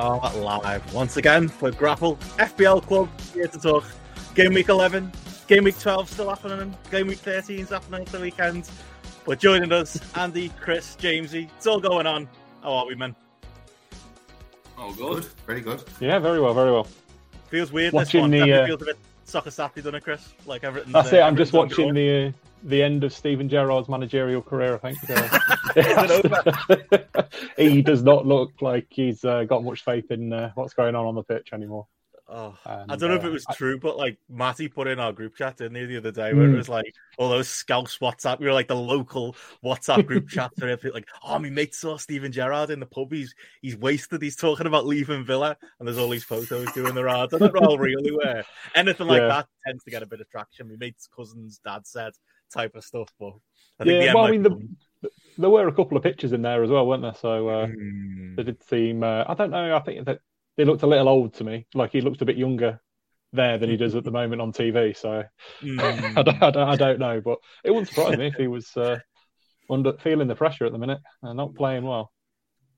and 0.00 0.34
we 0.34 0.40
are 0.46 0.60
live 0.62 0.94
once 0.94 1.18
again 1.18 1.46
for 1.46 1.70
Grapple 1.70 2.16
FPL 2.38 2.82
Club 2.82 3.08
here 3.34 3.46
to 3.46 3.58
talk 3.58 3.84
game 4.34 4.54
week 4.54 4.70
11, 4.70 5.12
game 5.46 5.64
week 5.64 5.78
12 5.78 6.08
still 6.08 6.30
happening, 6.30 6.74
game 6.90 7.08
week 7.08 7.18
13 7.18 7.58
is 7.58 7.68
happening 7.68 8.02
at 8.02 8.06
the 8.06 8.20
weekend. 8.20 8.70
But 9.26 9.40
joining 9.40 9.70
us, 9.72 10.00
Andy, 10.16 10.50
Chris, 10.58 10.96
Jamesie, 10.96 11.50
it's 11.54 11.66
all 11.66 11.80
going 11.80 12.06
on. 12.06 12.28
How 12.62 12.72
are 12.72 12.86
we, 12.86 12.94
men? 12.94 13.14
Oh, 14.78 14.94
good. 14.94 15.26
Very 15.46 15.60
good. 15.60 15.84
Yeah, 16.00 16.18
very 16.18 16.40
well, 16.40 16.54
very 16.54 16.72
well. 16.72 16.86
Feels 17.48 17.70
weird. 17.70 17.92
Watching 17.92 18.30
this 18.30 18.40
one. 18.40 18.48
the, 18.48 18.62
uh, 18.62 18.66
feels 18.66 18.82
a 18.82 18.86
bit 18.86 18.98
soccer 19.24 19.50
sappy, 19.50 19.82
doesn't 19.82 19.96
it, 19.96 20.04
Chris? 20.04 20.32
Like 20.46 20.64
everything. 20.64 20.92
That's 20.92 21.12
it. 21.12 21.20
I'm 21.20 21.36
just 21.36 21.52
watching 21.52 21.92
the 21.92 22.28
uh, 22.28 22.32
the 22.62 22.82
end 22.82 23.04
of 23.04 23.12
Steven 23.12 23.48
Gerrard's 23.48 23.88
managerial 23.88 24.42
career. 24.42 24.78
I 24.82 24.92
think 24.92 25.10
uh, 25.10 25.38
he 27.56 27.82
does 27.82 28.02
not 28.02 28.26
look 28.26 28.52
like 28.60 28.86
he's 28.90 29.24
uh, 29.24 29.44
got 29.44 29.64
much 29.64 29.84
faith 29.84 30.10
in 30.10 30.32
uh, 30.32 30.50
what's 30.54 30.74
going 30.74 30.94
on 30.94 31.06
on 31.06 31.14
the 31.14 31.22
pitch 31.22 31.50
anymore. 31.52 31.86
Oh, 32.32 32.56
And, 32.64 32.92
I 32.92 32.94
don't 32.94 33.10
know 33.10 33.16
if 33.16 33.24
uh, 33.24 33.28
it 33.28 33.32
was 33.32 33.44
I- 33.48 33.54
true, 33.54 33.80
but 33.80 33.96
like 33.96 34.16
Matty 34.28 34.68
put 34.68 34.86
in 34.86 35.00
our 35.00 35.12
group 35.12 35.34
chat 35.34 35.60
in 35.60 35.72
there 35.72 35.88
the 35.88 35.96
other 35.96 36.12
day 36.12 36.32
where 36.32 36.44
it 36.44 36.52
Mm. 36.52 36.58
was 36.58 36.68
like 36.68 36.94
all 37.18 37.28
those 37.28 37.48
scouts 37.48 37.98
WhatsApp. 37.98 38.38
We 38.38 38.46
were 38.46 38.52
like 38.52 38.68
the 38.68 38.76
local 38.76 39.34
WhatsApp 39.64 40.06
group 40.06 40.28
chats 40.28 40.60
and 40.62 40.70
everything. 40.70 40.92
Like, 40.94 41.08
oh, 41.24 41.40
my 41.40 41.50
mate 41.50 41.74
saw 41.74 41.96
Steven 41.96 42.30
Gerrard 42.30 42.70
in 42.70 42.78
the 42.78 42.86
pub. 42.86 43.10
He's 43.10 43.34
he's 43.62 43.76
wasted. 43.76 44.22
He's 44.22 44.36
talking 44.36 44.68
about 44.68 44.86
leaving 44.86 45.24
Villa, 45.24 45.56
and 45.80 45.88
there's 45.88 45.98
all 45.98 46.08
these 46.08 46.22
photos 46.22 46.70
doing 46.70 46.94
the 46.94 47.02
rounds. 47.02 47.34
I 47.34 47.38
don't 47.38 47.52
know 47.52 47.68
how 47.68 47.74
real 47.74 48.00
they 48.00 48.12
were. 48.12 48.44
Anything 48.76 49.08
like 49.08 49.22
Yeah. 49.22 49.26
that 49.26 49.46
tends 49.66 49.82
to 49.82 49.90
get 49.90 50.04
a 50.04 50.06
bit 50.06 50.20
of 50.20 50.30
traction. 50.30 50.68
My 50.68 50.76
mate's 50.78 51.08
cousin's 51.08 51.58
dad 51.64 51.84
said 51.84 52.12
type 52.52 52.74
of 52.74 52.84
stuff, 52.84 53.12
but 53.18 53.32
I 53.78 53.84
think 53.84 54.02
Yeah, 54.02 54.14
well, 54.14 54.24
I 54.24 54.30
mean, 54.30 54.42
the, 54.42 54.70
there 55.38 55.50
were 55.50 55.68
a 55.68 55.74
couple 55.74 55.96
of 55.96 56.02
pictures 56.02 56.32
in 56.32 56.42
there 56.42 56.62
as 56.62 56.70
well, 56.70 56.86
weren't 56.86 57.02
there? 57.02 57.14
So 57.14 57.48
uh, 57.48 57.66
Mm. 57.66 58.36
they 58.36 58.42
did 58.42 58.62
seem. 58.64 59.02
Uh, 59.02 59.24
I 59.26 59.34
don't 59.34 59.50
know. 59.50 59.74
I 59.74 59.80
think 59.80 60.04
that 60.06 60.20
they 60.56 60.64
looked 60.64 60.82
a 60.82 60.86
little 60.86 61.08
old 61.08 61.34
to 61.34 61.44
me. 61.44 61.66
Like 61.74 61.92
he 61.92 62.00
looked 62.00 62.22
a 62.22 62.26
bit 62.26 62.36
younger 62.36 62.80
there 63.32 63.58
than 63.58 63.70
he 63.70 63.76
does 63.76 63.94
at 63.94 64.04
the 64.04 64.10
moment 64.10 64.42
on 64.42 64.52
TV. 64.52 64.96
So 64.96 65.24
Mm. 65.62 66.18
I, 66.18 66.22
don't, 66.22 66.42
I, 66.42 66.50
don't, 66.50 66.68
I 66.68 66.76
don't 66.76 66.98
know, 66.98 67.20
but 67.20 67.38
it 67.64 67.70
wouldn't 67.70 67.88
surprise 67.88 68.16
me 68.18 68.26
if 68.28 68.34
he 68.34 68.46
was 68.46 68.76
uh, 68.76 68.98
under 69.68 69.92
feeling 69.98 70.28
the 70.28 70.34
pressure 70.34 70.64
at 70.66 70.72
the 70.72 70.78
minute 70.78 71.00
and 71.22 71.36
not 71.36 71.54
playing 71.54 71.84
well. 71.84 72.12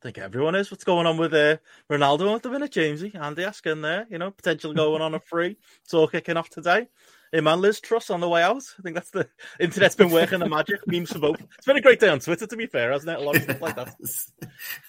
I 0.01 0.07
think 0.07 0.19
everyone 0.19 0.57
is. 0.57 0.71
What's 0.71 0.83
going 0.85 1.07
on 1.07 1.17
with 1.17 1.33
uh, 1.33 1.59
Ronaldo 1.91 2.35
at 2.35 2.43
the 2.43 2.51
minute, 2.51 2.73
Jamesie? 2.73 3.15
Andy 3.15 3.45
asking 3.45 3.83
there, 3.83 4.07
you 4.11 4.19
know, 4.19 4.33
potential 4.33 4.75
going 4.75 5.01
on 5.01 5.15
a 5.15 5.21
free. 5.21 5.57
It's 5.85 5.95
all 5.95 6.09
kicking 6.09 6.37
off 6.37 6.51
today. 6.51 6.89
Hey 7.35 7.41
man, 7.41 7.63
Liz 7.63 7.81
Truss 7.81 8.11
on 8.11 8.21
the 8.21 8.29
way 8.29 8.43
out. 8.43 8.63
I 8.79 8.83
think 8.83 8.95
that's 8.95 9.09
the 9.09 9.27
internet's 9.59 9.97
been 9.97 10.11
working 10.11 10.39
the 10.39 10.51
magic. 10.51 10.81
Memes 10.87 11.11
for 11.11 11.19
both. 11.19 11.41
It's 11.57 11.65
been 11.65 11.79
a 11.79 11.81
great 11.81 11.99
day 11.99 12.11
on 12.11 12.21
Twitter, 12.21 12.47
to 12.47 12.57
be 12.59 12.67
fair, 12.67 12.93
hasn't 12.93 13.11
it? 13.11 13.19
A 13.19 13.25
lot 13.25 13.37
of 13.37 13.43
stuff 13.45 13.63
like 13.63 13.77
that. 13.77 13.95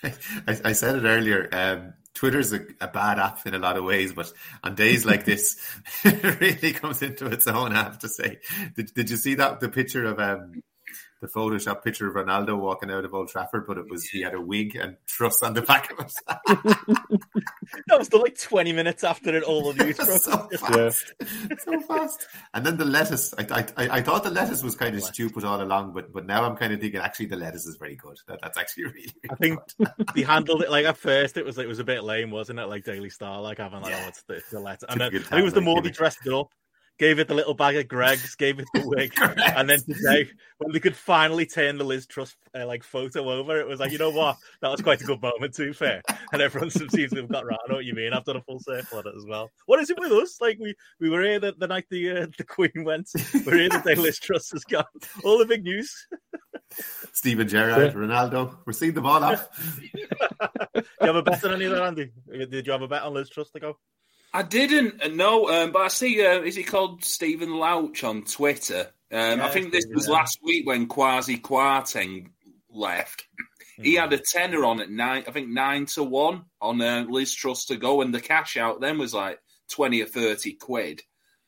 I, 0.47 0.69
I 0.69 0.73
said 0.73 0.97
it 0.97 1.07
earlier. 1.07 1.47
Um, 1.53 1.93
Twitter's 2.13 2.51
a, 2.51 2.59
a 2.81 2.89
bad 2.89 3.17
app 3.17 3.47
in 3.47 3.53
a 3.53 3.59
lot 3.59 3.77
of 3.77 3.85
ways, 3.85 4.11
but 4.11 4.29
on 4.61 4.75
days 4.75 5.05
like 5.05 5.23
this, 5.23 5.57
it 6.03 6.41
really 6.41 6.73
comes 6.73 7.01
into 7.01 7.27
its 7.27 7.47
own. 7.47 7.71
I 7.71 7.83
have 7.83 7.99
to 7.99 8.09
say. 8.09 8.39
Did, 8.75 8.93
did 8.93 9.09
you 9.09 9.15
see 9.15 9.35
that 9.35 9.61
the 9.61 9.69
picture 9.69 10.03
of 10.03 10.19
um, 10.19 10.61
the 11.23 11.29
Photoshop 11.29 11.83
picture 11.83 12.07
of 12.07 12.15
Ronaldo 12.15 12.59
walking 12.59 12.91
out 12.91 13.05
of 13.05 13.13
Old 13.13 13.29
Trafford? 13.29 13.65
But 13.65 13.77
it 13.77 13.89
was 13.89 14.03
he 14.03 14.21
had 14.21 14.33
a 14.33 14.41
wig 14.41 14.75
and 14.75 14.97
truss 15.07 15.41
on 15.41 15.53
the 15.53 15.61
back 15.61 15.91
of 15.91 16.05
it. 16.05 16.77
That 17.87 17.97
was 17.97 18.07
still 18.07 18.21
like 18.21 18.37
20 18.37 18.71
minutes 18.73 19.03
after 19.03 19.35
it 19.35 19.43
all 19.43 19.69
of 19.69 19.77
you. 19.77 19.93
so 19.93 20.47
fast, 20.57 21.13
so 21.59 21.79
fast. 21.81 22.27
And 22.53 22.65
then 22.65 22.77
the 22.77 22.85
lettuce. 22.85 23.33
I, 23.37 23.47
I, 23.49 23.65
I 23.77 23.89
I 23.97 24.01
thought 24.01 24.23
the 24.23 24.29
lettuce 24.29 24.63
was 24.63 24.75
kind 24.75 24.95
of 24.95 25.01
stupid 25.01 25.43
all 25.43 25.61
along, 25.61 25.93
but 25.93 26.13
but 26.13 26.25
now 26.25 26.43
I'm 26.43 26.55
kind 26.55 26.73
of 26.73 26.79
thinking 26.79 26.99
actually 26.99 27.27
the 27.27 27.35
lettuce 27.37 27.65
is 27.65 27.77
very 27.77 27.95
good. 27.95 28.17
That, 28.27 28.39
that's 28.41 28.57
actually 28.57 28.83
really. 28.85 29.13
really 29.23 29.29
I 29.31 29.35
think 29.35 29.59
they 30.13 30.21
handled 30.21 30.61
it 30.61 30.69
like 30.69 30.85
at 30.85 30.97
first 30.97 31.37
it 31.37 31.45
was 31.45 31.57
it 31.57 31.67
was 31.67 31.79
a 31.79 31.83
bit 31.83 32.03
lame, 32.03 32.31
wasn't 32.31 32.59
it? 32.59 32.65
Like 32.65 32.83
Daily 32.83 33.09
Star, 33.09 33.41
like 33.41 33.57
having 33.57 33.81
like 33.81 33.91
Yeah. 33.91 34.03
oh 34.05 34.09
it's 34.09 34.23
the, 34.23 34.41
the 34.51 34.59
letter, 34.59 34.85
and 34.89 34.99
then 35.01 35.07
I 35.07 35.19
think 35.19 35.31
it 35.31 35.43
was 35.43 35.53
the 35.53 35.61
more 35.61 35.81
they 35.81 35.89
dressed 35.89 36.19
it 36.25 36.33
up, 36.33 36.51
gave 36.99 37.19
it 37.19 37.27
the 37.27 37.33
little 37.33 37.53
bag 37.53 37.75
of 37.75 37.87
Greggs, 37.87 38.35
gave 38.35 38.59
it 38.59 38.65
the 38.73 38.81
wig, 38.85 39.13
and 39.55 39.69
then 39.69 39.79
today 39.79 40.29
when 40.57 40.71
they 40.71 40.79
could 40.79 40.95
finally 40.95 41.45
turn 41.45 41.77
the 41.77 41.83
Liz 41.83 42.05
Truss 42.05 42.35
uh, 42.57 42.65
like 42.65 42.83
photo 42.83 43.29
over, 43.29 43.59
it 43.59 43.67
was 43.67 43.79
like 43.79 43.91
you 43.91 43.97
know 43.97 44.11
what 44.11 44.37
that 44.61 44.69
was 44.69 44.81
quite 44.81 45.01
a 45.01 45.05
good 45.05 45.21
moment 45.21 45.53
to 45.55 45.67
be 45.67 45.73
fair, 45.73 46.01
and 46.31 46.41
everyone 46.41 46.69
seems 46.69 46.91
to 46.91 47.15
have 47.15 47.29
got 47.29 47.45
right. 47.45 47.59
I 47.65 47.69
know 47.69 47.75
what 47.75 47.85
you 47.85 47.93
mean. 47.93 48.13
I've 48.13 48.25
done 48.25 48.37
a 48.37 48.41
full 48.41 48.59
circle 48.59 48.99
on 48.99 49.07
it 49.07 49.15
as 49.17 49.25
well. 49.27 49.49
What 49.65 49.79
is 49.79 49.89
it 49.89 49.99
with 49.99 50.11
us? 50.11 50.37
Like 50.41 50.57
we 50.59 50.75
we 50.99 51.09
were 51.09 51.23
here 51.23 51.39
the, 51.39 51.53
the 51.57 51.67
night 51.67 51.85
the 51.89 52.11
uh, 52.11 52.27
the 52.37 52.43
Queen 52.43 52.83
went. 52.83 53.09
We're 53.45 53.57
here 53.57 53.69
the 53.69 53.81
day 53.85 53.95
Liz 53.95 54.19
Truss 54.19 54.51
has 54.51 54.63
gone. 54.63 54.85
All 55.23 55.37
the 55.37 55.45
big 55.45 55.63
news. 55.63 56.07
Steven 57.11 57.47
Gerrard, 57.47 57.93
Ronaldo. 57.93 58.57
We're 58.65 58.73
seeing 58.73 58.93
them 58.93 59.05
all 59.05 59.23
off. 59.23 59.47
Do 60.73 60.83
you 61.01 61.07
have 61.07 61.15
a 61.15 61.21
bet 61.21 61.43
on 61.45 61.53
any 61.53 61.65
of 61.65 61.71
that, 61.71 61.83
Andy? 61.83 62.11
Did 62.27 62.65
you 62.65 62.71
have 62.71 62.81
a 62.81 62.87
bet 62.87 63.03
on 63.03 63.13
Liz 63.13 63.29
Truss 63.29 63.51
to 63.51 63.59
go? 63.59 63.77
I 64.33 64.41
didn't 64.41 65.03
uh, 65.03 65.09
no, 65.09 65.47
um, 65.49 65.71
but 65.71 65.83
I 65.83 65.87
see. 65.89 66.25
Uh, 66.25 66.41
is 66.41 66.55
he 66.55 66.63
called 66.63 67.03
Stephen 67.03 67.55
Louch 67.55 68.03
on 68.03 68.23
Twitter? 68.23 68.87
Um, 69.11 69.39
Yeah, 69.39 69.45
I 69.45 69.49
think 69.49 69.71
this 69.71 69.85
was 69.93 70.07
yeah. 70.07 70.13
last 70.13 70.39
week 70.43 70.65
when 70.65 70.87
Kwasi 70.87 71.39
Kwarteng 71.39 72.31
left. 72.69 73.25
He 73.81 73.95
had 73.95 74.13
a 74.13 74.19
tenner 74.19 74.65
on 74.65 74.81
at 74.81 74.89
nine. 74.89 75.23
I 75.27 75.31
think 75.31 75.49
nine 75.49 75.85
to 75.87 76.03
one 76.03 76.45
on 76.61 76.81
uh, 76.81 77.05
Liz 77.09 77.33
Truss 77.33 77.65
to 77.65 77.75
go, 77.75 78.01
and 78.01 78.13
the 78.13 78.21
cash 78.21 78.57
out 78.57 78.81
then 78.81 78.97
was 78.97 79.13
like 79.13 79.39
twenty 79.69 80.01
or 80.01 80.05
thirty 80.05 80.53
quid. 80.53 81.01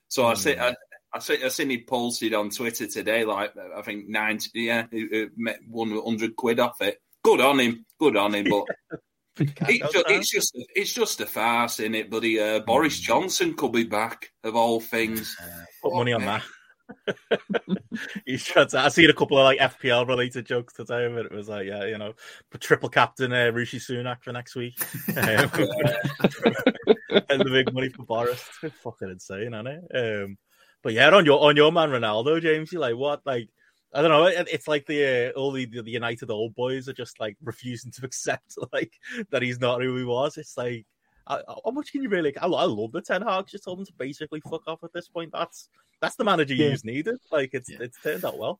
So 0.08 0.26
I 0.26 0.34
see. 0.36 0.56
I, 0.56 0.76
I 1.14 1.20
see. 1.20 1.44
I 1.44 1.48
seen 1.50 1.70
he 1.70 1.84
posted 1.84 2.34
on 2.34 2.50
Twitter 2.50 2.88
today. 2.88 3.26
Like 3.26 3.54
I 3.76 3.82
think 3.82 4.08
ninety. 4.08 4.50
Yeah, 4.54 4.86
he, 4.92 5.08
he 5.12 5.28
met 5.36 5.60
one 5.68 5.92
hundred 5.92 6.36
quid 6.36 6.60
off 6.60 6.82
it. 6.82 7.00
Good 7.24 7.42
on 7.42 7.60
him. 7.60 7.86
Good 8.00 8.16
on 8.16 8.34
him. 8.34 8.48
But 8.50 8.66
it's 9.38 9.92
just, 9.94 10.06
it's 10.10 10.30
just 10.30 10.58
it's 10.76 10.94
just 10.94 11.22
a 11.22 11.26
farce 11.26 11.80
in 11.80 11.96
it, 11.96 12.10
buddy. 12.10 12.40
Uh, 12.40 12.60
Boris 12.60 13.00
Johnson 13.00 13.54
could 13.54 13.72
be 13.72 13.84
back 13.84 14.32
of 14.44 14.56
all 14.56 14.80
things. 14.80 15.36
Put 15.84 15.94
money 15.94 16.14
on 16.14 16.26
that. 16.26 16.44
He's 18.26 18.46
trying 18.46 18.68
to. 18.70 18.80
I 18.80 18.90
seen 18.90 19.10
a 19.10 19.14
couple 19.14 19.38
of 19.38 19.44
like 19.44 19.60
FPL 19.60 20.08
related 20.08 20.46
jokes 20.46 20.74
today, 20.74 21.08
but 21.08 21.26
it 21.26 21.32
was 21.32 21.50
like, 21.50 21.68
yeah, 21.68 21.86
you 21.86 21.98
know, 21.98 22.14
but 22.52 22.62
triple 22.62 22.90
captain 22.90 23.34
uh, 23.34 23.52
Rishi 23.52 23.80
Sunak 23.80 24.24
for 24.24 24.32
next 24.32 24.56
week, 24.56 24.80
um, 25.18 25.50
and 27.30 27.42
the 27.42 27.50
big 27.52 27.74
money 27.74 27.90
for 27.90 28.04
Boris. 28.04 28.48
It's 28.64 28.76
fucking 28.78 29.10
insane, 29.10 29.54
isn't 29.54 29.68
it? 29.68 30.24
Um, 30.24 30.38
but 30.84 30.94
yeah, 30.94 31.10
on 31.10 31.26
your 31.26 31.42
on 31.42 31.56
your 31.56 31.72
man 31.72 31.90
Ronaldo, 31.90 32.42
James, 32.42 32.72
you 32.72 32.80
like 32.80 32.96
what? 32.96 33.22
Like, 33.26 33.50
I 33.96 34.02
don't 34.02 34.12
know. 34.12 34.26
It's 34.26 34.68
like 34.68 34.86
the 34.86 35.30
uh, 35.36 35.40
all 35.40 35.52
the, 35.52 35.66
the 35.66 35.90
United 35.90 36.30
old 36.30 36.54
boys 36.54 36.88
are 36.90 36.94
just 36.94 37.20
like 37.20 37.38
refusing 37.44 37.92
to 37.94 38.06
accept 38.10 38.56
like 38.74 38.92
that 39.32 39.42
he's 39.42 39.60
not 39.60 39.82
who 39.82 39.96
he 39.98 40.04
was. 40.04 40.38
It's 40.38 40.58
like. 40.58 40.86
I- 41.28 41.42
How 41.48 41.72
much 41.72 41.92
can 41.92 42.04
you 42.04 42.10
really? 42.10 42.38
I, 42.38 42.46
I 42.46 42.66
love 42.66 42.92
the 42.92 43.02
Ten 43.02 43.24
Hag. 43.24 43.48
Just 43.48 43.64
told 43.64 43.80
him 43.80 43.86
to 43.88 43.94
basically 43.98 44.42
fuck 44.42 44.68
off 44.68 44.84
at 44.84 44.94
this 44.94 45.08
point. 45.08 45.32
That's 45.34 45.70
that's 46.02 46.16
the 46.18 46.24
manager 46.24 46.54
you 46.54 46.66
Yeah. 46.66 46.72
just 46.72 46.86
needed. 46.86 47.16
Like 47.32 47.52
it's 47.54 47.68
Yeah. 47.72 47.78
it's 47.82 48.00
turned 48.04 48.24
out 48.26 48.38
well. 48.38 48.60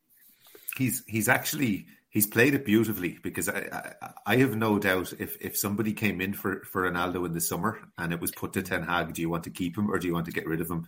he's 0.78 1.04
he's 1.08 1.30
actually 1.30 1.86
he's 2.10 2.26
played 2.26 2.56
it 2.56 2.66
beautifully 2.66 3.20
because 3.22 3.50
I, 3.50 3.94
I 4.02 4.10
I 4.26 4.36
have 4.38 4.56
no 4.56 4.80
doubt 4.80 5.14
if 5.20 5.38
if 5.42 5.56
somebody 5.58 5.94
came 5.94 6.22
in 6.22 6.34
for 6.34 6.62
for 6.64 6.90
Ronaldo 6.90 7.26
in 7.28 7.34
the 7.34 7.42
summer 7.42 7.80
and 8.00 8.12
it 8.14 8.20
was 8.20 8.32
put 8.32 8.54
to 8.54 8.64
Ten 8.64 8.82
Hag, 8.84 9.14
do 9.14 9.22
you 9.22 9.30
want 9.30 9.44
to 9.44 9.52
keep 9.52 9.78
him 9.78 9.92
or 9.92 10.00
do 10.00 10.08
you 10.08 10.14
want 10.14 10.26
to 10.26 10.32
get 10.32 10.48
rid 10.48 10.62
of 10.62 10.70
him? 10.72 10.88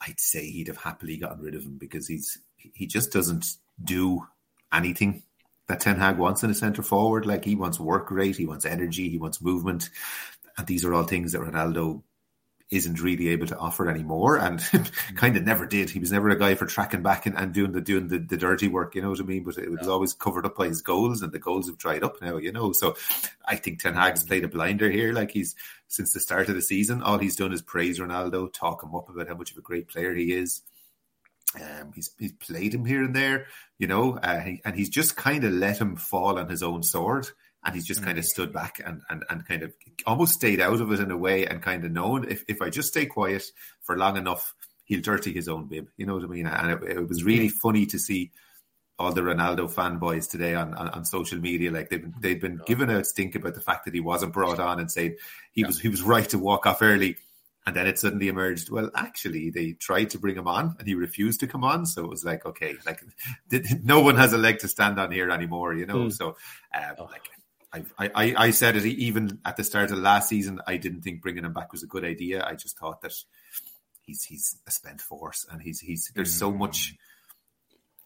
I'd 0.00 0.20
say 0.20 0.48
he'd 0.48 0.68
have 0.68 0.76
happily 0.76 1.16
gotten 1.16 1.42
rid 1.42 1.56
of 1.56 1.64
him 1.64 1.78
because 1.78 2.06
he's 2.06 2.38
he 2.56 2.86
just 2.86 3.10
doesn't 3.12 3.44
do 3.82 4.26
anything 4.72 5.22
that 5.68 5.80
Ten 5.80 5.96
Hag 5.96 6.18
wants 6.18 6.42
in 6.42 6.50
a 6.50 6.54
centre 6.54 6.82
forward. 6.82 7.26
Like 7.26 7.44
he 7.44 7.54
wants 7.54 7.78
work 7.78 8.10
rate, 8.10 8.36
he 8.36 8.46
wants 8.46 8.64
energy, 8.64 9.08
he 9.08 9.18
wants 9.18 9.40
movement, 9.42 9.90
and 10.56 10.66
these 10.66 10.84
are 10.84 10.94
all 10.94 11.04
things 11.04 11.32
that 11.32 11.40
Ronaldo 11.40 12.02
isn't 12.70 13.00
really 13.00 13.28
able 13.28 13.46
to 13.46 13.56
offer 13.56 13.88
anymore 13.88 14.36
and 14.36 14.60
kind 15.16 15.36
of 15.36 15.44
never 15.44 15.64
did. 15.64 15.88
He 15.88 15.98
was 15.98 16.12
never 16.12 16.28
a 16.28 16.38
guy 16.38 16.54
for 16.54 16.66
tracking 16.66 17.02
back 17.02 17.24
and, 17.24 17.36
and 17.36 17.54
doing 17.54 17.72
the 17.72 17.80
doing 17.80 18.08
the, 18.08 18.18
the 18.18 18.36
dirty 18.36 18.68
work, 18.68 18.94
you 18.94 19.00
know 19.00 19.10
what 19.10 19.20
I 19.20 19.24
mean? 19.24 19.44
But 19.44 19.56
it 19.56 19.70
was 19.70 19.88
always 19.88 20.12
covered 20.12 20.44
up 20.44 20.56
by 20.56 20.66
his 20.66 20.82
goals 20.82 21.22
and 21.22 21.32
the 21.32 21.38
goals 21.38 21.66
have 21.66 21.78
dried 21.78 22.02
up 22.04 22.20
now, 22.20 22.36
you 22.36 22.52
know. 22.52 22.72
So 22.72 22.96
I 23.46 23.56
think 23.56 23.80
Ten 23.80 23.94
Hag's 23.94 24.24
played 24.24 24.44
a 24.44 24.48
blinder 24.48 24.90
here. 24.90 25.14
Like 25.14 25.30
he's 25.30 25.54
since 25.86 26.12
the 26.12 26.20
start 26.20 26.50
of 26.50 26.54
the 26.56 26.62
season, 26.62 27.02
all 27.02 27.18
he's 27.18 27.36
done 27.36 27.52
is 27.52 27.62
praise 27.62 27.98
Ronaldo, 27.98 28.52
talk 28.52 28.82
him 28.82 28.94
up 28.94 29.08
about 29.08 29.28
how 29.28 29.34
much 29.34 29.50
of 29.50 29.56
a 29.56 29.62
great 29.62 29.88
player 29.88 30.14
he 30.14 30.34
is. 30.34 30.60
Um, 31.54 31.92
he's 31.94 32.10
he's 32.18 32.32
played 32.32 32.74
him 32.74 32.84
here 32.84 33.02
and 33.02 33.16
there, 33.16 33.46
you 33.78 33.86
know, 33.86 34.18
uh, 34.18 34.40
he, 34.40 34.60
and 34.64 34.76
he's 34.76 34.90
just 34.90 35.16
kind 35.16 35.44
of 35.44 35.52
let 35.52 35.80
him 35.80 35.96
fall 35.96 36.38
on 36.38 36.48
his 36.48 36.62
own 36.62 36.82
sword, 36.82 37.28
and 37.64 37.74
he's 37.74 37.86
just 37.86 38.04
kind 38.04 38.18
of 38.18 38.24
stood 38.24 38.52
back 38.52 38.80
and, 38.84 39.00
and 39.08 39.24
and 39.30 39.46
kind 39.46 39.62
of 39.62 39.72
almost 40.06 40.34
stayed 40.34 40.60
out 40.60 40.80
of 40.80 40.92
it 40.92 41.00
in 41.00 41.10
a 41.10 41.16
way, 41.16 41.46
and 41.46 41.62
kind 41.62 41.84
of 41.84 41.92
known 41.92 42.28
if 42.28 42.44
if 42.48 42.60
I 42.60 42.68
just 42.68 42.88
stay 42.88 43.06
quiet 43.06 43.44
for 43.82 43.96
long 43.96 44.18
enough, 44.18 44.54
he'll 44.84 45.00
dirty 45.00 45.32
his 45.32 45.48
own 45.48 45.68
bib. 45.68 45.88
You 45.96 46.06
know 46.06 46.16
what 46.16 46.24
I 46.24 46.26
mean? 46.26 46.46
And 46.46 46.72
it, 46.72 46.98
it 46.98 47.08
was 47.08 47.24
really 47.24 47.48
funny 47.48 47.86
to 47.86 47.98
see 47.98 48.30
all 48.98 49.12
the 49.12 49.20
Ronaldo 49.20 49.72
fanboys 49.72 50.28
today 50.28 50.54
on, 50.54 50.74
on, 50.74 50.88
on 50.88 51.04
social 51.04 51.38
media. 51.38 51.70
Like 51.70 51.88
they've 51.88 52.02
been, 52.02 52.14
they've 52.20 52.40
been 52.40 52.60
given 52.66 52.90
a 52.90 53.04
stink 53.04 53.36
about 53.36 53.54
the 53.54 53.60
fact 53.60 53.84
that 53.84 53.94
he 53.94 54.00
wasn't 54.00 54.32
brought 54.32 54.58
on 54.58 54.80
and 54.80 54.90
saying 54.90 55.16
he 55.52 55.64
was 55.64 55.80
he 55.80 55.88
was 55.88 56.02
right 56.02 56.28
to 56.30 56.38
walk 56.38 56.66
off 56.66 56.82
early. 56.82 57.16
And 57.68 57.76
then 57.76 57.86
it 57.86 57.98
suddenly 57.98 58.28
emerged. 58.28 58.70
Well, 58.70 58.90
actually, 58.94 59.50
they 59.50 59.72
tried 59.72 60.08
to 60.12 60.18
bring 60.18 60.36
him 60.36 60.48
on, 60.48 60.74
and 60.78 60.88
he 60.88 60.94
refused 60.94 61.40
to 61.40 61.46
come 61.46 61.64
on. 61.64 61.84
So 61.84 62.02
it 62.02 62.08
was 62.08 62.24
like, 62.24 62.46
okay, 62.46 62.76
like 62.86 63.02
no 63.84 64.00
one 64.00 64.16
has 64.16 64.32
a 64.32 64.38
leg 64.38 64.60
to 64.60 64.68
stand 64.68 64.98
on 64.98 65.12
here 65.12 65.30
anymore, 65.30 65.74
you 65.74 65.84
know. 65.84 66.06
Mm. 66.06 66.12
So, 66.14 66.28
um, 66.74 67.08
like, 67.10 67.28
I, 67.98 68.10
I, 68.14 68.34
I 68.46 68.50
said 68.52 68.76
it 68.76 68.86
even 68.86 69.38
at 69.44 69.58
the 69.58 69.64
start 69.64 69.90
of 69.90 69.98
last 69.98 70.30
season. 70.30 70.62
I 70.66 70.78
didn't 70.78 71.02
think 71.02 71.20
bringing 71.20 71.44
him 71.44 71.52
back 71.52 71.70
was 71.70 71.82
a 71.82 71.86
good 71.86 72.06
idea. 72.06 72.42
I 72.42 72.54
just 72.54 72.78
thought 72.78 73.02
that 73.02 73.12
he's 74.00 74.24
he's 74.24 74.56
a 74.66 74.70
spent 74.70 75.02
force, 75.02 75.44
and 75.52 75.60
he's 75.60 75.78
he's 75.78 76.10
there's 76.14 76.32
so 76.32 76.50
Mm. 76.50 76.56
much 76.60 76.96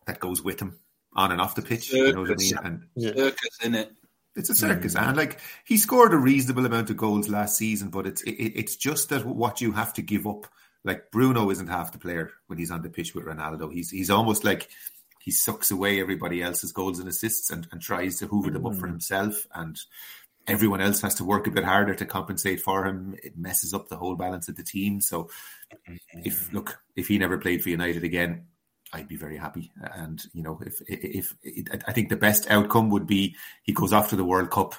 that 0.07 0.19
goes 0.19 0.43
with 0.43 0.59
him 0.59 0.77
on 1.13 1.31
and 1.31 1.41
off 1.41 1.55
the 1.55 1.63
pitch. 1.63 1.93
You 1.93 2.13
know 2.13 2.23
what 2.23 2.33
I 2.33 2.35
mean? 2.35 2.59
And 2.65 3.15
Circus 3.17 3.59
in 3.63 3.77
it. 3.77 3.93
It's 4.35 4.51
a 4.51 4.55
circus, 4.55 4.95
mm. 4.95 5.07
and 5.07 5.17
like 5.17 5.41
he 5.65 5.77
scored 5.77 6.13
a 6.13 6.19
reasonable 6.19 6.65
amount 6.67 6.91
of 6.91 6.97
goals 6.97 7.29
last 7.29 7.57
season, 7.57 7.91
but 7.91 8.07
it's 8.07 8.23
it, 8.23 8.33
it's 8.33 8.77
just 8.77 9.11
that 9.11 9.25
what 9.25 9.61
you 9.61 9.73
have 9.73 9.93
to 9.95 10.03
give 10.03 10.27
up. 10.27 10.47
Like 10.85 11.11
Bruno 11.13 11.51
isn't 11.51 11.69
half 11.69 11.93
the 11.93 11.99
player 11.99 12.33
when 12.49 12.59
he's 12.59 12.71
on 12.71 12.83
the 12.83 12.91
pitch 12.91 13.15
with 13.15 13.27
Ronaldo. 13.27 13.73
He's 13.73 13.91
he's 13.91 14.11
almost 14.11 14.45
like 14.45 14.69
he 15.21 15.31
sucks 15.31 15.71
away 15.71 16.01
everybody 16.01 16.43
else's 16.43 16.73
goals 16.73 16.99
and 16.99 17.09
assists 17.09 17.51
and, 17.51 17.69
and 17.71 17.81
tries 17.81 18.19
to 18.19 18.27
hoover 18.27 18.51
them 18.51 18.67
up 18.67 18.75
for 18.75 18.89
mm. 18.89 18.93
himself. 18.93 19.47
And 19.55 19.79
everyone 20.47 20.81
else 20.81 21.01
has 21.03 21.15
to 21.17 21.25
work 21.25 21.47
a 21.47 21.51
bit 21.53 21.65
harder 21.65 21.95
to 21.95 22.05
compensate 22.05 22.61
for 22.61 22.85
him. 22.85 23.15
It 23.23 23.39
messes 23.39 23.73
up 23.73 23.89
the 23.89 23.97
whole 23.97 24.17
balance 24.17 24.49
of 24.49 24.57
the 24.57 24.65
team. 24.65 25.01
So 25.01 25.31
if 26.25 26.47
mm-hmm. 26.47 26.57
look, 26.57 26.83
if 26.97 27.09
he 27.09 27.19
never 27.19 27.39
played 27.39 27.63
for 27.63 27.69
United 27.69 28.03
again, 28.03 28.47
I'd 28.93 29.09
be 29.09 29.17
very 29.17 29.37
happy. 29.37 29.73
And 29.81 30.23
you 30.33 30.43
know, 30.43 30.61
if 30.65 30.81
if, 30.87 31.35
if 31.43 31.83
I 31.87 31.93
think 31.93 32.09
the 32.09 32.17
best 32.17 32.51
outcome 32.51 32.91
would 32.91 33.07
be 33.07 33.37
he 33.63 33.73
goes 33.73 33.93
off 33.93 34.11
to 34.11 34.17
the 34.17 34.25
World 34.25 34.51
Cup, 34.51 34.75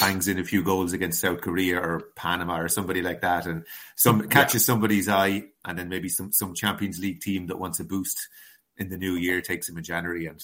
bangs 0.00 0.28
in 0.28 0.38
a 0.38 0.44
few 0.44 0.62
goals 0.62 0.92
against 0.92 1.20
South 1.20 1.40
Korea 1.40 1.80
or 1.80 2.08
Panama 2.16 2.60
or 2.60 2.68
somebody 2.68 3.02
like 3.02 3.22
that, 3.22 3.46
and 3.46 3.64
some 3.94 4.28
catches 4.28 4.64
somebody's 4.64 5.08
eye, 5.08 5.44
and 5.64 5.78
then 5.78 5.88
maybe 5.88 6.08
some 6.08 6.32
some 6.32 6.54
Champions 6.54 6.98
League 6.98 7.20
team 7.20 7.46
that 7.46 7.58
wants 7.58 7.80
a 7.80 7.84
boost 7.84 8.28
in 8.76 8.90
the 8.90 8.98
new 8.98 9.14
year 9.14 9.40
takes 9.40 9.68
him 9.68 9.78
in 9.78 9.84
January, 9.84 10.26
and 10.26 10.42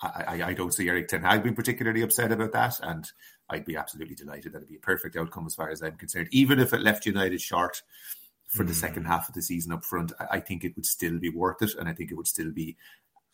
I, 0.00 0.24
I, 0.26 0.48
I 0.48 0.54
don't 0.54 0.72
see 0.72 0.88
Erik 0.88 1.08
Ten 1.08 1.22
Hag 1.22 1.42
being 1.42 1.54
particularly 1.54 2.02
upset 2.02 2.32
about 2.32 2.52
that, 2.52 2.80
and 2.82 3.10
I'd 3.50 3.66
be 3.66 3.76
absolutely 3.76 4.14
delighted. 4.14 4.52
That'd 4.52 4.68
be 4.68 4.76
a 4.76 4.80
perfect 4.80 5.16
outcome 5.16 5.46
as 5.46 5.54
far 5.54 5.70
as 5.70 5.82
I'm 5.82 5.96
concerned, 5.96 6.28
even 6.30 6.58
if 6.58 6.72
it 6.72 6.80
left 6.80 7.06
United 7.06 7.40
short 7.40 7.82
for 8.48 8.64
the 8.64 8.72
hmm. 8.72 8.78
second 8.78 9.04
half 9.04 9.28
of 9.28 9.34
the 9.34 9.42
season 9.42 9.72
up 9.72 9.84
front. 9.84 10.12
I, 10.18 10.36
I 10.36 10.40
think 10.40 10.64
it 10.64 10.74
would 10.74 10.86
still 10.86 11.18
be 11.18 11.28
worth 11.28 11.62
it, 11.62 11.74
and 11.78 11.88
I 11.88 11.92
think 11.92 12.10
it 12.10 12.16
would 12.16 12.26
still 12.26 12.50
be 12.50 12.76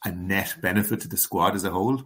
a 0.05 0.13
net 0.13 0.57
benefit 0.61 1.01
to 1.01 1.09
the 1.09 1.17
squad 1.17 1.55
as 1.55 1.65
a 1.65 1.71
whole. 1.71 2.03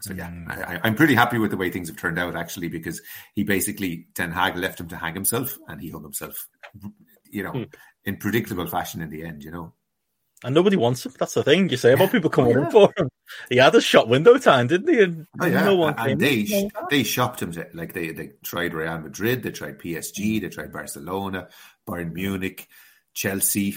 So 0.00 0.12
yeah, 0.12 0.28
hmm. 0.28 0.50
I, 0.50 0.80
I'm 0.82 0.96
pretty 0.96 1.14
happy 1.14 1.38
with 1.38 1.50
the 1.50 1.56
way 1.56 1.70
things 1.70 1.88
have 1.88 1.96
turned 1.96 2.18
out 2.18 2.36
actually, 2.36 2.68
because 2.68 3.00
he 3.34 3.44
basically 3.44 4.08
Ten 4.14 4.32
Hag 4.32 4.56
left 4.56 4.80
him 4.80 4.88
to 4.88 4.96
hang 4.96 5.14
himself, 5.14 5.56
and 5.68 5.80
he 5.80 5.90
hung 5.90 6.02
himself, 6.02 6.48
you 7.30 7.42
know, 7.42 7.52
hmm. 7.52 7.62
in 8.04 8.16
predictable 8.16 8.66
fashion 8.66 9.00
in 9.00 9.10
the 9.10 9.24
end. 9.24 9.44
You 9.44 9.52
know, 9.52 9.72
And 10.42 10.54
nobody 10.54 10.76
wants 10.76 11.06
him. 11.06 11.14
That's 11.18 11.34
the 11.34 11.44
thing. 11.44 11.68
You 11.68 11.76
say 11.76 11.92
about 11.92 12.12
people 12.12 12.30
coming 12.30 12.58
in 12.58 12.70
for 12.70 12.92
him. 12.96 13.08
He 13.48 13.56
had 13.56 13.74
a 13.74 13.80
shot 13.80 14.08
window 14.08 14.36
time, 14.38 14.66
didn't 14.66 14.92
he? 14.92 15.02
And 15.02 15.26
oh 15.40 15.46
yeah, 15.46 15.64
no 15.64 15.76
one 15.76 15.94
and 15.96 16.20
they 16.20 16.40
in. 16.40 16.70
they 16.90 17.02
shopped 17.02 17.40
him 17.40 17.52
to 17.52 17.66
like 17.72 17.92
they 17.92 18.10
they 18.10 18.32
tried 18.42 18.74
Real 18.74 18.98
Madrid, 18.98 19.42
they 19.42 19.50
tried 19.50 19.78
PSG, 19.78 20.40
they 20.40 20.48
tried 20.48 20.72
Barcelona, 20.72 21.48
Bayern 21.86 22.12
Munich, 22.12 22.68
Chelsea. 23.12 23.76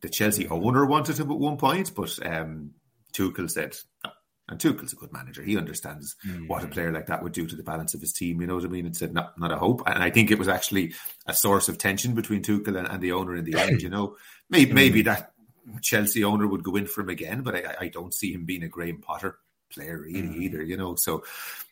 The 0.00 0.08
Chelsea 0.08 0.48
owner 0.48 0.84
wanted 0.84 1.18
him 1.18 1.30
at 1.30 1.38
one 1.38 1.56
point, 1.56 1.94
but 1.94 2.18
um, 2.26 2.72
Tuchel 3.12 3.50
said. 3.50 3.76
No. 4.04 4.10
And 4.48 4.60
Tuchel's 4.60 4.92
a 4.92 4.96
good 4.96 5.12
manager. 5.12 5.42
He 5.42 5.56
understands 5.56 6.16
what 6.46 6.64
a 6.64 6.66
mm. 6.66 6.72
player 6.72 6.92
like 6.92 7.06
that 7.06 7.22
would 7.22 7.32
do 7.32 7.46
to 7.46 7.56
the 7.56 7.62
balance 7.62 7.94
of 7.94 8.00
his 8.00 8.12
team. 8.12 8.40
You 8.40 8.48
know 8.48 8.56
what 8.56 8.64
I 8.64 8.68
mean? 8.68 8.84
And 8.86 8.96
said, 8.96 9.14
not, 9.14 9.38
not 9.38 9.52
a 9.52 9.56
hope. 9.56 9.82
And 9.86 10.02
I 10.02 10.10
think 10.10 10.30
it 10.30 10.38
was 10.38 10.48
actually 10.48 10.94
a 11.26 11.32
source 11.32 11.68
of 11.68 11.78
tension 11.78 12.14
between 12.14 12.42
Tuchel 12.42 12.76
and, 12.76 12.88
and 12.88 13.00
the 13.00 13.12
owner 13.12 13.36
in 13.36 13.44
the 13.44 13.58
end. 13.58 13.80
You 13.80 13.88
know, 13.88 14.16
maybe, 14.50 14.72
maybe 14.72 15.02
that 15.02 15.32
Chelsea 15.80 16.24
owner 16.24 16.46
would 16.46 16.64
go 16.64 16.76
in 16.76 16.86
for 16.86 17.02
him 17.02 17.08
again, 17.08 17.42
but 17.42 17.54
I, 17.54 17.76
I 17.82 17.88
don't 17.88 18.12
see 18.12 18.32
him 18.32 18.44
being 18.44 18.64
a 18.64 18.68
Graham 18.68 19.00
Potter 19.00 19.38
player 19.70 19.98
really 20.00 20.20
mm. 20.20 20.42
either. 20.42 20.62
You 20.62 20.76
know, 20.76 20.96
so 20.96 21.24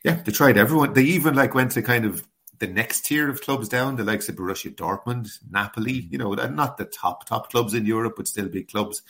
yeah, 0.04 0.22
they 0.22 0.32
tried 0.32 0.56
everyone. 0.56 0.92
They 0.92 1.02
even 1.02 1.34
like 1.34 1.54
went 1.54 1.72
to 1.72 1.82
kind 1.82 2.04
of 2.04 2.26
the 2.60 2.68
next 2.68 3.06
tier 3.06 3.28
of 3.28 3.40
clubs 3.40 3.68
down, 3.68 3.96
the 3.96 4.04
likes 4.04 4.28
of 4.28 4.36
Borussia 4.36 4.74
Dortmund, 4.74 5.38
Napoli. 5.50 6.08
You 6.10 6.18
know, 6.18 6.32
not 6.34 6.76
the 6.76 6.84
top 6.84 7.26
top 7.26 7.50
clubs 7.50 7.74
in 7.74 7.84
Europe, 7.84 8.14
but 8.16 8.28
still 8.28 8.48
big 8.48 8.68
clubs 8.68 9.02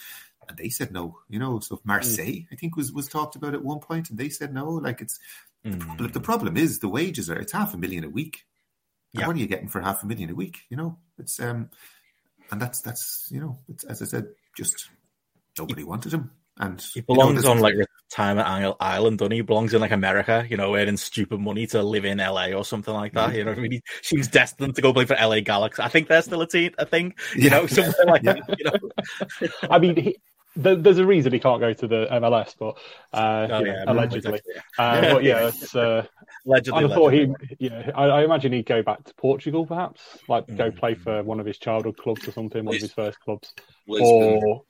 and 0.50 0.58
they 0.58 0.68
said 0.68 0.92
no. 0.92 1.18
You 1.28 1.38
know, 1.38 1.60
so 1.60 1.80
Marseille, 1.84 2.26
mm. 2.26 2.46
I 2.52 2.56
think 2.56 2.76
was 2.76 2.92
was 2.92 3.08
talked 3.08 3.36
about 3.36 3.54
at 3.54 3.64
one 3.64 3.78
point, 3.78 4.10
and 4.10 4.18
they 4.18 4.28
said 4.28 4.52
no. 4.52 4.68
Like 4.68 5.00
it's 5.00 5.18
mm. 5.64 5.78
the, 5.78 5.78
problem, 5.78 6.12
the 6.12 6.20
problem 6.20 6.56
is 6.56 6.80
the 6.80 6.88
wages 6.88 7.30
are 7.30 7.38
it's 7.38 7.52
half 7.52 7.72
a 7.72 7.78
million 7.78 8.04
a 8.04 8.10
week. 8.10 8.44
Yeah. 9.12 9.26
What 9.26 9.36
are 9.36 9.38
you 9.38 9.46
getting 9.46 9.68
for 9.68 9.80
half 9.80 10.02
a 10.02 10.06
million 10.06 10.30
a 10.30 10.34
week? 10.34 10.58
You 10.68 10.76
know, 10.76 10.98
it's 11.18 11.40
um, 11.40 11.70
and 12.50 12.60
that's 12.60 12.80
that's 12.80 13.28
you 13.30 13.40
know, 13.40 13.58
it's 13.68 13.84
as 13.84 14.02
I 14.02 14.04
said, 14.04 14.28
just 14.56 14.90
nobody 15.58 15.84
wanted 15.84 16.12
him. 16.12 16.32
And 16.60 16.78
he 16.92 17.00
belongs 17.00 17.42
you 17.42 17.48
know, 17.48 17.52
on 17.52 17.60
like 17.60 17.74
retirement 17.74 18.76
island, 18.78 19.18
doesn't 19.18 19.32
he? 19.32 19.38
he? 19.38 19.42
belongs 19.42 19.72
in 19.72 19.80
like 19.80 19.92
America, 19.92 20.46
you 20.48 20.58
know, 20.58 20.76
earning 20.76 20.98
stupid 20.98 21.40
money 21.40 21.66
to 21.68 21.82
live 21.82 22.04
in 22.04 22.18
LA 22.18 22.48
or 22.48 22.66
something 22.66 22.92
like 22.92 23.14
that. 23.14 23.34
You 23.34 23.44
know 23.44 23.52
what 23.52 23.58
I 23.58 23.62
mean? 23.62 23.72
He 23.80 23.80
seems 24.02 24.28
destined 24.28 24.74
to 24.76 24.82
go 24.82 24.92
play 24.92 25.06
for 25.06 25.16
LA 25.16 25.40
Galaxy. 25.40 25.82
I 25.82 25.88
think 25.88 26.08
they're 26.08 26.20
still 26.20 26.42
a 26.42 26.46
team, 26.46 26.72
I 26.78 26.84
think. 26.84 27.18
You 27.34 27.44
yeah. 27.44 27.50
know, 27.50 27.66
something 27.66 28.06
like 28.06 28.22
yeah. 28.22 28.34
that. 28.34 28.58
You 28.58 28.64
know? 28.66 29.48
I 29.70 29.78
mean, 29.78 29.96
he, 29.96 30.16
there's 30.54 30.98
a 30.98 31.06
reason 31.06 31.32
he 31.32 31.38
can't 31.38 31.60
go 31.60 31.72
to 31.72 31.86
the 31.86 32.06
MLS, 32.10 32.54
but 32.58 32.76
uh, 33.14 33.48
oh, 33.50 33.64
yeah, 33.64 33.84
allegedly. 33.86 34.40
Uh, 34.78 35.14
but 35.14 35.24
yeah, 35.24 35.48
it's, 35.48 35.74
uh, 35.74 36.04
allegedly. 36.44 36.84
I 36.84 36.88
thought 36.88 37.12
he, 37.14 37.32
yeah, 37.58 37.90
I, 37.94 38.04
I, 38.04 38.24
imagine 38.24 38.52
he'd 38.52 38.66
go 38.66 38.82
back 38.82 39.04
to 39.04 39.14
Portugal, 39.14 39.64
perhaps, 39.64 40.02
like 40.28 40.46
mm. 40.46 40.58
go 40.58 40.70
play 40.70 40.94
for 40.94 41.22
one 41.22 41.40
of 41.40 41.46
his 41.46 41.56
childhood 41.56 41.96
clubs 41.96 42.26
or 42.28 42.32
something, 42.32 42.64
one 42.64 42.74
of 42.74 42.82
his 42.82 42.92
first 42.92 43.18
clubs. 43.20 43.54
Lisbon. 43.86 44.42
Or 44.44 44.62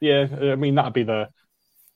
yeah, 0.00 0.26
I 0.52 0.56
mean 0.56 0.74
that'd 0.74 0.92
be 0.92 1.04
the 1.04 1.28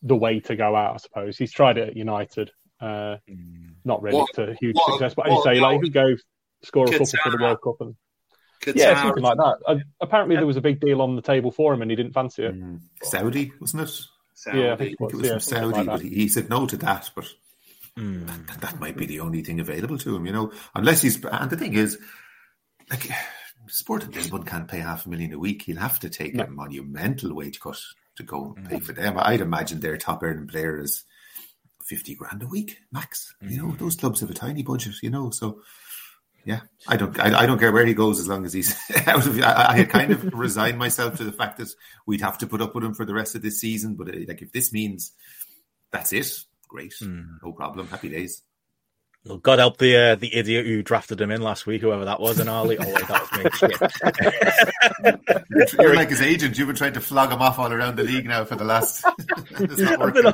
the 0.03 0.17
way 0.17 0.41
to 0.41 0.57
go 0.57 0.75
out, 0.75 0.95
I 0.95 0.97
suppose. 0.99 1.37
He's 1.37 1.53
tried 1.53 1.79
it 1.79 1.89
at 1.91 1.97
United, 1.97 2.51
uh, 2.81 3.17
mm. 3.29 3.75
not 3.85 4.03
really 4.03 4.17
what, 4.17 4.35
to 4.35 4.57
huge 4.61 4.77
what, 4.77 4.93
success, 4.93 5.15
but 5.15 5.29
as 5.29 5.35
you 5.35 5.43
say, 5.43 5.61
like 5.61 5.75
he 5.75 5.81
could 5.81 5.93
go 5.93 6.17
score 6.63 6.87
a 6.87 6.91
couple 6.91 7.07
for 7.07 7.31
the 7.31 7.39
World 7.41 7.59
Cup 7.63 7.81
and. 7.81 7.97
Qatar. 8.61 8.77
Yeah, 8.77 9.03
something 9.03 9.23
like 9.23 9.39
that. 9.39 9.57
Uh, 9.67 9.77
apparently, 10.03 10.37
there 10.37 10.45
was 10.45 10.59
a 10.59 10.61
big 10.61 10.81
deal 10.81 11.01
on 11.01 11.17
the 11.17 11.23
table 11.23 11.51
for 11.51 11.73
him, 11.73 11.81
and 11.81 11.91
he 11.91 11.97
didn't 11.97 12.13
fancy 12.13 12.45
it. 12.45 12.55
Mm. 12.55 12.81
Saudi, 13.03 13.53
wasn't 13.59 13.85
it? 13.85 14.01
Saudi. 14.35 14.59
Yeah, 14.59 14.73
I 14.75 14.77
think 14.77 14.93
it 14.93 15.01
was, 15.01 15.13
it 15.13 15.17
was 15.17 15.27
yeah, 15.27 15.33
from 15.33 15.41
Saudi, 15.41 15.77
like 15.79 15.87
but 15.87 16.01
he, 16.03 16.09
he, 16.11 16.29
said 16.29 16.51
no 16.51 16.67
to 16.67 16.77
that. 16.77 17.11
But 17.15 17.25
mm. 17.99 18.27
that, 18.49 18.61
that, 18.61 18.79
might 18.79 18.99
be 18.99 19.07
the 19.07 19.21
only 19.21 19.43
thing 19.43 19.61
available 19.61 19.97
to 19.97 20.15
him, 20.15 20.27
you 20.27 20.33
know. 20.33 20.53
Unless 20.75 21.01
he's 21.01 21.25
and 21.25 21.51
the 21.51 21.57
thing 21.57 21.73
is, 21.73 21.99
like, 22.91 23.09
Sporting 23.69 24.11
Lisbon 24.11 24.45
can't 24.45 24.69
pay 24.69 24.79
half 24.79 25.07
a 25.07 25.09
million 25.09 25.33
a 25.33 25.39
week. 25.39 25.63
He'll 25.63 25.79
have 25.79 26.01
to 26.01 26.11
take 26.11 26.35
no. 26.35 26.45
a 26.45 26.49
monumental 26.49 27.35
wage 27.35 27.61
cut 27.61 27.79
to 28.17 28.23
go 28.23 28.55
and 28.57 28.69
pay 28.69 28.81
for 28.81 28.93
them. 28.93 29.17
I'd 29.19 29.41
imagine 29.41 29.81
their 29.81 29.97
top 29.97 30.23
earning 30.23 30.49
player 30.49 30.81
is 30.81 31.05
fifty 31.85 32.15
grand 32.15 32.43
a 32.43 32.47
week 32.47 32.79
max. 32.93 33.35
You 33.41 33.63
know, 33.63 33.73
those 33.73 33.97
clubs 33.97 34.21
have 34.21 34.31
a 34.31 34.35
tiny 34.35 34.63
budget, 34.63 34.95
you 35.03 35.11
know, 35.11 35.31
so 35.31 35.61
yeah, 36.45 36.61
I 36.89 36.97
don't, 36.97 37.19
I, 37.21 37.41
I, 37.41 37.47
don't 37.47 37.59
care 37.59 37.73
where 37.73 37.85
he 37.85 37.93
goes 37.93 38.19
as 38.19 38.27
long 38.27 38.47
as 38.47 38.53
he's 38.53 38.75
out 39.07 39.27
of. 39.27 39.39
I, 39.41 39.81
I 39.81 39.85
kind 39.85 40.11
of 40.11 40.33
resigned 40.33 40.79
myself 40.79 41.17
to 41.17 41.25
the 41.25 41.33
fact 41.33 41.59
that 41.59 41.69
we'd 42.07 42.23
have 42.23 42.39
to 42.39 42.47
put 42.47 42.63
up 42.63 42.75
with 42.75 42.85
him 42.85 42.95
for 42.95 43.05
the 43.05 43.15
rest 43.15 43.35
of 43.35 43.43
this 43.43 43.61
season. 43.61 43.95
But 43.95 44.09
uh, 44.09 44.19
like, 44.27 44.41
if 44.41 44.53
this 44.53 44.73
means 44.73 45.13
that's 45.91 46.13
it, 46.13 46.33
great, 46.67 46.95
mm. 47.03 47.27
no 47.43 47.53
problem, 47.53 47.89
happy 47.89 48.09
days. 48.09 48.43
Well, 49.27 49.37
God 49.37 49.59
help 49.59 49.77
the 49.77 49.95
uh, 49.97 50.15
the 50.15 50.35
idiot 50.35 50.65
who 50.65 50.83
drafted 50.83 51.21
him 51.21 51.31
in 51.31 51.43
last 51.43 51.67
week, 51.67 51.83
whoever 51.83 52.07
that 52.07 52.21
was 52.21 52.41
in 52.41 52.49
Arley. 52.49 52.79
Oh, 52.81 52.87
wait, 52.87 53.07
that 53.07 53.21
was 55.05 55.77
me. 55.77 55.83
You're 55.85 55.95
like 55.95 56.09
his 56.09 56.23
agent. 56.23 56.57
You've 56.57 56.69
been 56.69 56.77
trying 56.77 56.95
to 56.95 57.03
flog 57.03 57.31
him 57.31 57.43
off 57.43 57.59
all 57.59 57.71
around 57.71 57.97
the 57.97 58.05
league 58.05 58.25
now 58.25 58.47
for 58.47 58.57
the 58.57 58.65
last. 58.65 59.05
I've, 59.07 60.15
been, 60.15 60.33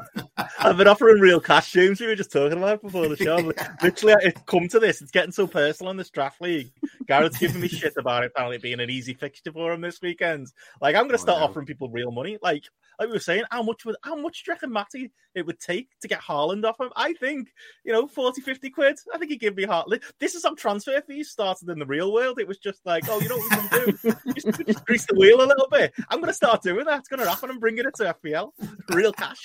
I've, 0.58 0.76
been, 0.76 0.86
offering 0.86 1.18
real 1.18 1.40
cash, 1.40 1.72
James. 1.72 2.00
We 2.00 2.06
were 2.06 2.14
just 2.14 2.30
talking 2.30 2.58
about 2.58 2.80
before 2.80 3.08
the 3.08 3.16
show. 3.16 3.52
Literally, 3.82 4.14
it's 4.22 4.40
come 4.46 4.68
to 4.68 4.78
this. 4.78 5.02
It's 5.02 5.10
getting 5.10 5.32
so 5.32 5.48
personal 5.48 5.90
in 5.90 5.96
this 5.96 6.10
draft 6.10 6.40
league. 6.40 6.70
Garrett's 7.08 7.38
giving 7.38 7.60
me 7.60 7.66
shit 7.66 7.94
about 7.96 8.22
it 8.22 8.30
apparently 8.34 8.58
being 8.58 8.78
an 8.78 8.88
easy 8.88 9.14
fixture 9.14 9.50
for 9.50 9.72
him 9.72 9.80
this 9.80 10.00
weekend. 10.00 10.52
Like, 10.80 10.94
I'm 10.94 11.02
going 11.02 11.12
to 11.12 11.18
start 11.18 11.38
oh, 11.38 11.40
no. 11.40 11.50
offering 11.50 11.66
people 11.66 11.88
real 11.88 12.12
money. 12.12 12.38
Like, 12.40 12.62
like 13.00 13.08
we 13.08 13.14
were 13.14 13.18
saying, 13.18 13.44
how 13.50 13.64
much 13.64 13.84
would 13.84 13.96
how 14.02 14.14
much 14.14 14.44
do 14.44 14.50
you 14.50 14.54
reckon 14.54 14.72
Matty 14.72 15.10
it 15.36 15.46
would 15.46 15.60
take 15.60 15.90
to 16.00 16.08
get 16.08 16.20
Haaland 16.20 16.64
off 16.64 16.80
him? 16.80 16.90
I 16.96 17.12
think, 17.12 17.52
you 17.84 17.92
know, 17.92 18.08
40, 18.08 18.40
50 18.40 18.70
quid. 18.70 18.98
I 19.14 19.18
think 19.18 19.30
he'd 19.30 19.40
give 19.40 19.56
me 19.56 19.66
Haaland. 19.66 20.02
This 20.18 20.34
is 20.34 20.42
some 20.42 20.56
transfer 20.56 21.00
fees 21.02 21.30
started 21.30 21.68
in 21.68 21.78
the 21.78 21.86
real 21.86 22.12
world. 22.12 22.40
It 22.40 22.48
was 22.48 22.58
just 22.58 22.84
like, 22.84 23.04
oh, 23.08 23.20
you 23.20 23.28
know 23.28 23.36
what 23.36 23.50
we 23.50 23.68
can 23.68 23.84
do? 23.84 24.32
just, 24.34 24.66
just 24.66 24.84
grease 24.84 25.06
the 25.06 25.14
wheel 25.14 25.42
a 25.42 25.46
little 25.46 25.68
bit. 25.70 25.92
I'm 26.08 26.18
going 26.18 26.28
to 26.28 26.34
start 26.34 26.62
doing 26.62 26.86
that. 26.86 27.00
It's 27.00 27.08
going 27.08 27.20
to 27.20 27.28
happen 27.28 27.50
and 27.50 27.60
bringing 27.60 27.84
it 27.86 27.94
to 27.96 28.16
FPL. 28.24 28.52
Real 28.88 29.12
cash. 29.12 29.44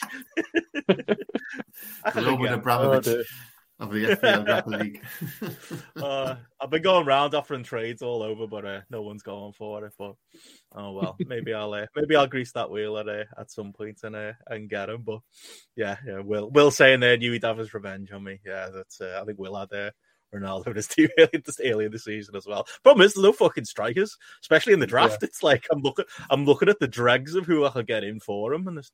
Roman 2.15 2.53
Abramovich. 2.53 3.07
Oh, 3.07 3.23
of 3.81 3.91
the 3.91 4.05
FPL 4.05 4.45
Grapple 4.45 4.73
League. 4.73 5.01
uh, 6.01 6.35
I've 6.59 6.69
been 6.69 6.81
going 6.81 7.07
around 7.07 7.33
offering 7.33 7.63
trades 7.63 8.01
all 8.01 8.21
over, 8.21 8.47
but 8.47 8.65
uh, 8.65 8.81
no 8.89 9.01
one's 9.01 9.23
going 9.23 9.53
for 9.53 9.83
it. 9.83 9.93
But 9.97 10.15
oh 10.73 10.91
well, 10.91 11.15
maybe 11.27 11.53
I'll 11.53 11.73
uh, 11.73 11.87
maybe 11.95 12.15
I'll 12.15 12.27
grease 12.27 12.51
that 12.53 12.69
wheel 12.69 12.97
at 12.97 13.09
uh, 13.09 13.25
at 13.37 13.51
some 13.51 13.73
point 13.73 13.99
and 14.03 14.15
uh, 14.15 14.33
and 14.47 14.69
get 14.69 14.89
him. 14.89 15.01
But 15.01 15.19
yeah, 15.75 15.97
yeah, 16.05 16.19
Will 16.19 16.49
Will 16.51 16.71
saying 16.71 16.99
there, 16.99 17.17
knew 17.17 17.31
he'd 17.31 17.43
have 17.43 17.57
his 17.57 17.73
revenge 17.73 18.11
on 18.11 18.23
me. 18.23 18.39
Yeah, 18.45 18.69
that's 18.73 19.01
uh, 19.01 19.19
I 19.21 19.25
think 19.25 19.39
Will 19.39 19.55
had 19.55 19.73
uh, 19.73 19.91
Ronaldo 20.33 20.67
in 20.67 20.75
his 20.75 20.87
team 20.89 21.09
early, 21.17 21.41
just 21.43 21.61
early 21.63 21.85
in 21.85 21.91
the 21.91 21.99
season 21.99 22.35
as 22.35 22.45
well. 22.45 22.67
Problem 22.83 23.05
is, 23.05 23.13
there's 23.13 23.23
no 23.23 23.33
fucking 23.33 23.65
strikers, 23.65 24.15
especially 24.41 24.73
in 24.73 24.79
the 24.79 24.87
draft. 24.87 25.17
Yeah. 25.21 25.27
It's 25.27 25.43
like 25.43 25.65
I'm 25.71 25.81
looking 25.81 26.05
I'm 26.29 26.45
looking 26.45 26.69
at 26.69 26.79
the 26.79 26.87
dregs 26.87 27.35
of 27.35 27.45
who 27.45 27.65
I 27.65 27.69
could 27.69 27.87
get 27.87 28.03
in 28.03 28.19
for 28.19 28.53
him, 28.53 28.67
and 28.67 28.77
there's 28.77 28.91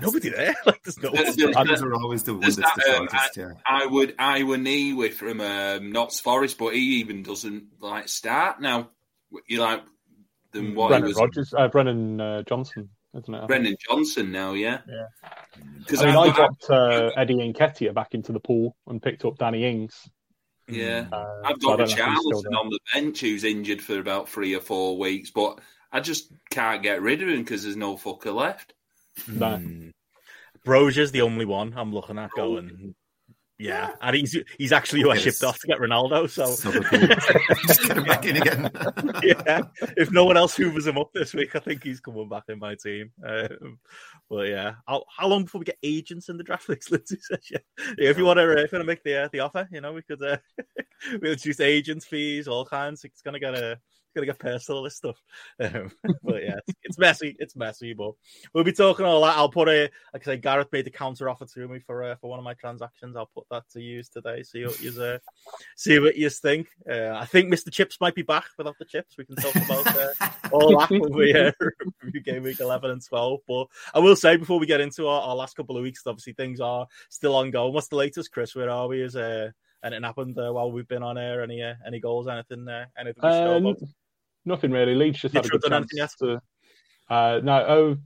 Nobody 0.00 0.30
there. 0.30 0.54
Like 0.66 0.82
there's 0.84 0.98
no. 1.02 1.10
There's- 1.10 1.36
Fans 1.54 1.82
are 1.82 1.94
always 1.94 2.22
the 2.22 2.32
one 2.32 2.40
that's 2.40 2.56
There's 2.56 2.72
the 2.74 2.90
um, 2.96 3.08
shortest, 3.08 3.36
yeah. 3.36 3.52
I 3.66 3.84
would 3.86 4.16
Awoniyi 4.16 5.12
from 5.12 5.40
um, 5.40 5.92
Notts 5.92 6.20
Forest, 6.20 6.58
but 6.58 6.74
he 6.74 7.00
even 7.00 7.22
doesn't 7.22 7.64
like 7.80 8.08
start 8.08 8.60
now. 8.60 8.90
You 9.46 9.60
like 9.60 9.82
than 10.52 10.74
what 10.74 10.84
he 10.84 10.88
Brennan 10.88 11.08
was 11.08 11.16
Rogers, 11.18 11.54
uh, 11.56 11.68
Brennan 11.68 12.20
uh, 12.20 12.42
Johnson, 12.42 12.88
isn't 13.16 13.32
it? 13.34 13.36
I 13.36 13.40
think? 13.40 13.48
Brendan 13.48 13.76
Johnson 13.88 14.32
now, 14.32 14.52
yeah. 14.54 14.78
Yeah. 14.88 15.06
Because 15.78 16.02
I 16.02 16.06
mean, 16.06 16.16
I've 16.16 16.32
I 16.32 16.36
got- 16.36 16.58
dropped 16.58 16.70
uh, 16.70 17.10
Eddie 17.16 17.52
Nketiah 17.52 17.94
back 17.94 18.14
into 18.14 18.32
the 18.32 18.40
pool 18.40 18.76
and 18.86 19.00
picked 19.02 19.24
up 19.24 19.36
Danny 19.38 19.64
Ings. 19.66 20.08
yeah. 20.68 21.06
Uh, 21.12 21.26
I've 21.44 21.60
got 21.60 21.78
don't 21.78 21.78
know 21.78 21.84
if 21.84 21.90
he's 21.90 21.92
still 21.92 22.42
Richarlison 22.42 22.58
on 22.58 22.70
the 22.70 22.78
bench 22.94 23.20
who's 23.20 23.44
injured 23.44 23.82
for 23.82 23.98
about 23.98 24.28
three 24.28 24.54
or 24.54 24.60
four 24.60 24.98
weeks, 24.98 25.30
but 25.30 25.60
I 25.90 26.00
just 26.00 26.32
can't 26.50 26.82
get 26.82 27.02
rid 27.02 27.22
of 27.22 27.28
him 27.28 27.38
because 27.40 27.62
there's 27.64 27.76
no 27.76 27.96
fucker 27.96 28.34
left. 28.34 28.72
No. 29.28 29.90
Brozier's 30.66 31.12
the 31.12 31.22
only 31.22 31.44
one 31.44 31.74
I'm 31.76 31.92
looking 31.92 32.18
at 32.18 32.30
going. 32.36 32.94
Yeah, 33.62 33.92
and 34.00 34.16
he's 34.16 34.36
he's 34.58 34.72
actually 34.72 35.02
who 35.02 35.10
I 35.10 35.16
shipped 35.16 35.44
off 35.44 35.60
to 35.60 35.68
get 35.68 35.78
Ronaldo. 35.78 36.28
So 36.28 36.46
So. 36.46 36.72
Just 37.68 37.86
get 37.86 37.96
him 37.96 38.04
back 38.04 38.24
in 38.24 38.36
again. 38.36 38.68
yeah, 39.22 39.62
if 39.96 40.10
no 40.10 40.24
one 40.24 40.36
else 40.36 40.56
hoovers 40.56 40.86
him 40.86 40.98
up 40.98 41.10
this 41.14 41.32
week, 41.32 41.54
I 41.54 41.60
think 41.60 41.84
he's 41.84 42.00
coming 42.00 42.28
back 42.28 42.42
in 42.48 42.58
my 42.58 42.74
team. 42.74 43.12
Um, 43.24 43.78
but 44.28 44.48
yeah, 44.48 44.72
how, 44.88 45.04
how 45.16 45.28
long 45.28 45.44
before 45.44 45.60
we 45.60 45.64
get 45.64 45.78
agents 45.84 46.28
in 46.28 46.38
the 46.38 46.42
draft 46.42 46.68
leagues? 46.68 46.90
Lindsay 46.90 47.18
says, 47.20 47.38
yeah. 47.52 47.58
Yeah, 47.98 48.10
if 48.10 48.18
you 48.18 48.24
want 48.24 48.38
to, 48.38 48.50
uh, 48.50 48.62
if 48.62 48.72
you 48.72 48.78
want 48.78 48.82
to 48.82 48.92
make 48.92 49.04
the 49.04 49.24
uh, 49.24 49.28
the 49.32 49.40
offer, 49.40 49.68
you 49.70 49.80
know, 49.80 49.92
we 49.92 50.02
could 50.02 50.22
uh, 50.24 50.38
we 51.20 51.30
introduce 51.30 51.60
agents 51.60 52.04
fees, 52.04 52.48
all 52.48 52.64
kinds. 52.64 53.04
It's 53.04 53.22
gonna 53.22 53.38
get 53.38 53.54
a 53.54 53.78
gonna 54.14 54.26
get 54.26 54.38
personal 54.38 54.82
this 54.82 54.96
stuff. 54.96 55.16
Um, 55.62 55.92
but 56.24 56.42
yeah, 56.42 56.56
it's, 56.66 56.78
it's 56.82 56.98
messy. 56.98 57.36
It's 57.38 57.54
messy, 57.54 57.92
but 57.94 58.12
we'll 58.52 58.64
be 58.64 58.72
talking 58.72 59.06
all 59.06 59.22
that. 59.22 59.36
I'll 59.36 59.48
put 59.48 59.68
a 59.68 59.90
like 60.12 60.22
I 60.22 60.32
say, 60.32 60.36
Gareth 60.38 60.72
made 60.72 60.86
the 60.86 60.90
counter 60.90 61.28
offer 61.28 61.46
to 61.46 61.68
me 61.68 61.78
for 61.78 62.02
uh, 62.02 62.16
for 62.16 62.30
one 62.30 62.38
of 62.38 62.44
my 62.44 62.54
transactions. 62.54 63.16
I'll 63.16 63.30
put 63.32 63.44
that 63.50 63.68
to 63.70 63.80
use 63.80 64.08
today. 64.08 64.42
See 64.42 64.64
what 64.64 64.80
you 64.80 65.00
uh, 65.00 65.18
see 65.76 65.98
what 65.98 66.16
you 66.16 66.28
think. 66.30 66.68
Uh, 66.90 67.10
I 67.10 67.26
think 67.26 67.52
Mr. 67.52 67.72
Chips 67.72 67.98
might 68.00 68.14
be 68.14 68.22
back 68.22 68.46
without 68.58 68.76
the 68.78 68.84
chips. 68.84 69.16
We 69.16 69.24
can 69.24 69.36
talk 69.36 69.54
about 69.54 69.86
uh, 69.86 70.28
all 70.50 70.78
that 70.78 70.90
when 70.90 71.14
we 71.14 71.32
uh, 71.32 71.52
review 72.02 72.20
game 72.22 72.42
week 72.42 72.60
eleven 72.60 72.90
and 72.90 73.04
twelve. 73.04 73.40
But 73.46 73.66
I 73.94 74.00
will 74.00 74.16
say 74.16 74.36
before 74.36 74.58
we 74.58 74.66
get 74.66 74.80
into 74.80 75.06
our, 75.06 75.22
our 75.22 75.36
last 75.36 75.56
couple 75.56 75.76
of 75.76 75.82
weeks, 75.82 76.02
obviously 76.06 76.32
things 76.32 76.60
are 76.60 76.86
still 77.08 77.36
ongoing. 77.36 77.72
What's 77.72 77.88
the 77.88 77.96
latest, 77.96 78.32
Chris? 78.32 78.54
Where 78.54 78.70
are 78.70 78.88
we? 78.88 79.02
Is 79.02 79.16
uh, 79.16 79.50
anything 79.84 80.04
happened 80.04 80.38
uh, 80.38 80.52
while 80.52 80.70
we've 80.70 80.88
been 80.88 81.02
on 81.02 81.18
air? 81.18 81.42
Any 81.42 81.62
uh, 81.62 81.74
any 81.86 82.00
goals? 82.00 82.28
Anything? 82.28 82.68
Uh, 82.68 82.86
anything? 82.98 83.24
Um? 83.24 83.76
Nothing 84.44 84.70
really. 84.72 84.94
Leeds 84.94 85.20
just 85.20 85.34
had 85.34 85.44
a 85.44 85.46
Mitchell 85.46 85.58
good 85.60 85.70
chance 85.70 85.92
anything 85.92 86.08
to. 87.08 87.14
Uh, 87.14 87.40
no, 87.42 87.52
oh, 87.68 87.96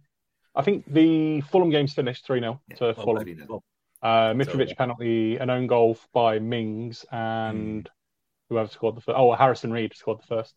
I 0.55 0.63
think 0.63 0.85
the 0.93 1.41
Fulham 1.43 1.71
game's 1.71 1.93
finished 1.95 2.27
3 2.27 2.41
0 2.41 2.61
to 2.77 2.87
Oh, 2.89 2.93
Fulham. 2.95 3.15
bloody 3.25 3.37
well, 3.49 3.63
Uh, 4.03 4.33
Mitrovic 4.35 4.69
yeah. 4.69 4.75
penalty, 4.75 5.37
an 5.37 5.51
own 5.51 5.67
goal 5.67 5.99
by 6.13 6.39
Mings, 6.39 7.05
and 7.11 7.89
whoever 8.49 8.69
scored 8.69 8.97
the 8.97 9.01
first. 9.01 9.17
Oh, 9.19 9.33
Harrison 9.35 9.73
Reid 9.73 9.95
scored 9.97 10.21
the 10.23 10.27
first. 10.27 10.55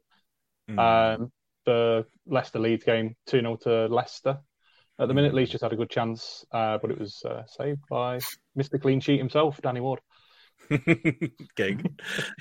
mm, 0.70 0.80
Um, 0.80 1.32
the 1.66 2.06
Leicester 2.26 2.60
Leeds 2.60 2.84
game, 2.84 3.16
2 3.28 3.40
0 3.42 3.56
to 3.58 3.88
Leicester. 3.88 4.40
At 4.98 5.08
the 5.08 5.14
minute, 5.14 5.34
Leeds 5.34 5.52
just 5.52 5.64
had 5.64 5.72
a 5.72 5.78
good 5.78 5.90
chance, 5.90 6.46
uh, 6.52 6.78
but 6.78 6.92
it 6.92 7.00
was 7.00 7.24
uh, 7.24 7.44
saved 7.46 7.82
by 7.90 8.20
Mr. 8.58 8.82
Clean 8.82 9.00
Sheet 9.00 9.18
himself, 9.20 9.62
Danny 9.62 9.80
Ward. 9.80 10.02
King. 11.56 11.98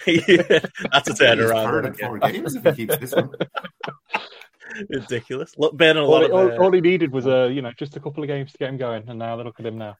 yeah, 0.07 0.23
that's 0.93 1.09
a 1.09 1.13
He's 1.13 1.19
turnaround. 1.21 1.65
third 1.65 1.99
four 1.99 2.19
games 2.19 2.55
if 2.55 2.65
he 2.65 2.73
keeps 2.73 2.97
this 2.99 3.15
one. 3.15 3.31
Ridiculous. 4.91 5.55
Look, 5.57 5.77
Ben, 5.77 5.97
a 5.97 6.03
All, 6.03 6.11
lot 6.11 6.23
he- 6.23 6.27
of 6.29 6.33
all, 6.33 6.49
uh, 6.53 6.57
all 6.57 6.73
he 6.73 6.81
needed 6.81 7.13
was 7.13 7.27
a, 7.27 7.51
you 7.51 7.63
know, 7.63 7.73
just 7.79 7.97
a 7.97 8.01
couple 8.01 8.23
of 8.23 8.29
games 8.29 8.53
to 8.53 8.59
get 8.59 8.69
him 8.69 8.77
going, 8.77 9.09
and 9.09 9.19
now 9.19 9.37
they 9.37 9.45
look 9.45 9.59
at 9.61 9.67
him 9.67 9.79
now. 9.79 9.97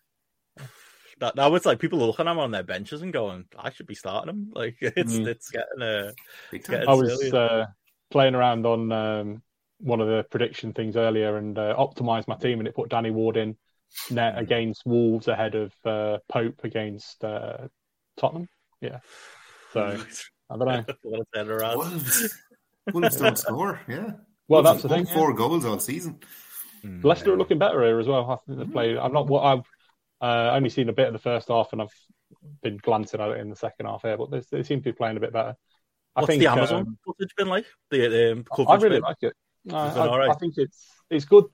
that, 1.21 1.37
that 1.37 1.51
was 1.51 1.65
like 1.65 1.79
people 1.79 1.99
looking 1.99 2.27
at 2.27 2.31
him 2.33 2.39
on 2.39 2.51
their 2.51 2.63
benches 2.63 3.03
and 3.03 3.13
going, 3.13 3.47
"I 3.59 3.71
should 3.71 3.87
be 3.87 3.95
starting 3.95 4.31
him." 4.31 4.53
Like 4.55 4.77
it's 4.81 5.15
Mm. 5.15 5.27
it's 5.27 5.51
getting 5.51 5.83
uh, 5.83 6.13
Big 6.51 6.67
Yeah, 6.69 6.81
time. 6.81 6.89
I 6.91 6.95
was 6.95 7.33
uh, 7.33 7.67
playing 8.11 8.35
around 8.35 8.67
on 8.67 8.93
um, 8.93 9.43
one 9.81 10.01
of 10.01 10.09
the 10.09 10.25
prediction 10.31 10.73
things 10.75 10.97
earlier 10.97 11.37
and 11.39 11.59
uh, 11.59 11.75
optimized 11.77 12.29
my 12.29 12.37
team, 12.37 12.59
and 12.59 12.69
it 12.69 12.75
put 12.75 12.91
Danny 12.91 13.11
Ward 13.11 13.37
in 13.39 13.57
net 14.11 14.37
against 14.39 14.85
Wolves 14.85 15.29
ahead 15.29 15.55
of 15.55 15.73
uh, 15.87 16.19
Pope 16.29 16.61
against 16.65 17.25
uh, 17.25 17.69
Tottenham. 18.19 18.49
Yeah, 18.81 18.99
so 19.73 20.01
I 20.51 20.57
don't 20.57 20.67
know. 20.69 20.85
what 21.03 21.21
a 21.21 21.39
turnaround. 21.39 21.77
Wolves. 21.77 22.39
Wolves 22.93 23.17
don't 23.17 23.39
score. 23.47 23.81
Yeah. 23.89 24.13
Well, 24.49 24.63
Wolves 24.63 24.71
that's 24.71 24.83
the 24.83 24.89
thing. 24.89 25.05
won 25.05 25.15
Four 25.15 25.33
goals 25.35 25.65
all 25.65 25.79
season. 25.79 26.19
Mm, 26.85 27.05
Leicester 27.05 27.29
yeah. 27.31 27.35
are 27.35 27.39
looking 27.39 27.59
better 27.59 27.83
here 27.83 27.99
as 27.99 28.07
well. 28.07 28.31
I 28.31 28.37
think 28.47 28.59
they've 28.59 28.73
played. 28.73 28.97
I'm 28.97 29.13
not. 29.13 29.27
What 29.27 29.45
I've 29.45 29.65
uh, 30.21 30.51
only 30.53 30.71
seen 30.71 30.89
a 30.89 30.93
bit 30.93 31.09
of 31.09 31.13
the 31.13 31.19
first 31.19 31.49
half, 31.49 31.73
and 31.73 31.83
I've 31.83 31.95
been 32.63 32.79
glancing 32.79 33.21
at 33.21 33.31
it 33.31 33.41
in 33.41 33.51
the 33.51 33.57
second 33.57 33.87
half 33.87 34.03
here, 34.03 34.17
but 34.17 34.31
they, 34.31 34.43
they 34.51 34.63
seem 34.63 34.81
to 34.81 34.85
be 34.85 34.93
playing 34.93 35.17
a 35.17 35.21
bit 35.21 35.33
better. 35.33 35.55
I 36.15 36.21
What's 36.21 36.31
think 36.31 36.41
the 36.41 36.51
Amazon 36.51 36.81
um, 36.83 36.99
footage 37.05 37.35
been 37.37 37.49
like? 37.49 37.67
The 37.91 38.33
um, 38.33 38.45
I 38.67 38.75
really 38.77 38.97
been- 38.97 39.03
like 39.03 39.17
it. 39.23 39.35
No, 39.65 39.85
Is 39.87 39.97
it 39.97 40.01
I, 40.01 40.07
all 40.07 40.19
right? 40.19 40.31
I 40.31 40.35
think 40.35 40.55
it's 40.57 40.87
it's 41.11 41.25
good. 41.25 41.45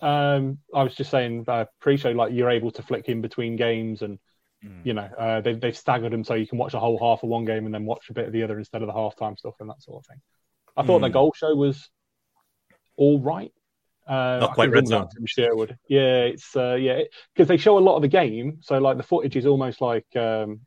Um, 0.00 0.58
I 0.74 0.82
was 0.82 0.94
just 0.94 1.10
saying 1.10 1.44
uh, 1.48 1.66
pre-show, 1.80 2.10
like 2.10 2.32
you're 2.32 2.50
able 2.50 2.70
to 2.72 2.82
flick 2.82 3.08
in 3.08 3.20
between 3.20 3.56
games, 3.56 4.02
and 4.02 4.18
Mm. 4.66 4.86
you 4.86 4.94
know 4.94 5.08
uh, 5.18 5.40
they've 5.40 5.60
they've 5.60 5.76
staggered 5.76 6.12
them 6.12 6.24
so 6.24 6.34
you 6.34 6.46
can 6.46 6.58
watch 6.58 6.74
a 6.74 6.78
whole 6.80 6.98
half 6.98 7.22
of 7.22 7.28
one 7.28 7.44
game 7.44 7.66
and 7.66 7.74
then 7.74 7.84
watch 7.86 8.08
a 8.10 8.12
bit 8.14 8.26
of 8.26 8.32
the 8.32 8.42
other 8.42 8.58
instead 8.58 8.82
of 8.82 8.88
the 8.88 8.92
halftime 8.94 9.38
stuff 9.38 9.54
and 9.60 9.68
that 9.70 9.82
sort 9.82 9.98
of 10.02 10.06
thing. 10.06 10.20
I 10.76 10.82
thought 10.82 11.00
the 11.00 11.08
Mm. 11.08 11.12
goal 11.12 11.32
show 11.36 11.54
was 11.54 11.88
all 12.96 13.20
right. 13.20 13.52
Uh, 14.06 14.38
Not 14.40 14.54
quite 14.54 14.70
red 14.70 14.86
zone. 14.86 15.00
that 15.02 15.12
from 15.14 15.26
Sherwood. 15.26 15.76
Yeah, 15.88 16.22
it's 16.24 16.54
uh, 16.56 16.74
yeah 16.74 17.02
because 17.34 17.48
they 17.48 17.56
show 17.56 17.76
a 17.78 17.80
lot 17.80 17.96
of 17.96 18.02
the 18.02 18.08
game, 18.08 18.58
so 18.60 18.78
like 18.78 18.96
the 18.96 19.02
footage 19.02 19.36
is 19.36 19.46
almost 19.46 19.80
like 19.80 20.06
um, 20.16 20.60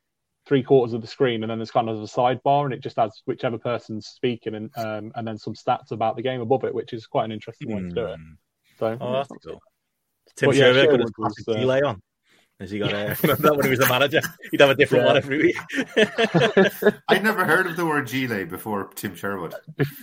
three 0.45 0.61
quarters 0.61 0.93
of 0.93 1.01
the 1.01 1.07
screen, 1.07 1.43
and 1.43 1.49
then 1.49 1.57
there's 1.57 1.71
kind 1.71 1.87
of 1.89 1.97
a 1.97 2.05
sidebar, 2.05 2.65
and 2.65 2.73
it 2.73 2.81
just 2.83 2.99
adds 2.99 3.21
whichever 3.25 3.57
person's 3.57 4.07
speaking, 4.07 4.55
and 4.55 4.69
um, 4.77 5.11
and 5.15 5.25
then 5.27 5.37
some 5.37 5.53
stats 5.53 5.91
about 5.91 6.15
the 6.17 6.21
game 6.21 6.41
above 6.41 6.63
it, 6.65 6.73
which 6.75 6.91
is 6.91 7.07
quite 7.07 7.25
an 7.25 7.31
interesting 7.31 7.73
way 7.73 7.81
to 7.81 7.89
do 7.89 8.05
it. 8.07 8.19
Mm. 8.19 8.37
So 8.77 8.97
Oh, 8.99 9.13
that's 9.13 9.29
cool. 9.45 9.61
Tim 10.35 10.51
Sherwood 10.51 10.89
got 10.89 10.99
his 10.99 11.11
Sherwood 11.11 11.13
was, 11.17 11.47
uh, 11.47 11.53
gilet 11.53 11.83
on. 11.83 12.01
Has 12.59 12.71
he 12.71 12.79
got 12.79 12.91
a? 12.91 13.15
remember 13.23 13.43
that 13.43 13.55
when 13.55 13.63
he 13.65 13.69
was 13.69 13.79
the 13.79 13.87
manager? 13.87 14.19
He'd 14.51 14.59
have 14.59 14.69
a 14.69 14.75
different 14.75 15.03
Yeah. 15.03 15.07
one 15.07 15.17
every 15.17 15.37
week. 15.37 15.57
I'd 17.07 17.23
never 17.23 17.45
heard 17.45 17.67
of 17.67 17.77
the 17.77 17.85
word 17.85 18.07
gilet 18.07 18.49
before 18.49 18.89
Tim 18.95 19.15
Sherwood. 19.15 19.53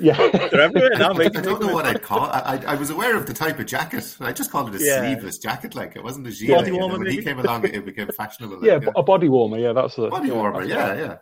yeah, 0.01 0.17
They're 0.51 0.63
everywhere 0.63 0.91
now. 0.99 1.11
I 1.11 1.19
Making 1.19 1.43
don't 1.43 1.61
know 1.61 1.75
what 1.75 1.85
I'd 1.85 2.01
call. 2.03 2.21
I, 2.21 2.59
I, 2.67 2.73
I 2.73 2.75
was 2.77 2.89
aware 2.91 3.15
of 3.15 3.27
the 3.27 3.35
type 3.35 3.59
of 3.59 3.67
jacket. 3.67 4.17
I 4.21 4.33
just 4.33 4.51
called 4.51 4.75
it 4.75 4.81
a 4.81 4.85
Yeah. 4.85 5.01
sleeveless 5.01 5.39
jacket. 5.39 5.75
Like 5.75 5.97
it 5.97 6.03
wasn't 6.03 6.27
a 6.27 6.31
Body 6.31 6.47
gilet. 6.47 6.59
And 6.59 6.67
then 6.75 6.81
warmer, 6.81 6.99
when 6.99 7.07
he 7.11 7.23
came 7.23 7.39
along, 7.39 7.65
it 7.67 7.85
became 7.85 8.09
fashionable. 8.09 8.65
yeah, 8.65 8.77
like, 8.77 8.89
a 8.97 9.03
body 9.03 9.29
warmer. 9.29 9.59
Yeah, 9.59 9.73
that's 9.75 9.99
a 9.99 10.09
body 10.09 10.31
warmer. 10.31 10.67
that's- 10.67 10.97
Yeah, 10.99 11.03
yeah. 11.09 11.17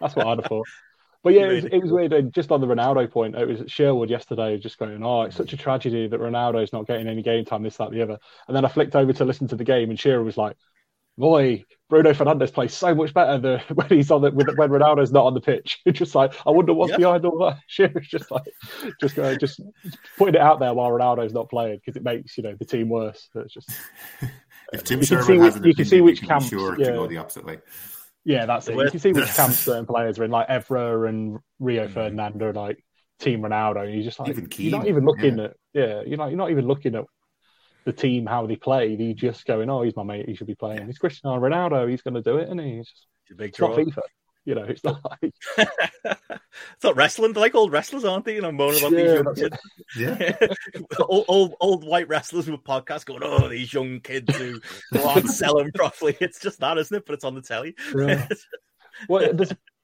That's 0.00 0.16
what 0.16 0.26
I'd 0.26 0.38
have 0.38 0.46
thought. 0.46 0.66
But 1.24 1.34
yeah, 1.34 1.46
it 1.46 1.54
was, 1.54 1.64
it 1.66 1.78
was 1.82 1.92
weird. 1.92 2.12
uh, 2.12 2.22
Just 2.22 2.50
on 2.50 2.60
the 2.60 2.66
Ronaldo 2.66 3.10
point, 3.10 3.36
it 3.36 3.46
was 3.46 3.60
at 3.60 3.70
Sherwood 3.70 4.10
yesterday, 4.10 4.58
just 4.58 4.78
going, 4.78 5.02
"Oh, 5.04 5.22
it's 5.22 5.36
such 5.36 5.52
a 5.52 5.56
tragedy 5.56 6.08
that 6.08 6.20
Ronaldo's 6.20 6.72
not 6.72 6.86
getting 6.88 7.06
any 7.06 7.22
game 7.22 7.44
time, 7.44 7.62
this, 7.62 7.76
that, 7.76 7.90
the 7.92 8.02
other." 8.02 8.18
And 8.48 8.56
then 8.56 8.64
I 8.64 8.68
flicked 8.68 8.96
over 8.96 9.12
to 9.12 9.24
listen 9.24 9.46
to 9.48 9.56
the 9.56 9.64
game, 9.64 9.90
and 9.90 9.98
Shearer 10.00 10.24
was 10.24 10.36
like, 10.36 10.56
"Boy, 11.16 11.64
Bruno 11.88 12.12
Fernandes 12.12 12.52
plays 12.52 12.74
so 12.74 12.92
much 12.94 13.14
better 13.14 13.38
than 13.38 13.60
when 13.74 13.86
he's 13.88 14.10
on 14.10 14.22
the, 14.22 14.32
with, 14.32 14.48
when 14.56 14.70
Ronaldo's 14.70 15.12
not 15.12 15.26
on 15.26 15.34
the 15.34 15.40
pitch." 15.40 15.78
It's 15.86 15.98
just 15.98 16.14
like, 16.16 16.32
I 16.44 16.50
wonder 16.50 16.74
what's 16.74 16.90
Yeah. 16.90 16.96
behind 16.98 17.24
all 17.24 17.38
that. 17.46 17.58
Shearer's 17.68 18.08
just 18.08 18.30
like, 18.32 18.42
just 19.00 19.14
going, 19.14 19.38
just 19.38 19.60
putting 20.18 20.34
it 20.34 20.40
out 20.40 20.58
there 20.58 20.74
while 20.74 20.90
Ronaldo's 20.90 21.32
not 21.32 21.48
playing 21.50 21.76
because 21.84 21.96
it 21.96 22.02
makes 22.02 22.36
you 22.36 22.42
know 22.42 22.56
the 22.58 22.64
team 22.64 22.88
worse. 22.88 23.28
So 23.32 23.40
it's 23.42 23.54
just 23.54 23.70
If 24.72 24.82
Tim 24.82 25.00
You 25.00 25.06
can 25.06 25.22
Sherwood 25.22 25.26
see 25.26 25.38
has 25.38 25.66
you 25.66 25.74
can 25.74 25.84
see 25.84 26.00
which 26.00 26.22
camp, 26.22 26.44
sure 26.44 26.76
yeah. 26.80 26.86
to 26.86 26.92
go 26.94 27.06
the 27.06 27.18
opposite 27.18 27.44
way. 27.44 27.58
Yeah, 28.24 28.46
that's 28.46 28.68
it. 28.68 28.76
You 28.76 28.90
can 28.90 29.00
see 29.00 29.12
which 29.12 29.28
camp 29.28 29.52
certain 29.52 29.86
players 29.86 30.18
are 30.18 30.24
in, 30.24 30.30
like 30.30 30.48
Evra 30.48 31.08
and 31.08 31.38
Rio 31.58 31.88
Mm. 31.88 32.42
Are 32.42 32.52
like 32.52 32.84
Team 33.18 33.40
Ronaldo. 33.40 33.84
And 33.84 33.94
you're 33.94 34.04
just 34.04 34.20
like, 34.20 34.28
Even 34.28 34.48
you're 34.56 34.78
not 34.78 34.86
even 34.86 35.04
looking 35.04 35.38
yeah. 35.38 35.44
at, 35.44 35.56
yeah, 35.72 36.02
you're 36.06 36.18
not, 36.18 36.28
you're 36.28 36.38
not 36.38 36.50
even 36.50 36.66
looking 36.66 36.94
at 36.94 37.04
the 37.84 37.92
team 37.92 38.26
how 38.26 38.46
they 38.46 38.56
play. 38.56 38.94
You're 38.94 39.14
just 39.14 39.44
going, 39.44 39.68
oh, 39.68 39.82
he's 39.82 39.96
my 39.96 40.04
mate. 40.04 40.28
He 40.28 40.34
should 40.34 40.46
be 40.46 40.54
playing. 40.54 40.86
He's 40.86 40.98
Cristiano 40.98 41.40
Ronaldo. 41.40 41.90
He's 41.90 42.02
going 42.02 42.14
to 42.14 42.22
do 42.22 42.38
it, 42.38 42.48
and? 42.48 42.60
He's 42.60 42.88
just, 42.88 43.06
a 43.30 43.34
big 43.34 43.48
it's 43.48 43.60
not. 43.60 43.72
FIFA. 43.72 44.02
You 44.44 44.56
know, 44.56 44.64
it's 44.64 44.82
not 44.82 45.00
like 45.04 45.32
it's 45.58 46.84
not 46.84 46.96
wrestling. 46.96 47.32
They're 47.32 47.40
like 47.42 47.54
old 47.54 47.72
wrestlers, 47.72 48.04
aren't 48.04 48.24
they? 48.24 48.34
You 48.34 48.42
know, 48.42 48.52
moaning 48.52 48.78
about 48.78 48.92
Yeah, 48.92 49.22
these 49.22 49.40
young 49.40 49.50
Yeah. 49.96 50.48
old, 51.00 51.24
old 51.28 51.54
old 51.60 51.84
white 51.86 52.08
wrestlers 52.08 52.50
with 52.50 52.64
podcasts 52.64 53.04
going, 53.04 53.22
"Oh, 53.22 53.48
these 53.48 53.72
young 53.72 54.00
kids 54.00 54.28
who 54.36 54.60
aren't 55.00 55.28
selling 55.28 55.70
properly." 55.72 56.16
It's 56.20 56.40
just 56.40 56.60
that, 56.60 56.78
isn't 56.78 56.96
it? 56.96 57.06
But 57.06 57.14
it's 57.14 57.24
on 57.24 57.34
the 57.34 57.42
telly. 57.42 57.74
Yeah. 57.96 58.26
well, 59.08 59.32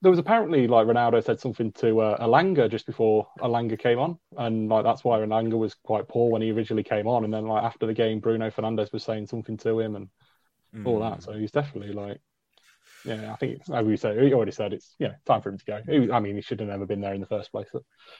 there 0.00 0.10
was 0.10 0.18
apparently 0.18 0.66
like 0.66 0.86
Ronaldo 0.86 1.22
said 1.24 1.40
something 1.40 1.72
to 1.72 2.00
uh, 2.00 2.24
Elanga 2.26 2.70
just 2.70 2.86
before 2.86 3.28
Elanga 3.40 3.78
came 3.78 3.98
on, 3.98 4.18
and 4.36 4.68
like 4.68 4.84
that's 4.84 5.04
why 5.04 5.18
Elanga 5.18 5.58
was 5.58 5.74
quite 5.74 6.08
poor 6.08 6.30
when 6.30 6.42
he 6.42 6.52
originally 6.52 6.84
came 6.84 7.06
on, 7.06 7.24
and 7.24 7.32
then 7.32 7.46
like 7.46 7.62
after 7.64 7.86
the 7.86 7.94
game, 7.94 8.20
Bruno 8.20 8.50
Fernandes 8.50 8.92
was 8.92 9.02
saying 9.02 9.26
something 9.26 9.56
to 9.58 9.78
him 9.78 9.96
and 9.96 10.08
all 10.84 11.00
Mm. 11.00 11.10
that. 11.10 11.22
So 11.22 11.32
he's 11.32 11.50
definitely 11.50 11.92
like, 11.92 12.20
yeah, 13.04 13.32
I 13.32 13.36
think 13.36 13.58
it's, 13.58 13.70
as 13.70 13.84
we 13.86 13.96
said, 13.96 14.20
he 14.20 14.32
already 14.32 14.52
said 14.52 14.72
it's 14.72 14.94
yeah 14.98 15.14
time 15.26 15.40
for 15.40 15.50
him 15.50 15.58
to 15.58 15.64
go. 15.64 15.80
He, 15.86 16.10
I 16.10 16.20
mean, 16.20 16.36
he 16.36 16.42
should 16.42 16.60
have 16.60 16.68
never 16.68 16.86
been 16.86 17.00
there 17.00 17.14
in 17.14 17.20
the 17.20 17.26
first 17.26 17.50
place. 17.52 17.68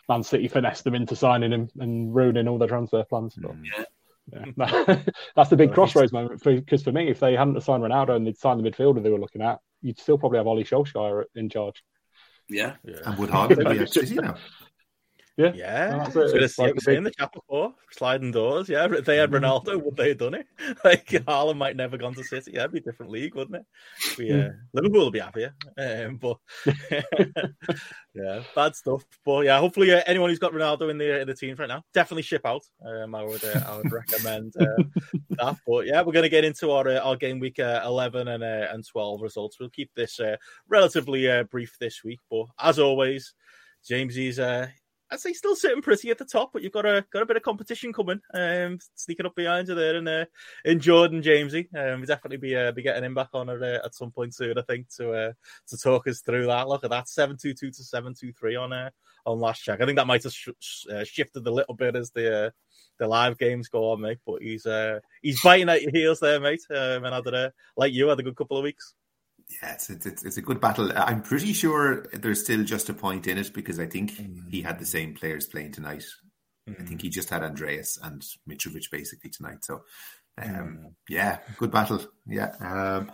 Man 0.09 0.23
City 0.23 0.49
finessed 0.49 0.85
them 0.85 0.95
into 0.95 1.17
signing 1.17 1.53
him 1.53 1.69
and 1.79 2.15
ruining 2.15 2.49
all 2.49 2.59
their 2.59 2.69
transfer 2.69 3.05
plans. 3.05 3.35
But 3.37 3.53
Mm. 3.53 3.65
Yeah. 3.65 3.85
That's 5.37 5.51
the 5.51 5.57
big 5.57 5.73
crossroads 5.73 6.13
moment 6.13 6.43
because 6.43 6.83
for, 6.83 6.91
for 6.91 6.93
me, 6.93 7.09
if 7.09 7.19
they 7.19 7.35
hadn't 7.35 7.63
signed 7.63 7.83
Ronaldo 7.83 8.17
and 8.17 8.27
they'd 8.27 8.37
signed 8.37 8.63
the 8.63 8.71
midfielder 8.71 9.03
they 9.03 9.11
were 9.11 9.19
looking 9.19 9.43
at, 9.43 9.59
you'd 9.81 9.99
still 9.99 10.19
probably 10.19 10.39
have 10.39 10.47
Ole 10.47 10.65
Solskjaer 10.65 11.25
in 11.35 11.49
charge. 11.49 11.83
Yeah, 12.49 12.75
yeah. 12.85 12.97
and 13.07 13.19
would 13.19 13.31
Haaland 13.31 13.71
be 13.71 13.79
at 13.79 13.91
City 13.91 14.17
now? 14.17 14.37
Yeah, 15.39 15.53
yeah. 15.55 16.01
I 16.03 16.05
was 16.05 16.33
going 16.33 16.43
to 16.43 16.49
say, 16.49 16.73
big... 16.73 16.97
in 16.97 17.05
the 17.05 17.13
chat 17.13 17.33
before, 17.33 17.73
sliding 17.93 18.33
doors. 18.33 18.69
Yeah, 18.69 18.93
if 18.93 19.05
they 19.05 19.19
had 19.19 19.31
mm. 19.31 19.39
Ronaldo, 19.39 19.81
would 19.81 19.97
they 19.97 20.09
have 20.09 20.19
done 20.19 20.35
it? 20.35 20.47
Like 20.85 21.07
Haaland 21.07 21.59
might 21.59 21.77
never 21.77 21.97
gone 21.97 22.15
to 22.15 22.25
City. 22.25 22.53
Yeah, 22.55 22.61
it'd 22.61 22.73
be 22.73 22.79
a 22.79 22.83
different 22.83 23.13
league, 23.13 23.35
wouldn't 23.35 23.57
it? 23.57 24.19
We, 24.19 24.33
uh, 24.33 24.51
Liverpool 24.73 25.05
would 25.05 25.13
be 25.13 25.21
happier. 25.21 25.55
Um, 25.77 26.17
but 26.17 26.39
yeah, 28.15 28.43
bad 28.55 28.75
stuff. 28.75 29.05
But 29.25 29.45
yeah, 29.45 29.59
hopefully 29.61 29.93
uh, 29.93 30.03
anyone 30.07 30.31
who's 30.31 30.39
got 30.41 30.53
Ronaldo 30.53 30.91
in 30.91 30.99
the 30.99 31.21
in 31.21 31.27
the 31.29 31.35
team 31.35 31.55
right 31.57 31.69
now, 31.69 31.85
definitely 31.95 32.23
ship 32.23 32.43
out. 32.45 32.63
Um, 32.85 33.15
I 33.15 33.23
would 33.23 33.45
uh, 33.45 33.63
I 33.67 33.77
would 33.77 33.93
recommend 33.93 34.55
uh, 34.61 34.83
that. 35.31 35.57
But 35.67 35.87
yeah, 35.87 36.03
we're 36.03 36.13
going 36.13 36.25
to 36.25 36.29
get 36.29 36.45
into 36.45 36.73
our 36.73 36.89
uh, 36.89 36.99
our 36.99 37.17
game 37.17 37.39
week 37.39 37.61
uh, 37.61 37.83
eleven 37.85 38.29
and 38.29 38.43
and 38.43 38.87
twelve 38.87 39.21
results. 39.23 39.61
We'll 39.61 39.71
keep 39.71 39.91
this 39.95 40.21
relatively 40.69 41.29
brief 41.45 41.77
this 41.79 42.03
week, 42.03 42.21
but 42.29 42.47
as 42.59 42.81
always. 42.81 43.35
Jamesie's 43.87 44.39
uh, 44.39 44.67
I'd 45.11 45.21
say 45.21 45.33
still 45.33 45.57
sitting 45.57 45.81
pretty 45.81 46.11
at 46.11 46.19
the 46.19 46.25
top, 46.25 46.53
but 46.53 46.63
you've 46.63 46.73
got 46.73 46.85
a 46.85 47.05
got 47.11 47.23
a 47.23 47.27
bit 47.27 47.37
of 47.37 47.43
competition 47.43 47.93
coming, 47.93 48.21
um, 48.35 48.79
sneaking 48.95 49.25
up 49.25 49.35
behind 49.35 49.69
you 49.69 49.75
there, 49.75 49.97
and 49.97 50.09
uh, 50.09 50.25
in 50.65 50.81
Jordan 50.81 51.23
Jamesie, 51.23 51.69
um, 51.75 52.01
we'll 52.01 52.07
definitely 52.07 52.37
be 52.37 52.55
uh, 52.55 52.73
be 52.73 52.83
getting 52.83 53.05
him 53.05 53.15
back 53.15 53.31
on 53.33 53.49
at, 53.49 53.63
uh, 53.63 53.81
at 53.85 53.95
some 53.95 54.11
point 54.11 54.35
soon, 54.35 54.59
I 54.59 54.63
think, 54.63 54.89
to 54.97 55.13
uh, 55.13 55.33
to 55.69 55.79
talk 55.79 56.07
us 56.09 56.21
through 56.21 56.47
that. 56.47 56.69
Look 56.69 56.85
at 56.85 56.91
that, 56.91 57.09
seven 57.09 57.37
two 57.37 57.55
two 57.55 57.71
to 57.71 57.85
seven 57.85 58.15
two 58.15 58.33
three 58.33 58.57
on 58.57 58.73
uh, 58.73 58.91
on 59.25 59.39
last 59.39 59.63
check. 59.63 59.81
I 59.81 59.87
think 59.87 59.97
that 59.97 60.07
might 60.07 60.25
have 60.25 60.33
sh- 60.33 60.49
sh- 60.61 60.87
uh, 60.93 61.05
shifted 61.05 61.47
a 61.47 61.51
little 61.51 61.75
bit 61.75 61.97
as 61.97 62.11
the 62.11 62.47
uh, 62.47 62.51
the 62.99 63.09
live 63.09 63.39
games 63.39 63.69
go 63.69 63.91
on, 63.91 64.03
mate. 64.03 64.19
But 64.27 64.43
he's 64.43 64.67
uh, 64.67 65.01
he's 65.23 65.41
biting 65.43 65.71
at 65.71 65.83
your 65.83 65.93
heels 65.93 66.21
there, 66.21 66.41
mate. 66.41 66.63
Um, 66.71 67.05
and 67.05 67.15
had 67.15 67.27
a, 67.27 67.53
like 67.77 67.95
you 67.95 68.09
had 68.09 68.21
a 68.21 68.23
good 68.23 68.37
couple 68.37 68.59
of 68.59 68.65
weeks 68.65 68.95
yeah, 69.51 69.73
it's, 69.73 69.91
it's, 69.91 70.25
it's 70.25 70.37
a 70.37 70.43
good 70.43 70.61
battle. 70.61 70.93
I'm 70.95 71.23
pretty 71.23 71.53
sure 71.53 72.07
there's 72.13 72.43
still 72.45 72.65
just 72.65 72.89
a 72.91 72.95
point 72.95 73.27
in 73.27 73.39
it 73.39 73.53
because 73.53 73.81
I 73.81 73.87
think 73.87 74.13
mm. 74.13 74.49
he 74.51 74.63
had 74.63 74.79
the 74.79 74.87
same 74.87 75.15
players 75.15 75.47
playing 75.47 75.73
tonight. 75.73 76.05
Mm. 76.69 76.81
I 76.81 76.85
think 76.85 77.03
he 77.03 77.09
just 77.09 77.31
had 77.31 77.43
Andreas 77.43 77.99
and 78.03 78.23
Mitrovic 78.49 78.91
basically 78.91 79.31
tonight. 79.31 79.65
So, 79.65 79.83
um, 80.41 80.51
mm. 80.51 80.93
yeah, 81.09 81.39
good 81.57 81.71
battle. 81.71 82.05
Yeah, 82.27 82.53
um, 82.61 83.11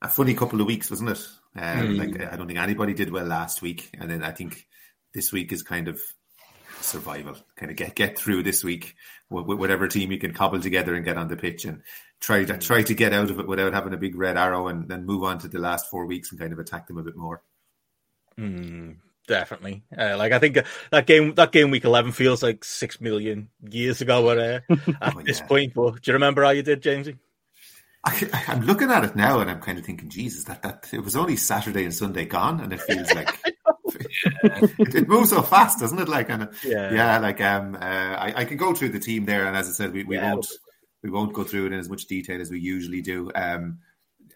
a 0.00 0.08
funny 0.08 0.34
couple 0.34 0.60
of 0.60 0.66
weeks, 0.66 0.90
wasn't 0.90 1.10
it? 1.10 1.26
Um, 1.56 1.88
mm. 1.88 1.98
Like 1.98 2.32
I 2.32 2.36
don't 2.36 2.46
think 2.46 2.58
anybody 2.58 2.94
did 2.94 3.10
well 3.10 3.26
last 3.26 3.60
week, 3.60 3.90
and 3.98 4.08
then 4.08 4.22
I 4.22 4.30
think 4.30 4.64
this 5.12 5.32
week 5.32 5.52
is 5.52 5.62
kind 5.62 5.88
of 5.88 6.00
survival. 6.80 7.36
Kind 7.56 7.70
of 7.70 7.76
get 7.76 7.96
get 7.96 8.16
through 8.16 8.44
this 8.44 8.62
week 8.62 8.94
whatever 9.30 9.88
team 9.88 10.10
you 10.10 10.18
can 10.18 10.32
cobble 10.32 10.60
together 10.60 10.94
and 10.94 11.04
get 11.04 11.18
on 11.18 11.28
the 11.28 11.36
pitch 11.36 11.64
and 11.64 11.82
try 12.20 12.44
to 12.44 12.58
try 12.58 12.82
to 12.82 12.94
get 12.94 13.12
out 13.12 13.30
of 13.30 13.38
it 13.38 13.46
without 13.46 13.72
having 13.72 13.94
a 13.94 13.98
big 13.98 14.16
red 14.16 14.36
arrow 14.36 14.68
and 14.68 14.88
then 14.88 15.06
move 15.06 15.24
on 15.24 15.38
to 15.38 15.48
the 15.48 15.58
last 15.58 15.88
four 15.90 16.06
weeks 16.06 16.30
and 16.30 16.40
kind 16.40 16.52
of 16.52 16.58
attack 16.58 16.86
them 16.86 16.98
a 16.98 17.02
bit 17.02 17.16
more. 17.16 17.42
Mm, 18.38 18.96
definitely. 19.26 19.82
Uh, 19.96 20.16
like 20.16 20.32
I 20.32 20.38
think 20.38 20.58
that 20.90 21.06
game 21.06 21.34
that 21.34 21.52
game 21.52 21.70
week 21.70 21.84
eleven 21.84 22.12
feels 22.12 22.42
like 22.42 22.64
six 22.64 23.00
million 23.00 23.48
years 23.68 24.00
ago 24.00 24.30
at, 24.32 24.38
uh, 24.38 24.74
at 25.00 25.16
oh, 25.16 25.22
this 25.22 25.40
point. 25.40 25.74
But 25.74 26.02
do 26.02 26.10
you 26.10 26.14
remember 26.14 26.44
how 26.44 26.50
you 26.50 26.62
did, 26.62 26.82
Jamesie? 26.82 27.18
I, 28.04 28.44
am 28.46 28.64
looking 28.64 28.90
at 28.90 29.04
it 29.04 29.16
now 29.16 29.40
and 29.40 29.50
I'm 29.50 29.60
kind 29.60 29.78
of 29.78 29.84
thinking, 29.84 30.08
Jesus, 30.08 30.44
that 30.44 30.62
that 30.62 30.88
it 30.92 31.00
was 31.00 31.16
only 31.16 31.36
Saturday 31.36 31.84
and 31.84 31.94
Sunday 31.94 32.24
gone, 32.24 32.60
and 32.60 32.72
it 32.72 32.80
feels 32.80 33.12
like 33.12 33.36
it, 34.42 34.94
it, 34.94 35.08
moves 35.08 35.30
so 35.30 35.42
fast, 35.42 35.80
doesn't 35.80 35.98
it? 35.98 36.08
Like, 36.08 36.30
and 36.30 36.48
yeah, 36.64 36.92
yeah 36.92 37.18
like 37.18 37.40
um, 37.40 37.74
uh, 37.74 37.78
I, 37.78 38.32
I, 38.36 38.44
can 38.44 38.56
go 38.56 38.74
through 38.74 38.90
the 38.90 39.00
team 39.00 39.24
there, 39.24 39.46
and 39.46 39.56
as 39.56 39.68
I 39.68 39.72
said, 39.72 39.92
we, 39.92 40.04
we 40.04 40.16
yeah, 40.16 40.34
won't 40.34 40.46
we 41.02 41.10
won't 41.10 41.32
go 41.32 41.44
through 41.44 41.66
it 41.66 41.72
in 41.72 41.78
as 41.78 41.88
much 41.88 42.06
detail 42.06 42.40
as 42.40 42.50
we 42.50 42.60
usually 42.60 43.02
do. 43.02 43.30
Um, 43.34 43.78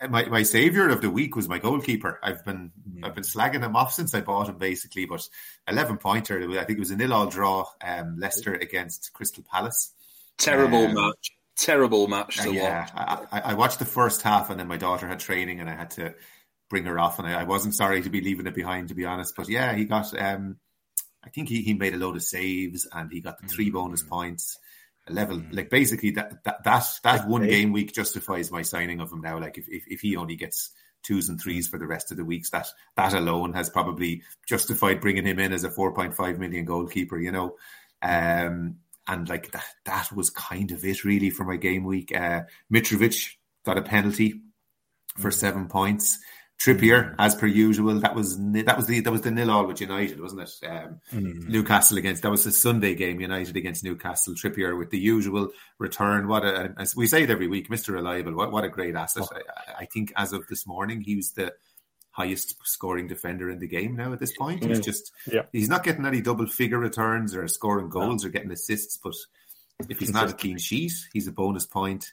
my 0.08 0.24
my 0.26 0.42
savior 0.42 0.88
of 0.88 1.00
the 1.00 1.10
week 1.10 1.36
was 1.36 1.48
my 1.48 1.58
goalkeeper. 1.58 2.18
I've 2.22 2.44
been 2.44 2.72
mm. 2.88 3.04
I've 3.04 3.14
been 3.14 3.24
slagging 3.24 3.62
him 3.62 3.76
off 3.76 3.92
since 3.92 4.14
I 4.14 4.20
bought 4.20 4.48
him 4.48 4.58
basically, 4.58 5.04
but 5.06 5.28
eleven 5.68 5.98
pointer. 5.98 6.40
I 6.58 6.64
think 6.64 6.78
it 6.78 6.80
was 6.80 6.90
a 6.90 6.96
nil 6.96 7.12
all 7.12 7.26
draw. 7.26 7.66
Um, 7.84 8.16
Leicester 8.18 8.54
against 8.54 9.12
Crystal 9.12 9.44
Palace. 9.50 9.92
Terrible 10.38 10.86
um, 10.86 10.94
match. 10.94 11.32
Terrible 11.56 12.08
match 12.08 12.38
to 12.38 12.48
uh, 12.48 12.52
yeah, 12.52 12.80
watch. 12.96 13.28
I, 13.30 13.40
I, 13.40 13.54
watched 13.54 13.78
the 13.78 13.84
first 13.84 14.22
half, 14.22 14.48
and 14.50 14.58
then 14.58 14.68
my 14.68 14.78
daughter 14.78 15.06
had 15.06 15.20
training, 15.20 15.60
and 15.60 15.68
I 15.68 15.74
had 15.74 15.90
to 15.92 16.14
bring 16.70 16.84
her 16.86 16.98
off, 16.98 17.18
and 17.18 17.28
I, 17.28 17.42
I 17.42 17.44
wasn't 17.44 17.76
sorry 17.76 18.00
to 18.00 18.10
be 18.10 18.22
leaving 18.22 18.46
it 18.46 18.54
behind, 18.54 18.88
to 18.88 18.94
be 18.94 19.04
honest. 19.04 19.34
But 19.36 19.48
yeah, 19.48 19.74
he 19.74 19.84
got. 19.84 20.18
Um, 20.18 20.56
I 21.24 21.28
think 21.28 21.48
he, 21.48 21.62
he 21.62 21.74
made 21.74 21.94
a 21.94 21.98
load 21.98 22.16
of 22.16 22.22
saves, 22.22 22.88
and 22.90 23.12
he 23.12 23.20
got 23.20 23.40
the 23.40 23.46
three 23.46 23.70
mm. 23.70 23.74
bonus 23.74 24.02
points 24.02 24.58
level 25.10 25.38
mm. 25.38 25.54
like 25.54 25.68
basically 25.70 26.12
that 26.12 26.44
that 26.44 26.62
that, 26.64 26.84
that 27.02 27.28
one 27.28 27.46
game 27.46 27.72
week 27.72 27.92
justifies 27.92 28.50
my 28.50 28.62
signing 28.62 29.00
of 29.00 29.12
him 29.12 29.20
now. 29.20 29.38
Like 29.38 29.58
if, 29.58 29.68
if, 29.68 29.84
if 29.88 30.00
he 30.00 30.16
only 30.16 30.36
gets 30.36 30.70
twos 31.02 31.28
and 31.28 31.40
threes 31.40 31.66
for 31.66 31.78
the 31.78 31.86
rest 31.86 32.10
of 32.10 32.16
the 32.16 32.24
weeks, 32.24 32.50
that 32.50 32.68
that 32.96 33.14
alone 33.14 33.52
has 33.54 33.68
probably 33.68 34.22
justified 34.46 35.00
bringing 35.00 35.26
him 35.26 35.38
in 35.38 35.52
as 35.52 35.64
a 35.64 35.70
four 35.70 35.92
point 35.92 36.14
five 36.14 36.38
million 36.38 36.64
goalkeeper. 36.64 37.18
You 37.18 37.32
know, 37.32 37.56
um, 38.02 38.76
and 39.06 39.28
like 39.28 39.50
that 39.52 39.64
that 39.84 40.12
was 40.12 40.30
kind 40.30 40.70
of 40.70 40.84
it 40.84 41.04
really 41.04 41.30
for 41.30 41.44
my 41.44 41.56
game 41.56 41.84
week. 41.84 42.14
Uh, 42.14 42.42
Mitrovic 42.72 43.34
got 43.64 43.78
a 43.78 43.82
penalty 43.82 44.40
for 45.18 45.30
mm. 45.30 45.34
seven 45.34 45.68
points. 45.68 46.18
Trippier, 46.62 47.16
as 47.18 47.34
per 47.34 47.48
usual, 47.48 47.98
that 47.98 48.14
was 48.14 48.38
that 48.38 48.76
was 48.76 48.86
the 48.86 49.00
that 49.00 49.10
was 49.10 49.22
the 49.22 49.32
nil 49.32 49.50
all 49.50 49.66
with 49.66 49.80
United, 49.80 50.20
wasn't 50.20 50.42
it? 50.42 50.52
Um, 50.64 51.00
mm. 51.12 51.48
Newcastle 51.48 51.98
against 51.98 52.22
that 52.22 52.30
was 52.30 52.44
the 52.44 52.52
Sunday 52.52 52.94
game, 52.94 53.20
United 53.20 53.56
against 53.56 53.82
Newcastle. 53.82 54.34
Trippier 54.34 54.78
with 54.78 54.90
the 54.90 54.98
usual 54.98 55.48
return. 55.78 56.28
What 56.28 56.44
a 56.44 56.72
as 56.78 56.94
we 56.94 57.08
say 57.08 57.24
it 57.24 57.30
every 57.30 57.48
week, 57.48 57.68
Mister 57.68 57.90
Reliable. 57.90 58.34
What 58.34 58.52
what 58.52 58.62
a 58.62 58.68
great 58.68 58.94
asset. 58.94 59.24
Oh. 59.32 59.36
I, 59.36 59.82
I, 59.82 59.84
think 59.86 60.12
as 60.16 60.32
of 60.32 60.46
this 60.46 60.64
morning, 60.64 61.00
he 61.00 61.16
was 61.16 61.32
the 61.32 61.52
highest 62.12 62.54
scoring 62.64 63.08
defender 63.08 63.50
in 63.50 63.58
the 63.58 63.66
game 63.66 63.96
now. 63.96 64.12
At 64.12 64.20
this 64.20 64.36
point, 64.36 64.64
he's 64.64 64.78
mm. 64.78 64.84
just 64.84 65.10
yeah. 65.26 65.42
he's 65.50 65.68
not 65.68 65.82
getting 65.82 66.06
any 66.06 66.20
double 66.20 66.46
figure 66.46 66.78
returns 66.78 67.34
or 67.34 67.48
scoring 67.48 67.88
goals 67.88 68.22
no. 68.22 68.28
or 68.28 68.30
getting 68.30 68.52
assists, 68.52 68.96
but 68.98 69.16
if 69.88 69.98
he's 69.98 70.12
not 70.12 70.30
a 70.30 70.32
clean 70.32 70.58
sheet, 70.58 70.92
he's 71.12 71.26
a 71.26 71.32
bonus 71.32 71.66
point 71.66 72.12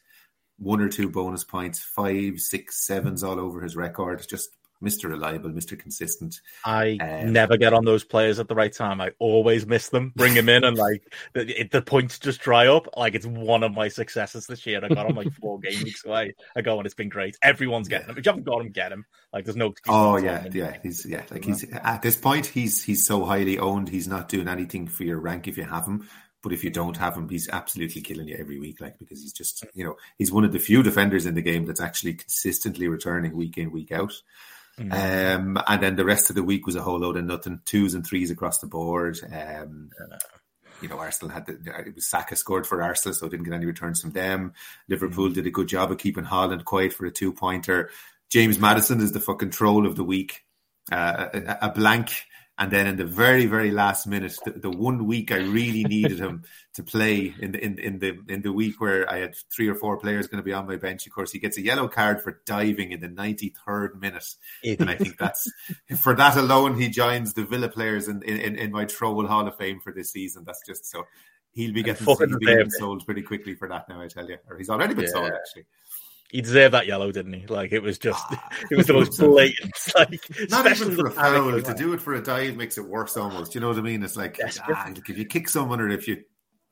one 0.60 0.82
or 0.82 0.90
two 0.90 1.10
bonus 1.10 1.44
points, 1.44 1.80
five, 1.80 2.40
six, 2.40 2.86
sevens 2.86 3.24
all 3.24 3.40
over 3.40 3.62
his 3.62 3.76
record. 3.76 4.26
Just 4.30 4.56
Mr. 4.84 5.10
Reliable, 5.10 5.50
Mr. 5.50 5.78
Consistent. 5.78 6.40
I 6.64 6.98
um, 7.02 7.34
never 7.34 7.58
get 7.58 7.74
on 7.74 7.84
those 7.84 8.04
players 8.06 8.40
at 8.40 8.48
the 8.48 8.56
right 8.56 8.72
time. 8.72 9.02
I 9.02 9.12
always 9.20 9.66
miss 9.66 9.90
them. 9.90 10.14
Bring 10.16 10.34
them 10.34 10.48
in, 10.48 10.64
and 10.64 10.78
like 10.78 11.04
the, 11.34 11.68
the, 11.70 11.82
points 11.82 12.18
just 12.18 12.40
dry 12.40 12.68
up. 12.68 12.88
Like 12.96 13.14
it's 13.14 13.26
one 13.26 13.64
of 13.64 13.74
my 13.74 13.90
successes 13.90 14.48
this 14.48 14.66
year. 14.66 14.80
I 14.84 14.88
got 14.88 15.06
on 15.06 15.16
like 15.16 15.34
four 15.34 15.60
game 15.60 15.84
weeks 15.84 16.06
away 16.06 16.34
go 16.64 16.78
and 16.78 16.86
it's 16.86 16.96
been 16.96 17.10
great. 17.10 17.38
Everyone's 17.42 17.88
getting 17.88 18.08
yeah. 18.08 18.14
him. 18.14 18.18
If 18.18 18.26
you 18.26 18.30
haven't 18.30 18.46
got 18.46 18.62
him, 18.62 18.72
get 18.72 18.92
him. 18.92 19.06
Like 19.34 19.46
there's 19.46 19.58
no. 19.58 19.74
Oh 19.88 20.18
yeah, 20.18 20.48
yeah. 20.52 20.78
He's 20.82 21.06
yeah. 21.06 21.24
Like 21.30 21.44
he's 21.44 21.64
at 21.72 22.02
this 22.02 22.16
point, 22.16 22.46
he's 22.46 22.84
he's 22.84 23.06
so 23.06 23.26
highly 23.26 23.60
owned. 23.60 23.90
He's 23.90 24.08
not 24.08 24.30
doing 24.30 24.48
anything 24.48 24.88
for 24.88 25.04
your 25.04 25.20
rank 25.20 25.48
if 25.48 25.58
you 25.58 25.64
have 25.64 25.86
him. 25.86 26.08
But 26.42 26.54
if 26.54 26.64
you 26.64 26.70
don't 26.70 26.98
have 26.98 27.16
him, 27.16 27.28
he's 27.28 27.50
absolutely 27.50 28.02
killing 28.02 28.28
you 28.28 28.38
every 28.40 28.60
week, 28.60 28.80
like 28.80 28.98
because 28.98 29.22
he's 29.22 29.34
just 29.34 29.66
you 29.74 29.84
know 29.84 29.98
he's 30.18 30.32
one 30.32 30.46
of 30.46 30.54
the 30.54 30.60
few 30.60 30.84
defenders 30.84 31.26
in 31.26 31.36
the 31.36 31.42
game 31.42 31.66
that's 31.66 31.82
actually 31.82 32.14
consistently 32.14 32.88
returning 32.88 33.36
week 33.36 33.58
in 33.58 33.72
week 33.72 33.92
out. 33.92 34.14
Mm-hmm. 34.80 35.58
Um, 35.58 35.64
and 35.68 35.84
then 35.84 35.96
the 35.98 36.06
rest 36.06 36.30
of 36.30 36.38
the 36.38 36.44
week 36.44 36.66
was 36.66 36.76
a 36.76 36.82
whole 36.82 37.00
load 37.00 37.18
of 37.18 37.26
nothing, 37.26 37.60
twos 37.66 37.94
and 37.94 38.08
threes 38.08 38.32
across 38.32 38.60
the 38.60 38.68
board. 38.68 39.20
Um, 39.30 39.90
you 40.82 40.88
know, 40.88 40.98
Arsenal 40.98 41.34
had 41.34 41.46
the, 41.46 41.58
it 41.86 41.96
was 41.96 42.08
Saka 42.08 42.36
scored 42.36 42.66
for 42.66 42.82
Arsenal, 42.82 43.14
so 43.14 43.28
didn't 43.28 43.46
get 43.46 43.54
any 43.54 43.66
returns 43.66 44.02
from 44.02 44.12
them. 44.12 44.54
Liverpool 44.88 45.26
mm-hmm. 45.26 45.34
did 45.34 45.48
a 45.48 45.52
good 45.52 45.68
job 45.68 45.92
of 45.92 45.98
keeping 45.98 46.24
Haaland 46.24 46.64
quiet 46.64 46.94
for 46.94 47.06
a 47.06 47.12
two 47.12 47.34
pointer. 47.34 47.90
James 48.30 48.60
Maddison 48.60 49.02
is 49.02 49.12
the 49.12 49.20
fucking 49.20 49.50
troll 49.50 49.86
of 49.86 49.96
the 49.96 50.04
week. 50.04 50.46
Uh, 50.92 51.28
a, 51.34 51.58
a, 51.64 51.72
blank 51.72 52.26
and 52.60 52.70
then 52.72 52.88
in 52.88 52.98
the 52.98 53.06
very, 53.06 53.46
very 53.46 53.72
last 53.72 54.06
minute, 54.06 54.38
the, 54.44 54.52
the 54.52 54.70
one 54.70 55.08
week 55.08 55.32
I 55.32 55.38
really 55.38 55.86
needed 55.86 56.20
him 56.20 56.44
to 56.74 56.84
play 56.84 57.34
in 57.40 57.54
the 57.54 57.64
in, 57.64 57.80
in 57.80 58.00
the 58.00 58.20
in 58.28 58.42
the 58.42 58.52
week 58.52 58.82
where 58.82 59.10
I 59.10 59.20
had 59.20 59.38
three 59.50 59.70
or 59.70 59.76
four 59.76 59.98
players 59.98 60.28
going 60.28 60.44
to 60.44 60.46
be 60.46 60.52
on 60.52 60.68
my 60.68 60.76
bench. 60.76 61.08
Of 61.08 61.14
course, 61.14 61.32
he 61.32 61.40
gets 61.40 61.58
a 61.58 61.62
yellow 61.62 61.88
card 61.88 62.22
for 62.22 62.42
diving 62.46 62.92
in 62.92 63.00
the 63.00 63.08
ninety 63.08 63.54
third 63.66 64.02
minute, 64.02 64.36
and 64.64 64.90
I 64.90 64.96
think 64.96 65.18
that's 65.18 65.50
for 66.00 66.14
that 66.18 66.36
alone 66.36 66.78
he 66.78 66.90
joins 66.90 67.34
the 67.34 67.46
Villa 67.46 67.70
players 67.70 68.10
in 68.10 68.22
in, 68.24 68.58
in 68.58 68.72
my 68.74 68.84
Troll 68.84 69.26
Hall 69.26 69.48
of 69.48 69.56
Fame 69.56 69.80
for 69.80 69.94
this 69.94 70.12
season. 70.12 70.44
That's 70.46 70.66
just 70.68 70.86
so 70.86 71.06
he'll 71.54 71.74
be 71.74 71.82
getting, 71.82 72.06
he'll 72.06 72.40
be 72.40 72.46
getting 72.46 72.72
sold 72.72 73.06
pretty 73.06 73.22
quickly 73.22 73.56
for 73.56 73.70
that 73.70 73.88
now. 73.88 74.02
I 74.02 74.08
tell 74.08 74.30
you, 74.30 74.38
or 74.50 74.58
he's 74.58 74.70
already 74.70 74.96
been 74.96 75.06
yeah. 75.06 75.12
sold 75.12 75.32
actually 75.32 75.66
he 76.30 76.42
deserved 76.42 76.76
that 76.76 76.86
yellow, 76.86 77.12
didn't 77.12 77.34
he? 77.34 77.48
Like 77.48 77.72
it 77.72 77.82
was 77.82 77.98
just, 77.98 78.24
it 78.72 78.76
was 78.76 78.88
the 78.88 78.94
most 78.94 79.18
blatant. 79.20 79.74
Like 79.96 80.50
not 80.50 80.70
even 80.70 80.96
for 80.96 81.08
a 81.08 81.12
foul. 81.12 81.62
To 81.62 81.74
do 81.74 81.94
it 81.94 82.02
for 82.02 82.14
a 82.14 82.22
dive 82.22 82.56
makes 82.56 82.78
it 82.78 82.86
worse. 82.86 83.18
Almost, 83.18 83.56
you 83.56 83.62
know 83.62 83.70
what 83.70 83.78
I 83.78 83.82
mean? 83.82 84.04
It's 84.04 84.16
like 84.16 84.40
ah, 84.44 84.92
if 84.96 85.18
you 85.18 85.26
kick 85.26 85.50
someone 85.50 85.82
or 85.82 85.90
if 85.90 86.08
you 86.08 86.24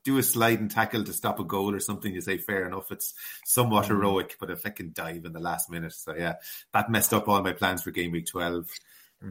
do 0.04 0.18
a 0.20 0.24
slide 0.24 0.60
and 0.60 0.70
tackle 0.72 1.04
to 1.04 1.12
stop 1.12 1.40
a 1.40 1.44
goal 1.44 1.74
or 1.74 1.80
something, 1.80 2.14
you 2.14 2.22
say 2.22 2.38
fair 2.38 2.68
enough. 2.68 2.92
It's 2.92 3.14
somewhat 3.44 3.86
mm. 3.86 3.90
heroic, 3.90 4.38
but 4.40 4.52
a 4.52 4.56
fucking 4.56 4.92
dive 4.92 5.26
in 5.26 5.34
the 5.34 5.40
last 5.40 5.70
minute. 5.70 5.94
So 5.94 6.16
yeah, 6.16 6.36
that 6.74 6.92
messed 6.92 7.14
up 7.14 7.28
all 7.28 7.42
my 7.42 7.54
plans 7.54 7.82
for 7.82 7.92
game 7.92 8.12
week 8.12 8.28
twelve. 8.28 8.70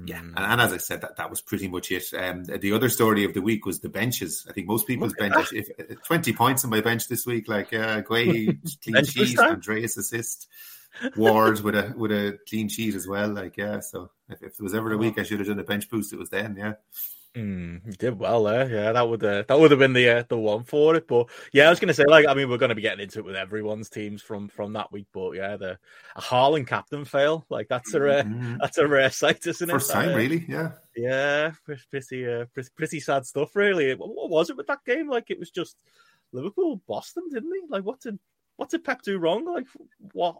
Yeah, 0.05 0.18
and, 0.18 0.35
and, 0.37 0.61
as 0.61 0.72
I 0.72 0.79
said, 0.79 1.03
that, 1.03 1.16
that 1.16 1.31
was 1.31 1.40
pretty 1.40 1.68
much 1.68 1.92
it. 1.92 2.12
Um, 2.12 2.44
the 2.44 2.72
other 2.72 2.88
story 2.88 3.25
of 3.25 3.35
the 3.35 3.40
week 3.40 3.64
was 3.64 3.79
the 3.79 3.88
benches. 3.88 4.44
I 4.49 4.53
think 4.53 4.66
most 4.66 4.87
people's 4.87 5.14
benches. 5.14 5.53
if, 5.53 5.68
uh, 5.79 5.94
twenty 6.05 6.33
points 6.33 6.64
on 6.64 6.70
my 6.70 6.81
bench 6.81 7.07
this 7.07 7.25
week, 7.25 7.46
like 7.46 7.72
uh, 7.72 8.03
Guehi 8.03 8.59
clean 8.83 9.05
sheet, 9.05 9.38
Andreas 9.38 9.96
assist, 9.96 10.49
Ward 11.16 11.61
with 11.61 11.77
a 11.77 11.94
with 11.96 12.11
a 12.11 12.37
clean 12.49 12.68
sheet 12.68 12.96
as 12.96 13.07
well. 13.07 13.29
Like 13.29 13.57
yeah, 13.57 13.79
so 13.79 14.11
if, 14.29 14.42
if 14.42 14.57
there 14.57 14.64
was 14.64 14.75
ever 14.75 14.92
a 14.92 14.99
week 14.99 15.20
I 15.20 15.22
should 15.22 15.38
have 15.38 15.46
done 15.46 15.61
a 15.61 15.64
bench 15.64 15.88
boost, 15.88 16.12
it 16.12 16.18
was 16.18 16.31
then. 16.31 16.57
Yeah. 16.59 16.75
Mm, 17.37 17.85
you 17.85 17.92
did 17.92 18.18
well 18.18 18.44
there. 18.44 18.68
Yeah, 18.70 18.92
that 18.92 19.07
would 19.07 19.22
uh, 19.22 19.44
that 19.46 19.61
would 19.61 19.70
have 19.70 19.79
been 19.79 19.92
the 19.92 20.09
uh, 20.09 20.25
the 20.27 20.38
one 20.38 20.64
for 20.64 20.94
it. 20.94 21.07
But 21.07 21.29
yeah, 21.53 21.66
I 21.66 21.70
was 21.70 21.79
going 21.79 21.88
to 21.88 21.94
say 21.94 22.07
like 22.09 22.27
I 22.27 22.33
mean 22.33 22.49
we're 22.49 22.57
going 22.57 22.70
to 22.70 22.75
be 22.75 22.81
getting 22.81 23.03
into 23.03 23.18
it 23.18 23.27
with 23.27 23.37
everyone's 23.37 23.90
teams 23.90 24.22
from 24.22 24.49
from 24.49 24.72
that 24.72 24.90
week. 24.90 25.07
But 25.12 25.33
yeah, 25.33 25.57
the 25.57 25.79
a 26.16 26.20
Haaland 26.22 26.66
captain 26.66 27.05
fail 27.05 27.44
like 27.51 27.68
that's 27.68 27.92
a 27.92 28.01
rare 28.01 28.25
mm-hmm. 28.25 28.57
that's 28.61 28.79
a 28.79 28.87
rare 28.87 29.11
sight, 29.11 29.46
isn't 29.46 29.68
it? 29.68 29.72
First 29.72 29.90
time, 29.90 30.11
uh, 30.11 30.16
really. 30.16 30.46
Yeah. 30.49 30.72
Yeah, 30.96 31.53
pretty 31.90 32.27
uh, 32.27 32.46
pretty, 32.55 32.70
pretty 32.75 33.01
sad 33.01 33.27
stuff, 33.27 33.55
really. 33.55 33.94
What 33.94 34.31
was 34.31 34.49
it 34.49 34.57
with 34.57 34.68
that 34.68 34.85
game? 34.87 35.11
Like 35.11 35.31
it 35.31 35.38
was 35.38 35.51
just 35.51 35.77
Liverpool, 36.33 36.81
Boston, 36.88 37.25
didn't 37.31 37.53
he? 37.53 37.61
Like 37.68 37.85
what 37.85 38.01
did 38.01 38.18
what 38.57 38.70
did 38.70 38.83
Pep 38.83 39.03
do 39.03 39.18
wrong? 39.18 39.44
Like 39.44 39.66
what 40.12 40.37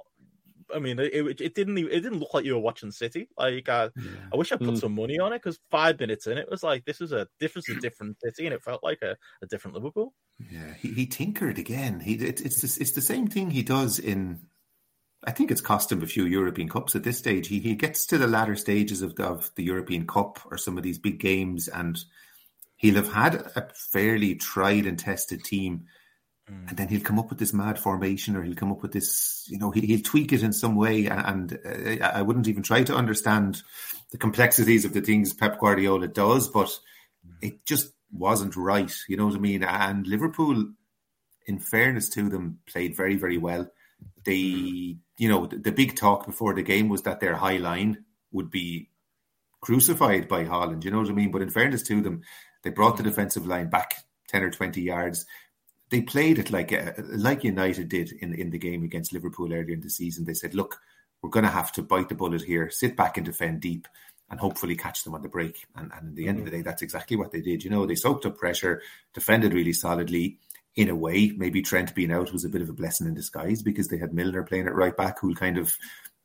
I 0.75 0.79
mean, 0.79 0.99
it, 0.99 1.41
it 1.41 1.55
didn't 1.55 1.79
it 1.79 2.01
didn't 2.01 2.19
look 2.19 2.35
like 2.35 2.45
you 2.45 2.55
were 2.55 2.61
watching 2.61 2.91
City. 2.91 3.29
Like, 3.39 3.69
uh, 3.69 3.91
yeah. 3.97 4.11
I 4.33 4.37
wish 4.37 4.53
I 4.53 4.57
put 4.57 4.69
mm. 4.69 4.81
some 4.81 4.95
money 4.95 5.19
on 5.19 5.33
it 5.33 5.43
because 5.43 5.59
five 5.71 5.99
minutes 5.99 6.27
in, 6.27 6.39
it 6.39 6.51
was 6.51 6.63
like 6.63 6.85
this 6.85 7.01
is 7.01 7.13
a 7.13 7.29
difference 7.41 7.69
a 7.69 7.81
different 7.81 8.17
City, 8.23 8.47
and 8.47 8.55
it 8.55 8.63
felt 8.63 8.83
like 8.83 9.03
a, 9.03 9.17
a 9.43 9.47
different 9.47 9.77
Liverpool. 9.77 10.13
Yeah, 10.51 10.75
he, 10.75 10.93
he 10.93 11.07
tinkered 11.07 11.59
again. 11.59 12.01
He 12.01 12.15
it, 12.15 12.41
it's 12.41 12.61
the, 12.61 12.83
it's 12.83 12.93
the 12.93 13.01
same 13.01 13.27
thing 13.27 13.51
he 13.51 13.63
does 13.63 13.99
in. 13.99 14.41
I 15.27 15.33
think 15.33 15.51
it's 15.51 15.61
cost 15.61 15.91
him 15.91 16.03
a 16.03 16.07
few 16.07 16.25
European 16.25 16.69
Cups 16.69 16.95
at 16.95 17.05
this 17.05 17.19
stage. 17.19 17.49
He 17.49 17.61
he 17.61 17.75
gets 17.75 18.07
to 18.07 18.19
the 18.19 18.27
latter 18.27 18.57
stages 18.57 19.03
of 19.03 19.17
the, 19.17 19.25
of 19.25 19.51
the 19.57 19.65
European 19.65 20.07
Cup 20.07 20.41
or 20.51 20.59
some 20.59 20.77
of 20.77 20.83
these 20.83 20.99
big 20.99 21.21
games, 21.21 21.69
and 21.69 21.99
he'll 22.77 22.97
have 22.97 23.13
had 23.13 23.35
a 23.35 23.69
fairly 23.93 24.35
tried 24.35 24.87
and 24.87 24.99
tested 24.99 25.45
team 25.45 25.87
Mm. 26.51 26.69
And 26.69 26.77
then 26.77 26.89
he'll 26.89 27.01
come 27.01 27.19
up 27.19 27.29
with 27.29 27.39
this 27.39 27.53
mad 27.53 27.79
formation, 27.79 28.37
or 28.37 28.43
he'll 28.43 28.55
come 28.55 28.71
up 28.71 28.83
with 28.83 28.93
this, 28.93 29.45
you 29.49 29.59
know, 29.59 29.71
he, 29.71 29.95
will 29.95 30.03
tweak 30.03 30.33
it 30.33 30.43
in 30.43 30.53
some 30.53 30.77
way. 30.77 31.07
And 31.07 31.59
uh, 31.65 32.05
I 32.05 32.23
wouldn't 32.23 32.49
even 32.49 32.63
try 32.63 32.85
to 32.85 32.95
understand 32.95 33.63
the 34.13 34.19
complexities 34.19 34.85
of 34.85 34.93
the 34.93 35.01
things 35.01 35.33
Pep 35.33 35.59
Guardiola 35.59 36.09
does, 36.09 36.49
but 36.49 36.69
mm. 37.27 37.33
it 37.43 37.65
just 37.65 37.93
wasn't 38.13 38.57
right. 38.57 38.93
You 39.09 39.17
know 39.17 39.27
what 39.27 39.35
I 39.35 39.39
mean? 39.39 39.65
And 39.65 40.07
Liverpool, 40.07 40.73
in 41.47 41.59
fairness 41.59 42.09
to 42.11 42.29
them, 42.29 42.61
played 42.67 42.97
very, 42.97 43.17
very 43.17 43.39
well. 43.39 43.69
They, 44.25 44.97
you 45.19 45.29
know, 45.29 45.47
the, 45.47 45.57
the 45.57 45.73
big 45.73 45.97
talk 45.97 46.27
before 46.27 46.55
the 46.55 46.63
game 46.63 46.89
was 46.89 47.03
that 47.03 47.21
their 47.21 47.35
high 47.35 47.57
line 47.57 48.05
would 48.31 48.51
be 48.51 48.91
crucified 49.61 50.29
by 50.29 50.45
Haaland. 50.45 50.85
You 50.85 50.93
know 50.93 51.01
what 51.01 51.11
I 51.11 51.13
mean? 51.13 51.33
But 51.33 51.43
in 51.43 51.51
fairness 51.51 51.83
to 51.85 52.01
them, 52.01 52.23
they 52.63 52.71
brought 52.71 52.97
the 52.97 53.03
mm. 53.03 53.07
defensive 53.07 53.47
line 53.47 53.69
back 53.69 53.95
10 54.29 54.45
or 54.45 54.51
20 54.51 54.81
yards 54.81 55.27
they 55.91 56.03
played 56.03 56.39
it 56.39 56.51
like 56.51 56.73
uh, 56.73 56.93
like 57.09 57.45
United 57.45 57.89
did 57.89 58.13
in 58.21 58.35
in 58.35 58.51
the 58.51 58.59
game 58.59 58.83
against 58.83 59.13
Liverpool 59.13 59.53
earlier 59.53 59.75
in 59.75 59.81
the 59.81 59.91
season. 59.91 60.25
They 60.25 60.35
said, 60.35 60.55
"Look, 60.55 60.81
we're 61.23 61.31
going 61.31 61.45
to 61.45 61.51
have 61.51 61.73
to 61.73 61.83
bite 61.83 62.09
the 62.09 62.15
bullet 62.15 62.43
here, 62.43 62.71
sit 62.71 62.97
back 62.97 63.17
and 63.17 63.25
defend 63.25 63.61
deep, 63.61 63.87
and 64.31 64.41
hopefully 64.41 64.77
catch 64.77 65.05
them 65.05 65.15
on 65.15 65.23
the 65.23 65.29
break." 65.29 65.67
And, 65.77 65.93
and 65.93 66.09
at 66.09 66.17
the 66.17 66.29
end 66.29 66.39
mm-hmm. 66.39 66.47
of 66.47 66.51
the 66.51 66.57
mm-hmm. 66.57 66.65
day, 66.65 66.71
that's 66.71 66.83
exactly 66.83 67.17
what 67.17 67.31
they 67.31 67.41
did. 67.41 67.63
You 67.63 67.71
know, 67.71 67.87
they 67.87 67.95
soaked 67.95 68.27
up 68.27 68.39
pressure, 68.39 68.83
defended 69.15 69.55
really 69.55 69.73
solidly. 69.73 70.39
In 70.75 70.91
a 70.91 70.95
way, 70.95 71.33
maybe 71.35 71.63
Trent 71.63 71.95
being 71.95 72.13
out 72.13 72.35
was 72.35 72.45
a 72.45 72.51
bit 72.51 72.61
of 72.61 72.69
a 72.69 72.75
blessing 72.75 73.07
in 73.07 73.15
disguise 73.15 73.63
because 73.63 73.89
they 73.89 73.97
had 73.97 74.13
Milner 74.13 74.43
playing 74.43 74.67
it 74.67 74.75
right 74.75 74.95
back, 74.95 75.19
who'll 75.19 75.35
kind 75.35 75.57
of 75.57 75.75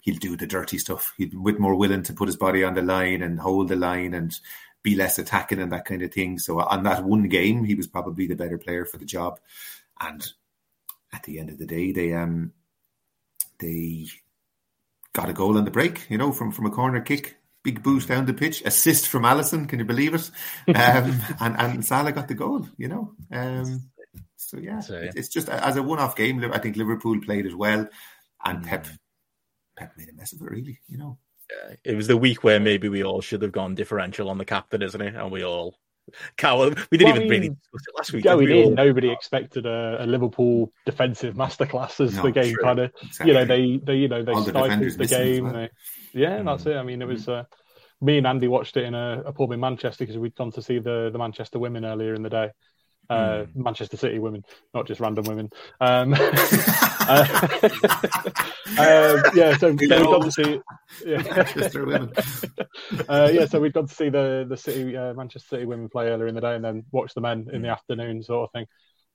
he'll 0.02 0.18
do 0.18 0.36
the 0.36 0.48
dirty 0.48 0.78
stuff. 0.78 1.14
He'd 1.18 1.42
bit 1.44 1.60
more 1.60 1.76
willing 1.76 2.04
to 2.04 2.14
put 2.14 2.28
his 2.28 2.36
body 2.36 2.64
on 2.64 2.74
the 2.74 2.82
line 2.82 3.22
and 3.22 3.40
hold 3.40 3.70
the 3.70 3.78
line 3.78 4.14
and 4.14 4.38
be 4.84 4.96
less 4.96 5.20
attacking 5.20 5.60
and 5.60 5.72
that 5.72 5.86
kind 5.86 6.02
of 6.02 6.14
thing. 6.14 6.40
So 6.40 6.60
on 6.60 6.84
that 6.84 7.04
one 7.04 7.28
game, 7.28 7.64
he 7.64 7.76
was 7.76 7.88
probably 7.88 8.28
the 8.28 8.36
better 8.36 8.58
player 8.58 8.86
for 8.86 8.98
the 8.98 9.06
job. 9.06 9.40
And 10.00 10.26
at 11.14 11.24
the 11.24 11.40
end 11.40 11.50
of 11.50 11.58
the 11.58 11.66
day, 11.66 11.92
they 11.92 12.14
um 12.14 12.54
they 13.60 14.08
got 15.14 15.30
a 15.30 15.34
goal 15.34 15.58
on 15.58 15.66
the 15.66 15.72
break, 15.72 16.10
you 16.10 16.18
know, 16.18 16.32
from 16.32 16.52
from 16.52 16.66
a 16.66 16.72
corner 16.72 17.02
kick. 17.02 17.38
Big 17.64 17.84
boost 17.84 18.08
down 18.08 18.26
the 18.26 18.34
pitch, 18.34 18.64
assist 18.66 19.08
from 19.08 19.22
Alisson. 19.22 19.70
Can 19.70 19.78
you 19.78 19.86
believe 19.86 20.16
it? 20.16 20.32
Um, 20.68 21.22
and 21.40 21.56
and 21.60 21.86
Salah 21.86 22.12
got 22.12 22.28
the 22.28 22.34
goal. 22.34 22.68
You 22.78 22.88
know, 22.88 23.14
um, 23.32 23.92
so 24.36 24.58
yeah, 24.58 24.80
so, 24.80 25.00
yeah. 25.00 25.12
it's 25.16 25.28
just 25.28 25.48
as 25.48 25.78
a 25.78 25.84
one-off 25.84 26.16
game. 26.16 26.44
I 26.52 26.58
think 26.58 26.76
Liverpool 26.76 27.22
played 27.22 27.46
as 27.46 27.54
well, 27.54 27.88
and 28.44 28.64
mm. 28.64 28.66
Pep 28.66 28.88
Pep 29.78 29.94
made 29.96 30.10
a 30.10 30.14
mess 30.14 30.34
of 30.34 30.42
it. 30.42 30.50
Really, 30.50 30.80
you 30.88 30.98
know 30.98 31.20
it 31.84 31.96
was 31.96 32.08
the 32.08 32.18
week 32.18 32.44
where 32.44 32.60
maybe 32.60 32.90
we 32.90 33.04
all 33.04 33.22
should 33.22 33.42
have 33.42 33.52
gone 33.52 33.76
differential 33.76 34.30
on 34.30 34.38
the 34.38 34.46
captain, 34.46 34.82
isn't 34.82 35.02
it? 35.02 35.16
And 35.16 35.32
we 35.32 35.44
all 35.44 35.76
coward. 36.38 36.80
We 36.92 36.98
didn't 36.98 37.14
well, 37.14 37.24
even 37.24 37.30
really 37.30 37.50
discuss 37.50 37.88
it 37.88 37.98
last 37.98 38.14
week. 38.14 38.24
Going 38.24 38.46
we 38.46 38.62
in, 38.62 38.66
all... 38.66 38.72
nobody 38.72 39.12
expected 39.12 39.66
a, 39.66 40.04
a, 40.04 40.06
Liverpool 40.06 40.72
defensive 40.86 41.36
masterclass 41.36 42.00
as 42.04 42.16
no, 42.16 42.24
the 42.24 42.32
game 42.32 42.56
kind 42.62 42.80
of. 42.80 42.92
Exactly. 43.02 43.28
You 43.28 43.34
know, 43.34 43.46
they 43.46 43.80
they 43.84 43.96
you 43.96 44.08
know 44.08 44.24
they 44.24 44.32
all 44.32 44.44
stifled 44.44 44.80
the, 44.80 44.98
the 44.98 45.08
game. 45.08 45.52
They, 45.52 45.70
yeah, 46.14 46.40
mm. 46.40 46.46
that's 46.46 46.66
it. 46.66 46.76
I 46.76 46.84
mean, 46.84 47.02
it 47.02 47.08
was. 47.08 47.28
Uh, 47.28 47.44
me 48.04 48.18
and 48.18 48.26
Andy 48.26 48.48
watched 48.48 48.78
it 48.78 48.86
in 48.86 48.96
a, 48.96 49.22
a 49.28 49.32
pub 49.32 49.52
in 49.52 49.60
Manchester 49.60 50.04
because 50.04 50.18
we'd 50.18 50.36
gone 50.36 50.52
to 50.54 50.62
see 50.62 50.80
the 50.80 51.10
the 51.12 51.20
Manchester 51.20 51.60
women 51.60 51.86
earlier 51.86 52.16
in 52.16 52.24
the 52.24 52.30
day 52.30 52.50
uh, 53.12 53.46
mm. 53.46 53.56
Manchester 53.56 53.98
City 53.98 54.20
women, 54.20 54.44
not 54.74 54.88
just 54.88 55.02
random 55.02 55.26
women. 55.26 55.50
Um, 55.82 56.14
uh, 56.18 57.28
uh, 58.78 59.22
yeah, 59.36 59.58
so, 59.58 59.72
we've 59.72 59.90
gone 59.90 60.22
to 60.22 60.32
see. 60.32 60.62
Yeah. 61.06 61.22
Manchester 61.22 61.86
women. 61.86 62.12
Uh, 63.08 63.30
yeah, 63.32 63.46
so 63.46 63.60
we've 63.60 63.74
gone 63.74 63.88
to 63.88 63.94
see 63.94 64.10
the 64.10 64.46
the 64.48 64.58
City 64.58 64.96
uh, 64.96 65.14
Manchester 65.14 65.56
City 65.56 65.66
women 65.66 65.88
play 65.90 66.08
earlier 66.08 66.28
in 66.28 66.36
the 66.36 66.42
day, 66.42 66.56
and 66.56 66.64
then 66.64 66.84
watch 66.92 67.14
the 67.14 67.22
men 67.22 67.48
in 67.52 67.62
the 67.62 67.68
hmm. 67.68 67.74
afternoon, 67.74 68.22
sort 68.22 68.44
of 68.44 68.52
thing. 68.52 68.66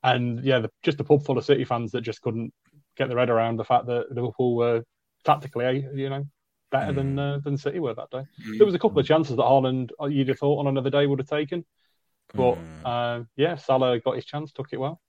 And 0.02 0.42
yeah, 0.44 0.60
the, 0.60 0.70
just 0.82 1.00
a 1.00 1.04
pub 1.04 1.24
full 1.24 1.38
of 1.38 1.44
City 1.44 1.64
fans 1.64 1.92
that 1.92 2.00
just 2.00 2.22
couldn't 2.22 2.52
get 2.96 3.08
their 3.08 3.18
head 3.18 3.30
around 3.30 3.56
the 3.56 3.64
fact 3.64 3.86
that 3.86 4.10
Liverpool 4.10 4.56
were 4.56 4.82
tactically, 5.24 5.86
you 5.94 6.08
know, 6.08 6.24
better 6.70 6.92
mm. 6.92 6.96
than 6.96 7.12
hmm. 7.12 7.18
uh, 7.18 7.38
than 7.38 7.56
City 7.56 7.80
were 7.80 7.94
that 7.94 8.10
day. 8.10 8.24
Mm. 8.48 8.58
There 8.58 8.66
was 8.66 8.74
a 8.74 8.78
couple 8.78 8.98
of 8.98 9.06
chances 9.06 9.36
that 9.36 9.42
Haaland 9.42 9.90
you'd 10.08 10.28
have 10.28 10.38
thought 10.38 10.60
on 10.60 10.66
another 10.66 10.90
day 10.90 11.06
would 11.06 11.18
have 11.18 11.28
taken. 11.28 11.64
But 12.34 12.54
mm. 12.54 12.60
uh, 12.84 13.24
yeah, 13.36 13.56
Salah 13.56 13.98
got 14.00 14.16
his 14.16 14.24
chance, 14.24 14.52
took 14.52 14.68
it 14.72 14.80
well. 14.80 15.00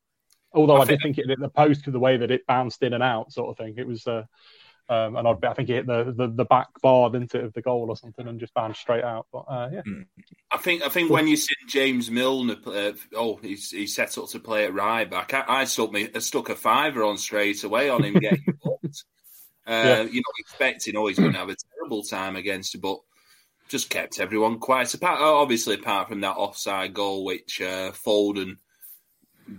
Although 0.53 0.77
I, 0.77 0.81
I 0.81 0.85
did 0.85 1.01
think 1.01 1.17
it 1.17 1.27
hit 1.27 1.39
the 1.39 1.49
post 1.49 1.91
the 1.91 1.99
way 1.99 2.17
that 2.17 2.31
it 2.31 2.45
bounced 2.47 2.81
in 2.83 2.93
and 2.93 3.03
out, 3.03 3.31
sort 3.31 3.49
of 3.49 3.57
thing. 3.57 3.75
It 3.77 3.85
was, 3.85 4.07
uh, 4.07 4.23
um, 4.89 5.17
and 5.17 5.27
I'd, 5.27 5.43
I 5.43 5.53
think 5.53 5.69
it 5.69 5.73
hit 5.73 5.87
the, 5.87 6.13
the, 6.15 6.27
the 6.27 6.45
back 6.45 6.67
bar 6.81 7.13
into 7.15 7.39
of 7.39 7.53
the 7.53 7.61
goal 7.61 7.87
or 7.89 7.97
something 7.97 8.27
and 8.27 8.39
just 8.39 8.53
bounced 8.53 8.79
straight 8.79 9.03
out. 9.03 9.27
But 9.31 9.45
uh, 9.49 9.69
yeah, 9.73 9.81
hmm. 9.85 10.03
I 10.51 10.57
think 10.57 10.83
I 10.83 10.89
think 10.89 11.11
when 11.11 11.27
you 11.27 11.35
see 11.35 11.53
James 11.67 12.09
Milner, 12.09 12.55
uh, 12.65 12.93
oh, 13.13 13.37
he's 13.37 13.71
he's 13.71 13.93
set 13.93 14.17
up 14.17 14.29
to 14.29 14.39
play 14.39 14.65
at 14.65 14.73
right 14.73 15.09
back. 15.09 15.33
I, 15.33 15.43
I 15.47 15.63
stuck 15.65 15.91
me 15.91 16.09
I 16.15 16.19
stuck 16.19 16.49
a 16.49 16.55
fiver 16.55 17.03
on 17.03 17.17
straight 17.17 17.63
away 17.63 17.89
on 17.89 18.03
him 18.03 18.13
getting 18.13 18.45
booked. 18.63 19.03
Uh, 19.67 19.83
yeah. 19.83 20.01
You 20.03 20.21
know, 20.21 20.31
expecting 20.39 20.95
oh 20.95 21.07
he's 21.07 21.19
going 21.19 21.33
to 21.33 21.39
have 21.39 21.49
a 21.49 21.55
terrible 21.77 22.03
time 22.03 22.37
against 22.37 22.73
you, 22.73 22.79
but 22.79 22.99
just 23.67 23.89
kept 23.89 24.19
everyone 24.19 24.59
quiet. 24.59 24.93
Apart, 24.93 25.19
obviously, 25.21 25.75
apart 25.75 26.09
from 26.09 26.21
that 26.21 26.35
offside 26.35 26.93
goal 26.93 27.25
which 27.25 27.61
uh, 27.61 27.91
Foden 27.91 28.57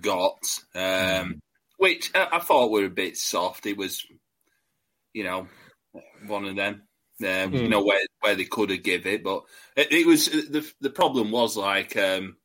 got, 0.00 0.42
um, 0.74 0.82
mm. 0.82 1.40
which 1.76 2.10
I, 2.14 2.28
I, 2.32 2.38
thought 2.38 2.70
were 2.70 2.84
a 2.84 2.90
bit 2.90 3.16
soft. 3.16 3.66
It 3.66 3.76
was, 3.76 4.04
you 5.12 5.24
know, 5.24 5.48
one 6.26 6.44
of 6.44 6.56
them. 6.56 6.82
Um, 7.20 7.26
mm. 7.26 7.62
You 7.62 7.68
know 7.68 7.82
where 7.82 8.00
where 8.20 8.36
they 8.36 8.44
could 8.44 8.70
have 8.70 8.82
give 8.82 9.06
it, 9.06 9.24
but 9.24 9.42
it, 9.76 9.92
it 9.92 10.06
was 10.06 10.26
the 10.26 10.70
the 10.80 10.90
problem 10.90 11.30
was 11.32 11.56
like 11.56 11.96
um, 11.96 12.36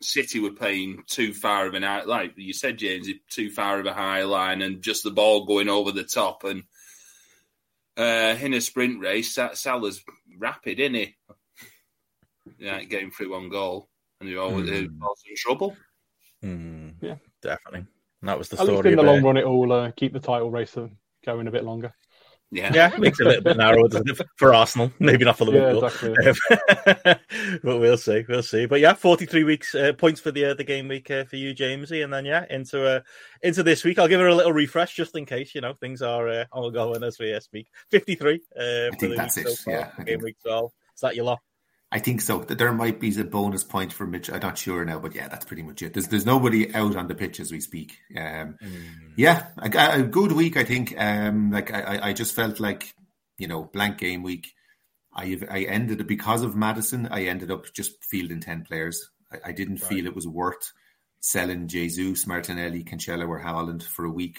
City 0.00 0.38
were 0.40 0.52
playing 0.52 1.02
too 1.08 1.34
far 1.34 1.66
of 1.66 1.74
an 1.74 1.84
out, 1.84 2.06
like 2.06 2.34
you 2.36 2.52
said, 2.52 2.78
James, 2.78 3.08
too 3.28 3.50
far 3.50 3.80
of 3.80 3.86
a 3.86 3.92
high 3.92 4.22
line, 4.22 4.62
and 4.62 4.82
just 4.82 5.02
the 5.02 5.10
ball 5.10 5.46
going 5.46 5.68
over 5.68 5.90
the 5.90 6.04
top 6.04 6.44
and 6.44 6.62
uh, 7.96 8.36
in 8.40 8.54
a 8.54 8.60
sprint 8.60 9.00
race, 9.00 9.38
Salah's 9.54 10.02
rapid, 10.38 10.80
isn't 10.80 10.94
he? 10.94 11.14
Yeah, 12.58 12.82
getting 12.84 13.10
through 13.10 13.32
one 13.32 13.48
goal, 13.48 13.88
and 14.20 14.28
you're 14.28 14.42
always 14.42 14.68
mm. 14.68 14.88
in 14.88 15.36
trouble. 15.36 15.76
Mm. 16.44 16.94
Yeah, 17.00 17.16
definitely. 17.40 17.86
And 18.20 18.28
that 18.28 18.38
was 18.38 18.48
the 18.48 18.56
At 18.58 18.64
story. 18.64 18.76
Least 18.76 18.86
in 18.86 18.96
the 18.96 19.02
long 19.02 19.22
run, 19.22 19.36
it 19.36 19.46
will 19.46 19.72
uh, 19.72 19.90
keep 19.92 20.12
the 20.12 20.20
title 20.20 20.50
race 20.50 20.76
going 21.24 21.46
a 21.46 21.50
bit 21.50 21.64
longer. 21.64 21.92
Yeah, 22.54 22.70
yeah, 22.74 22.92
it 22.92 23.00
makes 23.00 23.18
it 23.18 23.26
a 23.26 23.30
little 23.30 23.44
bit 23.44 23.56
narrower 23.56 23.88
for 24.36 24.52
Arsenal. 24.52 24.92
Maybe 24.98 25.24
not 25.24 25.38
for 25.38 25.46
Liverpool, 25.46 25.80
yeah, 25.80 26.34
exactly. 26.68 27.58
but 27.64 27.80
we'll 27.80 27.96
see, 27.96 28.26
we'll 28.28 28.42
see. 28.42 28.66
But 28.66 28.80
yeah, 28.80 28.92
forty-three 28.92 29.44
weeks 29.44 29.74
uh, 29.74 29.94
points 29.94 30.20
for 30.20 30.32
the 30.32 30.44
uh, 30.44 30.54
the 30.54 30.62
game 30.62 30.86
week 30.86 31.10
uh, 31.10 31.24
for 31.24 31.36
you, 31.36 31.54
Jamesie, 31.54 32.04
and 32.04 32.12
then 32.12 32.26
yeah, 32.26 32.44
into 32.50 32.86
uh, 32.86 33.00
into 33.42 33.62
this 33.62 33.84
week. 33.84 33.98
I'll 33.98 34.06
give 34.06 34.20
her 34.20 34.26
a 34.26 34.34
little 34.34 34.52
refresh 34.52 34.94
just 34.94 35.16
in 35.16 35.24
case 35.24 35.54
you 35.54 35.62
know 35.62 35.72
things 35.72 36.02
are 36.02 36.28
uh, 36.28 36.44
ongoing 36.52 37.02
as 37.02 37.18
we 37.18 37.32
uh, 37.32 37.40
speak. 37.40 37.68
Fifty-three 37.90 38.42
uh, 38.54 38.94
for 38.98 39.08
the 39.08 39.08
week 39.08 39.20
it. 39.20 39.32
so 39.32 39.54
far, 39.54 39.72
yeah, 39.72 40.04
game 40.04 40.20
week 40.20 40.36
twelve. 40.44 40.72
Is 40.94 41.00
that 41.00 41.16
your 41.16 41.24
lot? 41.24 41.40
I 41.94 41.98
think 41.98 42.22
so. 42.22 42.38
There 42.38 42.72
might 42.72 43.00
be 43.00 43.20
a 43.20 43.24
bonus 43.24 43.64
point 43.64 43.92
for 43.92 44.06
Mitch. 44.06 44.30
I'm 44.30 44.40
not 44.40 44.56
sure 44.56 44.82
now, 44.82 44.98
but 44.98 45.14
yeah, 45.14 45.28
that's 45.28 45.44
pretty 45.44 45.62
much 45.62 45.82
it. 45.82 45.92
There's 45.92 46.08
there's 46.08 46.24
nobody 46.24 46.74
out 46.74 46.96
on 46.96 47.06
the 47.06 47.14
pitch 47.14 47.38
as 47.38 47.52
we 47.52 47.60
speak. 47.60 47.98
Um, 48.16 48.56
mm. 48.64 48.82
Yeah, 49.14 49.48
a, 49.58 50.00
a, 50.00 50.02
good 50.02 50.32
week. 50.32 50.56
I 50.56 50.64
think. 50.64 50.94
Um, 50.96 51.50
like 51.50 51.70
I, 51.70 51.98
I 52.02 52.12
just 52.14 52.34
felt 52.34 52.60
like 52.60 52.94
you 53.36 53.46
know 53.46 53.64
blank 53.64 53.98
game 53.98 54.22
week. 54.22 54.54
I 55.14 55.38
I 55.50 55.64
ended 55.64 56.06
because 56.06 56.42
of 56.42 56.56
Maddison. 56.56 57.08
I 57.10 57.24
ended 57.24 57.50
up 57.50 57.70
just 57.74 58.02
fielding 58.02 58.40
ten 58.40 58.64
players. 58.64 59.10
I, 59.30 59.50
I 59.50 59.52
didn't 59.52 59.82
right. 59.82 59.88
feel 59.90 60.06
it 60.06 60.16
was 60.16 60.26
worth 60.26 60.72
selling 61.20 61.68
Jesus, 61.68 62.26
Martinelli, 62.26 62.84
Cancelo, 62.84 63.28
or 63.28 63.38
Haaland 63.38 63.82
for 63.82 64.06
a 64.06 64.10
week. 64.10 64.38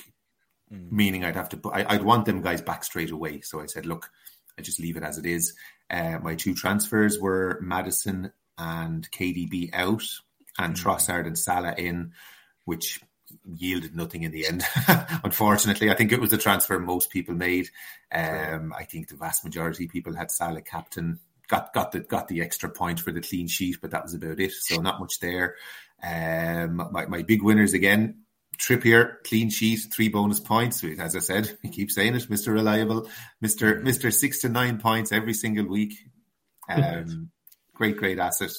Mm. 0.73 0.91
Meaning, 0.91 1.23
I'd 1.23 1.35
have 1.35 1.49
to. 1.49 1.71
I, 1.71 1.97
would 1.97 2.05
want 2.05 2.25
them 2.25 2.41
guys 2.41 2.63
back 2.63 2.83
straight 2.83 3.11
away. 3.11 3.41
So 3.41 3.61
I 3.61 3.67
said, 3.67 3.85
look, 3.85 4.09
I 4.57 4.63
just 4.63 4.79
leave 4.79 4.97
it 4.97 5.03
as 5.03 5.19
it 5.19 5.27
is. 5.27 5.53
Uh, 5.89 6.19
my 6.21 6.35
two 6.35 6.53
transfers 6.53 7.19
were 7.19 7.59
Maddison 7.61 8.31
and 8.57 9.09
KDB 9.11 9.69
out, 9.73 10.03
and 10.57 10.75
mm. 10.75 10.81
Trossard 10.81 11.27
and 11.27 11.37
Salah 11.37 11.75
in, 11.77 12.13
which 12.65 13.01
yielded 13.45 13.95
nothing 13.95 14.23
in 14.23 14.31
the 14.31 14.47
end. 14.47 14.63
Unfortunately, 15.23 15.89
I 15.89 15.95
think 15.95 16.11
it 16.11 16.21
was 16.21 16.31
the 16.31 16.37
transfer 16.37 16.79
most 16.79 17.09
people 17.09 17.35
made. 17.35 17.69
Um, 18.11 18.73
I 18.77 18.83
think 18.83 19.07
the 19.07 19.15
vast 19.15 19.43
majority 19.43 19.85
of 19.85 19.91
people 19.91 20.15
had 20.15 20.31
Salah 20.31 20.61
captain. 20.61 21.19
Got 21.47 21.73
got 21.73 21.91
the 21.91 21.99
got 21.99 22.27
the 22.27 22.41
extra 22.41 22.69
point 22.69 22.99
for 22.99 23.11
the 23.11 23.21
clean 23.21 23.47
sheet, 23.47 23.77
but 23.81 23.91
that 23.91 24.03
was 24.03 24.13
about 24.13 24.39
it. 24.39 24.53
So 24.53 24.81
not 24.81 24.99
much 24.99 25.19
there. 25.19 25.55
Um, 26.01 26.89
my 26.91 27.05
my 27.05 27.21
big 27.21 27.43
winners 27.43 27.73
again. 27.73 28.22
Trippier, 28.57 29.23
clean 29.23 29.49
sheet, 29.49 29.79
three 29.91 30.09
bonus 30.09 30.39
points. 30.39 30.83
As 30.83 31.15
I 31.15 31.19
said, 31.19 31.57
we 31.63 31.69
keep 31.69 31.91
saying 31.91 32.15
it, 32.15 32.29
Mister 32.29 32.51
Reliable, 32.51 33.09
Mister 33.41 33.79
Mister 33.81 34.11
six 34.11 34.41
to 34.41 34.49
nine 34.49 34.79
points 34.79 35.11
every 35.11 35.33
single 35.33 35.67
week. 35.67 35.93
Um, 36.69 37.31
great, 37.75 37.97
great 37.97 38.19
asset. 38.19 38.51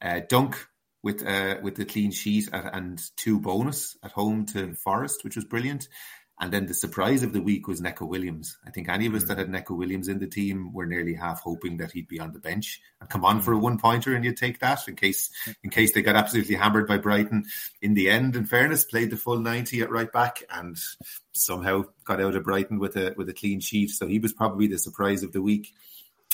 Uh, 0.00 0.20
Dunk 0.28 0.66
with 1.02 1.26
uh, 1.26 1.56
with 1.62 1.76
the 1.76 1.84
clean 1.84 2.10
sheet 2.10 2.48
at, 2.52 2.74
and 2.74 3.00
two 3.16 3.40
bonus 3.40 3.96
at 4.02 4.12
home 4.12 4.46
to 4.46 4.74
Forest, 4.74 5.24
which 5.24 5.36
was 5.36 5.44
brilliant. 5.44 5.88
And 6.38 6.52
then 6.52 6.66
the 6.66 6.74
surprise 6.74 7.22
of 7.22 7.32
the 7.32 7.40
week 7.40 7.66
was 7.66 7.80
Neco 7.80 8.04
Williams. 8.04 8.58
I 8.66 8.70
think 8.70 8.90
any 8.90 9.06
of 9.06 9.14
us 9.14 9.24
mm. 9.24 9.28
that 9.28 9.38
had 9.38 9.48
Neco 9.48 9.74
Williams 9.74 10.08
in 10.08 10.18
the 10.18 10.26
team 10.26 10.70
were 10.72 10.84
nearly 10.84 11.14
half 11.14 11.40
hoping 11.40 11.78
that 11.78 11.92
he'd 11.92 12.08
be 12.08 12.20
on 12.20 12.34
the 12.34 12.38
bench 12.38 12.82
and 13.00 13.08
come 13.08 13.24
on 13.24 13.40
mm. 13.40 13.42
for 13.42 13.54
a 13.54 13.58
one 13.58 13.78
pointer 13.78 14.14
and 14.14 14.22
you'd 14.22 14.36
take 14.36 14.60
that 14.60 14.86
in 14.86 14.96
case 14.96 15.30
in 15.64 15.70
case 15.70 15.94
they 15.94 16.02
got 16.02 16.14
absolutely 16.14 16.54
hammered 16.54 16.86
by 16.86 16.98
Brighton. 16.98 17.46
In 17.80 17.94
the 17.94 18.10
end, 18.10 18.36
in 18.36 18.44
fairness, 18.44 18.84
played 18.84 19.10
the 19.10 19.16
full 19.16 19.38
ninety 19.38 19.80
at 19.80 19.90
right 19.90 20.12
back 20.12 20.42
and 20.50 20.76
somehow 21.32 21.84
got 22.04 22.20
out 22.20 22.36
of 22.36 22.44
Brighton 22.44 22.78
with 22.78 22.96
a 22.96 23.14
with 23.16 23.30
a 23.30 23.34
clean 23.34 23.60
sheet. 23.60 23.90
So 23.90 24.06
he 24.06 24.18
was 24.18 24.34
probably 24.34 24.66
the 24.66 24.78
surprise 24.78 25.22
of 25.22 25.32
the 25.32 25.42
week. 25.42 25.72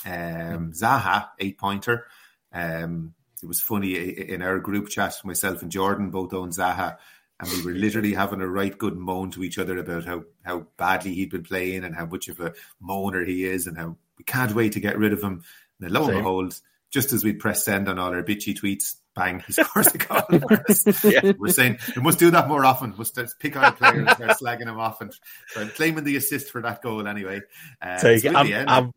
Um, 0.05 0.73
Zaha, 0.73 1.29
eight 1.39 1.59
pointer. 1.59 2.07
Um, 2.53 3.15
it 3.41 3.47
was 3.47 3.61
funny 3.61 3.95
in 3.95 4.43
our 4.43 4.59
group 4.59 4.89
chat, 4.89 5.15
myself 5.25 5.63
and 5.63 5.71
Jordan 5.71 6.11
both 6.11 6.33
own 6.33 6.51
Zaha, 6.51 6.97
and 7.43 7.51
we 7.51 7.63
were 7.65 7.77
literally 7.79 8.15
having 8.15 8.41
a 8.41 8.47
right 8.47 8.77
good 8.77 8.97
moan 8.97 9.33
to 9.33 9.43
each 9.43 9.59
other 9.59 9.77
about 9.77 10.05
how 10.05 10.25
how 10.43 10.67
badly 10.77 11.13
he'd 11.13 11.31
been 11.31 11.43
playing 11.43 11.85
and 11.85 11.95
how 11.95 12.07
much 12.07 12.29
of 12.29 12.39
a 12.41 12.55
moaner 12.83 13.27
he 13.27 13.45
is, 13.45 13.67
and 13.67 13.77
how 13.77 13.97
we 14.17 14.25
can't 14.25 14.55
wait 14.55 14.73
to 14.73 14.81
get 14.81 14.97
rid 14.97 15.13
of 15.13 15.23
him. 15.23 15.43
And 15.81 15.81
then 15.81 15.93
lo 15.93 16.09
and 16.09 16.19
behold, 16.19 16.61
just 16.91 17.13
as 17.13 17.25
we'd 17.25 17.41
press 17.41 17.65
send 17.65 17.89
on 17.89 17.99
all 17.99 18.15
our 18.15 18.23
bitchy 18.23 18.57
tweets, 18.57 18.95
bang, 19.17 19.43
he 19.45 19.53
scores 19.65 19.89
a 19.89 19.99
goal. 19.99 20.23
yeah. 21.05 21.33
We're 21.37 21.53
saying 21.53 21.79
we 21.97 22.03
must 22.03 22.21
do 22.21 22.31
that 22.31 22.49
more 22.49 22.65
often. 22.65 22.95
Must 22.97 23.19
pick 23.41 23.57
on 23.57 23.65
a 23.65 23.73
player 23.73 24.01
and 24.01 24.11
start 24.11 24.39
slagging 24.39 24.69
him 24.69 24.79
off 24.79 25.01
and, 25.01 25.13
and 25.57 25.75
claiming 25.75 26.05
the 26.05 26.17
assist 26.17 26.51
for 26.51 26.63
that 26.63 26.81
goal 26.81 27.09
anyway. 27.09 27.41
Uh, 27.81 27.99
so 27.99 28.17
I'm, 28.35 28.53
end, 28.53 28.71
I'm, 28.71 28.93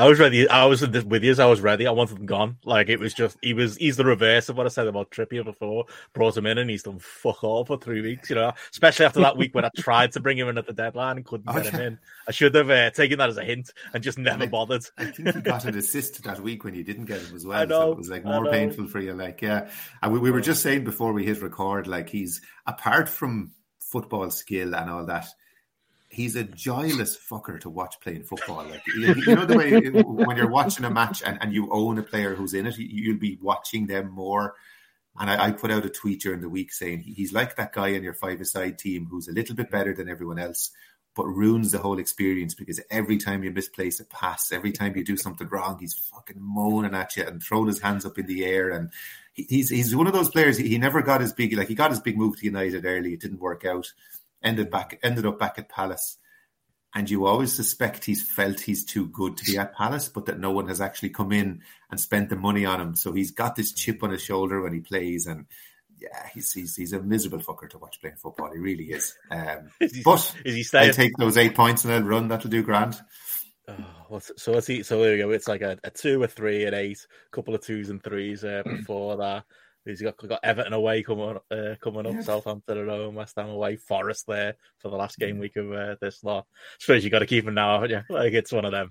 I 0.00 0.08
was 0.08 0.18
ready. 0.18 0.48
I 0.48 0.64
was 0.64 0.80
with 0.80 1.22
you. 1.22 1.34
I 1.38 1.44
was 1.44 1.60
ready. 1.60 1.86
I 1.86 1.90
wanted 1.90 2.16
him 2.16 2.24
gone. 2.24 2.56
Like 2.64 2.88
it 2.88 2.98
was 2.98 3.12
just 3.12 3.36
he 3.42 3.52
was. 3.52 3.76
He's 3.76 3.98
the 3.98 4.04
reverse 4.06 4.48
of 4.48 4.56
what 4.56 4.64
I 4.64 4.70
said 4.70 4.86
about 4.86 5.10
Trippier 5.10 5.44
before. 5.44 5.84
Brought 6.14 6.38
him 6.38 6.46
in 6.46 6.56
and 6.56 6.70
he's 6.70 6.84
done 6.84 7.00
fuck 7.00 7.44
all 7.44 7.66
for 7.66 7.76
three 7.76 8.00
weeks. 8.00 8.30
You 8.30 8.36
know, 8.36 8.54
especially 8.72 9.04
after 9.04 9.20
that 9.20 9.36
week 9.36 9.54
when 9.54 9.66
I 9.66 9.70
tried 9.76 10.12
to 10.12 10.20
bring 10.20 10.38
him 10.38 10.48
in 10.48 10.56
at 10.56 10.66
the 10.66 10.72
deadline 10.72 11.18
and 11.18 11.26
couldn't 11.26 11.54
get 11.54 11.66
him 11.66 11.80
in. 11.82 11.98
I 12.26 12.30
should 12.30 12.54
have 12.54 12.70
uh, 12.70 12.90
taken 12.92 13.18
that 13.18 13.28
as 13.28 13.36
a 13.36 13.44
hint 13.44 13.74
and 13.92 14.02
just 14.02 14.16
never 14.16 14.46
bothered. 14.46 14.86
I 14.96 15.04
think 15.04 15.34
he 15.34 15.40
got 15.42 15.66
an 15.66 15.76
assist 15.76 16.22
that 16.22 16.40
week 16.40 16.64
when 16.64 16.74
you 16.74 16.82
didn't 16.82 17.04
get 17.04 17.20
him 17.20 17.36
as 17.36 17.44
well. 17.46 17.60
I 17.60 17.66
know, 17.66 17.80
so 17.80 17.92
it 17.92 17.98
was 17.98 18.08
like 18.08 18.24
more 18.24 18.50
painful 18.50 18.86
for 18.86 19.00
you. 19.00 19.12
Like 19.12 19.42
yeah, 19.42 19.68
and 20.00 20.14
we, 20.14 20.18
we 20.18 20.30
were 20.30 20.40
just 20.40 20.62
saying 20.62 20.84
before 20.84 21.12
we 21.12 21.26
hit 21.26 21.42
record, 21.42 21.86
like 21.86 22.08
he's 22.08 22.40
apart 22.66 23.06
from 23.06 23.52
football 23.80 24.30
skill 24.30 24.74
and 24.74 24.88
all 24.88 25.04
that 25.04 25.28
he's 26.10 26.34
a 26.34 26.42
joyless 26.42 27.16
fucker 27.16 27.58
to 27.60 27.70
watch 27.70 27.98
playing 28.00 28.24
football. 28.24 28.64
Like 28.68 28.82
you, 28.86 29.34
know 29.34 29.46
the 29.46 29.56
way 29.56 29.80
when 30.02 30.36
you're 30.36 30.50
watching 30.50 30.84
a 30.84 30.90
match 30.90 31.22
and, 31.24 31.38
and 31.40 31.54
you 31.54 31.72
own 31.72 31.98
a 31.98 32.02
player 32.02 32.34
who's 32.34 32.52
in 32.52 32.66
it, 32.66 32.76
you'll 32.76 33.18
be 33.18 33.38
watching 33.40 33.86
them 33.86 34.10
more. 34.10 34.54
And 35.18 35.30
I, 35.30 35.46
I 35.46 35.52
put 35.52 35.70
out 35.70 35.86
a 35.86 35.88
tweet 35.88 36.20
during 36.20 36.40
the 36.40 36.48
week 36.48 36.72
saying 36.72 37.00
he's 37.00 37.32
like 37.32 37.56
that 37.56 37.72
guy 37.72 37.88
in 37.88 38.02
your 38.02 38.14
five-a-side 38.14 38.78
team 38.78 39.06
who's 39.10 39.28
a 39.28 39.32
little 39.32 39.54
bit 39.54 39.70
better 39.70 39.94
than 39.94 40.08
everyone 40.08 40.38
else, 40.38 40.70
but 41.14 41.26
ruins 41.26 41.72
the 41.72 41.78
whole 41.78 41.98
experience 41.98 42.54
because 42.54 42.80
every 42.90 43.16
time 43.16 43.44
you 43.44 43.52
misplace 43.52 44.00
a 44.00 44.04
pass, 44.04 44.50
every 44.50 44.72
time 44.72 44.96
you 44.96 45.04
do 45.04 45.16
something 45.16 45.48
wrong, 45.48 45.78
he's 45.78 45.94
fucking 45.94 46.40
moaning 46.40 46.94
at 46.94 47.16
you 47.16 47.24
and 47.24 47.42
throwing 47.42 47.68
his 47.68 47.80
hands 47.80 48.04
up 48.04 48.18
in 48.18 48.26
the 48.26 48.44
air. 48.44 48.70
And 48.70 48.90
he's 49.34 49.68
he's 49.68 49.94
one 49.94 50.08
of 50.08 50.12
those 50.12 50.30
players. 50.30 50.58
He, 50.58 50.68
he 50.68 50.78
never 50.78 51.02
got 51.02 51.20
his 51.20 51.32
big 51.32 51.56
like 51.56 51.68
he 51.68 51.74
got 51.74 51.90
his 51.90 52.00
big 52.00 52.16
move 52.16 52.36
to 52.38 52.44
United 52.44 52.84
early. 52.84 53.12
It 53.12 53.20
didn't 53.20 53.40
work 53.40 53.64
out 53.64 53.92
ended 54.42 54.70
back 54.70 54.98
ended 55.02 55.26
up 55.26 55.38
back 55.38 55.58
at 55.58 55.68
Palace. 55.68 56.18
And 56.92 57.08
you 57.08 57.26
always 57.26 57.52
suspect 57.52 58.04
he's 58.04 58.28
felt 58.28 58.58
he's 58.58 58.84
too 58.84 59.06
good 59.06 59.36
to 59.36 59.44
be 59.44 59.56
at 59.56 59.76
Palace, 59.76 60.08
but 60.08 60.26
that 60.26 60.40
no 60.40 60.50
one 60.50 60.66
has 60.66 60.80
actually 60.80 61.10
come 61.10 61.30
in 61.30 61.62
and 61.88 62.00
spent 62.00 62.30
the 62.30 62.36
money 62.36 62.66
on 62.66 62.80
him. 62.80 62.96
So 62.96 63.12
he's 63.12 63.30
got 63.30 63.54
this 63.54 63.72
chip 63.72 64.02
on 64.02 64.10
his 64.10 64.24
shoulder 64.24 64.60
when 64.60 64.72
he 64.72 64.80
plays, 64.80 65.26
and 65.26 65.46
yeah, 66.00 66.28
he's 66.34 66.52
he's, 66.52 66.74
he's 66.74 66.92
a 66.92 67.00
miserable 67.00 67.38
fucker 67.38 67.70
to 67.70 67.78
watch 67.78 68.00
playing 68.00 68.16
football. 68.16 68.50
He 68.52 68.58
really 68.58 68.90
is. 68.90 69.14
Um, 69.30 69.70
is 69.80 69.94
he, 69.94 70.02
but 70.02 70.34
is 70.44 70.54
he 70.56 70.62
staying? 70.64 70.90
I 70.90 70.92
take 70.92 71.16
those 71.16 71.36
eight 71.36 71.54
points 71.54 71.84
and 71.84 71.94
I'll 71.94 72.02
run. 72.02 72.26
That'll 72.26 72.50
do 72.50 72.62
Grant. 72.62 73.00
Oh, 73.68 74.18
so 74.18 74.52
let's 74.52 74.66
see. 74.66 74.82
So 74.82 75.00
there 75.00 75.12
we 75.12 75.18
go. 75.18 75.30
It's 75.30 75.48
like 75.48 75.62
a, 75.62 75.78
a 75.84 75.90
two, 75.90 76.22
a 76.24 76.28
three, 76.28 76.64
an 76.64 76.74
eight, 76.74 77.06
a 77.26 77.30
couple 77.34 77.54
of 77.54 77.60
twos 77.60 77.90
and 77.90 78.02
threes 78.02 78.42
uh, 78.42 78.62
before 78.66 79.16
that. 79.18 79.44
He's 79.84 80.02
got 80.02 80.16
got 80.16 80.40
Everton 80.42 80.74
away 80.74 81.02
coming 81.02 81.38
uh, 81.50 81.74
coming 81.80 82.06
up, 82.06 82.12
yeah. 82.12 82.20
Southampton 82.20 82.78
at 82.78 82.88
home, 82.88 83.14
West 83.14 83.36
Ham 83.36 83.48
away, 83.48 83.76
Forest 83.76 84.26
there 84.26 84.56
for 84.78 84.90
the 84.90 84.96
last 84.96 85.18
game 85.18 85.38
week 85.38 85.56
of 85.56 85.72
uh, 85.72 85.96
this 86.00 86.22
lot. 86.22 86.46
I 86.50 86.76
suppose 86.78 87.02
you 87.02 87.10
got 87.10 87.20
to 87.20 87.26
keep 87.26 87.46
him 87.46 87.54
now, 87.54 87.80
haven't 87.80 87.90
you? 87.90 88.02
Like 88.10 88.34
it's 88.34 88.52
one 88.52 88.66
of 88.66 88.72
them. 88.72 88.90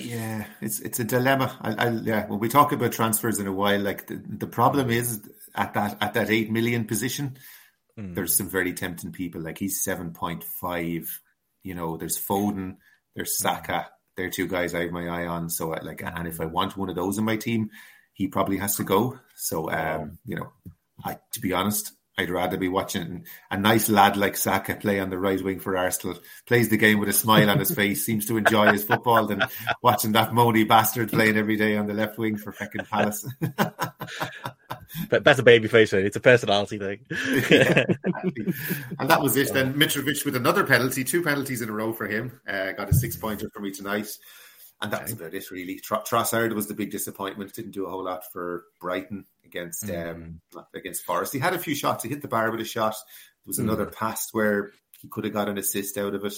Yeah, 0.00 0.46
it's 0.62 0.80
it's 0.80 1.00
a 1.00 1.04
dilemma. 1.04 1.58
I, 1.60 1.86
I, 1.86 1.90
yeah, 1.90 2.26
when 2.28 2.38
we 2.38 2.48
talk 2.48 2.72
about 2.72 2.92
transfers 2.92 3.38
in 3.38 3.46
a 3.46 3.52
while, 3.52 3.80
like 3.80 4.06
the, 4.06 4.22
the 4.26 4.46
problem 4.46 4.90
is 4.90 5.20
at 5.54 5.74
that 5.74 5.98
at 6.00 6.14
that 6.14 6.30
eight 6.30 6.50
million 6.50 6.86
position, 6.86 7.36
mm. 7.98 8.14
there's 8.14 8.34
some 8.34 8.48
very 8.48 8.72
tempting 8.72 9.12
people. 9.12 9.42
Like 9.42 9.58
he's 9.58 9.84
seven 9.84 10.12
point 10.12 10.44
five. 10.60 11.20
You 11.62 11.74
know, 11.74 11.98
there's 11.98 12.18
Foden, 12.18 12.76
there's 13.14 13.36
hmm. 13.38 13.42
Saka. 13.42 13.90
They're 14.16 14.30
two 14.30 14.48
guys 14.48 14.74
I 14.74 14.82
have 14.82 14.90
my 14.90 15.08
eye 15.08 15.26
on. 15.26 15.48
So 15.48 15.72
I, 15.72 15.80
like, 15.80 16.02
and 16.02 16.26
if 16.26 16.40
I 16.40 16.46
want 16.46 16.76
one 16.76 16.90
of 16.90 16.96
those 16.96 17.18
in 17.18 17.24
my 17.24 17.36
team, 17.36 17.70
he 18.12 18.28
probably 18.28 18.58
has 18.58 18.76
to 18.76 18.84
go. 18.84 19.18
So, 19.42 19.68
um, 19.72 20.18
you 20.24 20.36
know, 20.36 20.52
I, 21.04 21.18
to 21.32 21.40
be 21.40 21.52
honest, 21.52 21.92
I'd 22.16 22.30
rather 22.30 22.56
be 22.56 22.68
watching 22.68 23.26
a 23.50 23.58
nice 23.58 23.88
lad 23.88 24.16
like 24.16 24.36
Saka 24.36 24.76
play 24.76 25.00
on 25.00 25.10
the 25.10 25.18
right 25.18 25.42
wing 25.42 25.58
for 25.58 25.76
Arsenal, 25.76 26.20
plays 26.46 26.68
the 26.68 26.76
game 26.76 27.00
with 27.00 27.08
a 27.08 27.12
smile 27.12 27.50
on 27.50 27.58
his 27.58 27.70
face, 27.74 28.06
seems 28.06 28.24
to 28.26 28.36
enjoy 28.36 28.70
his 28.70 28.84
football, 28.84 29.26
than 29.26 29.42
watching 29.82 30.12
that 30.12 30.30
moany 30.30 30.66
bastard 30.66 31.10
playing 31.10 31.36
every 31.36 31.56
day 31.56 31.76
on 31.76 31.88
the 31.88 31.94
left 31.94 32.18
wing 32.18 32.36
for 32.36 32.52
fucking 32.52 32.84
Palace. 32.84 33.26
but 35.10 35.24
that's 35.24 35.40
a 35.40 35.42
baby 35.42 35.66
face, 35.66 35.92
it's 35.92 36.16
a 36.16 36.20
personality 36.20 36.78
thing. 36.78 37.00
yeah, 37.50 37.84
and 39.00 39.10
that 39.10 39.20
was 39.20 39.36
it. 39.36 39.52
Then 39.52 39.74
Mitrovic 39.78 40.24
with 40.24 40.36
another 40.36 40.64
penalty, 40.64 41.02
two 41.02 41.22
penalties 41.22 41.62
in 41.62 41.68
a 41.68 41.72
row 41.72 41.92
for 41.92 42.06
him. 42.06 42.40
Uh, 42.46 42.70
got 42.72 42.90
a 42.90 42.94
six 42.94 43.16
pointer 43.16 43.50
for 43.52 43.58
me 43.58 43.72
tonight. 43.72 44.16
And 44.82 44.92
that's 44.92 45.12
about 45.12 45.32
it, 45.32 45.50
really. 45.52 45.76
Tr- 45.76 45.94
Trossard 45.94 46.52
was 46.54 46.66
the 46.66 46.74
big 46.74 46.90
disappointment. 46.90 47.54
Didn't 47.54 47.70
do 47.70 47.86
a 47.86 47.90
whole 47.90 48.04
lot 48.04 48.24
for 48.32 48.64
Brighton 48.80 49.26
against 49.44 49.86
mm. 49.86 50.10
um, 50.10 50.40
against 50.74 51.04
Forest. 51.04 51.32
He 51.32 51.38
had 51.38 51.54
a 51.54 51.58
few 51.58 51.76
shots. 51.76 52.02
He 52.02 52.10
hit 52.10 52.20
the 52.20 52.28
bar 52.28 52.50
with 52.50 52.60
a 52.60 52.64
shot. 52.64 52.96
There 53.44 53.50
was 53.50 53.58
mm. 53.58 53.64
another 53.64 53.86
pass 53.86 54.30
where 54.32 54.72
he 55.00 55.06
could 55.06 55.24
have 55.24 55.32
got 55.32 55.48
an 55.48 55.56
assist 55.56 55.96
out 55.98 56.14
of 56.14 56.24
it. 56.24 56.34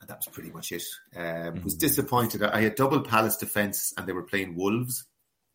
And 0.00 0.10
that 0.10 0.18
was 0.18 0.26
pretty 0.26 0.50
much 0.50 0.72
it. 0.72 0.82
Um, 1.14 1.22
mm. 1.22 1.64
Was 1.64 1.76
disappointed. 1.76 2.42
I 2.42 2.62
had 2.62 2.74
double 2.74 3.00
Palace 3.00 3.36
defence 3.36 3.94
and 3.96 4.08
they 4.08 4.12
were 4.12 4.24
playing 4.24 4.56
Wolves. 4.56 5.06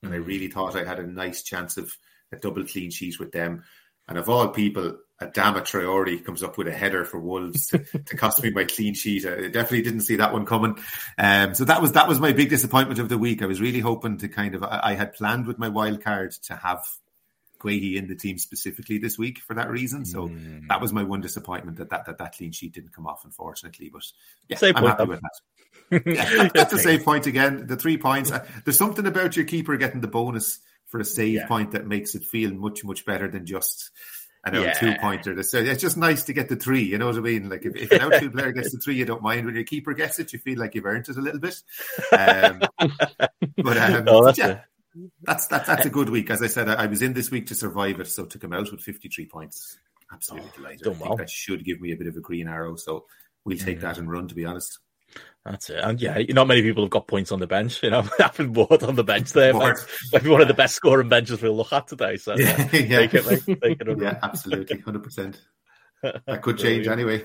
And 0.02 0.14
I 0.14 0.18
mm. 0.18 0.26
really 0.26 0.48
thought 0.48 0.78
I 0.78 0.86
had 0.86 1.00
a 1.00 1.06
nice 1.06 1.44
chance 1.44 1.76
of 1.76 1.92
a 2.32 2.38
double 2.38 2.66
clean 2.66 2.90
sheet 2.90 3.20
with 3.20 3.34
them. 3.34 3.66
And 4.08 4.18
of 4.18 4.30
all 4.30 4.48
people, 4.48 4.98
Adama 5.22 5.62
Traore 5.62 6.24
comes 6.26 6.44
up 6.44 6.58
with 6.58 6.68
a 6.68 6.72
header 6.72 7.06
for 7.06 7.20
Wolves 7.20 7.68
to, 7.68 7.80
to, 8.06 8.18
cost 8.18 8.42
me 8.44 8.50
my 8.50 8.64
clean 8.64 8.94
sheet. 8.94 9.26
I 9.26 9.48
definitely 9.48 9.84
didn't 9.84 10.02
see 10.02 10.18
that 10.18 10.34
one 10.34 10.46
coming. 10.46 10.78
Um, 11.18 11.54
so 11.54 11.66
that 11.66 11.82
was 11.82 11.94
that 11.94 12.08
was 12.08 12.20
my 12.20 12.34
big 12.34 12.50
disappointment 12.50 13.00
of 13.00 13.10
the 13.10 13.18
week. 13.18 13.42
I 13.42 13.46
was 13.46 13.62
really 13.62 13.80
hoping 13.80 14.18
to 14.18 14.28
kind 14.28 14.56
of 14.56 14.64
I, 14.64 14.80
I 14.84 14.94
had 14.94 15.14
planned 15.14 15.46
with 15.46 15.60
my 15.60 15.70
wild 15.70 16.04
card 16.04 16.32
to 16.44 16.56
have 16.56 16.84
Guehi 17.62 17.96
in 17.96 18.08
the 18.08 18.16
team 18.16 18.38
specifically 18.38 18.98
this 18.98 19.18
week 19.18 19.40
for 19.40 19.54
that 19.54 19.70
reason. 19.70 20.06
So 20.06 20.30
mm. 20.30 20.68
that 20.68 20.82
was 20.82 20.92
my 20.92 21.04
one 21.04 21.22
disappointment 21.22 21.78
that 21.78 21.90
that, 21.92 22.06
that 22.06 22.18
that 22.18 22.36
clean 22.36 22.52
sheet 22.52 22.74
didn't 22.74 22.94
come 22.94 23.08
off, 23.08 23.24
unfortunately. 23.24 23.90
But 23.94 24.04
yeah, 24.48 24.58
Same 24.58 24.76
I'm 24.76 24.86
happy 24.86 25.04
up. 25.04 25.10
with 25.10 25.22
that. 25.22 26.02
yeah, 26.06 26.50
that's 26.54 26.72
the 26.72 26.80
same 26.80 27.04
point 27.04 27.28
again. 27.28 27.68
The 27.68 27.78
three 27.78 27.98
points. 27.98 28.32
Uh, 28.32 28.46
there's 28.66 28.78
something 28.78 29.06
about 29.06 29.36
your 29.36 29.46
keeper 29.46 29.78
getting 29.78 30.02
the 30.02 30.08
bonus 30.08 30.60
for 30.88 31.00
a 31.00 31.06
save 31.06 31.34
yeah. 31.34 31.48
point 31.48 31.72
that 31.72 31.88
makes 31.88 32.16
it 32.16 32.24
feel 32.24 32.52
much 32.52 32.84
much 32.84 33.06
better 33.06 33.28
than 33.30 33.46
just 33.46 33.92
an 34.44 34.56
yeah. 34.56 34.74
two 34.74 34.94
pointer. 35.00 35.42
So 35.44 35.60
it's 35.60 35.82
just 35.82 35.98
nice 35.98 36.24
to 36.24 36.34
get 36.34 36.50
the 36.50 36.56
three. 36.56 36.84
You 36.84 36.98
know 36.98 37.08
what 37.08 37.16
I 37.16 37.20
mean? 37.20 37.50
Like 37.50 37.66
if, 37.66 37.76
if 37.76 37.92
an 37.92 38.02
outfield 38.14 38.34
player 38.34 38.52
gets 38.52 38.72
the 38.72 38.80
three, 38.80 38.96
you 38.96 39.06
don't 39.06 39.22
mind. 39.22 39.46
When 39.46 39.56
your 39.56 39.64
keeper 39.64 39.94
gets 39.94 40.20
it, 40.20 40.34
you 40.34 40.40
feel 40.40 40.60
like 40.60 40.76
you've 40.76 40.86
earned 40.86 41.08
it 41.10 41.18
a 41.18 41.22
little 41.22 41.40
bit. 41.40 41.56
Um, 42.12 42.62
but 43.58 43.78
um, 43.78 44.06
oh, 44.08 44.26
that's 44.26 44.38
yeah, 44.38 44.62
that's 45.24 45.48
that's 45.48 45.68
that's 45.68 45.86
a 45.86 45.90
good 45.90 46.10
week. 46.10 46.30
As 46.30 46.42
I 46.42 46.48
said, 46.48 46.70
I, 46.70 46.84
I, 46.84 46.86
was 46.88 47.02
in 47.02 47.14
this 47.14 47.30
week 47.32 47.48
to 47.48 47.56
survive 47.56 48.00
it, 48.00 48.08
so 48.08 48.26
to 48.26 48.40
come 48.40 48.54
out 48.54 48.72
with 48.72 48.82
fifty 48.82 49.10
three 49.10 49.28
points, 49.28 49.78
absolutely 50.12 50.50
oh, 50.54 50.58
delighted. 50.58 50.88
I 50.88 50.94
think 50.94 51.06
well. 51.06 51.18
that 51.18 51.30
should 51.30 51.64
give 51.64 51.80
me 51.80 51.92
a 51.92 51.98
bit 51.98 52.08
of 52.08 52.16
a 52.16 52.22
green 52.22 52.48
arrow. 52.48 52.76
So 52.76 53.06
we'll 53.46 53.58
take 53.58 53.80
mm. 53.80 53.82
that 53.82 53.98
and 53.98 54.12
run. 54.12 54.28
To 54.28 54.36
be 54.36 54.46
honest. 54.46 54.80
That's 55.46 55.72
it. 55.72 55.80
And 55.84 56.00
yeah, 56.00 56.20
not 56.30 56.48
many 56.48 56.62
people 56.62 56.84
have 56.84 56.92
got 56.92 57.08
points 57.08 57.32
on 57.32 57.40
the 57.40 57.48
bench. 57.48 57.82
You 57.82 57.90
know, 57.90 58.04
having 58.20 58.54
Ward 58.54 58.84
on 58.84 58.96
the 58.96 59.04
bench 59.04 59.32
there 59.34 59.54
might, 59.54 59.78
might 60.14 60.24
be 60.24 60.30
one 60.30 60.42
of 60.42 60.48
the 60.48 60.54
best 60.54 60.76
scoring 60.76 61.10
benches 61.10 61.42
we'll 61.42 61.56
look 61.56 61.74
at 61.74 61.88
today. 61.88 62.18
So 62.18 62.36
yeah, 62.38 62.70
yeah. 62.74 63.00
Make 63.00 63.14
it, 63.16 63.26
make, 63.26 63.62
make 63.62 63.82
it 63.82 64.00
yeah, 64.00 64.20
absolutely, 64.22 64.80
hundred 64.80 65.04
percent. 65.04 65.42
That 66.26 66.42
could 66.42 66.58
change 66.58 66.88
anyway. 66.88 67.24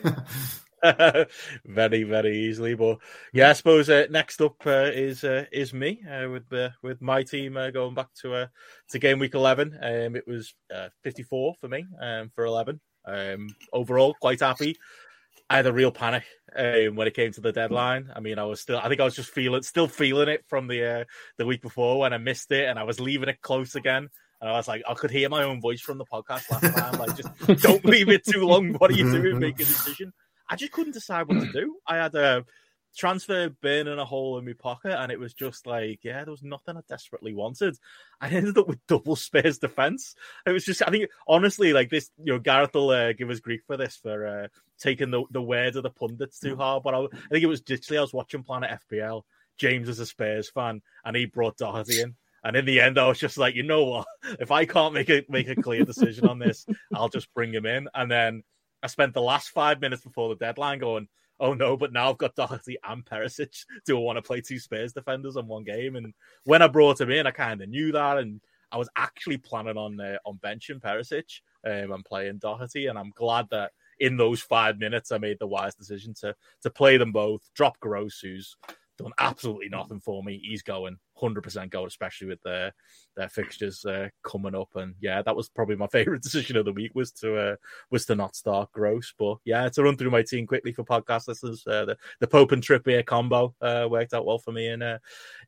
very, 1.64 2.02
very 2.02 2.36
easily. 2.36 2.74
But 2.74 2.98
yeah, 3.32 3.50
I 3.50 3.52
suppose 3.54 3.88
uh, 3.88 4.06
next 4.10 4.42
up 4.42 4.66
uh, 4.66 4.90
is 4.92 5.24
uh, 5.24 5.46
is 5.50 5.72
me 5.72 6.02
uh, 6.04 6.28
with 6.28 6.52
uh, 6.52 6.70
with 6.82 7.00
my 7.00 7.22
team 7.22 7.56
uh, 7.56 7.70
going 7.70 7.94
back 7.94 8.12
to 8.22 8.50
to 8.90 8.98
game 8.98 9.18
week 9.18 9.34
eleven. 9.34 9.78
Um, 9.80 10.16
it 10.16 10.26
was 10.26 10.54
fifty 11.02 11.22
four 11.22 11.54
for 11.60 11.68
me 11.68 11.86
um, 12.00 12.30
for 12.34 12.44
eleven. 12.44 12.80
Um, 13.06 13.48
overall, 13.72 14.14
quite 14.20 14.40
happy. 14.40 14.76
I 15.48 15.56
had 15.56 15.66
a 15.66 15.72
real 15.72 15.92
panic 15.92 16.24
um, 16.56 16.96
when 16.96 17.06
it 17.06 17.14
came 17.14 17.32
to 17.32 17.40
the 17.40 17.52
deadline. 17.52 18.10
I 18.14 18.20
mean, 18.20 18.38
I 18.38 18.44
was 18.44 18.60
still, 18.60 18.78
I 18.78 18.88
think 18.88 19.00
I 19.00 19.04
was 19.04 19.14
just 19.14 19.30
feeling, 19.30 19.62
still 19.62 19.86
feeling 19.88 20.28
it 20.28 20.44
from 20.48 20.66
the 20.66 21.00
uh, 21.00 21.04
the 21.38 21.46
week 21.46 21.62
before 21.62 22.00
when 22.00 22.12
I 22.12 22.18
missed 22.18 22.50
it, 22.50 22.68
and 22.68 22.78
I 22.78 22.82
was 22.82 22.98
leaving 23.00 23.28
it 23.28 23.40
close 23.40 23.74
again. 23.74 24.08
And 24.40 24.50
I 24.50 24.52
was 24.52 24.68
like, 24.68 24.82
I 24.88 24.94
could 24.94 25.10
hear 25.10 25.28
my 25.28 25.44
own 25.44 25.60
voice 25.60 25.80
from 25.80 25.98
the 25.98 26.04
podcast 26.04 26.50
last 26.50 26.76
time, 26.76 26.98
like, 26.98 27.16
just 27.16 27.62
don't 27.62 27.84
leave 27.84 28.10
it 28.10 28.24
too 28.24 28.44
long. 28.44 28.74
What 28.74 28.90
are 28.90 28.94
you 28.94 29.10
doing? 29.10 29.38
Make 29.38 29.54
a 29.54 29.64
decision. 29.64 30.12
I 30.48 30.56
just 30.56 30.72
couldn't 30.72 30.92
decide 30.92 31.26
what 31.26 31.40
to 31.40 31.52
do. 31.52 31.76
I 31.86 31.96
had 31.96 32.14
a 32.14 32.44
transfer 32.96 33.48
burning 33.48 33.98
a 33.98 34.04
hole 34.04 34.38
in 34.38 34.44
my 34.44 34.52
pocket, 34.52 34.98
and 34.98 35.12
it 35.12 35.20
was 35.20 35.34
just 35.34 35.66
like, 35.66 36.00
yeah, 36.02 36.24
there 36.24 36.30
was 36.30 36.42
nothing 36.42 36.76
I 36.76 36.80
desperately 36.88 37.34
wanted. 37.34 37.76
I 38.20 38.28
ended 38.28 38.58
up 38.58 38.68
with 38.68 38.86
double 38.86 39.16
Spurs 39.16 39.58
defense. 39.58 40.14
It 40.46 40.52
was 40.52 40.64
just, 40.64 40.82
I 40.82 40.90
think, 40.90 41.10
honestly, 41.28 41.72
like 41.72 41.90
this, 41.90 42.10
you 42.18 42.32
know, 42.32 42.38
Gareth 42.38 42.74
will 42.74 42.90
uh, 42.90 43.12
give 43.12 43.30
us 43.30 43.40
grief 43.40 43.62
for 43.66 43.76
this 43.76 43.96
for 43.96 44.26
uh, 44.26 44.48
taking 44.78 45.10
the 45.10 45.24
the 45.30 45.42
words 45.42 45.76
of 45.76 45.82
the 45.82 45.90
pundits 45.90 46.40
too 46.40 46.56
hard. 46.56 46.82
But 46.82 46.94
I, 46.94 46.98
I 47.04 47.28
think 47.30 47.44
it 47.44 47.46
was 47.46 47.62
literally 47.68 47.98
I 47.98 48.02
was 48.02 48.14
watching 48.14 48.42
Planet 48.42 48.80
FPL. 48.90 49.22
James 49.58 49.88
is 49.88 50.00
a 50.00 50.06
Spurs 50.06 50.50
fan, 50.50 50.82
and 51.04 51.16
he 51.16 51.26
brought 51.26 51.56
Doherty 51.56 52.00
in. 52.00 52.14
And 52.44 52.54
in 52.54 52.64
the 52.64 52.80
end, 52.80 52.96
I 52.98 53.08
was 53.08 53.18
just 53.18 53.38
like, 53.38 53.54
you 53.54 53.64
know 53.64 53.84
what? 53.84 54.06
If 54.40 54.50
I 54.50 54.64
can't 54.66 54.94
make 54.94 55.08
a 55.08 55.24
make 55.28 55.48
a 55.48 55.54
clear 55.54 55.84
decision 55.84 56.28
on 56.28 56.38
this, 56.38 56.66
I'll 56.94 57.08
just 57.08 57.32
bring 57.34 57.52
him 57.52 57.64
in. 57.66 57.88
And 57.94 58.10
then 58.10 58.42
I 58.82 58.88
spent 58.88 59.14
the 59.14 59.22
last 59.22 59.50
five 59.50 59.80
minutes 59.80 60.02
before 60.02 60.28
the 60.28 60.36
deadline 60.36 60.78
going, 60.78 61.08
oh 61.40 61.54
no, 61.54 61.76
but 61.76 61.92
now 61.92 62.10
I've 62.10 62.18
got 62.18 62.34
Doherty 62.34 62.76
and 62.88 63.04
Perisic. 63.04 63.64
Do 63.84 63.96
I 63.98 64.00
want 64.00 64.16
to 64.16 64.22
play 64.22 64.40
two 64.40 64.58
Spurs 64.58 64.92
defenders 64.92 65.36
in 65.36 65.46
one 65.46 65.64
game? 65.64 65.96
And 65.96 66.12
when 66.44 66.62
I 66.62 66.68
brought 66.68 67.00
him 67.00 67.10
in, 67.10 67.26
I 67.26 67.30
kind 67.30 67.62
of 67.62 67.68
knew 67.68 67.92
that, 67.92 68.18
and 68.18 68.40
I 68.72 68.78
was 68.78 68.88
actually 68.96 69.38
planning 69.38 69.76
on 69.76 70.00
uh, 70.00 70.18
on 70.24 70.38
benching 70.42 70.80
Perisic 70.80 71.40
um, 71.64 71.92
and 71.92 72.04
playing 72.04 72.38
Doherty. 72.38 72.86
And 72.86 72.98
I'm 72.98 73.12
glad 73.14 73.46
that 73.50 73.72
in 74.00 74.16
those 74.16 74.40
five 74.40 74.78
minutes, 74.78 75.12
I 75.12 75.18
made 75.18 75.38
the 75.38 75.46
wise 75.46 75.74
decision 75.74 76.14
to 76.20 76.34
to 76.62 76.70
play 76.70 76.96
them 76.96 77.12
both. 77.12 77.48
Drop 77.54 77.78
Gross, 77.80 78.18
who's 78.20 78.56
done 78.96 79.12
absolutely 79.18 79.68
nothing 79.68 80.00
for 80.00 80.22
me. 80.22 80.40
He's 80.42 80.62
going 80.62 80.96
100% 81.20 81.70
going, 81.70 81.86
especially 81.86 82.28
with 82.28 82.42
their 82.42 82.72
their 83.16 83.28
fixtures 83.28 83.84
uh, 83.84 84.08
coming 84.22 84.54
up. 84.54 84.68
And 84.76 84.94
yeah, 85.00 85.22
that 85.22 85.36
was 85.36 85.48
probably 85.48 85.76
my 85.76 85.86
favorite 85.92 86.22
decision 86.22 86.56
of 86.56 86.64
the 86.64 86.72
week 86.72 86.94
was 86.94 87.12
to 87.12 87.36
uh, 87.36 87.56
was 87.90 88.06
to 88.06 88.14
not 88.14 88.36
start 88.36 88.72
Gross. 88.72 89.12
But 89.18 89.38
yeah, 89.44 89.68
to 89.68 89.82
run 89.82 89.96
through 89.96 90.10
my 90.10 90.22
team 90.22 90.46
quickly 90.46 90.72
for 90.72 90.84
podcast 90.84 91.28
listeners, 91.28 91.66
uh, 91.66 91.84
the 91.84 91.96
the 92.20 92.26
Pope 92.26 92.52
and 92.52 92.62
Trippier 92.62 93.04
combo 93.04 93.54
uh, 93.60 93.86
worked 93.90 94.14
out 94.14 94.26
well 94.26 94.38
for 94.38 94.52
me 94.52 94.68
in 94.68 94.82
uh, 94.82 94.98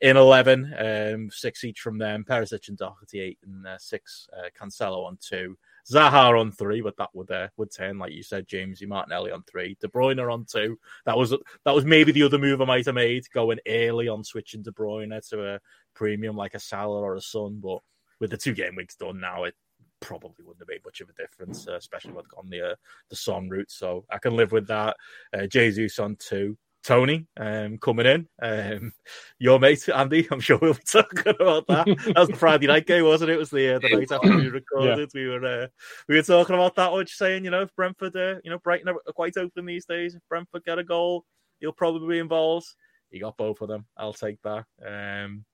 in 0.01 0.17
11, 0.17 0.75
um, 0.79 1.31
six 1.31 1.65
each 1.65 1.81
from 1.81 1.99
them. 1.99 2.25
Perisic 2.25 2.69
and 2.69 2.79
Doherty 2.79 3.21
eight 3.21 3.39
and 3.45 3.67
uh, 3.67 3.79
six. 3.79 4.29
Cancelo 4.59 5.07
on 5.07 5.19
two. 5.21 5.57
Zaha 5.91 6.39
on 6.39 6.53
three, 6.53 6.81
but 6.81 6.97
that 6.99 7.11
would 7.15 7.31
uh, 7.31 7.49
would 7.57 7.73
turn 7.75 7.99
like 7.99 8.13
you 8.13 8.23
said, 8.23 8.47
James 8.47 8.83
Martinelli 8.83 9.31
on 9.31 9.43
three, 9.45 9.77
De 9.81 9.89
Bruyne 9.89 10.21
on 10.31 10.45
two. 10.45 10.79
That 11.07 11.17
was 11.17 11.31
that 11.31 11.75
was 11.75 11.85
maybe 11.85 12.13
the 12.13 12.23
other 12.23 12.39
move 12.39 12.61
I 12.61 12.67
might 12.67 12.87
have 12.87 12.95
made, 12.95 13.25
going 13.33 13.59
early 13.67 14.09
on 14.09 14.25
switching 14.25 14.63
De 14.63 14.73
Bruyne 14.73 15.27
to 15.31 15.55
a 15.55 15.61
premium 15.95 16.37
like 16.37 16.55
a 16.55 16.61
Salah 16.61 17.01
or 17.01 17.17
a 17.17 17.21
Son. 17.21 17.61
But 17.63 17.79
with 18.21 18.31
the 18.31 18.37
two 18.37 18.55
game 18.55 18.77
weeks 18.77 18.97
done 18.97 19.21
now, 19.21 19.45
it 19.45 19.55
probably 20.01 20.45
wouldn't 20.45 20.61
have 20.61 20.69
made 20.69 20.85
much 20.85 21.01
of 21.01 21.09
a 21.09 21.13
difference, 21.15 21.67
uh, 21.67 21.75
especially 21.75 22.13
with 22.13 22.27
on 22.37 22.49
the 22.51 22.73
uh, 22.73 22.75
the 23.11 23.17
Son 23.17 23.49
route. 23.49 23.71
So 23.71 24.05
I 24.11 24.19
can 24.19 24.37
live 24.37 24.53
with 24.53 24.67
that. 24.69 24.97
Uh, 25.33 25.47
Jesus 25.47 25.99
on 25.99 26.17
two, 26.17 26.57
Toney 26.85 27.27
um, 27.37 27.79
coming 27.79 28.07
in. 28.07 28.29
Um, 28.41 28.93
your 29.39 29.59
mate 29.59 29.89
Andy, 29.89 30.27
I'm 30.31 30.41
sure 30.41 30.59
we'll 30.61 30.75
be 30.75 30.81
talking 30.87 31.35
about 31.39 31.67
that. 31.69 31.87
That 31.87 32.19
was 32.19 32.29
the 32.29 32.37
Friday 32.37 32.67
night 32.67 32.87
game, 32.87 33.05
wasn't 33.05 33.31
it? 33.31 33.35
It 33.35 33.39
was 33.39 33.51
the 33.51 33.77
uh, 33.77 33.79
the 33.79 33.89
night 33.91 34.13
after 34.13 34.37
we 34.37 34.49
recorded. 34.49 35.11
Yeah. 35.15 35.21
We 35.21 35.29
were 35.29 35.45
uh, 35.45 35.67
we 36.09 36.17
were 36.17 36.23
talking 36.23 36.55
about 36.55 36.77
that. 36.77 36.93
What 36.93 37.01
you 37.01 37.07
saying? 37.09 37.45
You 37.45 37.51
know, 37.51 37.63
if 37.63 37.75
Brentford, 37.75 38.17
uh, 38.17 38.37
you 38.45 38.51
know, 38.51 38.59
Brighton 38.59 38.89
are 38.89 39.13
quite 39.15 39.37
open 39.37 39.67
these 39.67 39.87
days. 39.87 40.15
If 40.15 40.23
Brentford 40.29 40.65
get 40.65 40.79
a 40.79 40.85
goal, 40.85 41.25
he'll 41.61 41.73
probably 41.73 42.17
be 42.17 42.19
involved. 42.21 42.67
You 43.11 43.21
got 43.21 43.37
both 43.37 43.61
of 43.61 43.69
them. 43.69 43.87
I'll 43.97 44.13
take 44.13 44.39
that. 44.43 44.65
Um, 44.85 45.45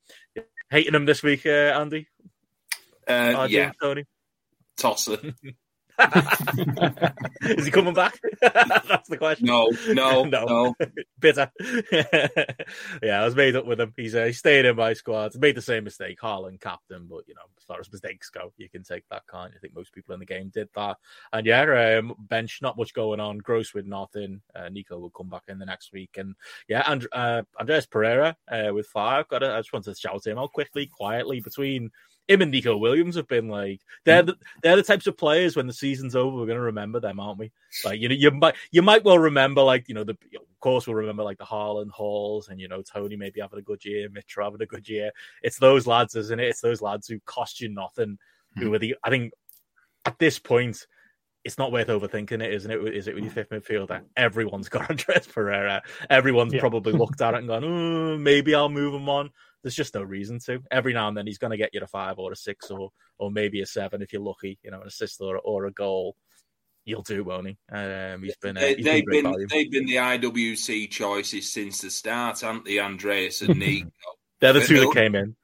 hating 0.71 0.93
them 0.93 1.07
this 1.07 1.23
week, 1.23 1.47
uh, 1.47 1.73
Andy. 1.79 2.09
Uh, 3.07 3.47
yeah, 3.51 3.73
Toney. 3.81 4.05
Tosser. 4.77 5.19
Is 7.43 7.67
he 7.67 7.71
coming 7.71 7.95
back? 7.95 8.19
That's 8.41 9.09
the 9.09 9.17
question. 9.17 9.47
No, 9.47 9.71
no, 9.89 10.25
no. 10.25 10.45
no. 10.45 10.75
Bitter. 11.19 11.51
yeah, 13.03 13.23
I 13.23 13.25
was 13.25 13.37
made 13.37 13.57
up 13.57 13.67
with 13.67 13.81
him. 13.81 13.93
He's 13.97 14.15
uh, 14.15 14.25
he 14.25 14.33
stayed 14.33 14.65
in 14.65 14.77
my 14.77 14.93
squad. 14.95 15.35
Made 15.37 15.57
the 15.57 15.63
same 15.63 15.85
mistake, 15.85 16.19
Haaland 16.21 16.61
captain, 16.61 17.07
but 17.09 17.23
you 17.27 17.35
know, 17.35 17.43
as 17.57 17.65
far 17.65 17.81
as 17.81 17.93
mistakes 17.93 18.31
go, 18.31 18.53
you 18.57 18.69
can 18.69 18.83
take 18.83 19.05
that, 19.11 19.23
can't 19.31 19.53
you? 19.53 19.57
I 19.57 19.61
think 19.61 19.75
most 19.75 19.93
people 19.93 20.15
in 20.15 20.21
the 20.21 20.27
game 20.27 20.51
did 20.53 20.69
that. 20.75 20.97
And 21.33 21.47
yeah, 21.47 21.99
um, 21.99 22.15
bench, 22.19 22.59
not 22.61 22.77
much 22.77 22.93
going 22.93 23.21
on. 23.21 23.39
Gross 23.39 23.73
with 23.75 23.87
nothing. 23.87 24.41
Uh, 24.55 24.69
Neco 24.69 24.99
will 24.99 25.11
come 25.11 25.29
back 25.29 25.45
in 25.49 25.59
the 25.59 25.67
next 25.67 25.93
week. 25.93 26.17
And 26.17 26.35
yeah, 26.69 26.83
and 26.87 27.07
uh, 27.13 27.43
Andreas 27.59 27.87
Pereira 27.87 28.37
uh, 28.51 28.75
with 28.75 28.87
five. 28.87 29.29
Got 29.29 29.45
I 29.45 29.59
just 29.59 29.73
wanted 29.73 29.95
to 29.95 30.01
shout 30.01 30.27
him 30.27 30.39
out 30.39 30.53
quickly, 30.53 30.87
quietly 30.87 31.41
between 31.41 31.91
him 32.29 32.41
and 32.41 32.51
Neco 32.51 32.77
Williams 32.77 33.17
have 33.17 33.29
been 33.29 33.49
like 33.49 33.81
they're 34.05 34.23
the, 34.23 34.37
they're 34.63 34.77
the 34.77 34.83
types 34.83 35.07
of 35.07 35.17
players 35.17 35.57
when 35.57 35.67
the 35.67 35.73
season's 35.73 36.17
over 36.17 36.37
we're 36.37 36.47
going 36.47 36.57
to 36.57 36.63
remember 36.63 37.01
them, 37.01 37.21
aren't 37.21 37.39
we? 37.39 37.53
Like 37.85 38.01
you 38.01 38.09
know 38.09 38.15
you 38.15 38.31
might 38.31 38.55
you 38.71 38.83
might 38.83 39.05
well 39.05 39.19
remember 39.19 39.63
like 39.63 39.89
you 39.89 39.95
know 39.95 40.05
the 40.05 40.17
of 40.35 40.61
course 40.61 40.87
we'll 40.87 40.97
remember 40.97 41.23
like 41.23 41.39
the 41.39 41.45
Haaland 41.45 41.91
hauls 41.91 42.49
and 42.49 42.61
you 42.61 42.69
know 42.69 42.83
Toney 42.83 43.17
maybe 43.17 43.41
having 43.41 43.59
a 43.59 43.63
good 43.63 43.85
year, 43.85 44.09
Mitchell 44.09 44.45
having 44.45 44.63
a 44.63 44.67
good 44.67 44.89
year. 44.89 45.11
It's 45.43 45.59
those 45.59 45.87
lads, 45.87 46.15
isn't 46.15 46.41
it? 46.41 46.49
It's 46.49 46.61
those 46.61 46.81
lads 46.81 47.07
who 47.07 47.21
cost 47.27 47.61
you 47.61 47.69
nothing. 47.69 48.17
Mm-hmm. 48.57 48.61
Who 48.61 48.69
hmm. 48.69 48.75
are 48.75 48.79
the 48.79 48.97
I 49.05 49.11
think 49.11 49.33
at 50.07 50.19
this 50.19 50.39
point 50.39 50.87
it's 51.45 51.59
not 51.59 51.73
worth 51.73 51.89
overthinking 51.89 52.43
it, 52.43 52.55
isn't 52.55 52.71
it? 52.71 52.95
Is 52.95 53.07
it 53.07 53.15
with 53.15 53.25
your 53.25 53.33
fifth 53.33 53.51
midfielder? 53.51 54.03
Everyone's 54.17 54.71
got 54.71 54.89
Andreas 54.91 55.27
Pereira. 55.27 55.83
Everyone's 56.09 56.55
yeah. 56.55 56.61
probably 56.61 56.95
looked 56.95 57.21
at 57.21 57.35
it 57.35 57.39
and 57.39 57.49
gone, 57.49 57.65
oh, 57.65 58.17
maybe 58.17 58.55
I'll 58.55 58.71
move 58.71 58.95
him 58.95 59.11
on 59.11 59.31
there's 59.65 59.75
just 59.75 59.95
no 59.95 60.03
reason 60.03 60.39
to. 60.41 60.61
Every 60.71 60.93
now 60.93 61.09
and 61.09 61.17
then 61.17 61.27
he's 61.27 61.39
going 61.39 61.51
to 61.51 61.57
get 61.57 61.71
you 61.73 61.81
a 61.83 61.87
five 61.87 62.19
or 62.19 62.31
a 62.31 62.37
six 62.37 62.71
or 62.71 62.91
or 63.19 63.31
maybe 63.31 63.63
a 63.63 63.67
seven 63.67 64.03
if 64.03 64.13
you're 64.13 64.23
lucky, 64.23 64.59
you 64.63 64.71
know, 64.71 64.83
an 64.83 64.87
assist 64.87 65.21
or, 65.21 65.39
or 65.39 65.65
a 65.65 65.73
goal. 65.73 66.17
You'll 66.85 67.03
do, 67.03 67.25
won't 67.25 67.49
he? 67.49 67.57
Um, 67.73 68.23
he's 68.23 68.37
been. 68.37 68.59
Uh, 68.59 68.61
they, 68.61 68.97
have 68.97 69.07
been, 69.07 69.25
been 69.25 69.47
they've 69.49 69.71
been 69.71 69.87
the 69.87 69.97
IWC 69.97 70.91
choices 70.91 71.51
since 71.51 71.81
the 71.81 71.91
start, 71.91 72.43
haven't 72.43 72.67
they? 72.67 72.79
Andreas 72.79 73.41
and 73.41 73.59
Neco. 73.59 73.89
They're 74.41 74.53
the 74.53 74.61
two 74.61 74.81
that 74.81 74.93
came 74.93 75.15
in. 75.15 75.37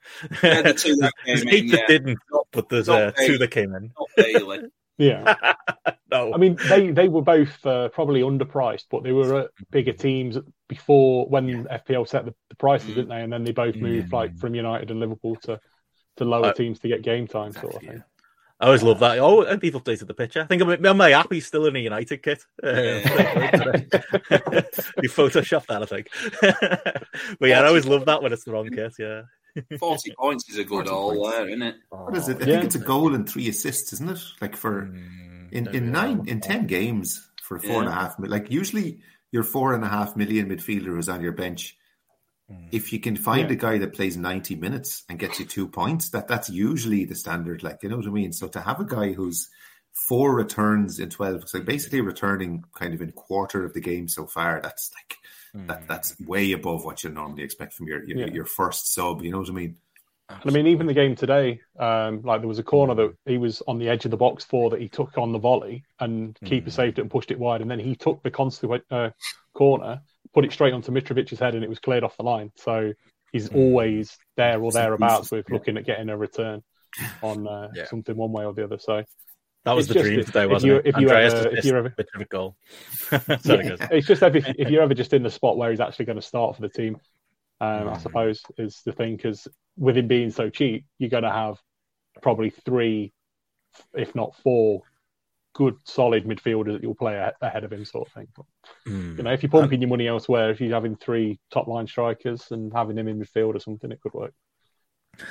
They're 0.42 0.62
the 0.62 0.74
two 0.74 0.96
that 0.96 1.12
came 1.24 1.48
in. 1.48 1.68
Yeah. 1.68 1.86
didn't, 1.86 2.18
but 2.52 2.68
there's 2.68 2.90
uh, 2.90 3.12
two 3.12 3.38
that 3.38 3.50
came 3.50 3.74
in. 3.74 3.90
Yeah. 5.00 5.34
no. 6.10 6.34
I 6.34 6.36
mean, 6.36 6.58
they, 6.68 6.90
they 6.90 7.08
were 7.08 7.22
both 7.22 7.64
uh, 7.64 7.88
probably 7.88 8.20
underpriced, 8.20 8.84
but 8.90 9.02
they 9.02 9.12
were 9.12 9.40
at 9.40 9.50
bigger 9.70 9.92
teams 9.92 10.36
before 10.68 11.26
when 11.26 11.48
yeah. 11.48 11.78
FPL 11.78 12.06
set 12.06 12.26
the, 12.26 12.34
the 12.50 12.56
prices, 12.56 12.90
mm. 12.90 12.94
didn't 12.96 13.08
they? 13.08 13.22
And 13.22 13.32
then 13.32 13.44
they 13.44 13.52
both 13.52 13.76
moved 13.76 14.12
like 14.12 14.36
from 14.36 14.54
United 14.54 14.90
and 14.90 15.00
Liverpool 15.00 15.36
to, 15.42 15.58
to 16.18 16.24
lower 16.24 16.46
uh, 16.46 16.52
teams 16.52 16.78
to 16.80 16.88
get 16.88 17.02
game 17.02 17.26
time, 17.26 17.48
exactly, 17.48 17.70
sort 17.70 17.82
of 17.82 17.88
thing. 17.88 18.04
I 18.60 18.66
always 18.66 18.82
love 18.82 19.00
that. 19.00 19.18
Oh, 19.18 19.40
and 19.42 19.58
people 19.58 19.80
updated 19.80 20.06
the 20.06 20.12
picture. 20.12 20.42
I 20.42 20.44
think 20.44 20.60
I'm, 20.60 21.00
app, 21.00 21.32
he's 21.32 21.46
still 21.46 21.64
in 21.64 21.76
a 21.76 21.78
United 21.78 22.22
kit. 22.22 22.44
Uh, 22.62 23.00
you 25.02 25.08
photoshopped 25.08 25.66
that, 25.66 25.82
I 25.82 25.86
think. 25.86 26.08
but 27.40 27.48
yeah, 27.48 27.60
I 27.60 27.66
always 27.66 27.86
love 27.86 28.04
that 28.04 28.22
when 28.22 28.32
it's 28.32 28.44
the 28.44 28.52
wrong 28.52 28.68
kit. 28.68 28.92
Yeah. 28.98 29.22
40 29.78 30.14
points 30.18 30.48
is 30.48 30.58
a 30.58 30.64
good 30.64 30.88
all 30.88 31.30
there, 31.30 31.48
isn't 31.48 31.62
it? 31.62 31.76
What 31.90 32.16
is 32.16 32.28
it? 32.28 32.36
I 32.36 32.40
yeah. 32.40 32.46
think 32.46 32.64
it's 32.64 32.74
a 32.74 32.80
goal 32.80 33.14
and 33.14 33.28
three 33.28 33.48
assists, 33.48 33.92
isn't 33.92 34.10
it? 34.10 34.20
Like 34.40 34.56
for 34.56 34.86
mm, 34.86 35.52
in, 35.52 35.74
in 35.74 35.92
nine, 35.92 36.24
in 36.26 36.40
10 36.40 36.66
games 36.66 37.28
for 37.42 37.58
four 37.58 37.70
yeah. 37.70 37.78
and 37.80 37.88
a 37.88 37.92
half. 37.92 38.14
Like 38.18 38.50
usually 38.50 39.00
your 39.32 39.42
four 39.42 39.74
and 39.74 39.84
a 39.84 39.88
half 39.88 40.16
million 40.16 40.48
midfielder 40.48 40.86
who's 40.86 41.08
on 41.08 41.22
your 41.22 41.32
bench. 41.32 41.76
Mm. 42.50 42.68
If 42.72 42.92
you 42.92 43.00
can 43.00 43.16
find 43.16 43.48
yeah. 43.48 43.54
a 43.54 43.56
guy 43.56 43.78
that 43.78 43.94
plays 43.94 44.16
90 44.16 44.56
minutes 44.56 45.04
and 45.08 45.18
gets 45.18 45.38
you 45.38 45.46
two 45.46 45.68
points, 45.68 46.10
that 46.10 46.28
that's 46.28 46.50
usually 46.50 47.04
the 47.04 47.14
standard. 47.14 47.62
Like, 47.62 47.82
you 47.82 47.88
know 47.88 47.96
what 47.96 48.06
I 48.06 48.10
mean? 48.10 48.32
So 48.32 48.48
to 48.48 48.60
have 48.60 48.80
a 48.80 48.84
guy 48.84 49.12
who's 49.12 49.48
four 49.92 50.34
returns 50.34 51.00
in 51.00 51.10
12. 51.10 51.48
So 51.48 51.60
basically 51.60 52.00
returning 52.00 52.64
kind 52.74 52.94
of 52.94 53.02
in 53.02 53.12
quarter 53.12 53.64
of 53.64 53.74
the 53.74 53.80
game 53.80 54.08
so 54.08 54.26
far. 54.26 54.60
That's 54.62 54.90
like, 54.94 55.16
mm. 55.54 55.66
that, 55.68 55.86
that's 55.88 56.18
way 56.20 56.52
above 56.52 56.84
what 56.84 57.02
you 57.02 57.10
normally 57.10 57.42
expect 57.42 57.74
from 57.74 57.86
your, 57.86 58.04
your, 58.04 58.18
yeah. 58.18 58.32
your 58.32 58.44
first 58.44 58.92
sub. 58.92 59.22
You 59.22 59.32
know 59.32 59.40
what 59.40 59.50
I 59.50 59.52
mean? 59.52 59.76
I 60.28 60.50
mean, 60.50 60.68
even 60.68 60.86
the 60.86 60.94
game 60.94 61.16
today, 61.16 61.60
um, 61.78 62.22
like 62.22 62.40
there 62.40 62.48
was 62.48 62.58
a 62.58 62.64
corner 62.64 62.94
that 62.94 63.14
he 63.26 63.38
was 63.38 63.62
on 63.66 63.78
the 63.78 63.88
edge 63.88 64.04
of 64.04 64.10
the 64.10 64.16
box 64.16 64.44
for 64.44 64.70
that 64.70 64.80
he 64.80 64.88
took 64.88 65.18
on 65.18 65.32
the 65.32 65.38
volley, 65.38 65.84
and 65.98 66.38
keeper 66.44 66.70
mm. 66.70 66.72
saved 66.72 66.98
it 66.98 67.02
and 67.02 67.10
pushed 67.10 67.30
it 67.30 67.38
wide, 67.38 67.60
and 67.60 67.70
then 67.70 67.80
he 67.80 67.96
took 67.96 68.22
the 68.22 68.30
consequent 68.30 68.84
uh, 68.90 69.10
corner, 69.54 70.00
put 70.32 70.44
it 70.44 70.52
straight 70.52 70.72
onto 70.72 70.92
Mitrovic's 70.92 71.40
head, 71.40 71.54
and 71.54 71.64
it 71.64 71.68
was 71.68 71.80
cleared 71.80 72.04
off 72.04 72.16
the 72.16 72.22
line. 72.22 72.52
So 72.54 72.92
he's 73.32 73.48
mm. 73.48 73.56
always 73.56 74.16
there 74.36 74.62
or 74.62 74.70
thereabouts 74.70 75.32
with 75.32 75.50
looking 75.50 75.76
at 75.76 75.84
getting 75.84 76.08
a 76.08 76.16
return 76.16 76.62
on 77.22 77.46
uh, 77.46 77.68
yeah. 77.74 77.86
something 77.86 78.16
one 78.16 78.32
way 78.32 78.44
or 78.44 78.54
the 78.54 78.64
other. 78.64 78.78
So 78.78 79.02
that 79.64 79.76
was 79.76 79.88
the 79.88 79.94
just, 79.94 80.04
dream 80.04 80.24
today, 80.24 80.46
wasn't 80.46 80.72
you, 80.72 80.76
it? 80.78 80.86
If 80.86 80.96
you 80.96 81.08
Andreas 81.08 81.34
ever, 81.34 81.56
if 81.56 81.64
you're 81.64 81.76
ever, 81.76 81.90
bit 81.90 82.08
of 82.14 82.20
a 82.20 82.24
goal. 82.24 82.56
Yeah, 83.44 83.88
it's 83.90 84.06
just 84.06 84.22
if, 84.22 84.36
if 84.36 84.70
you're 84.70 84.82
ever 84.82 84.94
just 84.94 85.12
in 85.12 85.22
the 85.22 85.30
spot 85.30 85.58
where 85.58 85.70
he's 85.70 85.80
actually 85.80 86.06
going 86.06 86.16
to 86.16 86.22
start 86.22 86.56
for 86.56 86.62
the 86.62 86.68
team, 86.68 86.96
um, 87.60 87.68
mm. 87.68 87.94
I 87.94 87.98
suppose 87.98 88.42
is 88.56 88.80
the 88.86 88.92
thing 88.92 89.16
because 89.16 89.46
with 89.76 89.96
him 89.96 90.08
being 90.08 90.30
so 90.30 90.48
cheap, 90.48 90.86
you're 90.98 91.10
going 91.10 91.24
to 91.24 91.30
have 91.30 91.58
probably 92.22 92.50
three, 92.50 93.12
if 93.94 94.14
not 94.14 94.34
four, 94.36 94.82
good 95.54 95.76
solid 95.84 96.24
midfielders 96.24 96.72
that 96.72 96.82
you'll 96.82 96.94
play 96.94 97.30
ahead 97.42 97.64
of 97.64 97.72
him, 97.72 97.84
sort 97.84 98.08
of 98.08 98.14
thing. 98.14 98.28
But, 98.34 98.46
mm. 98.88 99.16
You 99.18 99.22
know, 99.24 99.32
if 99.32 99.42
you're 99.42 99.50
pumping 99.50 99.78
um, 99.78 99.82
your 99.82 99.90
money 99.90 100.06
elsewhere, 100.06 100.50
if 100.50 100.60
you're 100.60 100.72
having 100.72 100.96
three 100.96 101.38
top 101.52 101.66
line 101.66 101.86
strikers 101.86 102.46
and 102.50 102.72
having 102.72 102.96
him 102.96 103.08
in 103.08 103.20
midfield 103.20 103.54
or 103.54 103.60
something, 103.60 103.90
it 103.90 104.00
could 104.00 104.14
work. 104.14 104.32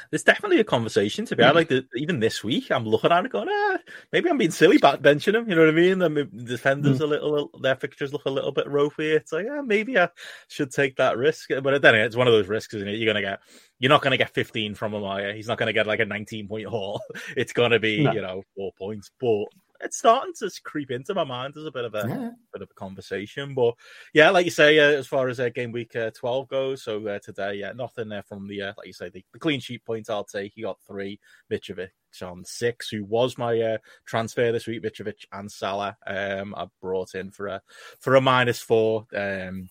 There's 0.09 0.23
definitely 0.23 0.59
a 0.59 0.63
conversation 0.63 1.25
to 1.25 1.35
be 1.35 1.43
had. 1.43 1.55
Like 1.55 1.69
the, 1.69 1.85
even 1.95 2.19
this 2.19 2.43
week, 2.43 2.71
I'm 2.71 2.85
looking 2.85 3.11
at 3.11 3.25
it 3.25 3.31
going, 3.31 3.47
ah, 3.49 3.77
maybe 4.11 4.29
I'm 4.29 4.37
being 4.37 4.51
silly 4.51 4.77
back 4.77 4.99
benching 4.99 5.35
him. 5.35 5.49
You 5.49 5.55
know 5.55 5.61
what 5.61 5.69
I 5.69 5.73
mean? 5.73 5.99
The 5.99 6.25
defenders 6.43 6.99
mm. 6.99 7.01
a 7.01 7.05
little, 7.05 7.49
their 7.61 7.75
fixtures 7.75 8.13
look 8.13 8.25
a 8.25 8.29
little 8.29 8.51
bit 8.51 8.67
ropey. 8.67 9.11
It's 9.11 9.31
like, 9.31 9.45
yeah, 9.45 9.61
maybe 9.61 9.97
I 9.97 10.09
should 10.47 10.71
take 10.71 10.97
that 10.97 11.17
risk. 11.17 11.49
But 11.61 11.81
then 11.81 11.95
it's 11.95 12.15
one 12.15 12.27
of 12.27 12.33
those 12.33 12.47
risks, 12.47 12.73
isn't 12.73 12.87
it? 12.87 12.97
You're 12.97 13.11
gonna 13.11 13.25
get, 13.25 13.39
you're 13.79 13.89
not 13.89 14.01
gonna 14.01 14.17
get 14.17 14.33
15 14.33 14.75
from 14.75 14.93
Amaya. 14.93 15.35
He's 15.35 15.47
not 15.47 15.57
gonna 15.57 15.73
get 15.73 15.87
like 15.87 15.99
a 15.99 16.05
19 16.05 16.47
point 16.47 16.67
haul. 16.67 17.01
It's 17.35 17.53
gonna 17.53 17.79
be, 17.79 18.03
no. 18.03 18.11
you 18.11 18.21
know, 18.21 18.43
four 18.55 18.71
points. 18.77 19.11
But 19.19 19.45
it's 19.81 19.97
starting 19.97 20.33
to 20.39 20.51
creep 20.63 20.91
into 20.91 21.13
my 21.13 21.23
mind 21.23 21.55
as 21.57 21.65
a 21.65 21.71
bit 21.71 21.85
of 21.85 21.95
a 21.95 22.05
yeah. 22.07 22.29
bit 22.51 22.61
of 22.61 22.69
a 22.69 22.73
conversation. 22.73 23.53
But 23.53 23.75
yeah, 24.13 24.29
like 24.29 24.45
you 24.45 24.51
say, 24.51 24.77
uh, 24.79 24.97
as 24.97 25.07
far 25.07 25.29
as 25.29 25.39
uh, 25.39 25.49
game 25.49 25.71
week 25.71 25.95
uh, 25.95 26.11
twelve 26.11 26.47
goes, 26.49 26.83
so 26.83 27.05
uh, 27.07 27.19
today, 27.19 27.55
yeah, 27.55 27.71
nothing 27.71 28.09
there 28.09 28.23
from 28.23 28.47
the 28.47 28.61
uh, 28.61 28.73
like 28.77 28.87
you 28.87 28.93
say 28.93 29.09
the, 29.09 29.23
the, 29.33 29.39
clean 29.39 29.59
sheet 29.59 29.85
points. 29.85 30.09
I'll 30.09 30.23
take. 30.23 30.53
He 30.55 30.63
got 30.63 30.79
three. 30.87 31.19
Mitrovic 31.51 31.89
on 32.21 32.43
six, 32.43 32.89
who 32.89 33.03
was 33.05 33.37
my 33.37 33.59
uh, 33.59 33.77
transfer 34.05 34.51
this 34.51 34.67
week. 34.67 34.83
Mitrovic 34.83 35.25
and 35.31 35.51
Salah, 35.51 35.97
um, 36.05 36.53
I 36.55 36.67
brought 36.81 37.15
in 37.15 37.31
for 37.31 37.47
a 37.47 37.61
for 37.99 38.15
a 38.15 38.21
minus 38.21 38.59
four. 38.59 39.05
Um, 39.15 39.69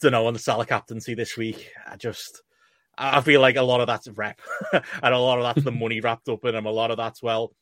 don't 0.00 0.12
know 0.12 0.26
on 0.26 0.32
the 0.32 0.38
Salah 0.38 0.66
captaincy 0.66 1.14
this 1.14 1.36
week. 1.36 1.70
I 1.86 1.96
just. 1.96 2.42
I 3.00 3.20
feel 3.20 3.40
like 3.40 3.54
a 3.54 3.62
lot 3.62 3.80
of 3.80 3.86
that's 3.86 4.08
rep, 4.08 4.40
and 4.72 5.14
a 5.14 5.18
lot 5.18 5.38
of 5.38 5.44
that's 5.44 5.64
the 5.64 5.70
money 5.70 6.00
wrapped 6.00 6.28
up 6.28 6.44
in 6.44 6.56
him. 6.56 6.66
A 6.66 6.70
lot 6.72 6.90
of 6.90 6.96
that's 6.96 7.22
well, 7.22 7.52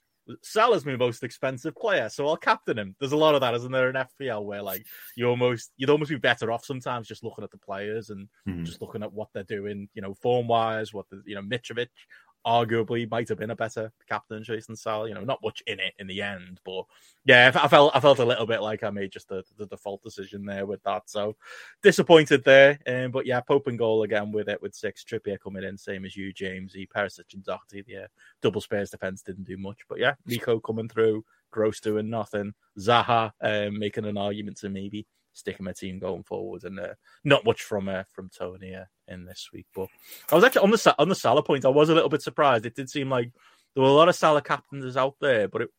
Salah's 0.43 0.85
my 0.85 0.97
most 0.97 1.22
expensive 1.22 1.74
player, 1.77 2.09
so 2.09 2.27
I'll 2.27 2.37
captain 2.37 2.79
him. 2.79 2.97
There's 2.99 3.12
a 3.12 3.16
lot 3.16 3.35
of 3.35 3.41
that, 3.43 3.55
isn't 3.55 3.70
there, 3.70 3.91
in 3.91 3.97
FPL 3.97 4.45
where 4.45 4.62
like 4.62 4.85
you 5.16 5.27
almost 5.27 5.70
you'd 5.77 5.91
almost 5.91 6.11
be 6.11 6.16
better 6.16 6.51
off 6.51 6.64
sometimes 6.64 7.07
just 7.07 7.22
looking 7.22 7.45
at 7.45 7.51
the 7.51 7.59
players 7.59 8.11
and 8.11 8.29
mm. 8.49 8.64
just 8.64 8.81
looking 8.81 9.03
at 9.03 9.12
what 9.12 9.29
they're 9.33 9.45
doing, 9.45 9.89
you 9.95 10.03
know, 10.03 10.14
form 10.14 10.49
wise, 10.49 10.93
what 10.93 11.09
the 11.11 11.22
you 11.27 11.35
know, 11.35 11.43
Mitrovic, 11.43 11.89
arguably 12.47 13.11
might 13.11 13.28
have 13.28 13.38
been 13.38 13.51
a 13.51 13.57
better 13.57 13.92
captain 14.09 14.44
than 14.47 14.76
Sal. 14.76 15.09
You 15.09 15.14
know, 15.14 15.24
not 15.24 15.42
much 15.42 15.62
in 15.66 15.80
it 15.80 15.94
in 15.99 16.07
the 16.07 16.22
end, 16.22 16.61
but 16.64 16.84
yeah, 17.24 17.51
I 17.55 17.68
felt 17.68 17.94
I 17.94 18.01
felt 18.01 18.20
a 18.20 18.24
little 18.24 18.47
bit 18.47 18.62
like 18.62 18.82
I 18.82 18.90
made 18.90 19.11
just 19.11 19.28
the, 19.28 19.42
the 19.59 19.66
default 19.66 20.03
decision 20.03 20.44
there 20.47 20.64
with 20.64 20.82
that. 20.84 21.11
So 21.11 21.36
disappointed 21.82 22.44
there, 22.44 22.78
um, 22.86 23.11
but 23.11 23.26
yeah, 23.26 23.40
Pope 23.40 23.66
and 23.66 23.78
goal 23.78 24.05
again 24.05 24.32
with 24.32 24.49
it 24.49 24.62
with 24.62 24.74
six. 24.74 25.05
Trippier 25.05 25.40
coming 25.40 25.64
in, 25.64 25.76
same 25.76 26.05
as 26.05 26.16
you, 26.16 26.32
James. 26.32 26.72
He 26.72 26.86
Perisic 26.86 27.34
and 27.34 27.44
Doherty. 27.44 27.84
Yeah, 27.86 28.07
double 28.40 28.61
Spurs 28.61 28.90
defense 28.90 29.22
didn't 29.22 29.44
do 29.44 29.57
much, 29.57 29.80
but 29.88 29.99
yeah, 29.99 30.14
Neco 30.26 30.61
coming 30.61 30.88
through. 30.88 31.24
Gross 31.51 31.80
doing 31.80 32.11
nothing. 32.11 32.53
Zaha 32.78 33.32
um, 33.40 33.78
making 33.78 34.05
an 34.05 34.18
argument 34.18 34.59
to 34.59 34.68
maybe 34.68 35.07
sticking 35.37 35.64
my 35.64 35.72
team 35.72 35.99
going 35.99 36.22
forward, 36.22 36.64
and 36.64 36.80
uh, 36.80 36.95
not 37.24 37.45
much 37.45 37.62
from 37.62 37.89
uh, 37.89 38.05
from 38.12 38.30
Toney 38.30 38.74
uh, 38.74 38.84
in 39.09 39.24
this 39.24 39.51
week. 39.53 39.66
But 39.74 39.89
I 40.30 40.34
was 40.34 40.45
actually 40.45 40.62
on 40.62 40.70
the 40.70 40.95
on 40.99 41.09
the 41.09 41.14
Salah 41.14 41.43
point. 41.43 41.64
I 41.64 41.68
was 41.68 41.89
a 41.89 41.95
little 41.95 42.09
bit 42.09 42.22
surprised. 42.22 42.66
It 42.66 42.74
did 42.74 42.91
seem 42.91 43.11
like 43.11 43.30
there 43.74 43.82
were 43.82 43.91
a 43.91 43.93
lot 43.93 44.09
of 44.09 44.16
Salah 44.16 44.43
captains 44.43 44.97
out 44.97 45.16
there, 45.20 45.49
but 45.49 45.62
it, 45.62 45.70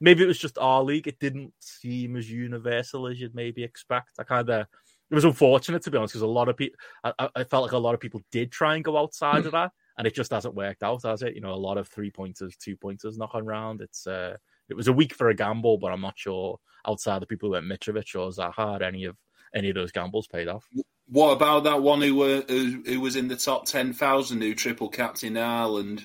maybe 0.00 0.24
it 0.24 0.28
was 0.28 0.38
just 0.38 0.58
our 0.58 0.82
league. 0.82 1.06
It 1.06 1.18
didn't 1.18 1.52
seem 1.60 2.16
as 2.16 2.30
universal 2.30 3.06
as 3.06 3.20
you'd 3.20 3.34
maybe 3.34 3.62
expect. 3.62 4.18
I 4.18 4.24
kind 4.24 4.48
of 4.48 4.66
it 5.12 5.14
was 5.14 5.26
unfortunate 5.26 5.82
to 5.82 5.90
be 5.90 5.98
honest 5.98 6.14
because 6.14 6.22
a 6.22 6.26
lot 6.26 6.48
of 6.48 6.56
people. 6.56 6.78
I, 7.04 7.28
I, 7.36 7.44
felt 7.44 7.64
like 7.64 7.72
a 7.72 7.78
lot 7.78 7.92
of 7.92 8.00
people 8.00 8.22
did 8.32 8.50
try 8.50 8.76
and 8.76 8.84
go 8.84 8.96
outside 8.96 9.44
of 9.44 9.52
that, 9.52 9.72
and 9.98 10.06
it 10.06 10.14
just 10.14 10.32
hasn't 10.32 10.54
worked 10.54 10.82
out, 10.82 11.02
has 11.02 11.22
it? 11.22 11.34
You 11.34 11.42
know, 11.42 11.52
a 11.52 11.54
lot 11.54 11.76
of 11.76 11.86
three 11.88 12.10
pointers, 12.10 12.56
two 12.56 12.78
pointers 12.78 13.18
knocking 13.18 13.42
around. 13.42 13.82
It's 13.82 14.06
uh, 14.06 14.38
it 14.72 14.76
was 14.76 14.88
a 14.88 14.92
week 14.92 15.14
for 15.14 15.28
a 15.28 15.34
gamble, 15.34 15.76
but 15.76 15.92
I'm 15.92 16.00
not 16.00 16.14
sure 16.16 16.58
outside 16.88 17.20
the 17.20 17.26
people 17.26 17.48
who 17.48 17.52
went 17.52 17.66
Mitrovic 17.66 18.18
or 18.18 18.30
Zaha 18.30 18.80
any 18.82 19.04
of 19.04 19.16
any 19.54 19.68
of 19.68 19.74
those 19.74 19.92
gambles 19.92 20.26
paid 20.26 20.48
off. 20.48 20.66
What 21.08 21.32
about 21.32 21.64
that 21.64 21.82
one 21.82 22.00
who 22.00 22.14
were 22.14 22.42
who, 22.48 22.82
who 22.86 23.00
was 23.00 23.16
in 23.16 23.28
the 23.28 23.36
top 23.36 23.66
ten 23.66 23.92
thousand 23.92 24.40
who 24.40 24.54
triple 24.54 24.88
captain 24.88 25.34
Haaland? 25.34 26.04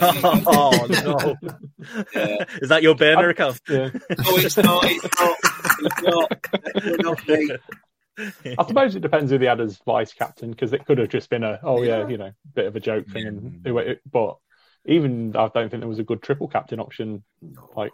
oh 0.00 0.86
no! 0.88 1.36
Yeah. 2.14 2.44
Is 2.62 2.68
that 2.68 2.82
your 2.82 2.94
burner 2.94 3.28
account? 3.28 3.60
Yeah. 3.68 3.90
no, 3.90 4.36
it's 4.36 4.56
not. 4.56 4.84
It's 4.84 5.20
not. 5.20 5.36
It's 5.80 6.02
not. 6.02 6.32
It's 6.74 7.48
not 7.48 7.60
I 8.18 8.64
suppose 8.66 8.96
it 8.96 9.00
depends 9.00 9.30
who 9.30 9.38
they 9.38 9.46
had 9.46 9.60
as 9.60 9.78
vice 9.84 10.12
captain 10.12 10.50
because 10.50 10.72
it 10.72 10.86
could 10.86 10.98
have 10.98 11.10
just 11.10 11.28
been 11.28 11.44
a 11.44 11.60
oh 11.62 11.82
yeah, 11.82 11.98
yeah 11.98 12.08
you 12.08 12.16
know 12.16 12.32
bit 12.54 12.66
of 12.66 12.74
a 12.74 12.80
joke 12.80 13.06
thing 13.08 13.26
and 13.26 13.62
mm. 13.62 13.98
but 14.10 14.38
even 14.86 15.34
I 15.36 15.48
don't 15.48 15.70
think 15.70 15.80
there 15.80 15.88
was 15.88 15.98
a 15.98 16.04
good 16.04 16.22
triple 16.22 16.48
captain 16.48 16.80
option 16.80 17.22
no, 17.42 17.70
like 17.76 17.92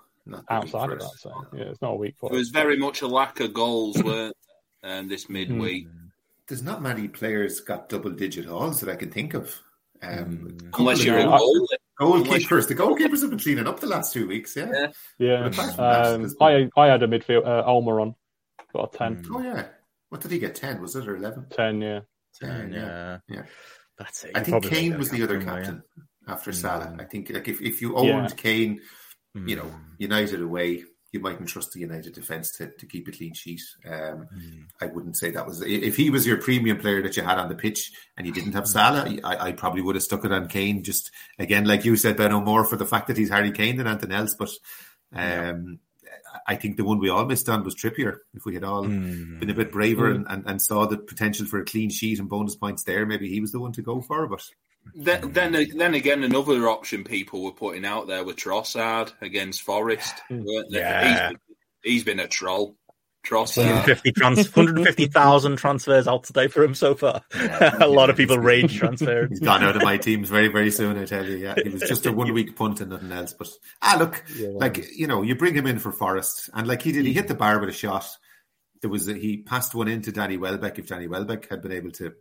outside 0.48 0.90
of 0.90 1.00
that 1.00 1.10
so 1.18 1.32
yeah 1.52 1.64
it's 1.64 1.82
not 1.82 1.92
a 1.92 1.96
week 1.96 2.14
for 2.16 2.32
it 2.32 2.36
was 2.36 2.50
very 2.50 2.76
much 2.76 3.02
a 3.02 3.08
lack 3.08 3.40
of 3.40 3.52
goals 3.52 4.00
weren't 4.02 4.36
um, 4.82 5.08
this 5.08 5.28
midweek. 5.28 5.88
Mm. 5.88 6.10
There's 6.48 6.62
not 6.62 6.82
many 6.82 7.08
players 7.08 7.60
got 7.60 7.88
double 7.88 8.10
digit 8.10 8.46
hauls 8.46 8.80
that 8.80 8.90
I 8.90 8.96
can 8.96 9.10
think 9.10 9.34
of. 9.34 9.60
Um, 10.02 10.56
mm. 10.56 10.78
Unless 10.78 11.04
you're 11.04 11.18
a 11.18 11.24
goal. 11.24 11.68
Goalkeepers, 12.00 12.66
the 12.66 12.74
goalkeepers 12.74 13.20
have 13.20 13.30
been 13.30 13.38
cleaning 13.38 13.68
up 13.68 13.78
the 13.78 13.86
last 13.86 14.12
two 14.12 14.26
weeks. 14.26 14.56
Yeah, 14.56 14.88
yeah. 15.18 15.50
yeah. 15.54 15.74
Um, 15.78 16.34
I 16.40 16.68
I 16.76 16.86
had 16.86 17.02
a 17.02 17.06
midfield 17.06 17.46
uh, 17.46 17.62
Almiron, 17.64 18.14
got 18.72 18.92
a 18.92 18.98
ten. 18.98 19.24
Oh 19.30 19.40
yeah, 19.40 19.66
what 20.08 20.20
did 20.20 20.32
he 20.32 20.40
get? 20.40 20.56
Ten 20.56 20.80
was 20.80 20.96
it 20.96 21.06
or 21.06 21.16
eleven? 21.16 21.46
Ten, 21.50 21.80
yeah. 21.80 22.00
Ten, 22.40 22.72
yeah, 22.72 23.18
yeah. 23.28 23.42
That's 23.98 24.24
it. 24.24 24.32
I 24.34 24.42
think 24.42 24.64
Kane 24.64 24.98
was 24.98 25.10
the 25.10 25.22
other 25.22 25.40
captain 25.40 25.82
yeah. 25.96 26.02
After 26.26 26.52
Salah. 26.52 26.86
Mm. 26.86 27.00
I 27.00 27.04
think 27.04 27.30
like 27.30 27.48
if, 27.48 27.60
if 27.60 27.82
you 27.82 27.96
owned 27.96 28.30
yeah. 28.30 28.36
Kane, 28.36 28.80
you 29.34 29.56
know, 29.56 29.64
mm. 29.64 29.80
United 29.98 30.40
away, 30.40 30.84
you 31.12 31.20
mightn't 31.20 31.48
trust 31.48 31.72
the 31.72 31.80
United 31.80 32.14
defence 32.14 32.52
to, 32.56 32.68
to 32.78 32.86
keep 32.86 33.06
a 33.06 33.12
clean 33.12 33.34
sheet. 33.34 33.60
Um, 33.86 34.26
mm. 34.34 34.64
I 34.80 34.86
wouldn't 34.86 35.18
say 35.18 35.30
that 35.30 35.46
was 35.46 35.62
if 35.62 35.96
he 35.96 36.08
was 36.10 36.26
your 36.26 36.38
premium 36.38 36.78
player 36.78 37.02
that 37.02 37.16
you 37.16 37.22
had 37.22 37.38
on 37.38 37.50
the 37.50 37.54
pitch 37.54 37.92
and 38.16 38.26
you 38.26 38.32
didn't 38.32 38.54
have 38.54 38.66
Salah, 38.66 39.18
I, 39.22 39.48
I 39.48 39.52
probably 39.52 39.82
would 39.82 39.94
have 39.94 40.02
stuck 40.02 40.24
it 40.24 40.32
on 40.32 40.48
Kane. 40.48 40.82
Just 40.82 41.10
again, 41.38 41.66
like 41.66 41.84
you 41.84 41.96
said, 41.96 42.16
Benno 42.16 42.40
more 42.40 42.64
for 42.64 42.76
the 42.76 42.86
fact 42.86 43.08
that 43.08 43.18
he's 43.18 43.28
Harry 43.28 43.52
Kane 43.52 43.76
than 43.76 43.86
anything 43.86 44.12
else. 44.12 44.34
But 44.34 44.50
um, 45.12 45.80
yeah. 46.02 46.10
I 46.46 46.56
think 46.56 46.78
the 46.78 46.84
one 46.84 46.98
we 46.98 47.10
all 47.10 47.26
missed 47.26 47.48
on 47.48 47.62
was 47.62 47.76
Trippier. 47.76 48.18
If 48.32 48.46
we 48.46 48.54
had 48.54 48.64
all 48.64 48.84
mm. 48.84 49.38
been 49.38 49.50
a 49.50 49.54
bit 49.54 49.70
braver 49.70 50.12
mm. 50.12 50.16
and, 50.16 50.26
and, 50.30 50.46
and, 50.46 50.62
saw 50.62 50.86
the 50.86 50.96
potential 50.96 51.44
for 51.44 51.60
a 51.60 51.64
clean 51.64 51.90
sheet 51.90 52.20
and 52.20 52.28
bonus 52.28 52.56
points 52.56 52.84
there, 52.84 53.04
maybe 53.04 53.28
he 53.28 53.40
was 53.40 53.52
the 53.52 53.60
one 53.60 53.72
to 53.72 53.82
go 53.82 54.00
for. 54.00 54.26
But 54.26 54.42
then, 54.94 55.32
then, 55.32 55.52
then 55.76 55.94
again, 55.94 56.24
another 56.24 56.68
option 56.68 57.04
people 57.04 57.42
were 57.42 57.52
putting 57.52 57.84
out 57.84 58.06
there 58.06 58.24
with 58.24 58.36
Trossard 58.36 59.12
against 59.20 59.62
Forest. 59.62 60.14
Yeah. 60.68 61.30
He's, 61.30 61.38
he's 61.82 62.04
been 62.04 62.20
a 62.20 62.28
troll. 62.28 62.76
Trossard. 63.24 63.86
150 63.86 64.12
trans- 64.12 64.56
150,000 64.56 65.56
transfers 65.56 66.08
out 66.08 66.24
today 66.24 66.48
for 66.48 66.64
him 66.64 66.74
so 66.74 66.94
far. 66.94 67.22
a 67.80 67.86
lot 67.86 68.10
of 68.10 68.16
people 68.16 68.38
rage 68.38 68.76
transfer. 68.76 69.28
He's 69.28 69.38
gone 69.38 69.62
out 69.62 69.76
of 69.76 69.82
my 69.82 69.96
teams 69.96 70.28
very, 70.28 70.48
very 70.48 70.70
soon, 70.72 70.98
I 70.98 71.04
tell 71.04 71.24
you. 71.24 71.36
Yeah, 71.36 71.54
it 71.56 71.72
was 71.72 71.82
just 71.82 72.06
a 72.06 72.12
one 72.12 72.32
week 72.32 72.56
punt 72.56 72.80
and 72.80 72.90
nothing 72.90 73.12
else. 73.12 73.32
But 73.32 73.48
ah, 73.80 73.96
look, 73.98 74.24
yeah, 74.36 74.48
like, 74.48 74.84
you 74.96 75.06
know, 75.06 75.22
you 75.22 75.36
bring 75.36 75.54
him 75.54 75.68
in 75.68 75.78
for 75.78 75.92
Forest, 75.92 76.50
and 76.52 76.66
like 76.66 76.82
he 76.82 76.90
did, 76.90 77.06
he 77.06 77.12
hit 77.12 77.28
the 77.28 77.34
bar 77.34 77.60
with 77.60 77.68
a 77.68 77.72
shot. 77.72 78.08
There 78.80 78.90
was 78.90 79.08
a, 79.08 79.14
he 79.14 79.38
passed 79.38 79.72
one 79.74 79.86
into 79.86 80.10
Danny 80.10 80.36
Welbeck. 80.36 80.80
If 80.80 80.88
Danny 80.88 81.06
Welbeck 81.06 81.48
had 81.48 81.62
been 81.62 81.72
able 81.72 81.92
to 81.92 82.14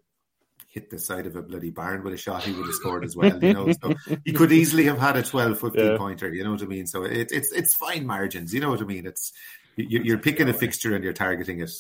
hit 0.71 0.89
the 0.89 0.97
side 0.97 1.27
of 1.27 1.35
a 1.35 1.41
bloody 1.41 1.69
barn 1.69 2.01
with 2.01 2.13
a 2.13 2.17
shot, 2.17 2.43
he 2.43 2.53
would 2.53 2.65
have 2.65 2.75
scored 2.75 3.03
as 3.03 3.15
well. 3.15 3.43
You 3.43 3.53
know, 3.53 3.71
so 3.73 3.93
he 4.23 4.31
could 4.31 4.53
easily 4.53 4.85
have 4.85 4.97
had 4.97 5.17
a 5.17 5.23
12, 5.23 5.59
15 5.59 5.85
yeah. 5.85 5.97
pointer. 5.97 6.33
You 6.33 6.45
know 6.45 6.51
what 6.51 6.61
I 6.61 6.65
mean? 6.65 6.87
So 6.87 7.03
it, 7.03 7.31
it's 7.31 7.51
it's 7.51 7.75
fine 7.75 8.07
margins. 8.07 8.53
You 8.53 8.61
know 8.61 8.69
what 8.69 8.81
I 8.81 8.85
mean? 8.85 9.05
It's 9.05 9.33
you're 9.75 10.17
picking 10.17 10.49
a 10.49 10.53
fixture 10.53 10.95
and 10.95 11.03
you're 11.03 11.13
targeting 11.13 11.59
it. 11.59 11.71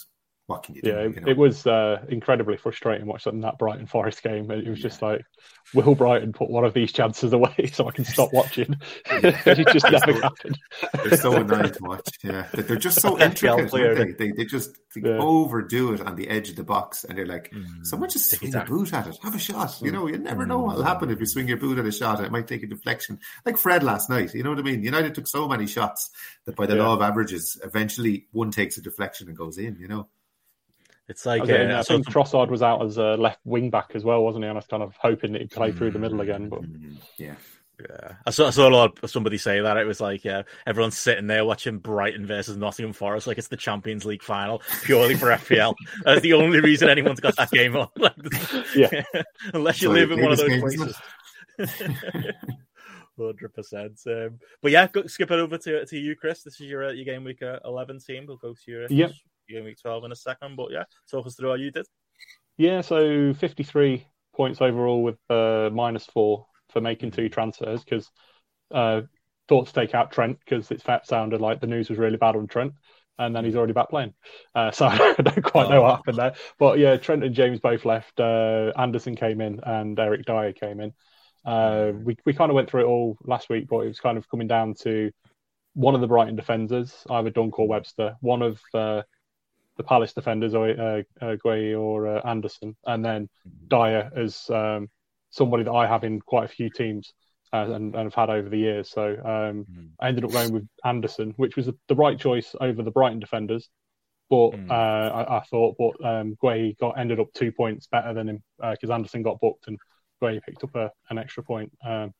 What 0.47 0.63
can 0.63 0.75
you 0.75 0.81
do? 0.81 0.89
Yeah, 0.89 1.03
you 1.03 1.09
it, 1.09 1.23
know? 1.23 1.31
it 1.31 1.37
was 1.37 1.65
uh, 1.65 2.03
incredibly 2.09 2.57
frustrating 2.57 3.07
watching 3.07 3.41
that 3.41 3.57
Brighton 3.57 3.85
Forest 3.85 4.21
game. 4.23 4.51
It 4.51 4.67
was 4.67 4.79
yeah. 4.79 4.83
just 4.83 5.01
like, 5.01 5.21
will 5.73 5.95
Brighton 5.95 6.33
put 6.33 6.49
one 6.49 6.65
of 6.65 6.73
these 6.73 6.91
chances 6.91 7.31
away 7.31 7.69
so 7.73 7.87
I 7.87 7.91
can 7.91 8.05
stop 8.05 8.33
watching? 8.33 8.75
it 9.05 9.67
just 9.71 9.89
never 9.89 10.13
happened. 10.19 10.57
They're 11.03 11.17
so 11.17 11.33
annoying 11.33 11.71
to 11.71 11.79
watch. 11.81 12.09
Yeah, 12.23 12.47
they're 12.53 12.75
just 12.75 13.01
so 13.01 13.19
intricate. 13.19 13.71
They? 13.71 14.11
They, 14.11 14.31
they 14.31 14.45
just 14.45 14.77
they 14.95 15.09
yeah. 15.09 15.17
overdo 15.19 15.93
it 15.93 16.01
on 16.01 16.15
the 16.15 16.27
edge 16.27 16.49
of 16.49 16.55
the 16.55 16.63
box, 16.63 17.03
and 17.03 17.17
they're 17.17 17.25
like, 17.25 17.51
mm. 17.51 17.85
someone 17.85 18.09
just 18.09 18.29
swing 18.29 18.49
exactly. 18.49 18.75
a 18.75 18.77
boot 18.77 18.93
at 18.93 19.07
it, 19.07 19.17
have 19.23 19.35
a 19.35 19.39
shot. 19.39 19.81
You 19.81 19.91
know, 19.91 20.07
you 20.07 20.17
never 20.17 20.45
know 20.45 20.59
what'll 20.59 20.83
happen 20.83 21.09
if 21.09 21.19
you 21.19 21.25
swing 21.25 21.47
your 21.47 21.57
boot 21.57 21.79
at 21.79 21.85
a 21.85 21.91
shot. 21.91 22.23
It 22.23 22.31
might 22.31 22.47
take 22.47 22.63
a 22.63 22.67
deflection, 22.67 23.19
like 23.45 23.57
Fred 23.57 23.83
last 23.83 24.09
night. 24.09 24.33
You 24.33 24.43
know 24.43 24.49
what 24.49 24.59
I 24.59 24.63
mean? 24.63 24.83
United 24.83 25.15
took 25.15 25.27
so 25.27 25.47
many 25.47 25.67
shots 25.67 26.09
that 26.45 26.55
by 26.55 26.65
the 26.65 26.75
yeah. 26.75 26.83
law 26.83 26.93
of 26.93 27.01
averages, 27.01 27.59
eventually 27.63 28.27
one 28.31 28.51
takes 28.51 28.77
a 28.77 28.81
deflection 28.81 29.27
and 29.27 29.37
goes 29.37 29.57
in. 29.57 29.77
You 29.79 29.87
know. 29.87 30.09
It's 31.11 31.25
like 31.25 31.49
I, 31.49 31.65
uh, 31.65 31.79
I 31.79 31.83
think 31.83 32.07
Trossard 32.07 32.49
was 32.49 32.63
out 32.63 32.81
as 32.83 32.97
a 32.97 33.15
left 33.17 33.39
wing 33.43 33.69
back 33.69 33.91
as 33.95 34.05
well, 34.05 34.23
wasn't 34.23 34.45
he? 34.45 34.47
And 34.47 34.57
I 34.57 34.59
was 34.59 34.67
kind 34.67 34.81
of 34.81 34.95
hoping 34.97 35.33
that 35.33 35.41
he'd 35.41 35.51
play 35.51 35.73
through 35.73 35.91
the 35.91 35.99
middle 35.99 36.21
again, 36.21 36.47
but 36.47 36.61
mm, 36.61 36.95
yeah. 37.17 37.35
Yeah, 37.81 38.13
I 38.27 38.29
saw, 38.29 38.47
I 38.47 38.49
saw 38.51 38.69
a 38.69 38.69
lot 38.69 39.03
of 39.03 39.09
somebody 39.09 39.39
say 39.39 39.59
that 39.59 39.75
it 39.75 39.85
was 39.85 39.99
like, 39.99 40.23
yeah, 40.23 40.43
everyone's 40.67 40.97
sitting 40.97 41.25
there 41.25 41.43
watching 41.43 41.79
Brighton 41.79 42.27
versus 42.27 42.55
Nottingham 42.55 42.93
Forest 42.93 43.25
like 43.25 43.39
it's 43.39 43.47
the 43.47 43.57
Champions 43.57 44.05
League 44.05 44.21
final 44.21 44.61
purely 44.83 45.15
for 45.15 45.29
FPL. 45.29 45.73
That's 46.05 46.21
the 46.21 46.33
only 46.33 46.59
reason 46.59 46.89
anyone's 46.89 47.19
got 47.19 47.35
that 47.37 47.49
game 47.49 47.75
on. 47.75 47.87
yeah, 48.75 49.03
unless 49.53 49.81
you 49.81 49.87
so 49.87 49.93
live 49.93 50.11
in 50.11 50.21
one 50.21 50.31
of 50.31 50.37
those 50.37 50.59
places. 50.59 50.95
Hundred 53.17 53.53
percent. 53.53 53.99
Um, 54.05 54.39
but 54.61 54.71
yeah, 54.71 54.87
go, 54.87 55.07
skip 55.07 55.31
it 55.31 55.39
over 55.39 55.57
to 55.57 55.85
to 55.85 55.97
you, 55.97 56.15
Chris. 56.15 56.43
This 56.43 56.61
is 56.61 56.69
your 56.69 56.85
uh, 56.85 56.91
your 56.91 57.05
game 57.05 57.23
week 57.23 57.41
uh, 57.41 57.59
eleven 57.65 57.99
team. 57.99 58.25
We'll 58.27 58.37
go 58.37 58.53
to 58.53 58.71
your 58.71 58.85
yep 58.89 59.11
game 59.51 59.65
week 59.65 59.77
12 59.81 60.05
in 60.05 60.11
a 60.11 60.15
second. 60.15 60.55
But 60.55 60.71
yeah, 60.71 60.83
talk 61.09 61.25
us 61.25 61.35
through 61.35 61.49
how 61.49 61.55
you 61.55 61.71
did. 61.71 61.85
Yeah, 62.57 62.81
so 62.81 63.33
53 63.33 64.05
points 64.33 64.61
overall 64.61 65.03
with 65.03 65.17
uh, 65.29 65.69
minus 65.73 66.05
four 66.05 66.45
for 66.69 66.81
making 66.81 67.11
two 67.11 67.29
transfers 67.29 67.83
because 67.83 68.09
uh, 68.71 69.01
thought 69.47 69.67
to 69.67 69.73
take 69.73 69.93
out 69.93 70.11
Trent 70.11 70.39
because 70.39 70.71
it 70.71 70.81
sounded 71.05 71.41
like 71.41 71.59
the 71.59 71.67
news 71.67 71.89
was 71.89 71.99
really 71.99 72.17
bad 72.17 72.35
on 72.35 72.47
Trent. 72.47 72.73
And 73.17 73.35
then 73.35 73.45
he's 73.45 73.55
already 73.55 73.73
back 73.73 73.89
playing. 73.89 74.13
Uh, 74.55 74.71
so 74.71 74.87
I 74.87 75.15
don't 75.21 75.43
quite 75.43 75.69
know 75.69 75.81
what 75.81 75.97
happened 75.97 76.17
there. 76.17 76.33
But 76.57 76.79
yeah, 76.79 76.97
Trent 76.97 77.23
and 77.23 77.35
James 77.35 77.59
both 77.59 77.85
left. 77.85 78.19
Uh, 78.19 78.71
Anderson 78.77 79.15
came 79.15 79.41
in 79.41 79.59
and 79.63 79.99
Eric 79.99 80.25
Dier 80.25 80.53
came 80.53 80.79
in. 80.79 80.93
Uh, 81.45 81.91
we, 82.03 82.15
we 82.25 82.33
kind 82.33 82.51
of 82.51 82.55
went 82.55 82.69
through 82.69 82.81
it 82.81 82.87
all 82.87 83.17
last 83.23 83.49
week, 83.49 83.67
but 83.67 83.79
it 83.79 83.87
was 83.87 83.99
kind 83.99 84.17
of 84.17 84.29
coming 84.29 84.47
down 84.47 84.75
to 84.81 85.11
one 85.73 85.95
of 85.95 86.01
the 86.01 86.07
Brighton 86.07 86.35
defenders, 86.35 86.95
either 87.09 87.29
Dunk 87.29 87.57
or 87.59 87.67
Webster, 87.67 88.15
one 88.21 88.41
of 88.41 88.59
uh, 88.73 89.01
the 89.81 89.87
Palace 89.87 90.13
defenders, 90.13 90.53
or 90.53 90.69
uh, 90.69 91.01
uh, 91.21 91.35
or 91.77 92.07
uh, 92.07 92.21
Anderson, 92.27 92.75
and 92.85 93.03
then 93.03 93.29
Dier 93.67 94.11
as 94.15 94.49
um, 94.49 94.89
somebody 95.31 95.63
that 95.63 95.71
I 95.71 95.87
have 95.87 96.03
in 96.03 96.21
quite 96.21 96.45
a 96.45 96.53
few 96.53 96.69
teams 96.69 97.13
uh, 97.53 97.71
and, 97.71 97.95
and 97.95 98.03
have 98.03 98.13
had 98.13 98.29
over 98.29 98.47
the 98.47 98.57
years. 98.57 98.91
So 98.91 99.09
um, 99.09 99.65
mm. 99.65 99.89
I 99.99 100.07
ended 100.07 100.25
up 100.25 100.31
going 100.31 100.53
with 100.53 100.67
Anderson, 100.85 101.33
which 101.37 101.55
was 101.55 101.69
the 101.87 101.95
right 101.95 102.19
choice 102.19 102.55
over 102.59 102.83
the 102.83 102.91
Brighton 102.91 103.19
defenders. 103.19 103.69
But 104.29 104.51
mm. 104.51 104.71
I, 104.71 105.37
I, 105.37 105.43
thought, 105.49 105.75
but 105.77 106.05
um, 106.07 106.37
got 106.39 106.97
ended 106.97 107.19
up 107.19 107.27
two 107.33 107.51
points 107.51 107.87
better 107.87 108.13
than 108.13 108.29
him 108.29 108.43
because 108.57 108.89
uh, 108.89 108.93
Anderson 108.93 109.23
got 109.23 109.41
booked 109.41 109.67
and 109.67 109.77
Guehi 110.21 110.41
picked 110.41 110.63
up 110.63 110.75
a, 110.75 110.91
an 111.09 111.17
extra 111.17 111.43
point. 111.43 111.71
Um, 111.85 112.13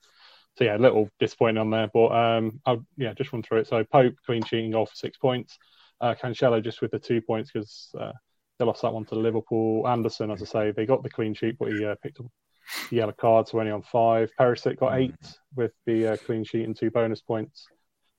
so 0.57 0.66
yeah, 0.66 0.76
a 0.76 0.78
little 0.78 1.09
disappointing 1.20 1.59
on 1.59 1.70
there, 1.70 1.89
but 1.93 2.07
um, 2.07 2.59
I'll 2.66 2.86
yeah 2.97 3.14
just 3.14 3.32
run 3.32 3.43
through 3.43 3.59
it. 3.59 3.68
So 3.68 3.86
Pope 3.86 4.16
clean 4.26 4.43
sheeting 4.43 4.72
goal 4.72 4.86
for 4.86 4.95
six 4.95 5.18
points. 5.18 5.57
Uh, 6.02 6.16
Cancelo 6.16 6.64
just 6.64 6.82
with 6.82 6.91
the 6.91 6.99
two 6.99 7.22
points 7.22 7.52
because 7.52 7.93
uh, 7.99 8.12
they 8.58 8.66
lost 8.66 8.82
that 8.82 8.93
one 8.93 9.06
to 9.06 9.16
Liverpool. 9.16 9.88
Anderson, 9.88 10.32
as 10.32 10.41
I 10.41 10.45
say, 10.45 10.72
they 10.72 10.86
got 10.86 11.04
the 11.04 11.10
clean 11.10 11.34
sheet, 11.34 11.58
but 11.60 11.72
he 11.72 11.86
uh, 11.86 11.95
picked 12.02 12.20
up 12.20 12.26
the 12.89 12.97
yellow 12.97 13.12
card, 13.12 13.47
so 13.47 13.60
only 13.60 13.72
on 13.72 13.82
five. 13.82 14.32
Perisic 14.39 14.78
got 14.78 14.97
eight 14.97 15.16
with 15.56 15.72
the 15.86 16.14
uh, 16.14 16.18
clean 16.18 16.43
sheet 16.43 16.66
and 16.66 16.76
two 16.76 16.91
bonus 16.91 17.22
points. 17.22 17.68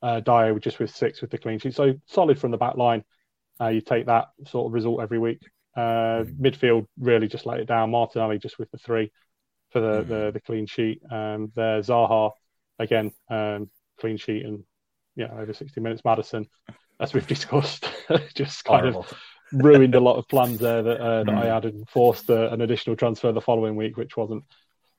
Uh, 0.03 0.21
Dier 0.21 0.59
just 0.59 0.79
with 0.79 0.91
six 0.91 1.21
with 1.21 1.31
the 1.31 1.39
clean 1.39 1.59
sheet. 1.59 1.75
So 1.75 1.95
solid 2.07 2.39
from 2.39 2.51
the 2.51 2.57
back 2.57 2.77
line. 2.77 3.05
Uh, 3.61 3.69
you 3.69 3.81
take 3.81 4.07
that 4.07 4.27
sort 4.47 4.67
of 4.67 4.73
result 4.73 5.01
every 5.01 5.19
week. 5.19 5.41
Uh, 5.77 6.25
midfield 6.41 6.87
really 6.99 7.29
just 7.29 7.47
let 7.47 7.61
it 7.61 7.67
down. 7.67 7.91
Martinelli 7.91 8.39
just 8.39 8.59
with 8.59 8.71
the 8.71 8.79
three 8.79 9.11
for 9.71 9.81
the, 9.81 10.03
the, 10.03 10.31
the 10.33 10.41
clean 10.41 10.67
sheet. 10.67 11.01
Um, 11.11 11.53
there, 11.55 11.81
Zaha 11.81 12.33
again, 12.79 13.13
um, 13.31 13.71
clean 14.01 14.17
sheet 14.17 14.45
and 14.45 14.65
yeah, 15.15 15.29
over 15.39 15.53
60 15.53 15.81
minutes. 15.81 16.03
Maddison 16.05 16.47
as 17.03 17.13
we've 17.13 17.27
discussed, 17.27 17.91
just 18.35 18.65
kind 18.65 18.83
Horrible. 18.83 19.01
of 19.01 19.19
ruined 19.53 19.97
a 19.97 20.01
lot 20.01 20.17
of 20.17 20.29
plans 20.29 20.59
there 20.61 20.83
that, 20.83 21.01
uh, 21.01 21.25
that 21.25 21.33
mm. 21.33 21.43
I 21.43 21.53
had 21.53 21.65
and 21.65 21.87
forced 21.89 22.31
uh, 22.31 22.49
an 22.51 22.63
additional 22.63 22.97
transfer 22.97 23.33
the 23.33 23.41
following 23.41 23.77
week, 23.77 23.97
which 23.97 24.17
wasn't 24.17 24.45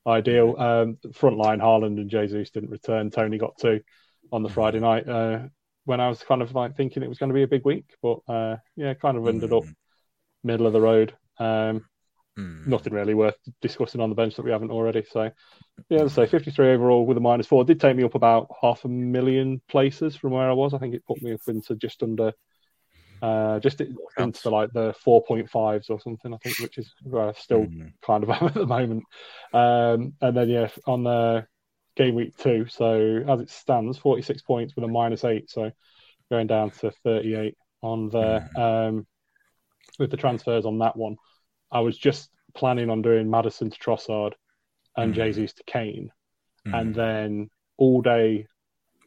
ideal. 0.06 0.54
Um, 0.58 0.98
front 1.14 1.38
line, 1.38 1.60
Haaland 1.60 1.98
and 1.98 2.10
Jesus 2.10 2.50
didn't 2.50 2.70
return. 2.70 3.10
Toney 3.10 3.38
got 3.38 3.58
two 3.58 3.80
on 4.30 4.42
the 4.42 4.50
Friday 4.50 4.80
night 4.80 5.08
uh, 5.08 5.40
when 5.86 6.00
I 6.00 6.08
was 6.08 6.22
kind 6.22 6.42
of 6.42 6.54
like 6.54 6.76
thinking 6.76 7.02
it 7.02 7.08
was 7.08 7.18
going 7.18 7.30
to 7.30 7.34
be 7.34 7.42
a 7.42 7.48
big 7.48 7.64
week, 7.64 7.86
but 8.02 8.18
uh, 8.28 8.56
yeah, 8.76 8.94
kind 8.94 9.16
of 9.16 9.26
ended 9.26 9.52
up 9.52 9.64
mm. 9.64 9.74
middle 10.44 10.66
of 10.66 10.74
the 10.74 10.80
road. 10.80 11.14
Um, 11.38 11.86
Mm. 12.38 12.66
Nothing 12.66 12.92
really 12.92 13.14
worth 13.14 13.36
discussing 13.62 14.00
on 14.00 14.08
the 14.08 14.16
bench 14.16 14.34
that 14.36 14.44
we 14.44 14.50
haven't 14.50 14.72
already. 14.72 15.04
So, 15.08 15.30
yeah, 15.88 16.00
let's 16.00 16.14
say 16.14 16.26
53 16.26 16.72
overall 16.72 17.06
with 17.06 17.16
a 17.16 17.20
minus 17.20 17.46
four. 17.46 17.64
Did 17.64 17.80
take 17.80 17.96
me 17.96 18.02
up 18.02 18.16
about 18.16 18.48
half 18.60 18.84
a 18.84 18.88
million 18.88 19.60
places 19.68 20.16
from 20.16 20.32
where 20.32 20.48
I 20.48 20.52
was. 20.52 20.74
I 20.74 20.78
think 20.78 20.94
it 20.94 21.06
put 21.06 21.22
me 21.22 21.32
up 21.32 21.40
into 21.46 21.76
just 21.76 22.02
under, 22.02 22.32
uh, 23.22 23.60
just 23.60 23.80
into 24.18 24.50
like 24.50 24.72
the 24.72 24.94
4.5s 25.06 25.90
or 25.90 26.00
something, 26.00 26.34
I 26.34 26.38
think, 26.38 26.58
which 26.58 26.78
is 26.78 26.92
uh, 27.16 27.32
still 27.36 27.66
mm. 27.66 27.92
kind 28.04 28.24
of 28.24 28.30
at 28.42 28.54
the 28.54 28.66
moment. 28.66 29.04
Um, 29.52 30.14
and 30.20 30.36
then, 30.36 30.48
yeah, 30.48 30.68
on 30.86 31.04
the 31.04 31.46
game 31.94 32.16
week 32.16 32.36
two. 32.36 32.66
So, 32.68 33.22
as 33.28 33.40
it 33.40 33.50
stands, 33.50 33.98
46 33.98 34.42
points 34.42 34.74
with 34.74 34.84
a 34.84 34.88
minus 34.88 35.24
eight. 35.24 35.50
So, 35.50 35.70
going 36.30 36.48
down 36.48 36.70
to 36.70 36.90
38 37.04 37.56
on 37.82 38.08
there 38.08 38.50
mm. 38.56 38.88
um, 38.88 39.06
with 40.00 40.10
the 40.10 40.16
transfers 40.16 40.64
on 40.66 40.78
that 40.78 40.96
one. 40.96 41.16
I 41.74 41.80
was 41.80 41.98
just 41.98 42.30
planning 42.54 42.88
on 42.88 43.02
doing 43.02 43.28
Maddison 43.28 43.70
to 43.70 43.78
Trossard 43.78 44.32
and 44.96 45.12
mm. 45.12 45.16
Jesus 45.16 45.52
to 45.54 45.64
Kane, 45.64 46.10
mm. 46.66 46.80
and 46.80 46.94
then 46.94 47.50
all 47.76 48.00
day 48.00 48.46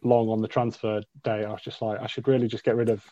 long 0.04 0.30
on 0.30 0.42
the 0.42 0.48
transfer 0.48 1.02
day, 1.24 1.44
I 1.44 1.52
was 1.52 1.62
just 1.62 1.82
like, 1.82 2.00
I 2.00 2.08
should 2.08 2.28
really 2.28 2.48
just 2.48 2.64
get 2.64 2.76
rid 2.76 2.90
of 2.90 3.04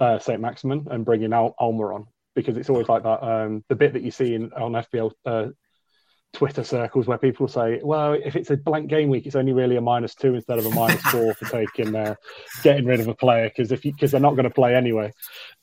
uh, 0.00 0.18
Saint 0.18 0.40
Maximin 0.40 0.86
and 0.90 1.04
bring 1.04 1.22
in 1.22 1.32
Al- 1.32 1.54
Almiron 1.60 2.06
because 2.34 2.56
it's 2.56 2.70
always 2.70 2.88
like 2.88 3.02
that. 3.02 3.22
Um, 3.22 3.64
the 3.68 3.74
bit 3.74 3.94
that 3.94 4.02
you 4.02 4.10
see 4.10 4.34
in, 4.34 4.52
on 4.52 4.72
FPL 4.72 5.12
uh, 5.24 5.46
Twitter 6.36 6.62
circles 6.62 7.06
where 7.06 7.16
people 7.16 7.48
say, 7.48 7.80
well, 7.82 8.12
if 8.12 8.36
it's 8.36 8.50
a 8.50 8.58
blank 8.58 8.90
game 8.90 9.08
week, 9.08 9.24
it's 9.24 9.36
only 9.36 9.54
really 9.54 9.76
a 9.76 9.80
minus 9.80 10.14
two 10.14 10.34
instead 10.34 10.58
of 10.58 10.66
a 10.66 10.70
minus 10.70 11.00
four 11.10 11.32
for 11.32 11.46
taking 11.46 11.96
uh, 11.96 12.14
getting 12.62 12.84
rid 12.84 13.00
of 13.00 13.08
a 13.08 13.14
player 13.14 13.48
because 13.48 13.72
if 13.72 13.80
because 13.80 14.10
they're 14.10 14.20
not 14.20 14.32
going 14.34 14.44
to 14.44 14.50
play 14.50 14.74
anyway. 14.74 15.10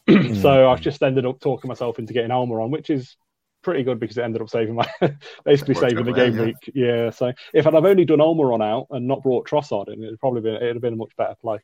so 0.42 0.72
I've 0.72 0.82
just 0.82 1.04
ended 1.04 1.28
up 1.28 1.40
talking 1.40 1.68
myself 1.68 2.00
into 2.00 2.12
getting 2.12 2.32
Almiron, 2.32 2.72
which 2.72 2.90
is 2.90 3.16
pretty 3.62 3.84
good 3.84 4.00
because 4.00 4.18
it 4.18 4.24
ended 4.24 4.42
up 4.42 4.50
saving 4.50 4.74
my 4.74 4.90
basically 5.46 5.76
saving 5.76 6.06
the 6.06 6.12
game 6.12 6.36
yeah. 6.36 6.44
week. 6.44 6.56
Yeah. 6.74 7.10
So 7.12 7.34
if 7.54 7.68
I'd 7.68 7.76
have 7.76 7.86
only 7.86 8.06
done 8.06 8.18
Almiron 8.18 8.64
out 8.64 8.88
and 8.90 9.08
not 9.08 9.22
brought 9.22 9.48
Trossard 9.48 9.94
in, 9.94 10.04
it'd 10.04 10.20
probably 10.20 10.42
been 10.42 10.56
it'd 10.56 10.76
have 10.76 10.82
been 10.82 10.94
a 10.94 10.98
much 10.98 11.16
better 11.16 11.36
play. 11.40 11.60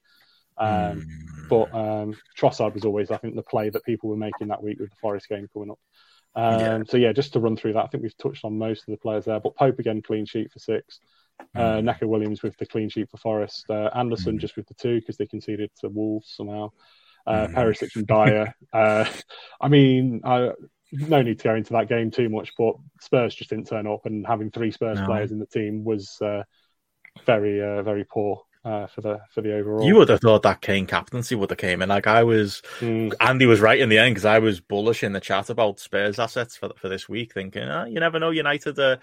Um, 0.60 0.70
mm. 0.70 1.50
But 1.50 1.74
um, 1.74 2.16
Trossard 2.38 2.76
was 2.76 2.86
always, 2.86 3.10
I 3.10 3.18
think, 3.18 3.36
the 3.36 3.42
play 3.42 3.72
that 3.72 3.84
people 3.86 4.12
were 4.12 4.18
making 4.18 4.50
that 4.50 4.62
week 4.62 4.80
with 4.80 4.92
the 4.92 4.96
Forest 5.02 5.30
game 5.30 5.48
coming 5.52 5.72
up. 5.72 5.80
Um, 6.40 6.60
yeah. 6.60 6.80
So 6.88 6.98
yeah, 6.98 7.12
just 7.12 7.34
to 7.34 7.40
run 7.40 7.58
through 7.58 7.74
that, 7.74 7.84
I 7.84 7.88
think 7.88 8.04
we've 8.04 8.18
touched 8.18 8.46
on 8.46 8.58
most 8.58 8.88
of 8.88 8.92
the 8.92 8.98
players 8.98 9.26
there. 9.26 9.40
But 9.40 9.56
Pope 9.56 9.80
again, 9.80 10.02
clean 10.02 10.26
sheet 10.26 10.52
for 10.52 10.60
six. 10.60 11.00
Uh, 11.56 11.60
mm. 11.60 11.84
Neco 11.84 12.08
Williams 12.08 12.44
with 12.44 12.58
the 12.58 12.66
clean 12.66 12.90
sheet 12.90 13.10
for 13.10 13.18
Forest. 13.18 13.66
Uh, 13.70 13.90
Anderson 13.96 14.38
mm. 14.38 14.42
just 14.42 14.56
with 14.56 14.68
the 14.68 14.74
two 14.74 15.00
because 15.00 15.18
they 15.18 15.26
conceded 15.26 15.70
to 15.82 15.90
Wolves 15.90 16.34
somehow. 16.36 16.70
Uh, 17.28 17.48
mm. 17.48 17.54
Perisic 17.54 17.96
and 17.96 18.08
Dier. 18.08 18.54
uh, 18.74 19.06
I 19.60 19.68
mean, 19.68 20.22
I, 20.24 20.52
no 20.92 21.22
need 21.22 21.40
to 21.40 21.44
go 21.44 21.56
into 21.56 21.74
that 21.74 21.90
game 21.90 22.10
too 22.12 22.30
much, 22.30 22.54
but 22.58 22.76
Spurs 23.02 23.36
just 23.36 23.50
didn't 23.50 23.68
turn 23.68 23.88
up, 23.88 24.06
and 24.06 24.26
having 24.26 24.52
three 24.52 24.72
Spurs 24.72 25.00
no. 25.00 25.06
players 25.06 25.32
in 25.32 25.40
the 25.40 25.46
team 25.46 25.84
was 25.84 26.18
uh, 26.22 26.44
very, 27.26 27.62
uh, 27.62 27.84
very 27.84 28.06
poor 28.06 28.44
uh, 28.66 28.88
for 28.88 29.02
the 29.02 29.20
for 29.32 29.42
the 29.42 29.54
overall. 29.54 29.86
You 29.86 29.96
would 29.96 30.10
have 30.10 30.22
thought 30.22 30.44
that 30.44 30.62
Kane 30.62 30.86
captaincy 30.86 31.36
would 31.36 31.50
have 31.50 31.58
came 31.58 31.82
in. 31.82 31.90
Like 31.90 32.08
I 32.08 32.24
was, 32.24 32.62
mm. 32.80 33.14
Andy 33.20 33.46
was 33.46 33.62
right 33.62 33.80
in 33.80 33.90
the 33.90 33.98
end 33.98 34.16
because 34.16 34.26
I 34.26 34.40
was 34.40 34.60
bullish 34.60 35.04
in 35.04 35.14
the 35.14 35.20
chat 35.20 35.50
about 35.50 35.80
Spurs 35.80 36.20
assets 36.20 36.58
for 36.58 36.72
for 36.78 36.90
this 36.90 37.08
week, 37.08 37.34
thinking 37.34 37.64
oh, 37.64 37.86
you 37.86 38.00
never 38.00 38.20
know. 38.20 38.32
United, 38.32 38.78
uh, 38.78 38.98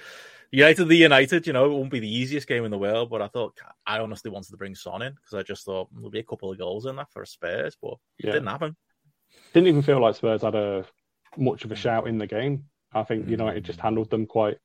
United, 0.51 0.85
the 0.87 0.97
United. 0.97 1.47
You 1.47 1.53
know, 1.53 1.67
it 1.67 1.75
won't 1.75 1.91
be 1.91 2.01
the 2.01 2.15
easiest 2.15 2.47
game 2.47 2.65
in 2.65 2.71
the 2.71 2.79
world, 2.79 3.11
but 3.11 3.23
I 3.23 3.29
thought 3.29 3.59
I 3.87 3.99
honestly 3.99 4.31
wanted 4.31 4.51
to 4.51 4.57
bring 4.57 4.75
Son 4.75 5.03
in 5.03 5.15
because 5.15 5.35
I 5.35 5.43
just 5.43 5.65
thought 5.65 5.89
there'll 5.95 6.11
be 6.11 6.21
a 6.21 6.25
couple 6.25 6.53
of 6.53 6.59
goals 6.59 6.87
in 6.87 6.97
that 6.97 7.11
for 7.13 7.25
Spurs, 7.25 7.77
but 7.81 7.95
yeah. 8.19 8.31
it 8.31 8.33
didn't 8.33 8.49
happen. 8.49 8.77
Didn't 9.53 9.69
even 9.69 9.83
feel 9.83 10.01
like 10.01 10.17
Spurs 10.17 10.43
had 10.43 10.55
a 10.55 10.85
much 11.37 11.65
of 11.65 11.73
a 11.73 11.77
shout 11.77 12.07
in 12.07 12.19
the 12.19 12.27
game. 12.27 12.65
I 12.93 13.03
think 13.03 13.29
United 13.29 13.65
just 13.65 13.81
handled 13.81 14.11
them 14.11 14.27
quite 14.27 14.59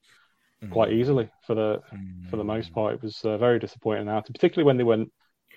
quite 0.69 0.89
mm. 0.89 0.93
easily 0.93 1.29
for 1.45 1.55
the 1.55 1.81
for 2.29 2.37
the 2.37 2.43
most 2.43 2.71
mm. 2.71 2.75
part. 2.75 2.95
It 2.95 3.01
was 3.01 3.19
uh, 3.23 3.37
very 3.37 3.59
disappointing 3.59 4.09
out, 4.09 4.27
particularly 4.27 4.65
when 4.65 4.77
they 4.77 4.83
went 4.83 5.11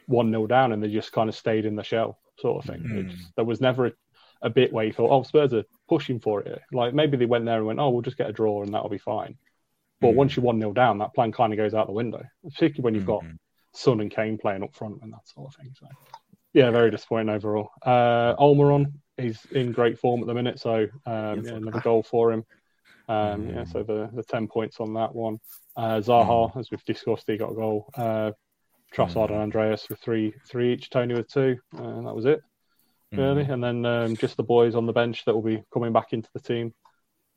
one 0.07 0.31
0 0.31 0.47
down 0.47 0.73
and 0.73 0.83
they 0.83 0.89
just 0.89 1.13
kind 1.13 1.29
of 1.29 1.35
stayed 1.35 1.67
in 1.67 1.77
the 1.77 1.83
shell, 1.83 2.19
sort 2.39 2.65
of 2.65 2.71
thing. 2.71 2.83
Mm. 2.83 3.17
there 3.37 3.45
was 3.45 3.61
never 3.61 3.87
a, 3.87 3.93
a 4.43 4.51
bit 4.51 4.73
where 4.73 4.85
you 4.85 4.93
thought, 4.93 5.11
oh, 5.11 5.23
Spurs 5.23 5.55
are 5.55 5.65
pushing 5.89 6.21
for 6.21 6.41
it. 6.43 6.61
Like 6.73 6.95
maybe 6.95 7.17
they 7.17 7.27
went 7.27 7.45
there 7.45 7.59
and 7.59 7.67
went, 7.67 7.81
oh, 7.81 7.91
we'll 7.91 8.03
just 8.03 8.19
get 8.19 8.31
a 8.31 8.33
draw 8.33 8.63
and 8.63 8.73
that'll 8.73 8.89
be 8.89 8.99
fine. 8.99 9.37
But 10.01 10.13
mm. 10.13 10.17
once 10.17 10.37
you're 10.37 10.45
one 10.45 10.61
0 10.61 10.73
down, 10.73 10.99
that 10.99 11.15
plan 11.15 11.33
kind 11.33 11.53
of 11.53 11.57
goes 11.57 11.75
out 11.75 11.87
the 11.87 11.93
window, 11.93 12.23
particularly 12.43 12.83
when 12.83 12.95
you've 12.95 13.07
got 13.07 13.25
mm. 13.25 13.37
Son 13.73 14.01
and 14.01 14.11
Kane 14.11 14.39
playing 14.39 14.63
up 14.63 14.75
front 14.75 15.01
and 15.03 15.13
that 15.13 15.27
sort 15.27 15.49
of 15.49 15.61
thing. 15.61 15.75
So, 15.79 15.87
yeah, 16.53 16.71
very 16.71 16.91
disappointing 16.91 17.35
overall. 17.35 17.71
Uh, 17.83 18.35
Almiron, 18.37 18.93
he's 19.17 19.45
in 19.53 19.73
great 19.73 19.99
form 19.99 20.21
at 20.21 20.27
the 20.27 20.35
minute, 20.35 20.61
so 20.61 20.87
um, 21.07 21.45
yeah, 21.45 21.55
another 21.55 21.81
goal 21.81 22.03
for 22.03 22.33
him. 22.33 22.45
Um, 23.09 23.43
mm. 23.43 23.55
Yeah, 23.55 23.65
so 23.65 23.83
the, 23.83 24.11
the 24.13 24.23
10 24.23 24.49
points 24.49 24.81
on 24.81 24.95
that 24.95 25.15
one. 25.15 25.39
Uh, 25.77 26.01
Zaha, 26.01 26.53
mm. 26.53 26.59
as 26.59 26.71
we've 26.71 26.85
discussed, 26.85 27.25
he 27.27 27.37
got 27.37 27.53
a 27.53 27.55
goal. 27.55 27.91
Uh, 27.95 28.33
Trossard 28.95 29.31
and 29.31 29.41
Andreas 29.41 29.89
with 29.89 29.99
three 29.99 30.33
three 30.49 30.73
each, 30.75 30.89
Toney 30.89 31.15
with 31.15 31.29
two, 31.29 31.59
and 31.73 32.07
that 32.07 32.15
was 32.15 32.27
it, 32.27 32.41
really. 33.13 33.43
And 33.43 33.63
then 33.63 33.85
um, 33.85 34.17
just 34.17 34.37
the 34.37 34.45
boys 34.45 34.77
on 34.77 34.87
the 34.87 34.93
bench 34.93 35.25
that 35.25 35.35
will 35.35 35.43
be 35.43 35.65
coming 35.73 35.93
back 35.93 36.13
into 36.13 36.29
the 36.33 36.41
team 36.41 36.73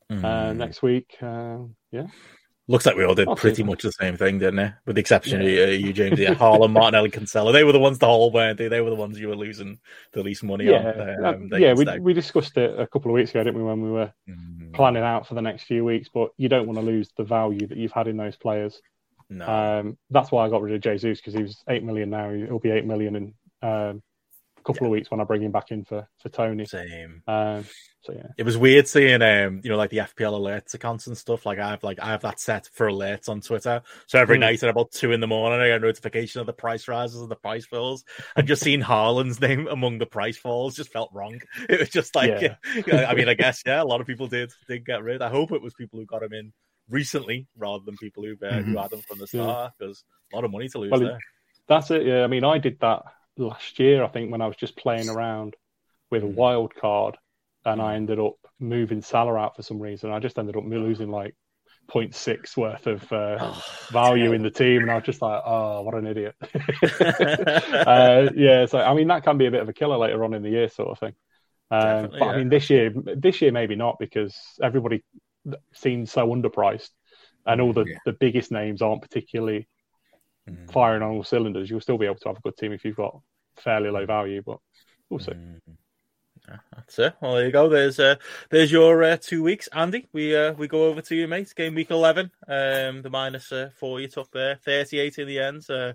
uh, 0.08 0.52
next 0.52 0.82
week. 0.82 1.16
Uh, 1.20 1.58
yeah, 1.90 2.06
Looks 2.70 2.84
like 2.84 2.96
we 2.96 3.04
all 3.04 3.14
did 3.14 3.28
I'll 3.28 3.34
pretty 3.34 3.62
much 3.62 3.82
the 3.82 3.92
same 3.92 4.18
thing, 4.18 4.38
didn't 4.38 4.58
it? 4.58 4.74
With 4.84 4.96
the 4.96 5.00
exception 5.00 5.40
yeah. 5.40 5.48
of 5.48 5.80
you, 5.80 5.90
James. 5.94 6.18
Yeah, 6.18 6.34
Haaland, 6.34 6.72
Martinelli, 6.72 7.10
Cancelo. 7.10 7.50
They 7.50 7.64
were 7.64 7.72
the 7.72 7.78
ones 7.78 7.98
to 8.00 8.06
hold, 8.06 8.34
weren't 8.34 8.58
they? 8.58 8.68
They 8.68 8.82
were 8.82 8.90
the 8.90 8.96
ones 8.96 9.18
you 9.18 9.28
were 9.28 9.36
losing 9.36 9.78
the 10.12 10.22
least 10.22 10.44
money 10.44 10.66
yeah. 10.66 11.16
on. 11.24 11.24
Um, 11.24 11.50
yeah, 11.58 11.72
we, 11.72 11.86
we 11.98 12.12
discussed 12.12 12.58
it 12.58 12.78
a 12.78 12.86
couple 12.86 13.10
of 13.10 13.14
weeks 13.14 13.30
ago, 13.30 13.42
didn't 13.42 13.56
we, 13.56 13.62
when 13.62 13.80
we 13.80 13.90
were 13.90 14.12
mm. 14.28 14.70
planning 14.74 15.02
out 15.02 15.26
for 15.26 15.34
the 15.34 15.40
next 15.40 15.62
few 15.62 15.82
weeks? 15.82 16.10
But 16.12 16.30
you 16.36 16.50
don't 16.50 16.66
want 16.66 16.78
to 16.78 16.84
lose 16.84 17.08
the 17.16 17.24
value 17.24 17.66
that 17.66 17.78
you've 17.78 17.92
had 17.92 18.06
in 18.06 18.18
those 18.18 18.36
players. 18.36 18.82
No. 19.30 19.46
Um, 19.46 19.98
that's 20.10 20.30
why 20.30 20.44
I 20.44 20.50
got 20.50 20.60
rid 20.60 20.74
of 20.74 20.82
Jesus 20.82 21.20
because 21.20 21.34
he 21.34 21.42
was 21.42 21.62
eight 21.70 21.82
million 21.82 22.10
now. 22.10 22.30
He'll 22.30 22.58
be 22.58 22.70
eight 22.70 22.84
million 22.84 23.16
in 23.16 23.34
um, 23.62 24.02
couple 24.68 24.86
yeah. 24.86 24.88
of 24.88 24.92
weeks 24.92 25.10
when 25.10 25.20
I 25.20 25.24
bring 25.24 25.42
him 25.42 25.52
back 25.52 25.70
in 25.70 25.84
for 25.84 26.06
for 26.18 26.28
Toney. 26.28 26.66
Same. 26.66 27.22
Um, 27.26 27.64
so 28.02 28.12
yeah, 28.12 28.28
it 28.36 28.44
was 28.44 28.56
weird 28.56 28.86
seeing 28.86 29.22
um 29.22 29.60
you 29.64 29.70
know 29.70 29.76
like 29.76 29.90
the 29.90 29.98
FPL 29.98 30.38
alerts 30.38 30.74
accounts 30.74 31.06
and 31.06 31.16
stuff. 31.16 31.46
Like 31.46 31.58
I 31.58 31.70
have 31.70 31.82
like 31.82 31.98
I 32.00 32.08
have 32.08 32.22
that 32.22 32.38
set 32.38 32.68
for 32.72 32.88
alerts 32.88 33.28
on 33.28 33.40
Twitter. 33.40 33.82
So 34.06 34.18
every 34.18 34.36
mm. 34.36 34.40
night 34.40 34.62
at 34.62 34.68
about 34.68 34.92
two 34.92 35.12
in 35.12 35.20
the 35.20 35.26
morning, 35.26 35.60
I 35.60 35.68
get 35.68 35.78
a 35.78 35.80
notification 35.80 36.40
of 36.40 36.46
the 36.46 36.52
price 36.52 36.86
rises 36.86 37.20
and 37.20 37.30
the 37.30 37.36
price 37.36 37.66
falls. 37.66 38.04
And 38.36 38.46
just 38.46 38.62
seeing 38.62 38.82
Haaland's 38.82 39.40
name 39.40 39.66
among 39.68 39.98
the 39.98 40.06
price 40.06 40.36
falls 40.36 40.76
just 40.76 40.92
felt 40.92 41.10
wrong. 41.12 41.40
It 41.68 41.80
was 41.80 41.90
just 41.90 42.14
like 42.14 42.40
yeah. 42.40 42.54
I 43.08 43.14
mean 43.14 43.28
I 43.28 43.34
guess 43.34 43.62
yeah, 43.64 43.82
a 43.82 43.84
lot 43.84 44.00
of 44.00 44.06
people 44.06 44.26
did 44.26 44.52
did 44.68 44.84
get 44.84 45.02
rid. 45.02 45.22
I 45.22 45.28
hope 45.28 45.52
it 45.52 45.62
was 45.62 45.74
people 45.74 45.98
who 45.98 46.06
got 46.06 46.22
him 46.22 46.32
in 46.32 46.52
recently 46.88 47.46
rather 47.56 47.84
than 47.84 47.96
people 47.96 48.22
who 48.22 48.32
uh, 48.32 48.52
mm-hmm. 48.52 48.72
who 48.72 48.78
had 48.78 48.90
them 48.90 49.02
from 49.02 49.18
the 49.18 49.26
start 49.26 49.72
because 49.78 50.04
yeah. 50.30 50.34
a 50.34 50.38
lot 50.38 50.44
of 50.44 50.50
money 50.50 50.68
to 50.68 50.78
lose 50.78 50.90
well, 50.90 51.00
there. 51.00 51.18
That's 51.68 51.90
it. 51.90 52.06
Yeah, 52.06 52.24
I 52.24 52.26
mean 52.26 52.44
I 52.44 52.58
did 52.58 52.78
that 52.80 53.02
last 53.38 53.78
year, 53.78 54.04
I 54.04 54.08
think, 54.08 54.30
when 54.30 54.42
I 54.42 54.46
was 54.46 54.56
just 54.56 54.76
playing 54.76 55.08
around 55.08 55.54
with 56.10 56.22
a 56.22 56.26
hmm. 56.26 56.34
wild 56.34 56.74
card, 56.74 57.16
and 57.64 57.80
I 57.80 57.92
hmm. 57.92 57.96
ended 57.96 58.18
up 58.18 58.34
moving 58.60 59.02
Salah 59.02 59.36
out 59.36 59.56
for 59.56 59.62
some 59.62 59.80
reason. 59.80 60.10
I 60.10 60.18
just 60.18 60.38
ended 60.38 60.56
up 60.56 60.64
losing 60.66 61.10
like 61.10 61.34
0.6 61.90 62.56
worth 62.56 62.86
of 62.86 63.12
uh, 63.12 63.38
oh, 63.40 63.64
value 63.90 64.32
in 64.32 64.42
the 64.42 64.50
team, 64.50 64.82
and 64.82 64.90
I 64.90 64.96
was 64.96 65.04
just 65.04 65.22
like, 65.22 65.42
oh, 65.44 65.82
what 65.82 65.94
an 65.94 66.06
idiot. 66.06 66.34
uh, 67.00 68.30
yeah, 68.34 68.66
so 68.66 68.78
I 68.78 68.94
mean 68.94 69.08
that 69.08 69.24
can 69.24 69.38
be 69.38 69.46
a 69.46 69.50
bit 69.50 69.62
of 69.62 69.68
a 69.68 69.72
killer 69.72 69.96
later 69.96 70.24
on 70.24 70.34
in 70.34 70.42
the 70.42 70.50
year, 70.50 70.68
sort 70.68 70.90
of 70.90 70.98
thing. 70.98 71.14
Um, 71.70 72.08
but 72.10 72.18
yeah. 72.18 72.24
I 72.24 72.38
mean, 72.38 72.48
this 72.48 72.70
year, 72.70 72.92
this 72.94 73.42
year 73.42 73.52
maybe 73.52 73.76
not 73.76 73.98
because 73.98 74.36
everybody 74.62 75.04
seems 75.74 76.10
so 76.10 76.28
underpriced, 76.28 76.90
and 77.46 77.60
all 77.60 77.72
the, 77.72 77.84
yeah. 77.84 77.98
the 78.04 78.12
biggest 78.12 78.50
names 78.50 78.82
aren't 78.82 79.02
particularly 79.02 79.68
mm. 80.48 80.72
firing 80.72 81.02
on 81.02 81.10
all 81.10 81.24
cylinders. 81.24 81.70
You'll 81.70 81.80
still 81.80 81.98
be 81.98 82.06
able 82.06 82.16
to 82.16 82.28
have 82.28 82.38
a 82.38 82.40
good 82.40 82.56
team 82.56 82.72
if 82.72 82.84
you've 82.84 82.96
got 82.96 83.18
fairly 83.56 83.90
low 83.90 84.06
value, 84.06 84.42
but 84.44 84.58
we'll 85.10 85.20
see. 85.20 85.32
Mm. 85.32 85.60
that's 86.74 86.98
it. 86.98 87.14
Well, 87.20 87.34
there 87.34 87.46
you 87.46 87.52
go. 87.52 87.68
There's 87.68 87.98
uh, 87.98 88.16
there's 88.50 88.72
your 88.72 89.02
uh, 89.02 89.16
two 89.16 89.42
weeks, 89.42 89.68
Andy. 89.72 90.08
We 90.12 90.36
uh, 90.36 90.52
we 90.52 90.68
go 90.68 90.84
over 90.84 91.00
to 91.02 91.14
you, 91.14 91.28
mate. 91.28 91.52
Game 91.54 91.74
week 91.74 91.90
eleven. 91.90 92.30
Um, 92.46 93.02
the 93.02 93.10
minus 93.10 93.52
uh, 93.52 93.70
four 93.78 94.00
you 94.00 94.08
took 94.08 94.30
there, 94.32 94.56
thirty 94.56 94.98
eight 94.98 95.18
in 95.18 95.28
the 95.28 95.40
end. 95.40 95.64
So 95.64 95.92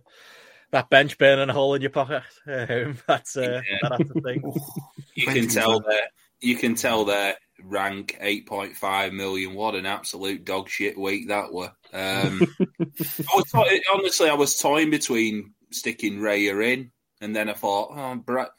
that 0.72 0.90
bench 0.90 1.18
burning 1.18 1.50
a 1.50 1.54
hole 1.54 1.76
in 1.76 1.82
your 1.82 1.92
pocket. 1.92 2.24
Um, 2.46 2.98
that's 3.08 3.38
uh, 3.38 3.62
yeah. 3.70 3.90
that's 3.90 4.12
the 4.12 4.22
thing. 4.22 4.54
you 5.16 5.28
can 5.28 5.48
tell 5.48 5.80
that. 5.80 6.10
You 6.42 6.56
can 6.56 6.76
tell 6.76 7.06
that 7.06 7.38
rank 7.66 8.18
eight 8.20 8.46
point 8.46 8.76
five 8.76 9.14
million. 9.14 9.54
What 9.54 9.76
an 9.76 9.86
absolute 9.86 10.46
dog 10.46 10.70
shit 10.70 10.98
week 10.98 11.30
that 11.30 11.54
were. 11.54 11.72
Um, 11.94 12.42
I 12.60 13.36
was 13.36 13.80
honestly, 13.94 14.30
I 14.30 14.34
was 14.34 14.58
toying 14.58 14.90
between 14.90 15.54
sticking 15.72 16.20
Raya 16.20 16.74
in 16.74 16.92
and 17.24 17.34
then 17.34 17.50
I 17.50 17.54
thought, 17.54 17.92
oh, 17.96 18.50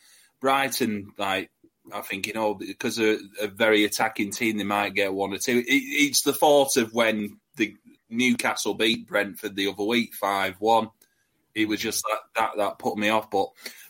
Brighton, 0.40 1.12
like, 1.18 1.50
I 1.92 2.00
think, 2.00 2.26
you 2.26 2.32
know, 2.32 2.54
because 2.54 2.96
they're 2.96 3.18
a 3.42 3.46
very 3.46 3.84
attacking 3.84 4.30
team, 4.30 4.56
they 4.56 4.64
might 4.64 4.94
get 4.94 5.12
one 5.12 5.34
or 5.34 5.38
two. 5.38 5.58
It, 5.58 5.66
it's 5.68 6.22
the 6.22 6.32
thought 6.32 6.78
of 6.78 6.94
when 6.94 7.38
the 7.56 7.76
Newcastle 8.08 8.72
beat 8.72 9.06
Brentford 9.06 9.54
the 9.54 9.68
other 9.68 9.84
week, 9.84 10.14
5 10.14 10.56
1. 10.58 10.88
It 11.54 11.68
was 11.68 11.78
just 11.78 12.02
that, 12.10 12.20
that, 12.36 12.50
that 12.56 12.78
put 12.78 12.96
me 12.96 13.10
off. 13.10 13.30
But 13.30 13.48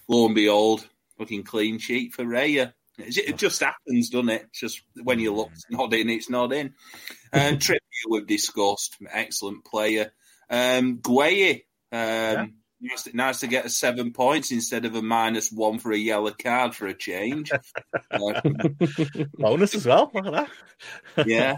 lo 0.09 0.27
and 0.27 0.35
behold, 0.35 0.85
looking 1.21 1.45
clean 1.45 1.79
sheet 1.79 2.15
for 2.15 2.25
Raya. 2.25 2.73
It 2.99 3.37
just 3.39 3.61
happens, 3.61 4.11
doesn't 4.11 4.29
it? 4.29 4.53
just 4.53 4.83
when 5.03 5.19
you 5.19 5.35
look, 5.35 5.51
it's 5.53 5.67
not 5.71 5.93
in, 5.93 6.09
it's 6.11 6.31
not 6.31 6.53
in. 6.53 6.75
And 7.33 7.59
Trippier 7.59 7.79
we've 8.09 8.29
discussed, 8.29 8.97
excellent 9.13 9.65
player. 9.65 10.13
Um, 10.49 10.99
Guehi, 10.99 11.55
um, 11.55 11.61
yeah. 11.91 12.47
Nice 12.81 13.03
to, 13.05 13.17
nice 13.17 13.41
to 13.41 13.47
get 13.47 13.65
a 13.65 13.71
seven 13.71 14.13
points 14.13 14.53
instead 14.53 14.85
of 14.85 14.95
a 14.95 15.01
minus 15.01 15.51
one 15.51 15.79
for 15.79 15.91
a 15.91 15.97
yellow 15.97 16.33
card 16.33 16.75
for 16.75 16.87
a 16.87 16.93
change. 16.95 17.51
uh, 18.11 18.41
Bonus 19.39 19.75
as 19.75 19.87
well. 19.87 20.11
Look 20.13 20.27
at 20.27 20.33
that. 21.17 21.27
yeah. 21.27 21.57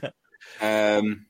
Um, 0.61 1.27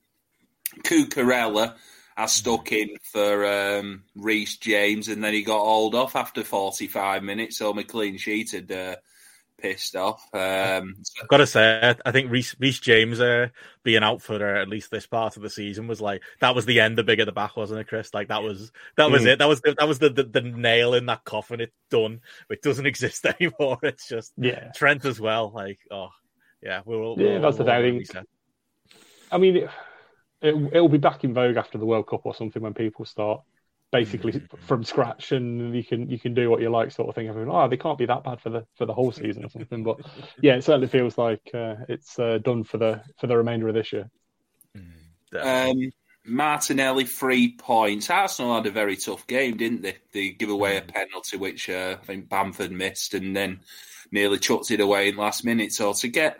Cucurella, 0.80 1.76
I 2.14 2.26
stuck 2.26 2.72
in 2.72 2.90
for 3.10 3.46
um, 3.46 4.04
Reece 4.14 4.58
James, 4.58 5.08
and 5.08 5.24
then 5.24 5.32
he 5.32 5.42
got 5.42 5.60
hauled 5.60 5.94
off 5.94 6.14
after 6.14 6.44
45 6.44 7.22
minutes. 7.22 7.56
So 7.56 7.72
my 7.72 7.82
clean 7.82 8.18
sheet 8.18 8.52
had 8.52 8.70
uh, 8.70 8.96
pissed 9.66 9.96
off. 9.96 10.28
Um, 10.36 10.96
I've 11.20 11.28
got 11.28 11.38
to 11.38 11.46
say, 11.46 11.94
I 12.04 12.12
think 12.12 12.30
Reece, 12.30 12.54
Reece 12.58 12.78
James 12.78 13.20
uh, 13.20 13.48
being 13.82 14.02
out 14.02 14.22
for 14.22 14.34
uh, 14.34 14.62
at 14.62 14.68
least 14.68 14.90
this 14.90 15.06
part 15.06 15.36
of 15.36 15.42
the 15.42 15.50
season 15.50 15.86
was 15.86 16.00
like 16.00 16.22
that 16.40 16.54
was 16.54 16.66
the 16.66 16.80
end 16.80 16.98
The 16.98 17.04
bigger 17.04 17.24
the 17.24 17.32
back, 17.32 17.56
wasn't 17.56 17.80
it, 17.80 17.88
Chris? 17.88 18.12
Like 18.12 18.28
that 18.28 18.42
was 18.42 18.70
that 18.96 19.10
was 19.10 19.22
mm. 19.22 19.28
it. 19.28 19.38
That 19.38 19.48
was 19.48 19.60
the, 19.62 19.74
that 19.78 19.88
was 19.88 19.98
the, 19.98 20.10
the, 20.10 20.24
the 20.24 20.42
nail 20.42 20.94
in 20.94 21.06
that 21.06 21.24
coffin. 21.24 21.60
It's 21.60 21.72
done. 21.90 22.20
It 22.50 22.62
doesn't 22.62 22.86
exist 22.92 23.26
anymore. 23.26 23.78
It's 23.82 24.08
just 24.08 24.32
yeah. 24.36 24.70
Trent 24.72 25.04
as 25.04 25.20
well. 25.20 25.50
Like 25.54 25.78
oh 25.90 26.10
yeah, 26.62 26.82
we're 26.84 27.02
all 27.02 27.16
yeah. 27.18 27.38
that's 27.38 27.56
the 27.56 27.64
thing. 27.64 28.24
I 29.32 29.38
mean, 29.38 29.56
it, 29.56 29.70
it, 30.42 30.54
it'll 30.72 30.88
be 30.88 30.98
back 30.98 31.24
in 31.24 31.34
vogue 31.34 31.56
after 31.56 31.78
the 31.78 31.86
World 31.86 32.06
Cup 32.08 32.26
or 32.26 32.34
something 32.34 32.62
when 32.62 32.74
people 32.74 33.04
start 33.04 33.42
basically 33.92 34.32
mm-hmm. 34.32 34.56
from 34.66 34.84
scratch 34.84 35.32
and 35.32 35.74
you 35.74 35.84
can 35.84 36.08
you 36.10 36.18
can 36.18 36.34
do 36.34 36.50
what 36.50 36.60
you 36.60 36.68
like 36.70 36.90
sort 36.90 37.08
of 37.08 37.14
thing. 37.14 37.30
I 37.30 37.32
mean, 37.32 37.48
oh, 37.50 37.68
they 37.68 37.76
can't 37.76 37.98
be 37.98 38.06
that 38.06 38.24
bad 38.24 38.40
for 38.40 38.50
the 38.50 38.66
for 38.74 38.86
the 38.86 38.94
whole 38.94 39.12
season 39.12 39.44
or 39.44 39.50
something. 39.50 39.84
But 39.84 40.00
yeah, 40.40 40.54
it 40.56 40.64
certainly 40.64 40.88
feels 40.88 41.16
like 41.16 41.50
uh, 41.54 41.76
it's 41.88 42.18
uh, 42.18 42.38
done 42.38 42.64
for 42.64 42.78
the 42.78 43.02
for 43.18 43.26
the 43.26 43.36
remainder 43.36 43.68
of 43.68 43.74
this 43.74 43.92
year. 43.92 44.10
Mm, 44.76 45.70
um, 45.70 45.90
Martinelli 46.24 47.04
three 47.04 47.56
points. 47.56 48.10
Arsenal 48.10 48.56
had 48.56 48.66
a 48.66 48.70
very 48.70 48.96
tough 48.96 49.26
game, 49.26 49.56
didn't 49.56 49.82
they? 49.82 49.96
They 50.12 50.30
give 50.30 50.50
away 50.50 50.76
a 50.76 50.82
mm. 50.82 50.88
penalty 50.88 51.36
which 51.36 51.70
uh, 51.70 51.96
I 52.00 52.04
think 52.04 52.28
Bamford 52.28 52.72
missed, 52.72 53.14
and 53.14 53.36
then 53.36 53.60
nearly 54.10 54.38
chucked 54.38 54.70
it 54.70 54.80
away 54.80 55.08
in 55.08 55.16
last 55.16 55.44
minute. 55.44 55.72
So 55.72 55.92
to 55.92 56.08
get 56.08 56.38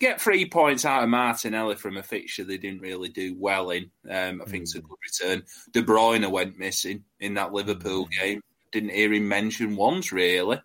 get 0.00 0.20
three 0.20 0.46
points 0.46 0.84
out 0.84 1.02
of 1.02 1.08
Martinelli 1.08 1.76
from 1.76 1.96
a 1.96 2.02
fixture 2.02 2.44
they 2.44 2.58
didn't 2.58 2.80
really 2.80 3.08
do 3.08 3.34
well 3.38 3.70
in. 3.70 3.90
Um, 4.08 4.42
I 4.42 4.44
think 4.44 4.62
mm. 4.62 4.62
it's 4.62 4.74
a 4.74 4.80
hmm. 4.80 4.86
good 4.86 4.98
return. 5.02 5.42
De 5.72 5.82
Bruyne 5.82 6.30
went 6.30 6.58
missing 6.58 7.04
in 7.20 7.34
that 7.34 7.52
Liverpool 7.52 8.06
mm. 8.06 8.10
game. 8.20 8.40
Didn't 8.72 8.90
hear 8.90 9.12
him 9.12 9.28
mention 9.28 9.76
once 9.76 10.12
really. 10.12 10.60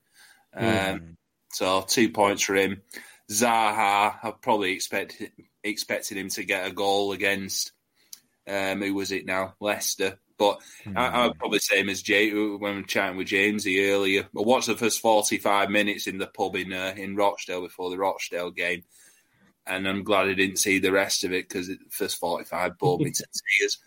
Um, 0.53 0.65
mm. 0.65 1.15
So 1.51 1.81
two 1.81 2.09
points 2.09 2.43
for 2.43 2.55
him. 2.55 2.81
Zaha, 3.29 4.15
I 4.23 4.33
probably 4.41 4.71
expected 4.71 5.31
expected 5.63 6.17
him 6.17 6.29
to 6.29 6.43
get 6.43 6.67
a 6.67 6.73
goal 6.73 7.11
against. 7.11 7.71
Um, 8.47 8.81
who 8.81 8.95
was 8.95 9.11
it 9.11 9.27
now? 9.27 9.53
Leicester. 9.59 10.19
But 10.39 10.61
I, 10.95 11.05
I, 11.05 11.25
would 11.25 11.33
hmm. 11.33 11.39
probably 11.39 11.59
say 11.59 11.81
him 11.81 11.89
as 11.89 12.01
Jay 12.01 12.31
when 12.33 12.59
we 12.59 12.81
were 12.81 12.83
chatting 12.83 13.17
with 13.17 13.27
Jamesie 13.27 13.91
earlier. 13.91 14.23
I 14.23 14.41
watched 14.41 14.67
the 14.67 14.77
first 14.77 15.01
forty 15.01 15.37
five 15.37 15.69
minutes 15.69 16.07
in 16.07 16.17
the 16.17 16.27
pub 16.27 16.55
in 16.55 16.73
uh, 16.73 16.93
in 16.97 17.15
Rochdale 17.15 17.61
before 17.61 17.89
the 17.89 17.97
Rochdale 17.97 18.49
game 18.49 18.83
and 19.69 19.87
I'm 19.87 20.03
glad 20.03 20.27
I 20.27 20.33
didn't 20.33 20.57
see 20.57 20.79
the 20.79 20.91
rest 20.91 21.23
of 21.23 21.31
it 21.31 21.47
because 21.47 21.67
the 21.67 21.77
first 21.89 22.17
45 22.17 22.77
bored 22.77 23.01
me 23.01 23.11
to 23.11 23.25
tears. 23.59 23.77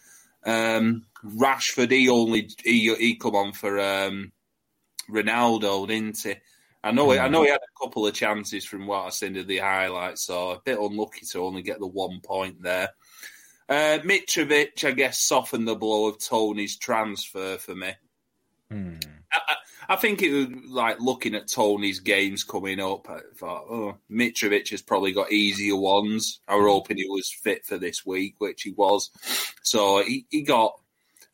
Um, 0.45 1.05
Rashford, 1.25 1.91
he 1.91 2.09
only 2.09 2.51
he 2.65 2.95
he 2.95 3.17
come 3.17 3.37
on 3.37 3.53
for 3.53 3.79
um, 3.79 4.33
Ronaldo, 5.11 5.87
didn't 5.87 6.19
he? 6.19 6.35
I 6.85 6.91
know 6.91 7.09
mm. 7.09 7.21
I 7.21 7.29
know 7.29 7.43
he 7.43 7.51
had 7.51 7.61
a 7.61 7.85
couple 7.85 8.07
of 8.07 8.15
chances 8.15 8.65
from 8.65 8.87
what 8.87 9.07
I 9.07 9.11
seen 9.11 9.37
of 9.37 9.47
the 9.47 9.59
highlights, 9.59 10.23
so 10.23 10.51
a 10.51 10.61
bit 10.61 10.79
unlucky 10.79 11.27
to 11.27 11.41
only 11.41 11.63
get 11.63 11.79
the 11.79 11.87
one 11.87 12.21
point 12.21 12.63
there. 12.63 12.91
Uh, 13.69 13.99
Mitrovic, 14.03 14.85
I 14.85 14.91
guess, 14.91 15.21
softened 15.21 15.69
the 15.69 15.77
blow 15.77 16.09
of 16.09 16.19
Toney's 16.19 16.77
transfer 16.77 17.57
for 17.59 17.75
me. 17.75 17.93
Mm. 18.71 19.12
I, 19.93 19.97
think 19.97 20.23
it 20.23 20.33
was 20.33 20.49
like 20.69 21.01
looking 21.01 21.35
at 21.35 21.49
Toney's 21.49 22.01
games 22.01 22.45
coming 22.45 22.81
up. 22.81 23.11
I 23.11 23.21
thought, 23.37 23.67
oh, 23.69 23.99
Mitrovic 24.11 24.71
has 24.71 24.81
probably 24.81 25.13
got 25.13 25.33
easier 25.33 25.77
ones. 25.77 26.41
I 26.49 26.57
were 26.57 26.69
hoping 26.69 26.97
he 26.97 27.09
was 27.09 27.31
fit 27.31 27.67
for 27.67 27.77
this 27.77 28.05
week, 28.07 28.37
which 28.39 28.63
he 28.63 28.71
was. 28.71 29.11
So 29.63 30.03
he, 30.03 30.27
he 30.31 30.43
got, 30.43 30.81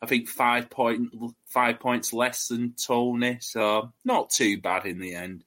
I 0.01 0.07
think, 0.07 0.27
five 0.27 0.69
point 0.69 1.13
five 1.47 1.79
points 1.79 2.11
less 2.11 2.47
than 2.47 2.73
Tony. 2.73 3.37
So 3.39 3.93
not 4.03 4.29
too 4.29 4.59
bad 4.59 4.85
in 4.85 4.99
the 4.99 5.15
end. 5.15 5.45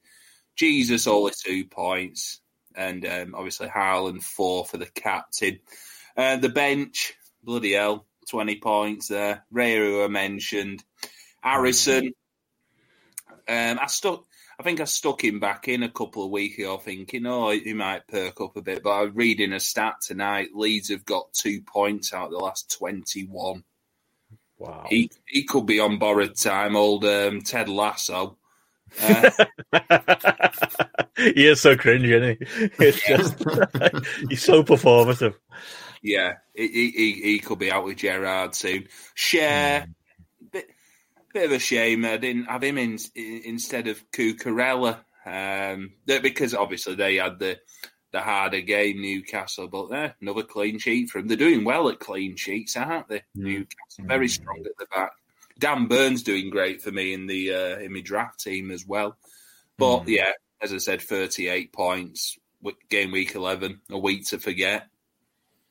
Jesus 0.56 1.06
only 1.06 1.32
two 1.38 1.66
points, 1.66 2.40
and 2.74 3.04
um, 3.06 3.34
obviously 3.34 3.68
Haaland 3.68 4.22
four 4.22 4.64
for 4.64 4.78
the 4.78 4.86
captain. 4.86 5.60
Uh, 6.16 6.36
the 6.36 6.48
bench, 6.48 7.14
bloody 7.42 7.72
hell, 7.72 8.06
twenty 8.28 8.56
points 8.56 9.08
there. 9.08 9.44
Ray, 9.50 9.76
who 9.76 10.02
I 10.02 10.08
mentioned, 10.08 10.82
Harrison 11.42 12.12
um, 13.52 13.78
I 13.80 13.86
stuck. 13.86 14.24
I 14.58 14.62
think 14.62 14.80
I 14.80 14.84
stuck 14.84 15.24
him 15.24 15.40
back 15.40 15.68
in 15.68 15.82
a 15.82 15.90
couple 15.90 16.24
of 16.24 16.30
weeks 16.30 16.58
ago, 16.58 16.78
thinking, 16.78 17.26
oh, 17.26 17.50
he 17.50 17.72
might 17.74 18.06
perk 18.06 18.40
up 18.40 18.56
a 18.56 18.62
bit. 18.62 18.82
But 18.82 18.90
I 18.90 19.02
was 19.02 19.14
reading 19.14 19.52
a 19.52 19.60
stat 19.60 19.96
tonight. 20.00 20.48
Leeds 20.54 20.90
have 20.90 21.04
got 21.04 21.32
two 21.32 21.60
points 21.62 22.12
out 22.14 22.26
of 22.26 22.32
the 22.32 22.38
last 22.38 22.74
twenty-one. 22.78 23.64
Wow. 24.58 24.86
He 24.88 25.10
he 25.26 25.44
could 25.44 25.66
be 25.66 25.80
on 25.80 25.98
borrowed 25.98 26.36
time. 26.36 26.76
Old 26.76 27.04
um, 27.04 27.42
Ted 27.42 27.68
Lasso. 27.68 28.38
Uh, 29.00 29.30
he 31.16 31.46
is 31.46 31.60
so 31.60 31.76
cringe, 31.76 32.04
isn't 32.04 32.38
he? 32.38 32.70
It's 32.78 33.06
just 33.06 33.38
he's 34.28 34.42
so 34.42 34.62
performative. 34.62 35.34
Yeah, 36.02 36.34
he, 36.54 36.90
he, 36.90 37.12
he 37.22 37.38
could 37.38 37.58
be 37.58 37.70
out 37.70 37.84
with 37.84 37.98
Gerrard 37.98 38.54
soon. 38.54 38.88
Schär. 39.16 39.82
Mm 39.82 39.94
bit 41.32 41.46
of 41.46 41.52
a 41.52 41.58
shame 41.58 42.04
I 42.04 42.16
didn't 42.16 42.44
have 42.44 42.62
him 42.62 42.78
in, 42.78 42.98
in 43.14 43.42
instead 43.44 43.88
of 43.88 44.10
Cucurella 44.10 45.00
um, 45.24 45.92
because 46.06 46.54
obviously 46.54 46.94
they 46.94 47.16
had 47.16 47.38
the 47.38 47.58
the 48.12 48.20
harder 48.20 48.60
game 48.60 49.00
Newcastle, 49.00 49.68
but 49.68 49.86
eh, 49.86 50.10
another 50.20 50.42
clean 50.42 50.78
sheet 50.78 51.08
for 51.08 51.18
them. 51.18 51.28
They're 51.28 51.36
doing 51.36 51.64
well 51.64 51.88
at 51.88 51.98
clean 51.98 52.36
sheets, 52.36 52.76
aren't 52.76 53.08
they? 53.08 53.18
Mm. 53.18 53.22
Newcastle 53.36 54.04
very 54.04 54.28
strong 54.28 54.62
at 54.66 54.72
the 54.78 54.86
back. 54.94 55.12
Dan 55.58 55.86
Burn's 55.86 56.22
doing 56.22 56.50
great 56.50 56.82
for 56.82 56.92
me 56.92 57.14
in 57.14 57.26
the 57.26 57.54
uh, 57.54 57.78
in 57.78 57.92
my 57.92 58.00
draft 58.00 58.40
team 58.40 58.70
as 58.70 58.86
well. 58.86 59.16
But 59.78 60.00
mm. 60.00 60.08
yeah, 60.08 60.32
as 60.60 60.72
I 60.72 60.78
said, 60.78 61.00
thirty 61.00 61.48
eight 61.48 61.72
points 61.72 62.38
game 62.88 63.10
week 63.10 63.34
eleven, 63.34 63.80
a 63.90 63.98
week 63.98 64.26
to 64.26 64.38
forget. 64.38 64.88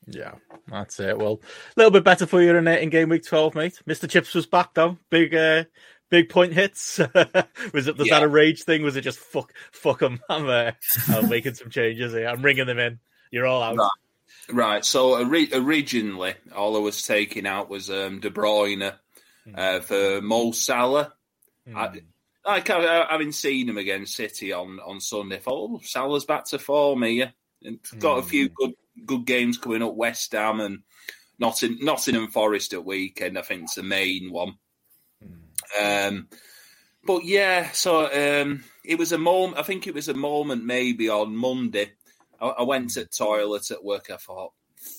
Yeah, 0.08 0.34
that's 0.68 1.00
it. 1.00 1.18
Well, 1.18 1.42
a 1.44 1.74
little 1.78 1.92
bit 1.92 2.04
better 2.04 2.26
for 2.26 2.42
you 2.42 2.56
in, 2.56 2.68
in 2.68 2.90
game 2.90 3.10
week 3.10 3.26
12, 3.26 3.56
mate. 3.56 3.82
Mr. 3.88 4.10
Chips 4.10 4.34
was 4.34 4.48
back 4.48 4.74
though. 4.74 4.98
Big 5.10 5.34
uh, 5.36 5.66
big 6.10 6.30
point 6.30 6.54
hits. 6.54 6.98
was 7.74 7.88
it 7.88 7.98
was 7.98 8.08
yeah. 8.08 8.20
that 8.20 8.24
a 8.24 8.28
rage 8.28 8.64
thing? 8.64 8.84
Was 8.84 8.96
it 8.96 9.02
just 9.02 9.20
fuck 9.20 9.54
fuck 9.72 10.00
them? 10.00 10.20
I'm 10.30 10.48
uh, 10.48 10.72
I'm 11.08 11.30
making 11.30 11.56
some 11.56 11.70
changes 11.70 12.14
here. 12.14 12.28
I'm 12.28 12.42
ringing 12.44 12.68
them 12.68 12.80
in. 12.80 13.00
You're 13.32 13.48
all 13.48 13.64
out. 13.64 13.78
Right. 13.78 13.90
right. 14.52 14.86
So 14.86 15.16
originally, 15.22 16.34
all 16.56 16.76
I 16.76 16.80
was 16.80 17.02
taking 17.02 17.48
out 17.48 17.70
was 17.70 17.90
um, 17.90 18.20
De 18.20 18.30
Bruyne 18.30 18.94
mm. 19.48 19.58
uh, 19.58 19.80
for 19.82 20.22
Mo 20.22 20.52
Salah. 20.52 21.14
Mm. 21.68 21.76
I, 21.76 22.02
like 22.44 22.70
I, 22.70 23.06
having 23.10 23.32
seen 23.32 23.70
him 23.70 23.78
against 23.78 24.16
City 24.16 24.52
on 24.52 24.80
on 24.80 25.00
Sunday, 25.00 25.38
I 25.38 25.40
thought, 25.40 25.72
oh, 25.72 25.82
Salah's 25.84 26.26
back 26.26 26.46
to 26.46 26.60
form 26.60 27.04
here. 27.04 27.34
And 27.64 27.80
got 28.00 28.18
mm. 28.18 28.20
a 28.22 28.24
few 28.24 28.48
hmm. 28.48 28.54
good 28.56 28.74
good 29.06 29.26
games 29.26 29.58
coming 29.58 29.84
up. 29.84 29.96
West 29.96 30.32
Ham 30.34 30.60
and 30.60 30.80
Notting, 31.40 31.78
Nottingham 31.82 32.28
Forest 32.28 32.74
at 32.74 32.86
weekend. 32.86 33.38
I 33.38 33.42
think 33.42 33.64
it's 33.64 33.76
the 33.76 33.84
main 33.84 34.32
one. 34.32 34.56
Um, 35.82 36.28
but 37.06 37.26
yeah, 37.26 37.72
so 37.72 38.06
um, 38.06 38.64
it 38.86 38.98
was 38.98 39.12
a 39.12 39.18
moment. 39.18 39.58
I 39.58 39.64
think 39.64 39.88
it 39.88 39.94
was 39.94 40.08
a 40.08 40.14
moment 40.14 40.64
maybe 40.66 41.10
on 41.10 41.36
Monday. 41.36 41.92
I, 42.40 42.48
I 42.48 42.64
went 42.64 42.92
to 42.92 43.02
the 43.02 43.06
toilet 43.06 43.72
at 43.72 43.84
work. 43.84 44.12
I 44.12 44.18
thought, 44.18 44.54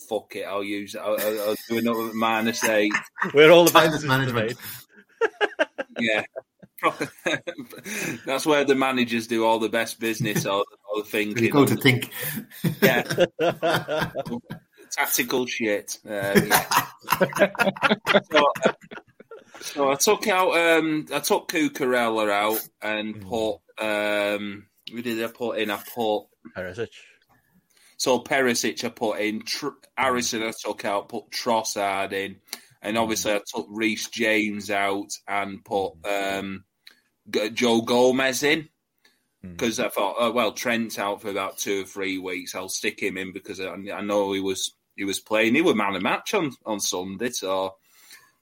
"Fuck 0.08 0.36
it, 0.36 0.44
I'll 0.44 0.64
use 0.64 0.94
it. 0.94 1.00
I'll, 1.00 1.18
I'll 1.18 1.56
do 1.68 1.78
another 1.78 2.12
minus 2.14 2.64
eight. 2.64 2.92
We're 3.34 3.50
all 3.50 3.68
about 3.68 3.92
this 3.92 4.04
management. 4.04 4.58
yeah. 6.00 6.24
That's 8.26 8.46
where 8.46 8.64
the 8.64 8.74
managers 8.74 9.26
do 9.26 9.44
all 9.44 9.58
the 9.58 9.68
best 9.68 10.00
business 10.00 10.46
or, 10.46 10.64
or 10.94 11.02
the 11.02 11.04
thinking. 11.04 11.44
You 11.44 11.50
go 11.50 11.64
to 11.64 11.76
think. 11.76 12.10
Yeah. 12.80 13.02
Tactical 14.90 15.46
shit. 15.46 15.98
Yeah. 16.04 16.34
so, 18.30 18.52
so, 19.60 19.90
I 19.90 19.94
took 19.94 20.28
out, 20.28 20.56
um, 20.56 21.06
I 21.12 21.20
took 21.20 21.48
Cucurella 21.48 22.30
out 22.30 22.68
and 22.82 23.16
hmm. 23.16 23.28
put, 23.28 23.58
um, 23.78 24.66
who 24.90 25.02
did 25.02 25.22
I 25.22 25.28
put 25.28 25.58
in? 25.58 25.70
I 25.70 25.76
put 25.76 26.26
Perisic. 26.56 26.88
So 27.96 28.18
Perisic 28.18 28.84
I 28.84 28.88
put 28.88 29.20
in, 29.20 29.42
Tr- 29.42 29.68
Harrison 29.96 30.42
I 30.42 30.52
took 30.60 30.84
out, 30.84 31.08
put 31.08 31.30
Trossard 31.30 32.12
in, 32.12 32.36
and 32.82 32.98
obviously 32.98 33.32
I 33.32 33.40
took 33.46 33.68
Reece 33.70 34.08
James 34.08 34.70
out 34.70 35.10
and 35.28 35.64
put 35.64 35.92
um, 36.04 36.64
Joe 37.30 37.80
Gomez 37.82 38.42
in 38.42 38.68
because 39.42 39.78
hmm. 39.78 39.84
I 39.84 39.88
thought, 39.88 40.16
oh, 40.18 40.32
well, 40.32 40.52
Trent's 40.52 40.98
out 40.98 41.20
for 41.20 41.28
about 41.28 41.58
two 41.58 41.82
or 41.82 41.84
three 41.84 42.18
weeks. 42.18 42.54
I'll 42.54 42.68
stick 42.68 43.00
him 43.00 43.16
in 43.16 43.32
because 43.32 43.60
I, 43.60 43.72
I 43.72 44.00
know 44.00 44.32
he 44.32 44.40
was 44.40 44.72
he 44.96 45.04
was 45.04 45.20
playing. 45.20 45.54
He 45.54 45.62
was 45.62 45.74
man 45.74 45.96
of 45.96 46.02
match 46.02 46.34
on, 46.34 46.52
on 46.64 46.80
Sunday, 46.80 47.30
so 47.30 47.76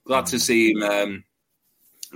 glad 0.04 0.24
mm. 0.24 0.30
to 0.30 0.36
hmm. 0.36 0.40
see 0.40 0.72
him 0.72 0.82
um, 0.82 1.24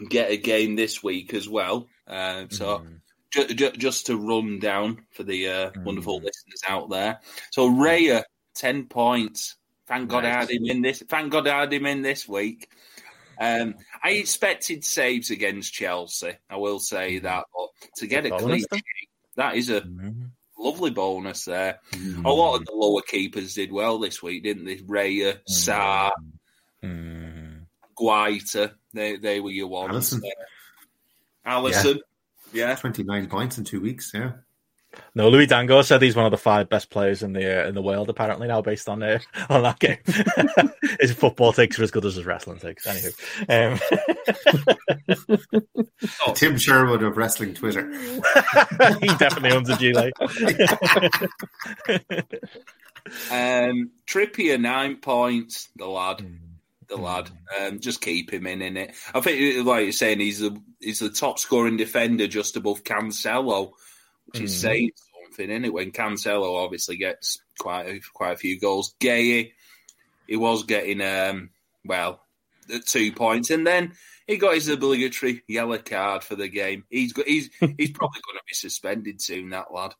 get 0.08 0.30
a 0.30 0.36
game 0.36 0.76
this 0.76 1.02
week 1.02 1.34
as 1.34 1.48
well. 1.48 1.88
Uh, 2.06 2.44
so 2.50 2.78
mm. 2.78 3.00
ju- 3.30 3.54
ju- 3.54 3.72
just 3.72 4.06
to 4.06 4.16
run 4.16 4.58
down 4.58 5.04
for 5.12 5.22
the 5.22 5.48
uh, 5.48 5.70
mm. 5.70 5.84
wonderful 5.84 6.16
listeners 6.16 6.62
out 6.68 6.90
there. 6.90 7.20
So 7.50 7.70
Raya, 7.70 8.24
ten 8.54 8.86
points. 8.86 9.56
Thank 9.86 10.08
God 10.08 10.24
nice. 10.24 10.34
I 10.34 10.38
had 10.40 10.50
him 10.50 10.64
in 10.64 10.82
this. 10.82 11.02
Thank 11.08 11.30
God 11.30 11.46
I 11.46 11.60
had 11.60 11.72
him 11.72 11.86
in 11.86 12.02
this 12.02 12.26
week. 12.26 12.70
Um, 13.38 13.74
I 14.02 14.10
expected 14.12 14.84
saves 14.84 15.30
against 15.30 15.72
Chelsea. 15.72 16.32
I 16.48 16.56
will 16.56 16.80
say 16.80 17.16
mm-hmm. 17.16 17.24
that, 17.26 17.44
but 17.54 17.68
to 17.98 18.06
get 18.06 18.26
a 18.26 18.30
clean 18.30 18.64
sheet, 18.72 19.08
that 19.36 19.56
is 19.56 19.70
a 19.70 19.80
mm-hmm. 19.80 20.26
lovely 20.58 20.90
bonus 20.90 21.44
there. 21.44 21.80
Mm-hmm. 21.92 22.24
A 22.24 22.32
lot 22.32 22.56
of 22.56 22.66
the 22.66 22.72
lower 22.72 23.02
keepers 23.02 23.54
did 23.54 23.72
well 23.72 23.98
this 23.98 24.22
week, 24.22 24.42
didn't 24.42 24.64
they? 24.64 24.76
Raya, 24.76 25.38
Sarr, 25.50 26.10
mm-hmm. 26.82 27.62
Guaita, 27.98 28.72
they 28.92 29.16
they 29.16 29.40
were 29.40 29.50
your 29.50 29.68
ones. 29.68 30.14
Alisson, 30.14 30.20
Alisson. 31.46 32.00
Yeah. 32.52 32.68
yeah, 32.68 32.74
twenty 32.76 33.02
nine 33.02 33.28
points 33.28 33.58
in 33.58 33.64
two 33.64 33.80
weeks. 33.80 34.12
Yeah. 34.14 34.32
No, 35.16 35.28
Louis 35.28 35.46
Dangoor 35.46 35.84
said 35.84 36.02
he's 36.02 36.16
one 36.16 36.24
of 36.24 36.32
the 36.32 36.38
five 36.38 36.68
best 36.68 36.90
players 36.90 37.22
in 37.22 37.32
the 37.32 37.62
uh, 37.62 37.68
in 37.68 37.74
the 37.74 37.82
world. 37.82 38.08
Apparently 38.08 38.48
now, 38.48 38.60
based 38.62 38.88
on 38.88 39.02
uh, 39.02 39.20
on 39.48 39.62
that 39.62 39.78
game, 39.78 39.98
his 41.00 41.12
football 41.12 41.52
takes 41.52 41.78
are 41.78 41.84
as 41.84 41.92
good 41.92 42.04
as 42.04 42.16
his 42.16 42.26
wrestling 42.26 42.58
takes. 42.58 42.86
Anywho, 42.86 43.80
um... 46.28 46.34
Tim 46.34 46.58
Sherwood 46.58 47.02
of 47.02 47.16
wrestling 47.16 47.54
Twitter. 47.54 47.92
he 49.00 49.06
definitely 49.18 49.52
owns 49.52 49.70
a 49.70 49.76
gilet. 49.76 50.12
um, 53.30 53.90
Trippier 54.06 54.60
nine 54.60 54.96
points. 54.96 55.68
The 55.76 55.86
lad. 55.86 56.18
Mm. 56.18 56.38
The 56.86 56.96
lad, 56.96 57.30
um, 57.58 57.80
just 57.80 58.02
keep 58.02 58.30
him 58.30 58.46
in 58.46 58.60
in 58.60 58.76
it. 58.76 58.94
I 59.14 59.20
think, 59.20 59.64
like 59.64 59.84
you're 59.84 59.92
saying, 59.92 60.20
he's 60.20 60.40
the 60.40 60.60
he's 60.80 60.98
the 60.98 61.08
top 61.08 61.38
scoring 61.38 61.78
defender, 61.78 62.26
just 62.26 62.56
above 62.56 62.84
Cancelo 62.84 63.72
which 64.26 64.40
is 64.40 64.52
mm. 64.52 64.60
saying 64.60 64.90
something, 65.24 65.50
isn't 65.50 65.64
it? 65.64 65.72
When 65.72 65.92
Cancelo 65.92 66.62
obviously 66.62 66.96
gets 66.96 67.38
quite 67.58 67.86
a, 67.86 68.00
quite 68.12 68.32
a 68.32 68.36
few 68.36 68.58
goals, 68.58 68.94
Guehi, 69.00 69.52
he 70.26 70.36
was 70.36 70.64
getting 70.64 71.00
um, 71.00 71.50
well 71.84 72.20
the 72.68 72.80
two 72.80 73.12
points, 73.12 73.50
and 73.50 73.66
then 73.66 73.92
he 74.26 74.36
got 74.36 74.54
his 74.54 74.68
obligatory 74.68 75.42
yellow 75.46 75.78
card 75.78 76.24
for 76.24 76.34
the 76.34 76.48
game. 76.48 76.84
He's 76.90 77.12
got, 77.12 77.26
he's 77.26 77.50
he's 77.78 77.90
probably 77.90 78.20
going 78.26 78.38
to 78.38 78.44
be 78.46 78.54
suspended 78.54 79.20
soon. 79.20 79.50
That 79.50 79.72
lad. 79.72 79.94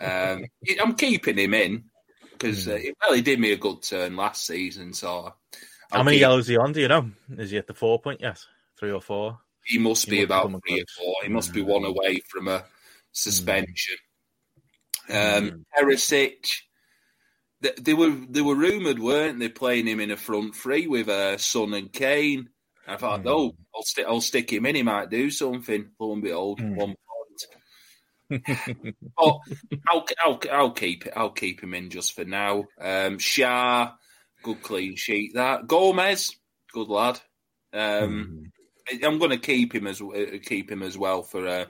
Um, 0.00 0.46
I'm 0.80 0.94
keeping 0.94 1.36
him 1.36 1.52
in 1.52 1.84
because 2.32 2.66
uh, 2.66 2.78
well, 3.00 3.14
he 3.14 3.22
did 3.22 3.38
me 3.38 3.52
a 3.52 3.56
good 3.56 3.82
turn 3.82 4.16
last 4.16 4.46
season. 4.46 4.94
So, 4.94 5.08
I'll 5.08 5.36
how 5.90 6.02
many 6.02 6.16
keep... 6.16 6.22
yellows 6.22 6.44
is 6.44 6.48
he 6.48 6.56
on? 6.56 6.72
Do 6.72 6.80
you 6.80 6.88
know? 6.88 7.10
Is 7.36 7.50
he 7.50 7.58
at 7.58 7.66
the 7.66 7.74
four 7.74 8.00
point? 8.00 8.20
Yes, 8.20 8.46
three 8.78 8.92
or 8.92 9.00
four. 9.00 9.38
He 9.62 9.78
must 9.78 10.06
he 10.06 10.12
be 10.12 10.22
about 10.22 10.50
three 10.66 10.80
or 10.80 10.84
four. 10.96 11.14
He 11.22 11.28
must 11.28 11.52
be 11.52 11.62
one 11.62 11.84
away 11.84 12.22
from 12.28 12.48
a 12.48 12.64
suspension. 13.12 13.96
Mm. 15.08 15.38
Um, 15.38 15.66
Perisic, 15.76 16.46
they, 17.60 17.72
they, 17.80 17.94
were 17.94 18.10
they 18.28 18.40
were 18.40 18.54
rumored, 18.54 18.98
weren't 18.98 19.38
they, 19.38 19.48
playing 19.48 19.86
him 19.86 20.00
in 20.00 20.10
a 20.10 20.16
front 20.16 20.54
three 20.54 20.86
with 20.86 21.08
uh, 21.08 21.38
Son 21.38 21.74
and 21.74 21.92
Kane. 21.92 22.48
I 22.86 22.96
thought, 22.96 23.22
mm. 23.22 23.30
oh, 23.30 23.56
I'll, 23.74 23.82
st- 23.82 24.06
I'll 24.06 24.20
stick 24.20 24.52
him 24.52 24.66
in. 24.66 24.76
He 24.76 24.82
might 24.82 25.10
do 25.10 25.30
something. 25.30 25.90
Lo 25.98 26.12
and 26.12 26.22
behold, 26.22 26.60
mm. 26.60 26.76
one 26.76 26.94
point. 26.94 26.96
but 29.16 29.38
I'll, 29.88 30.06
I'll, 30.24 30.40
I'll 30.52 30.70
keep 30.72 31.06
it. 31.06 31.12
I'll 31.16 31.30
keep 31.30 31.62
him 31.62 31.74
in 31.74 31.90
just 31.90 32.14
for 32.14 32.24
now. 32.24 32.64
Um, 32.80 33.18
Schär, 33.18 33.92
good 34.42 34.62
clean 34.62 34.96
sheet. 34.96 35.34
That 35.34 35.66
Gomez, 35.66 36.36
good 36.72 36.88
lad. 36.88 37.20
Um, 37.72 37.80
mm. 37.80 38.59
I'm 39.02 39.18
going 39.18 39.30
to 39.30 39.38
keep 39.38 39.74
him 39.74 39.86
as 39.86 40.00
uh, 40.00 40.38
keep 40.44 40.70
him 40.70 40.82
as 40.82 40.96
well 40.96 41.22
for 41.22 41.46
uh, 41.46 41.64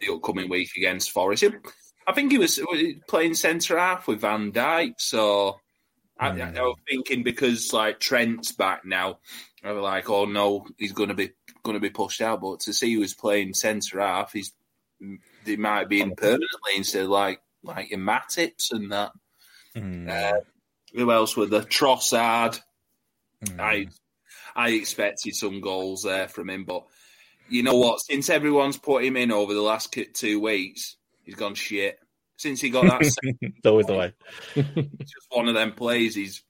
the 0.00 0.12
upcoming 0.12 0.48
week 0.48 0.70
against 0.76 1.10
Forest. 1.10 1.44
I 2.06 2.12
think 2.12 2.30
he 2.30 2.38
was 2.38 2.60
playing 3.08 3.34
centre 3.34 3.78
half 3.78 4.06
with 4.06 4.20
Van 4.20 4.52
Dijk, 4.52 4.94
so 4.98 5.56
I, 6.18 6.28
I, 6.28 6.52
I, 6.56 6.60
was 6.62 6.78
thinking 6.88 7.22
because 7.22 7.72
like 7.72 7.98
Trent's 7.98 8.52
back 8.52 8.84
now, 8.84 9.18
I 9.64 9.72
was 9.72 9.82
like, 9.82 10.08
oh 10.08 10.24
no, 10.24 10.66
he's 10.78 10.92
going 10.92 11.08
to 11.08 11.14
be 11.14 11.32
going 11.64 11.74
to 11.74 11.80
be 11.80 11.90
pushed 11.90 12.20
out. 12.20 12.40
But 12.40 12.60
to 12.60 12.72
see 12.72 12.90
he 12.90 12.96
was 12.96 13.14
playing 13.14 13.54
centre 13.54 14.00
half, 14.00 14.32
he's 14.32 14.52
they 15.44 15.56
might 15.56 15.88
be 15.88 16.00
in 16.00 16.14
permanently 16.14 16.76
instead 16.76 17.04
of 17.04 17.10
like 17.10 17.40
like 17.62 17.90
your 17.90 18.00
Matips 18.00 18.70
and 18.70 18.92
that. 18.92 19.12
Mm. 19.76 20.08
Uh, 20.08 20.40
who 20.94 21.10
else 21.10 21.36
were 21.36 21.46
the 21.46 21.60
Trossard? 21.60 22.60
Mm. 23.44 23.60
I 23.60 23.88
I 24.56 24.70
expected 24.70 25.36
some 25.36 25.60
goals 25.60 26.02
there 26.02 26.28
from 26.28 26.48
him, 26.48 26.64
but 26.64 26.84
you 27.48 27.62
know 27.62 27.76
what? 27.76 28.00
Since 28.00 28.30
everyone's 28.30 28.78
put 28.78 29.04
him 29.04 29.16
in 29.16 29.30
over 29.30 29.52
the 29.52 29.60
last 29.60 29.96
two 30.14 30.40
weeks, 30.40 30.96
he's 31.24 31.34
gone 31.34 31.54
shit. 31.54 32.00
Since 32.38 32.60
he 32.60 32.70
got 32.70 32.84
that, 32.84 33.02
it's 33.40 33.66
always 33.66 33.86
the 33.86 33.94
way. 33.94 34.12
it's 34.54 35.12
just 35.12 35.26
one 35.30 35.48
of 35.48 35.54
them 35.54 35.72
plays. 35.72 36.14
He's 36.14 36.42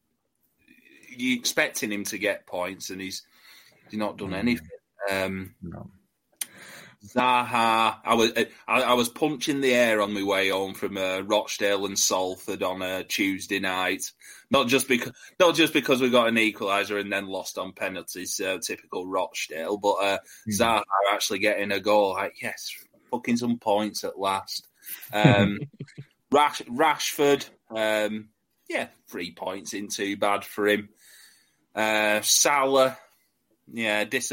you 1.16 1.36
expecting 1.36 1.92
him 1.92 2.04
to 2.04 2.18
get 2.18 2.46
points, 2.46 2.90
and 2.90 3.00
he's 3.00 3.22
he's 3.90 3.98
not 3.98 4.18
done 4.18 4.30
mm. 4.30 4.38
anything. 4.38 4.68
Um, 5.11 5.54
no. 5.62 5.90
Zaha, 7.07 7.98
I 8.04 8.14
was 8.14 8.32
I, 8.36 8.48
I, 8.66 8.94
was 8.94 9.09
punching 9.09 9.61
the 9.61 9.74
air 9.74 10.00
on 10.00 10.12
my 10.12 10.22
way 10.22 10.48
home 10.48 10.74
from 10.74 10.96
uh, 10.96 11.20
Rochdale 11.20 11.86
and 11.86 11.98
Salford 11.98 12.62
on 12.62 12.82
a 12.82 13.04
Tuesday 13.04 13.61
night. 13.61 14.11
Not 14.50 14.68
just 14.68 14.88
because 14.88 15.12
not 15.38 15.54
just 15.54 15.72
because 15.72 16.00
we 16.00 16.11
got 16.11 16.28
an 16.28 16.36
equaliser 16.36 17.00
and 17.00 17.12
then 17.12 17.26
lost 17.26 17.59
on 17.59 17.72
penalties, 17.72 18.40
uh, 18.40 18.59
typical 18.59 19.07
Rochdale, 19.07 19.76
but 19.78 19.94
uh, 19.94 20.18
mm. 20.48 20.59
Zaha 20.59 20.82
actually 21.12 21.38
getting 21.38 21.72
a 21.72 21.80
goal. 21.80 22.14
Like 22.14 22.40
yes, 22.42 22.72
fucking 23.11 23.36
some 23.36 23.59
points 23.59 24.04
at 24.04 24.18
last. 24.18 24.66
Um, 25.12 25.59
Rash, 26.32 26.62
Rashford, 26.62 27.48
um, 27.70 28.28
yeah, 28.68 28.88
three 29.09 29.32
points 29.32 29.74
in 29.74 29.88
too 29.88 30.16
bad 30.16 30.44
for 30.44 30.66
him. 30.66 30.88
Uh, 31.74 32.20
Salah, 32.22 32.98
yeah, 33.72 34.04
dis- 34.04 34.32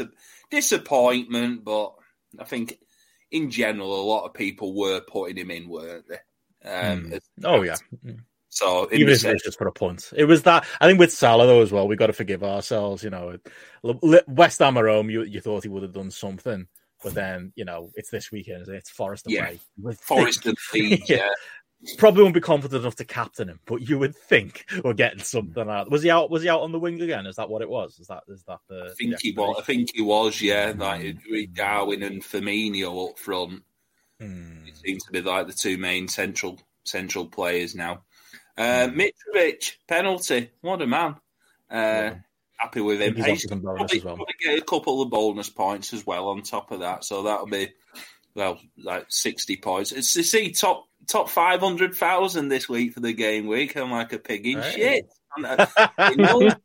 disappointment, 0.50 1.64
but 1.64 1.94
I 2.38 2.44
think 2.44 2.78
in 3.30 3.50
general, 3.50 4.00
a 4.00 4.04
lot 4.04 4.24
of 4.24 4.34
people 4.34 4.74
were 4.74 5.00
putting 5.00 5.36
him 5.36 5.50
in, 5.50 5.68
weren't 5.68 6.06
they? 6.08 6.68
Um, 6.68 7.10
mm. 7.10 7.20
Oh 7.44 7.62
yeah. 7.62 7.76
So 8.48 8.88
even 8.92 9.08
if 9.08 9.24
it's 9.24 9.44
just 9.44 9.58
for 9.58 9.66
a 9.66 9.72
punt, 9.72 10.12
it 10.16 10.24
was 10.26 10.44
that. 10.44 10.64
I 10.80 10.86
think 10.86 11.00
with 11.00 11.12
Salah 11.12 11.46
though 11.46 11.62
as 11.62 11.72
well, 11.72 11.88
we 11.88 11.96
got 11.96 12.06
to 12.06 12.12
forgive 12.12 12.44
ourselves. 12.44 13.02
You 13.02 13.10
know, 13.10 13.36
West 14.28 14.60
Ham 14.60 14.76
at 14.76 14.84
home, 14.84 15.10
you 15.10 15.24
you 15.24 15.40
thought 15.40 15.64
he 15.64 15.68
would 15.68 15.82
have 15.82 15.92
done 15.92 16.12
something, 16.12 16.68
but 17.02 17.14
then 17.14 17.52
you 17.56 17.64
know 17.64 17.90
it's 17.96 18.10
this 18.10 18.30
weekend, 18.30 18.68
it's 18.68 18.90
Forest 18.90 19.26
away. 19.26 19.34
Yeah. 19.34 19.50
With 19.82 19.98
Forest 19.98 20.46
and 20.46 20.56
Leeds, 20.72 21.10
yeah. 21.10 21.30
Probably 21.98 22.22
won't 22.22 22.34
be 22.34 22.40
confident 22.40 22.82
enough 22.82 22.96
to 22.96 23.04
captain 23.04 23.48
him, 23.48 23.60
but 23.66 23.88
you 23.88 23.98
would 23.98 24.16
think 24.16 24.64
we're 24.82 24.94
getting 24.94 25.20
something 25.20 25.68
out. 25.68 25.90
Was 25.90 26.02
he 26.02 26.10
out? 26.10 26.30
Was 26.30 26.42
he 26.42 26.48
out 26.48 26.62
on 26.62 26.72
the 26.72 26.78
wing 26.78 27.00
again? 27.00 27.26
Is 27.26 27.36
that 27.36 27.50
what 27.50 27.62
it 27.62 27.68
was? 27.68 27.98
Is 27.98 28.06
that 28.06 28.22
is 28.28 28.42
that 28.44 28.60
the? 28.68 28.90
I 28.90 28.94
think 28.94 29.20
he 29.20 29.32
was. 29.32 29.56
I 29.58 29.62
think 29.62 29.90
he 29.94 30.02
was. 30.02 30.40
Yeah, 30.40 30.72
like 30.76 31.18
Darwin 31.52 32.02
and 32.02 32.22
Firmino 32.22 33.10
up 33.10 33.18
front. 33.18 33.62
Hmm. 34.20 34.66
It 34.66 34.76
seems 34.76 35.04
to 35.04 35.12
be 35.12 35.20
like 35.20 35.46
the 35.46 35.52
two 35.52 35.76
main 35.76 36.08
central 36.08 36.58
central 36.84 37.26
players 37.26 37.74
now. 37.74 38.04
Uh, 38.56 38.88
hmm. 38.88 39.00
Mitrovic 39.00 39.72
penalty. 39.86 40.50
What 40.60 40.82
a 40.82 40.86
man! 40.86 41.16
Uh, 41.70 41.74
yeah. 41.74 42.14
Happy 42.56 42.80
with 42.80 43.02
him. 43.02 43.16
He's 43.16 43.46
probably, 43.46 44.00
well. 44.00 44.16
probably 44.16 44.34
get 44.42 44.58
a 44.58 44.64
couple 44.64 45.02
of 45.02 45.10
bonus 45.10 45.50
points 45.50 45.92
as 45.92 46.06
well 46.06 46.28
on 46.28 46.42
top 46.42 46.70
of 46.70 46.80
that, 46.80 47.04
so 47.04 47.24
that'll 47.24 47.46
be 47.46 47.68
well 48.34 48.58
like 48.78 49.06
sixty 49.08 49.56
points. 49.56 49.92
It's 49.92 50.14
to 50.14 50.22
see 50.22 50.52
top 50.52 50.86
top 51.06 51.28
five 51.28 51.60
hundred 51.60 51.94
thousand 51.94 52.48
this 52.48 52.68
week 52.68 52.94
for 52.94 53.00
the 53.00 53.12
game 53.12 53.46
week. 53.46 53.76
I'm 53.76 53.90
like 53.90 54.12
a 54.12 54.18
pig 54.18 54.46
in 54.46 54.58
right. 54.58 54.72
shit. 54.72 55.06
um, 55.36 55.44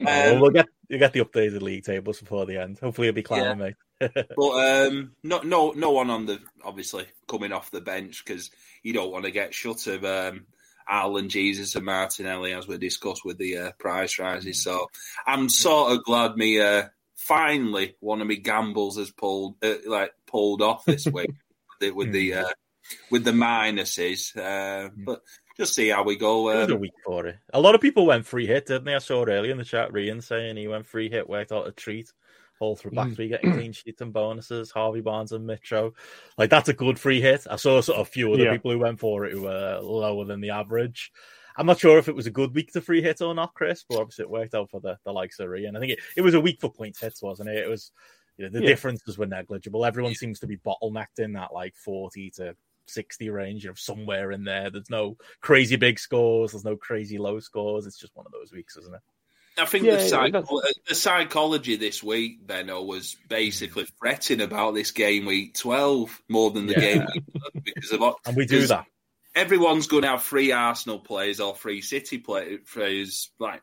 well, 0.00 0.40
we'll 0.40 0.50
get 0.50 0.68
you 0.88 0.98
get 0.98 1.12
the 1.12 1.24
updated 1.24 1.62
league 1.62 1.84
tables 1.84 2.20
before 2.20 2.46
the 2.46 2.58
end. 2.58 2.78
Hopefully, 2.78 3.08
it'll 3.08 3.16
be 3.16 3.22
climbing, 3.22 3.58
yeah. 3.58 3.74
mate. 4.00 4.26
but 4.36 4.88
um, 4.88 5.12
no, 5.22 5.40
no, 5.40 5.70
no 5.72 5.90
one 5.90 6.10
on 6.10 6.26
the 6.26 6.38
obviously 6.64 7.06
coming 7.28 7.52
off 7.52 7.70
the 7.70 7.80
bench 7.80 8.24
because 8.24 8.50
you 8.82 8.92
don't 8.92 9.12
want 9.12 9.24
to 9.24 9.30
get 9.30 9.54
shut 9.54 9.86
of 9.86 10.04
um, 10.04 10.46
Haaland 10.90 11.28
Jesus 11.28 11.74
and 11.74 11.86
Martinelli 11.86 12.52
as 12.52 12.66
we 12.66 12.78
discussed 12.78 13.24
with 13.24 13.38
the 13.38 13.58
uh, 13.58 13.72
price 13.78 14.18
rises. 14.18 14.62
So 14.62 14.88
I'm 15.26 15.48
sort 15.48 15.92
of 15.92 16.04
glad 16.04 16.36
me 16.36 16.60
uh, 16.60 16.84
finally 17.16 17.96
one 18.00 18.20
of 18.20 18.26
me 18.26 18.36
gambles 18.36 18.98
has 18.98 19.10
pulled 19.10 19.56
uh, 19.62 19.74
like 19.86 20.12
pulled 20.26 20.62
off 20.62 20.84
this 20.84 21.06
week 21.06 21.30
with 21.94 22.12
the 22.12 22.34
uh, 22.34 22.50
with 23.10 23.24
the 23.24 23.32
minuses. 23.32 24.36
Uh, 24.36 24.90
but 24.96 25.22
just 25.56 25.74
see 25.74 25.88
how 25.88 26.02
we 26.02 26.16
go. 26.16 26.50
Um, 26.50 26.72
a 26.72 26.76
week 26.76 26.92
for 27.04 27.26
it. 27.26 27.38
A 27.52 27.60
lot 27.60 27.74
of 27.74 27.80
people 27.80 28.06
went 28.06 28.26
free 28.26 28.46
hit, 28.46 28.66
didn't 28.66 28.84
they? 28.84 28.94
I 28.94 28.98
saw 28.98 29.24
earlier 29.24 29.52
in 29.52 29.58
the 29.58 29.64
chat, 29.64 29.92
Rian 29.92 30.22
saying 30.22 30.56
he 30.56 30.68
went 30.68 30.86
free 30.86 31.10
hit, 31.10 31.28
worked 31.28 31.52
out 31.52 31.68
a 31.68 31.72
treat 31.72 32.12
all 32.62 32.76
through 32.76 32.92
back 32.92 33.12
three, 33.12 33.28
getting 33.28 33.52
clean 33.52 33.72
sheets 33.72 34.00
and 34.00 34.12
bonuses. 34.12 34.70
Harvey 34.70 35.00
Barnes 35.00 35.32
and 35.32 35.48
Mitro, 35.48 35.92
like 36.38 36.48
that's 36.48 36.68
a 36.68 36.74
good 36.74 36.98
free 36.98 37.20
hit. 37.20 37.46
I 37.50 37.56
saw 37.56 37.80
sort 37.80 37.98
of 37.98 38.06
a 38.06 38.10
few 38.10 38.32
other 38.32 38.44
yeah. 38.44 38.52
people 38.52 38.70
who 38.70 38.78
went 38.78 39.00
for 39.00 39.26
it 39.26 39.32
who 39.32 39.42
were 39.42 39.80
lower 39.82 40.24
than 40.24 40.40
the 40.40 40.50
average. 40.50 41.10
I'm 41.56 41.66
not 41.66 41.80
sure 41.80 41.98
if 41.98 42.08
it 42.08 42.14
was 42.14 42.26
a 42.26 42.30
good 42.30 42.54
week 42.54 42.72
to 42.72 42.80
free 42.80 43.02
hit 43.02 43.20
or 43.20 43.34
not, 43.34 43.52
Chris, 43.54 43.84
but 43.86 43.98
obviously 43.98 44.22
it 44.22 44.30
worked 44.30 44.54
out 44.54 44.70
for 44.70 44.80
the, 44.80 44.96
the 45.04 45.12
likes 45.12 45.38
of 45.38 45.48
Rian. 45.48 45.76
I 45.76 45.80
think 45.80 45.92
it, 45.92 45.98
it 46.16 46.22
was 46.22 46.34
a 46.34 46.40
week 46.40 46.60
for 46.60 46.72
point 46.72 46.96
hits, 46.98 47.20
wasn't 47.20 47.50
it? 47.50 47.58
It 47.58 47.68
was 47.68 47.90
you 48.38 48.44
know, 48.44 48.50
the 48.50 48.62
yeah. 48.62 48.68
differences 48.68 49.18
were 49.18 49.26
negligible. 49.26 49.84
Everyone 49.84 50.14
seems 50.14 50.38
to 50.40 50.46
be 50.46 50.56
bottlenecked 50.56 51.18
in 51.18 51.34
that 51.34 51.52
like 51.52 51.76
40 51.76 52.30
to 52.36 52.56
60 52.86 53.30
range, 53.30 53.64
you 53.64 53.70
know, 53.70 53.74
somewhere 53.74 54.32
in 54.32 54.44
there. 54.44 54.70
There's 54.70 54.90
no 54.90 55.16
crazy 55.40 55.76
big 55.76 55.98
scores, 55.98 56.52
there's 56.52 56.64
no 56.64 56.76
crazy 56.76 57.18
low 57.18 57.40
scores. 57.40 57.86
It's 57.86 57.98
just 57.98 58.16
one 58.16 58.26
of 58.26 58.32
those 58.32 58.52
weeks, 58.52 58.76
isn't 58.76 58.94
it? 58.94 59.00
I 59.58 59.66
think 59.66 59.84
yeah, 59.84 59.96
the, 59.96 60.08
psych- 60.08 60.32
the, 60.88 60.94
psychology 60.94 61.76
this 61.76 62.02
week, 62.02 62.46
Benno, 62.46 62.82
was 62.82 63.16
basically 63.28 63.86
fretting 63.98 64.40
about 64.40 64.74
this 64.74 64.92
game 64.92 65.26
week 65.26 65.54
12 65.54 66.22
more 66.28 66.50
than 66.50 66.66
the 66.66 66.72
yeah. 66.72 66.80
game 66.80 67.06
week 67.12 67.24
because 67.64 67.92
of 67.92 68.00
what. 68.00 68.16
And 68.24 68.36
we 68.36 68.46
do 68.46 68.66
that. 68.68 68.86
Everyone's 69.34 69.86
going 69.86 70.02
to 70.02 70.08
have 70.08 70.22
three 70.22 70.52
Arsenal 70.52 71.00
players 71.00 71.40
or 71.40 71.54
three 71.54 71.82
City 71.82 72.18
players, 72.18 73.30
like 73.38 73.62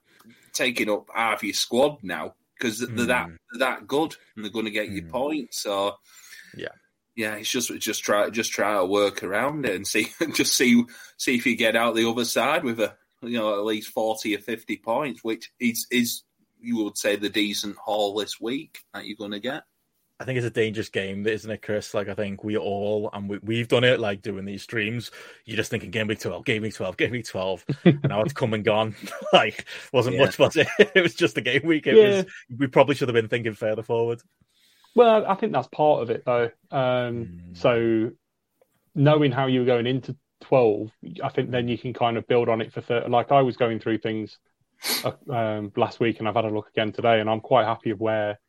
taking 0.54 0.90
up 0.90 1.08
half 1.14 1.44
your 1.44 1.54
squad 1.54 1.98
now 2.04 2.34
because 2.58 2.82
mm. 2.82 2.96
they're 2.96 3.06
that 3.08 3.28
hmm. 3.28 3.36
they're 3.52 3.70
that 3.70 3.88
good 3.88 4.16
and 4.36 4.44
they're 4.44 4.52
going 4.52 4.66
to 4.66 4.72
get 4.72 4.90
mm. 4.90 4.96
you 4.96 5.02
hmm. 5.04 5.10
points. 5.10 5.62
So, 5.62 5.96
yeah, 6.56 6.70
yeah, 7.20 7.36
it's 7.36 7.50
just 7.50 7.78
just 7.80 8.02
try 8.02 8.30
just 8.30 8.54
try 8.54 8.78
to 8.78 8.86
work 8.86 9.24
around 9.24 9.66
it 9.66 9.76
and 9.76 9.86
see 9.86 10.08
just 10.34 10.56
see 10.56 10.86
see 11.18 11.36
if 11.36 11.46
you 11.46 11.58
get 11.58 11.76
out 11.76 11.94
the 11.94 12.10
other 12.10 12.24
side 12.24 12.64
with 12.64 12.80
a 12.80 12.96
you 13.22 13.38
know 13.38 13.56
at 13.56 13.66
least 13.66 13.90
forty 13.90 14.34
or 14.34 14.40
fifty 14.40 14.78
points, 14.78 15.22
which 15.22 15.52
is 15.60 15.86
is 15.92 16.24
you 16.62 16.82
would 16.82 16.98
say 16.98 17.18
the 17.18 17.28
decent 17.28 17.76
haul 17.76 18.16
this 18.16 18.40
week 18.40 18.80
that 18.94 19.06
you're 19.06 19.18
going 19.18 19.32
to 19.32 19.42
get. 19.42 19.64
I 20.22 20.26
think 20.26 20.38
it's 20.38 20.48
a 20.48 20.50
dangerous 20.50 20.90
game, 20.90 21.28
isn't 21.28 21.52
it, 21.52 21.62
Chris? 21.62 21.94
Like 21.94 22.08
I 22.08 22.14
think 22.14 22.42
we 22.42 22.56
all 22.56 23.10
and 23.12 23.30
we, 23.30 23.40
we've 23.44 23.68
done 23.68 23.84
it, 23.84 24.00
like 24.00 24.22
doing 24.22 24.46
these 24.46 24.64
streams. 24.64 25.12
You're 25.44 25.58
just 25.58 25.72
thinking 25.72 25.92
game 25.92 26.08
week 26.08 26.22
twelve, 26.22 26.46
game 26.46 26.62
week 26.62 26.76
twelve, 26.76 26.96
game 26.96 27.12
week 27.12 27.28
twelve, 27.28 27.66
and 27.84 28.02
now 28.04 28.22
it's 28.22 28.32
come 28.32 28.54
and 28.54 28.64
gone. 28.64 28.96
like 29.34 29.66
wasn't 29.92 30.16
yeah. 30.16 30.24
much, 30.24 30.40
was 30.40 30.56
it? 30.56 30.70
it 30.96 31.02
was 31.02 31.16
just 31.16 31.38
a 31.38 31.42
game 31.42 31.64
week. 31.66 31.86
It 31.86 31.98
yeah. 31.98 32.16
was. 32.16 32.26
We 32.58 32.68
probably 32.68 32.96
should 32.96 33.10
have 33.10 33.16
been 33.16 33.28
thinking 33.28 33.56
further 33.56 33.84
forward. 33.84 34.22
Well, 35.00 35.26
I 35.26 35.36
think 35.36 35.54
that's 35.54 35.70
part 35.70 36.02
of 36.02 36.10
it, 36.10 36.24
though. 36.26 36.50
Um, 36.72 37.40
mm. 37.54 37.58
So 37.58 38.12
knowing 38.94 39.32
how 39.32 39.48
you 39.48 39.62
were 39.62 39.66
going 39.66 39.88
into 39.88 40.18
12, 40.42 40.92
I 41.24 41.30
think 41.30 41.52
then 41.52 41.70
you 41.70 41.78
can 41.78 41.94
kind 41.94 42.18
of 42.18 42.28
build 42.28 42.50
on 42.50 42.60
it 42.60 42.74
for 42.74 42.82
30. 42.82 43.10
Like 43.10 43.32
I 43.32 43.42
was 43.42 43.56
going 43.56 43.80
through 43.80 44.00
things 44.00 44.38
uh, 45.06 45.14
um, 45.34 45.72
last 45.78 46.02
week 46.02 46.20
and 46.20 46.28
I've 46.28 46.36
had 46.36 46.44
a 46.44 46.50
look 46.50 46.68
again 46.68 46.92
today, 46.92 47.22
and 47.22 47.30
I'm 47.30 47.40
quite 47.40 47.64
happy 47.64 47.92
of 47.92 48.02
where 48.02 48.40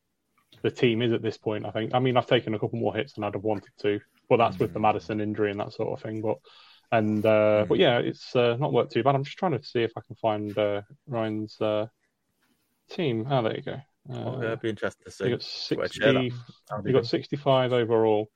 the 0.62 0.72
team 0.72 1.03
is 1.03 1.12
at 1.12 1.22
this 1.22 1.38
point. 1.38 1.66
I 1.66 1.70
think. 1.70 1.94
I 1.94 2.01
mean, 2.01 2.16
I've 2.16 2.26
taken 2.26 2.53
a 2.55 2.59
couple 2.59 2.80
more 2.80 2.96
hits 2.96 3.12
than 3.12 3.22
I'd 3.22 3.34
have 3.34 3.44
wanted 3.44 3.70
to, 3.82 4.01
but 4.28 4.38
that's 4.38 4.57
mm. 4.57 4.62
with 4.62 4.72
the 4.72 4.80
Maddison 4.80 5.20
injury 5.20 5.53
and 5.53 5.61
that 5.61 5.72
sort 5.72 5.96
of 5.96 6.03
thing. 6.03 6.20
But 6.20 6.38
and 6.90 7.24
uh, 7.24 7.62
mm. 7.62 7.68
but 7.68 7.78
yeah, 7.78 7.98
it's 7.98 8.34
uh, 8.34 8.57
not 8.59 8.72
worked 8.72 8.90
too 8.90 9.05
bad. 9.05 9.14
I'm 9.14 9.22
just 9.22 9.38
trying 9.38 9.57
to 9.57 9.64
see 9.64 9.84
if 9.84 9.92
I 9.96 10.01
can 10.05 10.16
find 10.16 10.59
uh, 10.59 10.82
Ryan's 11.07 11.61
uh, 11.61 11.86
team. 12.90 13.28
Oh, 13.30 13.40
there 13.40 13.55
you 13.55 13.62
go. 13.62 13.80
Uh, 14.09 14.16
oh, 14.16 14.42
it'd 14.42 14.61
be 14.61 14.70
interesting 14.70 15.05
to 15.05 15.11
see. 15.11 15.24
He 15.24 15.30
got 15.30 15.42
60, 15.42 16.32
he 16.84 16.92
got 16.92 17.07
65 17.07 17.72
overall. 17.72 18.28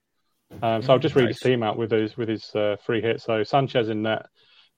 Um, 0.63 0.83
so 0.83 0.93
I'll 0.93 0.99
just 0.99 1.15
read 1.15 1.25
nice. 1.25 1.37
his 1.37 1.41
team 1.41 1.63
out 1.63 1.79
with 1.79 1.91
his 1.91 2.17
with 2.17 2.29
his 2.29 2.55
uh, 2.55 2.77
free 2.85 3.01
hit. 3.01 3.21
So 3.21 3.43
Sanchez 3.43 3.89
in 3.89 4.03
net, 4.03 4.27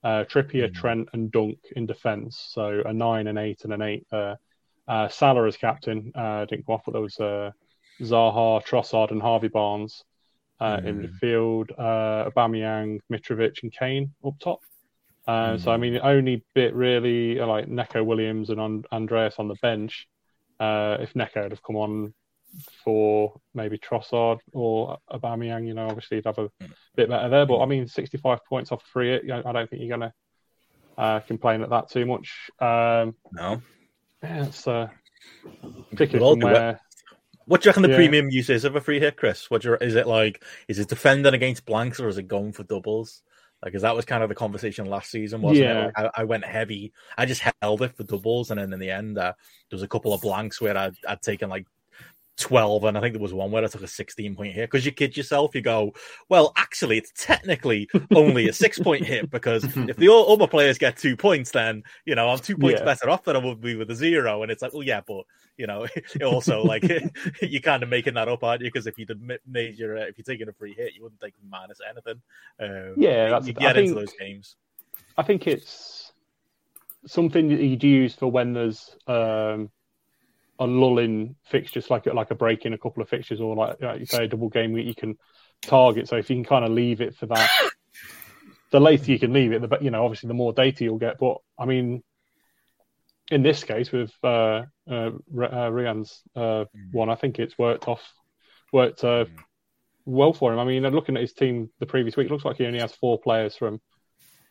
uh, 0.03 0.23
Trippier, 0.23 0.69
mm. 0.69 0.73
Trent, 0.73 1.09
and 1.13 1.31
Dunk 1.31 1.59
in 1.75 1.85
defence. 1.85 2.49
So 2.51 2.81
a 2.85 2.93
nine, 2.93 3.27
an 3.27 3.37
eight, 3.37 3.63
and 3.63 3.73
an 3.73 3.81
eight. 3.81 4.07
Uh, 4.11 4.35
uh, 4.87 5.07
Salah 5.09 5.47
as 5.47 5.57
captain 5.57 6.11
uh, 6.15 6.45
didn't 6.45 6.65
go 6.65 6.73
off, 6.73 6.83
but 6.85 6.93
there 6.93 7.01
was 7.01 7.19
uh, 7.19 7.51
Zaha, 8.01 8.65
Trossard, 8.65 9.11
and 9.11 9.21
Harvey 9.21 9.49
Barnes 9.49 10.03
uh, 10.59 10.77
mm. 10.77 10.85
in 10.85 11.01
midfield. 11.01 11.71
Uh, 11.77 12.29
Aubameyang, 12.29 12.99
Mitrovic, 13.11 13.63
and 13.63 13.71
Kane 13.71 14.13
up 14.25 14.39
top. 14.39 14.59
Uh, 15.27 15.51
mm. 15.51 15.61
So 15.61 15.71
I 15.71 15.77
mm. 15.77 15.81
mean, 15.81 15.93
the 15.93 16.07
only 16.07 16.43
bit 16.55 16.73
really 16.73 17.39
uh, 17.39 17.47
like 17.47 17.67
Neco 17.67 18.03
Williams 18.03 18.49
and 18.49 18.85
Andreas 18.91 19.35
on 19.37 19.47
the 19.47 19.55
bench 19.61 20.07
uh, 20.59 20.97
if 20.99 21.15
Neco 21.15 21.41
had 21.41 21.51
have 21.51 21.63
come 21.63 21.75
on 21.75 22.13
for 22.83 23.39
maybe 23.53 23.77
Trossard 23.77 24.39
or 24.53 24.97
Aubameyang. 25.11 25.67
You 25.67 25.73
know, 25.73 25.87
obviously 25.87 26.17
you'd 26.17 26.25
have 26.25 26.39
a 26.39 26.49
bit 26.95 27.09
better 27.09 27.29
there. 27.29 27.45
But 27.45 27.61
I 27.61 27.65
mean, 27.65 27.87
65 27.87 28.45
points 28.45 28.71
off 28.71 28.83
a 28.83 28.87
free 28.87 29.09
hit. 29.09 29.31
I 29.31 29.51
don't 29.51 29.69
think 29.69 29.81
you're 29.81 29.97
going 29.97 30.11
to 30.11 30.13
uh, 30.97 31.19
complain 31.21 31.61
at 31.61 31.69
that 31.69 31.89
too 31.89 32.05
much. 32.05 32.49
Um, 32.59 33.15
no. 33.31 33.61
Yeah, 34.23 34.45
it's 34.45 34.67
uh, 34.67 34.87
particularly 35.91 36.43
where. 36.43 36.79
What 37.45 37.61
do 37.61 37.67
you 37.67 37.69
reckon 37.69 37.83
the 37.83 37.89
yeah. 37.89 37.95
premium 37.95 38.29
use 38.29 38.49
is 38.49 38.65
of 38.65 38.75
a 38.75 38.81
free 38.81 38.99
hit, 38.99 39.15
Chris? 39.15 39.49
What 39.49 39.63
is 39.63 39.95
it 39.95 40.05
like? 40.05 40.43
Is 40.67 40.79
it 40.79 40.89
defending 40.89 41.33
against 41.33 41.65
blanks 41.65 41.97
or 41.97 42.09
is 42.09 42.17
it 42.17 42.27
going 42.27 42.51
for 42.51 42.63
doubles? 42.63 43.23
Like, 43.63 43.71
because 43.71 43.81
that 43.81 43.95
was 43.95 44.05
kind 44.05 44.21
of 44.21 44.29
the 44.29 44.35
conversation 44.35 44.85
last 44.85 45.09
season, 45.09 45.41
wasn't 45.41 45.65
yeah. 45.65 45.87
it? 45.87 45.93
Like, 45.97 46.11
I, 46.15 46.21
I, 46.21 46.23
went 46.25 46.45
heavy. 46.45 46.93
I 47.17 47.25
just 47.25 47.41
held 47.61 47.81
it 47.81 47.95
for 47.95 48.03
doubles, 48.03 48.51
and 48.51 48.59
then 48.59 48.71
in 48.71 48.79
the 48.79 48.91
end, 48.91 49.17
uh, 49.17 49.33
there 49.69 49.77
was 49.77 49.83
a 49.83 49.87
couple 49.87 50.13
of 50.13 50.21
blanks 50.21 50.61
where 50.61 50.77
I'd, 50.77 50.95
I'd 51.07 51.21
taken 51.23 51.49
like 51.49 51.65
12 52.37 52.83
and 52.83 52.97
i 52.97 53.01
think 53.01 53.13
there 53.13 53.21
was 53.21 53.33
one 53.33 53.51
where 53.51 53.63
i 53.63 53.67
took 53.67 53.81
a 53.81 53.87
16 53.87 54.35
point 54.35 54.53
hit 54.53 54.69
because 54.69 54.85
you 54.85 54.91
kid 54.91 55.17
yourself 55.17 55.55
you 55.55 55.61
go 55.61 55.93
well 56.29 56.53
actually 56.55 56.97
it's 56.97 57.11
technically 57.15 57.89
only 58.13 58.47
a 58.47 58.53
six 58.53 58.77
point 58.79 59.03
hit 59.03 59.29
because 59.31 59.63
if 59.63 59.97
the 59.97 60.11
other 60.11 60.47
players 60.47 60.77
get 60.77 60.97
two 60.97 61.17
points 61.17 61.51
then 61.51 61.83
you 62.05 62.15
know 62.15 62.29
i'm 62.29 62.37
two 62.37 62.55
points 62.55 62.79
yeah. 62.79 62.85
better 62.85 63.09
off 63.09 63.23
than 63.23 63.35
i 63.35 63.39
would 63.39 63.61
be 63.61 63.75
with 63.75 63.89
a 63.89 63.95
zero. 63.95 64.43
And 64.43 64.51
it's 64.51 64.61
like 64.61 64.73
well 64.73 64.83
yeah 64.83 65.01
but 65.05 65.23
you 65.57 65.67
know 65.67 65.87
also 66.25 66.63
like 66.63 66.83
you're 67.41 67.61
kind 67.61 67.83
of 67.83 67.89
making 67.89 68.13
that 68.15 68.27
up 68.27 68.43
aren't 68.43 68.61
you? 68.61 68.67
Because 68.67 68.87
if 68.87 68.97
you'd 68.97 69.39
made 69.45 69.77
your 69.77 69.97
uh, 69.97 70.01
if 70.01 70.17
you're 70.17 70.25
taking 70.25 70.47
a 70.47 70.53
free 70.53 70.73
hit 70.73 70.93
you 70.93 71.03
wouldn't 71.03 71.21
take 71.21 71.33
minus 71.49 71.79
anything. 71.89 72.21
Um, 72.59 72.93
yeah 72.97 73.29
that's 73.29 73.47
you 73.47 73.53
get 73.53 73.75
think, 73.75 73.89
into 73.89 73.99
those 73.99 74.13
games. 74.13 74.55
I 75.17 75.23
think 75.23 75.47
it's 75.47 76.11
something 77.05 77.49
that 77.49 77.61
you'd 77.61 77.83
use 77.83 78.13
for 78.13 78.29
when 78.29 78.53
there's 78.53 78.95
um 79.07 79.69
a 80.59 80.65
lull 80.65 80.99
in 80.99 81.35
fixtures, 81.45 81.89
like 81.89 82.05
like 82.07 82.31
a 82.31 82.35
break 82.35 82.65
in 82.65 82.73
a 82.73 82.77
couple 82.77 83.01
of 83.03 83.09
fixtures, 83.09 83.41
or 83.41 83.55
like, 83.55 83.81
like 83.81 83.99
you 83.99 84.05
say 84.05 84.25
a 84.25 84.27
double 84.27 84.49
game 84.49 84.73
week, 84.73 84.87
you 84.87 84.95
can 84.95 85.17
target. 85.61 86.07
So 86.07 86.17
if 86.17 86.29
you 86.29 86.35
can 86.37 86.45
kind 86.45 86.65
of 86.65 86.71
leave 86.71 87.01
it 87.01 87.15
for 87.15 87.27
that, 87.27 87.49
the 88.71 88.79
later 88.79 89.11
you 89.11 89.19
can 89.19 89.33
leave 89.33 89.51
it, 89.51 89.61
the 89.61 89.77
you 89.81 89.91
know 89.91 90.03
obviously 90.03 90.27
the 90.27 90.33
more 90.33 90.53
data 90.53 90.83
you'll 90.83 90.97
get. 90.97 91.19
But 91.19 91.37
I 91.57 91.65
mean, 91.65 92.03
in 93.29 93.43
this 93.43 93.63
case 93.63 93.91
with 93.91 94.11
uh, 94.23 94.63
uh, 94.89 95.11
uh 95.31 95.69
Rian's 95.69 96.21
uh, 96.35 96.65
one, 96.91 97.09
I 97.09 97.15
think 97.15 97.39
it's 97.39 97.57
worked 97.57 97.87
off, 97.87 98.03
worked 98.73 99.03
uh, 99.03 99.25
well 100.05 100.33
for 100.33 100.53
him. 100.53 100.59
I 100.59 100.65
mean, 100.65 100.83
looking 100.83 101.15
at 101.15 101.21
his 101.21 101.33
team 101.33 101.69
the 101.79 101.85
previous 101.85 102.17
week, 102.17 102.29
looks 102.29 102.45
like 102.45 102.57
he 102.57 102.65
only 102.65 102.79
has 102.79 102.93
four 102.93 103.19
players 103.19 103.55
from 103.55 103.79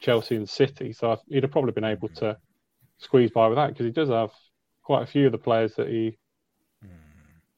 Chelsea 0.01 0.37
and 0.37 0.49
City, 0.49 0.93
so 0.93 1.19
he'd 1.29 1.43
have 1.43 1.53
probably 1.53 1.73
been 1.73 1.85
able 1.85 2.09
to 2.09 2.37
squeeze 2.99 3.31
by 3.31 3.49
with 3.49 3.57
that 3.57 3.69
because 3.69 3.85
he 3.85 3.93
does 3.93 4.09
have 4.09 4.31
quite 4.87 5.03
a 5.03 5.07
few 5.07 5.27
of 5.27 5.33
the 5.33 5.39
players 5.39 5.75
that 5.75 5.89
he 5.89 6.17
mm. 6.85 6.89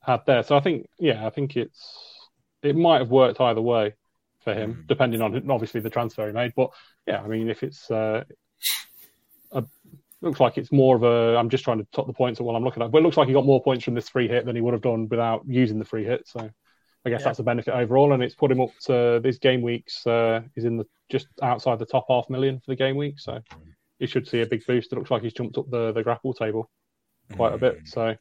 had 0.01 0.22
there. 0.26 0.43
So 0.43 0.57
I 0.57 0.61
think, 0.61 0.89
yeah, 0.99 1.26
I 1.26 1.31
think 1.31 1.59
it's 1.59 2.31
it 2.62 2.74
might 2.74 3.01
have 3.01 3.11
worked 3.11 3.39
either 3.39 3.61
way 3.61 3.95
for 4.43 4.55
him, 4.55 4.74
mm. 4.74 4.87
depending 4.87 5.20
on 5.20 5.51
obviously 5.51 5.83
the 5.83 5.91
transfer 5.91 6.26
he 6.26 6.33
made. 6.33 6.55
But 6.57 6.70
yeah, 7.07 7.20
I 7.20 7.29
mean, 7.29 7.51
if 7.51 7.62
it's 7.62 7.91
uh, 7.91 8.24
a, 9.53 9.62
looks 10.22 10.41
like 10.41 10.57
it's 10.57 10.72
more 10.72 10.97
of 10.97 11.03
a 11.03 11.37
I'm 11.37 11.51
just 11.51 11.64
trying 11.64 11.79
to 11.79 11.87
top 11.93 12.07
the 12.07 12.14
points 12.14 12.41
at 12.41 12.47
what 12.47 12.57
I'm 12.57 12.64
looking 12.64 12.83
at, 12.83 12.91
but 12.91 12.99
it 12.99 13.03
looks 13.03 13.18
like 13.18 13.29
he 13.29 13.35
got 13.35 13.45
more 13.45 13.62
points 13.62 13.85
from 13.85 13.95
this 13.95 14.09
free 14.09 14.26
hit 14.26 14.47
than 14.47 14.57
he 14.57 14.62
would 14.62 14.72
have 14.72 14.83
done 14.83 15.07
without 15.11 15.43
using 15.47 15.79
the 15.79 15.85
free 15.85 16.05
hit. 16.05 16.26
So 16.26 16.41
I 17.05 17.11
guess 17.11 17.20
yeah. 17.20 17.24
that's 17.26 17.41
a 17.41 17.45
benefit 17.45 17.74
overall, 17.74 18.14
and 18.14 18.22
it's 18.22 18.35
put 18.35 18.51
him 18.51 18.62
up 18.62 18.70
to 18.87 19.20
this 19.22 19.37
game 19.37 19.61
weeks. 19.61 20.07
Uh, 20.07 20.41
he's 20.55 20.64
in 20.64 20.79
the 20.79 20.87
just 21.11 21.26
outside 21.43 21.79
the 21.79 21.85
top 21.85 22.07
half 22.09 22.31
million 22.31 22.59
for 22.61 22.72
the 22.72 22.76
game 22.76 22.97
week, 22.97 23.20
so 23.20 23.39
he 23.99 24.07
should 24.07 24.26
see 24.26 24.41
a 24.41 24.47
big 24.47 24.64
boost. 24.66 24.93
It 24.93 24.97
looks 24.97 25.11
like 25.11 25.22
he's 25.22 25.35
jumped 25.35 25.59
up 25.59 25.68
the 25.70 25.93
the 25.93 26.03
grapple 26.03 26.33
table 26.33 26.70
quite 27.35 27.55
a 27.55 27.59
bit. 27.59 27.81
So 27.85 28.14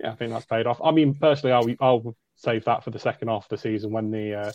yeah, 0.00 0.12
I 0.12 0.14
think 0.14 0.32
that's 0.32 0.46
paid 0.46 0.66
off. 0.66 0.80
I 0.82 0.90
mean, 0.90 1.14
personally, 1.14 1.52
I'll 1.52 1.68
I'll 1.80 2.16
save 2.36 2.64
that 2.64 2.84
for 2.84 2.90
the 2.90 2.98
second 2.98 3.28
half 3.28 3.44
of 3.44 3.48
the 3.50 3.58
season 3.58 3.92
when 3.92 4.10
the 4.10 4.34
uh, 4.34 4.52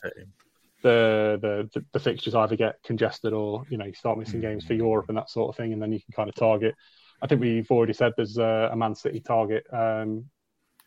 the, 0.81 1.69
the 1.73 1.83
the 1.91 1.99
fixtures 1.99 2.35
either 2.35 2.55
get 2.55 2.81
congested 2.83 3.33
or 3.33 3.65
you 3.69 3.77
know 3.77 3.85
you 3.85 3.93
start 3.93 4.17
missing 4.17 4.41
games 4.41 4.65
for 4.65 4.73
Europe 4.73 5.05
and 5.09 5.17
that 5.17 5.29
sort 5.29 5.49
of 5.49 5.55
thing, 5.55 5.73
and 5.73 5.81
then 5.81 5.91
you 5.91 5.99
can 5.99 6.13
kind 6.13 6.29
of 6.29 6.35
target. 6.35 6.75
I 7.21 7.27
think 7.27 7.41
we've 7.41 7.69
already 7.69 7.93
said 7.93 8.13
there's 8.15 8.37
a, 8.37 8.69
a 8.71 8.75
Man 8.75 8.95
City 8.95 9.19
target 9.19 9.65
um, 9.73 10.25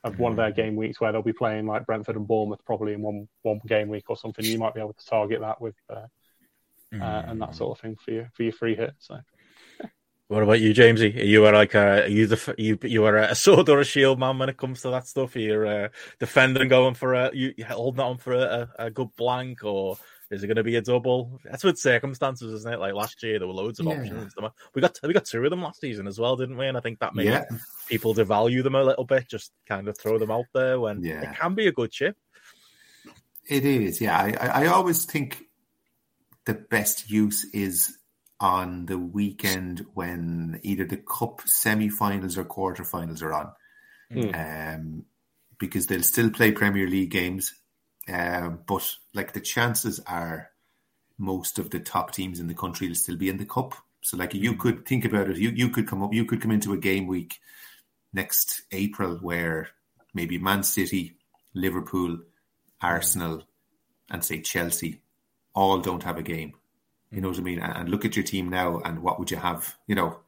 of 0.03 0.18
one 0.18 0.33
of 0.33 0.37
their 0.37 0.51
game 0.51 0.77
weeks 0.77 1.01
where 1.01 1.12
they'll 1.12 1.23
be 1.23 1.33
playing 1.33 1.66
like 1.66 1.87
Brentford 1.87 2.16
and 2.16 2.27
Bournemouth 2.27 2.64
probably 2.64 2.95
in 2.95 3.03
one 3.03 3.29
one 3.43 3.61
game 3.66 3.89
week 3.89 4.09
or 4.09 4.16
something. 4.16 4.45
You 4.45 4.59
might 4.59 4.75
be 4.75 4.81
able 4.81 4.95
to 4.95 5.07
target 5.07 5.41
that 5.41 5.61
with 5.61 5.77
uh, 5.91 6.07
uh, 7.01 7.23
and 7.27 7.41
that 7.41 7.55
sort 7.55 7.77
of 7.77 7.83
thing 7.83 7.97
for 7.97 8.11
you 8.11 8.27
for 8.35 8.43
your 8.43 8.53
free 8.53 8.75
hit. 8.75 8.95
So 8.99 9.18
what 10.33 10.43
about 10.43 10.61
you, 10.61 10.72
Jamesie? 10.72 11.26
You 11.26 11.45
are 11.45 11.53
like 11.53 11.74
a 11.74 12.07
you 12.09 12.26
the 12.26 12.55
you 12.57 12.78
you 12.85 13.05
are 13.05 13.18
a 13.18 13.35
sword 13.35 13.68
or 13.68 13.80
a 13.80 13.85
shield 13.85 14.18
man 14.18 14.39
when 14.39 14.49
it 14.49 14.57
comes 14.57 14.80
to 14.80 14.91
that 14.91 15.07
stuff. 15.07 15.37
You're 15.37 15.66
uh, 15.66 15.89
defending, 16.18 16.68
going 16.68 16.95
for 16.95 17.12
a 17.12 17.30
you 17.35 17.53
holding 17.68 18.01
on 18.01 18.16
for 18.16 18.33
a, 18.33 18.66
a, 18.78 18.91
good 18.91 19.14
blank, 19.16 19.62
or 19.62 19.99
is 20.30 20.43
it 20.43 20.47
going 20.47 20.57
to 20.57 20.62
be 20.62 20.76
a 20.76 20.80
double? 20.80 21.39
That's 21.45 21.64
with 21.64 21.78
circumstances, 21.78 22.51
isn't 22.55 22.72
it? 22.72 22.80
Like 22.80 22.95
last 22.95 23.22
year, 23.22 23.39
there 23.39 23.47
were 23.47 23.53
loads 23.53 23.78
of 23.78 23.87
yeah. 23.87 24.01
options. 24.01 24.35
We 24.74 24.80
got 24.80 24.99
we 25.03 25.12
got 25.12 25.26
two 25.26 25.45
of 25.45 25.51
them 25.51 25.61
last 25.61 25.83
season 25.83 26.07
as 26.07 26.18
well, 26.18 26.35
didn't 26.37 26.57
we? 26.57 26.66
And 26.66 26.78
I 26.78 26.80
think 26.80 27.01
that 27.01 27.14
made 27.14 27.26
yeah. 27.26 27.45
people 27.87 28.14
devalue 28.14 28.62
them 28.62 28.74
a 28.74 28.83
little 28.83 29.05
bit. 29.05 29.28
Just 29.28 29.53
kind 29.68 29.87
of 29.87 29.99
throw 29.99 30.18
them 30.18 30.30
out 30.30 30.47
there 30.55 30.80
when 30.80 31.05
yeah. 31.05 31.30
it 31.30 31.37
can 31.37 31.55
be 31.55 31.66
a 31.66 31.72
good 31.72 31.91
chip. 31.91 32.16
It 33.51 33.66
is, 33.66 34.01
yeah. 34.01 34.18
I 34.18 34.64
I 34.64 34.66
always 34.68 35.05
think 35.05 35.43
the 36.47 36.55
best 36.55 37.11
use 37.11 37.45
is 37.53 37.99
on 38.43 38.86
the 38.86 38.99
weekend 38.99 39.86
when 39.95 40.59
either 40.64 40.84
the 40.84 40.97
cup 40.97 41.40
semi-finals 41.47 42.36
or 42.36 42.45
quarter-finals 42.45 43.22
are 43.22 43.32
on, 43.32 43.53
mm. 44.12 44.74
um, 44.74 45.05
because 45.59 45.86
they'll 45.86 46.03
still 46.03 46.28
play 46.28 46.51
Premier 46.51 46.88
League 46.88 47.12
games, 47.12 47.55
uh, 48.12 48.49
but 48.49 48.97
like 49.14 49.32
the 49.32 49.40
chances 49.40 50.01
are, 50.09 50.51
most 51.18 51.61
of 51.61 51.70
the 51.70 51.78
top 51.78 52.12
teams 52.12 52.40
in 52.40 52.49
the 52.49 52.55
country 52.55 52.88
will 52.88 52.97
still 52.97 53.16
be 53.16 53.28
in 53.28 53.36
the 53.36 53.47
cup. 53.47 53.74
So, 54.03 54.16
like 54.16 54.34
you 54.34 54.55
hmm. 54.55 54.59
could 54.59 54.86
think 54.86 55.05
about 55.05 55.30
it, 55.30 55.36
you 55.36 55.51
you 55.51 55.68
could 55.68 55.86
come 55.86 56.03
up, 56.03 56.12
you 56.12 56.24
could 56.24 56.40
come 56.40 56.51
into 56.51 56.72
a 56.72 56.78
game 56.78 57.07
week 57.07 57.38
next 58.12 58.62
April 58.72 59.18
where 59.18 59.68
maybe 60.12 60.38
Man 60.38 60.64
City, 60.64 61.16
Liverpool, 61.55 62.18
Arsenal, 62.80 63.45
and 64.11 64.24
say 64.24 64.40
Chelsea 64.40 65.01
all 65.55 65.78
don't 65.78 66.03
have 66.03 66.18
a 66.18 66.22
game 66.22 66.55
you 67.13 67.21
know 67.21 67.29
what 67.29 67.39
I 67.39 67.43
mean? 67.43 67.61
And 67.61 67.89
look 67.91 68.05
at 68.05 68.17
your 68.17 68.25
team 68.25 68.49
now, 68.49 68.81
and 68.81 69.03
what 69.03 69.19
would 69.19 69.31
you 69.31 69.37
have? 69.37 69.77
You 69.87 69.95
know, 69.95 70.19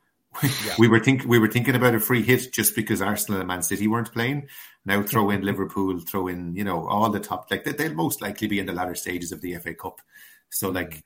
yeah. 0.42 0.74
we 0.78 0.88
were 0.88 1.00
think 1.00 1.24
we 1.24 1.38
were 1.38 1.48
thinking 1.48 1.74
about 1.74 1.94
a 1.94 2.00
free 2.00 2.22
hit 2.22 2.52
just 2.52 2.74
because 2.76 3.00
Arsenal 3.00 3.40
and 3.40 3.48
Man 3.48 3.62
City 3.62 3.88
weren't 3.88 4.12
playing. 4.12 4.48
Now 4.84 5.02
throw 5.02 5.30
in 5.30 5.42
Liverpool, 5.42 5.98
throw 6.00 6.28
in 6.28 6.54
you 6.54 6.64
know 6.64 6.86
all 6.86 7.10
the 7.10 7.20
top 7.20 7.50
like 7.50 7.64
they'll 7.64 7.94
most 7.94 8.20
likely 8.20 8.48
be 8.48 8.58
in 8.58 8.66
the 8.66 8.72
latter 8.72 8.94
stages 8.94 9.32
of 9.32 9.40
the 9.40 9.56
FA 9.56 9.74
Cup. 9.74 10.00
So 10.50 10.68
like 10.70 10.90
mm. 10.90 11.02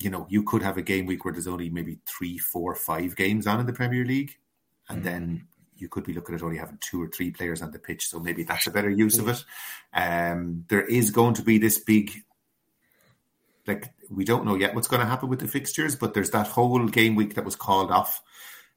you 0.00 0.10
know 0.10 0.26
you 0.28 0.42
could 0.42 0.62
have 0.62 0.76
a 0.76 0.82
game 0.82 1.06
week 1.06 1.24
where 1.24 1.32
there's 1.32 1.48
only 1.48 1.70
maybe 1.70 1.98
three, 2.06 2.38
four, 2.38 2.74
five 2.74 3.16
games 3.16 3.46
on 3.46 3.60
in 3.60 3.66
the 3.66 3.72
Premier 3.72 4.04
League, 4.04 4.36
and 4.88 5.00
mm. 5.00 5.04
then 5.04 5.46
you 5.76 5.88
could 5.88 6.04
be 6.04 6.12
looking 6.12 6.34
at 6.34 6.42
only 6.42 6.58
having 6.58 6.78
two 6.80 7.02
or 7.02 7.08
three 7.08 7.30
players 7.30 7.62
on 7.62 7.70
the 7.72 7.78
pitch. 7.78 8.08
So 8.08 8.20
maybe 8.20 8.44
that's 8.44 8.66
a 8.66 8.70
better 8.72 8.90
use 8.90 9.18
of 9.18 9.28
it. 9.28 9.44
Um, 9.94 10.64
there 10.68 10.84
is 10.84 11.10
going 11.10 11.34
to 11.34 11.42
be 11.42 11.58
this 11.58 11.78
big 11.78 12.22
like 13.66 13.92
we 14.14 14.24
don't 14.24 14.44
know 14.44 14.54
yet 14.54 14.74
what's 14.74 14.88
going 14.88 15.00
to 15.00 15.06
happen 15.06 15.28
with 15.28 15.40
the 15.40 15.48
fixtures, 15.48 15.96
but 15.96 16.14
there's 16.14 16.30
that 16.30 16.48
whole 16.48 16.86
game 16.86 17.14
week 17.14 17.34
that 17.34 17.44
was 17.44 17.56
called 17.56 17.90
off 17.90 18.22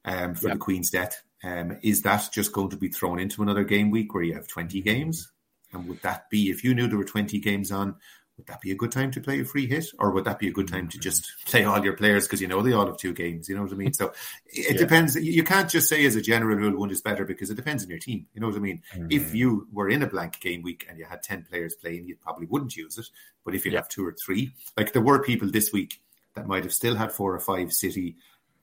um, 0.04 0.34
for 0.34 0.48
yep. 0.48 0.54
the 0.54 0.58
Queen's 0.58 0.90
death. 0.90 1.22
Um, 1.44 1.78
is 1.82 2.02
that 2.02 2.28
just 2.32 2.52
going 2.52 2.70
to 2.70 2.76
be 2.76 2.88
thrown 2.88 3.18
into 3.18 3.42
another 3.42 3.64
game 3.64 3.90
week 3.90 4.14
where 4.14 4.22
you 4.22 4.34
have 4.34 4.48
20 4.48 4.80
games? 4.80 5.30
And 5.72 5.88
would 5.88 6.00
that 6.02 6.30
be, 6.30 6.50
if 6.50 6.64
you 6.64 6.74
knew 6.74 6.88
there 6.88 6.98
were 6.98 7.04
20 7.04 7.38
games 7.40 7.70
on, 7.70 7.96
would 8.36 8.46
that 8.46 8.60
be 8.60 8.70
a 8.70 8.74
good 8.74 8.92
time 8.92 9.10
to 9.12 9.20
play 9.20 9.40
a 9.40 9.44
free 9.44 9.66
hit, 9.66 9.86
or 9.98 10.10
would 10.10 10.24
that 10.24 10.38
be 10.38 10.48
a 10.48 10.52
good 10.52 10.68
time 10.68 10.88
to 10.88 10.98
just 10.98 11.32
play 11.46 11.64
all 11.64 11.82
your 11.82 11.96
players 11.96 12.26
because 12.26 12.40
you 12.40 12.48
know 12.48 12.60
they 12.60 12.72
all 12.72 12.86
have 12.86 12.98
two 12.98 13.14
games? 13.14 13.48
You 13.48 13.56
know 13.56 13.62
what 13.62 13.72
I 13.72 13.76
mean? 13.76 13.94
So 13.94 14.12
it 14.46 14.72
yeah. 14.72 14.78
depends. 14.78 15.16
You 15.16 15.42
can't 15.42 15.70
just 15.70 15.88
say 15.88 16.04
as 16.04 16.16
a 16.16 16.20
general 16.20 16.56
rule 16.56 16.78
one 16.78 16.90
is 16.90 17.00
better 17.00 17.24
because 17.24 17.50
it 17.50 17.54
depends 17.54 17.82
on 17.82 17.90
your 17.90 17.98
team. 17.98 18.26
You 18.34 18.40
know 18.40 18.48
what 18.48 18.56
I 18.56 18.60
mean? 18.60 18.82
Mm-hmm. 18.94 19.06
If 19.10 19.34
you 19.34 19.66
were 19.72 19.88
in 19.88 20.02
a 20.02 20.06
blank 20.06 20.40
game 20.40 20.62
week 20.62 20.86
and 20.88 20.98
you 20.98 21.06
had 21.06 21.22
ten 21.22 21.46
players 21.48 21.74
playing, 21.76 22.06
you 22.06 22.16
probably 22.16 22.46
wouldn't 22.46 22.76
use 22.76 22.98
it. 22.98 23.06
But 23.44 23.54
if 23.54 23.64
you 23.64 23.72
yeah. 23.72 23.78
have 23.78 23.88
two 23.88 24.06
or 24.06 24.12
three, 24.12 24.52
like 24.76 24.92
there 24.92 25.02
were 25.02 25.22
people 25.22 25.50
this 25.50 25.72
week 25.72 26.00
that 26.34 26.46
might 26.46 26.64
have 26.64 26.74
still 26.74 26.94
had 26.94 27.12
four 27.12 27.34
or 27.34 27.40
five 27.40 27.72
City 27.72 28.16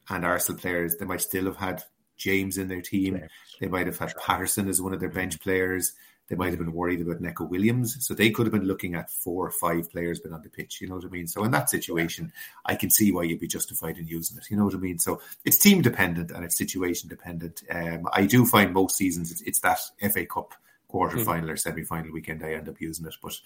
and 0.09 0.23
Arsenal 0.23 0.59
players, 0.59 0.97
they 0.97 1.05
might 1.05 1.21
still 1.21 1.45
have 1.45 1.57
had 1.57 1.83
James 2.15 2.57
in 2.57 2.67
their 2.67 2.81
team. 2.81 3.21
They 3.59 3.67
might 3.67 3.87
have 3.87 3.97
had 3.97 4.13
Patterson 4.17 4.69
as 4.69 4.81
one 4.81 4.93
of 4.93 4.99
their 4.99 5.09
bench 5.09 5.39
players. 5.39 5.93
They 6.29 6.35
might 6.35 6.49
have 6.49 6.59
been 6.59 6.73
worried 6.73 7.01
about 7.01 7.21
Neco 7.21 7.45
Williams. 7.45 8.05
So 8.05 8.13
they 8.13 8.29
could 8.29 8.45
have 8.45 8.53
been 8.53 8.67
looking 8.67 8.95
at 8.95 9.11
four 9.11 9.45
or 9.45 9.51
five 9.51 9.91
players 9.91 10.19
been 10.19 10.33
on 10.33 10.41
the 10.41 10.49
pitch. 10.49 10.79
You 10.81 10.87
know 10.87 10.95
what 10.95 11.05
I 11.05 11.09
mean? 11.09 11.27
So 11.27 11.43
in 11.43 11.51
that 11.51 11.69
situation, 11.69 12.31
I 12.65 12.75
can 12.75 12.89
see 12.89 13.11
why 13.11 13.23
you'd 13.23 13.39
be 13.39 13.47
justified 13.47 13.97
in 13.97 14.07
using 14.07 14.37
it. 14.37 14.49
You 14.49 14.57
know 14.57 14.65
what 14.65 14.75
I 14.75 14.77
mean? 14.77 14.99
So 14.99 15.21
it's 15.43 15.57
team 15.57 15.81
dependent 15.81 16.31
and 16.31 16.45
it's 16.45 16.57
situation 16.57 17.09
dependent. 17.09 17.63
Um, 17.69 18.07
I 18.11 18.25
do 18.25 18.45
find 18.45 18.73
most 18.73 18.95
seasons 18.97 19.31
it's, 19.31 19.41
it's 19.41 19.59
that 19.59 19.79
FA 20.11 20.25
Cup 20.25 20.53
quarter 20.93 21.17
mm. 21.17 21.25
final 21.25 21.49
or 21.49 21.57
semi 21.57 21.83
final 21.83 22.11
weekend 22.11 22.43
I 22.43 22.53
end 22.53 22.69
up 22.69 22.79
using 22.79 23.05
it. 23.07 23.15
But 23.21 23.39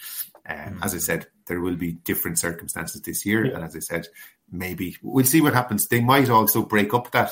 um, 0.48 0.58
mm. 0.58 0.86
as 0.86 0.94
I 0.94 1.00
said, 1.00 1.28
there 1.48 1.62
will 1.62 1.78
be 1.78 1.94
different 1.94 2.38
circumstances 2.38 3.02
this 3.02 3.26
year. 3.26 3.46
Yeah. 3.46 3.56
And 3.56 3.64
as 3.64 3.76
I 3.76 3.80
said, 3.80 4.08
maybe 4.52 4.98
we'll 5.02 5.26
see 5.26 5.42
what 5.42 5.54
happens. 5.54 5.88
They 5.88 6.02
might 6.02 6.30
also 6.30 6.62
break 6.62 6.94
up 6.94 7.12
that 7.12 7.32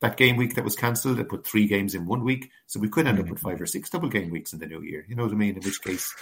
that 0.00 0.16
game 0.16 0.36
week 0.36 0.54
that 0.54 0.64
was 0.64 0.76
cancelled, 0.76 1.18
they 1.18 1.24
put 1.24 1.46
three 1.46 1.66
games 1.66 1.94
in 1.94 2.06
one 2.06 2.24
week. 2.24 2.50
So 2.66 2.80
we 2.80 2.88
could 2.88 3.06
end 3.06 3.18
mm-hmm. 3.18 3.26
up 3.26 3.30
with 3.32 3.40
five 3.40 3.60
or 3.60 3.66
six 3.66 3.90
double 3.90 4.08
game 4.08 4.30
weeks 4.30 4.52
in 4.52 4.58
the 4.58 4.66
new 4.66 4.82
year. 4.82 5.04
You 5.08 5.14
know 5.14 5.24
what 5.24 5.32
I 5.32 5.36
mean? 5.36 5.56
In 5.56 5.62
which 5.62 5.82
case, 5.82 6.14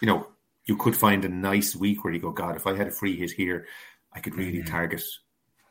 you 0.00 0.06
know, 0.06 0.26
you 0.66 0.76
could 0.76 0.96
find 0.96 1.24
a 1.24 1.28
nice 1.28 1.76
week 1.76 2.04
where 2.04 2.12
you 2.12 2.20
go, 2.20 2.30
God, 2.30 2.56
if 2.56 2.66
I 2.66 2.76
had 2.76 2.88
a 2.88 2.92
free 2.92 3.16
hit 3.16 3.30
here, 3.30 3.66
I 4.12 4.20
could 4.20 4.34
really 4.34 4.58
mm-hmm. 4.58 4.70
target. 4.70 5.02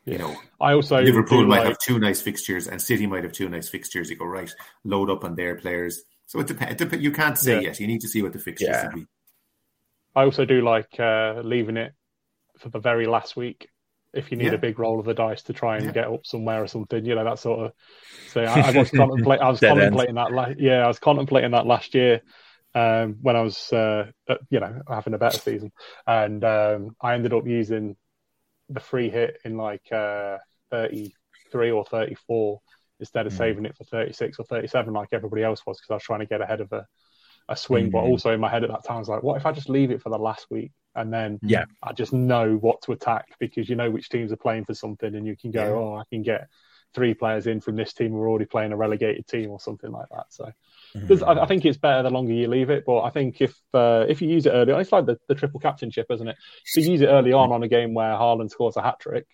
You 0.06 0.18
know, 0.18 0.36
I 0.60 0.74
also 0.74 1.00
Liverpool 1.00 1.46
might 1.46 1.60
like... 1.60 1.68
have 1.68 1.78
two 1.78 1.98
nice 1.98 2.20
fixtures, 2.20 2.68
and 2.68 2.80
City 2.80 3.06
might 3.06 3.24
have 3.24 3.32
two 3.32 3.48
nice 3.48 3.70
fixtures. 3.70 4.10
You 4.10 4.16
go 4.16 4.26
right, 4.26 4.52
load 4.84 5.08
up 5.08 5.24
on 5.24 5.34
their 5.34 5.54
players. 5.54 6.02
So 6.26 6.40
it 6.40 6.46
depends. 6.46 6.76
Dep- 6.76 7.00
you 7.00 7.10
can't 7.10 7.38
say 7.38 7.54
yeah. 7.54 7.68
yet. 7.68 7.80
You 7.80 7.86
need 7.86 8.02
to 8.02 8.08
see 8.08 8.20
what 8.20 8.34
the 8.34 8.38
fixtures 8.38 8.68
yeah. 8.68 8.88
will 8.88 8.94
be. 8.96 9.06
I 10.14 10.24
also 10.24 10.44
do 10.44 10.60
like 10.60 11.00
uh, 11.00 11.40
leaving 11.42 11.78
it 11.78 11.94
for 12.58 12.68
the 12.68 12.78
very 12.78 13.06
last 13.06 13.34
week 13.34 13.68
if 14.14 14.30
you 14.30 14.36
need 14.36 14.46
yeah. 14.46 14.52
a 14.52 14.58
big 14.58 14.78
roll 14.78 14.98
of 14.98 15.06
the 15.06 15.14
dice 15.14 15.42
to 15.44 15.52
try 15.52 15.76
and 15.76 15.86
yeah. 15.86 15.92
get 15.92 16.06
up 16.08 16.26
somewhere 16.26 16.62
or 16.62 16.66
something, 16.66 17.04
you 17.04 17.14
know, 17.14 17.24
that 17.24 17.38
sort 17.38 17.60
of. 17.60 17.72
So 18.28 18.42
I, 18.42 18.60
I 18.60 18.70
was 18.70 18.90
contemplating. 18.90 19.44
I 19.44 19.50
was 19.50 19.60
contemplating 19.60 20.16
end. 20.16 20.18
that. 20.18 20.32
La- 20.32 20.54
yeah, 20.56 20.84
I 20.84 20.88
was 20.88 20.98
contemplating 20.98 21.50
that 21.52 21.66
last 21.66 21.94
year 21.94 22.22
um, 22.74 23.16
when 23.22 23.36
I 23.36 23.42
was, 23.42 23.72
uh, 23.72 24.10
you 24.50 24.60
know, 24.60 24.82
having 24.88 25.14
a 25.14 25.18
better 25.18 25.38
season, 25.38 25.72
and 26.06 26.44
um, 26.44 26.96
I 27.00 27.14
ended 27.14 27.32
up 27.32 27.46
using 27.46 27.96
the 28.68 28.80
free 28.80 29.10
hit 29.10 29.38
in 29.44 29.56
like 29.56 29.90
uh, 29.92 30.38
thirty-three 30.70 31.70
or 31.70 31.84
thirty-four 31.84 32.60
instead 33.00 33.26
of 33.26 33.32
mm. 33.32 33.38
saving 33.38 33.66
it 33.66 33.76
for 33.76 33.84
thirty-six 33.84 34.38
or 34.38 34.44
thirty-seven 34.44 34.92
like 34.92 35.08
everybody 35.12 35.42
else 35.42 35.62
was 35.66 35.78
because 35.78 35.90
I 35.90 35.94
was 35.94 36.02
trying 36.02 36.20
to 36.20 36.26
get 36.26 36.40
ahead 36.40 36.60
of 36.60 36.72
a, 36.72 36.86
a 37.48 37.56
swing. 37.56 37.88
Mm. 37.88 37.92
But 37.92 38.04
also 38.04 38.32
in 38.32 38.40
my 38.40 38.48
head 38.48 38.64
at 38.64 38.70
that 38.70 38.84
time, 38.84 38.96
I 38.96 39.00
was 39.00 39.08
like, 39.08 39.22
what 39.22 39.36
if 39.36 39.46
I 39.46 39.52
just 39.52 39.68
leave 39.68 39.90
it 39.90 40.02
for 40.02 40.10
the 40.10 40.18
last 40.18 40.46
week? 40.50 40.72
And 40.94 41.12
then 41.12 41.38
yeah, 41.42 41.64
I 41.82 41.92
just 41.92 42.12
know 42.12 42.56
what 42.56 42.82
to 42.82 42.92
attack 42.92 43.26
because 43.38 43.68
you 43.68 43.76
know 43.76 43.90
which 43.90 44.08
teams 44.08 44.32
are 44.32 44.36
playing 44.36 44.64
for 44.64 44.74
something, 44.74 45.14
and 45.14 45.26
you 45.26 45.36
can 45.36 45.50
go, 45.50 45.64
yeah. 45.64 45.70
oh, 45.70 45.96
I 45.96 46.04
can 46.10 46.22
get 46.22 46.48
three 46.94 47.12
players 47.12 47.46
in 47.46 47.60
from 47.60 47.76
this 47.76 47.92
team 47.92 48.12
who 48.12 48.18
are 48.18 48.28
already 48.28 48.44
playing 48.44 48.72
a 48.72 48.76
relegated 48.76 49.26
team 49.26 49.50
or 49.50 49.58
something 49.60 49.90
like 49.90 50.06
that. 50.10 50.26
So. 50.30 50.50
Mm-hmm. 50.96 51.24
I, 51.24 51.42
I, 51.42 51.46
think 51.46 51.64
it's 51.64 51.76
better 51.76 52.04
the 52.04 52.10
longer 52.10 52.32
you 52.32 52.46
leave 52.46 52.70
it, 52.70 52.84
but 52.86 53.02
I 53.02 53.10
think 53.10 53.40
if 53.40 53.52
uh, 53.72 54.06
if 54.08 54.22
you 54.22 54.28
use 54.28 54.46
it 54.46 54.50
early, 54.50 54.72
on, 54.72 54.80
it's 54.80 54.92
like 54.92 55.06
the, 55.06 55.18
the 55.26 55.34
triple 55.34 55.58
captainship, 55.58 56.06
isn't 56.08 56.28
it? 56.28 56.36
If 56.64 56.84
you 56.84 56.92
use 56.92 57.00
it 57.00 57.06
early 57.06 57.32
on 57.32 57.50
on 57.50 57.64
a 57.64 57.68
game 57.68 57.94
where 57.94 58.12
Haaland 58.12 58.50
scores 58.50 58.76
a 58.76 58.82
hat 58.82 59.00
trick, 59.00 59.26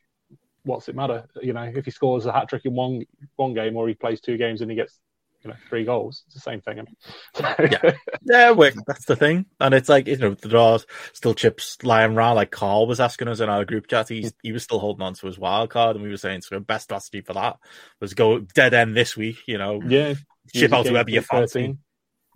what's 0.63 0.89
it 0.89 0.97
matter? 0.97 1.27
You 1.43 1.53
know, 1.53 1.71
if 1.75 1.85
he 1.85 1.91
scores 1.91 2.25
a 2.25 2.33
hat 2.33 2.49
trick 2.49 2.65
in 2.65 2.75
one 2.75 3.03
one 3.37 3.53
game 3.53 3.77
or 3.77 3.89
he 3.89 3.95
plays 3.95 4.23
two 4.23 4.39
games 4.39 4.63
and 4.63 4.71
he 4.71 4.77
gets 4.77 4.99
you 5.43 5.51
know 5.51 5.57
three 5.69 5.85
goals. 5.85 6.23
It's 6.27 6.35
the 6.35 6.41
same 6.41 6.61
thing. 6.61 6.87
yeah, 7.39 7.93
yeah, 8.23 8.51
well, 8.51 8.73
that's 8.87 9.07
the 9.07 9.17
thing, 9.17 9.47
and 9.61 9.75
it's 9.75 9.89
like 9.89 10.07
you 10.07 10.17
know 10.17 10.35
there 10.35 10.61
are 10.61 10.79
still 11.13 11.35
chips 11.35 11.79
lying 11.83 12.17
around. 12.17 12.37
Like 12.37 12.51
Carl 12.51 12.87
was 12.87 13.01
asking 13.01 13.29
us 13.29 13.41
in 13.41 13.49
our 13.49 13.65
group 13.65 13.87
chat, 13.87 14.09
he's 14.09 14.33
he 14.43 14.53
was 14.53 14.63
still 14.63 14.79
holding 14.79 15.03
on 15.03 15.15
to 15.15 15.27
his 15.27 15.39
wild 15.39 15.71
card, 15.71 15.97
and 15.97 16.05
we 16.05 16.11
were 16.11 16.17
saying 16.17 16.43
so 16.43 16.61
best 16.61 16.85
strategy 16.85 17.21
for 17.21 17.35
that 17.35 17.57
was 18.01 18.15
go 18.15 18.41
dead 18.41 18.75
end 18.75 18.97
this 18.97 19.17
week. 19.17 19.39
You 19.47 19.59
know, 19.59 19.81
yeah, 19.87 20.15
chip 20.55 20.73
out 20.73 20.87
whoever 20.87 21.11
you 21.11 21.23
fancy 21.23 21.77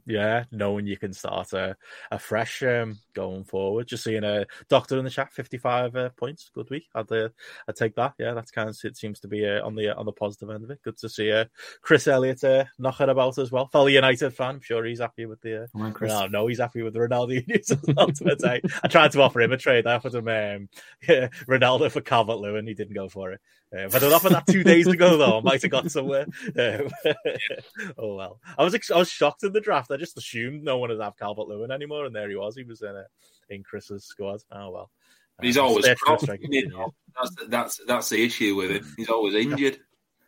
yeah, 0.06 0.44
knowing 0.50 0.86
you 0.86 0.96
can 0.96 1.12
start 1.12 1.52
a, 1.52 1.76
a 2.10 2.18
fresh 2.18 2.62
um, 2.62 2.98
going 3.14 3.44
forward. 3.44 3.86
Just 3.86 4.04
seeing 4.04 4.24
a 4.24 4.46
doctor 4.68 4.98
in 4.98 5.04
the 5.04 5.10
chat, 5.10 5.32
fifty 5.32 5.58
five 5.58 5.94
uh, 5.96 6.10
points, 6.10 6.50
good 6.54 6.68
week. 6.70 6.88
I'd 6.94 7.10
uh, 7.10 7.28
I'd 7.68 7.76
take 7.76 7.94
that. 7.96 8.14
Yeah, 8.18 8.34
that's 8.34 8.50
kind 8.50 8.68
of 8.68 8.76
it 8.84 8.96
seems 8.96 9.20
to 9.20 9.28
be 9.28 9.46
uh, 9.46 9.64
on 9.64 9.74
the 9.74 9.96
on 9.96 10.06
the 10.06 10.12
positive 10.12 10.50
end 10.50 10.64
of 10.64 10.70
it. 10.70 10.82
Good 10.82 10.98
to 10.98 11.08
see 11.08 11.32
uh, 11.32 11.46
Chris 11.80 12.06
Elliott 12.06 12.44
uh, 12.44 12.64
knocking 12.78 13.08
about 13.08 13.38
as 13.38 13.50
well. 13.50 13.68
Fellow 13.68 13.86
United 13.86 14.30
fan, 14.30 14.56
I'm 14.56 14.60
sure 14.60 14.84
he's 14.84 15.00
happy 15.00 15.26
with 15.26 15.40
the. 15.40 15.64
Uh, 15.64 15.66
on, 15.74 15.92
Chris. 15.92 16.10
No, 16.10 16.26
no, 16.26 16.46
he's 16.46 16.58
happy 16.58 16.82
with 16.82 16.94
the 16.94 17.00
Ronaldo. 17.00 17.44
I 18.84 18.88
tried 18.88 19.12
to 19.12 19.22
offer 19.22 19.40
him 19.40 19.52
a 19.52 19.56
trade. 19.56 19.86
I 19.86 19.94
offered 19.94 20.14
him 20.14 20.28
um, 20.28 20.68
yeah, 21.08 21.28
Ronaldo 21.48 21.90
for 21.90 22.00
Calvert 22.00 22.38
Lewin. 22.38 22.66
He 22.66 22.74
didn't 22.74 22.94
go 22.94 23.08
for 23.08 23.32
it. 23.32 23.40
Uh, 23.74 23.86
if 23.86 23.94
I'd 23.94 24.04
offered 24.04 24.32
that 24.32 24.46
two 24.46 24.62
days 24.62 24.86
ago, 24.86 25.16
though, 25.16 25.38
I 25.38 25.40
might 25.40 25.62
have 25.62 25.70
got 25.70 25.90
somewhere. 25.90 26.26
Um, 26.56 26.88
oh 27.98 28.14
well, 28.14 28.40
I 28.56 28.62
was 28.62 28.74
I 28.90 28.98
was 28.98 29.10
shocked 29.10 29.42
in 29.44 29.52
the 29.52 29.60
draft. 29.60 29.90
I 29.90 29.96
just 29.96 30.16
assumed 30.16 30.62
no 30.62 30.78
one 30.78 30.90
would 30.90 31.00
have 31.00 31.16
Calvert 31.16 31.48
Lewin 31.48 31.70
anymore, 31.70 32.04
and 32.04 32.14
there 32.14 32.28
he 32.28 32.36
was. 32.36 32.54
He 32.56 32.62
was 32.62 32.82
in 32.82 32.88
a, 32.88 33.03
in 33.50 33.62
Chris's 33.62 34.04
squad. 34.04 34.40
Oh 34.50 34.70
well. 34.70 34.90
He's 35.42 35.56
uh, 35.56 35.64
always 35.64 35.84
that's, 35.84 37.34
that's 37.48 37.80
that's 37.86 38.08
the 38.08 38.24
issue 38.24 38.54
with 38.54 38.70
him. 38.70 38.94
He's 38.96 39.08
always 39.08 39.34
injured 39.34 39.78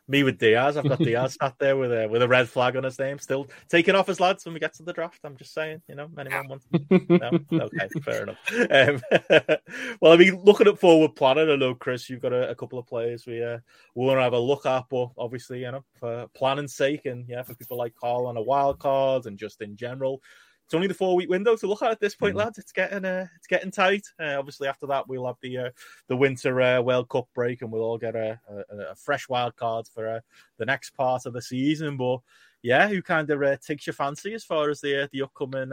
me 0.08 0.22
with 0.22 0.38
Diaz. 0.38 0.76
I've 0.76 0.88
got 0.88 0.98
Diaz 0.98 1.36
sat 1.40 1.54
there 1.58 1.76
with 1.76 1.92
a 1.92 2.06
with 2.08 2.22
a 2.22 2.28
red 2.28 2.48
flag 2.48 2.76
on 2.76 2.84
his 2.84 2.98
name, 2.98 3.18
still 3.18 3.48
taking 3.68 3.94
off 3.94 4.06
his 4.06 4.20
lads 4.20 4.44
when 4.44 4.54
we 4.54 4.60
get 4.60 4.74
to 4.74 4.82
the 4.82 4.92
draft. 4.92 5.20
I'm 5.24 5.36
just 5.36 5.52
saying, 5.52 5.82
you 5.88 5.94
know, 5.94 6.08
anyone 6.18 6.48
wants. 6.48 6.66
No? 6.90 7.30
Okay, 7.52 7.88
fair 8.02 8.22
enough. 8.22 8.38
Um, 8.70 9.02
well, 10.00 10.12
I 10.12 10.16
mean, 10.16 10.40
looking 10.44 10.68
at 10.68 10.78
forward 10.78 11.16
planning, 11.16 11.50
I 11.50 11.56
know 11.56 11.74
Chris, 11.74 12.08
you've 12.08 12.22
got 12.22 12.32
a, 12.32 12.50
a 12.50 12.54
couple 12.54 12.78
of 12.78 12.86
players 12.86 13.26
we 13.26 13.42
uh, 13.42 13.58
we 13.94 14.06
want 14.06 14.18
to 14.18 14.22
have 14.22 14.32
a 14.32 14.38
look 14.38 14.66
at, 14.66 14.84
but 14.90 15.10
obviously, 15.18 15.60
you 15.60 15.72
know, 15.72 15.84
for 15.98 16.28
planning's 16.34 16.74
sake, 16.74 17.06
and 17.06 17.28
yeah, 17.28 17.42
for 17.42 17.54
people 17.54 17.76
like 17.76 17.94
Carl 17.94 18.26
on 18.26 18.36
a 18.36 18.42
wild 18.42 18.78
card, 18.78 19.26
and 19.26 19.38
just 19.38 19.60
in 19.60 19.76
general, 19.76 20.22
it's 20.66 20.74
only 20.74 20.88
the 20.88 20.94
four 20.94 21.14
week 21.14 21.28
window 21.28 21.54
to 21.54 21.66
look 21.68 21.82
at 21.82 21.92
at 21.92 22.00
this 22.00 22.16
point, 22.16 22.34
mm 22.34 22.38
lads. 22.38 22.58
It's 22.58 22.72
getting 22.72 23.04
uh, 23.04 23.28
it's 23.36 23.46
getting 23.46 23.70
tight. 23.70 24.04
Uh, 24.20 24.34
obviously, 24.36 24.66
after 24.66 24.88
that, 24.88 25.06
we'll 25.08 25.26
have 25.26 25.36
the 25.40 25.58
uh, 25.58 25.70
the 26.08 26.16
winter 26.16 26.60
uh, 26.60 26.80
World 26.80 27.08
Cup 27.08 27.28
break, 27.34 27.62
and 27.62 27.70
we'll 27.70 27.82
all 27.82 27.98
get 27.98 28.16
a, 28.16 28.40
a, 28.48 28.76
a 28.90 28.94
fresh 28.96 29.28
wild 29.28 29.54
card 29.54 29.86
for 29.86 30.08
uh, 30.08 30.20
the 30.58 30.66
next 30.66 30.90
part 30.90 31.24
of 31.24 31.34
the 31.34 31.40
season. 31.40 31.96
But 31.96 32.18
yeah, 32.62 32.88
who 32.88 33.00
kind 33.00 33.30
of 33.30 33.40
uh, 33.44 33.56
takes 33.64 33.86
your 33.86 33.94
fancy 33.94 34.34
as 34.34 34.42
far 34.42 34.68
as 34.68 34.80
the 34.80 35.08
the 35.12 35.22
upcoming 35.22 35.70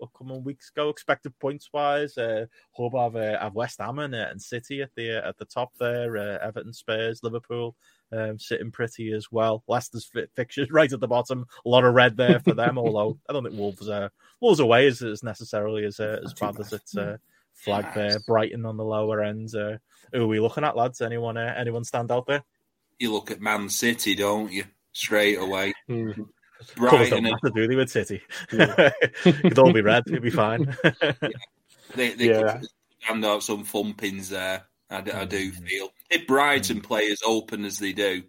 upcoming 0.00 0.44
weeks 0.44 0.70
go? 0.70 0.88
Expected 0.88 1.36
points 1.40 1.70
wise, 1.72 2.16
uh, 2.16 2.46
Hub 2.76 2.94
have, 2.94 3.14
have 3.14 3.56
West 3.56 3.80
Ham 3.80 3.98
and, 3.98 4.14
and 4.14 4.40
City 4.40 4.82
at 4.82 4.94
the 4.94 5.16
at 5.16 5.36
the 5.36 5.46
top 5.46 5.72
there. 5.80 6.16
Everton, 6.40 6.72
Spurs, 6.72 7.24
Liverpool 7.24 7.74
um, 8.12 8.38
sitting 8.38 8.70
pretty 8.70 9.12
as 9.12 9.30
well. 9.30 9.62
Leicester's 9.68 10.10
fixtures 10.34 10.70
right 10.70 10.92
at 10.92 11.00
the 11.00 11.08
bottom. 11.08 11.46
A 11.64 11.68
lot 11.68 11.84
of 11.84 11.94
red 11.94 12.16
there 12.16 12.40
for 12.40 12.54
them. 12.54 12.78
although 12.78 13.18
I 13.28 13.32
don't 13.32 13.44
think 13.44 13.56
Wolves 13.56 13.88
are 13.88 14.10
Wolves 14.40 14.60
away 14.60 14.86
is, 14.86 15.02
as 15.02 15.22
necessarily 15.22 15.84
as 15.84 16.00
uh, 16.00 16.20
as 16.24 16.34
bad 16.34 16.58
as 16.60 16.72
it's 16.72 16.96
uh, 16.96 17.16
flagged 17.54 17.94
there. 17.94 18.18
Brighton 18.26 18.64
on 18.64 18.76
the 18.76 18.84
lower 18.84 19.22
end. 19.22 19.54
Uh, 19.54 19.78
who 20.12 20.22
are 20.22 20.26
we 20.26 20.40
looking 20.40 20.64
at, 20.64 20.76
lads? 20.76 21.00
Anyone 21.00 21.36
uh, 21.36 21.54
anyone 21.56 21.84
stand 21.84 22.10
out 22.10 22.26
there? 22.26 22.44
You 22.98 23.12
look 23.12 23.30
at 23.30 23.40
Man 23.40 23.68
City, 23.68 24.14
don't 24.14 24.50
you? 24.50 24.64
Straight 24.92 25.38
away. 25.38 25.72
Mm. 25.88 26.28
Brighton 26.76 27.24
don't 27.24 27.40
to 27.44 27.50
do 27.50 27.68
they 27.68 27.76
with 27.76 27.90
City. 27.90 28.20
Yeah. 28.52 28.90
It'd 29.24 29.58
all 29.58 29.72
be 29.72 29.80
red. 29.80 30.04
It'd 30.06 30.22
be 30.22 30.30
fine. 30.30 30.76
yeah. 31.02 31.12
They, 31.94 32.10
they 32.14 32.30
yeah. 32.30 32.58
could 32.58 32.68
stand 33.00 33.24
out 33.24 33.42
some 33.42 33.64
thumpings 33.64 34.28
there. 34.28 34.64
I, 34.90 34.96
I 34.96 35.24
do 35.24 35.52
mm. 35.52 35.68
feel 35.68 35.88
if 36.10 36.26
Brighton 36.26 36.80
mm. 36.80 36.84
play 36.84 37.10
as 37.10 37.20
open 37.24 37.64
as 37.64 37.78
they 37.78 37.92
do, 37.92 38.22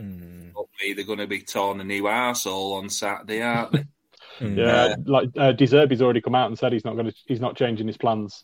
mm. 0.00 0.52
me 0.82 0.92
they're 0.94 1.04
going 1.04 1.18
to 1.18 1.26
be 1.26 1.42
torn 1.42 1.80
a 1.80 1.84
new 1.84 2.04
arsehole 2.04 2.78
on 2.78 2.90
Saturday, 2.90 3.42
aren't 3.42 3.72
they? 3.72 3.84
Mm. 4.38 4.56
yeah, 4.56 4.94
like 5.04 5.28
uh, 5.36 5.52
De 5.52 5.66
Zerbi's 5.66 6.00
already 6.00 6.22
come 6.22 6.34
out 6.34 6.46
and 6.46 6.58
said 6.58 6.72
he's 6.72 6.84
not 6.84 6.94
going 6.94 7.04
to, 7.04 7.14
he's 7.26 7.42
not 7.42 7.58
changing 7.58 7.86
his 7.86 7.98
plans. 7.98 8.42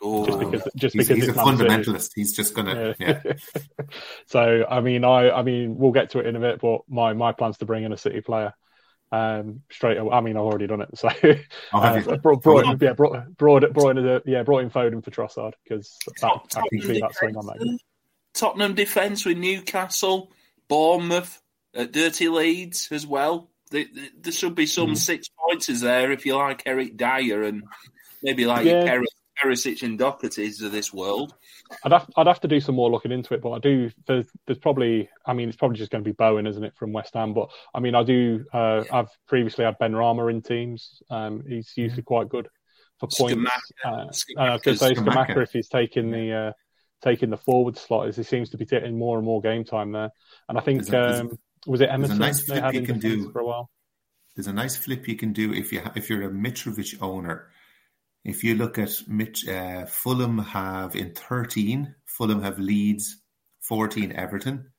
Oh, 0.00 0.24
just 0.24 0.38
because, 0.38 0.68
just 0.76 0.94
he's, 0.94 1.08
because 1.08 1.26
he's 1.26 1.36
a 1.36 1.40
fundamentalist. 1.40 2.10
He's 2.14 2.32
just 2.32 2.54
gonna, 2.54 2.94
yeah. 3.00 3.20
yeah. 3.24 3.32
so, 4.26 4.64
I 4.70 4.80
mean, 4.80 5.04
I, 5.04 5.30
I 5.30 5.42
mean, 5.42 5.76
we'll 5.76 5.90
get 5.90 6.10
to 6.10 6.20
it 6.20 6.26
in 6.26 6.36
a 6.36 6.38
bit, 6.38 6.60
but 6.60 6.82
my, 6.88 7.12
my 7.14 7.32
plans 7.32 7.58
to 7.58 7.66
bring 7.66 7.82
in 7.82 7.92
a 7.92 7.96
City 7.96 8.20
player 8.20 8.54
um, 9.12 9.62
straight 9.70 9.98
away. 9.98 10.12
I 10.12 10.20
mean, 10.22 10.36
I've 10.36 10.42
already 10.42 10.66
done 10.66 10.80
it. 10.80 10.88
So, 10.96 11.08
oh, 11.22 11.38
uh, 11.78 12.16
brought, 12.16 12.42
brought 12.42 12.64
in, 12.66 12.78
yeah, 12.80 12.94
brought, 12.94 13.36
brought, 13.36 13.72
brought 13.72 13.98
in, 13.98 14.08
a, 14.08 14.22
yeah, 14.24 14.42
brought 14.42 14.60
in 14.60 14.70
Foden 14.70 15.04
for 15.04 15.10
Trossard 15.10 15.52
because 15.62 15.96
I 16.22 16.38
can 16.70 16.80
see 16.80 17.00
that 17.00 17.14
swing 17.14 17.36
on 17.36 17.46
that. 17.46 17.60
Game. 17.60 17.78
Tottenham 18.34 18.74
defence 18.74 19.26
with 19.26 19.36
Newcastle, 19.36 20.32
Bournemouth, 20.66 21.40
uh, 21.76 21.84
Dirty 21.84 22.28
Leeds 22.28 22.88
as 22.90 23.06
well. 23.06 23.50
There, 23.70 23.84
there 24.18 24.32
should 24.32 24.54
be 24.54 24.66
some 24.66 24.92
mm. 24.92 24.96
six 24.96 25.28
pointers 25.28 25.82
there 25.82 26.10
if 26.10 26.24
you 26.24 26.36
like 26.36 26.62
Eric 26.64 26.96
Dier 26.96 27.42
and 27.42 27.62
maybe 28.22 28.46
like 28.46 28.66
yeah. 28.66 28.84
Perisic 29.40 29.82
and 29.82 29.98
Doherty's 29.98 30.60
of 30.62 30.72
this 30.72 30.92
world. 30.92 31.34
I'd 31.84 31.92
have, 31.92 32.08
I'd 32.16 32.26
have 32.26 32.40
to 32.40 32.48
do 32.48 32.60
some 32.60 32.74
more 32.74 32.90
looking 32.90 33.12
into 33.12 33.34
it, 33.34 33.42
but 33.42 33.52
I 33.52 33.58
do. 33.58 33.90
There's, 34.06 34.26
there's 34.46 34.58
probably, 34.58 35.08
I 35.26 35.32
mean, 35.32 35.48
it's 35.48 35.56
probably 35.56 35.78
just 35.78 35.90
going 35.90 36.04
to 36.04 36.08
be 36.08 36.14
Bowen, 36.14 36.46
isn't 36.46 36.64
it, 36.64 36.76
from 36.76 36.92
West 36.92 37.14
Ham? 37.14 37.34
But 37.34 37.50
I 37.74 37.80
mean, 37.80 37.94
I 37.94 38.02
do. 38.02 38.44
Uh, 38.52 38.84
I've 38.92 39.08
previously 39.26 39.64
had 39.64 39.78
Benrahma 39.78 40.30
in 40.30 40.42
teams. 40.42 41.02
Um, 41.10 41.42
he's 41.48 41.72
usually 41.76 42.02
quite 42.02 42.28
good 42.28 42.48
for 43.00 43.08
points. 43.08 43.34
Scamacca. 43.84 44.36
Uh, 44.36 44.40
uh, 44.40 44.54
I 44.54 44.58
could 44.58 44.78
say 44.78 44.94
if 44.96 45.50
he's 45.50 45.68
taking 45.68 46.10
the 46.10 46.32
uh, 46.32 46.52
taking 47.02 47.30
the 47.30 47.36
forward 47.36 47.76
slot, 47.76 48.08
as 48.08 48.16
he 48.16 48.22
seems 48.22 48.50
to 48.50 48.58
be 48.58 48.64
getting 48.64 48.98
more 48.98 49.16
and 49.16 49.24
more 49.24 49.40
game 49.40 49.64
time 49.64 49.92
there. 49.92 50.10
And 50.48 50.58
I 50.58 50.60
think 50.60 50.86
there's 50.86 51.18
a, 51.18 51.20
um, 51.22 51.38
was 51.66 51.80
it 51.80 51.88
Emerson? 51.90 52.18
Nice 52.18 52.46
they 52.46 52.60
had 52.60 52.74
in 52.74 52.86
can 52.86 52.98
do 52.98 53.30
for 53.30 53.40
a 53.40 53.46
while. 53.46 53.70
There's 54.36 54.46
a 54.46 54.52
nice 54.52 54.76
flip 54.76 55.08
you 55.08 55.16
can 55.16 55.32
do 55.32 55.52
if 55.52 55.72
you 55.72 55.82
if 55.94 56.08
you're 56.08 56.28
a 56.28 56.30
Mitrovic 56.30 56.96
owner 57.02 57.48
if 58.24 58.44
you 58.44 58.54
look 58.54 58.78
at 58.78 59.02
Mitch, 59.08 59.48
uh, 59.48 59.86
Fulham 59.86 60.38
have 60.38 60.94
in 60.94 61.12
13, 61.12 61.94
Fulham 62.06 62.42
have 62.42 62.58
Leeds, 62.58 63.18
14 63.62 64.12
Everton. 64.12 64.70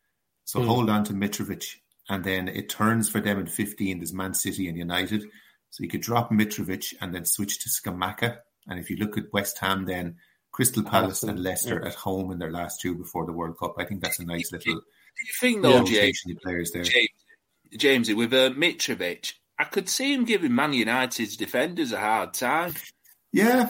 So 0.46 0.60
mm. 0.60 0.66
hold 0.66 0.90
on 0.90 1.04
to 1.06 1.14
Mitrovic. 1.14 1.66
And 2.10 2.24
then 2.24 2.48
it 2.48 2.70
turns 2.70 3.10
for 3.10 3.20
them 3.20 3.40
in 3.40 3.48
15. 3.48 4.00
There's 4.00 4.14
Man 4.14 4.34
City 4.34 4.68
and 4.68 4.78
United. 4.78 5.24
So 5.70 5.84
you 5.84 5.90
could 5.90 6.02
drop 6.02 6.32
Mitrovic 6.32 6.94
and 7.02 7.14
then 7.14 7.26
switch 7.26 7.60
to 7.64 7.70
Scamacca. 7.70 8.38
And 8.68 8.80
if 8.80 8.90
you 8.90 8.98
look 8.98 9.18
at 9.18 9.34
West 9.34 9.58
Ham, 9.60 9.86
then 9.86 10.18
Crystal 10.52 10.84
Palace 10.84 11.24
and 11.24 11.42
Leicester 11.42 11.80
yeah. 11.82 11.90
at 11.90 11.96
home 11.96 12.32
in 12.32 12.40
their 12.40 12.52
last 12.52 12.80
two 12.80 12.96
before 12.96 13.26
the 13.26 13.34
World 13.34 13.58
Cup. 13.60 13.76
I 13.78 13.86
think 13.86 14.02
that's 14.02 14.20
a 14.20 14.26
nice 14.26 14.52
little 14.52 14.76
Do 14.76 14.82
you 14.82 15.34
think 15.40 15.62
though, 15.64 15.84
James, 15.84 16.24
players 16.44 16.72
there. 16.72 16.84
James, 16.84 17.10
Jamesie, 17.76 18.16
with 18.16 18.34
uh, 18.34 18.52
Mitrovic, 18.52 19.34
I 19.58 19.66
could 19.66 19.90
see 19.90 20.14
him 20.14 20.26
giving 20.26 20.54
Man 20.54 20.74
United's 20.74 21.36
defenders 21.36 21.92
a 21.92 22.00
hard 22.00 22.34
time. 22.34 22.74
Yeah, 23.34 23.70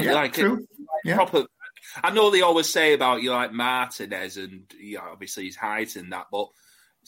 yeah, 0.00 0.14
like 0.14 0.34
true. 0.34 0.54
Like 0.56 0.88
yeah. 1.04 1.16
Proper, 1.16 1.44
I 2.02 2.10
know 2.12 2.30
they 2.30 2.42
always 2.42 2.68
say 2.68 2.94
about 2.94 3.22
you 3.22 3.32
like 3.32 3.52
Martinez 3.52 4.36
and 4.36 4.62
you 4.78 4.96
know, 4.98 5.04
obviously 5.12 5.46
his 5.46 5.56
height 5.56 5.96
and 5.96 6.12
that, 6.12 6.26
but 6.30 6.48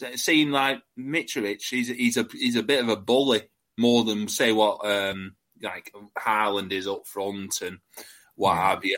it 0.00 0.18
seemed 0.18 0.52
like 0.52 0.82
Mitrovic, 0.98 1.62
he's 1.68 1.88
he's 1.88 2.16
a 2.16 2.26
he's 2.32 2.56
a 2.56 2.62
bit 2.62 2.82
of 2.82 2.88
a 2.88 2.96
bully 2.96 3.42
more 3.78 4.04
than 4.04 4.28
say 4.28 4.52
what 4.52 4.84
um 4.84 5.34
like 5.62 5.92
Haaland 6.18 6.72
is 6.72 6.88
up 6.88 7.06
front 7.06 7.60
and 7.62 7.78
what 8.34 8.54
yeah. 8.54 8.68
have 8.70 8.84
you. 8.84 8.96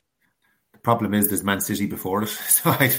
The 0.72 0.78
problem 0.78 1.14
is 1.14 1.28
there's 1.28 1.44
Man 1.44 1.60
City 1.60 1.86
before 1.86 2.22
it, 2.22 2.28
so 2.48 2.70
I, 2.70 2.92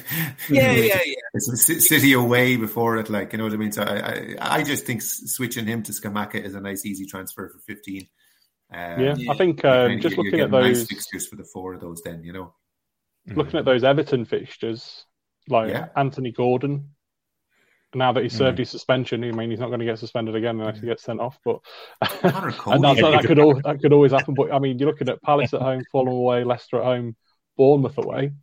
yeah, 0.50 0.72
yeah, 0.72 1.00
yeah. 1.04 1.16
It's 1.34 1.88
City 1.88 2.14
away 2.14 2.58
before 2.58 2.98
it, 2.98 3.10
like 3.10 3.32
you 3.34 3.38
know 3.38 3.46
what 3.46 3.54
I 3.54 3.58
mean. 3.58 3.72
So 3.72 3.84
I, 3.84 4.36
I, 4.40 4.60
I 4.60 4.64
just 4.64 4.86
think 4.86 5.02
switching 5.02 5.66
him 5.66 5.84
to 5.84 5.92
Scamacca 5.92 6.36
is 6.36 6.56
a 6.56 6.62
nice, 6.62 6.86
easy 6.86 7.06
transfer 7.06 7.50
for 7.50 7.60
fifteen. 7.60 8.08
Um, 8.76 9.00
yeah, 9.00 9.16
I 9.30 9.38
think 9.38 9.64
um, 9.64 10.02
just 10.02 10.18
looking 10.18 10.42
at 10.42 10.52
those 10.52 10.80
nice 10.80 10.88
fixtures 10.88 11.28
for 11.28 11.38
the 11.38 11.46
four 11.46 11.74
of 11.74 11.82
those, 11.82 12.02
then 12.02 12.24
you 12.24 12.34
know, 12.34 12.54
looking 13.34 13.58
at 13.58 13.66
those 13.66 13.86
Everton 13.86 14.26
fixtures, 14.26 15.06
like 15.48 15.70
yeah. 15.70 15.88
Anthony 15.96 16.32
Gordon, 16.32 16.90
now 17.94 18.12
that 18.12 18.24
he's 18.24 18.36
served 18.36 18.58
mm. 18.58 18.60
his 18.60 18.70
suspension, 18.70 19.24
I 19.24 19.32
mean, 19.32 19.50
he's 19.50 19.60
not 19.60 19.68
going 19.68 19.80
to 19.80 19.86
get 19.86 19.98
suspended 19.98 20.36
again 20.36 20.60
unless 20.60 20.80
he 20.80 20.86
gets 20.86 21.04
sent 21.04 21.22
off. 21.22 21.40
But 21.46 21.60
and 22.24 22.84
that's, 22.84 23.00
that 23.00 23.24
could 23.26 23.40
all, 23.40 23.60
that 23.62 23.80
could 23.82 23.94
always 23.94 24.12
happen. 24.12 24.34
But 24.34 24.52
I 24.52 24.60
mean, 24.60 24.78
you're 24.78 24.90
looking 24.90 25.08
at 25.08 25.22
Palace 25.22 25.54
at 25.54 25.62
home, 25.62 25.84
Fulham 25.92 26.14
away, 26.14 26.44
Leicester 26.44 26.78
at 26.78 26.84
home, 26.84 27.16
Bournemouth 27.58 27.98
away. 27.98 28.34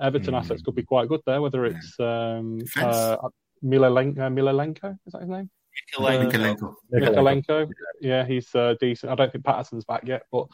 Everton 0.00 0.34
mm. 0.34 0.38
assets 0.38 0.62
could 0.62 0.76
be 0.76 0.84
quite 0.84 1.08
good 1.08 1.20
there. 1.26 1.42
Whether 1.42 1.66
it's 1.66 1.98
um, 1.98 2.60
uh, 2.76 3.16
Milenko, 3.64 4.18
uh, 4.18 4.30
Milenko, 4.30 4.96
is 5.06 5.12
that 5.12 5.22
his 5.22 5.30
name? 5.30 5.50
Mykolenko. 5.90 6.68
Uh, 6.68 6.98
Mykolenko. 6.98 7.70
Yeah, 8.00 8.24
he's 8.24 8.54
uh, 8.54 8.74
decent. 8.80 9.12
I 9.12 9.14
don't 9.14 9.32
think 9.32 9.44
Patterson's 9.44 9.84
back 9.84 10.02
yet, 10.06 10.22
but 10.30 10.46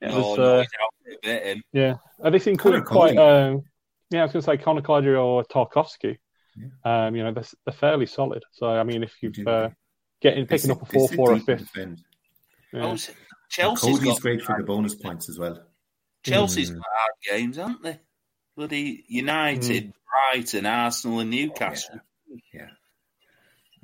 yeah, 0.00 0.10
no, 0.10 0.34
uh, 0.34 0.64
no, 1.24 1.54
yeah. 1.72 1.94
Are 2.22 2.30
they 2.30 2.38
seem 2.38 2.56
quite? 2.56 2.84
quite 2.84 3.16
um, 3.16 3.62
yeah, 4.10 4.20
I 4.20 4.22
was 4.24 4.32
going 4.32 4.42
to 4.42 4.46
say 4.46 4.56
Conor 4.56 4.82
Coady 4.82 5.08
or 5.08 5.44
Tarkowski. 5.44 6.18
Yeah. 6.56 7.06
Um, 7.06 7.16
you 7.16 7.22
know, 7.24 7.32
they're, 7.32 7.44
they're, 7.64 7.72
fairly 7.72 8.06
solid. 8.06 8.42
So, 8.52 8.66
I 8.66 8.82
mean, 8.82 9.02
if 9.02 9.14
you've 9.20 9.46
uh, 9.46 9.70
getting 10.20 10.46
picking 10.46 10.70
up 10.70 10.82
a 10.82 10.86
four, 10.86 11.08
four, 11.08 11.32
or 11.32 11.40
fifth. 11.40 11.70
Yeah. 11.76 11.86
Oh, 12.74 12.96
Chelsea's 13.48 13.98
Coady's 13.98 14.18
great 14.20 14.42
for 14.42 14.56
the 14.58 14.64
bonus 14.64 14.94
points 14.94 15.28
as 15.28 15.38
well. 15.38 15.62
Chelsea's 16.24 16.70
mm. 16.70 16.76
got 16.76 16.84
hard 16.96 17.12
games, 17.28 17.58
aren't 17.58 17.82
they? 17.82 18.00
Bloody 18.56 19.04
United, 19.06 19.88
mm. 19.88 19.92
Brighton, 20.32 20.66
Arsenal, 20.66 21.20
and 21.20 21.30
Newcastle. 21.30 22.00
Yeah. 22.28 22.38
yeah. 22.52 22.68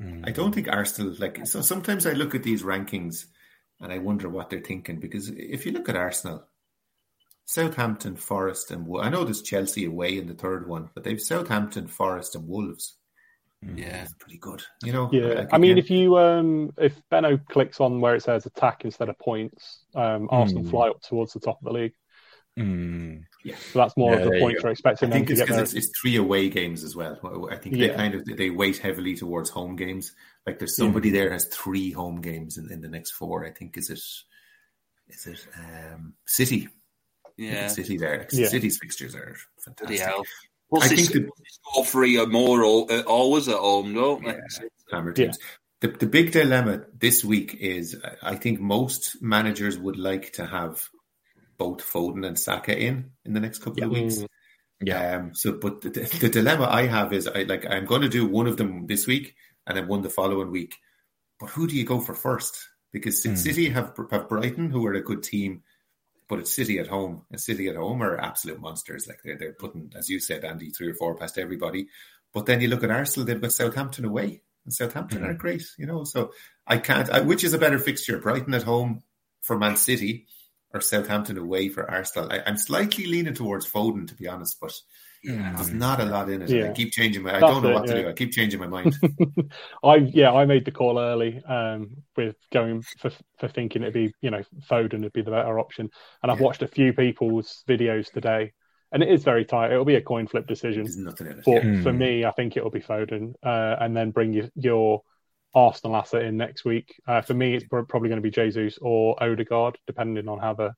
Mm. 0.03 0.27
I 0.27 0.33
don't 0.33 0.55
think 0.55 0.69
Arsenal 0.69 1.15
like. 1.19 1.47
So 1.47 1.61
sometimes 1.61 2.07
I 2.07 2.13
look 2.13 2.35
at 2.35 2.43
these 2.43 2.63
rankings 2.63 3.27
and 3.81 3.93
I 3.93 3.99
wonder 3.99 4.29
what 4.29 4.51
they're 4.51 4.61
thinking 4.61 5.01
because 5.01 5.29
if 5.29 5.67
you 5.67 5.73
look 5.73 5.89
at 5.89 5.97
Arsenal, 5.97 6.45
Southampton, 7.45 8.17
Forest, 8.17 8.71
and 8.71 8.87
I 9.01 9.09
know 9.11 9.25
there's 9.25 9.43
Chelsea 9.43 9.85
away 9.85 10.19
in 10.19 10.27
the 10.27 10.35
third 10.35 10.69
one, 10.69 10.91
but 10.95 11.05
they've 11.05 11.21
Southampton, 11.21 11.87
Forest, 11.87 12.35
and 12.35 12.49
Wolves. 12.49 12.97
Mm. 13.65 13.79
Yeah, 13.79 13.91
That's 13.91 14.15
pretty 14.15 14.39
good. 14.39 14.63
You 14.83 14.93
know. 14.93 15.09
Yeah, 15.13 15.35
like, 15.35 15.49
I 15.53 15.59
mean, 15.59 15.79
if 15.79 15.91
you 15.91 16.19
um, 16.19 16.73
if 16.79 17.01
Benno 17.11 17.39
clicks 17.49 17.81
on 17.81 18.01
where 18.01 18.17
it 18.17 18.23
says 18.23 18.47
attack 18.47 18.85
instead 18.85 19.09
of 19.09 19.19
points, 19.19 19.85
um, 19.95 20.29
Arsenal 20.31 20.65
mm. 20.65 20.71
fly 20.71 20.89
up 20.89 21.01
towards 21.03 21.33
the 21.33 21.41
top 21.41 21.59
of 21.61 21.65
the 21.65 21.73
league. 21.73 21.95
Mm. 22.59 23.25
Yeah, 23.45 23.57
so 23.57 23.79
that's 23.79 23.97
more 23.97 24.13
yeah, 24.13 24.21
of 24.21 24.31
the 24.31 24.39
points 24.39 24.63
we're 24.63 24.71
expecting. 24.71 25.09
I 25.09 25.13
think 25.13 25.31
it's 25.31 25.41
because 25.41 25.59
it's, 25.59 25.75
it's, 25.75 26.01
three 26.01 26.17
away 26.17 26.49
games 26.49 26.85
as 26.85 26.95
well. 26.95 27.19
I 27.51 27.57
think 27.57 27.77
yeah. 27.77 27.89
they 27.89 27.95
kind 27.95 28.15
of 28.15 28.25
they 28.25 28.51
weight 28.51 28.79
heavily 28.79 29.17
towards 29.17 29.49
home 29.51 29.75
games. 29.75 30.15
Like 30.47 30.59
there's 30.59 30.77
somebody 30.77 31.11
mm. 31.11 31.15
there 31.15 31.33
has 31.33 31.47
three 31.47 31.91
home 31.93 32.21
games 32.21 32.59
in, 32.59 32.71
in 32.71 32.83
the 32.83 32.89
next 32.89 33.13
four. 33.13 33.47
I 33.47 33.51
think 33.51 33.79
is 33.79 33.91
it 33.91 34.01
is 35.09 35.27
it 35.27 35.47
um, 35.59 36.15
City 36.27 36.69
yeah, 37.37 37.69
City 37.69 37.97
there. 37.97 38.27
Yeah. 38.33 38.49
City's 38.49 38.79
fixtures 38.79 39.15
are 39.15 39.37
fantastic. 39.65 40.07
Well, 40.71 40.83
I 40.83 40.89
think 40.89 41.13
the 41.13 41.29
score 41.47 41.85
three 41.85 42.19
or 42.19 42.27
more 42.27 42.65
all, 42.65 42.91
uh, 42.91 43.03
always 43.03 43.47
at 43.49 43.57
home, 43.57 43.93
don't 43.93 44.25
they? 44.25 44.39
Yeah, 44.91 45.13
teams. 45.13 45.39
The, 45.81 45.89
the 45.89 46.07
big 46.07 46.33
dilemma 46.33 46.85
this 46.97 47.25
week 47.25 47.57
is 47.57 48.01
I 48.23 48.37
think 48.37 48.61
most 48.61 49.21
managers 49.21 49.77
would 49.77 49.99
like 49.99 50.33
to 50.35 50.47
have 50.47 50.89
both 51.59 51.83
Foden 51.83 52.27
and 52.27 52.39
Saka 52.39 52.77
in 52.79 53.13
in 53.25 53.33
the 53.33 53.41
next 53.41 53.59
couple 53.59 53.81
yeah. 53.81 53.87
of 53.87 53.93
weeks. 53.93 54.17
Mm. 54.17 54.29
Yeah. 54.85 55.17
Um, 55.17 55.35
so, 55.35 55.53
but 55.53 55.81
the, 55.81 55.91
the, 55.91 56.29
dilemma 56.29 56.67
I 56.69 56.87
have 56.87 57.13
is 57.13 57.29
I 57.29 57.43
like 57.43 57.67
I'm 57.69 57.87
going 57.87 58.03
to 58.03 58.09
do 58.09 58.27
one 58.27 58.47
of 58.47 58.57
them 58.57 58.87
this 58.87 59.07
week 59.07 59.35
and 59.67 59.77
then 59.77 59.89
one 59.89 60.03
the 60.03 60.11
following 60.11 60.51
week. 60.51 60.77
But 61.39 61.51
who 61.51 61.67
do 61.67 61.77
you 61.77 61.85
go 61.85 62.01
for 62.01 62.15
first? 62.15 62.69
Because 62.93 63.25
mm. 63.25 63.37
City 63.37 63.69
have 63.71 63.97
have 64.11 64.29
Brighton, 64.29 64.71
who 64.71 64.85
are 64.87 64.95
a 64.95 65.01
good 65.01 65.23
team, 65.23 65.63
but 66.29 66.41
it's 66.41 66.55
City 66.55 66.79
at 66.79 66.89
home. 66.89 67.23
And 67.31 67.41
City 67.41 67.69
at 67.69 67.77
home 67.77 68.03
are 68.03 68.19
absolute 68.19 68.61
monsters. 68.61 69.07
Like 69.07 69.21
they're, 69.25 69.39
they're 69.39 69.53
putting, 69.53 69.93
as 69.97 70.09
you 70.09 70.21
said, 70.21 70.45
Andy, 70.45 70.71
three 70.71 70.89
or 70.89 70.95
four 70.95 71.15
past 71.15 71.39
everybody. 71.39 71.89
But 72.35 72.47
then 72.47 72.61
you 72.61 72.69
look 72.69 72.85
at 72.85 72.91
Arsenal, 72.91 73.27
they've 73.27 73.41
got 73.41 73.53
Southampton 73.53 74.05
away. 74.05 74.43
And 74.65 74.73
Southampton 74.73 75.21
mm-hmm. 75.21 75.31
are 75.31 75.35
great, 75.35 75.65
you 75.79 75.87
know. 75.87 76.05
So 76.05 76.33
I 76.67 76.79
can't. 76.79 77.11
I, 77.11 77.21
which 77.21 77.45
is 77.45 77.55
a 77.55 77.59
better 77.59 77.79
fixture, 77.79 78.19
Brighton 78.19 78.55
at 78.55 78.63
home 78.63 79.03
for 79.41 79.59
Man 79.59 79.77
City 79.77 80.27
or 80.75 80.81
Southampton 80.81 81.39
away 81.39 81.69
for 81.69 81.91
Arsenal? 81.91 82.33
I, 82.33 82.39
am 82.49 82.57
slightly 82.57 83.07
leaning 83.07 83.35
towards 83.35 83.71
Foden, 83.71 84.07
to 84.09 84.15
be 84.15 84.29
honest, 84.29 84.59
but 84.61 84.73
yeah, 85.23 85.53
there's 85.55 85.73
not 85.73 86.01
a 86.01 86.05
lot 86.05 86.29
in 86.31 86.43
it. 86.43 86.51
Yeah. 86.51 86.71
I 86.71 86.73
keep 86.73 86.93
changing 86.93 87.23
my. 87.23 87.37
I 87.37 87.41
don't 87.41 87.63
know 87.63 87.71
it, 87.71 87.75
what 87.75 87.87
to 87.87 87.95
yeah. 87.95 88.03
do. 88.03 88.09
I 88.09 88.13
keep 88.13 88.33
changing 88.33 88.59
my 88.59 88.67
mind. 88.67 88.97
I 89.85 89.97
yeah, 89.97 90.33
I 90.33 90.47
made 90.47 90.65
the 90.65 90.73
call 90.73 90.99
early 90.99 91.43
um, 91.45 91.91
with 92.17 92.35
going 92.53 92.83
for 92.83 93.11
for 93.39 93.49
thinking 93.49 93.83
it'd 93.83 93.95
be 93.95 94.13
you 94.21 94.31
know 94.31 94.43
Foden 94.69 95.03
would 95.03 95.13
be 95.13 95.23
the 95.23 95.31
better 95.31 95.61
option, 95.61 95.91
and 96.23 96.33
I've 96.33 96.41
yeah. 96.41 96.45
watched 96.45 96.63
a 96.63 96.69
few 96.69 96.93
people's 96.93 97.63
videos 97.69 98.11
today, 98.11 98.53
and 98.91 99.03
it 99.03 99.11
is 99.11 99.23
very 99.23 99.45
tight. 99.45 99.71
It'll 99.71 99.85
be 99.85 99.95
a 99.95 100.03
coin 100.03 100.27
flip 100.27 100.49
decision. 100.49 100.83
There's 100.83 100.97
nothing 100.97 101.29
in 101.29 101.39
it. 101.39 101.45
But 101.45 101.65
yeah. 101.65 101.83
for 101.83 101.93
me, 101.93 102.25
I 102.25 102.33
think 102.33 102.57
it'll 102.57 102.71
be 102.71 102.81
Foden, 102.81 103.35
uh, 103.45 103.77
and 103.81 103.97
then 103.97 104.11
bring 104.11 104.33
your, 104.33 104.49
your 104.57 105.03
Arsenal 105.55 105.97
asset 105.97 106.23
in 106.23 106.37
next 106.37 106.65
week. 106.65 106.95
Uh, 107.07 107.21
for 107.23 107.35
me, 107.35 107.55
it's 107.55 107.67
probably 107.67 108.09
going 108.09 108.17
to 108.17 108.21
be 108.21 108.31
Jesus 108.31 108.79
or 108.81 109.23
Odegaard, 109.23 109.79
depending 109.87 110.29
on 110.29 110.39
how 110.39 110.55
the 110.55 110.75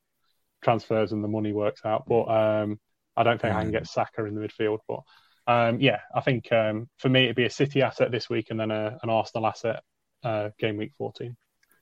transfers 0.63 1.13
and 1.13 1.23
the 1.23 1.29
money 1.29 1.53
works 1.53 1.83
out. 1.85 2.07
But 2.09 2.25
um, 2.25 2.81
I 3.17 3.23
don't 3.23 3.41
think 3.41 3.55
mm. 3.55 3.57
I 3.57 3.63
can 3.63 3.71
get 3.71 3.87
Saka 3.87 4.25
in 4.25 4.35
the 4.35 4.41
midfield, 4.41 4.79
but 4.89 5.01
um, 5.47 5.81
yeah, 5.81 6.01
I 6.15 6.21
think 6.21 6.51
um, 6.53 6.89
for 6.99 7.09
me 7.09 7.25
it'd 7.25 7.37
be 7.37 7.45
a 7.45 7.51
City 7.51 7.83
asset 7.83 8.11
this 8.11 8.29
week 8.29 8.49
and 8.51 8.59
then 8.59 8.71
a, 8.71 8.99
an 9.03 9.11
Arsenal 9.11 9.47
asset 9.47 9.83
uh, 10.23 10.51
game 10.59 10.77
week 10.77 10.93
fourteen. 10.97 11.37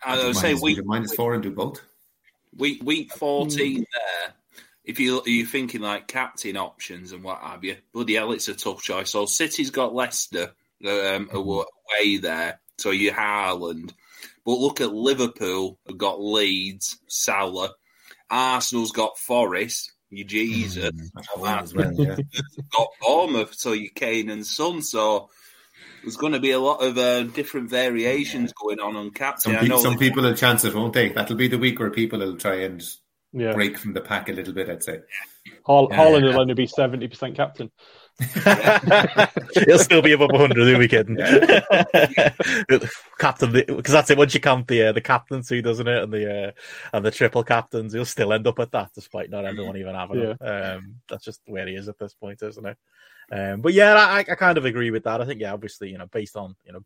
I 0.05 0.24
would 0.24 0.36
say 0.36 0.55
week 0.55 0.81
minus 0.85 1.14
four 1.14 1.35
and 1.35 1.43
do 1.43 1.52
both. 1.52 1.81
Week 2.56 2.82
week 2.82 3.12
fourteen 3.12 3.82
mm. 3.82 3.86
there. 3.93 4.35
If 4.85 4.98
you 4.98 5.23
you're 5.27 5.47
thinking 5.47 5.81
like 5.81 6.09
captain 6.09 6.56
options 6.56 7.12
and 7.12 7.23
what 7.23 7.39
have 7.39 7.62
you, 7.62 7.77
bloody 7.94 8.16
hell, 8.16 8.32
it's 8.32 8.48
a 8.48 8.55
tough 8.55 8.82
choice. 8.82 9.10
So 9.10 9.27
City's 9.27 9.70
got 9.70 9.94
Leicester 9.94 10.55
um, 10.85 11.28
mm. 11.28 11.32
away 11.32 12.16
there, 12.16 12.60
so 12.82 12.90
you 12.90 13.12
Haaland. 13.12 13.92
But 14.44 14.59
look 14.59 14.80
at 14.80 14.92
Liverpool, 14.92 15.78
have 15.86 15.98
got 15.98 16.20
Leeds, 16.20 16.98
Salah. 17.06 17.70
Arsenal's 18.28 18.92
got 18.92 19.18
Forest, 19.18 19.92
you 20.10 20.24
Jesus. 20.24 20.90
Mm, 20.90 21.74
well, 21.74 21.92
yeah. 21.94 22.16
got 22.72 22.88
Bournemouth, 23.00 23.54
so 23.54 23.72
you 23.72 23.90
Kane 23.90 24.30
and 24.30 24.44
Son. 24.44 24.82
So 24.82 25.30
there's 26.02 26.16
going 26.16 26.32
to 26.32 26.40
be 26.40 26.50
a 26.50 26.59
lot 26.59 26.82
of 26.82 26.98
uh, 26.98 27.22
different 27.24 27.70
variations 27.70 28.52
going 28.52 28.80
on 28.80 28.96
on 28.96 29.10
captain. 29.10 29.54
Some, 29.54 29.68
pe- 29.68 29.76
some 29.78 29.98
people 29.98 30.22
will 30.24 30.34
chance 30.34 30.64
it, 30.64 30.74
won't 30.74 30.94
they? 30.94 31.10
That'll 31.10 31.36
be 31.36 31.48
the 31.48 31.59
week 31.59 31.78
where 31.78 31.90
people 31.90 32.18
will 32.18 32.36
try 32.36 32.62
and 32.62 32.82
yeah. 33.32 33.52
break 33.52 33.78
from 33.78 33.92
the 33.92 34.00
pack 34.00 34.28
a 34.28 34.32
little 34.32 34.54
bit. 34.54 34.68
I'd 34.68 34.82
say. 34.82 35.00
Hol- 35.64 35.90
Haaland 35.90 36.24
will 36.24 36.40
only 36.40 36.54
be 36.54 36.66
seventy 36.66 37.06
percent 37.06 37.36
captain. 37.36 37.70
He'll 39.66 39.78
still 39.78 40.02
be 40.02 40.12
above 40.12 40.32
100, 40.32 40.56
who 40.56 40.78
we 40.78 40.89
kidding? 40.89 41.16
Captain, 43.18 43.52
because 43.52 43.93
that's 43.93 44.10
it. 44.10 44.18
Once 44.18 44.34
you 44.34 44.40
count 44.40 44.68
the 44.68 44.89
uh, 44.89 44.93
the 44.93 45.01
captaincy, 45.01 45.62
doesn't 45.62 45.89
it, 45.89 46.02
and 46.02 46.12
the 46.12 46.48
uh, 46.48 46.51
and 46.93 47.05
the 47.05 47.10
triple 47.10 47.43
captains, 47.43 47.93
he'll 47.93 48.05
still 48.05 48.32
end 48.32 48.47
up 48.47 48.59
at 48.59 48.72
that, 48.72 48.90
despite 48.94 49.30
not 49.30 49.44
everyone 49.44 49.76
even 49.76 49.94
having 49.94 50.20
yeah. 50.20 50.34
it. 50.40 50.44
Um, 50.44 50.97
that's 51.09 51.24
just 51.24 51.40
where 51.47 51.66
he 51.66 51.74
is 51.74 51.89
at 51.89 51.98
this 51.98 52.14
point, 52.14 52.43
isn't 52.43 52.66
it? 52.66 52.76
Um, 53.30 53.60
but 53.60 53.72
yeah, 53.72 53.94
I, 53.94 54.18
I 54.18 54.34
kind 54.34 54.59
of 54.59 54.64
agree 54.64 54.90
with 54.90 55.05
that. 55.05 55.20
I 55.20 55.24
think, 55.24 55.40
yeah, 55.40 55.52
obviously, 55.52 55.90
you 55.90 55.98
know, 55.98 56.06
based 56.06 56.36
on 56.36 56.55
you 56.64 56.72
know 56.72 56.80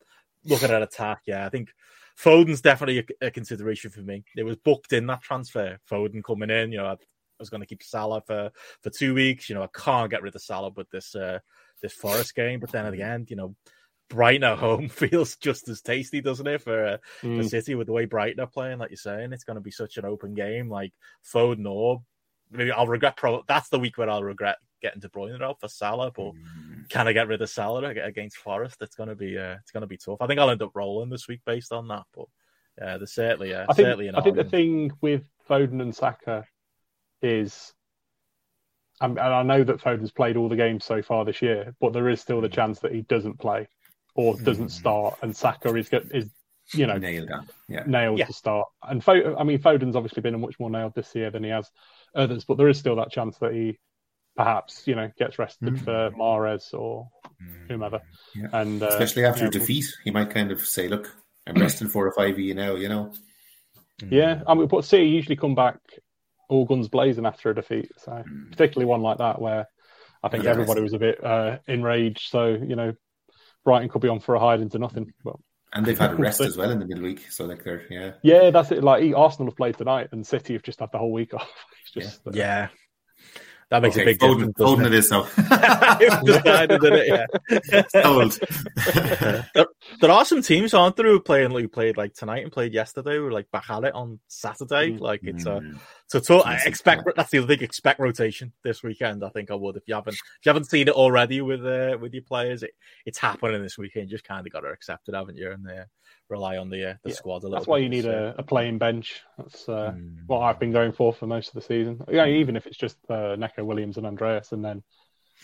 looking 0.44 0.70
at 0.70 0.82
attack, 0.82 1.22
yeah, 1.26 1.44
I 1.44 1.48
think 1.48 1.70
Foden's 2.16 2.60
definitely 2.60 3.06
a, 3.20 3.26
a, 3.26 3.30
consideration 3.30 3.90
for 3.90 4.00
me. 4.00 4.24
It 4.36 4.44
was 4.44 4.56
booked 4.56 4.92
in 4.92 5.06
that 5.08 5.22
transfer. 5.22 5.78
Foden 5.90 6.24
coming 6.24 6.50
in, 6.50 6.72
you 6.72 6.78
know, 6.78 6.96
I 7.38 7.42
was 7.42 7.50
going 7.50 7.60
to 7.60 7.66
keep 7.66 7.82
Salah 7.82 8.22
for 8.26 8.50
for 8.82 8.90
two 8.90 9.14
weeks. 9.14 9.48
You 9.48 9.54
know, 9.54 9.62
I 9.62 9.68
can't 9.68 10.10
get 10.10 10.22
rid 10.22 10.34
of 10.34 10.42
Salah 10.42 10.70
with 10.70 10.90
this 10.90 11.14
uh, 11.14 11.40
this 11.82 11.92
Forest 11.92 12.34
game. 12.34 12.60
But 12.60 12.72
then 12.72 12.86
at 12.86 12.92
the 12.92 13.02
end, 13.02 13.30
you 13.30 13.36
know, 13.36 13.54
Brighton 14.08 14.44
at 14.44 14.58
home 14.58 14.88
feels 14.90 15.36
just 15.36 15.68
as 15.68 15.80
tasty, 15.80 16.20
doesn't 16.20 16.46
it, 16.46 16.62
for, 16.62 16.86
uh, 16.86 16.96
mm. 17.22 17.36
for 17.36 17.48
City 17.48 17.74
with 17.74 17.86
the 17.86 17.92
way 17.92 18.04
Brighton 18.04 18.40
are 18.40 18.46
playing? 18.46 18.78
Like 18.78 18.90
you're 18.90 18.96
saying, 18.96 19.32
it's 19.32 19.44
going 19.44 19.56
to 19.56 19.60
be 19.60 19.70
such 19.70 19.96
an 19.96 20.04
open 20.04 20.34
game. 20.34 20.68
Like 20.68 20.92
Foden 21.24 21.68
or 21.68 22.02
maybe 22.50 22.72
I'll 22.72 22.86
regret. 22.86 23.16
Pro- 23.16 23.44
that's 23.46 23.68
the 23.68 23.78
week 23.78 23.98
where 23.98 24.10
I'll 24.10 24.24
regret 24.24 24.56
getting 24.82 25.00
De 25.00 25.08
Bruyne 25.08 25.42
out 25.42 25.60
for 25.60 25.68
Salah. 25.68 26.12
But 26.12 26.32
mm. 26.32 26.88
kind 26.90 27.08
of 27.08 27.14
get 27.14 27.28
rid 27.28 27.42
of 27.42 27.50
Salah 27.50 27.88
against 27.88 28.38
Forest. 28.38 28.76
It's 28.80 28.96
gonna 28.96 29.14
be 29.14 29.38
uh, 29.38 29.56
it's 29.60 29.72
gonna 29.72 29.86
be 29.86 29.98
tough. 29.98 30.18
I 30.20 30.26
think 30.26 30.40
I'll 30.40 30.50
end 30.50 30.62
up 30.62 30.72
rolling 30.74 31.10
this 31.10 31.28
week 31.28 31.40
based 31.44 31.72
on 31.72 31.88
that, 31.88 32.04
but 32.14 32.26
yeah, 32.78 32.98
there's 32.98 33.12
certainly 33.12 33.54
uh, 33.54 33.64
I 33.68 33.72
think, 33.72 33.86
certainly 33.86 34.10
I 34.14 34.20
think 34.20 34.36
the 34.36 34.44
thing 34.44 34.92
with 35.00 35.24
Foden 35.48 35.80
and 35.80 35.94
Saka 35.94 36.44
is, 37.22 37.72
and 39.00 39.18
I 39.18 39.42
know 39.42 39.62
that 39.64 39.80
Foden's 39.80 40.10
played 40.10 40.36
all 40.36 40.48
the 40.48 40.56
games 40.56 40.84
so 40.84 41.02
far 41.02 41.24
this 41.24 41.42
year, 41.42 41.74
but 41.80 41.92
there 41.92 42.08
is 42.08 42.20
still 42.20 42.40
the 42.40 42.48
chance 42.48 42.80
that 42.80 42.92
he 42.92 43.02
doesn't 43.02 43.38
play 43.38 43.68
or 44.14 44.36
doesn't 44.38 44.66
mm. 44.66 44.70
start, 44.70 45.18
and 45.22 45.36
Saka 45.36 45.74
is 45.74 45.88
get 45.88 46.04
is 46.12 46.30
you 46.72 46.86
know 46.86 46.96
nailed 46.96 47.28
down, 47.28 47.48
yeah, 47.68 47.84
nailed 47.86 48.18
yeah. 48.18 48.26
to 48.26 48.32
start. 48.32 48.68
And 48.82 49.04
Fo- 49.04 49.36
I 49.36 49.44
mean, 49.44 49.58
Foden's 49.58 49.96
obviously 49.96 50.22
been 50.22 50.40
much 50.40 50.58
more 50.58 50.70
nailed 50.70 50.94
this 50.94 51.14
year 51.14 51.30
than 51.30 51.44
he 51.44 51.50
has 51.50 51.70
others, 52.14 52.44
but 52.44 52.56
there 52.56 52.68
is 52.68 52.78
still 52.78 52.96
that 52.96 53.10
chance 53.10 53.36
that 53.38 53.52
he 53.52 53.78
perhaps 54.36 54.86
you 54.86 54.94
know 54.94 55.10
gets 55.18 55.38
rested 55.38 55.74
mm. 55.74 55.84
for 55.84 56.10
Mahrez 56.16 56.72
or 56.74 57.08
mm. 57.42 57.68
whomever. 57.68 58.00
Yeah. 58.34 58.48
And 58.52 58.82
uh, 58.82 58.88
especially 58.88 59.24
after 59.24 59.44
you 59.44 59.50
know, 59.50 59.58
defeat, 59.58 59.86
he 60.04 60.10
might 60.10 60.30
kind 60.30 60.50
of 60.50 60.66
say, 60.66 60.88
"Look, 60.88 61.14
I'm 61.46 61.54
resting 61.60 61.88
four 61.88 62.06
or 62.06 62.12
five 62.12 62.38
you 62.38 62.54
now," 62.54 62.74
you 62.74 62.88
know. 62.88 63.12
Yeah, 64.10 64.42
I 64.46 64.54
mean, 64.54 64.66
but 64.66 64.84
City 64.84 65.08
usually 65.08 65.36
come 65.36 65.54
back 65.54 65.78
all 66.48 66.64
guns 66.64 66.88
blazing 66.88 67.26
after 67.26 67.50
a 67.50 67.54
defeat. 67.54 67.90
So 67.98 68.12
mm. 68.12 68.50
particularly 68.50 68.86
one 68.86 69.02
like 69.02 69.18
that 69.18 69.40
where 69.40 69.66
I 70.22 70.28
think 70.28 70.44
everybody 70.44 70.80
was 70.80 70.92
a 70.92 70.98
bit 70.98 71.22
uh, 71.22 71.58
enraged. 71.66 72.30
So 72.30 72.48
you 72.48 72.76
know, 72.76 72.94
Brighton 73.64 73.88
could 73.88 74.02
be 74.02 74.08
on 74.08 74.20
for 74.20 74.34
a 74.34 74.40
hide 74.40 74.60
into 74.60 74.78
nothing. 74.78 75.12
And 75.72 75.84
they've 75.84 75.98
had 75.98 76.12
a 76.12 76.14
rest 76.16 76.40
as 76.40 76.56
well 76.56 76.70
in 76.70 76.78
the 76.78 76.86
midweek, 76.86 77.30
so 77.30 77.44
like 77.44 77.64
they're 77.64 77.84
yeah. 77.90 78.12
Yeah, 78.22 78.50
that's 78.50 78.70
it. 78.72 78.82
Like 78.82 79.14
Arsenal 79.14 79.50
have 79.50 79.56
played 79.56 79.76
tonight, 79.76 80.08
and 80.12 80.26
City 80.26 80.54
have 80.54 80.62
just 80.62 80.80
had 80.80 80.90
the 80.92 80.98
whole 80.98 81.12
week 81.12 81.34
off. 81.34 81.50
It's 81.94 82.06
just 82.06 82.20
yeah. 82.26 82.30
Uh, 82.30 82.34
yeah. 82.34 82.68
That 83.70 83.82
makes 83.82 83.96
okay, 83.96 84.02
a 84.02 84.06
big 84.06 84.18
Foden, 84.18 84.54
difference. 84.54 84.58
Foden 84.58 84.86
it 84.86 84.94
is 84.94 85.08
so. 85.08 85.22
decided, 86.24 86.84
it? 86.84 87.08
Yeah. 87.72 88.04
Old. 88.04 88.38
there, 89.54 89.66
there, 90.00 90.10
are 90.10 90.24
some 90.24 90.40
teams, 90.40 90.72
aren't 90.72 90.94
there, 90.94 91.06
who 91.06 91.18
playing 91.18 91.50
who 91.50 91.66
played 91.66 91.96
like 91.96 92.14
tonight 92.14 92.44
and 92.44 92.52
played 92.52 92.72
yesterday. 92.72 93.16
Who 93.16 93.28
like 93.28 93.50
back 93.50 93.68
at 93.68 93.82
it 93.82 93.94
on 93.94 94.20
Saturday. 94.28 94.92
Mm. 94.92 95.00
Like 95.00 95.20
it's 95.24 95.46
a 95.46 95.60
mm. 95.60 95.80
so 96.06 96.20
to, 96.20 96.36
I 96.46 96.60
expect 96.64 97.02
yeah. 97.06 97.12
that's 97.16 97.30
the 97.30 97.38
other 97.38 97.48
thing. 97.48 97.64
Expect 97.64 97.98
rotation 97.98 98.52
this 98.62 98.84
weekend. 98.84 99.24
I 99.24 99.30
think 99.30 99.50
I 99.50 99.54
would 99.54 99.76
if 99.76 99.82
you 99.86 99.96
haven't 99.96 100.14
if 100.14 100.46
you 100.46 100.50
haven't 100.50 100.70
seen 100.70 100.86
it 100.86 100.94
already 100.94 101.40
with 101.40 101.66
uh, 101.66 101.98
with 102.00 102.14
your 102.14 102.22
players. 102.22 102.62
It, 102.62 102.70
it's 103.04 103.18
happening 103.18 103.62
this 103.62 103.78
weekend. 103.78 104.10
You 104.10 104.16
just 104.16 104.28
kind 104.28 104.46
of 104.46 104.52
got 104.52 104.60
to 104.60 104.68
accept 104.68 105.08
it, 105.08 105.16
haven't 105.16 105.38
you? 105.38 105.50
And 105.50 105.66
uh, 105.68 105.84
rely 106.28 106.56
on 106.56 106.70
the 106.70 106.90
uh, 106.90 106.94
the 107.02 107.10
yeah, 107.10 107.14
squad 107.14 107.42
a 107.42 107.46
little. 107.46 107.50
That's 107.52 107.66
why 107.66 107.78
you 107.78 107.88
need 107.88 108.04
so. 108.04 108.34
a, 108.36 108.40
a, 108.40 108.42
playing 108.42 108.78
bench. 108.78 109.22
That's 109.38 109.68
uh, 109.68 109.92
mm. 109.96 110.18
what 110.26 110.40
I've 110.40 110.58
been 110.58 110.72
going 110.72 110.92
for 110.92 111.12
for 111.12 111.26
most 111.26 111.48
of 111.48 111.54
the 111.54 111.62
season. 111.62 112.02
Yeah, 112.10 112.26
even 112.26 112.56
if 112.56 112.66
it's 112.66 112.76
just 112.76 112.96
uh, 113.08 113.36
Neco 113.36 113.64
Williams 113.64 113.96
and 113.96 114.06
Andreas, 114.06 114.52
and 114.52 114.64
then 114.64 114.82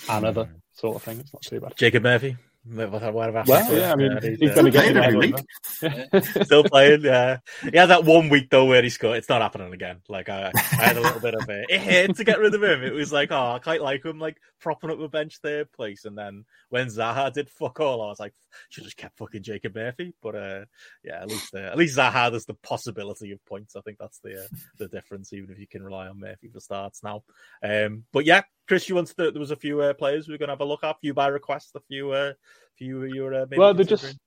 another 0.09 0.45
mm. 0.45 0.61
sort 0.73 0.97
of 0.97 1.03
thing, 1.03 1.21
it's 1.21 1.33
not 1.33 1.43
too 1.43 1.61
bad. 1.61 1.77
Jacob 1.77 2.03
Murphy. 2.03 2.37
Well, 3.49 3.75
yeah, 3.77 3.93
I 3.93 3.97
mean, 3.97 4.19
he's, 4.23 4.39
he's 4.39 4.55
going 4.55 4.67
to 4.67 4.71
get 4.71 4.97
every 4.97 5.17
week. 5.19 5.35
Still 6.45 6.63
playing, 6.63 7.03
yeah. 7.03 7.39
He 7.61 7.77
had 7.77 7.87
that 7.87 8.05
one 8.05 8.29
week 8.29 8.51
though 8.51 8.67
where 8.67 8.83
he 8.83 8.89
scored. 8.89 9.19
It's 9.19 9.29
not 9.29 9.43
happening 9.43 9.73
again. 9.73 10.01
Like 10.09 10.29
I, 10.29 10.53
I 10.55 10.61
had 10.61 10.97
a 10.97 11.01
little 11.01 11.21
bit 11.21 11.35
of 11.35 11.49
it. 11.49 11.67
It 11.69 11.81
hurt 11.81 12.17
to 12.17 12.25
get 12.25 12.39
rid 12.39 12.55
of 12.55 12.63
him. 12.63 12.85
It 12.85 12.93
was 12.93 13.13
like, 13.13 13.33
oh, 13.33 13.53
I 13.55 13.59
quite 13.59 13.83
like 13.83 14.05
him, 14.05 14.21
like 14.21 14.37
propping 14.61 14.91
up 14.91 15.01
the 15.01 15.09
bench 15.09 15.39
third 15.43 15.73
place. 15.73 16.05
And 16.05 16.17
then 16.17 16.45
when 16.69 16.87
Zaha 16.87 17.33
did 17.33 17.51
fuck 17.51 17.81
all, 17.81 18.01
I 18.01 18.07
was 18.07 18.21
like, 18.21 18.35
should 18.69 18.85
just 18.85 18.97
kept 18.97 19.19
fucking 19.19 19.43
Jacob 19.43 19.75
Murphy. 19.75 20.15
But 20.23 20.37
uh, 20.37 20.65
yeah, 21.03 21.21
at 21.21 21.29
least 21.29 21.55
uh, 21.55 21.59
at 21.59 21.77
least 21.77 21.99
Zaha 21.99 22.31
there's 22.31 22.47
the 22.47 22.55
possibility 22.55 23.33
of 23.33 23.45
points. 23.45 23.75
I 23.75 23.81
think 23.81 23.99
that's 23.99 24.21
the 24.21 24.45
uh, 24.45 24.57
the 24.79 24.89
difference, 24.89 25.33
even 25.33 25.51
if 25.51 25.59
you 25.59 25.67
can 25.67 25.83
rely 25.83 26.07
on 26.07 26.21
Murphy 26.21 26.49
for 26.49 26.61
starts 26.61 27.03
now. 27.03 27.25
Um, 27.63 28.05
but 28.13 28.25
yeah, 28.25 28.43
Chris, 28.69 28.89
you 28.89 28.95
wanted 28.95 29.17
to, 29.17 29.31
there 29.31 29.41
was 29.41 29.51
a 29.51 29.57
few 29.57 29.81
uh, 29.81 29.95
players 29.95 30.29
we 30.29 30.35
are 30.35 30.39
gonna 30.39 30.53
have 30.53 30.61
a 30.61 30.65
look 30.65 30.85
at, 30.85 30.97
a 30.97 30.99
few 31.01 31.15
by 31.15 31.27
request, 31.27 31.73
a 31.75 31.81
few 31.81 32.11
uh, 32.13 32.33
few 32.79 33.05
you 33.05 33.23
were 33.23 33.35
uh, 33.35 33.47
well, 33.57 33.75
they're 33.75 33.85
just 33.85 34.19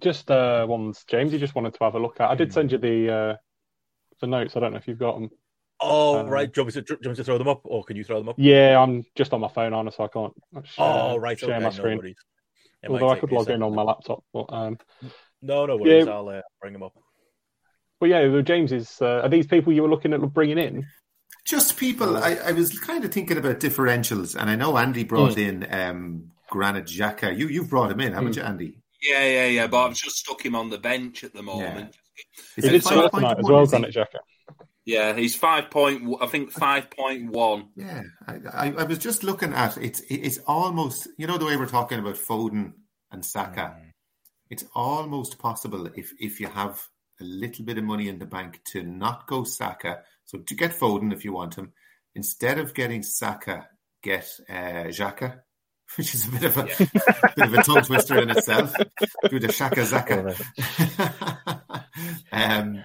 just 0.00 0.30
uh, 0.30 0.66
ones 0.68 1.04
James. 1.06 1.32
You 1.32 1.38
just 1.38 1.54
wanted 1.54 1.74
to 1.74 1.84
have 1.84 1.94
a 1.94 1.98
look 1.98 2.20
at. 2.20 2.30
I 2.30 2.34
did 2.34 2.52
send 2.52 2.72
you 2.72 2.78
the 2.78 3.12
uh, 3.12 3.36
the 4.20 4.26
notes. 4.26 4.56
I 4.56 4.60
don't 4.60 4.72
know 4.72 4.78
if 4.78 4.88
you've 4.88 4.98
got 4.98 5.14
them. 5.14 5.30
Oh 5.82 6.18
um, 6.18 6.26
right, 6.26 6.52
do 6.52 6.62
you, 6.62 6.70
to, 6.70 6.82
do 6.82 6.98
you 7.00 7.08
want 7.08 7.16
to 7.16 7.24
throw 7.24 7.38
them 7.38 7.48
up, 7.48 7.62
or 7.64 7.84
can 7.84 7.96
you 7.96 8.04
throw 8.04 8.18
them 8.18 8.28
up? 8.28 8.36
Yeah, 8.38 8.78
I'm 8.78 9.04
just 9.14 9.32
on 9.32 9.40
my 9.40 9.48
phone, 9.48 9.72
on 9.72 9.90
so 9.90 10.04
I 10.04 10.08
can't. 10.08 10.32
Share, 10.66 10.84
oh 10.84 11.16
right, 11.16 11.38
share 11.38 11.54
okay, 11.54 11.64
my 11.64 11.70
screen. 11.70 12.14
No 12.82 12.92
Although 12.92 13.10
I 13.10 13.18
could 13.18 13.32
log 13.32 13.50
in 13.50 13.62
on 13.62 13.74
my 13.74 13.82
laptop, 13.82 14.24
but 14.32 14.46
um, 14.50 14.78
no, 15.42 15.66
no 15.66 15.76
worries. 15.76 16.06
Yeah. 16.06 16.12
I'll 16.12 16.28
uh, 16.28 16.40
bring 16.60 16.72
them 16.72 16.82
up. 16.82 16.94
Well, 18.00 18.10
yeah, 18.10 18.40
James 18.42 18.72
is. 18.72 19.00
Uh, 19.00 19.20
are 19.22 19.28
these 19.28 19.46
people 19.46 19.72
you 19.72 19.82
were 19.82 19.88
looking 19.88 20.12
at 20.12 20.20
bringing 20.32 20.58
in? 20.58 20.86
Just 21.44 21.76
people. 21.76 22.16
I, 22.16 22.34
I 22.34 22.52
was 22.52 22.78
kind 22.78 23.04
of 23.04 23.12
thinking 23.12 23.38
about 23.38 23.60
differentials, 23.60 24.36
and 24.40 24.50
I 24.50 24.56
know 24.56 24.76
Andy 24.76 25.04
brought 25.04 25.36
mm. 25.36 25.48
in 25.48 25.74
um, 25.74 26.30
Granit 26.48 26.86
Xhaka. 26.86 27.36
You 27.36 27.48
you've 27.48 27.70
brought 27.70 27.90
him 27.90 28.00
in, 28.00 28.12
haven't 28.12 28.32
mm. 28.32 28.36
you, 28.36 28.42
Andy? 28.42 28.78
Yeah, 29.02 29.24
yeah, 29.24 29.46
yeah. 29.46 29.66
But 29.66 29.86
I've 29.86 29.94
just 29.94 30.16
stuck 30.16 30.44
him 30.44 30.54
on 30.54 30.70
the 30.70 30.78
bench 30.78 31.24
at 31.24 31.32
the 31.32 31.42
moment. 31.42 31.96
Yeah. 31.96 32.24
He 32.56 32.62
did 32.62 32.84
score 32.84 33.08
tonight 33.08 33.38
as 33.38 33.44
well, 33.48 33.66
Granit 33.66 33.94
Xhaka. 33.94 34.18
Yeah, 34.84 35.14
he's 35.14 35.36
five 35.36 35.70
point. 35.70 36.16
I 36.20 36.26
think 36.26 36.50
five 36.50 36.90
point 36.90 37.30
one. 37.30 37.68
Yeah, 37.76 38.02
I, 38.26 38.72
I, 38.76 38.84
was 38.84 38.98
just 38.98 39.22
looking 39.22 39.52
at 39.52 39.76
it's. 39.76 40.02
It's 40.08 40.38
almost 40.46 41.06
you 41.16 41.26
know 41.26 41.38
the 41.38 41.46
way 41.46 41.56
we're 41.56 41.66
talking 41.66 41.98
about 41.98 42.16
Foden 42.16 42.72
and 43.12 43.24
Saka. 43.24 43.76
Mm. 43.78 43.92
It's 44.48 44.64
almost 44.74 45.38
possible 45.38 45.86
if 45.94 46.12
if 46.18 46.40
you 46.40 46.48
have 46.48 46.82
a 47.20 47.24
little 47.24 47.64
bit 47.64 47.78
of 47.78 47.84
money 47.84 48.08
in 48.08 48.18
the 48.18 48.26
bank 48.26 48.60
to 48.72 48.82
not 48.82 49.26
go 49.26 49.44
Saka. 49.44 50.00
So 50.30 50.38
to 50.38 50.54
get 50.54 50.78
Foden 50.78 51.12
if 51.12 51.24
you 51.24 51.32
want 51.32 51.56
him, 51.56 51.72
instead 52.14 52.58
of 52.58 52.74
getting 52.74 53.02
Saka, 53.02 53.68
get 54.02 54.28
uh, 54.48 54.88
Xhaka 54.88 55.40
which 55.96 56.14
is 56.14 56.28
a 56.28 56.30
bit 56.30 56.44
of 56.44 56.56
a 56.56 56.68
yeah. 56.68 56.86
bit 57.36 57.46
of 57.46 57.54
a 57.54 57.62
tongue 57.62 57.82
twister 57.82 58.18
in 58.20 58.30
itself. 58.30 58.72
Do 59.28 59.40
the 59.40 59.50
shaka 59.50 59.80
zaka. 59.80 60.36
um, 62.32 62.84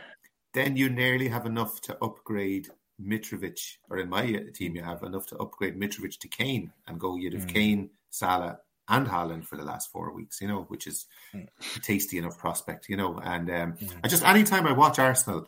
then 0.53 0.75
you 0.75 0.89
nearly 0.89 1.27
have 1.27 1.45
enough 1.45 1.81
to 1.81 1.97
upgrade 2.03 2.69
Mitrovic, 2.99 3.59
or 3.89 3.99
in 3.99 4.09
my 4.09 4.25
team, 4.53 4.75
you 4.75 4.81
have 4.81 5.03
enough 5.03 5.27
to 5.27 5.37
upgrade 5.37 5.79
Mitrovic 5.79 6.17
to 6.19 6.27
Kane 6.27 6.71
and 6.87 6.99
go. 6.99 7.15
You'd 7.15 7.33
have 7.33 7.45
mm. 7.45 7.53
Kane, 7.53 7.89
Salah, 8.09 8.59
and 8.87 9.05
Haaland 9.05 9.45
for 9.45 9.57
the 9.57 9.63
last 9.63 9.91
four 9.91 10.11
weeks, 10.11 10.41
you 10.41 10.47
know, 10.47 10.63
which 10.69 10.87
is 10.87 11.05
mm. 11.33 11.47
a 11.75 11.79
tasty 11.81 12.17
enough 12.17 12.39
prospect, 12.39 12.89
you 12.89 12.97
know. 12.97 13.19
And 13.23 13.49
um, 13.51 13.73
mm. 13.73 13.91
I 14.03 14.07
just 14.07 14.23
anytime 14.23 14.65
I 14.65 14.71
watch 14.71 14.97
Arsenal, 14.97 15.47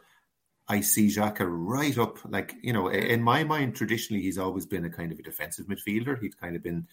I 0.69 0.81
see 0.81 1.07
Xhaka 1.07 1.45
right 1.47 1.97
up, 1.97 2.19
like 2.29 2.55
you 2.61 2.73
know, 2.73 2.89
in 2.89 3.21
my 3.21 3.43
mind, 3.43 3.75
traditionally 3.75 4.21
he's 4.21 4.37
always 4.37 4.65
been 4.65 4.85
a 4.85 4.89
kind 4.89 5.11
of 5.11 5.19
a 5.19 5.23
defensive 5.23 5.67
midfielder. 5.67 6.19
He's 6.21 6.35
kind 6.35 6.55
of 6.55 6.63
been 6.63 6.87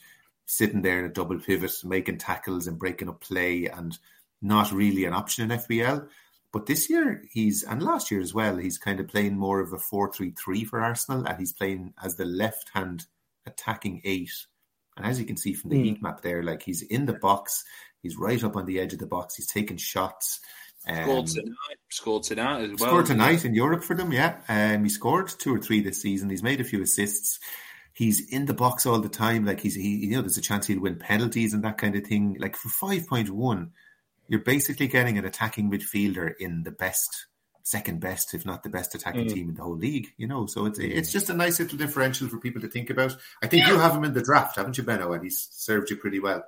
sitting 0.47 0.83
there 0.83 0.99
in 1.01 1.07
a 1.07 1.13
double 1.13 1.39
pivot, 1.39 1.73
making 1.85 2.19
tackles 2.19 2.67
and 2.67 2.79
breaking 2.79 3.09
up 3.09 3.21
play, 3.21 3.67
and 3.67 3.99
not 4.41 4.73
really 4.73 5.05
an 5.05 5.13
option 5.13 5.51
in 5.51 5.59
FPL. 5.59 6.07
But 6.53 6.67
this 6.67 6.89
year, 6.89 7.25
he's 7.33 7.65
and 7.65 7.83
last 7.83 8.13
year 8.13 8.21
as 8.21 8.33
well, 8.33 8.57
he's 8.57 8.79
kind 8.79 9.01
of 9.01 9.09
playing 9.09 9.37
more 9.37 9.59
of 9.59 9.73
a 9.73 9.79
four-three-three 9.79 10.65
for 10.65 10.81
Arsenal, 10.81 11.27
and 11.27 11.39
he's 11.39 11.53
playing 11.53 11.95
as 12.03 12.15
the 12.15 12.25
left-hand 12.25 13.07
attacking 13.45 14.03
eight. 14.05 14.47
And 14.97 15.05
as 15.05 15.19
you 15.19 15.27
can 15.27 15.37
see 15.37 15.53
from 15.53 15.71
the 15.71 15.79
mm. 15.79 15.85
heat 15.85 16.03
map 16.03 16.23
there, 16.23 16.45
like 16.45 16.63
he's 16.63 16.83
in 16.83 17.07
the 17.07 17.15
box, 17.15 17.65
he's 18.03 18.17
right 18.17 18.43
up 18.45 18.55
on 18.55 18.67
the 18.67 18.79
edge 18.79 18.93
of 18.93 19.01
the 19.01 19.07
box, 19.07 19.35
he's 19.35 19.49
taking 19.49 19.77
shots. 19.77 20.39
Um, 20.89 21.05
scored 21.05 21.27
tonight. 21.27 21.79
Scored 21.91 22.23
tonight 22.23 22.63
as 22.63 22.81
well. 22.81 22.91
Scored 22.91 23.07
tonight 23.07 23.45
in 23.45 23.55
Europe 23.55 23.85
for 23.85 23.95
them, 23.95 24.13
yeah. 24.13 24.37
Um, 24.49 24.85
he 24.85 24.91
scored 24.91 25.29
two 25.29 25.55
or 25.55 25.59
three 25.59 25.81
this 25.81 26.03
season. 26.03 26.31
He's 26.31 26.43
made 26.43 26.61
a 26.61 26.65
few 26.65 26.83
assists 26.83 27.39
he's 27.95 28.29
in 28.29 28.45
the 28.47 28.55
box 28.55 28.85
all 28.85 29.01
the 29.01 29.09
time. 29.09 29.47
Like 29.47 29.61
he's, 29.61 29.75
he, 29.75 29.97
you 29.97 30.11
know, 30.11 30.21
there's 30.21 30.37
a 30.37 30.43
chance 30.43 30.67
he'll 30.67 30.81
win 30.81 30.97
penalties 30.97 31.55
and 31.55 31.65
that 31.65 31.79
kind 31.79 31.97
of 31.97 32.05
thing. 32.05 32.37
Like 32.39 32.57
for 32.57 32.69
5.1, 32.69 33.71
you're 34.29 34.41
basically 34.41 34.89
getting 34.89 35.17
an 35.17 35.25
attacking 35.25 35.71
midfielder 35.71 36.33
in 36.39 36.65
the 36.65 36.71
best, 36.71 37.27
second 37.63 38.01
best, 38.01 38.35
if 38.35 38.45
not 38.45 38.63
the 38.63 38.69
best 38.69 38.95
attacking 38.95 39.27
mm. 39.27 39.33
team 39.33 39.49
in 39.49 39.55
the 39.55 39.63
whole 39.63 39.77
league, 39.77 40.09
you 40.17 40.27
know. 40.27 40.47
So 40.47 40.67
it's, 40.67 40.79
it's 40.79 41.13
just 41.13 41.31
a 41.31 41.35
nice 41.35 41.61
little 41.61 41.79
differential 41.79 42.29
for 42.29 42.39
people 42.39 42.61
to 42.63 42.69
think 42.69 42.91
about. 42.91 43.17
I 43.43 43.47
think 43.47 43.67
you 43.67 43.79
have 43.79 43.95
him 43.95 44.05
in 44.05 44.13
the 44.13 44.23
draft, 44.23 44.57
haven't 44.57 44.77
you, 44.77 44.85
Benno? 44.85 45.13
And 45.13 45.23
he's 45.23 45.49
served 45.53 45.91
you 45.91 45.97
pretty 45.97 46.21
well. 46.21 46.45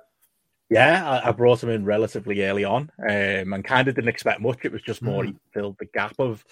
Yeah, 0.69 1.21
I, 1.23 1.31
brought 1.31 1.63
him 1.63 1.69
in 1.69 1.85
relatively 1.85 2.43
early 2.43 2.65
on 2.65 2.91
um, 2.99 3.53
and 3.53 3.63
kind 3.63 3.87
of 3.87 3.95
didn't 3.95 4.09
expect 4.09 4.41
much. 4.41 4.59
It 4.63 4.73
was 4.73 4.81
just 4.81 5.01
more 5.01 5.23
mm. 5.23 5.27
he 5.27 5.35
filled 5.53 5.77
the 5.79 5.85
gap 5.85 6.15
of 6.19 6.43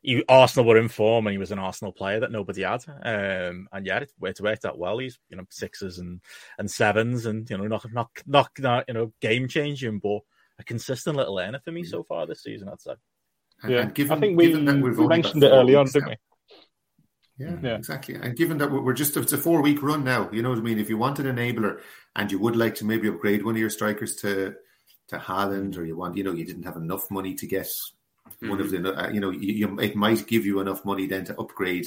he, 0.00 0.22
Arsenal 0.28 0.68
were 0.68 0.76
in 0.76 0.88
form 0.88 1.26
and 1.26 1.32
he 1.32 1.38
was 1.38 1.50
an 1.50 1.58
Arsenal 1.58 1.92
player 1.92 2.20
that 2.20 2.30
nobody 2.30 2.62
had. 2.62 2.84
Um, 3.02 3.68
and 3.72 3.84
yeah, 3.84 3.98
it's, 3.98 4.12
it's 4.22 4.40
worked 4.40 4.64
out 4.64 4.78
well. 4.78 4.98
He's 4.98 5.18
you 5.28 5.36
know 5.36 5.44
sixes 5.50 5.98
and 5.98 6.20
and 6.58 6.70
sevens 6.70 7.26
and 7.26 7.50
you 7.50 7.58
know 7.58 7.66
not 7.66 7.84
not 7.92 8.10
not, 8.26 8.50
not 8.58 8.84
you 8.86 8.94
know 8.94 9.12
game 9.20 9.48
changing, 9.48 9.98
but 9.98 10.20
a 10.60 10.64
consistent 10.64 11.16
little 11.16 11.38
earner 11.40 11.58
for 11.58 11.72
me 11.72 11.82
so 11.82 12.04
far 12.04 12.26
this 12.26 12.44
season. 12.44 12.68
I'd 12.68 12.80
say. 12.80 12.94
Yeah, 13.66 13.86
given, 13.86 14.18
I 14.18 14.20
think 14.20 14.38
we, 14.38 14.54
we 14.54 15.06
mentioned 15.06 15.42
it 15.42 15.48
early 15.48 15.74
on, 15.74 15.86
didn't 15.86 16.10
we? 16.10 16.16
Yeah, 17.36 17.56
yeah, 17.62 17.74
exactly. 17.74 18.14
And 18.14 18.36
given 18.36 18.58
that 18.58 18.70
we're 18.70 18.92
just 18.92 19.16
it's 19.16 19.32
a 19.32 19.38
four 19.38 19.60
week 19.60 19.82
run 19.82 20.04
now, 20.04 20.30
you 20.32 20.40
know 20.40 20.50
what 20.50 20.58
I 20.58 20.62
mean. 20.62 20.78
If 20.78 20.88
you 20.88 20.96
want 20.96 21.18
an 21.18 21.26
enabler 21.26 21.80
and 22.14 22.30
you 22.30 22.38
would 22.38 22.54
like 22.54 22.76
to 22.76 22.84
maybe 22.84 23.08
upgrade 23.08 23.44
one 23.44 23.54
of 23.54 23.60
your 23.60 23.70
strikers 23.70 24.14
to 24.16 24.54
to 25.08 25.18
Haaland, 25.18 25.76
or 25.76 25.84
you 25.84 25.96
want, 25.96 26.16
you 26.16 26.24
know, 26.24 26.32
you 26.32 26.44
didn't 26.44 26.62
have 26.62 26.76
enough 26.76 27.10
money 27.10 27.34
to 27.34 27.46
get 27.46 27.66
mm-hmm. 27.66 28.50
one 28.50 28.60
of 28.60 28.68
mm-hmm. 28.68 28.84
the, 28.84 29.04
uh, 29.04 29.10
you 29.10 29.20
know, 29.20 29.30
you, 29.30 29.52
you, 29.52 29.80
it 29.80 29.96
might 29.96 30.26
give 30.26 30.46
you 30.46 30.60
enough 30.60 30.84
money 30.84 31.06
then 31.06 31.24
to 31.26 31.38
upgrade 31.38 31.86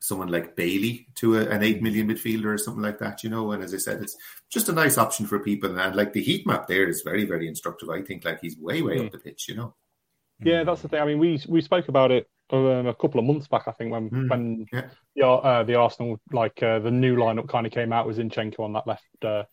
someone 0.00 0.28
like 0.28 0.56
Bailey 0.56 1.06
to 1.16 1.38
a, 1.38 1.46
an 1.48 1.62
eight 1.62 1.82
million 1.82 2.08
midfielder 2.08 2.46
or 2.46 2.58
something 2.58 2.82
like 2.82 2.98
that, 2.98 3.22
you 3.22 3.30
know. 3.30 3.52
And 3.52 3.62
as 3.62 3.74
I 3.74 3.78
said, 3.78 4.00
it's 4.00 4.16
just 4.48 4.68
a 4.68 4.72
nice 4.72 4.96
option 4.96 5.26
for 5.26 5.38
people. 5.38 5.78
And 5.78 5.94
like 5.94 6.14
the 6.14 6.22
heat 6.22 6.46
map 6.46 6.66
there 6.66 6.88
is 6.88 7.02
very, 7.02 7.24
very 7.24 7.46
instructive. 7.46 7.90
I 7.90 8.02
think 8.02 8.24
like 8.24 8.40
he's 8.40 8.56
way, 8.56 8.80
way 8.80 8.96
mm. 8.96 9.06
up 9.06 9.12
the 9.12 9.18
pitch, 9.18 9.48
you 9.48 9.54
know. 9.54 9.74
Yeah, 10.40 10.64
that's 10.64 10.82
the 10.82 10.88
thing. 10.88 11.00
I 11.00 11.04
mean, 11.04 11.18
we 11.18 11.42
we 11.48 11.60
spoke 11.60 11.88
about 11.88 12.10
it 12.10 12.28
um, 12.50 12.86
a 12.86 12.94
couple 12.94 13.20
of 13.20 13.26
months 13.26 13.46
back, 13.46 13.68
I 13.68 13.72
think, 13.72 13.92
when 13.92 14.10
mm. 14.10 14.30
when 14.30 14.66
yeah. 14.72 14.88
the 15.16 15.26
uh, 15.26 15.62
the 15.64 15.74
Arsenal 15.74 16.18
like 16.32 16.62
uh, 16.62 16.78
the 16.78 16.90
new 16.90 17.16
lineup 17.16 17.48
kind 17.48 17.66
of 17.66 17.72
came 17.72 17.92
out 17.92 18.06
was 18.06 18.18
Zinchenko 18.18 18.60
on 18.60 18.72
that 18.72 18.86
left 18.86 19.04
uh, 19.24 19.44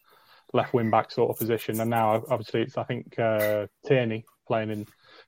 left 0.53 0.73
wing 0.73 0.89
back 0.89 1.11
sort 1.11 1.29
of 1.29 1.37
position, 1.37 1.79
and 1.81 1.89
now 1.89 2.23
obviously 2.29 2.61
it's 2.61 2.77
I 2.77 2.83
think 2.83 3.17
uh, 3.19 3.67
Tierney 3.85 4.25
playing 4.47 4.71
in 4.71 4.85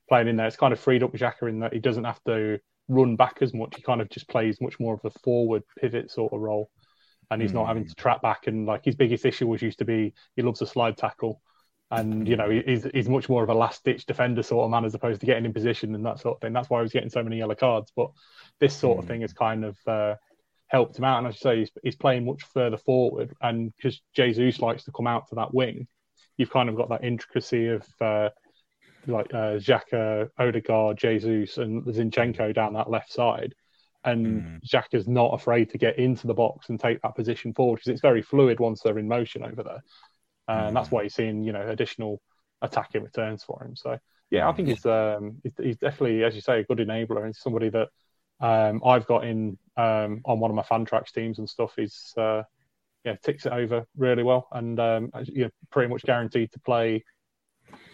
playing 0.08 0.28
in 0.28 0.36
there. 0.36 0.46
It's 0.46 0.56
kind 0.56 0.72
of 0.72 0.80
freed 0.80 1.02
up 1.02 1.12
Xhaka 1.12 1.48
in 1.48 1.60
that 1.60 1.72
he 1.72 1.80
doesn't 1.80 2.04
have 2.04 2.22
to 2.24 2.58
run 2.88 3.16
back 3.16 3.38
as 3.40 3.52
much. 3.52 3.76
He 3.76 3.82
kind 3.82 4.00
of 4.00 4.08
just 4.08 4.28
plays 4.28 4.60
much 4.60 4.80
more 4.80 4.94
of 4.94 5.04
a 5.04 5.18
forward 5.20 5.62
pivot 5.78 6.10
sort 6.10 6.32
of 6.32 6.40
role, 6.40 6.70
and 7.30 7.42
he's 7.42 7.52
mm. 7.52 7.56
not 7.56 7.66
having 7.66 7.86
to 7.86 7.94
trap 7.94 8.22
back. 8.22 8.46
And 8.46 8.66
like 8.66 8.84
his 8.84 8.96
biggest 8.96 9.24
issue 9.24 9.46
was 9.46 9.62
used 9.62 9.78
to 9.78 9.84
be 9.84 10.14
he 10.36 10.42
loves 10.42 10.62
a 10.62 10.66
slide 10.66 10.96
tackle, 10.96 11.42
and 11.90 12.28
you 12.28 12.36
know 12.36 12.50
he's 12.50 12.86
he's 12.92 13.08
much 13.08 13.28
more 13.28 13.42
of 13.42 13.48
a 13.48 13.54
last 13.54 13.82
ditch 13.82 14.04
defender 14.04 14.42
sort 14.42 14.64
of 14.64 14.70
man 14.70 14.84
as 14.84 14.94
opposed 14.94 15.20
to 15.20 15.26
getting 15.26 15.46
in 15.46 15.54
position 15.54 15.94
and 15.94 16.04
that 16.04 16.20
sort 16.20 16.36
of 16.36 16.40
thing. 16.40 16.52
That's 16.52 16.68
why 16.68 16.80
he 16.80 16.82
was 16.82 16.92
getting 16.92 17.08
so 17.08 17.22
many 17.22 17.38
yellow 17.38 17.54
cards. 17.54 17.92
But 17.96 18.10
this 18.60 18.76
sort 18.76 18.98
of 18.98 19.06
thing 19.06 19.22
has 19.22 19.32
kind 19.32 19.64
of 19.64 19.76
uh, 19.86 20.16
helped 20.66 20.98
him 20.98 21.04
out, 21.04 21.18
and 21.18 21.26
I 21.26 21.30
should 21.30 21.40
say 21.40 21.58
he's, 21.60 21.70
he's 21.82 21.96
playing 21.96 22.26
much 22.26 22.42
further 22.52 22.76
forward. 22.76 23.34
And 23.40 23.72
because 23.76 24.02
Jesus 24.14 24.60
likes 24.60 24.84
to 24.84 24.92
come 24.92 25.06
out 25.06 25.28
to 25.28 25.36
that 25.36 25.54
wing, 25.54 25.86
you've 26.36 26.50
kind 26.50 26.68
of 26.68 26.76
got 26.76 26.90
that 26.90 27.04
intricacy 27.04 27.68
of. 27.68 27.86
Uh, 28.00 28.30
like 29.06 29.32
uh, 29.32 29.56
Xhaka, 29.56 30.28
Odegaard, 30.38 30.98
Jesus, 30.98 31.58
and 31.58 31.82
Zinchenko 31.84 32.54
down 32.54 32.74
that 32.74 32.90
left 32.90 33.12
side. 33.12 33.54
And 34.04 34.42
mm. 34.42 34.60
Xhaka's 34.64 35.08
not 35.08 35.34
afraid 35.34 35.70
to 35.70 35.78
get 35.78 35.98
into 35.98 36.26
the 36.26 36.34
box 36.34 36.68
and 36.68 36.78
take 36.78 37.00
that 37.02 37.16
position 37.16 37.52
forward 37.52 37.76
because 37.76 37.88
it's 37.88 38.00
very 38.00 38.22
fluid 38.22 38.60
once 38.60 38.80
they're 38.82 38.98
in 38.98 39.08
motion 39.08 39.42
over 39.42 39.62
there. 39.62 39.82
And 40.48 40.70
mm. 40.70 40.74
that's 40.74 40.90
why 40.90 41.02
you're 41.02 41.10
seeing, 41.10 41.44
you 41.44 41.52
know, 41.52 41.68
additional 41.68 42.20
attacking 42.62 43.04
returns 43.04 43.44
for 43.44 43.62
him. 43.62 43.76
So, 43.76 43.98
yeah, 44.30 44.48
I 44.48 44.52
think 44.52 44.68
he's, 44.68 44.84
um, 44.86 45.40
he's 45.62 45.76
definitely, 45.76 46.24
as 46.24 46.34
you 46.34 46.40
say, 46.40 46.60
a 46.60 46.64
good 46.64 46.78
enabler 46.78 47.24
and 47.24 47.36
somebody 47.36 47.68
that 47.70 47.88
um, 48.40 48.82
I've 48.84 49.06
got 49.06 49.24
in 49.24 49.58
um, 49.76 50.22
on 50.24 50.40
one 50.40 50.50
of 50.50 50.54
my 50.56 50.62
Fantrax 50.62 51.12
teams 51.12 51.38
and 51.38 51.48
stuff. 51.48 51.74
He's, 51.76 52.14
uh, 52.16 52.42
yeah, 53.04 53.16
ticks 53.22 53.46
it 53.46 53.52
over 53.52 53.84
really 53.96 54.22
well 54.22 54.48
and 54.52 54.78
um, 54.80 55.10
you're 55.24 55.52
pretty 55.70 55.88
much 55.88 56.02
guaranteed 56.02 56.50
to 56.52 56.60
play 56.60 57.04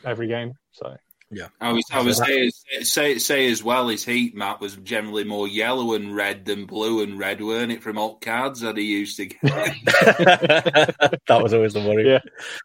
every 0.04 0.28
game. 0.28 0.54
So 0.72 0.96
yeah, 1.34 1.48
I 1.60 1.72
was 1.72 1.84
I 1.92 2.02
was 2.02 2.18
say, 2.18 2.50
say 2.82 3.18
say 3.18 3.50
as 3.50 3.62
well. 3.62 3.88
His 3.88 4.04
heat 4.04 4.36
map 4.36 4.60
was 4.60 4.76
generally 4.76 5.24
more 5.24 5.48
yellow 5.48 5.94
and 5.94 6.14
red 6.14 6.44
than 6.44 6.66
blue 6.66 7.02
and 7.02 7.18
red, 7.18 7.40
weren't 7.42 7.72
it? 7.72 7.82
From 7.82 7.98
alt 7.98 8.20
cards 8.20 8.60
that 8.60 8.76
he 8.76 8.84
used 8.84 9.16
to 9.16 9.26
get. 9.26 9.40
that 9.42 11.18
was 11.28 11.52
always 11.52 11.72
the 11.72 11.80
worry. 11.80 12.08
Yeah, 12.08 12.20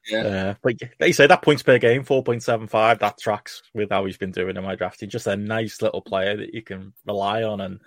yeah. 0.07 0.19
Uh, 0.19 0.53
but 0.61 0.75
they 0.99 1.11
say 1.11 1.27
that 1.27 1.41
points 1.41 1.63
per 1.63 1.77
game, 1.77 2.03
four 2.03 2.23
point 2.23 2.43
seven 2.43 2.67
five. 2.67 2.99
That 2.99 3.17
tracks 3.19 3.61
with 3.73 3.89
how 3.89 4.05
he's 4.05 4.17
been 4.17 4.31
doing 4.31 4.55
in 4.55 4.63
my 4.63 4.75
draft. 4.75 5.01
He's 5.01 5.09
just 5.09 5.27
a 5.27 5.35
nice 5.35 5.81
little 5.81 6.01
player 6.01 6.37
that 6.37 6.53
you 6.53 6.61
can 6.61 6.93
rely 7.05 7.43
on 7.43 7.61
and 7.61 7.79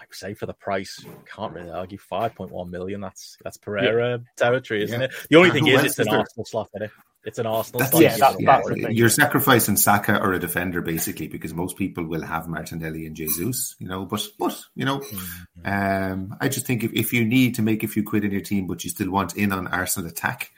like 0.00 0.14
say 0.14 0.32
for 0.32 0.46
the 0.46 0.54
price, 0.54 1.04
can't 1.26 1.52
really 1.52 1.70
argue. 1.70 1.98
Five 1.98 2.34
point 2.34 2.50
one 2.50 2.70
million. 2.70 3.00
That's 3.00 3.36
that's 3.44 3.58
Pereira 3.58 4.12
yeah. 4.12 4.16
territory, 4.36 4.82
isn't 4.84 5.00
yeah. 5.00 5.06
it? 5.06 5.26
The 5.28 5.36
only 5.36 5.50
thing 5.50 5.66
is, 5.66 5.84
it's 5.84 5.98
an 5.98 6.08
Arsenal 6.08 6.46
slot 6.46 6.70
in 6.74 6.82
it. 6.82 6.90
It's 7.22 7.38
an 7.38 7.46
Arsenal. 7.46 7.80
That's, 7.80 8.00
yeah, 8.00 8.16
that, 8.16 8.40
yeah. 8.40 8.62
That 8.64 8.94
you're 8.94 9.10
sacrificing 9.10 9.76
Saka 9.76 10.18
or 10.22 10.32
a 10.32 10.38
defender 10.38 10.80
basically 10.80 11.28
because 11.28 11.52
most 11.52 11.76
people 11.76 12.04
will 12.04 12.22
have 12.22 12.48
Martinelli 12.48 13.04
and 13.04 13.14
Jesus, 13.14 13.76
you 13.78 13.88
know. 13.88 14.06
But 14.06 14.26
but 14.38 14.58
you 14.74 14.86
know, 14.86 15.00
mm-hmm. 15.00 16.12
um, 16.12 16.36
I 16.40 16.48
just 16.48 16.66
think 16.66 16.82
if, 16.82 16.92
if 16.94 17.12
you 17.12 17.26
need 17.26 17.56
to 17.56 17.62
make 17.62 17.82
a 17.82 17.88
few 17.88 18.04
quid 18.04 18.24
in 18.24 18.30
your 18.30 18.40
team, 18.40 18.66
but 18.66 18.84
you 18.84 18.90
still 18.90 19.10
want 19.10 19.36
in 19.36 19.52
on 19.52 19.66
Arsenal 19.66 20.08
attack, 20.08 20.50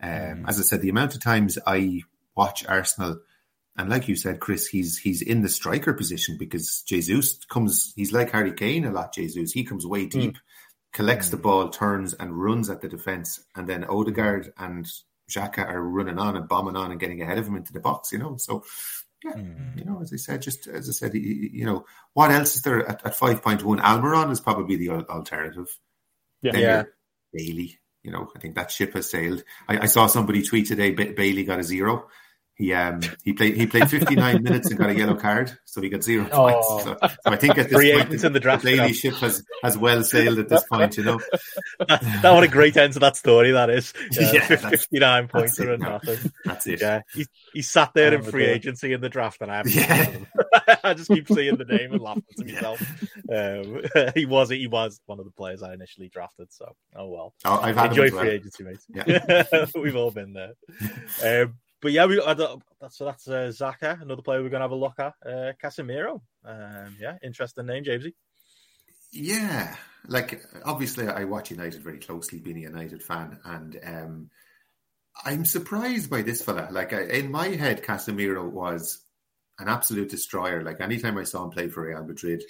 um, 0.00 0.10
mm-hmm. 0.10 0.48
as 0.48 0.60
I 0.60 0.62
said, 0.62 0.82
the 0.82 0.88
amount 0.88 1.16
of 1.16 1.22
times 1.22 1.58
I 1.66 2.02
watch 2.36 2.64
Arsenal, 2.66 3.18
and 3.76 3.90
like 3.90 4.06
you 4.06 4.14
said, 4.14 4.38
Chris, 4.38 4.68
he's 4.68 4.98
he's 4.98 5.20
in 5.20 5.42
the 5.42 5.48
striker 5.48 5.94
position 5.94 6.36
because 6.38 6.82
Jesus 6.82 7.44
comes. 7.46 7.92
He's 7.96 8.12
like 8.12 8.30
Harry 8.30 8.52
Kane 8.52 8.84
a 8.84 8.92
lot. 8.92 9.14
Jesus, 9.14 9.50
he 9.50 9.64
comes 9.64 9.84
way 9.84 10.06
mm. 10.06 10.10
deep. 10.10 10.34
Mm. 10.34 10.40
Collects 10.92 11.30
the 11.30 11.36
mm. 11.36 11.42
ball, 11.42 11.70
turns 11.70 12.14
and 12.14 12.40
runs 12.40 12.70
at 12.70 12.82
the 12.82 12.88
defense, 12.88 13.40
and 13.56 13.68
then 13.68 13.82
Odegaard 13.82 14.52
and 14.56 14.88
Xhaka 15.30 15.66
are 15.66 15.80
running 15.80 16.18
on 16.18 16.36
and 16.36 16.48
bombing 16.48 16.76
on 16.76 16.90
and 16.90 17.00
getting 17.00 17.22
ahead 17.22 17.38
of 17.38 17.46
him 17.46 17.56
into 17.56 17.72
the 17.72 17.80
box, 17.80 18.12
you 18.12 18.18
know. 18.18 18.36
So, 18.36 18.64
yeah, 19.24 19.32
mm. 19.32 19.78
you 19.78 19.84
know, 19.84 20.00
as 20.02 20.12
I 20.12 20.16
said, 20.16 20.42
just 20.42 20.66
as 20.66 20.88
I 20.88 20.92
said, 20.92 21.14
you 21.14 21.64
know, 21.64 21.86
what 22.12 22.30
else 22.30 22.56
is 22.56 22.62
there 22.62 22.86
at, 22.86 23.04
at 23.06 23.16
5.1? 23.16 23.62
Almiron 23.80 24.30
is 24.30 24.40
probably 24.40 24.76
the 24.76 24.90
alternative. 24.90 25.68
Yeah. 26.42 26.52
Then 26.52 26.60
yeah. 26.60 26.82
Bailey, 27.32 27.80
you 28.02 28.12
know, 28.12 28.30
I 28.36 28.38
think 28.38 28.54
that 28.54 28.70
ship 28.70 28.92
has 28.94 29.10
sailed. 29.10 29.42
I, 29.68 29.80
I 29.80 29.86
saw 29.86 30.06
somebody 30.06 30.42
tweet 30.42 30.66
today, 30.66 30.90
Bailey 30.90 31.44
got 31.44 31.60
a 31.60 31.64
zero. 31.64 32.08
He 32.56 32.72
um 32.72 33.00
he 33.24 33.32
played 33.32 33.56
he 33.56 33.66
played 33.66 33.90
59 33.90 34.42
minutes 34.44 34.70
and 34.70 34.78
got 34.78 34.88
a 34.88 34.94
yellow 34.94 35.16
card, 35.16 35.58
so 35.64 35.82
he 35.82 35.88
got 35.88 36.04
zero 36.04 36.28
oh. 36.30 36.36
points. 36.36 36.68
So, 36.68 36.96
so, 37.00 37.16
I 37.26 37.34
think 37.34 37.58
at 37.58 37.68
this 37.68 37.76
Free 37.76 37.92
point, 37.92 38.24
in 38.24 38.32
the 38.32 38.38
draft, 38.38 38.62
the 38.62 38.92
ship 38.92 39.14
has, 39.14 39.44
has 39.64 39.76
well 39.76 40.04
sailed 40.04 40.38
at 40.38 40.48
this 40.48 40.62
point. 40.64 40.96
You 40.96 41.02
know, 41.02 41.20
that, 41.80 42.00
that 42.22 42.32
what 42.32 42.44
a 42.44 42.48
great 42.48 42.76
end 42.76 42.92
to 42.92 43.00
that 43.00 43.16
story. 43.16 43.50
That 43.50 43.70
is, 43.70 43.92
yeah, 44.12 44.32
yeah 44.32 44.56
59 44.56 45.26
points 45.26 45.58
and 45.58 45.80
nothing. 45.80 46.30
That's 46.44 46.68
it. 46.68 46.80
Yeah, 46.80 47.02
he, 47.12 47.26
he 47.52 47.62
sat 47.62 47.92
there 47.92 48.12
oh, 48.12 48.18
in 48.18 48.22
free 48.22 48.46
agency 48.46 48.92
in 48.92 49.00
the 49.00 49.08
draft, 49.08 49.40
and 49.40 49.50
I 49.50 49.64
yeah. 49.66 50.14
I 50.84 50.94
just 50.94 51.08
keep 51.08 51.26
seeing 51.26 51.56
the 51.56 51.64
name 51.64 51.92
and 51.92 52.00
laughing 52.00 52.22
to 52.38 52.44
myself. 52.52 52.80
Um, 53.32 54.12
he 54.14 54.26
was 54.26 54.50
he 54.50 54.68
was 54.68 55.00
one 55.06 55.18
of 55.18 55.24
the 55.24 55.32
players 55.32 55.60
I 55.60 55.74
initially 55.74 56.08
drafted. 56.08 56.52
So 56.52 56.76
oh 56.94 57.08
well. 57.08 57.34
Oh, 57.44 57.58
I've 57.58 57.74
had 57.74 57.90
enjoy 57.90 58.10
free 58.10 58.30
agency, 58.30 58.62
mate. 58.62 58.78
Yeah. 58.94 59.66
We've 59.74 59.96
all 59.96 60.12
been 60.12 60.34
there. 60.34 60.52
Um, 61.42 61.54
but 61.84 61.92
yeah, 61.92 62.06
we 62.06 62.18
uh, 62.18 62.34
so 62.88 63.04
that's 63.04 63.28
uh, 63.28 63.52
Xhaka, 63.52 64.00
another 64.00 64.22
player 64.22 64.42
we're 64.42 64.48
to 64.48 64.58
have 64.60 64.70
a 64.70 64.74
look 64.74 64.98
at. 64.98 65.12
Uh, 65.24 65.52
Casemiro, 65.62 66.22
um, 66.42 66.96
yeah, 66.98 67.18
interesting 67.22 67.66
name, 67.66 67.84
Jamesie. 67.84 68.14
Yeah, 69.12 69.76
like 70.08 70.42
obviously 70.64 71.06
I 71.06 71.24
watch 71.24 71.50
United 71.50 71.82
very 71.82 71.98
closely, 71.98 72.38
being 72.38 72.56
a 72.56 72.60
United 72.60 73.02
fan, 73.02 73.38
and 73.44 73.78
um, 73.84 74.30
I'm 75.26 75.44
surprised 75.44 76.08
by 76.08 76.22
this 76.22 76.42
fella. 76.42 76.68
Like 76.70 76.94
I, 76.94 77.02
in 77.02 77.30
my 77.30 77.48
head, 77.48 77.84
Casemiro 77.84 78.50
was 78.50 79.04
an 79.58 79.68
absolute 79.68 80.08
destroyer. 80.08 80.62
Like 80.62 80.80
anytime 80.80 81.18
I 81.18 81.24
saw 81.24 81.44
him 81.44 81.50
play 81.50 81.68
for 81.68 81.86
Real 81.86 82.02
Madrid, 82.02 82.42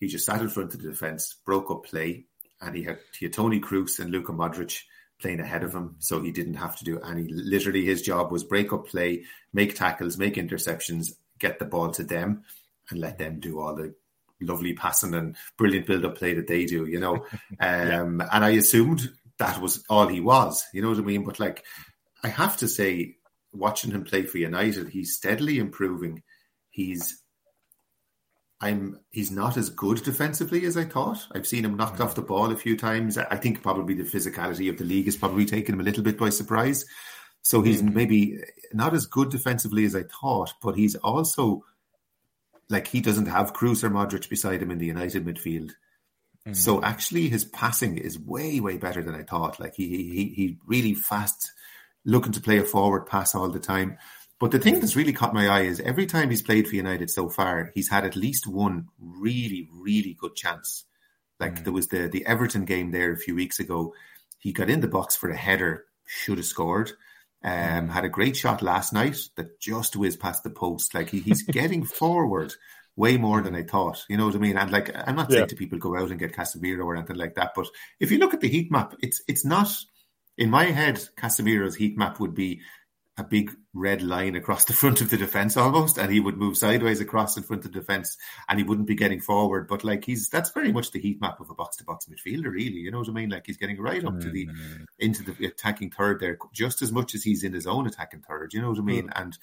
he 0.00 0.08
just 0.08 0.26
sat 0.26 0.40
in 0.40 0.48
front 0.48 0.74
of 0.74 0.82
the 0.82 0.88
defense, 0.90 1.36
broke 1.46 1.70
up 1.70 1.84
play, 1.84 2.24
and 2.60 2.74
he 2.74 2.82
had, 2.82 2.98
he 3.16 3.26
had 3.26 3.34
Toni 3.34 3.60
Kroos 3.60 4.00
and 4.00 4.10
Luka 4.10 4.32
Modric 4.32 4.82
playing 5.20 5.40
ahead 5.40 5.62
of 5.62 5.74
him, 5.74 5.96
so 5.98 6.20
he 6.20 6.32
didn't 6.32 6.54
have 6.54 6.76
to 6.78 6.84
do 6.84 7.00
any. 7.00 7.24
Literally, 7.28 7.84
his 7.84 8.02
job 8.02 8.30
was 8.30 8.44
break 8.44 8.72
up 8.72 8.86
play, 8.86 9.24
make 9.52 9.74
tackles, 9.74 10.18
make 10.18 10.34
interceptions, 10.34 11.12
get 11.38 11.58
the 11.58 11.64
ball 11.64 11.90
to 11.92 12.04
them, 12.04 12.44
and 12.90 13.00
let 13.00 13.18
them 13.18 13.40
do 13.40 13.60
all 13.60 13.74
the 13.74 13.94
lovely 14.40 14.72
passing 14.72 15.14
and 15.14 15.36
brilliant 15.56 15.86
build 15.86 16.04
up 16.04 16.16
play 16.16 16.34
that 16.34 16.46
they 16.46 16.64
do. 16.64 16.86
You 16.86 17.00
know, 17.00 17.14
um, 17.60 18.20
yeah. 18.20 18.28
and 18.32 18.44
I 18.44 18.50
assumed 18.50 19.10
that 19.38 19.60
was 19.60 19.84
all 19.88 20.08
he 20.08 20.20
was. 20.20 20.64
You 20.72 20.82
know 20.82 20.90
what 20.90 20.98
I 20.98 21.02
mean? 21.02 21.24
But 21.24 21.40
like, 21.40 21.64
I 22.22 22.28
have 22.28 22.56
to 22.58 22.68
say, 22.68 23.16
watching 23.52 23.90
him 23.90 24.04
play 24.04 24.22
for 24.22 24.38
United, 24.38 24.88
he's 24.88 25.16
steadily 25.16 25.58
improving. 25.58 26.22
He's 26.70 27.19
I'm 28.60 29.00
he's 29.10 29.30
not 29.30 29.56
as 29.56 29.70
good 29.70 30.02
defensively 30.02 30.66
as 30.66 30.76
I 30.76 30.84
thought. 30.84 31.26
I've 31.34 31.46
seen 31.46 31.64
him 31.64 31.76
knocked 31.76 32.00
off 32.00 32.14
the 32.14 32.22
ball 32.22 32.52
a 32.52 32.56
few 32.56 32.76
times. 32.76 33.16
I 33.16 33.36
think 33.36 33.62
probably 33.62 33.94
the 33.94 34.04
physicality 34.04 34.68
of 34.68 34.76
the 34.76 34.84
league 34.84 35.06
has 35.06 35.16
probably 35.16 35.46
taken 35.46 35.74
him 35.74 35.80
a 35.80 35.84
little 35.84 36.02
bit 36.02 36.18
by 36.18 36.28
surprise. 36.28 36.84
So 37.42 37.62
he's 37.62 37.82
mm. 37.82 37.94
maybe 37.94 38.38
not 38.72 38.92
as 38.92 39.06
good 39.06 39.30
defensively 39.30 39.86
as 39.86 39.96
I 39.96 40.02
thought, 40.02 40.52
but 40.62 40.76
he's 40.76 40.94
also 40.96 41.64
like 42.68 42.86
he 42.86 43.00
doesn't 43.00 43.26
have 43.26 43.54
Kroos 43.54 43.82
or 43.82 43.90
Modric 43.90 44.28
beside 44.28 44.60
him 44.60 44.70
in 44.70 44.78
the 44.78 44.86
United 44.86 45.24
midfield. 45.24 45.72
Mm. 46.46 46.54
So 46.54 46.82
actually, 46.82 47.28
his 47.28 47.44
passing 47.44 47.96
is 47.96 48.18
way 48.18 48.60
way 48.60 48.76
better 48.76 49.02
than 49.02 49.14
I 49.14 49.22
thought. 49.22 49.58
Like 49.58 49.74
he 49.74 49.88
he 49.88 50.24
he 50.34 50.58
really 50.66 50.94
fast, 50.94 51.52
looking 52.04 52.32
to 52.32 52.40
play 52.40 52.58
a 52.58 52.64
forward 52.64 53.06
pass 53.06 53.34
all 53.34 53.48
the 53.48 53.58
time. 53.58 53.96
But 54.40 54.52
the 54.52 54.58
thing 54.58 54.80
that's 54.80 54.96
really 54.96 55.12
caught 55.12 55.34
my 55.34 55.48
eye 55.48 55.64
is 55.64 55.80
every 55.80 56.06
time 56.06 56.30
he's 56.30 56.40
played 56.40 56.66
for 56.66 56.74
United 56.74 57.10
so 57.10 57.28
far, 57.28 57.70
he's 57.74 57.90
had 57.90 58.06
at 58.06 58.16
least 58.16 58.46
one 58.46 58.88
really, 58.98 59.68
really 59.70 60.16
good 60.18 60.34
chance. 60.34 60.86
Like 61.38 61.56
mm. 61.56 61.64
there 61.64 61.74
was 61.74 61.88
the 61.88 62.08
the 62.08 62.24
Everton 62.24 62.64
game 62.64 62.90
there 62.90 63.12
a 63.12 63.18
few 63.18 63.34
weeks 63.34 63.60
ago. 63.60 63.94
He 64.38 64.52
got 64.52 64.70
in 64.70 64.80
the 64.80 64.88
box 64.88 65.14
for 65.14 65.28
a 65.28 65.36
header, 65.36 65.84
should 66.06 66.38
have 66.38 66.46
scored. 66.46 66.92
Um, 67.44 67.52
mm. 67.52 67.90
had 67.90 68.06
a 68.06 68.08
great 68.08 68.34
shot 68.34 68.62
last 68.62 68.94
night 68.94 69.18
that 69.36 69.60
just 69.60 69.94
whizzed 69.94 70.20
past 70.20 70.42
the 70.42 70.50
post. 70.50 70.94
Like 70.94 71.10
he, 71.10 71.20
he's 71.20 71.42
getting 71.58 71.84
forward 71.84 72.54
way 72.96 73.18
more 73.18 73.42
than 73.42 73.54
I 73.54 73.62
thought. 73.62 74.06
You 74.08 74.16
know 74.16 74.24
what 74.24 74.36
I 74.36 74.38
mean? 74.38 74.56
And 74.56 74.70
like 74.70 74.90
I'm 74.94 75.16
not 75.16 75.30
saying 75.30 75.48
to 75.48 75.56
people 75.56 75.78
go 75.78 75.98
out 75.98 76.10
and 76.10 76.18
get 76.18 76.32
Casemiro 76.32 76.86
or 76.86 76.96
anything 76.96 77.16
like 77.16 77.34
that, 77.34 77.52
but 77.54 77.66
if 77.98 78.10
you 78.10 78.16
look 78.16 78.32
at 78.32 78.40
the 78.40 78.48
heat 78.48 78.72
map, 78.72 78.94
it's 79.02 79.22
it's 79.28 79.44
not 79.44 79.70
in 80.38 80.48
my 80.48 80.64
head. 80.64 80.96
Casemiro's 81.16 81.76
heat 81.76 81.98
map 81.98 82.20
would 82.20 82.34
be 82.34 82.62
a 83.16 83.24
big 83.24 83.52
red 83.72 84.02
line 84.02 84.34
across 84.34 84.64
the 84.64 84.72
front 84.72 85.00
of 85.00 85.10
the 85.10 85.16
defense 85.16 85.56
almost, 85.56 85.98
and 85.98 86.12
he 86.12 86.20
would 86.20 86.36
move 86.36 86.56
sideways 86.56 87.00
across 87.00 87.36
in 87.36 87.42
front 87.42 87.64
of 87.64 87.72
the 87.72 87.78
defense, 87.78 88.16
and 88.48 88.58
he 88.58 88.64
wouldn't 88.64 88.88
be 88.88 88.94
getting 88.94 89.20
forward. 89.20 89.68
But 89.68 89.84
like 89.84 90.04
he's 90.04 90.28
that's 90.28 90.50
very 90.50 90.72
much 90.72 90.90
the 90.90 91.00
heat 91.00 91.20
map 91.20 91.40
of 91.40 91.50
a 91.50 91.54
box 91.54 91.76
to 91.76 91.84
box 91.84 92.06
midfielder, 92.06 92.50
really. 92.50 92.78
You 92.78 92.90
know 92.90 93.00
what 93.00 93.08
I 93.08 93.12
mean? 93.12 93.30
Like 93.30 93.46
he's 93.46 93.56
getting 93.56 93.80
right 93.80 94.04
up 94.04 94.14
mm-hmm. 94.14 94.20
to 94.20 94.30
the 94.30 94.46
mm. 94.46 94.84
into 94.98 95.22
the 95.22 95.46
attacking 95.46 95.90
third 95.90 96.20
there, 96.20 96.38
just 96.52 96.82
as 96.82 96.92
much 96.92 97.14
as 97.14 97.22
he's 97.22 97.44
in 97.44 97.52
his 97.52 97.66
own 97.66 97.86
attacking 97.86 98.22
third. 98.22 98.54
You 98.54 98.62
know 98.62 98.70
what 98.70 98.78
I 98.78 98.82
mean? 98.82 99.08
Mm-hmm. 99.08 99.22
And 99.22 99.38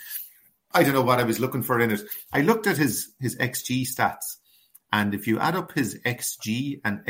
I 0.72 0.84
don't 0.84 0.94
know 0.94 1.02
what 1.02 1.20
I 1.20 1.24
was 1.24 1.40
looking 1.40 1.64
for 1.64 1.80
in 1.80 1.92
it. 1.92 2.02
I 2.34 2.42
looked 2.42 2.68
at 2.68 2.78
his 2.78 3.14
his 3.20 3.38
xG 3.38 3.84
stats, 3.84 4.38
and 4.92 5.14
if 5.14 5.28
you 5.28 5.40
add 5.40 5.56
up 5.56 5.74
his 5.74 6.00
xG 6.06 6.82
and 6.84 7.06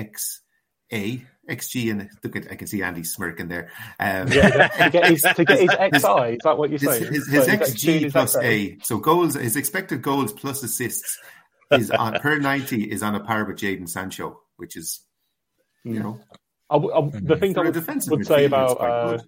xa 0.91 1.25
XG 1.49 1.91
and 1.91 2.09
look 2.23 2.35
at 2.35 2.51
I 2.51 2.55
can 2.55 2.67
see 2.67 2.83
Andy 2.83 3.03
smirking 3.03 3.47
there. 3.47 3.71
Um, 3.99 4.27
yeah, 4.31 4.67
to 4.67 4.89
get 4.89 5.07
his, 5.07 5.21
to 5.21 5.45
get 5.45 5.59
his 5.93 6.01
XI, 6.01 6.33
is 6.33 6.41
that 6.43 6.57
what 6.57 6.69
you're 6.69 6.79
saying? 6.79 7.13
His, 7.13 7.27
his, 7.27 7.47
his 7.47 7.47
XG 7.47 8.11
plus 8.11 8.35
A, 8.37 8.77
so 8.83 8.97
goals, 8.97 9.35
his 9.35 9.55
expected 9.55 10.01
goals 10.01 10.33
plus 10.33 10.63
assists 10.63 11.17
is 11.71 11.91
on 11.91 12.19
per 12.19 12.37
ninety 12.39 12.83
is 12.83 13.03
on 13.03 13.15
a 13.15 13.19
par 13.21 13.45
with 13.45 13.57
Jadon 13.57 13.87
Sancho, 13.87 14.41
which 14.57 14.75
is 14.75 15.01
you 15.83 15.99
know. 15.99 16.19
I, 16.69 16.75
I, 16.75 17.09
the 17.13 17.37
things 17.37 17.57
I 17.57 17.61
would, 17.61 18.09
would 18.09 18.27
say 18.27 18.43
about 18.43 18.81
uh, 18.81 19.19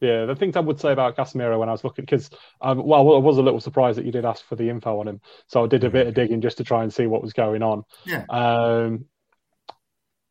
yeah, 0.00 0.26
the 0.26 0.36
things 0.36 0.54
I 0.54 0.60
would 0.60 0.78
say 0.78 0.92
about 0.92 1.16
Casemiro 1.16 1.58
when 1.58 1.68
I 1.68 1.72
was 1.72 1.82
looking, 1.82 2.04
because 2.04 2.30
um, 2.60 2.84
well, 2.86 3.00
I 3.00 3.18
was 3.18 3.38
a 3.38 3.42
little 3.42 3.60
surprised 3.60 3.98
that 3.98 4.04
you 4.04 4.12
did 4.12 4.24
ask 4.24 4.44
for 4.44 4.54
the 4.54 4.68
info 4.68 5.00
on 5.00 5.08
him, 5.08 5.20
so 5.48 5.64
I 5.64 5.66
did 5.66 5.82
a 5.82 5.90
bit 5.90 6.06
of 6.06 6.14
digging 6.14 6.40
just 6.40 6.58
to 6.58 6.64
try 6.64 6.84
and 6.84 6.94
see 6.94 7.06
what 7.06 7.22
was 7.22 7.32
going 7.32 7.62
on. 7.62 7.82
Yeah. 8.04 8.24
Um, 8.28 9.06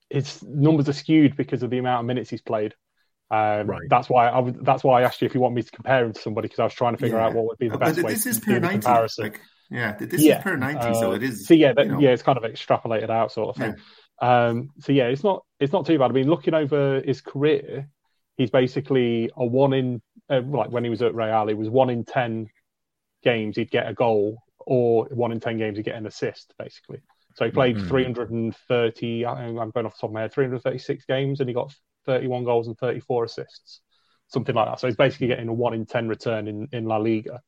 his 0.10 0.42
numbers 0.44 0.90
are 0.90 0.94
skewed 0.94 1.36
because 1.36 1.64
of 1.64 1.70
the 1.70 1.78
amount 1.78 2.02
of 2.02 2.06
minutes 2.06 2.30
he's 2.30 2.42
played. 2.42 2.74
Um, 3.30 3.68
right. 3.68 3.82
That's 3.90 4.10
why 4.10 4.30
I 4.30 4.40
would, 4.40 4.64
that's 4.64 4.84
why 4.84 5.02
I 5.02 5.04
asked 5.04 5.22
you 5.22 5.26
if 5.26 5.36
you 5.36 5.42
want 5.42 5.54
me 5.54 5.62
to 5.62 5.72
compare 5.72 6.06
him 6.06 6.14
to 6.14 6.22
somebody 6.22 6.48
because 6.48 6.60
I 6.60 6.64
was 6.64 6.74
trying 6.74 6.94
to 6.94 7.00
figure 7.00 7.18
yeah. 7.18 7.26
out 7.26 7.34
what 7.34 7.46
would 7.46 7.58
be 7.58 7.68
the 7.68 7.78
best 7.78 8.02
way 8.02 8.14
this 8.14 8.26
is 8.26 8.40
per 8.40 8.54
do 8.54 8.60
90, 8.62 8.74
comparison. 8.74 9.24
Like, 9.26 9.42
yeah, 9.70 9.98
this 10.00 10.22
yeah. 10.22 10.38
is 10.38 10.44
per 10.44 10.56
ninety, 10.56 10.88
uh, 10.88 10.94
so 10.94 11.12
it 11.12 11.24
is. 11.24 11.46
So 11.46 11.54
yeah, 11.54 11.74
that, 11.74 11.86
you 11.86 11.92
know. 11.92 12.00
yeah, 12.00 12.12
it's 12.12 12.24
kind 12.24 12.38
of 12.38 12.44
extrapolated 12.50 13.10
out 13.10 13.32
sort 13.32 13.50
of 13.50 13.58
thing. 13.58 13.76
Yeah. 14.22 14.48
Um, 14.48 14.70
so 14.80 14.94
yeah, 14.94 15.08
it's 15.08 15.24
not 15.24 15.44
it's 15.60 15.74
not 15.74 15.86
too 15.86 16.00
bad. 16.00 16.12
I 16.12 16.14
mean, 16.14 16.30
looking 16.30 16.54
over 16.54 17.02
his 17.02 17.22
career, 17.22 17.90
he's 18.38 18.50
basically 18.50 19.30
a 19.36 19.46
one 19.46 19.74
in 19.74 20.02
uh, 20.30 20.42
like 20.42 20.72
when 20.72 20.84
he 20.84 20.90
was 20.90 21.02
at 21.02 21.14
Real, 21.14 21.48
he 21.48 21.54
was 21.54 21.70
one 21.70 21.90
in 21.90 22.06
ten 22.06 22.48
games 23.24 23.58
he'd 23.58 23.72
get 23.72 23.90
a 23.90 23.94
goal, 23.94 24.42
or 24.60 25.06
one 25.12 25.34
in 25.34 25.42
ten 25.42 25.58
games 25.58 25.78
he'd 25.78 25.84
get 25.84 25.96
an 25.96 26.08
assist, 26.08 26.54
basically. 26.58 27.00
So 27.38 27.46
he 27.46 27.52
played 27.52 27.76
mm-hmm. 27.76 27.88
330, 27.88 29.26
I'm 29.28 29.70
going 29.70 29.86
off 29.86 29.94
the 29.94 30.02
top 30.02 30.10
of 30.10 30.12
my 30.12 30.22
head, 30.22 30.34
336 30.34 31.06
games, 31.06 31.40
and 31.40 31.48
he 31.48 31.54
got 31.54 31.72
31 32.08 32.46
goals 32.46 32.66
and 32.66 32.76
34 32.80 33.26
assists, 33.26 33.82
something 34.28 34.56
like 34.56 34.68
that. 34.68 34.80
So 34.80 34.88
he's 34.88 34.96
basically 34.96 35.28
getting 35.28 35.48
a 35.48 35.54
one 35.54 35.76
in 35.76 35.86
10 35.86 36.08
return 36.08 36.48
in, 36.48 36.68
in 36.72 36.86
La 36.86 36.98
Liga. 36.98 37.40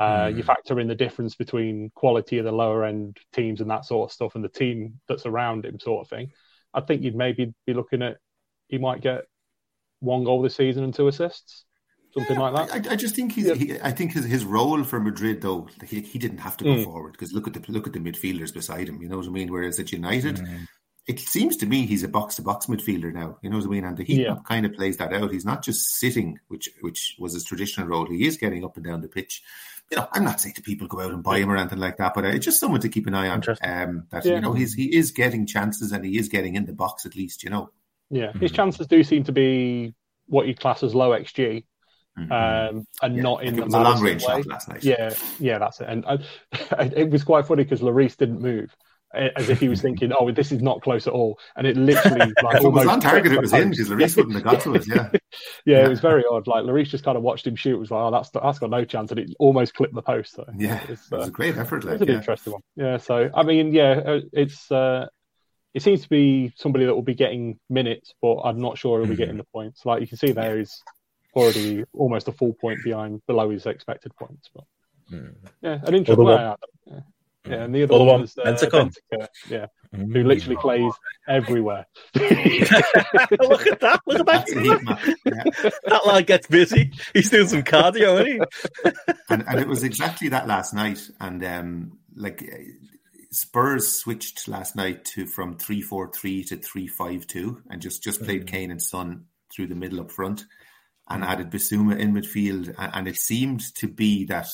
Uh, 0.00 0.28
mm. 0.28 0.36
You 0.38 0.42
factor 0.42 0.80
in 0.80 0.88
the 0.88 0.94
difference 0.94 1.34
between 1.34 1.90
quality 1.94 2.38
of 2.38 2.46
the 2.46 2.52
lower 2.52 2.86
end 2.86 3.18
teams 3.34 3.60
and 3.60 3.68
that 3.70 3.84
sort 3.84 4.08
of 4.08 4.14
stuff, 4.14 4.34
and 4.34 4.42
the 4.42 4.48
team 4.48 4.98
that's 5.08 5.26
around 5.26 5.66
him, 5.66 5.78
sort 5.78 6.06
of 6.06 6.08
thing. 6.08 6.32
I 6.72 6.80
think 6.80 7.02
you'd 7.02 7.14
maybe 7.14 7.52
be 7.66 7.74
looking 7.74 8.00
at 8.00 8.16
he 8.68 8.78
might 8.78 9.02
get 9.02 9.24
one 10.00 10.24
goal 10.24 10.40
this 10.40 10.56
season 10.56 10.84
and 10.84 10.94
two 10.94 11.06
assists 11.06 11.66
something 12.18 12.36
yeah, 12.36 12.48
like 12.48 12.68
that. 12.68 12.88
I, 12.88 12.92
I, 12.92 12.96
just 12.96 13.14
think 13.14 13.32
he's. 13.32 13.46
Yeah. 13.46 13.54
He, 13.54 13.80
I 13.80 13.90
think 13.90 14.12
his, 14.12 14.24
his 14.24 14.44
role 14.44 14.84
for 14.84 15.00
Madrid, 15.00 15.40
though, 15.42 15.68
he, 15.86 16.00
he 16.00 16.18
didn't 16.18 16.38
have 16.38 16.56
to 16.58 16.64
go 16.64 16.70
mm. 16.70 16.84
forward 16.84 17.12
because 17.12 17.32
look 17.32 17.46
at 17.46 17.54
the 17.54 17.72
look 17.72 17.86
at 17.86 17.92
the 17.92 17.98
midfielders 17.98 18.52
beside 18.52 18.88
him. 18.88 19.00
You 19.00 19.08
know 19.08 19.18
what 19.18 19.26
I 19.26 19.30
mean? 19.30 19.52
Whereas 19.52 19.78
at 19.78 19.92
United, 19.92 20.36
mm. 20.36 20.66
it 21.06 21.20
seems 21.20 21.56
to 21.58 21.66
me 21.66 21.86
he's 21.86 22.02
a 22.02 22.08
box 22.08 22.36
to 22.36 22.42
box 22.42 22.66
midfielder 22.66 23.12
now. 23.12 23.38
You 23.42 23.50
know 23.50 23.58
what 23.58 23.66
I 23.66 23.70
mean? 23.70 23.84
And 23.84 23.96
the 23.96 24.04
heat 24.04 24.22
yeah. 24.22 24.36
kind 24.44 24.66
of 24.66 24.74
plays 24.74 24.96
that 24.98 25.12
out. 25.12 25.32
He's 25.32 25.44
not 25.44 25.62
just 25.62 25.98
sitting, 25.98 26.38
which 26.48 26.68
which 26.80 27.16
was 27.18 27.34
his 27.34 27.44
traditional 27.44 27.86
role. 27.86 28.06
He 28.06 28.26
is 28.26 28.36
getting 28.36 28.64
up 28.64 28.76
and 28.76 28.84
down 28.84 29.00
the 29.00 29.08
pitch. 29.08 29.42
You 29.90 29.96
know, 29.96 30.08
I'm 30.12 30.24
not 30.24 30.40
saying 30.40 30.54
to 30.56 30.62
people 30.62 30.86
go 30.86 31.00
out 31.00 31.12
and 31.12 31.22
buy 31.22 31.38
him 31.38 31.50
or 31.50 31.56
anything 31.56 31.78
like 31.78 31.96
that, 31.96 32.12
but 32.14 32.24
uh, 32.24 32.28
it's 32.28 32.44
just 32.44 32.60
someone 32.60 32.80
to 32.82 32.90
keep 32.90 33.06
an 33.06 33.14
eye 33.14 33.28
on. 33.28 33.42
Um, 33.62 34.06
that 34.10 34.24
yeah. 34.24 34.34
you 34.34 34.40
know, 34.40 34.52
he's 34.52 34.74
he 34.74 34.94
is 34.94 35.12
getting 35.12 35.46
chances 35.46 35.92
and 35.92 36.04
he 36.04 36.18
is 36.18 36.28
getting 36.28 36.56
in 36.56 36.66
the 36.66 36.74
box 36.74 37.06
at 37.06 37.16
least. 37.16 37.42
You 37.42 37.50
know. 37.50 37.70
Yeah, 38.10 38.32
his 38.32 38.52
chances 38.52 38.86
do 38.86 39.02
seem 39.02 39.24
to 39.24 39.32
be 39.32 39.94
what 40.28 40.46
you 40.46 40.54
class 40.54 40.82
as 40.82 40.94
low 40.94 41.10
xG. 41.10 41.64
Um, 42.30 42.86
and 43.02 43.16
yeah, 43.16 43.22
not 43.22 43.44
in 43.44 43.56
the 43.56 43.66
long 43.66 44.00
range 44.02 44.24
way. 44.26 44.42
last. 44.42 44.68
Yeah, 44.82 45.14
yeah, 45.38 45.58
that's 45.58 45.80
it. 45.80 45.88
And 45.88 46.04
I, 46.06 46.18
it 46.96 47.10
was 47.10 47.24
quite 47.24 47.46
funny 47.46 47.64
because 47.64 47.80
Lloris 47.80 48.16
didn't 48.16 48.40
move, 48.40 48.74
as 49.14 49.48
if 49.48 49.60
he 49.60 49.68
was 49.68 49.80
thinking, 49.80 50.12
"Oh, 50.18 50.30
this 50.30 50.52
is 50.52 50.60
not 50.60 50.82
close 50.82 51.06
at 51.06 51.12
all," 51.12 51.38
and 51.56 51.66
it 51.66 51.76
literally 51.76 52.18
like 52.42 52.56
if 52.56 52.64
it 52.64 52.68
was 52.68 52.86
on 52.86 53.00
target. 53.00 53.32
It 53.32 53.40
was 53.40 53.52
in 53.52 53.70
because 53.70 53.88
Lloris 53.88 54.16
wouldn't 54.16 54.34
have 54.34 54.44
got 54.44 54.60
to 54.62 54.74
it. 54.74 54.86
Yeah. 54.86 55.08
yeah, 55.12 55.18
yeah, 55.64 55.84
it 55.84 55.88
was 55.88 56.00
very 56.00 56.24
odd. 56.30 56.46
Like 56.46 56.64
Lloris 56.64 56.88
just 56.88 57.04
kind 57.04 57.16
of 57.16 57.22
watched 57.22 57.46
him 57.46 57.56
shoot. 57.56 57.74
It 57.74 57.78
was 57.78 57.90
like, 57.90 58.00
"Oh, 58.00 58.10
that's 58.10 58.30
that's 58.30 58.58
got 58.58 58.70
no 58.70 58.84
chance," 58.84 59.10
and 59.10 59.20
it 59.20 59.30
almost 59.38 59.74
clipped 59.74 59.94
the 59.94 60.02
post. 60.02 60.34
So 60.34 60.44
yeah, 60.56 60.82
it 60.82 60.90
was, 60.90 61.00
uh, 61.12 61.16
it 61.16 61.18
was 61.20 61.28
a 61.28 61.32
great 61.32 61.56
effort. 61.56 61.84
Like, 61.84 61.94
it's 61.94 62.02
an 62.02 62.08
yeah. 62.08 62.14
interesting 62.14 62.52
one. 62.52 62.62
Yeah. 62.76 62.96
So 62.98 63.30
I 63.34 63.42
mean, 63.42 63.72
yeah, 63.72 64.00
uh, 64.04 64.20
it's. 64.32 64.70
Uh, 64.70 65.06
it 65.74 65.82
seems 65.82 66.02
to 66.02 66.08
be 66.08 66.52
somebody 66.56 66.86
that 66.86 66.94
will 66.94 67.02
be 67.02 67.14
getting 67.14 67.60
minutes, 67.68 68.14
but 68.22 68.40
I'm 68.40 68.58
not 68.58 68.78
sure 68.78 68.98
he'll 68.98 69.08
be 69.08 69.16
getting 69.16 69.34
mm-hmm. 69.34 69.38
the 69.38 69.52
points. 69.52 69.84
Like 69.84 70.00
you 70.00 70.06
can 70.06 70.16
see, 70.16 70.32
there 70.32 70.58
is 70.58 70.82
already 71.38 71.84
almost 71.92 72.28
a 72.28 72.32
full 72.32 72.52
point 72.54 72.80
behind 72.84 73.24
below 73.26 73.50
his 73.50 73.66
expected 73.66 74.14
points. 74.16 74.50
But 74.54 74.64
mm. 75.12 75.34
yeah, 75.62 75.78
an 75.84 75.94
interesting 75.94 76.24
one, 76.24 76.56
yeah. 76.86 77.00
yeah, 77.46 77.62
and 77.62 77.74
the 77.74 77.84
other 77.84 77.98
one, 77.98 78.06
one 78.06 78.20
was 78.22 78.36
uh, 78.36 78.42
Bentancur, 78.44 79.26
yeah, 79.48 79.66
mm. 79.94 80.12
who 80.12 80.24
literally 80.24 80.56
plays 80.56 80.92
everywhere. 81.28 81.86
look 82.14 83.66
at 83.66 83.80
that! 83.80 84.00
Look 84.06 84.20
at 84.20 84.26
that! 84.26 85.16
Yeah. 85.24 85.70
That 85.86 86.06
lad 86.06 86.26
gets 86.26 86.46
busy. 86.46 86.92
He's 87.12 87.30
doing 87.30 87.48
some 87.48 87.62
cardio, 87.62 88.20
isn't 88.20 88.48
he? 88.84 88.92
and, 89.30 89.44
and 89.46 89.60
it 89.60 89.68
was 89.68 89.84
exactly 89.84 90.28
that 90.30 90.46
last 90.46 90.74
night, 90.74 91.08
and 91.20 91.44
um, 91.44 91.98
like. 92.14 92.50
Spurs 93.30 93.86
switched 93.86 94.48
last 94.48 94.74
night 94.74 95.04
to 95.04 95.26
from 95.26 95.58
three 95.58 95.82
four 95.82 96.10
three 96.10 96.42
to 96.44 96.56
three 96.56 96.86
five 96.86 97.26
two, 97.26 97.62
and 97.68 97.82
just 97.82 98.02
just 98.02 98.22
played 98.22 98.44
mm. 98.44 98.46
Kane 98.46 98.70
and 98.70 98.80
Son 98.80 99.26
through 99.54 99.66
the 99.66 99.74
middle 99.74 100.00
up 100.00 100.10
front 100.10 100.46
and 101.08 101.24
added 101.24 101.50
Bissouma 101.50 101.98
in 101.98 102.12
midfield. 102.12 102.74
And 102.78 103.08
it 103.08 103.16
seemed 103.16 103.74
to 103.76 103.88
be 103.88 104.24
that 104.26 104.48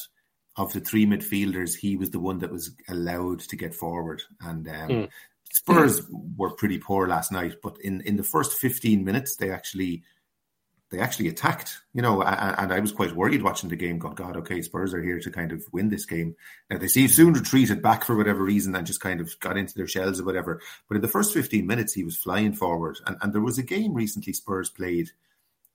of 0.56 0.72
the 0.72 0.80
three 0.80 1.06
midfielders, 1.06 1.74
he 1.76 1.96
was 1.96 2.10
the 2.10 2.20
one 2.20 2.38
that 2.38 2.52
was 2.52 2.70
allowed 2.88 3.40
to 3.40 3.56
get 3.56 3.74
forward. 3.74 4.22
And 4.40 4.68
um, 4.68 4.88
mm. 4.88 5.08
Spurs 5.52 6.02
were 6.36 6.50
pretty 6.50 6.78
poor 6.78 7.08
last 7.08 7.32
night, 7.32 7.56
but 7.62 7.76
in, 7.80 8.00
in 8.02 8.16
the 8.16 8.22
first 8.22 8.54
15 8.58 9.04
minutes, 9.04 9.36
they 9.36 9.50
actually 9.50 10.04
they 10.90 11.00
actually 11.00 11.28
attacked, 11.28 11.80
you 11.92 12.02
know, 12.02 12.22
and, 12.22 12.54
and 12.58 12.72
I 12.72 12.78
was 12.78 12.92
quite 12.92 13.16
worried 13.16 13.42
watching 13.42 13.68
the 13.68 13.74
game. 13.74 13.98
God, 13.98 14.14
God, 14.14 14.36
okay, 14.36 14.62
Spurs 14.62 14.94
are 14.94 15.02
here 15.02 15.18
to 15.18 15.30
kind 15.30 15.50
of 15.50 15.64
win 15.72 15.88
this 15.88 16.04
game. 16.04 16.36
Now 16.70 16.78
they 16.78 16.86
see 16.88 17.08
soon 17.08 17.32
retreated 17.32 17.82
back 17.82 18.04
for 18.04 18.14
whatever 18.14 18.44
reason 18.44 18.76
and 18.76 18.86
just 18.86 19.00
kind 19.00 19.20
of 19.20 19.38
got 19.40 19.56
into 19.56 19.74
their 19.74 19.88
shells 19.88 20.20
or 20.20 20.24
whatever. 20.24 20.60
But 20.88 20.96
in 20.96 21.02
the 21.02 21.08
first 21.08 21.34
15 21.34 21.66
minutes, 21.66 21.94
he 21.94 22.04
was 22.04 22.16
flying 22.16 22.52
forward. 22.52 22.98
And, 23.06 23.16
and 23.22 23.32
there 23.32 23.40
was 23.40 23.58
a 23.58 23.62
game 23.62 23.94
recently 23.94 24.34
Spurs 24.34 24.70
played 24.70 25.10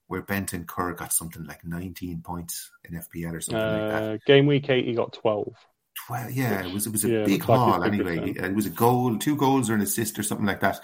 where 0.09 0.23
Bentancur 0.23 0.97
got 0.97 1.13
something 1.13 1.45
like 1.45 1.63
19 1.63 2.21
points 2.21 2.71
in 2.83 2.99
FPL 2.99 3.33
or 3.35 3.41
something 3.41 3.61
uh, 3.61 3.77
like 3.79 3.91
that. 3.91 4.03
Uh, 4.03 4.17
game 4.25 4.47
week 4.47 4.67
eight, 4.69 4.85
he 4.85 4.93
got 4.93 5.13
12. 5.13 5.53
12, 6.07 6.31
yeah, 6.31 6.65
it 6.65 6.73
was 6.73 6.87
it 6.87 6.91
was 6.91 7.05
a 7.05 7.09
yeah, 7.09 7.25
big 7.25 7.43
haul 7.43 7.79
like 7.79 7.93
anyway. 7.93 8.33
It 8.35 8.55
was 8.55 8.65
a 8.65 8.71
goal, 8.71 9.17
two 9.19 9.35
goals 9.35 9.69
or 9.69 9.75
an 9.75 9.81
assist 9.81 10.17
or 10.17 10.23
something 10.23 10.47
like 10.47 10.61
that. 10.61 10.79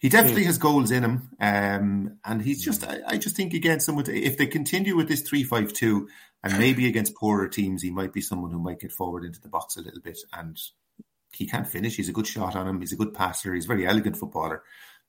He 0.00 0.08
definitely 0.08 0.44
mm. 0.44 0.46
has 0.46 0.56
goals 0.56 0.90
in 0.90 1.04
him, 1.04 1.28
um, 1.40 2.18
and 2.24 2.40
he's 2.40 2.64
just. 2.64 2.86
I, 2.86 3.00
I, 3.06 3.18
just 3.18 3.36
think 3.36 3.52
again, 3.52 3.80
someone 3.80 4.04
to, 4.04 4.16
if 4.18 4.38
they 4.38 4.46
continue 4.46 4.96
with 4.96 5.08
this 5.08 5.20
three-five-two, 5.20 6.08
and 6.42 6.58
maybe 6.58 6.86
against 6.86 7.16
poorer 7.16 7.48
teams, 7.48 7.82
he 7.82 7.90
might 7.90 8.14
be 8.14 8.22
someone 8.22 8.50
who 8.50 8.58
might 8.58 8.80
get 8.80 8.92
forward 8.92 9.24
into 9.24 9.42
the 9.42 9.50
box 9.50 9.76
a 9.76 9.82
little 9.82 10.00
bit. 10.00 10.18
And 10.32 10.58
he 11.32 11.46
can't 11.46 11.68
finish. 11.68 11.96
He's 11.96 12.08
a 12.08 12.14
good 12.14 12.26
shot 12.26 12.56
on 12.56 12.66
him. 12.66 12.80
He's 12.80 12.92
a 12.92 12.96
good 12.96 13.12
passer. 13.12 13.54
He's 13.54 13.66
a 13.66 13.68
very 13.68 13.86
elegant 13.86 14.16
footballer. 14.16 14.62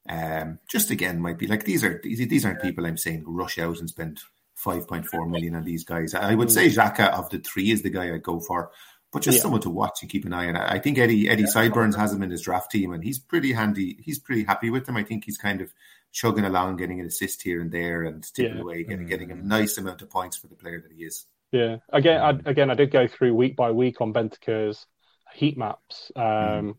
Um, 0.10 0.60
just 0.69 0.90
again, 0.90 1.22
might 1.22 1.38
be 1.38 1.48
like 1.48 1.64
these 1.64 1.84
are 1.84 1.99
these, 2.03 2.28
these 2.28 2.45
aren't 2.45 2.61
people 2.61 2.86
I'm 2.86 2.98
saying 2.98 3.23
rush 3.26 3.60
out 3.60 3.80
and 3.80 3.90
spend 3.90 4.19
5.4 4.64 5.30
million 5.30 5.56
on 5.56 5.64
these 5.64 5.84
guys. 5.84 6.14
I 6.14 6.36
would 6.36 6.52
say 6.52 6.68
Xhaka 6.68 7.11
of 7.11 7.30
the 7.30 7.40
three 7.40 7.72
is 7.72 7.82
the 7.82 7.90
guy 7.90 8.14
I'd 8.14 8.23
go 8.23 8.40
for, 8.40 8.72
but 9.11 9.22
just 9.22 9.38
yeah. 9.38 9.44
someone 9.44 9.61
to 9.61 9.69
watch 9.69 9.99
and 10.02 10.10
keep 10.10 10.26
an 10.26 10.34
eye 10.34 10.48
on. 10.48 10.56
I 10.56 10.80
think 10.80 10.98
Eddie 10.98 11.30
Eddie 11.30 11.44
yeah. 11.44 11.49
Sideburns 11.49 11.95
has 11.95 12.14
him 12.14 12.23
in 12.23 12.32
his 12.32 12.41
draft 12.41 12.72
team, 12.72 12.94
and 12.94 13.03
he's 13.03 13.19
pretty 13.19 13.53
handy. 13.53 13.98
He's 14.02 14.19
pretty 14.19 14.44
happy 14.44 14.69
with 14.69 14.88
him. 14.88 14.98
I 14.98 15.03
think 15.03 15.26
he's 15.26 15.38
kind 15.38 15.61
of 15.61 15.72
chugging 16.11 16.45
along, 16.45 16.78
getting 16.78 16.99
an 16.99 17.06
assist 17.06 17.44
here 17.44 17.61
and 17.61 17.72
there, 17.72 18.03
and 18.03 18.23
tipping 18.34 18.57
yeah. 18.57 18.61
away, 18.61 18.84
getting 18.84 19.06
getting 19.06 19.32
a 19.32 19.36
nice 19.36 19.78
amount 19.78 20.02
of 20.02 20.10
points 20.10 20.38
for 20.38 20.48
the 20.48 20.56
player 20.56 20.82
that 20.82 20.91
he 20.91 21.03
is. 21.03 21.26
Yeah, 21.52 21.78
again, 21.90 22.22
I, 22.22 22.49
again, 22.49 22.72
I 22.72 22.76
did 22.76 22.91
go 22.91 23.07
through 23.07 23.36
week 23.36 23.56
by 23.57 23.72
week 23.72 23.99
on 24.02 24.14
Bentancur's 24.14 24.88
heat 25.34 25.57
maps. 25.57 26.11
Um, 26.15 26.23
mm 26.23 26.76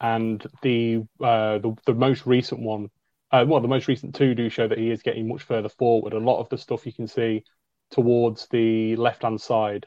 and 0.00 0.44
the 0.62 1.02
uh, 1.22 1.58
the, 1.58 1.74
the 1.86 1.94
most 1.94 2.26
recent 2.26 2.60
one, 2.60 2.88
uh, 3.30 3.44
well, 3.46 3.60
the 3.60 3.68
most 3.68 3.88
recent 3.88 4.14
two 4.14 4.34
do 4.34 4.48
show 4.48 4.68
that 4.68 4.78
he 4.78 4.90
is 4.90 5.02
getting 5.02 5.28
much 5.28 5.42
further 5.42 5.68
forward. 5.68 6.12
A 6.12 6.18
lot 6.18 6.40
of 6.40 6.48
the 6.48 6.58
stuff 6.58 6.86
you 6.86 6.92
can 6.92 7.08
see 7.08 7.44
towards 7.90 8.48
the 8.50 8.96
left 8.96 9.22
hand 9.22 9.40
side 9.40 9.86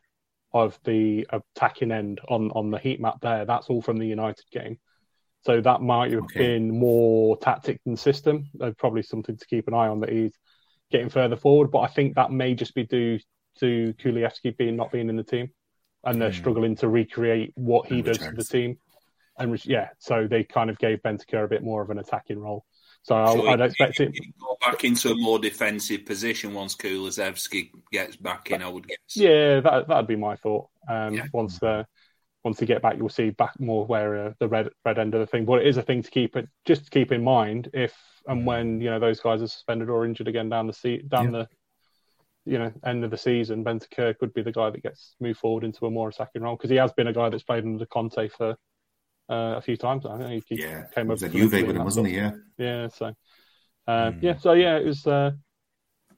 of 0.53 0.79
the 0.85 1.27
attacking 1.31 1.91
end 1.91 2.21
on 2.29 2.51
on 2.51 2.71
the 2.71 2.79
heat 2.79 2.99
map 2.99 3.19
there, 3.21 3.45
that's 3.45 3.67
all 3.67 3.81
from 3.81 3.97
the 3.97 4.07
United 4.07 4.45
game. 4.51 4.77
So 5.45 5.61
that 5.61 5.81
might 5.81 6.11
have 6.11 6.23
okay. 6.23 6.39
been 6.39 6.77
more 6.77 7.37
tactic 7.37 7.79
than 7.85 7.95
system. 7.95 8.49
Uh, 8.59 8.71
probably 8.77 9.03
something 9.03 9.37
to 9.37 9.45
keep 9.45 9.67
an 9.67 9.73
eye 9.73 9.87
on 9.87 10.01
that 10.01 10.11
he's 10.11 10.33
getting 10.91 11.09
further 11.09 11.35
forward. 11.35 11.71
But 11.71 11.79
I 11.79 11.87
think 11.87 12.15
that 12.15 12.31
may 12.31 12.53
just 12.53 12.73
be 12.75 12.85
due 12.85 13.19
to 13.59 13.93
Kulusevski 13.93 14.57
being 14.57 14.75
not 14.75 14.91
being 14.91 15.09
in 15.09 15.15
the 15.15 15.23
team, 15.23 15.49
and 16.03 16.21
they're 16.21 16.31
mm. 16.31 16.37
struggling 16.37 16.75
to 16.77 16.89
recreate 16.89 17.51
what 17.55 17.87
he 17.87 18.01
does 18.01 18.17
to 18.17 18.31
the 18.31 18.43
team. 18.43 18.77
And 19.37 19.65
yeah, 19.65 19.89
so 19.99 20.27
they 20.27 20.43
kind 20.43 20.69
of 20.69 20.77
gave 20.79 20.99
Bentancur 20.99 21.45
a 21.45 21.47
bit 21.47 21.63
more 21.63 21.81
of 21.81 21.89
an 21.89 21.99
attacking 21.99 22.39
role. 22.39 22.65
So 23.03 23.15
I, 23.15 23.53
I'd 23.53 23.61
expect 23.61 23.99
it. 23.99 24.13
Go 24.39 24.57
back 24.65 24.83
into 24.83 25.11
a 25.11 25.15
more 25.15 25.39
defensive 25.39 26.05
position 26.05 26.53
once 26.53 26.75
Kulusevski 26.75 27.71
gets 27.91 28.17
back 28.17 28.51
in. 28.51 28.61
I 28.61 28.67
would 28.67 28.87
guess. 28.87 28.97
Yeah, 29.15 29.61
that 29.61 29.87
that'd 29.87 30.07
be 30.07 30.15
my 30.15 30.35
thought. 30.35 30.67
Um, 30.89 31.13
yeah. 31.13 31.27
Once 31.31 31.59
the 31.59 31.85
once 32.43 32.59
you 32.59 32.67
get 32.67 32.81
back, 32.81 32.97
you'll 32.97 33.09
see 33.09 33.29
back 33.29 33.59
more 33.59 33.85
where 33.85 34.27
uh, 34.27 34.33
the 34.39 34.47
red 34.47 34.69
red 34.85 34.99
end 34.99 35.13
of 35.13 35.21
the 35.21 35.27
thing. 35.27 35.45
But 35.45 35.61
it 35.61 35.67
is 35.67 35.77
a 35.77 35.83
thing 35.83 36.03
to 36.03 36.11
keep 36.11 36.35
it 36.35 36.49
just 36.65 36.85
to 36.85 36.89
keep 36.89 37.11
in 37.11 37.23
mind 37.23 37.69
if 37.73 37.95
and 38.27 38.45
when 38.45 38.81
you 38.81 38.89
know 38.89 38.99
those 38.99 39.19
guys 39.19 39.41
are 39.41 39.47
suspended 39.47 39.89
or 39.89 40.05
injured 40.05 40.27
again 40.27 40.49
down 40.49 40.67
the 40.67 40.73
seat 40.73 41.07
down 41.07 41.33
yeah. 41.33 41.45
the 42.45 42.51
you 42.51 42.59
know 42.59 42.71
end 42.85 43.03
of 43.03 43.11
the 43.11 43.17
season. 43.17 43.63
Bentancur 43.63 44.17
could 44.17 44.33
be 44.33 44.41
the 44.41 44.51
guy 44.51 44.69
that 44.69 44.83
gets 44.83 45.15
moved 45.19 45.39
forward 45.39 45.63
into 45.63 45.85
a 45.85 45.91
more 45.91 46.09
attacking 46.09 46.41
role 46.41 46.55
because 46.55 46.69
he 46.69 46.75
has 46.75 46.91
been 46.93 47.07
a 47.07 47.13
guy 47.13 47.29
that's 47.29 47.43
played 47.43 47.63
under 47.63 47.85
Conte 47.85 48.27
for 48.29 48.57
uh, 49.29 49.55
a 49.57 49.61
few 49.61 49.77
times. 49.77 50.05
I 50.05 50.17
think 50.17 50.43
he 50.47 50.61
yeah, 50.61 50.85
came 50.93 51.11
up. 51.11 51.21
with 51.21 51.31
Juve 51.31 51.51
with 51.51 51.75
him, 51.75 51.83
wasn't 51.83 52.07
he? 52.07 52.15
Yeah, 52.15 52.31
yeah. 52.57 52.87
So 52.89 53.13
uh, 53.87 54.11
mm. 54.11 54.21
yeah, 54.21 54.37
so 54.37 54.53
yeah, 54.53 54.77
it 54.77 54.85
was. 54.85 55.05
Uh, 55.07 55.31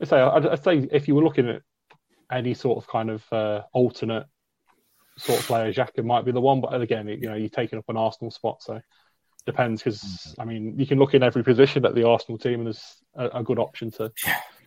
I 0.01 0.05
say, 0.05 0.19
I'd, 0.19 0.45
I'd, 0.45 0.63
say 0.63 0.87
if 0.91 1.07
you 1.07 1.15
were 1.15 1.23
looking 1.23 1.49
at 1.49 1.61
any 2.31 2.53
sort 2.53 2.77
of 2.77 2.87
kind 2.87 3.09
of 3.09 3.33
uh, 3.33 3.61
alternate 3.73 4.25
sort 5.17 5.39
of 5.39 5.45
player, 5.45 5.73
Xhaka 5.73 6.03
might 6.03 6.25
be 6.25 6.31
the 6.31 6.41
one. 6.41 6.61
But 6.61 6.79
again, 6.81 7.07
you 7.07 7.27
know, 7.27 7.35
you're 7.35 7.49
taking 7.49 7.79
up 7.79 7.85
an 7.89 7.97
Arsenal 7.97 8.31
spot, 8.31 8.61
so 8.61 8.81
depends. 9.45 9.81
Because 9.81 10.01
mm-hmm. 10.01 10.41
I 10.41 10.45
mean, 10.45 10.79
you 10.79 10.87
can 10.87 10.99
look 10.99 11.13
in 11.13 11.23
every 11.23 11.43
position 11.43 11.85
at 11.85 11.95
the 11.95 12.07
Arsenal 12.07 12.37
team, 12.37 12.61
and 12.61 12.67
there's 12.67 12.95
a, 13.15 13.39
a 13.39 13.43
good 13.43 13.59
option 13.59 13.91
to 13.91 14.11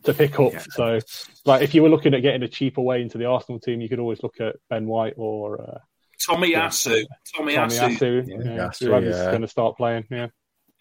to 0.05 0.14
pick 0.14 0.39
up. 0.39 0.52
Yeah. 0.52 0.64
So, 0.70 1.01
like, 1.44 1.62
if 1.62 1.74
you 1.74 1.82
were 1.82 1.89
looking 1.89 2.14
at 2.14 2.23
getting 2.23 2.43
a 2.43 2.48
cheaper 2.48 2.82
way 2.82 3.02
into 3.02 3.19
the 3.19 3.27
Arsenal 3.27 3.59
team, 3.59 3.81
you 3.81 3.89
could 3.89 4.01
always 4.01 4.23
look 4.23 4.40
at 4.40 4.56
Ben 4.69 4.86
White 4.86 5.14
or 5.16 5.60
uh, 5.60 5.78
Tomiyasu. 6.28 7.05
Tommy 7.35 7.55
Asu. 7.55 8.28
Yeah, 8.31 8.70
yeah, 8.85 8.99
yeah. 9.01 9.31
going 9.31 9.43
to 9.43 9.49
start 9.49 9.77
playing. 9.77 10.05
Yeah. 10.11 10.28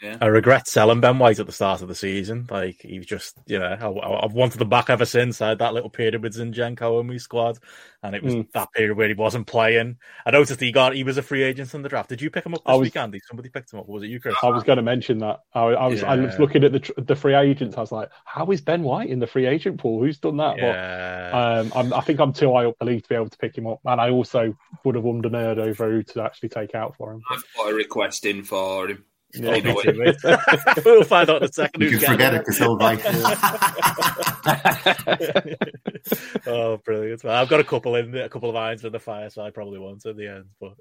Yeah. 0.02 0.18
I 0.20 0.28
regret 0.28 0.68
selling 0.68 1.00
Ben 1.00 1.20
White 1.20 1.40
at 1.40 1.46
the 1.46 1.52
start 1.52 1.84
of 1.84 1.88
the 1.88 1.96
season. 1.96 2.48
Like 2.50 2.82
he 2.82 2.98
was 2.98 3.06
just, 3.06 3.38
you 3.46 3.60
know, 3.60 3.68
I, 3.68 4.22
have 4.24 4.34
wanted 4.34 4.60
him 4.60 4.70
back 4.70 4.90
ever 4.90 5.06
since. 5.06 5.42
I 5.42 5.50
had 5.50 5.60
that 5.60 5.76
little 5.76 5.92
period 5.92 6.24
with 6.24 6.36
Zinchenko 6.36 7.00
in 7.02 7.08
my 7.08 7.18
squad, 7.18 7.60
and 8.02 8.16
it 8.16 8.24
was 8.24 8.34
mm. 8.34 8.52
that 8.54 8.72
period 8.74 8.98
where 8.98 9.08
he 9.08 9.14
wasn't 9.14 9.46
playing. 9.46 9.98
I 10.26 10.32
noticed 10.32 10.60
he 10.60 10.72
got 10.72 10.96
he 10.96 11.04
was 11.04 11.18
a 11.18 11.22
free 11.22 11.44
agent 11.44 11.74
in 11.76 11.84
the 11.84 11.90
draft. 11.90 12.10
Did 12.10 12.22
you 12.22 12.32
pick 12.32 12.46
him 12.46 12.56
up 12.56 12.64
this 12.66 12.78
was, 12.78 12.88
week, 12.88 12.96
Andy? 12.96 13.20
Somebody 13.28 13.50
picked 13.50 13.74
him 13.74 13.80
up. 13.80 13.88
was 13.88 14.02
it 14.02 14.08
you, 14.08 14.20
Chris? 14.20 14.36
I 14.42 14.50
was 14.50 14.64
going 14.64 14.78
to 14.78 14.84
mention 14.84 15.20
that. 15.20 15.42
I, 15.54 15.60
I 15.60 15.88
was 15.88 16.02
yeah. 16.02 16.12
I 16.12 16.16
was 16.16 16.40
looking 16.40 16.64
at 16.64 16.72
the 16.72 16.94
the 16.98 17.16
free 17.16 17.36
agents. 17.36 17.78
I 17.78 17.82
was 17.82 17.92
like, 17.92 18.10
how 18.26 18.50
is 18.50 18.60
Ben 18.60 18.82
White 18.82 19.10
in 19.10 19.20
the 19.20 19.28
free 19.28 19.46
agent 19.46 19.80
pool? 19.80 20.00
Who's 20.02 20.18
done 20.18 20.38
that? 20.38 20.58
Yeah. 20.58 21.32
But 21.32 21.76
um, 21.76 21.94
i 21.94 22.02
think 22.02 22.20
I'm 22.20 22.34
too 22.34 22.52
high 22.54 22.66
up 22.66 22.76
the 22.80 22.86
league 22.86 23.04
to 23.04 23.10
be 23.10 23.16
able 23.16 23.30
to 23.30 23.38
pick 23.38 23.56
him 23.56 23.68
up, 23.68 23.82
and 23.86 24.02
I 24.02 24.10
also 24.10 24.58
would 24.84 24.96
have 24.96 25.06
ummed 25.06 25.26
a 25.26 25.30
nerd 25.30 25.60
over 25.60 25.92
who 25.92 26.02
to 26.04 26.24
actually 26.24 26.50
take 26.50 26.74
out 26.74 26.96
for 26.98 27.14
him. 27.14 27.22
I've 27.30 27.44
got 27.56 27.72
a 27.72 27.74
request 27.76 28.26
in 28.26 28.44
for 28.44 28.90
him. 28.90 29.06
Yeah, 29.34 30.74
we'll 30.86 31.04
find 31.04 31.30
out 31.30 31.42
in 31.42 31.50
a 31.50 31.54
second. 31.54 31.82
You 31.82 31.92
can 31.92 32.00
forget 32.00 32.34
it 32.34 32.40
because 32.40 32.58
he'll 32.58 32.78
write. 32.78 33.02
oh, 36.48 36.78
brilliant! 36.78 37.24
Well, 37.24 37.42
I've 37.42 37.50
got 37.50 37.60
a 37.60 37.64
couple 37.64 37.96
in 37.96 38.16
a 38.16 38.30
couple 38.30 38.50
of 38.50 38.56
irons 38.56 38.84
in 38.84 38.92
the 38.92 39.00
fire, 39.00 39.30
so 39.30 39.44
I 39.44 39.52
probably 39.52 39.80
won't 39.80 40.06
at 40.06 40.18
the 40.18 40.28
end. 40.28 40.46
But 40.60 40.74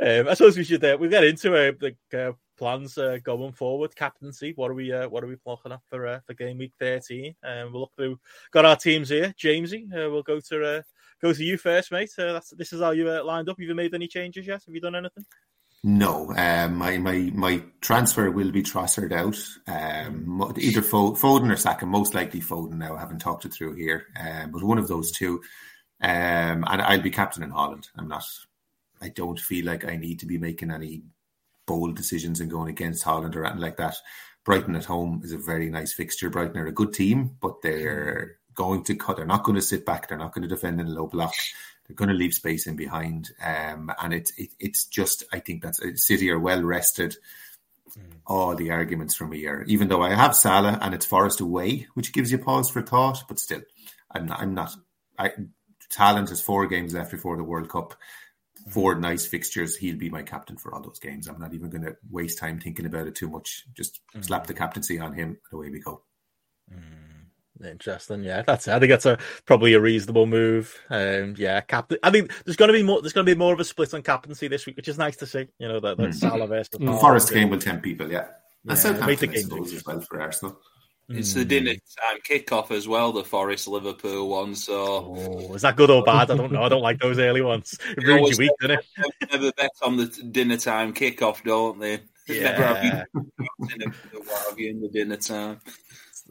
um, 0.00 0.28
I 0.28 0.34
suppose 0.34 0.56
we 0.56 0.64
should 0.64 0.84
uh, 0.84 0.96
we 0.98 1.08
get 1.08 1.24
into 1.24 1.54
uh, 1.54 1.72
the 1.78 2.28
uh, 2.28 2.32
plans 2.58 2.98
uh, 2.98 3.18
going 3.22 3.52
forward. 3.52 3.96
Captaincy. 3.96 4.52
What 4.56 4.70
are 4.70 4.74
we 4.74 4.92
uh, 4.92 5.08
What 5.08 5.24
are 5.24 5.28
we 5.28 5.36
looking 5.46 5.72
at 5.72 5.80
for 5.88 6.06
uh, 6.06 6.20
for 6.26 6.34
game 6.34 6.58
week 6.58 6.72
thirteen? 6.78 7.34
Um, 7.42 7.72
we'll 7.72 7.82
look 7.82 7.92
through. 7.96 8.18
Got 8.50 8.64
our 8.64 8.76
teams 8.76 9.08
here. 9.08 9.34
Jamesy, 9.38 9.90
uh, 9.92 10.10
we'll 10.10 10.22
go 10.22 10.40
to 10.40 10.64
uh, 10.64 10.82
go 11.22 11.32
to 11.32 11.44
you 11.44 11.56
first, 11.56 11.92
mate. 11.92 12.10
Uh, 12.18 12.34
that's 12.34 12.50
this 12.50 12.72
is 12.72 12.80
how 12.80 12.90
you 12.90 13.08
uh, 13.08 13.24
lined 13.24 13.48
up. 13.48 13.56
Have 13.58 13.68
you 13.68 13.74
made 13.74 13.94
any 13.94 14.08
changes 14.08 14.46
yet? 14.46 14.62
Have 14.66 14.74
you 14.74 14.80
done 14.80 14.96
anything? 14.96 15.24
No, 15.84 16.34
um, 16.36 16.76
my 16.76 16.98
my 16.98 17.30
my 17.34 17.62
transfer 17.80 18.30
will 18.30 18.50
be 18.50 18.64
Trossard 18.64 19.12
out. 19.12 19.38
Um, 19.68 20.52
either 20.58 20.82
Foden 20.82 21.52
or 21.52 21.56
Saka. 21.56 21.86
Most 21.86 22.14
likely 22.14 22.40
Foden. 22.40 22.74
Now 22.74 22.96
I 22.96 23.00
haven't 23.00 23.20
talked 23.20 23.44
it 23.44 23.54
through 23.54 23.74
here, 23.74 24.06
um, 24.18 24.50
but 24.50 24.64
one 24.64 24.78
of 24.78 24.88
those 24.88 25.12
two. 25.12 25.40
Um, 26.00 26.64
and 26.66 26.82
I'll 26.82 27.00
be 27.00 27.10
captain 27.10 27.42
in 27.42 27.52
Haaland. 27.52 27.88
I'm 27.96 28.08
not. 28.08 28.24
I 29.00 29.08
don't 29.08 29.38
feel 29.38 29.66
like 29.66 29.84
I 29.84 29.96
need 29.96 30.20
to 30.20 30.26
be 30.26 30.38
making 30.38 30.72
any 30.72 31.02
bold 31.66 31.94
decisions 31.96 32.40
and 32.40 32.50
going 32.50 32.68
against 32.68 33.04
Haaland 33.04 33.36
or 33.36 33.44
anything 33.44 33.62
like 33.62 33.76
that. 33.76 33.96
Brighton 34.44 34.74
at 34.74 34.84
home 34.86 35.20
is 35.22 35.32
a 35.32 35.38
very 35.38 35.70
nice 35.70 35.92
fixture. 35.92 36.30
Brighton 36.30 36.56
are 36.56 36.66
a 36.66 36.72
good 36.72 36.92
team, 36.92 37.36
but 37.40 37.62
they're 37.62 38.38
going 38.54 38.82
to 38.84 38.96
cut. 38.96 39.16
They're 39.16 39.26
not 39.26 39.44
going 39.44 39.56
to 39.56 39.62
sit 39.62 39.86
back. 39.86 40.08
They're 40.08 40.18
not 40.18 40.32
going 40.34 40.42
to 40.42 40.48
defend 40.48 40.80
in 40.80 40.88
a 40.88 40.90
low 40.90 41.06
block. 41.06 41.34
They're 41.88 41.96
going 41.96 42.10
to 42.10 42.14
leave 42.14 42.34
space 42.34 42.66
in 42.66 42.76
behind, 42.76 43.30
um, 43.42 43.90
and 44.00 44.12
it's 44.12 44.30
it, 44.38 44.50
it's 44.60 44.84
just 44.84 45.24
I 45.32 45.38
think 45.40 45.62
that 45.62 45.74
uh, 45.82 45.96
City 45.96 46.30
are 46.30 46.38
well 46.38 46.62
rested. 46.62 47.16
Mm. 47.98 48.18
All 48.26 48.54
the 48.54 48.70
arguments 48.70 49.14
from 49.14 49.32
here, 49.32 49.64
even 49.66 49.88
though 49.88 50.02
I 50.02 50.14
have 50.14 50.36
Salah 50.36 50.78
and 50.82 50.92
it's 50.94 51.06
Forest 51.06 51.40
away, 51.40 51.86
which 51.94 52.12
gives 52.12 52.30
you 52.30 52.36
pause 52.36 52.68
for 52.68 52.82
thought, 52.82 53.24
but 53.26 53.38
still, 53.38 53.62
I'm 54.10 54.26
not. 54.26 54.40
I'm 54.40 54.52
not. 54.52 54.76
I, 55.18 55.32
Talent 55.90 56.28
has 56.28 56.42
four 56.42 56.66
games 56.66 56.92
left 56.92 57.10
before 57.10 57.38
the 57.38 57.44
World 57.44 57.70
Cup. 57.70 57.94
Four 58.68 58.96
nice 58.96 59.24
fixtures. 59.24 59.76
He'll 59.76 59.96
be 59.96 60.10
my 60.10 60.22
captain 60.22 60.58
for 60.58 60.74
all 60.74 60.82
those 60.82 60.98
games. 60.98 61.26
I'm 61.26 61.40
not 61.40 61.54
even 61.54 61.70
going 61.70 61.84
to 61.84 61.96
waste 62.10 62.38
time 62.38 62.60
thinking 62.60 62.84
about 62.84 63.06
it 63.06 63.14
too 63.14 63.30
much. 63.30 63.64
Just 63.74 64.00
mm. 64.14 64.22
slap 64.22 64.46
the 64.46 64.52
captaincy 64.52 64.98
on 64.98 65.14
him, 65.14 65.38
and 65.50 65.58
away 65.58 65.70
we 65.70 65.80
go. 65.80 66.02
Mm. 66.70 67.08
Interesting, 67.64 68.22
yeah. 68.22 68.42
That's 68.42 68.68
it. 68.68 68.72
I 68.72 68.78
think 68.78 68.90
that's 68.90 69.06
a 69.06 69.18
probably 69.46 69.74
a 69.74 69.80
reasonable 69.80 70.26
move. 70.26 70.78
Um, 70.90 71.34
yeah, 71.36 71.60
captain. 71.60 71.98
I 72.02 72.10
think 72.10 72.32
there's 72.44 72.56
going 72.56 72.68
to 72.68 72.72
be 72.72 72.82
more. 72.82 73.00
There's 73.00 73.12
going 73.12 73.26
to 73.26 73.32
be 73.32 73.38
more 73.38 73.52
of 73.52 73.60
a 73.60 73.64
split 73.64 73.94
on 73.94 74.02
captaincy 74.02 74.48
this 74.48 74.66
week, 74.66 74.76
which 74.76 74.88
is 74.88 74.98
nice 74.98 75.16
to 75.16 75.26
see. 75.26 75.48
You 75.58 75.68
know 75.68 75.80
that 75.80 75.96
that 75.96 76.10
mm. 76.10 76.14
Salah 76.14 76.46
versus 76.46 76.78
mm. 76.78 77.00
Forest 77.00 77.32
game 77.32 77.50
with 77.50 77.62
ten 77.62 77.80
people. 77.80 78.10
Yeah, 78.10 78.28
that's 78.64 78.84
yeah, 78.84 79.04
make 79.04 79.18
the 79.18 79.26
game 79.26 79.46
as 79.64 79.84
well 79.84 80.00
for 80.00 80.20
Arsenal. 80.20 80.60
It's 81.10 81.32
the 81.32 81.42
dinner 81.42 81.72
time 81.72 82.18
kickoff 82.28 82.70
as 82.70 82.86
well, 82.86 83.12
the 83.12 83.24
Forest 83.24 83.66
Liverpool 83.66 84.28
one. 84.28 84.54
So, 84.54 85.16
oh, 85.16 85.54
is 85.54 85.62
that 85.62 85.74
good 85.74 85.88
or 85.88 86.02
bad? 86.02 86.30
I 86.30 86.36
don't 86.36 86.52
know. 86.52 86.62
I 86.62 86.68
don't 86.68 86.82
like 86.82 86.98
those 86.98 87.18
early 87.18 87.40
ones. 87.40 87.78
It 87.96 88.04
ruins 88.04 88.38
your 88.38 88.46
week, 88.46 88.50
doesn't 88.60 88.78
it? 88.78 89.32
Never 89.32 89.52
bet 89.52 89.70
on 89.82 89.96
the 89.96 90.06
dinner 90.06 90.58
time 90.58 90.92
kickoff, 90.92 91.42
don't 91.44 91.80
they? 91.80 92.00
Yeah. 92.28 92.42
Never 92.42 92.62
have 92.62 93.06
you 94.58 94.68
in 94.68 94.82
the 94.82 94.90
dinner 94.92 95.16
time 95.16 95.60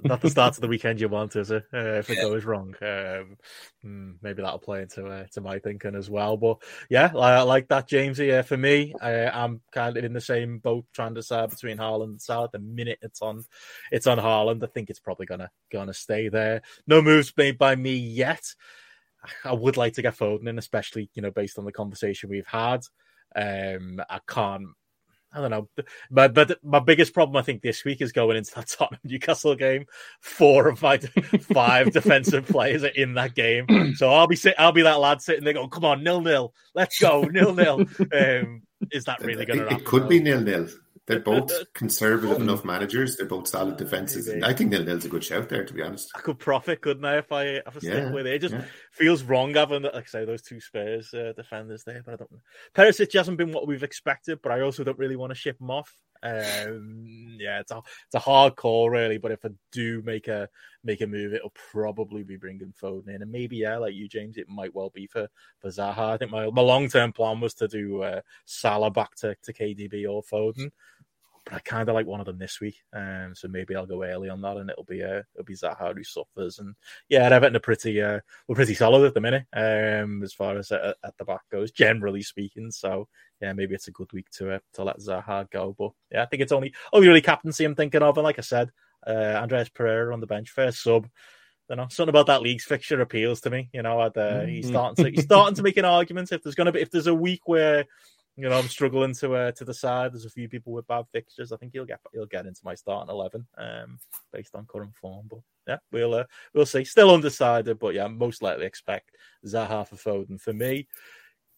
not 0.04 0.22
the 0.22 0.30
start 0.30 0.56
of 0.56 0.62
the 0.62 0.68
weekend 0.68 1.00
you 1.00 1.10
want, 1.10 1.36
is 1.36 1.52
it? 1.52 1.64
Uh, 1.74 2.00
if 2.00 2.10
it 2.10 2.18
yeah. 2.18 2.24
goes 2.24 2.46
wrong, 2.46 2.76
um, 2.82 3.38
hmm, 3.82 4.12
maybe 4.22 4.42
that'll 4.42 4.60
play 4.60 4.82
into 4.82 5.06
uh, 5.06 5.26
to 5.34 5.42
my 5.42 5.60
thinking 5.60 5.96
as 5.96 6.10
well. 6.10 6.38
But 6.38 6.62
yeah, 6.90 7.12
I, 7.16 7.36
I 7.36 7.42
like 7.42 7.68
that, 7.70 7.90
Jamesy. 7.90 8.38
Uh, 8.38 8.44
for 8.44 8.58
me, 8.58 8.94
I, 9.02 9.44
am 9.44 9.62
kind 9.72 9.98
of 9.98 10.04
in 10.04 10.14
the 10.14 10.22
same 10.22 10.60
boat, 10.60 10.86
trying 10.94 11.16
to 11.16 11.22
decide 11.22 11.50
between 11.50 11.78
Haaland 11.78 12.06
and 12.06 12.22
Salah. 12.22 12.50
The 12.52 12.60
minute 12.60 13.00
it's 13.02 13.22
on, 13.22 13.44
it's 13.92 14.08
on 14.08 14.18
Haaland. 14.18 14.64
I 14.64 14.68
think 14.68 14.90
it's 14.90 15.00
probably 15.00 15.26
gonna 15.26 15.50
gonna 15.72 15.94
stay 15.94 16.30
there. 16.30 16.62
No 16.86 17.02
moves 17.02 17.34
made 17.36 17.58
by 17.58 17.76
me 17.76 17.96
yet. 17.96 18.44
I 19.44 19.54
would 19.54 19.78
like 19.78 19.94
to 19.94 20.02
get 20.02 20.18
Foden 20.18 20.48
in, 20.48 20.58
especially 20.58 21.10
you 21.14 21.22
know 21.22 21.32
based 21.32 21.58
on 21.58 21.66
the 21.66 21.72
conversation 21.72 22.30
we've 22.30 22.48
had. 22.48 22.82
Um, 23.36 24.02
I 24.10 24.20
can't 24.28 24.68
I 25.34 25.42
don't 25.42 25.52
know, 25.52 25.70
but 26.10 26.34
but 26.34 26.64
my 26.64 26.80
biggest 26.80 27.14
problem 27.14 27.36
I 27.36 27.42
think 27.42 27.62
this 27.62 27.84
week 27.84 28.02
is 28.02 28.12
going 28.12 28.38
into 28.38 28.54
that 28.56 28.68
Tottenham 28.68 29.02
Newcastle 29.04 29.56
game. 29.56 29.86
Four 30.22 30.70
of 30.70 30.82
my 30.82 30.98
five 31.54 31.92
defensive 31.92 32.48
players 32.48 32.84
are 32.84 32.88
in 32.88 33.16
that 33.16 33.36
game, 33.36 33.96
so 33.96 34.10
I'll 34.10 34.28
be 34.28 34.38
sit, 34.38 34.56
I'll 34.58 34.72
be 34.72 34.84
that 34.84 35.00
lad 35.00 35.22
sitting 35.22 35.44
there 35.44 35.54
going, 35.54 35.70
"Come 35.70 35.86
on, 35.86 36.04
nil 36.04 36.22
nil, 36.22 36.54
let's 36.74 36.98
go, 37.00 37.24
nil 37.24 37.54
nil." 37.54 37.86
Um, 38.18 38.62
is 38.92 39.06
that 39.06 39.22
really 39.22 39.46
going 39.46 39.60
to? 39.60 39.68
It, 39.68 39.74
it 39.74 39.86
could 39.86 40.08
be 40.08 40.20
nil 40.20 40.42
nil. 40.42 40.68
They're 41.08 41.20
both 41.22 41.52
conservative 41.74 42.42
enough 42.42 42.64
managers. 42.64 43.16
They're 43.16 43.26
both 43.26 43.48
solid 43.48 43.78
defenses. 43.78 44.28
And 44.28 44.46
I 44.46 44.54
think 44.54 44.70
nil 44.70 44.84
nil's 44.84 45.06
a 45.06 45.10
good 45.10 45.24
shout 45.24 45.50
there, 45.50 45.66
to 45.66 45.74
be 45.74 45.82
honest. 45.82 46.12
I 46.16 46.20
could 46.20 46.38
profit, 46.38 46.82
couldn't 46.82 47.06
I, 47.06 47.18
if 47.18 47.32
I 47.32 47.44
if 47.44 47.76
I 47.76 47.80
stick 47.80 47.94
yeah, 47.94 48.12
with 48.12 48.28
it? 48.28 48.36
It 48.36 48.40
just 48.40 48.54
yeah. 48.54 48.66
feels 48.92 49.24
wrong 49.24 49.54
having, 49.56 49.84
like 49.84 49.96
I 49.96 50.04
say, 50.04 50.26
those 50.26 50.42
two 50.42 50.60
Spurs 50.60 51.14
uh, 51.14 51.34
defenders 51.36 51.84
there. 51.86 52.04
But 52.06 52.14
I 52.14 52.18
don't 52.18 52.32
know. 52.32 52.42
Perisic 52.76 53.14
hasn't 53.14 53.38
been 53.38 53.54
what 53.54 53.68
we've 53.68 53.84
expected, 53.84 54.40
but 54.44 54.52
I 54.52 54.62
also 54.62 54.84
don't 54.84 55.00
really 55.00 55.16
want 55.16 55.32
to 55.32 55.36
ship 55.36 55.60
him 55.60 55.72
off. 55.72 55.92
Um, 56.24 57.38
yeah, 57.40 57.60
it's 57.60 57.72
a 57.72 57.78
it's 57.78 58.16
a 58.16 58.20
hard 58.20 58.56
call, 58.56 58.90
really. 58.90 59.18
But 59.18 59.32
if 59.32 59.46
I 59.46 59.50
do 59.72 60.02
make 60.04 60.28
a 60.28 60.50
make 60.84 61.02
a 61.02 61.08
move, 61.08 61.34
it'll 61.34 61.54
probably 61.72 62.24
be 62.24 62.38
bringing 62.38 62.74
Foden 62.82 63.10
in, 63.10 63.22
and 63.22 63.32
maybe 63.32 63.58
yeah, 63.58 63.78
like 63.78 63.94
you, 63.94 64.08
James, 64.08 64.38
it 64.38 64.50
might 64.50 64.74
well 64.74 64.90
be 64.90 65.08
for 65.08 65.28
for 65.60 65.70
Zaha. 65.70 66.10
I 66.10 66.18
think 66.18 66.32
my 66.32 66.50
my 66.50 66.62
long 66.62 66.90
term 66.90 67.14
plan 67.14 67.40
was 67.40 67.54
to 67.56 67.68
do 67.68 68.02
uh, 68.02 68.22
Salah 68.46 68.92
back 68.92 69.16
to, 69.18 69.36
to 69.44 69.54
KDB 69.54 70.10
or 70.10 70.24
Foden 70.24 70.72
but 71.50 71.56
I 71.56 71.60
kind 71.60 71.88
of 71.88 71.96
like 71.96 72.06
one 72.06 72.20
of 72.20 72.26
them 72.26 72.38
this 72.38 72.60
week. 72.60 72.76
Um, 72.94 73.34
so 73.36 73.48
maybe 73.48 73.76
I'll 73.76 73.86
go 73.86 74.04
early 74.04 74.30
on 74.30 74.42
that, 74.42 74.58
and 74.58 74.70
it'll 74.70 74.84
be 74.84 75.04
uh, 75.04 75.22
it'll 75.34 75.46
be 75.46 75.56
Zaha 75.56 75.96
who 75.96 76.04
suffers. 76.04 76.60
And 76.60 76.76
yeah, 77.10 77.24
Everton 77.24 77.56
are 77.56 77.60
pretty 77.60 78.02
uh, 78.02 78.20
we're 78.48 78.56
pretty 78.56 78.74
solid 78.74 79.06
at 79.06 79.14
the 79.14 79.22
minute, 79.22 79.46
um, 79.54 80.24
as 80.24 80.34
far 80.34 80.58
as 80.58 80.72
uh, 80.72 80.94
at 81.04 81.18
the 81.18 81.26
back 81.26 81.42
goes, 81.52 81.72
generally 81.72 82.22
speaking. 82.22 82.72
So 82.72 83.08
yeah, 83.42 83.54
maybe 83.54 83.76
it's 83.76 83.88
a 83.88 83.92
good 83.92 84.12
week 84.14 84.30
to 84.32 84.56
uh, 84.56 84.60
to 84.74 84.84
let 84.84 85.00
Zaha 85.00 85.50
go. 85.50 85.76
But 85.78 85.92
yeah, 86.12 86.24
I 86.24 86.26
think 86.26 86.42
it's 86.42 86.52
only 86.52 86.74
only 86.92 87.08
really 87.08 87.22
captaincy 87.22 87.66
I'm 87.66 87.76
thinking 87.76 88.02
of, 88.02 88.18
and 88.18 88.26
like 88.26 88.40
I 88.40 88.44
said, 88.44 88.72
uh, 89.06 89.12
Andreas 89.12 89.70
Pereira 89.70 90.14
on 90.14 90.20
the 90.20 90.28
bench, 90.28 90.50
first 90.50 90.84
sub. 90.84 91.08
you 91.70 91.76
know, 91.76 91.88
something 91.90 92.10
about 92.10 92.28
that 92.28 92.42
league's 92.42 92.64
fixture 92.64 93.02
appeals 93.02 93.42
to 93.42 93.50
me. 93.50 93.70
You 93.74 93.82
know, 93.82 94.00
I'd, 94.00 94.18
uh, 94.18 94.42
he's 94.42 94.66
mm-hmm. 94.66 94.74
starting 94.74 95.06
to 95.06 95.12
he's 95.12 95.26
starting 95.26 95.56
to 95.56 95.64
make 95.64 95.78
an 95.78 95.86
argument. 95.86 96.32
If 96.32 96.44
there's 96.44 96.56
to 96.56 96.72
be 96.72 96.82
if 96.82 96.92
there's 96.92 97.08
a 97.08 97.16
week 97.16 97.42
where 97.46 97.86
you 98.38 98.48
know 98.48 98.58
I'm 98.58 98.68
struggling 98.68 99.14
to 99.16 99.34
uh, 99.34 99.52
to 99.52 99.66
decide, 99.66 100.14
there's 100.14 100.26
a 100.26 100.30
few 100.30 100.48
people 100.48 100.72
with 100.72 100.88
bad 100.88 101.06
fixtures. 101.12 101.52
I 101.52 101.58
think 101.58 101.74
he'll 101.74 101.86
get 101.86 102.00
he'll 102.14 102.28
get 102.28 102.46
into 102.46 102.62
my 102.64 102.76
starting 102.76 103.10
eleven 103.10 103.48
um, 103.58 104.00
based 104.32 104.56
on 104.56 104.68
current 104.68 104.96
form. 104.96 105.26
But 105.30 105.40
yeah, 105.68 105.78
we'll 105.92 106.14
uh, 106.14 106.26
we'll 106.54 106.68
see. 106.68 106.84
Still 106.84 107.14
undecided, 107.14 107.80
but 107.80 107.96
yeah, 107.96 108.08
most 108.08 108.42
likely 108.44 108.66
expect 108.66 109.12
Zaha 109.46 109.88
for 109.88 109.96
Foden 109.96 110.40
for 110.40 110.54
me. 110.54 110.88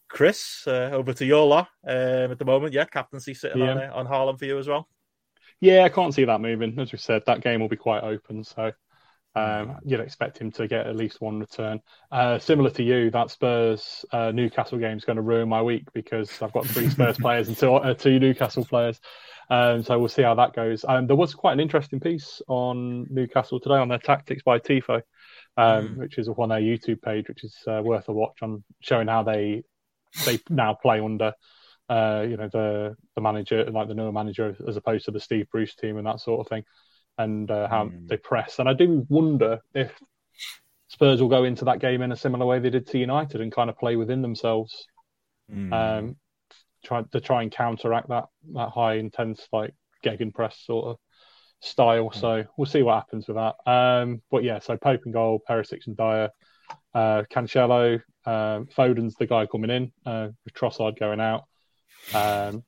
Chris, 0.08 0.64
uh, 0.66 0.90
over 0.92 1.12
to 1.12 1.24
your 1.24 1.46
lot 1.46 1.68
um, 1.86 2.32
at 2.32 2.38
the 2.38 2.44
moment. 2.44 2.72
Yeah, 2.72 2.86
captaincy 2.86 3.34
sitting 3.34 3.60
yeah. 3.60 3.70
on 3.72 3.78
uh, 3.78 3.90
on 3.94 4.06
Haaland 4.06 4.38
for 4.38 4.46
you 4.46 4.58
as 4.58 4.66
well. 4.66 4.88
Yeah, 5.60 5.84
I 5.84 5.90
can't 5.90 6.14
see 6.14 6.24
that 6.24 6.40
moving. 6.40 6.78
As 6.78 6.90
we 6.90 6.98
said, 6.98 7.22
that 7.26 7.42
game 7.42 7.60
will 7.60 7.68
be 7.68 7.76
quite 7.76 8.02
open, 8.02 8.42
so 8.42 8.72
um, 9.34 9.76
you'd 9.84 10.00
expect 10.00 10.38
him 10.38 10.50
to 10.52 10.66
get 10.66 10.86
at 10.86 10.96
least 10.96 11.20
one 11.20 11.38
return. 11.38 11.80
Uh, 12.10 12.38
similar 12.38 12.70
to 12.70 12.82
you, 12.82 13.10
that 13.10 13.30
Spurs 13.30 14.04
uh, 14.12 14.32
Newcastle 14.32 14.78
game 14.78 14.96
is 14.96 15.04
going 15.04 15.16
to 15.16 15.22
ruin 15.22 15.48
my 15.48 15.62
week 15.62 15.84
because 15.92 16.42
I've 16.42 16.52
got 16.52 16.66
three 16.66 16.88
Spurs 16.90 17.16
players 17.20 17.48
and 17.48 17.56
two, 17.56 17.74
uh, 17.74 17.94
two 17.94 18.18
Newcastle 18.18 18.64
players. 18.64 19.00
Um, 19.48 19.82
so 19.82 19.98
we'll 19.98 20.08
see 20.08 20.22
how 20.22 20.34
that 20.34 20.54
goes. 20.54 20.84
Um, 20.86 21.06
there 21.06 21.16
was 21.16 21.34
quite 21.34 21.52
an 21.52 21.60
interesting 21.60 22.00
piece 22.00 22.42
on 22.48 23.06
Newcastle 23.10 23.60
today 23.60 23.76
on 23.76 23.88
their 23.88 23.98
tactics 23.98 24.42
by 24.42 24.58
Tifo, 24.58 25.02
um, 25.56 25.88
mm. 25.88 25.96
which 25.96 26.18
is 26.18 26.28
on 26.28 26.48
their 26.48 26.60
YouTube 26.60 27.02
page, 27.02 27.28
which 27.28 27.44
is 27.44 27.56
uh, 27.66 27.80
worth 27.84 28.08
a 28.08 28.12
watch 28.12 28.38
on 28.42 28.64
showing 28.80 29.08
how 29.08 29.22
they 29.22 29.62
they 30.24 30.40
now 30.48 30.74
play 30.74 31.00
under. 31.00 31.32
Uh, 31.88 32.24
you 32.28 32.36
know 32.36 32.48
the 32.52 32.96
the 33.16 33.20
manager, 33.20 33.68
like 33.68 33.88
the 33.88 33.94
newer 33.94 34.12
manager, 34.12 34.56
as 34.68 34.76
opposed 34.76 35.06
to 35.06 35.10
the 35.10 35.18
Steve 35.18 35.46
Bruce 35.50 35.74
team 35.74 35.96
and 35.96 36.06
that 36.06 36.20
sort 36.20 36.40
of 36.40 36.48
thing 36.48 36.62
and 37.20 37.50
uh, 37.50 37.68
how 37.68 37.84
mm. 37.86 38.08
they 38.08 38.16
press. 38.16 38.58
And 38.58 38.68
I 38.68 38.72
do 38.72 39.06
wonder 39.08 39.60
if 39.74 39.92
Spurs 40.88 41.20
will 41.20 41.28
go 41.28 41.44
into 41.44 41.66
that 41.66 41.80
game 41.80 42.02
in 42.02 42.12
a 42.12 42.16
similar 42.16 42.46
way 42.46 42.58
they 42.58 42.70
did 42.70 42.86
to 42.88 42.98
United 42.98 43.40
and 43.40 43.52
kind 43.52 43.70
of 43.70 43.78
play 43.78 43.96
within 43.96 44.22
themselves, 44.22 44.86
mm. 45.52 45.72
um, 45.72 46.16
try 46.84 47.02
to 47.02 47.20
try 47.20 47.42
and 47.42 47.52
counteract 47.52 48.08
that 48.08 48.24
that 48.54 48.70
high 48.70 48.94
intense 48.94 49.46
like 49.52 49.74
gegenpress 50.04 50.54
sort 50.64 50.86
of 50.86 50.96
style. 51.60 52.10
Mm. 52.10 52.14
So 52.14 52.44
we'll 52.56 52.66
see 52.66 52.82
what 52.82 52.94
happens 52.94 53.28
with 53.28 53.36
that. 53.36 53.54
Um, 53.70 54.22
but 54.30 54.42
yeah, 54.42 54.58
so 54.58 54.76
Pope 54.76 55.02
and 55.04 55.14
goal, 55.14 55.42
Perisic 55.48 55.86
and 55.86 55.96
Dier, 55.96 56.30
uh, 56.94 57.22
Cancelo, 57.30 58.00
um, 58.24 58.66
Foden's 58.66 59.14
the 59.16 59.26
guy 59.26 59.46
coming 59.46 59.70
in 59.70 59.92
uh, 60.06 60.28
with 60.44 60.54
Trossard 60.54 60.98
going 60.98 61.20
out. 61.20 61.44
Um, 62.14 62.64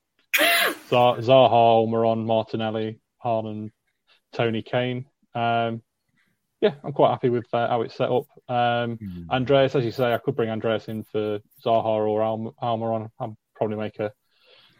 Zaha, 0.90 1.50
Almiron, 1.50 2.26
Martinelli, 2.26 3.00
Haaland, 3.24 3.70
Toney 4.32 4.62
Kane. 4.62 5.06
Um, 5.34 5.82
yeah, 6.60 6.74
I'm 6.84 6.92
quite 6.92 7.10
happy 7.10 7.28
with 7.28 7.46
uh, 7.52 7.68
how 7.68 7.82
it's 7.82 7.96
set 7.96 8.08
up. 8.08 8.26
Um, 8.48 8.96
mm. 8.98 9.28
Andreas, 9.30 9.74
as 9.74 9.84
you 9.84 9.90
say, 9.90 10.14
I 10.14 10.18
could 10.18 10.36
bring 10.36 10.48
Andreas 10.48 10.86
in 10.86 11.02
for 11.02 11.40
Zaha 11.64 11.84
or 11.84 12.22
Al- 12.22 12.54
Almiron. 12.62 13.10
I'll 13.18 13.36
probably 13.56 13.76
make 13.76 13.98
a 13.98 14.12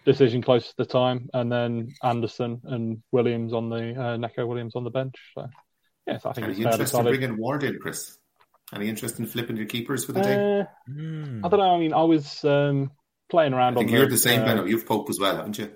decision 0.04 0.42
close 0.42 0.68
to 0.68 0.74
the 0.78 0.84
time, 0.84 1.28
and 1.34 1.50
then 1.50 1.92
Anderson 2.02 2.60
and 2.64 3.02
Williams 3.10 3.52
on 3.52 3.68
the 3.68 4.00
uh, 4.00 4.16
Neco 4.16 4.46
Williams 4.46 4.76
on 4.76 4.84
the 4.84 4.90
bench. 4.90 5.14
So, 5.34 5.48
yes, 6.06 6.24
I 6.24 6.32
think 6.32 6.46
Any 6.46 6.54
it's 6.54 6.64
interest 6.64 6.94
in 6.94 7.02
bringing 7.04 7.36
Ward 7.36 7.64
in, 7.64 7.78
Chris? 7.80 8.16
Any 8.72 8.88
interest 8.88 9.18
in 9.18 9.26
flipping 9.26 9.56
your 9.56 9.66
keepers 9.66 10.04
for 10.04 10.12
the 10.12 10.22
day? 10.22 10.34
Uh, 10.34 10.64
mm. 10.88 11.44
I 11.44 11.48
don't 11.48 11.58
know. 11.58 11.74
I 11.74 11.78
mean, 11.78 11.92
I 11.92 12.04
was 12.04 12.44
um, 12.44 12.92
playing 13.28 13.54
around. 13.54 13.74
I 13.74 13.80
think 13.80 13.90
on 13.90 13.96
you're 13.96 14.06
the, 14.06 14.12
the 14.12 14.18
same, 14.18 14.42
uh, 14.42 14.44
Benno. 14.44 14.64
You've 14.66 14.86
Pope 14.86 15.10
as 15.10 15.18
well, 15.18 15.36
haven't 15.36 15.58
you? 15.58 15.72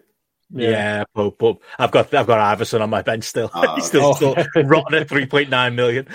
Yeah, 0.50 0.70
yeah 0.70 1.04
Pope, 1.14 1.38
Pope. 1.38 1.62
I've 1.78 1.90
got 1.90 2.12
I've 2.14 2.26
got 2.26 2.58
Iversen 2.58 2.80
on 2.80 2.90
my 2.90 3.02
bench 3.02 3.24
still. 3.24 3.50
Oh, 3.54 3.74
He's 3.74 3.86
still, 3.86 4.14
still 4.14 4.34
rotten 4.64 4.94
at 4.94 5.08
three 5.08 5.26
point 5.26 5.50
nine 5.50 5.74
million. 5.74 6.06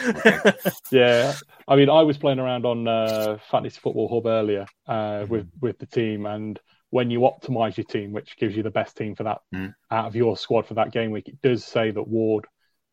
yeah, 0.91 1.33
I 1.67 1.75
mean, 1.75 1.89
I 1.89 2.03
was 2.03 2.17
playing 2.17 2.39
around 2.39 2.65
on 2.65 2.87
uh, 2.87 3.37
Fantasy 3.49 3.79
Football 3.79 4.07
Hub 4.07 4.25
earlier 4.25 4.65
uh, 4.87 5.25
with 5.27 5.47
mm. 5.47 5.61
with 5.61 5.79
the 5.79 5.85
team, 5.85 6.25
and 6.25 6.59
when 6.91 7.09
you 7.09 7.21
optimize 7.21 7.77
your 7.77 7.85
team, 7.85 8.13
which 8.13 8.37
gives 8.37 8.55
you 8.55 8.63
the 8.63 8.69
best 8.69 8.95
team 8.95 9.15
for 9.15 9.23
that 9.23 9.39
mm. 9.53 9.73
out 9.89 10.05
of 10.05 10.15
your 10.15 10.37
squad 10.37 10.67
for 10.67 10.75
that 10.75 10.91
game 10.91 11.11
week, 11.11 11.27
it 11.27 11.41
does 11.41 11.65
say 11.65 11.91
that 11.91 12.07
Ward 12.07 12.45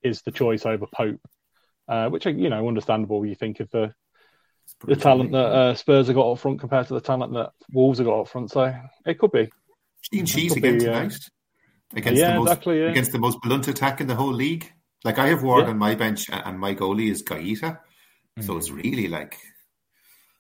is 0.02 0.22
the 0.22 0.30
choice 0.32 0.64
over 0.66 0.86
Pope, 0.86 1.20
uh, 1.88 2.08
which 2.08 2.26
you 2.26 2.48
know 2.48 2.66
understandable. 2.66 3.24
You 3.26 3.34
think 3.34 3.60
of 3.60 3.70
the 3.70 3.92
the 4.86 4.96
talent 4.96 5.32
that 5.32 5.38
uh, 5.38 5.74
Spurs 5.74 6.08
have 6.08 6.16
got 6.16 6.30
up 6.30 6.38
front 6.38 6.60
compared 6.60 6.88
to 6.88 6.94
the 6.94 7.00
talent 7.00 7.34
that 7.34 7.52
Wolves 7.72 7.98
have 7.98 8.06
got 8.06 8.20
up 8.20 8.28
front, 8.28 8.50
so 8.50 8.74
it 9.06 9.18
could 9.18 9.32
be. 9.32 9.50
Clean 10.10 10.26
sheet 10.26 10.56
again 10.56 10.78
tonight 10.78 11.12
uh, 11.12 11.96
against 11.98 12.20
yeah, 12.20 12.32
the 12.32 12.38
most 12.38 12.48
exactly, 12.48 12.80
yeah. 12.80 12.90
against 12.90 13.12
the 13.12 13.18
most 13.18 13.40
blunt 13.42 13.68
attack 13.68 14.00
in 14.00 14.06
the 14.06 14.14
whole 14.14 14.32
league. 14.32 14.70
Like 15.04 15.18
I 15.18 15.28
have 15.28 15.42
Ward 15.42 15.64
yeah. 15.64 15.70
on 15.70 15.78
my 15.78 15.94
bench, 15.94 16.26
and 16.30 16.58
my 16.58 16.74
goalie 16.74 17.10
is 17.10 17.22
Gaeta. 17.22 17.80
mm. 18.38 18.44
so 18.44 18.56
it's 18.56 18.70
really 18.70 19.08
like, 19.08 19.36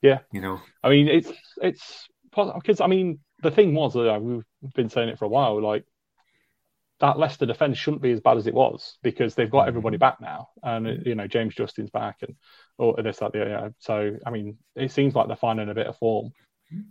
yeah, 0.02 0.18
you 0.32 0.40
know. 0.40 0.60
I 0.82 0.88
mean, 0.88 1.08
it's 1.08 1.30
it's 1.62 2.08
because 2.34 2.80
I 2.80 2.86
mean 2.86 3.20
the 3.42 3.50
thing 3.50 3.74
was 3.74 3.96
uh, 3.96 4.18
we've 4.20 4.44
been 4.74 4.90
saying 4.90 5.10
it 5.10 5.18
for 5.18 5.26
a 5.26 5.28
while, 5.28 5.62
like 5.62 5.84
that 7.00 7.18
Leicester 7.18 7.46
defense 7.46 7.78
shouldn't 7.78 8.02
be 8.02 8.10
as 8.10 8.20
bad 8.20 8.38
as 8.38 8.46
it 8.46 8.54
was 8.54 8.98
because 9.02 9.34
they've 9.34 9.50
got 9.50 9.68
everybody 9.68 9.96
mm. 9.96 10.00
back 10.00 10.20
now, 10.20 10.48
and 10.62 11.06
you 11.06 11.14
know 11.14 11.26
James 11.26 11.54
Justin's 11.54 11.90
back, 11.90 12.16
and 12.22 12.34
or 12.78 12.96
this 13.02 13.18
that 13.18 13.32
the 13.32 13.38
yeah. 13.38 13.68
So 13.78 14.16
I 14.26 14.30
mean, 14.30 14.58
it 14.74 14.92
seems 14.92 15.14
like 15.14 15.28
they're 15.28 15.36
finding 15.36 15.68
a 15.68 15.74
bit 15.74 15.86
of 15.86 15.96
form. 15.98 16.32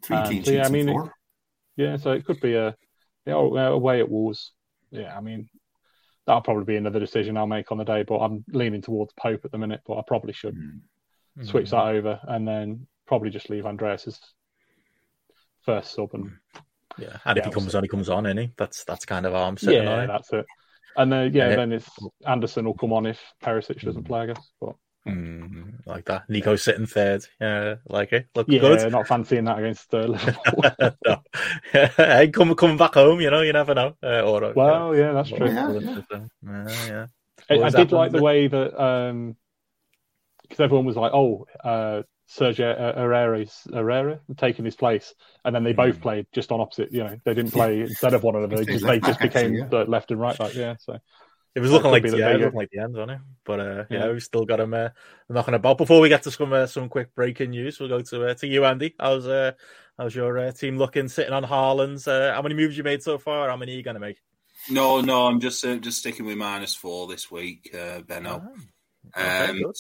Three 0.04 0.18
um, 0.18 0.44
so, 0.44 0.52
yeah, 0.52 0.66
I 0.66 0.70
mean, 0.70 0.90
it, 0.90 1.10
yeah, 1.78 1.96
so 1.96 2.12
it 2.12 2.26
could 2.26 2.42
be 2.42 2.56
a 2.56 2.76
you 3.26 3.34
oh, 3.34 3.54
know, 3.54 3.74
away 3.74 4.00
at 4.00 4.10
Wolves. 4.10 4.52
Yeah, 4.92 5.16
I 5.16 5.22
mean 5.22 5.48
that'll 6.26 6.42
probably 6.42 6.66
be 6.66 6.76
another 6.76 7.00
decision 7.00 7.38
I'll 7.38 7.48
make 7.48 7.72
on 7.72 7.78
the 7.78 7.86
day, 7.86 8.04
but 8.04 8.18
I'm 8.18 8.44
leaning 8.50 8.82
towards 8.82 9.14
Pope 9.14 9.46
at 9.46 9.52
the 9.52 9.58
minute. 9.58 9.82
But 9.88 9.98
I 9.98 10.02
probably 10.06 10.34
should 10.34 10.56
mm. 10.56 11.48
switch 11.48 11.70
that 11.70 11.84
hmm. 11.84 11.98
over 11.98 12.20
and 12.28 12.46
then 12.46 12.88
probably 13.06 13.30
just 13.30 13.50
leave 13.50 13.66
Andreas's 13.66 14.20
first 15.64 15.94
sub 15.94 16.10
and. 16.14 16.26
Hmm. 16.26 16.64
Yeah, 17.00 17.18
and 17.26 17.38
yeah, 17.38 17.44
if 17.44 17.46
he 17.46 17.52
comes 17.52 17.76
on, 17.76 17.84
he 17.84 17.90
comes 17.90 18.10
on, 18.10 18.26
any. 18.26 18.54
That's 18.58 18.84
that's 18.84 19.06
kind 19.06 19.28
of 19.28 19.36
arm 19.36 19.56
sitting 19.56 19.84
yeah, 19.84 20.02
on 20.02 20.08
that's 20.08 20.34
it. 20.34 20.48
And 20.96 21.12
then 21.12 21.32
yeah, 21.32 21.50
and 21.50 21.60
then 21.60 21.72
it's 21.74 21.90
Anderson 22.26 22.66
will 22.66 22.74
come 22.74 22.92
on 22.92 23.06
if 23.06 23.22
Perisic 23.44 23.82
doesn't 23.82 24.02
hmm. 24.02 24.08
play, 24.08 24.22
I 24.22 24.26
guess. 24.28 24.52
But 24.60 24.76
Mm, 25.08 25.86
like 25.86 26.06
that. 26.06 26.30
Neco 26.30 26.56
sitting 26.56 26.86
third. 26.86 27.24
Yeah, 27.40 27.76
like 27.88 28.14
it. 28.14 28.28
Look 28.36 28.48
yeah, 28.50 28.60
good. 28.60 28.92
not 28.92 29.08
fancying 29.08 29.46
that 29.46 29.60
against 29.60 29.94
uh, 29.94 30.00
Liverpool. 30.08 30.64
no. 31.06 31.22
hey, 31.98 32.30
come, 32.30 32.56
coming 32.56 32.78
back 32.78 32.94
home, 32.96 33.22
you 33.22 33.32
know, 33.32 33.42
you 33.42 33.54
never 33.54 33.74
know. 33.74 33.96
Uh, 34.04 34.22
or, 34.22 34.44
uh, 34.44 34.54
well, 34.56 34.96
yeah, 34.96 35.14
that's 35.14 35.30
true. 35.30 35.48
Yeah, 35.48 36.02
yeah. 36.44 36.68
yeah. 36.88 37.06
I, 37.50 37.64
I 37.64 37.70
did 37.70 37.92
like 37.92 38.12
the 38.12 38.22
way 38.22 38.48
that, 38.48 38.72
because 38.72 40.60
um, 40.60 40.64
everyone 40.64 40.86
was 40.86 40.98
like, 40.98 41.14
oh, 41.14 41.48
uh, 41.64 42.04
Serge 42.28 42.58
Aurier's 42.58 43.68
Aurier 43.72 44.20
taking 44.36 44.66
his 44.66 44.76
place, 44.76 45.14
and 45.46 45.56
then 45.56 45.64
they 45.64 45.72
both 45.72 46.00
mm. 46.00 46.02
played 46.02 46.28
just 46.34 46.52
on 46.52 46.60
opposite. 46.60 46.92
You 46.92 47.06
know, 47.06 47.18
they 47.24 47.34
didn't 47.34 47.52
play 47.52 47.82
instead 47.82 48.14
of 48.14 48.24
one 48.24 48.36
another. 48.36 48.58
They 48.58 48.74
just, 48.74 48.86
they 48.86 49.00
just 49.00 49.20
became 49.22 49.56
actually, 49.62 49.78
yeah. 49.78 49.86
left 49.88 50.12
and 50.12 50.20
right 50.20 50.38
back. 50.38 50.54
Yeah, 50.54 50.76
so 50.78 51.00
it 51.58 51.60
was 51.60 51.72
looking 51.72 51.90
like 51.90 52.04
the, 52.04 52.16
yeah, 52.16 52.34
looking 52.34 52.54
like 52.54 52.70
the 52.70 52.84
end, 52.84 52.94
wasn't 52.94 53.14
it? 53.14 53.20
But 53.44 53.60
uh, 53.60 53.86
yeah, 53.90 54.06
yeah, 54.06 54.12
we've 54.12 54.22
still 54.22 54.46
got 54.46 54.60
him 54.60 54.76
uh, 54.76 54.90
knocking 55.28 55.56
about. 55.56 55.80
Before 55.80 56.00
we 56.00 56.08
get 56.08 56.22
to 56.24 56.32
some 56.32 56.54
uh, 56.54 56.68
some 56.68 56.88
quick 56.88 57.16
breaking 57.16 57.50
news, 57.50 57.80
we'll 57.80 57.90
go 57.90 58.02
to 58.02 58.28
uh, 58.28 58.34
to 58.36 58.46
you, 58.46 58.64
Andy. 58.64 58.94
How's 59.00 59.26
uh, 59.26 59.54
how's 59.98 60.14
your 60.14 60.38
uh, 60.38 60.52
team 60.52 60.78
looking? 60.78 61.08
Sitting 61.08 61.34
on 61.34 61.44
Haaland's. 61.44 62.08
Uh, 62.08 62.32
how 62.32 62.44
many 62.44 62.54
moves 62.54 62.78
you 62.78 62.84
made 62.84 63.02
so 63.02 63.18
far? 63.18 63.50
How 63.50 63.58
many 63.58 63.74
are 63.74 63.76
you 63.76 63.82
going 63.82 63.96
to 63.96 64.00
make? 64.00 64.22
No, 64.70 65.02
no, 65.02 65.26
I'm 65.26 65.40
just 65.40 65.66
uh, 65.66 65.78
just 65.78 65.98
sticking 65.98 66.28
with 66.28 66.38
minus 66.38 66.76
four 66.76 67.08
this 67.08 67.32
week, 67.32 67.74
uh, 67.74 68.02
Benno. 68.02 68.44
Oh, 68.46 69.20
okay, 69.20 69.64
um, 69.64 69.74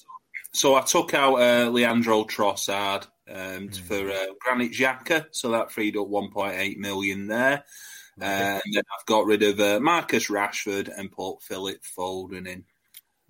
so 0.51 0.73
I 0.73 0.81
took 0.81 1.13
out 1.13 1.35
uh, 1.35 1.69
Leandro 1.69 2.23
Trossard 2.23 3.05
um, 3.29 3.69
mm. 3.69 3.79
for 3.81 4.09
uh, 4.09 4.33
Granit 4.39 4.71
Xhaka, 4.71 5.27
so 5.29 5.51
that 5.51 5.71
freed 5.71 5.95
up 5.95 6.07
1.8 6.07 6.77
million 6.77 7.27
there. 7.27 7.65
Uh, 8.19 8.59
and 8.65 8.73
then 8.73 8.83
I've 8.97 9.05
got 9.05 9.25
rid 9.25 9.43
of 9.43 9.59
uh, 9.59 9.79
Marcus 9.79 10.27
Rashford 10.27 10.89
and 10.95 11.11
put 11.11 11.43
Philip 11.43 11.81
Foden 11.97 12.47
in. 12.47 12.63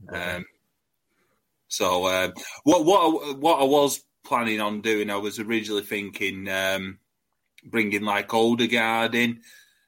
Um, 0.09 0.45
so 1.67 2.05
uh, 2.05 2.31
what 2.63 2.85
what 2.85 3.37
what 3.39 3.59
I 3.59 3.65
was 3.65 4.01
planning 4.23 4.61
on 4.61 4.81
doing, 4.81 5.09
I 5.09 5.17
was 5.17 5.39
originally 5.39 5.83
thinking 5.83 6.47
um, 6.47 6.99
bringing 7.65 8.03
like 8.03 8.33
Odegaard 8.33 9.15
in 9.15 9.41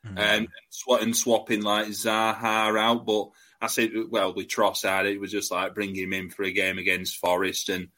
mm-hmm. 0.05 0.17
and, 0.17 0.47
sw- 0.69 1.01
and 1.01 1.15
swapping 1.15 1.61
like 1.61 1.87
Zaha 1.87 2.79
out, 2.79 3.05
but 3.05 3.29
I 3.61 3.67
said, 3.67 3.91
well, 4.09 4.33
with 4.33 4.47
Trossard, 4.47 5.05
it 5.05 5.19
was 5.19 5.31
just 5.31 5.51
like 5.51 5.75
bringing 5.75 6.03
him 6.03 6.13
in 6.13 6.29
for 6.29 6.43
a 6.43 6.51
game 6.51 6.77
against 6.77 7.17
Forest 7.17 7.69
and 7.69 7.89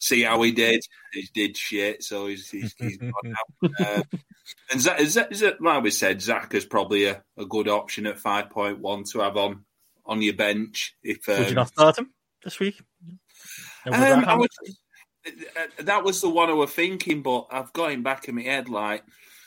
see 0.00 0.22
how 0.22 0.42
he 0.42 0.50
did. 0.50 0.84
He 1.12 1.28
did 1.32 1.56
shit, 1.56 2.02
so 2.02 2.26
he's 2.26 2.50
he's, 2.50 2.74
he's 2.78 2.96
gone 2.96 3.12
out. 3.26 3.70
Uh, 3.78 4.02
and 4.72 4.80
Xhaka, 4.80 5.00
is 5.00 5.14
that, 5.14 5.32
is 5.32 5.40
that, 5.40 5.60
like 5.60 5.82
we 5.82 5.90
said, 5.90 6.18
Xhaka 6.18 6.54
is 6.54 6.64
probably 6.64 7.04
a, 7.04 7.22
a 7.36 7.46
good 7.46 7.68
option 7.68 8.06
at 8.06 8.18
five 8.18 8.50
point 8.50 8.80
one 8.80 9.04
to 9.12 9.20
have 9.20 9.36
on 9.36 9.64
on 10.04 10.22
your 10.22 10.34
bench. 10.34 10.96
If 11.02 11.28
um, 11.28 11.38
would 11.38 11.48
you 11.50 11.54
not 11.54 11.68
start 11.68 11.98
him 11.98 12.12
this 12.42 12.58
week? 12.58 12.80
Um, 13.86 13.92
that, 13.92 14.38
was, 14.38 14.48
uh, 15.26 15.82
that 15.84 16.04
was 16.04 16.20
the 16.20 16.28
one 16.28 16.50
I 16.50 16.54
was 16.54 16.72
thinking, 16.72 17.22
but 17.22 17.46
I've 17.50 17.72
got 17.72 17.92
him 17.92 18.02
back 18.02 18.28
in 18.28 18.34
my 18.34 18.42
head. 18.42 18.68
Like 18.68 19.04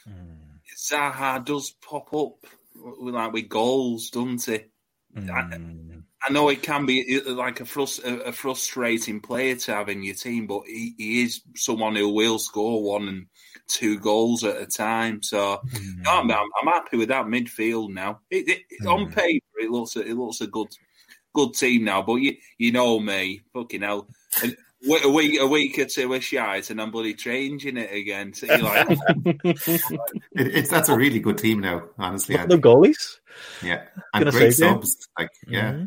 mm. 0.07 0.37
Zaha 0.77 1.43
does 1.43 1.75
pop 1.81 2.13
up 2.13 2.45
like 2.75 3.33
with 3.33 3.49
goals, 3.49 4.09
doesn't 4.09 4.45
he? 4.45 4.65
Mm. 5.15 6.02
I, 6.23 6.29
I 6.29 6.33
know 6.33 6.49
it 6.49 6.61
can 6.61 6.85
be 6.85 7.21
like 7.21 7.59
a, 7.59 7.63
frust- 7.63 8.03
a, 8.03 8.31
frustrating 8.31 9.19
player 9.19 9.55
to 9.55 9.73
have 9.73 9.89
in 9.89 10.03
your 10.03 10.15
team, 10.15 10.47
but 10.47 10.63
he, 10.65 10.93
he, 10.97 11.23
is 11.23 11.41
someone 11.55 11.95
who 11.95 12.09
will 12.09 12.39
score 12.39 12.83
one 12.83 13.07
and 13.07 13.25
two 13.67 13.99
goals 13.99 14.43
at 14.43 14.61
a 14.61 14.65
time. 14.65 15.21
So 15.21 15.59
mm. 15.65 16.03
no, 16.03 16.11
I'm, 16.11 16.31
I'm, 16.31 16.67
happy 16.67 16.97
with 16.97 17.09
that 17.09 17.25
midfield 17.25 17.89
now. 17.89 18.19
It, 18.29 18.47
it, 18.49 18.61
mm. 18.81 18.91
On 18.91 19.11
paper, 19.11 19.45
it 19.59 19.69
looks 19.69 19.95
it 19.95 20.17
looks 20.17 20.41
a 20.41 20.47
good 20.47 20.69
good 21.33 21.53
team 21.53 21.83
now, 21.83 22.01
but 22.01 22.15
you 22.15 22.35
you 22.57 22.71
know 22.71 22.99
me, 22.99 23.41
fucking 23.53 23.81
hell. 23.81 24.07
And, 24.41 24.55
a 25.03 25.09
week, 25.09 25.39
a 25.39 25.47
week 25.47 25.79
or 25.79 25.85
two 25.85 26.13
of 26.13 26.23
shite, 26.23 26.69
and 26.69 26.81
I'm 26.81 26.91
bloody 26.91 27.13
changing 27.13 27.77
it 27.77 27.91
again. 27.93 28.33
So 28.33 28.47
like, 28.47 28.89
it, 29.25 30.21
it's 30.33 30.69
that's 30.69 30.89
a 30.89 30.95
really 30.95 31.19
good 31.19 31.37
team 31.37 31.59
now. 31.59 31.83
Honestly, 31.97 32.35
the 32.35 32.57
goalies, 32.57 33.19
yeah, 33.61 33.83
and 34.13 34.29
great 34.29 34.53
subs. 34.53 35.07
Like, 35.17 35.29
yeah, 35.47 35.71
mm-hmm. 35.71 35.85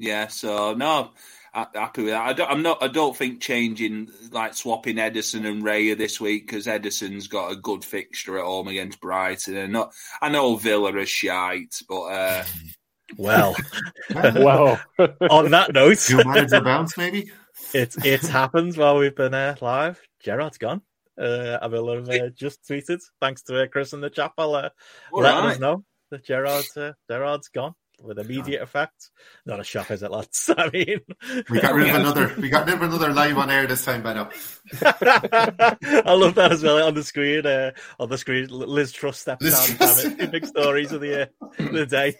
Yeah. 0.00 0.28
So 0.28 0.72
no, 0.74 1.10
happy 1.52 2.02
with 2.02 2.12
that. 2.12 2.26
I 2.26 2.32
don't, 2.32 2.50
I'm 2.50 2.62
not. 2.62 2.82
I 2.82 2.88
don't 2.88 3.16
think 3.16 3.40
changing 3.40 4.08
like 4.32 4.54
swapping 4.54 4.96
Ederson 4.96 5.46
and 5.46 5.62
Raya 5.62 5.96
this 5.96 6.20
week 6.20 6.46
because 6.46 6.66
Ederson's 6.66 7.28
got 7.28 7.52
a 7.52 7.56
good 7.56 7.84
fixture 7.84 8.38
at 8.38 8.44
home 8.44 8.68
against 8.68 9.00
Brighton, 9.00 9.56
and 9.56 9.72
not. 9.72 9.92
I 10.20 10.30
know 10.30 10.56
Villa 10.56 10.96
are 10.96 11.06
shite, 11.06 11.80
but. 11.88 12.02
uh 12.02 12.44
well, 13.18 13.56
well. 14.14 14.80
on 14.98 15.50
that 15.50 15.72
note, 15.74 15.98
two 15.98 16.22
manager 16.24 16.60
bounce 16.60 16.96
maybe. 16.96 17.30
It's 17.74 17.96
it's 18.04 18.28
happened 18.28 18.76
while 18.76 18.98
we've 18.98 19.14
been 19.14 19.34
uh, 19.34 19.56
live. 19.60 20.00
Gerrard's 20.22 20.58
gone. 20.58 20.82
Uh, 21.20 21.58
I 21.60 21.66
will 21.66 21.92
have 21.94 22.08
uh, 22.08 22.28
just 22.30 22.60
tweeted. 22.68 23.00
Thanks 23.20 23.42
to 23.42 23.62
uh, 23.62 23.66
Chris 23.66 23.92
in 23.92 24.00
the 24.00 24.10
chapel, 24.10 24.54
uh, 24.54 24.70
letting 25.12 25.44
right. 25.44 25.52
us 25.52 25.58
know 25.58 25.84
that 26.10 26.24
Gerrard's 26.24 26.74
uh, 26.76 26.92
Gerrard's 27.10 27.48
gone 27.48 27.74
with 28.02 28.18
immediate 28.18 28.62
effect. 28.62 29.10
Not 29.46 29.60
a 29.60 29.64
shock, 29.64 29.90
is 29.90 30.02
it, 30.02 30.10
lads? 30.10 30.50
I 30.58 30.70
mean, 30.70 31.00
we 31.48 31.60
got 31.60 31.74
rid 31.74 31.90
of 31.90 31.94
another. 32.00 32.34
We 32.38 32.48
got 32.48 32.66
rid 32.66 32.74
of 32.74 32.82
another 32.82 33.12
live 33.12 33.38
on 33.38 33.50
air 33.50 33.66
this 33.66 33.84
time, 33.84 34.02
Benno. 34.02 34.30
I 34.82 36.14
love 36.14 36.34
that 36.34 36.52
as 36.52 36.62
well 36.62 36.86
on 36.86 36.94
the 36.94 37.02
screen. 37.02 37.46
Uh, 37.46 37.72
on 37.98 38.08
the 38.08 38.18
screen, 38.18 38.48
Liz 38.48 38.92
Truss 38.92 39.18
steps 39.18 39.44
Liz 39.44 39.76
down. 39.78 40.16
Two 40.16 40.28
big 40.28 40.46
stories 40.46 40.92
of 40.92 41.00
the 41.00 41.22
uh, 41.22 41.26
the 41.58 41.86
day. 41.86 42.14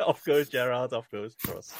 off 0.00 0.24
goes 0.24 0.48
Gerrard. 0.48 0.92
Off 0.92 1.10
goes 1.10 1.34
Truss. 1.34 1.72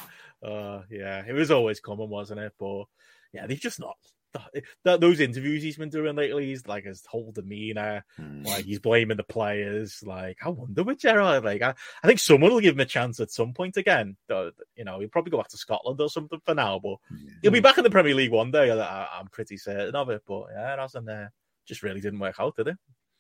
Uh, 0.43 0.83
yeah, 0.91 1.23
it 1.27 1.33
was 1.33 1.51
always 1.51 1.81
common, 1.81 2.09
wasn't 2.09 2.41
it? 2.41 2.53
But 2.59 2.85
yeah, 3.33 3.47
they've 3.47 3.61
just 3.61 3.81
not 3.81 3.97
that, 4.85 5.01
those 5.01 5.21
interviews 5.21 5.63
he's 5.63 5.77
been 5.77 5.89
doing 5.89 6.17
lately, 6.17 6.47
he's 6.47 6.67
like 6.67 6.85
his 6.85 7.05
whole 7.07 7.33
demeanor, 7.33 8.05
mm. 8.19 8.47
like 8.47 8.65
he's 8.65 8.79
blaming 8.79 9.17
the 9.17 9.25
players. 9.25 10.03
Like, 10.05 10.39
I 10.45 10.49
wonder 10.49 10.83
with 10.83 10.99
Gerrard. 10.99 11.45
Like, 11.45 11.63
I, 11.63 11.75
I 12.03 12.07
think 12.07 12.21
someone 12.21 12.53
will 12.53 12.61
give 12.61 12.75
him 12.75 12.81
a 12.81 12.87
chance 12.87 13.21
at 13.21 13.31
some 13.31 13.53
point 13.53 13.77
again. 13.77 14.17
You 14.29 14.85
know, 14.85 15.01
he'll 15.01 15.09
probably 15.09 15.31
go 15.31 15.39
back 15.39 15.49
to 15.49 15.59
Scotland 15.59 16.01
or 16.01 16.09
something 16.09 16.41
for 16.45 16.55
now, 16.55 16.79
but 16.79 16.97
yeah. 17.11 17.31
he'll 17.43 17.53
be 17.53 17.61
back 17.61 17.79
in 17.79 17.85
the 17.85 17.91
Premier 17.91 18.15
League 18.15 18.33
one 18.33 18.51
day. 18.51 18.71
I, 18.71 19.21
am 19.21 19.29
pretty 19.29 19.57
certain 19.57 19.95
of 19.95 20.11
it. 20.11 20.23
But 20.27 20.47
yeah, 20.55 20.75
it 20.75 20.79
hasn't. 20.79 21.09
Uh, 21.09 21.27
just 21.67 21.83
really 21.83 22.01
didn't 22.01 22.21
work 22.21 22.37
out, 22.39 22.57
did 22.57 22.69
it? 22.69 22.77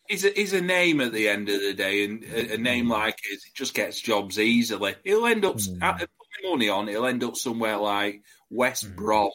He's 0.08 0.24
a, 0.24 0.30
he's 0.30 0.52
a 0.52 0.60
name 0.60 1.00
at 1.00 1.12
the 1.12 1.28
end 1.28 1.48
of 1.48 1.60
the 1.60 1.74
day, 1.74 2.04
and 2.04 2.22
a, 2.22 2.54
a 2.54 2.58
name 2.58 2.88
like 2.88 3.18
his 3.28 3.42
just 3.54 3.74
gets 3.74 4.00
jobs 4.00 4.38
easily. 4.38 4.94
He'll 5.02 5.26
end 5.26 5.44
up 5.44 5.56
mm. 5.56 5.80
putting 5.80 6.50
money 6.50 6.68
on. 6.68 6.86
He'll 6.86 7.06
end 7.06 7.24
up 7.24 7.36
somewhere 7.36 7.76
like 7.76 8.22
West 8.48 8.86
mm. 8.86 8.94
Brom 8.94 9.30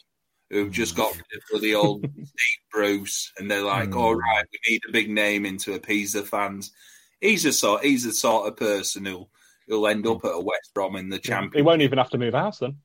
who've 0.51 0.71
just 0.71 0.95
got 0.95 1.15
rid 1.15 1.41
of 1.55 1.61
the 1.61 1.75
old 1.75 2.03
Steve 2.13 2.59
Bruce, 2.71 3.31
and 3.37 3.49
they're 3.49 3.63
like, 3.63 3.89
mm. 3.89 3.95
"All 3.97 4.15
right, 4.15 4.45
we 4.51 4.71
need 4.71 4.81
a 4.87 4.91
big 4.91 5.09
name 5.09 5.45
in 5.45 5.57
to 5.59 5.73
appease 5.73 6.13
the 6.13 6.21
fans." 6.21 6.71
He's 7.19 7.45
a 7.45 7.53
sort, 7.53 7.83
he's 7.83 8.03
the 8.03 8.13
sort 8.13 8.47
of 8.47 8.57
person 8.57 9.05
who 9.05 9.17
will 9.17 9.29
who'll 9.67 9.87
end 9.87 10.05
up 10.05 10.23
at 10.25 10.31
a 10.31 10.39
West 10.39 10.73
Brom 10.73 10.95
in 10.95 11.09
the 11.09 11.19
champion. 11.19 11.53
He 11.53 11.61
won't 11.61 11.81
even 11.81 11.97
have 11.97 12.09
to 12.11 12.17
move 12.17 12.33
house 12.33 12.59
then. 12.59 12.77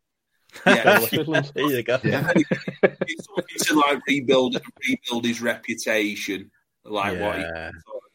Yeah, 0.65 1.01
there 1.11 1.71
you 1.71 1.83
go. 1.83 1.99
Yeah. 2.05 2.33
he's 2.35 3.67
to 3.67 3.75
like 3.75 4.01
rebuild, 4.07 4.61
rebuild 4.89 5.25
his 5.25 5.43
reputation, 5.43 6.51
like 6.85 7.19
yeah. 7.19 7.27
what 7.27 7.37
he 7.37 7.45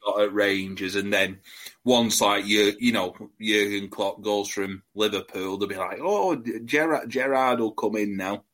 got 0.05 0.21
at 0.21 0.33
Rangers, 0.33 0.95
and 0.95 1.11
then 1.11 1.39
once 1.83 2.21
like 2.21 2.45
you, 2.45 2.73
you 2.79 2.91
know, 2.91 3.15
Jurgen 3.39 3.89
Klopp 3.89 4.21
goes 4.21 4.47
from 4.47 4.83
Liverpool, 4.95 5.57
they'll 5.57 5.67
be 5.67 5.75
like, 5.75 5.99
"Oh, 6.01 6.35
Gerard 6.65 7.09
Gerrard 7.09 7.59
will 7.59 7.73
come 7.73 7.97
in 7.97 8.17
now." 8.17 8.45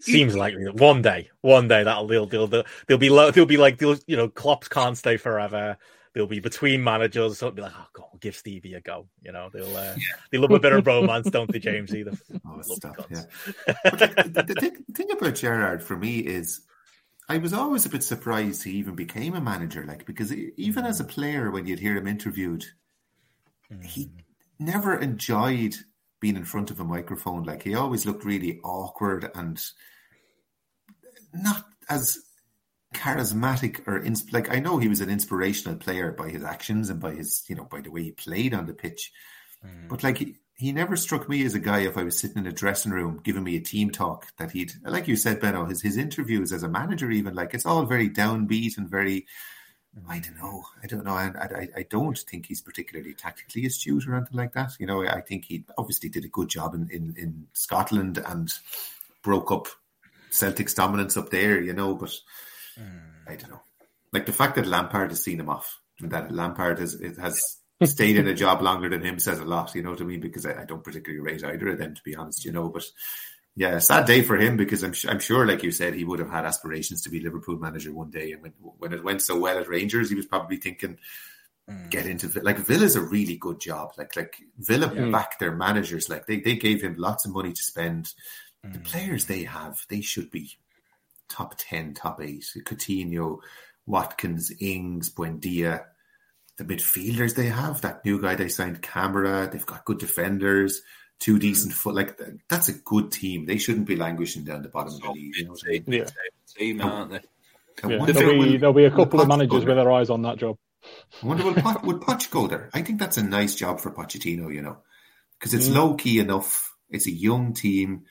Seems 0.00 0.36
like 0.36 0.54
one 0.74 1.02
day, 1.02 1.30
one 1.40 1.68
day 1.68 1.82
that'll 1.82 2.06
they'll 2.06 2.26
they'll 2.26 2.46
they'll, 2.46 2.64
they'll 2.86 2.98
be 2.98 3.08
they'll 3.08 3.46
be 3.46 3.56
like 3.56 3.78
they'll, 3.78 3.98
you 4.06 4.16
know 4.16 4.28
Klopp 4.28 4.68
can't 4.68 4.96
stay 4.96 5.16
forever. 5.16 5.76
They'll 6.14 6.26
be 6.26 6.40
between 6.40 6.84
managers, 6.84 7.38
so 7.38 7.46
it'll 7.46 7.56
be 7.56 7.62
like, 7.62 7.72
oh 7.74 7.86
god, 7.94 8.20
give 8.20 8.36
Stevie 8.36 8.74
a 8.74 8.80
go. 8.80 9.06
You 9.22 9.32
know, 9.32 9.48
they'll 9.52 9.76
uh, 9.76 9.94
yeah. 9.96 10.16
they 10.30 10.38
love 10.38 10.50
a 10.50 10.60
bit 10.60 10.72
of 10.72 10.86
romance, 10.86 11.30
don't 11.30 11.50
they, 11.50 11.58
James? 11.58 11.94
Either. 11.94 12.12
Oh, 12.46 12.60
stuff, 12.60 13.06
yeah. 13.10 13.24
But 13.84 13.98
the, 13.98 14.42
the, 14.46 14.54
thing, 14.54 14.84
the 14.88 14.94
thing 14.94 15.10
about 15.10 15.36
Gerrard 15.36 15.82
for 15.82 15.96
me 15.96 16.18
is, 16.18 16.60
I 17.28 17.38
was 17.38 17.54
always 17.54 17.86
a 17.86 17.88
bit 17.88 18.02
surprised 18.02 18.62
he 18.62 18.72
even 18.72 18.94
became 18.94 19.34
a 19.34 19.40
manager. 19.40 19.84
Like 19.86 20.04
because 20.04 20.32
even 20.34 20.84
as 20.84 21.00
a 21.00 21.04
player, 21.04 21.50
when 21.50 21.66
you'd 21.66 21.78
hear 21.78 21.96
him 21.96 22.06
interviewed, 22.06 22.66
mm. 23.72 23.82
he 23.82 24.10
never 24.58 24.98
enjoyed 24.98 25.76
being 26.22 26.36
in 26.36 26.44
front 26.44 26.70
of 26.70 26.80
a 26.80 26.84
microphone. 26.84 27.42
Like 27.42 27.64
he 27.64 27.74
always 27.74 28.06
looked 28.06 28.24
really 28.24 28.60
awkward 28.62 29.28
and 29.34 29.62
not 31.34 31.66
as 31.90 32.18
charismatic 32.94 33.86
or 33.88 34.02
ins- 34.02 34.32
like 34.32 34.54
I 34.54 34.60
know 34.60 34.78
he 34.78 34.88
was 34.88 35.00
an 35.00 35.10
inspirational 35.10 35.76
player 35.76 36.12
by 36.12 36.30
his 36.30 36.44
actions 36.44 36.88
and 36.90 37.00
by 37.00 37.12
his 37.12 37.42
you 37.48 37.56
know 37.56 37.64
by 37.64 37.80
the 37.80 37.90
way 37.90 38.04
he 38.04 38.12
played 38.12 38.54
on 38.54 38.66
the 38.66 38.72
pitch, 38.72 39.12
mm. 39.66 39.88
but 39.88 40.04
like 40.04 40.18
he, 40.18 40.36
he 40.54 40.70
never 40.70 40.96
struck 40.96 41.28
me 41.28 41.44
as 41.44 41.56
a 41.56 41.58
guy 41.58 41.80
if 41.80 41.98
I 41.98 42.04
was 42.04 42.20
sitting 42.20 42.38
in 42.38 42.46
a 42.46 42.52
dressing 42.52 42.92
room 42.92 43.20
giving 43.24 43.42
me 43.42 43.56
a 43.56 43.60
team 43.60 43.90
talk 43.90 44.28
that 44.36 44.52
he'd 44.52 44.72
like 44.84 45.08
you 45.08 45.16
said 45.16 45.40
Benno 45.40 45.64
his 45.64 45.82
his 45.82 45.96
interviews 45.96 46.52
as 46.52 46.62
a 46.62 46.68
manager 46.68 47.10
even 47.10 47.34
like 47.34 47.52
it's 47.52 47.66
all 47.66 47.84
very 47.84 48.08
downbeat 48.08 48.78
and 48.78 48.88
very 48.88 49.26
I 50.08 50.20
don't 50.20 50.36
know. 50.36 50.64
I 50.82 50.86
don't 50.86 51.04
know. 51.04 51.12
I, 51.12 51.26
I, 51.26 51.68
I 51.78 51.86
don't 51.88 52.18
think 52.18 52.46
he's 52.46 52.62
particularly 52.62 53.12
tactically 53.12 53.66
astute 53.66 54.06
or 54.08 54.16
anything 54.16 54.38
like 54.38 54.54
that. 54.54 54.72
You 54.78 54.86
know, 54.86 55.04
I 55.06 55.20
think 55.20 55.44
he 55.44 55.64
obviously 55.76 56.08
did 56.08 56.24
a 56.24 56.28
good 56.28 56.48
job 56.48 56.74
in, 56.74 56.88
in, 56.90 57.14
in 57.18 57.46
Scotland 57.52 58.18
and 58.24 58.50
broke 59.22 59.52
up 59.52 59.68
Celtic's 60.30 60.74
dominance 60.74 61.16
up 61.16 61.30
there, 61.30 61.60
you 61.60 61.74
know, 61.74 61.94
but 61.94 62.10
mm. 62.78 63.00
I 63.28 63.36
don't 63.36 63.50
know. 63.50 63.62
Like 64.12 64.26
the 64.26 64.32
fact 64.32 64.56
that 64.56 64.66
Lampard 64.66 65.10
has 65.10 65.22
seen 65.22 65.40
him 65.40 65.50
off 65.50 65.78
and 66.00 66.10
that 66.10 66.32
Lampard 66.32 66.78
has, 66.78 66.98
has 67.18 67.58
stayed 67.84 68.16
in 68.16 68.28
a 68.28 68.34
job 68.34 68.62
longer 68.62 68.88
than 68.88 69.04
him 69.04 69.18
says 69.18 69.40
a 69.40 69.44
lot, 69.44 69.74
you 69.74 69.82
know 69.82 69.90
what 69.90 70.00
I 70.00 70.04
mean? 70.04 70.20
Because 70.20 70.46
I, 70.46 70.62
I 70.62 70.64
don't 70.64 70.84
particularly 70.84 71.20
rate 71.20 71.44
either 71.44 71.68
of 71.68 71.78
them, 71.78 71.94
to 71.94 72.02
be 72.02 72.16
honest, 72.16 72.44
you 72.44 72.52
know, 72.52 72.68
but 72.70 72.84
yeah, 73.54 73.78
sad 73.78 74.06
day 74.06 74.22
for 74.22 74.36
him 74.36 74.56
because 74.56 74.82
I'm 74.82 74.94
I'm 75.08 75.18
sure, 75.18 75.46
like 75.46 75.62
you 75.62 75.72
said, 75.72 75.94
he 75.94 76.04
would 76.04 76.20
have 76.20 76.30
had 76.30 76.46
aspirations 76.46 77.02
to 77.02 77.10
be 77.10 77.20
Liverpool 77.20 77.58
manager 77.58 77.92
one 77.92 78.10
day. 78.10 78.32
And 78.32 78.42
when 78.42 78.52
when 78.78 78.92
it 78.92 79.04
went 79.04 79.20
so 79.20 79.38
well 79.38 79.58
at 79.58 79.68
Rangers, 79.68 80.08
he 80.08 80.16
was 80.16 80.26
probably 80.26 80.56
thinking, 80.56 80.98
mm. 81.70 81.90
get 81.90 82.06
into 82.06 82.28
like 82.40 82.58
Villa's 82.58 82.96
a 82.96 83.02
really 83.02 83.36
good 83.36 83.60
job. 83.60 83.92
Like 83.98 84.16
like 84.16 84.36
Villa 84.58 84.90
yeah. 84.94 85.10
back 85.10 85.38
their 85.38 85.54
managers. 85.54 86.08
Like 86.08 86.26
they 86.26 86.40
they 86.40 86.56
gave 86.56 86.80
him 86.80 86.94
lots 86.96 87.26
of 87.26 87.32
money 87.32 87.52
to 87.52 87.62
spend. 87.62 88.14
Mm. 88.64 88.72
The 88.72 88.78
players 88.78 89.26
they 89.26 89.44
have, 89.44 89.84
they 89.90 90.00
should 90.00 90.30
be 90.30 90.52
top 91.28 91.54
ten, 91.58 91.92
top 91.92 92.22
eight. 92.22 92.46
Coutinho, 92.64 93.40
Watkins, 93.84 94.50
Ings, 94.60 95.12
Buendia. 95.12 95.84
The 96.56 96.64
midfielders 96.64 97.34
they 97.34 97.46
have, 97.46 97.80
that 97.80 98.04
new 98.04 98.20
guy 98.20 98.34
they 98.34 98.48
signed, 98.48 98.82
Kamara. 98.82 99.50
They've 99.50 99.66
got 99.66 99.84
good 99.84 99.98
defenders 99.98 100.82
two 101.22 101.38
decent 101.38 101.72
foot. 101.72 101.94
Like 101.94 102.20
that's 102.48 102.68
a 102.68 102.72
good 102.72 103.12
team. 103.12 103.46
They 103.46 103.56
shouldn't 103.56 103.86
be 103.86 103.96
languishing 103.96 104.44
down 104.44 104.62
the 104.62 104.68
bottom 104.68 104.94
of 104.94 105.00
the 105.00 105.10
league. 105.12 105.36
You 105.36 105.44
know 105.44 105.52
what 105.52 105.62
I 105.66 105.70
mean? 105.70 105.84
Yeah. 105.86 106.06
Team, 106.56 106.80
aren't 106.82 107.10
they? 107.12 107.20
Yeah. 107.88 108.04
There'll, 108.04 108.42
be, 108.42 108.56
there'll 108.58 108.74
be 108.74 108.84
a 108.84 108.90
couple 108.90 109.20
of 109.20 109.28
managers 109.28 109.64
with 109.64 109.76
their 109.76 109.90
eyes 109.90 110.10
on 110.10 110.22
that 110.22 110.36
job. 110.36 110.58
I 111.22 111.26
wonder 111.26 111.44
would 111.44 111.56
Poch, 111.56 111.82
would 111.84 112.00
Poch 112.00 112.30
go 112.30 112.46
there? 112.48 112.68
I 112.74 112.82
think 112.82 112.98
that's 112.98 113.16
a 113.16 113.22
nice 113.22 113.54
job 113.54 113.80
for 113.80 113.92
Pochettino. 113.92 114.52
You 114.52 114.62
know, 114.62 114.78
because 115.38 115.54
it's 115.54 115.68
mm. 115.68 115.76
low 115.76 115.94
key 115.94 116.18
enough. 116.18 116.74
It's 116.90 117.06
a 117.06 117.12
young 117.12 117.54
team. 117.54 118.02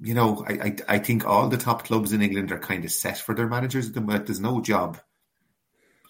You 0.00 0.14
know, 0.14 0.44
I, 0.46 0.52
I, 0.52 0.76
I 0.88 0.98
think 0.98 1.24
all 1.24 1.48
the 1.48 1.56
top 1.56 1.84
clubs 1.84 2.12
in 2.12 2.22
England 2.22 2.50
are 2.50 2.58
kind 2.58 2.84
of 2.84 2.90
set 2.90 3.18
for 3.18 3.34
their 3.34 3.48
managers. 3.48 3.86
at 3.86 3.94
the 3.94 4.00
moment. 4.00 4.26
There's 4.26 4.40
no 4.40 4.60
job 4.60 4.98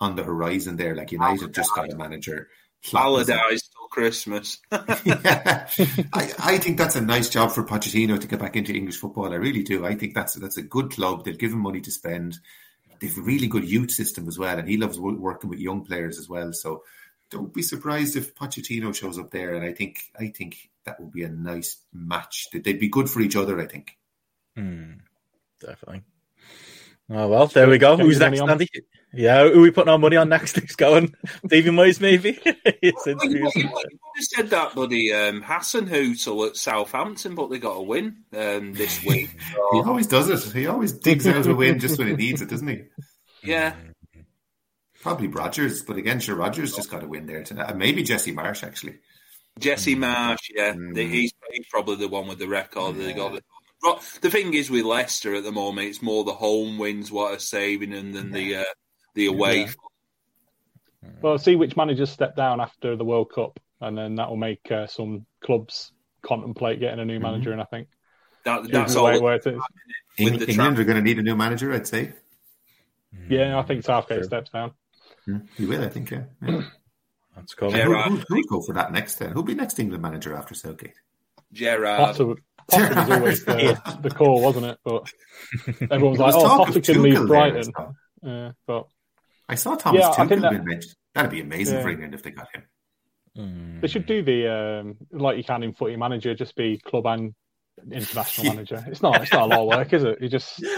on 0.00 0.16
the 0.16 0.24
horizon 0.24 0.76
there. 0.76 0.96
Like 0.96 1.12
United 1.12 1.52
just 1.52 1.74
got 1.74 1.92
a 1.92 1.96
manager. 1.96 2.48
Allardyce 2.94 3.68
till 3.68 3.86
Christmas. 3.88 4.60
yeah. 5.04 5.68
I, 6.12 6.32
I 6.38 6.59
think 6.59 6.78
that's 6.78 6.96
a 6.96 7.00
nice 7.00 7.28
job 7.28 7.52
for 7.52 7.64
Pochettino 7.64 8.20
to 8.20 8.26
get 8.26 8.40
back 8.40 8.56
into 8.56 8.74
English 8.74 8.96
football. 8.96 9.32
I 9.32 9.36
really 9.36 9.62
do. 9.62 9.86
I 9.86 9.94
think 9.94 10.14
that's 10.14 10.34
that's 10.34 10.56
a 10.56 10.62
good 10.62 10.90
club. 10.90 11.24
They'll 11.24 11.34
give 11.34 11.52
him 11.52 11.60
money 11.60 11.80
to 11.80 11.90
spend. 11.90 12.38
They've 13.00 13.16
a 13.16 13.22
really 13.22 13.48
good 13.48 13.68
youth 13.68 13.90
system 13.90 14.28
as 14.28 14.38
well, 14.38 14.59
and 14.59 14.68
he 14.68 14.76
loves 14.76 14.98
working 14.98 15.50
with 15.50 15.59
young 15.59 15.84
players 15.84 16.18
as 16.18 16.28
well. 16.28 16.52
So 16.52 16.84
don't 17.30 17.52
be 17.52 17.62
surprised 17.62 18.16
if 18.16 18.34
Pochettino 18.34 18.94
shows 18.94 19.18
up 19.18 19.30
there. 19.30 19.54
And 19.54 19.64
I 19.64 19.72
think 19.72 20.00
I 20.18 20.28
think 20.28 20.70
that 20.84 21.00
would 21.00 21.12
be 21.12 21.24
a 21.24 21.28
nice 21.28 21.78
match. 21.92 22.48
They'd 22.52 22.78
be 22.78 22.88
good 22.88 23.09
for 23.10 23.20
each 23.20 23.36
other. 23.36 23.60
I 23.60 23.66
think. 23.66 23.96
Mm, 24.56 25.00
definitely. 25.60 26.02
Oh 27.10 27.28
well, 27.28 27.46
there 27.46 27.68
we 27.68 27.78
go. 27.78 27.96
Who's 27.96 28.20
next, 28.20 28.40
Andy? 28.40 28.68
Yeah, 29.14 29.48
who 29.48 29.59
are 29.59 29.62
we 29.62 29.70
putting 29.70 29.90
our 29.90 29.98
money 29.98 30.16
on 30.16 30.28
next? 30.30 30.56
Who's 30.60 30.76
going? 30.76 31.14
David 31.47 31.72
Moyes, 31.72 32.01
maybe. 32.01 32.39
it's 32.44 33.06
well, 33.06 33.16
you, 33.24 33.51
you, 33.55 33.70
you 34.16 34.22
said 34.22 34.51
that, 34.51 34.74
buddy. 34.74 35.12
Um, 35.12 35.43
Hasenhüttl 35.43 36.48
at 36.48 36.56
Southampton, 36.56 37.34
but 37.34 37.51
they 37.51 37.59
got 37.59 37.76
a 37.76 37.82
win 37.82 38.24
um, 38.32 38.72
this 38.72 39.05
week. 39.06 39.30
So... 39.52 39.68
he 39.72 39.80
always 39.82 40.06
does 40.06 40.28
it. 40.28 40.52
He 40.52 40.66
always 40.66 40.93
digs 40.93 41.26
out 41.26 41.47
a 41.47 41.55
win 41.55 41.78
just 41.78 41.98
when 41.98 42.09
he 42.09 42.14
needs 42.14 42.40
it, 42.40 42.48
doesn't 42.48 42.68
he? 42.68 42.84
Yeah. 43.44 43.74
Probably 45.02 45.26
Rodgers, 45.26 45.82
but 45.82 45.97
again, 45.97 46.20
sure, 46.20 46.36
Rodgers 46.36 46.76
just 46.76 46.90
got 46.90 47.02
a 47.02 47.06
win 47.09 47.26
there 47.26 47.43
tonight. 47.43 47.76
Maybe 47.76 48.05
Jesse 48.05 48.32
Marsch 48.32 48.62
actually. 48.62 49.01
Jesse 49.59 49.97
Marsch, 49.97 50.48
yeah, 50.55 50.72
mm. 50.72 50.97
he's, 50.97 51.34
he's, 51.51 51.66
probably 51.68 51.97
the 51.97 52.09
one 52.09 52.28
with 52.28 52.39
the 52.39 52.47
record. 52.47 52.97
Yeah. 52.97 53.06
They 53.06 53.12
got 53.12 53.34
it 53.34 53.44
the 54.20 54.30
thing 54.30 54.55
is 54.55 54.70
with 54.70 54.84
Leicester 54.84 55.34
at 55.34 55.44
the 55.44 55.52
moment, 55.52 55.89
it's 55.89 56.02
more 56.02 56.24
the 56.24 56.32
home 56.32 56.78
wins 56.78 57.10
what 57.10 57.34
are 57.34 57.39
saving 57.40 57.93
and 57.93 58.14
than 58.14 58.30
the 58.30 58.56
uh, 58.56 58.64
the 59.14 59.26
away. 59.26 59.68
Yeah. 61.02 61.09
Well, 61.20 61.39
see 61.39 61.56
which 61.56 61.76
managers 61.76 62.10
step 62.10 62.36
down 62.36 62.60
after 62.60 62.97
the 62.97 63.05
World 63.05 63.30
Cup, 63.34 63.59
and 63.80 63.97
then 63.97 64.16
that 64.16 64.28
will 64.28 64.36
make 64.36 64.70
uh, 64.70 64.86
some 64.86 65.26
clubs 65.40 65.93
contemplate 66.22 66.80
getting 66.80 67.01
a 67.01 67.05
new 67.05 67.14
mm-hmm. 67.14 67.22
manager. 67.22 67.51
Mm-hmm. 67.51 67.60
And 67.60 67.62
I 67.62 67.64
think 67.64 67.89
that, 68.44 68.70
that's 68.70 68.97
all. 68.97 69.20
Where 69.20 69.34
it 69.34 69.47
is. 69.47 69.60
England, 70.18 70.48
England 70.48 70.78
are 70.78 70.84
going 70.84 70.97
to 70.97 71.02
need 71.02 71.18
a 71.18 71.22
new 71.22 71.36
manager, 71.36 71.72
I'd 71.72 71.86
say. 71.86 72.12
Yeah, 73.28 73.59
I 73.59 73.62
think 73.62 73.84
Southgate 73.84 74.18
sure. 74.18 74.24
steps 74.24 74.51
down. 74.51 74.72
Mm, 75.28 75.48
he 75.56 75.66
will, 75.66 75.82
I 75.82 75.89
think. 75.89 76.10
Yeah. 76.10 76.24
yeah. 76.47 76.62
That's 77.36 77.55
cool. 77.55 77.70
Who, 77.70 77.80
who, 77.80 78.16
who'll 78.28 78.43
go 78.43 78.62
for 78.62 78.74
that 78.74 78.93
next? 78.93 79.16
Then 79.16 79.32
who'll 79.32 79.43
be 79.43 79.55
next 79.55 79.78
England 79.78 80.02
manager 80.02 80.36
after 80.36 80.55
Southgate? 80.55 80.94
Gerrard. 81.52 81.98
Potter, 81.98 82.34
Potter 82.70 82.94
was 82.94 83.10
always 83.10 83.44
the, 83.44 83.98
the 84.02 84.10
call, 84.10 84.43
wasn't 84.43 84.66
it? 84.66 84.78
But 84.84 85.10
everyone 85.90 86.10
was 86.10 86.18
like, 86.18 86.34
"Oh, 86.34 86.64
Potter 86.64 86.80
can 86.80 87.02
leave 87.02 87.26
Brighton." 87.26 87.72
Yeah, 88.22 88.52
but 88.66 88.86
I 89.53 89.55
saw 89.55 89.74
Thomas 89.74 90.01
yeah, 90.01 90.24
Tuchel 90.24 90.41
that, 90.41 90.65
mentioned. 90.65 90.95
That'd 91.15 91.31
be 91.31 91.43
amazing 91.43 91.77
yeah. 91.77 91.83
for 91.83 91.91
England 91.91 92.15
if 92.15 92.23
they 92.23 92.31
got 92.31 92.49
him. 92.55 92.62
Mm. 93.37 93.83
They 93.83 93.89
should 93.89 94.07
do 94.07 94.23
the 94.23 94.49
um, 94.49 94.97
like 95.11 95.37
you 95.37 95.45
can 95.45 95.62
in 95.62 95.74
footy 95.74 95.95
manager, 95.97 96.35
just 96.35 96.57
be 96.57 96.79
club 96.79 97.07
and 97.07 97.35
international 97.90 98.46
manager. 98.54 98.84
It's 98.86 99.02
not. 99.02 99.22
It's 99.22 99.32
not 99.32 99.42
a 99.42 99.46
lot 99.46 99.60
of 99.60 99.66
work, 99.66 99.92
is 99.92 100.04
it? 100.04 100.20
You 100.20 100.28
just. 100.28 100.62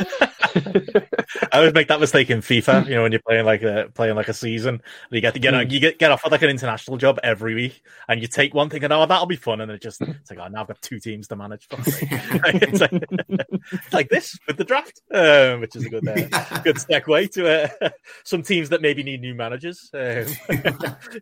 I 0.57 1.59
always 1.59 1.75
make 1.75 1.89
that 1.89 2.01
mistake 2.01 2.31
in 2.31 2.41
FIFA. 2.41 2.87
You 2.87 2.95
know, 2.95 3.03
when 3.03 3.13
you're 3.13 3.21
playing 3.21 3.45
like 3.45 3.63
a 3.63 3.91
playing 3.95 4.15
like 4.15 4.29
a 4.29 4.35
season, 4.35 4.83
you 5.11 5.21
get 5.21 5.35
to 5.35 5.41
get 5.41 5.55
mm. 5.55 5.71
you 5.71 5.81
get 5.81 5.99
get 5.99 6.11
off 6.11 6.23
like 6.31 6.43
an 6.43 6.51
international 6.51 6.97
job 6.97 7.19
every 7.23 7.55
week, 7.55 7.83
and 8.09 8.21
you 8.21 8.29
take 8.29 8.55
one 8.55 8.71
thinking, 8.71 8.93
"Oh, 8.93 9.07
that'll 9.07 9.27
be 9.27 9.37
fun," 9.37 9.61
and 9.61 9.71
it 9.71 9.83
just 9.83 10.01
it's 10.01 10.31
like, 10.31 10.39
"Oh, 10.39 10.49
now 10.49 10.63
I've 10.63 10.69
got 10.69 10.81
two 10.83 11.01
teams 11.01 11.29
to 11.29 11.37
manage." 11.37 11.67
it's, 11.73 12.81
like, 12.81 12.93
it's 12.93 13.93
like 13.93 14.09
this 14.09 14.39
with 14.47 14.57
the 14.57 14.65
draft, 14.65 15.01
um, 15.13 15.61
which 15.61 15.77
is 15.77 15.87
a 15.87 15.89
good 15.89 16.07
uh, 16.07 16.61
good 16.63 16.77
segue 16.77 17.31
to 17.33 17.65
uh, 17.85 17.91
some 18.25 18.43
teams 18.43 18.69
that 18.69 18.83
maybe 18.83 19.03
need 19.03 19.21
new 19.21 19.35
managers. 19.35 19.91
Um, 19.93 20.27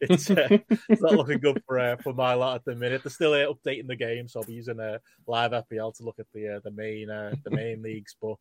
it's 0.02 0.30
uh, 0.30 0.58
it's 0.88 1.02
not 1.02 1.14
looking 1.14 1.38
good 1.38 1.62
for 1.66 1.78
uh, 1.78 1.96
for 1.96 2.12
my 2.12 2.34
lot 2.34 2.56
at 2.56 2.64
the 2.64 2.74
minute. 2.74 3.02
They're 3.02 3.10
still 3.10 3.32
uh, 3.32 3.52
updating 3.52 3.86
the 3.86 3.96
game, 3.96 4.28
so 4.28 4.40
I'll 4.40 4.46
be 4.46 4.54
using 4.54 4.78
a 4.80 5.00
live 5.26 5.52
FPL 5.72 5.96
to 5.96 6.02
look 6.04 6.18
at 6.18 6.26
the 6.32 6.56
uh, 6.56 6.60
the 6.64 6.70
main 6.70 7.10
uh, 7.10 7.34
the 7.44 7.50
main 7.50 7.82
leagues. 7.88 8.14
But 8.20 8.36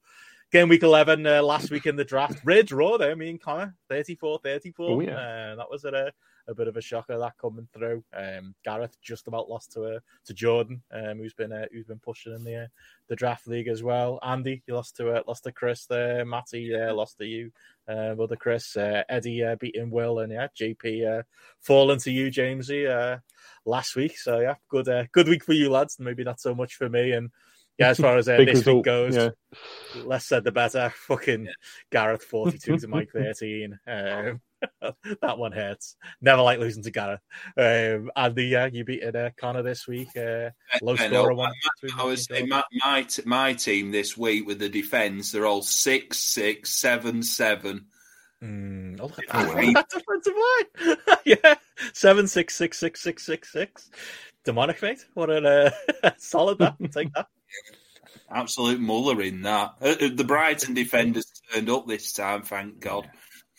game 0.51 0.69
week 0.69 0.83
11 0.83 1.25
uh, 1.25 1.41
last 1.41 1.71
week 1.71 1.85
in 1.85 1.95
the 1.95 2.03
draft, 2.03 2.41
Ridge 2.43 2.71
Raw 2.71 2.97
there, 2.97 3.15
me 3.15 3.29
and 3.29 3.41
Connor 3.41 3.75
34 3.89 4.39
34. 4.43 4.89
Oh, 4.89 4.99
yeah. 4.99 5.11
Uh, 5.11 5.55
that 5.55 5.71
was 5.71 5.85
a, 5.85 6.11
a 6.47 6.53
bit 6.53 6.67
of 6.67 6.77
a 6.77 6.81
shocker 6.81 7.17
that 7.17 7.37
coming 7.37 7.67
through. 7.73 8.03
Um, 8.13 8.53
Gareth 8.63 8.97
just 9.01 9.27
about 9.27 9.49
lost 9.49 9.71
to 9.73 9.83
uh, 9.83 9.99
to 10.25 10.33
Jordan, 10.33 10.81
um, 10.91 11.17
who's 11.17 11.33
been 11.33 11.51
uh, 11.51 11.65
who's 11.71 11.85
been 11.85 11.99
pushing 11.99 12.33
in 12.33 12.43
the 12.43 12.63
uh, 12.63 12.67
the 13.07 13.15
draft 13.15 13.47
league 13.47 13.67
as 13.67 13.81
well. 13.81 14.19
Andy, 14.21 14.61
you 14.67 14.75
lost 14.75 14.97
to 14.97 15.11
uh, 15.11 15.23
lost 15.27 15.43
to 15.45 15.51
Chris 15.51 15.85
there. 15.85 16.25
Matty 16.25 16.75
uh, 16.75 16.93
lost 16.93 17.17
to 17.19 17.25
you, 17.25 17.51
uh, 17.87 18.13
brother 18.15 18.35
Chris. 18.35 18.75
Uh, 18.75 19.03
Eddie 19.09 19.43
uh, 19.43 19.55
beating 19.55 19.89
Will, 19.89 20.19
and 20.19 20.31
yeah, 20.31 20.47
JP 20.59 21.19
uh, 21.19 21.23
falling 21.61 21.99
to 21.99 22.11
you, 22.11 22.29
Jamesy, 22.29 22.89
uh, 22.89 23.19
last 23.65 23.95
week. 23.95 24.17
So 24.17 24.39
yeah, 24.39 24.55
good 24.69 24.89
uh, 24.89 25.05
good 25.11 25.27
week 25.27 25.43
for 25.43 25.53
you 25.53 25.69
lads. 25.69 25.99
Maybe 25.99 26.23
not 26.23 26.39
so 26.39 26.53
much 26.53 26.75
for 26.75 26.89
me. 26.89 27.11
And 27.11 27.31
yeah, 27.81 27.89
as 27.89 27.97
far 27.97 28.17
as 28.17 28.29
uh, 28.29 28.37
this 28.37 28.59
result, 28.59 28.77
week 28.77 28.85
goes, 28.85 29.15
yeah. 29.15 29.29
less 30.03 30.25
said 30.25 30.43
the 30.43 30.51
better. 30.51 30.93
Fucking 31.07 31.45
yeah. 31.45 31.51
Gareth 31.91 32.23
forty 32.23 32.57
two 32.57 32.77
to 32.77 32.87
Mike 32.87 33.09
thirteen. 33.13 33.79
Um, 33.87 34.41
that 35.21 35.37
one 35.37 35.51
hurts. 35.51 35.95
Never 36.21 36.41
like 36.41 36.59
losing 36.59 36.83
to 36.83 36.91
Gareth. 36.91 37.21
Um, 37.57 38.11
and 38.15 38.35
the 38.35 38.55
uh, 38.55 38.69
you 38.71 38.83
beat 38.83 39.03
uh, 39.03 39.31
Connor 39.37 39.63
this 39.63 39.87
week. 39.87 40.09
Uh, 40.15 40.51
low 40.81 40.93
yeah, 40.93 41.07
scorer 41.07 41.31
no, 41.31 41.35
one. 41.35 41.53
I 41.97 42.03
was 42.03 42.29
my, 42.29 42.63
my 42.73 43.07
my 43.25 43.53
team 43.53 43.91
this 43.91 44.17
week 44.17 44.45
with 44.45 44.59
the 44.59 44.69
defence. 44.69 45.31
They're 45.31 45.47
all 45.47 45.63
six 45.63 46.19
six 46.19 46.71
seven 46.71 47.23
seven. 47.23 47.87
Mm, 48.43 48.99
oh, 48.99 49.07
that 49.07 49.85
defensive 49.89 50.33
line. 50.33 51.17
yeah, 51.25 51.55
seven 51.93 52.27
six 52.27 52.55
six 52.55 52.79
six 52.79 53.01
six 53.01 53.25
six 53.25 53.51
six. 53.51 53.89
Demonic 54.43 54.81
mate. 54.81 55.05
What 55.13 55.29
a 55.29 55.71
uh, 56.03 56.11
solid 56.17 56.57
that. 56.59 56.75
Take 56.91 57.13
that. 57.13 57.27
Absolute 58.29 58.79
muller 58.79 59.21
in 59.21 59.41
that. 59.41 59.75
Uh, 59.81 59.95
uh, 60.01 60.09
the 60.13 60.23
Brighton 60.23 60.73
defenders 60.73 61.25
turned 61.51 61.69
up 61.69 61.87
this 61.87 62.13
time, 62.13 62.43
thank 62.43 62.79
God. 62.79 63.09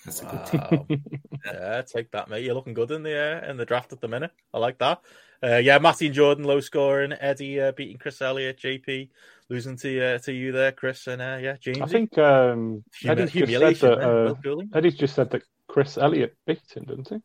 That's 0.05 0.23
wow. 0.23 0.87
yeah, 1.47 1.83
take 1.83 2.11
that, 2.13 2.29
mate. 2.29 2.45
You're 2.45 2.55
looking 2.55 2.75
good 2.75 2.91
in 2.91 3.03
the 3.03 3.17
uh, 3.17 3.51
in 3.51 3.57
the 3.57 3.67
draft 3.67 3.93
at 3.93 4.01
the 4.01 4.09
minute. 4.09 4.33
I 4.53 4.59
like 4.59 4.79
that. 4.79 5.01
Uh, 5.45 5.57
yeah, 5.57 5.79
Matty 5.79 6.07
and 6.07 6.15
Jordan 6.15 6.45
low 6.45 6.61
scoring. 6.61 7.13
Eddie 7.13 7.61
uh, 7.61 7.73
beating 7.73 7.99
Chris 7.99 8.23
Elliott. 8.23 8.59
JP 8.59 9.11
losing 9.49 9.77
to 9.77 10.15
uh, 10.15 10.19
to 10.19 10.33
you 10.33 10.53
there, 10.53 10.73
Chris, 10.73 11.07
and 11.07 11.21
uh, 11.21 11.39
yeah, 11.41 11.57
James. 11.61 11.81
I 11.81 11.87
think 11.87 12.17
um, 12.19 12.85
Eddie's, 13.05 13.33
just 13.33 13.81
said 13.81 13.99
that, 13.99 14.45
uh, 14.45 14.77
Eddie's 14.77 14.97
just 14.97 15.15
said 15.15 15.31
that 15.31 15.43
Chris 15.69 15.99
Elliott 15.99 16.37
beat 16.47 16.61
him, 16.75 16.85
didn't 16.85 17.09
he? 17.09 17.17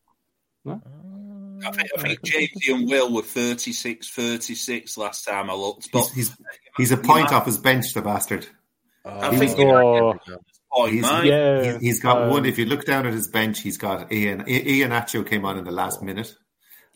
No. 0.64 0.80
I 1.64 1.70
think, 1.70 1.90
I 1.96 2.02
think 2.02 2.20
JP 2.24 2.74
and 2.74 2.88
Will 2.88 3.12
were 3.12 3.22
36 3.22 4.10
36 4.10 4.96
last 4.96 5.24
time 5.24 5.50
I 5.50 5.54
looked. 5.54 5.90
But 5.92 6.08
he's, 6.14 6.28
he's, 6.28 6.36
he's 6.76 6.92
a 6.92 6.96
point 6.96 7.32
off 7.32 7.46
his 7.46 7.58
bench, 7.58 7.92
the 7.94 8.02
bastard. 8.02 8.46
I 9.04 9.36
think 9.36 9.58
oh, 9.58 10.86
he's, 10.86 11.02
yeah, 11.02 11.78
he's 11.78 12.00
got 12.00 12.22
um, 12.22 12.30
one. 12.30 12.44
If 12.44 12.58
you 12.58 12.66
look 12.66 12.84
down 12.84 13.06
at 13.06 13.12
his 13.12 13.28
bench, 13.28 13.60
he's 13.60 13.78
got 13.78 14.12
Ian. 14.12 14.44
Iheanacho 14.44 15.26
came 15.26 15.44
on 15.44 15.58
in 15.58 15.64
the 15.64 15.72
last 15.72 16.02
minute. 16.02 16.34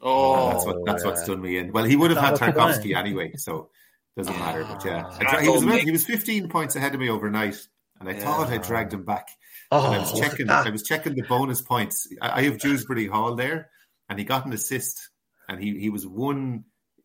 Oh, 0.02 0.50
that's 0.50 0.66
what 0.66 0.84
that's 0.84 1.04
yeah. 1.04 1.10
what's 1.10 1.24
done 1.24 1.40
me 1.40 1.56
in. 1.58 1.72
Well, 1.72 1.84
he 1.84 1.96
would 1.96 2.10
have 2.10 2.20
had 2.20 2.34
Tarkowski 2.34 2.96
anyway, 2.96 3.32
so 3.36 3.70
doesn't 4.16 4.38
matter. 4.38 4.64
But 4.64 4.84
yeah, 4.84 5.04
ah, 5.06 5.38
he 5.40 5.48
was 5.48 5.82
he 5.82 5.90
was 5.90 6.04
15 6.04 6.48
points 6.48 6.76
ahead 6.76 6.94
of 6.94 7.00
me 7.00 7.08
overnight, 7.08 7.56
and 8.00 8.08
I 8.08 8.12
yeah. 8.12 8.20
thought 8.20 8.50
I 8.50 8.58
dragged 8.58 8.92
him 8.92 9.04
back. 9.04 9.28
Oh, 9.70 9.86
and 9.86 9.94
I 9.94 9.98
was 10.00 10.18
checking. 10.18 10.50
I 10.50 10.68
was 10.70 10.82
checking 10.82 11.14
the 11.14 11.22
bonus 11.22 11.62
points. 11.62 12.08
I, 12.20 12.40
I 12.40 12.42
have 12.42 12.58
Dewsbury 12.58 13.06
Hall 13.06 13.36
there, 13.36 13.70
and 14.12 14.18
he 14.18 14.26
got 14.26 14.44
an 14.44 14.52
assist, 14.52 15.08
and 15.48 15.58
he 15.58 15.78
he 15.80 15.88
was 15.88 16.06
one. 16.06 16.64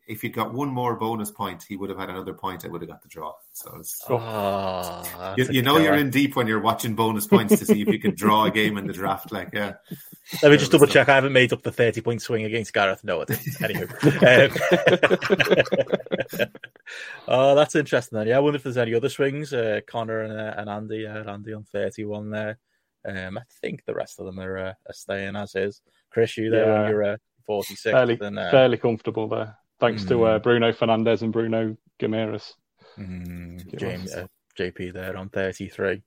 If 0.09 0.21
he'd 0.21 0.33
got 0.33 0.53
one 0.53 0.69
more 0.69 0.95
bonus 0.95 1.31
point, 1.31 1.63
he 1.67 1.75
would 1.75 1.89
have 1.89 1.99
had 1.99 2.09
another 2.09 2.33
point. 2.33 2.63
I 2.63 2.69
would 2.69 2.81
have 2.81 2.89
got 2.89 3.01
the 3.01 3.09
draw. 3.09 3.33
So 3.51 3.75
it's, 3.77 4.01
oh, 4.09 5.33
you, 5.37 5.47
you 5.49 5.61
know 5.61 5.77
you're 5.77 5.95
in 5.95 6.09
deep 6.09 6.37
when 6.37 6.47
you're 6.47 6.61
watching 6.61 6.95
bonus 6.95 7.27
points 7.27 7.59
to 7.59 7.65
see 7.65 7.81
if 7.81 7.89
you 7.89 7.99
can 7.99 8.15
draw 8.15 8.45
a 8.45 8.51
game 8.51 8.77
in 8.77 8.87
the 8.87 8.93
draft. 8.93 9.33
Like, 9.33 9.49
yeah. 9.51 9.73
Let 10.41 10.51
me 10.51 10.57
just 10.57 10.71
double 10.71 10.87
check. 10.87 11.09
I 11.09 11.15
haven't 11.15 11.33
made 11.33 11.51
up 11.51 11.61
the 11.61 11.73
30 11.73 11.99
point 11.99 12.21
swing 12.21 12.45
against 12.45 12.73
Gareth. 12.73 13.03
No, 13.03 13.21
I 13.21 13.25
didn't. 13.25 13.43
Anywho. 13.59 13.91
um, 16.39 16.49
oh, 17.27 17.55
that's 17.55 17.75
interesting. 17.75 18.17
Then. 18.17 18.27
Yeah, 18.27 18.37
I 18.37 18.39
wonder 18.39 18.55
if 18.55 18.63
there's 18.63 18.77
any 18.77 18.93
other 18.93 19.09
swings. 19.09 19.51
Uh, 19.51 19.81
Connor 19.87 20.21
and, 20.21 20.39
uh, 20.39 20.53
and 20.55 20.69
Andy. 20.69 21.05
Uh, 21.05 21.29
Andy 21.29 21.51
on 21.51 21.65
31 21.65 22.29
there. 22.29 22.59
Um, 23.05 23.37
I 23.37 23.43
think 23.61 23.83
the 23.85 23.93
rest 23.93 24.21
of 24.21 24.25
them 24.25 24.39
are, 24.39 24.57
uh, 24.57 24.73
are 24.87 24.93
staying 24.93 25.35
as 25.35 25.55
is. 25.55 25.81
Chris, 26.11 26.37
you 26.37 26.49
there 26.49 26.65
yeah. 26.65 26.89
you're 26.89 27.03
uh, 27.03 27.17
46. 27.45 27.83
Fairly, 27.83 28.17
and, 28.21 28.39
uh, 28.39 28.51
fairly 28.51 28.77
comfortable 28.77 29.27
there, 29.27 29.57
thanks 29.79 30.03
mm. 30.03 30.07
to 30.09 30.23
uh, 30.23 30.39
Bruno 30.39 30.71
Fernandes 30.71 31.21
and 31.21 31.31
Bruno 31.31 31.77
Guimaraes. 31.99 32.53
Mm, 32.97 33.77
James, 33.77 34.13
uh, 34.13 34.27
JP 34.57 34.93
there 34.93 35.15
on 35.17 35.29
33. 35.29 36.01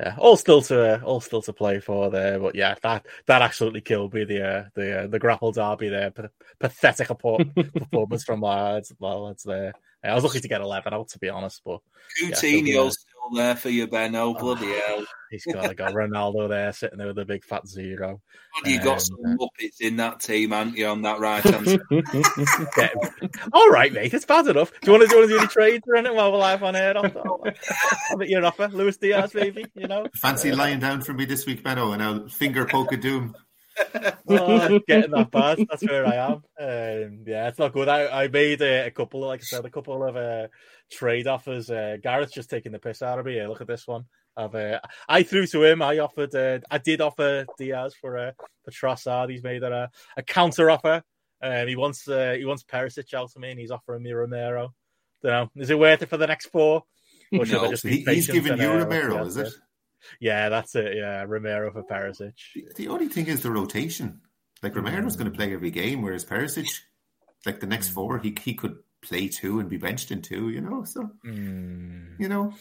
Yeah, 0.00 0.14
all 0.18 0.36
still 0.36 0.62
to 0.62 0.94
uh, 0.94 1.00
all 1.04 1.20
still 1.20 1.42
to 1.42 1.52
play 1.52 1.78
for 1.78 2.08
there, 2.08 2.38
but 2.38 2.54
yeah, 2.54 2.74
that 2.82 3.06
that 3.26 3.42
absolutely 3.42 3.82
killed 3.82 4.14
me. 4.14 4.24
The 4.24 4.42
uh, 4.42 4.64
the 4.74 5.00
uh, 5.00 5.06
the 5.08 5.18
grapple 5.18 5.52
derby 5.52 5.90
there, 5.90 6.10
P- 6.10 6.22
pathetic 6.58 7.08
performance 7.08 8.24
from 8.24 8.40
lads, 8.40 8.94
lads 8.98 9.42
there. 9.42 9.74
I 10.02 10.14
was 10.14 10.24
lucky 10.24 10.40
to 10.40 10.48
get 10.48 10.62
11 10.62 10.94
out, 10.94 11.08
to 11.08 11.18
be 11.18 11.28
honest, 11.28 11.60
but 11.62 11.80
Coutinho's 12.22 12.30
yeah, 12.30 12.88
still 12.88 12.92
there 13.34 13.56
for 13.56 13.68
you, 13.68 13.86
Benno. 13.86 14.34
Bloody 14.34 14.72
oh, 14.72 14.80
hell. 14.86 15.06
He's 15.30 15.44
got, 15.44 15.68
to 15.68 15.74
go 15.74 15.86
Ronaldo 15.86 16.48
there 16.48 16.72
sitting 16.72 16.98
there 16.98 17.06
with 17.06 17.18
a 17.18 17.24
big 17.24 17.44
fat 17.44 17.66
zero. 17.66 18.20
God, 18.62 18.70
you 18.70 18.78
got 18.78 18.94
um, 18.94 19.00
some 19.00 19.38
Muppets 19.38 19.80
in 19.80 19.96
that 19.96 20.18
team, 20.18 20.52
aren't 20.52 20.76
you, 20.76 20.86
on 20.86 21.02
that 21.02 21.20
right 21.20 21.42
hand 21.42 21.68
side? 22.76 22.90
All 23.52 23.68
right, 23.70 23.92
mate. 23.92 24.12
It's 24.12 24.24
bad 24.24 24.48
enough. 24.48 24.72
Do 24.80 24.90
you 24.90 24.98
want 24.98 25.08
to 25.08 25.16
do, 25.16 25.28
do 25.28 25.38
any 25.38 25.46
trades 25.46 25.84
or 25.86 25.94
anything 25.94 26.16
while 26.16 26.32
we're 26.32 26.38
live 26.38 26.64
on 26.64 26.74
air? 26.74 26.96
I'll, 26.96 27.42
I'll 28.10 28.16
bet 28.16 28.28
your 28.28 28.44
offer. 28.44 28.68
Luis 28.68 28.96
Diaz, 28.96 29.32
maybe, 29.32 29.66
you 29.74 29.86
know? 29.86 30.06
Fancy 30.16 30.50
lying 30.50 30.80
down 30.80 31.02
for 31.02 31.12
me 31.12 31.24
this 31.26 31.46
week, 31.46 31.62
Benno, 31.62 31.92
and 31.92 32.02
I'll 32.02 32.28
finger 32.28 32.66
poke 32.66 32.92
a 32.92 32.96
doom. 32.96 33.36
oh, 34.28 34.80
getting 34.86 35.10
that 35.12 35.30
bad. 35.30 35.58
That's 35.68 35.84
where 35.84 36.06
I 36.06 36.16
am. 36.16 36.32
Um, 36.32 37.24
yeah, 37.26 37.48
it's 37.48 37.58
not 37.58 37.72
good. 37.72 37.88
I, 37.88 38.24
I 38.24 38.28
made 38.28 38.60
a, 38.62 38.86
a, 38.86 38.90
couple, 38.90 39.20
like 39.20 39.40
I 39.40 39.44
said, 39.44 39.64
a 39.64 39.70
couple 39.70 40.02
of 40.02 40.16
uh, 40.16 40.48
trade 40.90 41.26
offers. 41.26 41.70
Uh, 41.70 41.96
Gareth's 42.02 42.32
just 42.32 42.50
taking 42.50 42.72
the 42.72 42.78
piss 42.78 43.02
out 43.02 43.18
of 43.18 43.26
me. 43.26 43.44
Look 43.46 43.60
at 43.60 43.66
this 43.66 43.86
one. 43.86 44.04
I've, 44.36 44.54
uh, 44.54 44.80
I 45.08 45.22
threw 45.22 45.46
to 45.48 45.64
him. 45.64 45.82
I 45.82 45.98
offered. 45.98 46.34
Uh, 46.34 46.60
I 46.70 46.78
did 46.78 47.00
offer 47.00 47.46
Diaz 47.58 47.94
for 48.00 48.18
uh, 48.18 48.32
for 48.64 48.70
Trossard. 48.70 49.30
He's 49.30 49.42
made 49.42 49.62
a, 49.62 49.90
a 50.16 50.22
counter 50.22 50.70
offer. 50.70 51.02
Um, 51.42 51.68
he 51.68 51.76
wants 51.76 52.06
uh, 52.08 52.34
he 52.38 52.44
wants 52.44 52.64
Perisic 52.64 53.12
out 53.14 53.30
to 53.32 53.40
me, 53.40 53.50
and 53.50 53.60
he's 53.60 53.70
offering 53.70 54.02
me 54.02 54.12
Romero. 54.12 54.74
Don't 55.22 55.56
know. 55.56 55.62
Is 55.62 55.70
it 55.70 55.78
worth 55.78 56.02
it 56.02 56.08
for 56.08 56.16
the 56.16 56.26
next 56.26 56.46
four? 56.46 56.84
Or 57.32 57.46
should 57.46 57.54
no, 57.54 57.66
I 57.66 57.70
just 57.70 57.86
he, 57.86 58.02
he's 58.04 58.28
giving 58.28 58.58
you 58.58 58.68
Romero, 58.68 59.24
is 59.24 59.36
it? 59.36 59.52
Yeah, 60.18 60.48
that's 60.48 60.74
it. 60.74 60.96
Yeah, 60.96 61.24
Romero 61.26 61.70
for 61.72 61.82
Perisic. 61.82 62.32
The, 62.54 62.66
the 62.76 62.88
only 62.88 63.08
thing 63.08 63.26
is 63.26 63.42
the 63.42 63.50
rotation. 63.50 64.20
Like 64.62 64.74
Romero's 64.74 65.16
going 65.16 65.30
to 65.30 65.36
play 65.36 65.52
every 65.52 65.70
game, 65.70 66.02
whereas 66.02 66.24
Perisic, 66.24 66.68
like 67.46 67.60
the 67.60 67.66
next 67.66 67.90
mm. 67.90 67.94
four, 67.94 68.18
he 68.18 68.36
he 68.42 68.54
could 68.54 68.78
play 69.02 69.28
two 69.28 69.60
and 69.60 69.68
be 69.68 69.76
benched 69.76 70.10
in 70.10 70.22
two. 70.22 70.50
You 70.50 70.60
know, 70.60 70.84
so 70.84 71.10
mm. 71.24 72.18
you 72.18 72.28
know. 72.28 72.54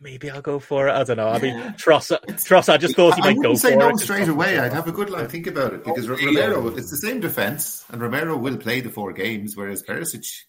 Maybe 0.00 0.30
I'll 0.30 0.42
go 0.42 0.58
for 0.58 0.88
it. 0.88 0.92
I 0.92 1.02
don't 1.02 1.16
know. 1.16 1.28
I 1.28 1.38
mean, 1.38 1.56
Tross, 1.78 2.12
Tross. 2.44 2.68
I 2.68 2.76
just 2.76 2.94
thought 2.94 3.14
he 3.14 3.22
might 3.22 3.40
go 3.40 3.54
say 3.54 3.74
no 3.74 3.88
it. 3.88 3.98
straight 3.98 4.28
away. 4.28 4.58
I'd 4.58 4.72
have 4.74 4.86
a 4.86 4.92
good 4.92 5.08
like 5.08 5.30
think 5.30 5.46
about 5.46 5.72
it 5.72 5.82
because 5.82 6.08
Romero, 6.08 6.68
it's 6.76 6.90
the 6.90 6.98
same 6.98 7.20
defense, 7.20 7.84
and 7.88 8.02
Romero 8.02 8.36
will 8.36 8.58
play 8.58 8.82
the 8.82 8.90
four 8.90 9.14
games, 9.14 9.56
whereas 9.56 9.82
Perisic, 9.82 10.42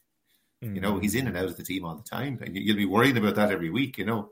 you 0.61 0.81
know, 0.81 0.99
he's 0.99 1.15
in 1.15 1.27
and 1.27 1.37
out 1.37 1.45
of 1.45 1.55
the 1.55 1.63
team 1.63 1.85
all 1.85 1.95
the 1.95 2.03
time, 2.03 2.39
and 2.41 2.55
you'll 2.55 2.75
be 2.75 2.85
worrying 2.85 3.15
about 3.15 3.35
that 3.35 3.51
every 3.51 3.69
week. 3.69 3.97
You 3.97 4.05
know. 4.05 4.31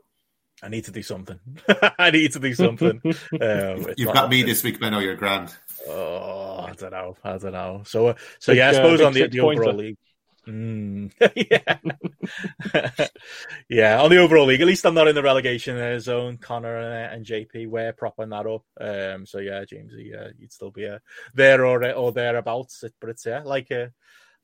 I 0.62 0.68
need 0.68 0.84
to 0.84 0.92
do 0.92 1.02
something. 1.02 1.40
I 1.98 2.10
need 2.10 2.32
to 2.32 2.38
do 2.38 2.54
something. 2.54 3.00
Um, 3.40 3.86
You've 3.96 4.12
got 4.12 4.30
me 4.30 4.42
this 4.42 4.62
week, 4.62 4.78
Benno. 4.78 4.98
You're 4.98 5.16
grand. 5.16 5.54
Oh, 5.88 6.43
I 6.43 6.43
don't 6.74 6.92
know. 6.92 7.16
I 7.24 7.38
don't 7.38 7.52
know. 7.52 7.82
So, 7.86 8.08
uh, 8.08 8.14
so 8.38 8.52
yeah, 8.52 8.70
I 8.70 8.72
suppose 8.72 9.00
uh, 9.00 9.06
on 9.06 9.12
the, 9.12 9.28
the 9.28 9.40
overall 9.40 9.74
league. 9.74 9.96
Mm, 10.46 11.10
yeah, 13.00 13.06
yeah. 13.68 14.02
On 14.02 14.10
the 14.10 14.18
overall 14.18 14.46
league, 14.46 14.60
at 14.60 14.66
least 14.66 14.84
I'm 14.84 14.94
not 14.94 15.08
in 15.08 15.14
the 15.14 15.22
relegation 15.22 15.76
uh, 15.78 15.98
zone. 15.98 16.36
Connor 16.36 16.76
and, 16.76 17.14
and, 17.14 17.26
JP, 17.26 17.68
we're 17.68 17.92
propping 17.94 18.28
that 18.28 18.46
up. 18.46 18.64
Um, 18.78 19.24
so 19.24 19.38
yeah, 19.38 19.64
James, 19.64 19.94
uh, 19.94 20.30
you'd 20.38 20.52
still 20.52 20.70
be 20.70 20.86
uh, 20.86 20.98
there 21.34 21.64
or 21.64 21.90
or 21.92 22.12
thereabouts. 22.12 22.84
But 23.00 23.10
it's 23.10 23.24
yeah, 23.24 23.42
like 23.42 23.72
uh, 23.72 23.86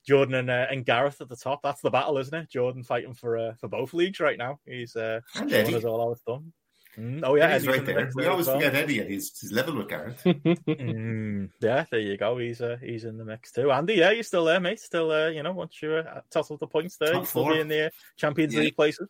Jordan 0.07 0.35
and, 0.35 0.51
uh, 0.51 0.67
and 0.71 0.87
Gareth 0.87 1.21
at 1.21 1.29
the 1.29 1.37
top. 1.37 1.61
That's 1.63 1.83
the 1.83 1.91
battle, 1.91 2.19
isn't 2.19 2.35
it? 2.35 2.51
Jordan 2.51 2.83
fighting 2.83 3.15
for 3.15 3.37
uh, 3.37 3.55
for 3.61 3.69
both 3.69 3.93
leagues 3.93 4.21
right 4.21 4.39
now. 4.39 4.59
He's 4.67 4.97
uh, 4.97 5.21
showing 5.35 5.75
us 5.75 5.85
all 5.85 6.01
how 6.01 6.13
it's 6.13 6.23
done. 6.23 6.53
Mm, 6.99 7.21
oh 7.25 7.37
yeah, 7.37 7.55
he's 7.55 7.67
right 7.67 7.85
there. 7.85 8.11
We 8.15 8.27
always 8.27 8.47
well. 8.47 8.57
forget 8.57 8.75
Eddie, 8.75 9.01
and 9.01 9.11
he's, 9.11 9.39
he's 9.39 9.53
level 9.53 9.77
with 9.77 9.89
Gareth. 9.89 10.23
mm, 10.25 11.51
yeah, 11.61 11.85
there 11.91 12.01
you 12.01 12.17
go. 12.17 12.37
He's 12.39 12.61
uh, 12.61 12.77
he's 12.83 13.05
in 13.05 13.17
the 13.17 13.25
mix 13.25 13.53
too. 13.53 13.71
Andy, 13.71 13.95
yeah, 13.95 14.11
you're 14.11 14.23
still 14.23 14.45
there, 14.45 14.61
mate. 14.61 14.81
Still, 14.81 15.11
uh, 15.11 15.29
you 15.29 15.43
know, 15.43 15.53
once 15.53 15.81
you 15.81 15.93
uh, 15.93 16.21
total 16.31 16.57
the 16.57 16.67
points 16.67 16.97
there, 16.97 17.15
you 17.15 17.25
still 17.25 17.49
be 17.49 17.61
in 17.61 17.69
the 17.69 17.87
uh, 17.87 17.91
Champions 18.17 18.55
yeah. 18.55 18.61
League 18.61 18.77
places. 18.77 19.09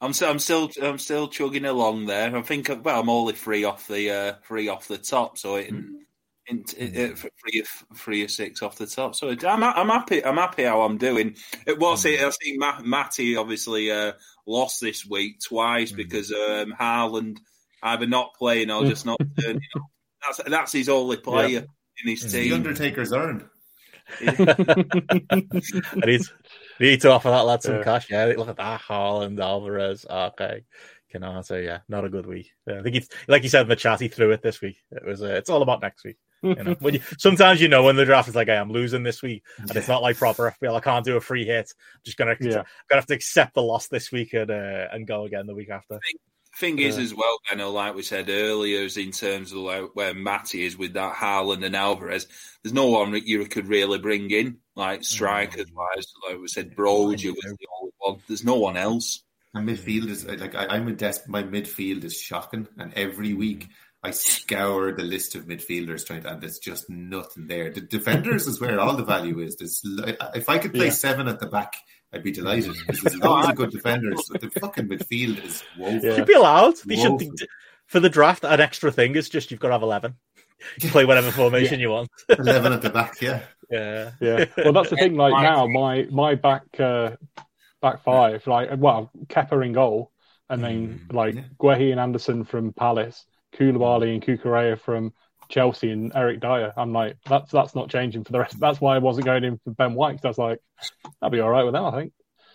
I'm 0.00 0.12
still, 0.12 0.30
I'm 0.30 0.38
still, 0.38 0.70
I'm 0.82 0.98
still 0.98 1.26
chugging 1.26 1.64
along 1.64 2.04
there. 2.04 2.36
I 2.36 2.42
think, 2.42 2.68
well, 2.84 3.00
I'm 3.00 3.08
only 3.08 3.32
free 3.32 3.64
off 3.64 3.88
the, 3.88 4.10
uh, 4.10 4.32
free 4.42 4.68
off 4.68 4.86
the 4.88 4.98
top, 4.98 5.38
so 5.38 5.56
it, 5.56 5.72
mm 5.72 5.96
in, 6.46 6.64
in, 6.78 7.12
uh, 7.12 7.14
three, 7.16 7.64
three 7.94 8.22
or 8.24 8.28
six 8.28 8.62
off 8.62 8.78
the 8.78 8.86
top. 8.86 9.14
So 9.14 9.30
I'm, 9.30 9.62
I'm 9.62 9.88
happy. 9.88 10.24
I'm 10.24 10.36
happy 10.36 10.64
how 10.64 10.82
I'm 10.82 10.98
doing. 10.98 11.36
It 11.66 11.78
was 11.78 12.04
mm. 12.04 12.18
I 12.18 12.30
think 12.30 12.58
Matt, 12.58 12.84
Matty 12.84 13.36
obviously 13.36 13.90
uh, 13.90 14.12
lost 14.46 14.80
this 14.80 15.04
week 15.04 15.40
twice 15.40 15.92
mm. 15.92 15.96
because 15.96 16.32
um, 16.32 16.74
Haaland 16.78 17.38
either 17.82 18.06
not 18.06 18.34
playing 18.38 18.70
or 18.70 18.84
just 18.84 19.06
not 19.06 19.18
turning 19.40 19.60
up. 19.76 19.82
That's 20.22 20.50
that's 20.50 20.72
his 20.72 20.88
only 20.88 21.18
player 21.18 21.48
yeah. 21.48 22.04
in 22.04 22.10
his 22.10 22.32
team. 22.32 22.50
The 22.50 22.54
Undertaker's 22.54 23.12
earned. 23.12 23.44
Yeah. 24.20 24.34
I 24.38 26.06
need, 26.06 26.20
need 26.80 27.00
to 27.00 27.10
offer 27.12 27.30
that 27.30 27.46
lad 27.46 27.62
some 27.62 27.76
yeah. 27.76 27.82
cash. 27.84 28.10
Yeah, 28.10 28.32
look 28.36 28.48
at 28.48 28.56
that 28.56 28.80
Haaland, 28.82 29.40
Alvarez. 29.40 30.06
Okay. 30.08 30.64
Can 31.10 31.22
I 31.22 31.40
say, 31.42 31.64
yeah, 31.64 31.80
not 31.88 32.04
a 32.04 32.08
good 32.08 32.26
week. 32.26 32.50
Yeah, 32.66 32.80
I 32.80 32.82
think 32.82 32.96
it's 32.96 33.08
like 33.28 33.42
you 33.42 33.48
said 33.48 33.62
in 33.62 33.68
the 33.68 33.76
chat, 33.76 34.00
he 34.00 34.08
threw 34.08 34.32
it 34.32 34.42
this 34.42 34.60
week. 34.60 34.76
It 34.90 35.04
was, 35.04 35.22
uh, 35.22 35.28
it's 35.28 35.48
all 35.48 35.62
about 35.62 35.80
next 35.80 36.04
week. 36.04 36.16
You 36.46 36.76
know, 36.80 36.88
you, 36.88 37.00
sometimes 37.18 37.60
you 37.60 37.68
know 37.68 37.82
when 37.82 37.96
the 37.96 38.04
draft 38.04 38.28
is 38.28 38.34
like, 38.34 38.48
hey, 38.48 38.56
I'm 38.56 38.70
losing 38.70 39.02
this 39.02 39.22
week, 39.22 39.42
and 39.58 39.70
yeah. 39.70 39.78
it's 39.78 39.88
not 39.88 40.02
like 40.02 40.16
proper 40.16 40.54
FPL. 40.60 40.76
I 40.76 40.80
can't 40.80 41.04
do 41.04 41.16
a 41.16 41.20
free 41.20 41.44
hit. 41.44 41.72
I'm 41.94 42.00
just 42.04 42.16
gonna 42.16 42.36
yeah. 42.40 42.62
gonna 42.88 43.00
have 43.00 43.06
to 43.06 43.14
accept 43.14 43.54
the 43.54 43.62
loss 43.62 43.88
this 43.88 44.12
week 44.12 44.32
and 44.32 44.50
uh, 44.50 44.88
and 44.92 45.06
go 45.06 45.24
again 45.24 45.46
the 45.46 45.54
week 45.54 45.70
after. 45.70 45.94
Thing, 45.94 46.18
thing 46.56 46.78
is, 46.78 46.98
as 46.98 47.14
well, 47.14 47.38
I 47.50 47.54
know, 47.54 47.70
like 47.70 47.94
we 47.94 48.02
said 48.02 48.28
earlier, 48.28 48.80
is 48.80 48.96
in 48.96 49.12
terms 49.12 49.52
of 49.52 49.58
like 49.58 49.84
where 49.94 50.14
Matty 50.14 50.64
is 50.64 50.76
with 50.76 50.94
that 50.94 51.14
Haaland 51.14 51.64
and 51.64 51.76
Alvarez. 51.76 52.26
There's 52.62 52.72
no 52.72 52.88
one 52.88 53.14
you 53.24 53.44
could 53.46 53.68
really 53.68 53.98
bring 53.98 54.30
in, 54.30 54.58
like 54.74 55.04
strikers 55.04 55.70
wise. 55.72 56.06
Like 56.28 56.40
we 56.40 56.48
said, 56.48 56.74
Broja 56.74 57.30
was 57.30 57.56
the 57.58 57.66
only 57.80 57.92
one. 57.98 58.22
There's 58.26 58.44
no 58.44 58.56
one 58.56 58.76
else. 58.76 59.22
And 59.54 59.68
midfield 59.68 60.08
is 60.08 60.26
like 60.26 60.54
I, 60.54 60.76
am 60.76 60.88
a 60.88 60.92
desk. 60.92 61.28
My 61.28 61.42
midfield 61.42 62.04
is 62.04 62.18
shocking, 62.18 62.68
and 62.78 62.92
every 62.94 63.34
week 63.34 63.68
I 64.06 64.12
scour 64.12 64.92
the 64.92 65.02
list 65.02 65.34
of 65.34 65.46
midfielders 65.46 66.06
trying 66.06 66.22
to, 66.22 66.32
and 66.32 66.40
there's 66.40 66.60
just 66.60 66.88
nothing 66.88 67.48
there. 67.48 67.70
The 67.70 67.80
defenders 67.80 68.46
is 68.46 68.60
where 68.60 68.78
all 68.78 68.94
the 68.94 69.04
value 69.04 69.40
is. 69.40 69.56
There's, 69.56 69.80
if 70.32 70.48
I 70.48 70.58
could 70.58 70.72
play 70.72 70.86
yeah. 70.86 70.92
seven 70.92 71.26
at 71.26 71.40
the 71.40 71.48
back, 71.48 71.74
I'd 72.12 72.22
be 72.22 72.30
delighted 72.30 72.74
because 72.86 73.00
there's 73.02 73.16
lots 73.16 73.48
of 73.48 73.56
good 73.56 73.72
defenders, 73.72 74.28
but 74.30 74.42
the 74.42 74.50
fucking 74.60 74.86
midfield 74.86 75.44
is 75.44 75.64
woeful. 75.76 76.08
Yeah. 76.08 76.18
You'd 76.18 76.26
be 76.26 76.34
allowed. 76.34 76.76
They 76.84 76.94
should 76.94 77.20
for 77.86 77.98
the 77.98 78.08
draft. 78.08 78.44
An 78.44 78.60
extra 78.60 78.92
thing 78.92 79.16
is 79.16 79.28
just 79.28 79.50
you've 79.50 79.58
got 79.58 79.68
to 79.68 79.74
have 79.74 79.82
eleven. 79.82 80.14
You 80.38 80.64
can 80.82 80.90
play 80.90 81.04
whatever 81.04 81.32
formation 81.32 81.80
yeah. 81.80 81.86
you 81.86 81.90
want. 81.90 82.08
eleven 82.28 82.72
at 82.72 82.82
the 82.82 82.90
back, 82.90 83.20
yeah, 83.20 83.42
yeah, 83.68 84.12
yeah. 84.20 84.44
Well, 84.56 84.72
that's 84.72 84.90
the 84.90 84.96
thing. 84.96 85.16
Like 85.16 85.32
now, 85.32 85.66
my 85.66 86.06
my 86.12 86.36
back 86.36 86.62
uh, 86.78 87.16
back 87.82 88.04
five, 88.04 88.46
like 88.46 88.70
well, 88.76 89.10
Kepa 89.26 89.66
in 89.66 89.72
goal, 89.72 90.12
and 90.48 90.62
then 90.62 91.00
mm, 91.08 91.12
like 91.12 91.34
yeah. 91.34 91.42
Guehi 91.58 91.90
and 91.90 91.98
Anderson 91.98 92.44
from 92.44 92.72
Palace 92.72 93.24
Koulibaly 93.56 94.12
and 94.12 94.22
Cucurella 94.22 94.78
from 94.78 95.12
Chelsea 95.48 95.90
and 95.90 96.12
Eric 96.14 96.40
Dier. 96.40 96.72
I'm 96.76 96.92
like, 96.92 97.16
that's 97.28 97.50
that's 97.50 97.74
not 97.74 97.90
changing 97.90 98.24
for 98.24 98.32
the 98.32 98.40
rest. 98.40 98.58
That's 98.58 98.80
why 98.80 98.96
I 98.96 98.98
wasn't 98.98 99.26
going 99.26 99.44
in 99.44 99.58
for 99.58 99.70
Ben 99.72 99.94
White. 99.94 100.20
That's 100.22 100.38
like, 100.38 100.60
that'd 101.20 101.32
be 101.32 101.40
all 101.40 101.50
right 101.50 101.64
with 101.64 101.74
that. 101.74 101.82
I 101.82 101.90
think. 101.92 102.12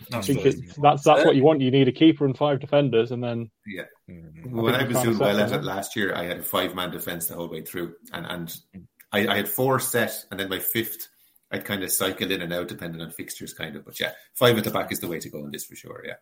That's 0.10 0.30
I 0.30 0.34
think 0.34 0.46
it's, 0.46 0.76
that's 0.78 1.04
that's 1.04 1.26
what 1.26 1.36
you 1.36 1.44
want. 1.44 1.62
You 1.62 1.70
need 1.70 1.88
a 1.88 1.92
keeper 1.92 2.26
and 2.26 2.36
five 2.36 2.60
defenders, 2.60 3.12
and 3.12 3.24
then 3.24 3.52
yeah. 3.68 3.84
Mm-hmm. 4.10 4.60
When 4.60 4.74
I 4.74 4.84
was 4.84 5.00
doing 5.02 5.18
well 5.18 5.40
at 5.40 5.52
it 5.52 5.64
last 5.64 5.96
year, 5.96 6.16
I 6.16 6.24
had 6.24 6.40
a 6.40 6.44
five 6.44 6.74
man 6.74 6.90
defense 6.90 7.28
the 7.28 7.36
whole 7.36 7.50
way 7.50 7.62
through, 7.62 7.94
and 8.12 8.26
and 8.26 8.56
I, 9.12 9.28
I 9.28 9.36
had 9.36 9.48
four 9.48 9.80
set, 9.80 10.26
and 10.32 10.40
then 10.40 10.50
my 10.50 10.58
fifth, 10.58 11.08
I'd 11.52 11.66
kind 11.66 11.84
of 11.84 11.92
cycle 11.92 12.32
in 12.32 12.42
and 12.42 12.52
out 12.52 12.68
depending 12.68 13.02
on 13.02 13.12
fixtures, 13.12 13.54
kind 13.54 13.76
of. 13.76 13.86
But 13.86 14.00
yeah, 14.00 14.14
five 14.34 14.58
at 14.58 14.64
the 14.64 14.72
back 14.72 14.92
is 14.92 15.00
the 15.00 15.08
way 15.08 15.20
to 15.20 15.30
go 15.30 15.46
in 15.46 15.52
this 15.52 15.66
for 15.66 15.76
sure. 15.76 16.04
Yeah. 16.06 16.16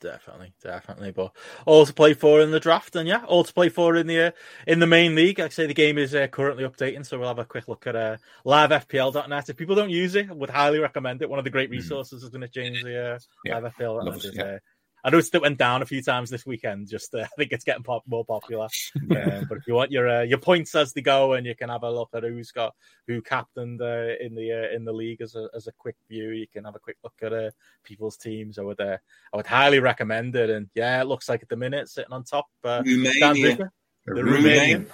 Definitely, 0.00 0.52
definitely. 0.62 1.10
But 1.10 1.32
all 1.64 1.86
to 1.86 1.92
play 1.92 2.12
for 2.12 2.40
in 2.40 2.50
the 2.50 2.60
draft, 2.60 2.96
and 2.96 3.08
yeah, 3.08 3.24
all 3.24 3.44
to 3.44 3.52
play 3.52 3.70
for 3.70 3.96
in 3.96 4.06
the 4.06 4.26
uh, 4.26 4.30
in 4.66 4.78
the 4.78 4.86
main 4.86 5.14
league. 5.14 5.38
Like 5.38 5.46
I 5.46 5.54
say, 5.54 5.66
the 5.66 5.74
game 5.74 5.96
is 5.96 6.14
uh, 6.14 6.26
currently 6.26 6.64
updating, 6.64 7.06
so 7.06 7.18
we'll 7.18 7.28
have 7.28 7.38
a 7.38 7.44
quick 7.46 7.66
look 7.66 7.86
at 7.86 7.96
uh, 7.96 8.16
livefpl.net. 8.44 9.48
If 9.48 9.56
people 9.56 9.74
don't 9.74 9.90
use 9.90 10.14
it, 10.14 10.28
I 10.28 10.34
would 10.34 10.50
highly 10.50 10.80
recommend 10.80 11.22
it. 11.22 11.30
One 11.30 11.38
of 11.38 11.44
the 11.44 11.50
great 11.50 11.70
hmm. 11.70 11.76
resources 11.76 12.20
mm. 12.20 12.24
is 12.24 12.30
going 12.30 12.42
to 12.42 12.48
change 12.48 12.82
the 12.82 13.14
uh, 13.14 13.18
yeah. 13.44 13.58
live 13.58 13.74
FPL. 13.74 14.60
Uh, 15.06 15.08
I 15.08 15.10
noticed 15.10 15.34
it 15.34 15.42
went 15.42 15.58
down 15.58 15.82
a 15.82 15.86
few 15.86 16.02
times 16.02 16.30
this 16.30 16.44
weekend. 16.44 16.88
Just 16.88 17.14
uh, 17.14 17.18
I 17.22 17.28
think 17.38 17.52
it's 17.52 17.64
getting 17.64 17.82
pop- 17.82 18.06
more 18.06 18.24
popular. 18.24 18.66
uh, 19.10 19.44
but 19.48 19.58
if 19.58 19.66
you 19.66 19.74
want 19.74 19.92
your 19.92 20.08
uh, 20.08 20.22
your 20.22 20.38
points 20.38 20.74
as 20.74 20.92
they 20.92 21.00
go, 21.00 21.34
and 21.34 21.46
you 21.46 21.54
can 21.54 21.68
have 21.68 21.82
a 21.82 21.90
look 21.90 22.10
at 22.14 22.22
who's 22.22 22.52
got 22.52 22.74
who 23.06 23.22
captained 23.22 23.80
uh, 23.80 24.14
in 24.20 24.34
the 24.34 24.52
uh, 24.52 24.74
in 24.74 24.84
the 24.84 24.92
league 24.92 25.20
as 25.20 25.34
a 25.34 25.48
as 25.54 25.66
a 25.66 25.72
quick 25.72 25.96
view, 26.08 26.30
you 26.30 26.46
can 26.46 26.64
have 26.64 26.74
a 26.76 26.80
quick 26.80 26.96
look 27.02 27.14
at 27.22 27.32
uh, 27.32 27.50
people's 27.84 28.16
teams. 28.16 28.58
I 28.58 28.62
would 28.62 28.80
I 28.80 28.98
would 29.34 29.46
highly 29.46 29.80
recommend 29.80 30.34
it. 30.36 30.50
And 30.50 30.68
yeah, 30.74 31.00
it 31.00 31.06
looks 31.06 31.28
like 31.28 31.42
at 31.42 31.48
the 31.48 31.56
minute 31.56 31.88
sitting 31.88 32.12
on 32.12 32.24
top, 32.24 32.46
Romania. 32.64 33.70
the 34.06 34.12
Romanian. 34.12 34.86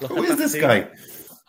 Who 0.00 0.22
is 0.22 0.36
this 0.36 0.52
team. 0.52 0.60
guy? 0.60 0.88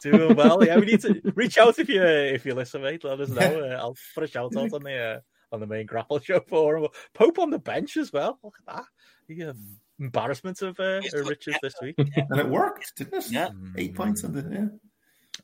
Doing 0.02 0.36
well. 0.36 0.64
Yeah, 0.64 0.78
we 0.78 0.86
need 0.86 1.02
to 1.02 1.22
reach 1.36 1.58
out 1.58 1.78
if 1.78 1.90
you 1.90 2.02
if 2.02 2.46
you 2.46 2.56
listen, 2.56 2.82
mate. 2.82 3.04
Let 3.04 3.20
us 3.20 3.30
know. 3.30 3.78
I'll 3.80 3.96
put 4.16 4.24
a 4.24 4.28
shout 4.28 4.56
out 4.56 4.74
on 4.74 4.84
the 4.84 5.22
on 5.52 5.60
the 5.60 5.68
main 5.68 5.86
grapple 5.86 6.20
show 6.24 6.42
for. 6.42 6.90
Pope 7.14 7.40
on 7.40 7.50
the 7.50 7.60
bench 7.60 7.98
as 7.98 8.12
well. 8.12 8.40
Look 8.44 8.56
at 8.68 8.76
that. 8.76 8.86
The 9.28 9.44
um, 9.46 9.78
embarrassment 10.00 10.62
of 10.62 10.80
uh, 10.80 11.02
riches 11.14 11.56
this 11.62 11.76
week. 11.82 11.96
and 11.98 12.40
it 12.40 12.48
worked, 12.50 12.96
didn't 12.98 13.14
it? 13.14 13.32
Yeah. 13.32 13.50
Eight 13.78 13.96
points 13.96 14.24
on 14.24 14.34
the 14.34 14.48
yeah. 14.52 14.68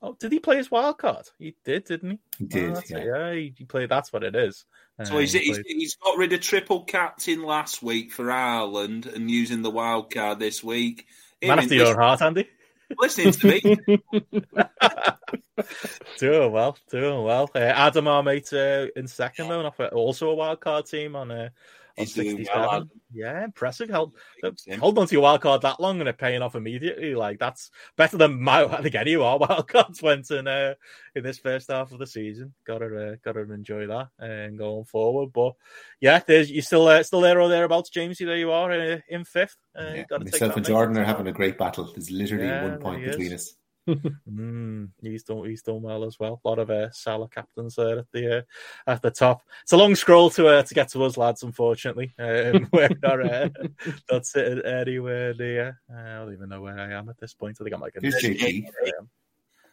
Oh, 0.01 0.15
did 0.19 0.31
he 0.31 0.39
play 0.39 0.57
his 0.57 0.69
wild 0.69 0.97
card? 0.97 1.25
He 1.39 1.55
did, 1.63 1.85
didn't 1.85 2.11
he? 2.11 2.19
He 2.39 2.45
did. 2.45 2.75
Oh, 2.75 2.81
yeah. 2.89 3.03
yeah, 3.03 3.33
he, 3.33 3.53
he 3.57 3.63
played. 3.63 3.89
That's 3.89 4.11
what 4.11 4.23
it 4.23 4.35
is. 4.35 4.65
So 5.03 5.15
uh, 5.15 5.19
he's, 5.19 5.33
he 5.33 5.39
he's, 5.39 5.59
he's 5.65 5.95
got 5.95 6.17
rid 6.17 6.33
of 6.33 6.41
triple 6.41 6.83
captain 6.83 7.43
last 7.43 7.81
week 7.81 8.11
for 8.11 8.29
Ireland 8.29 9.05
and 9.05 9.31
using 9.31 9.61
the 9.61 9.71
wild 9.71 10.13
card 10.13 10.39
this 10.39 10.63
week. 10.63 11.05
Man 11.41 11.59
after 11.59 11.75
your 11.75 11.99
heart, 11.99 12.21
Andy. 12.21 12.47
Listening 12.99 13.31
to 13.33 13.47
me. 13.47 13.61
doing 16.17 16.51
well, 16.51 16.77
doing 16.89 17.23
well. 17.23 17.49
Uh, 17.53 17.59
Adam, 17.59 18.07
our 18.07 18.23
mate, 18.23 18.51
uh, 18.53 18.87
in 18.95 19.07
second 19.07 19.47
though, 19.47 19.65
and 19.65 19.89
also 19.91 20.29
a 20.29 20.35
wild 20.35 20.59
card 20.59 20.85
team 20.85 21.15
on 21.15 21.31
uh, 21.31 21.49
He's 21.97 22.13
doing 22.13 22.45
well. 22.53 22.87
Yeah, 23.13 23.45
impressive. 23.45 23.89
Hold, 23.89 24.13
hold 24.79 24.97
on 24.99 25.07
to 25.07 25.13
your 25.13 25.21
wild 25.21 25.39
card 25.39 25.61
that 25.61 25.79
long 25.79 26.01
and 26.01 26.09
it 26.09 26.17
paying 26.17 26.41
off 26.41 26.55
immediately. 26.55 27.15
Like 27.15 27.39
that's 27.39 27.71
better 27.95 28.17
than 28.17 28.41
my. 28.41 28.65
I 28.77 28.81
think 28.81 28.95
any 28.95 29.13
of 29.13 29.21
our 29.21 29.37
wild 29.39 29.67
cards 29.69 30.01
went 30.01 30.29
in 30.29 30.47
uh, 30.47 30.73
in 31.15 31.23
this 31.23 31.37
first 31.37 31.69
half 31.69 31.93
of 31.93 31.99
the 31.99 32.07
season. 32.07 32.53
Got 32.65 32.79
to 32.79 33.11
uh, 33.11 33.15
got 33.23 33.33
to 33.33 33.51
enjoy 33.53 33.87
that 33.87 34.09
and 34.19 34.57
going 34.57 34.83
forward. 34.83 35.31
But 35.31 35.53
yeah, 36.01 36.19
there's 36.19 36.51
you 36.51 36.61
still 36.61 36.87
uh, 36.87 37.03
still 37.03 37.21
there 37.21 37.39
or 37.39 37.47
thereabouts, 37.47 37.89
James. 37.89 38.17
There 38.17 38.35
you 38.35 38.51
are 38.51 38.71
uh, 38.71 38.99
in 39.07 39.23
fifth. 39.23 39.55
Uh, 39.77 39.93
yeah, 39.95 40.17
myself 40.19 40.57
and 40.57 40.65
Jordan 40.65 40.97
are 40.97 41.05
having 41.05 41.27
a 41.27 41.31
great 41.31 41.57
battle. 41.57 41.85
There's 41.93 42.11
literally 42.11 42.47
yeah, 42.47 42.63
one 42.63 42.79
point 42.79 43.05
between 43.05 43.31
us 43.31 43.55
mm, 44.29 44.89
he's 45.01 45.23
done 45.23 45.45
he's 45.45 45.61
done 45.61 45.81
well 45.81 46.03
as 46.03 46.19
well. 46.19 46.41
A 46.43 46.47
lot 46.47 46.59
of 46.59 46.71
uh, 46.71 46.91
Salah 46.91 47.29
captains 47.29 47.75
there 47.75 47.99
at 47.99 48.05
the 48.11 48.37
uh, 48.37 48.41
at 48.87 49.01
the 49.01 49.11
top. 49.11 49.43
It's 49.61 49.73
a 49.73 49.77
long 49.77 49.95
scroll 49.95 50.29
to 50.31 50.47
uh, 50.47 50.63
to 50.63 50.73
get 50.73 50.89
to 50.89 51.03
us 51.03 51.17
lads, 51.17 51.43
unfortunately. 51.43 52.13
Um, 52.17 52.67
we're 52.73 52.89
not 53.03 53.25
uh, 53.25 53.49
not 54.11 54.25
sitting 54.25 54.65
anywhere 54.65 55.33
near. 55.35 55.79
Uh, 55.91 55.99
I 55.99 56.13
don't 56.15 56.33
even 56.33 56.49
know 56.49 56.61
where 56.61 56.79
I 56.79 56.93
am 56.93 57.09
at 57.09 57.19
this 57.19 57.33
point. 57.33 57.57
I 57.59 57.63
think 57.63 57.75
I'm 57.75 57.81
like. 57.81 57.93
Here's 58.01 58.15
JP. 58.15 58.67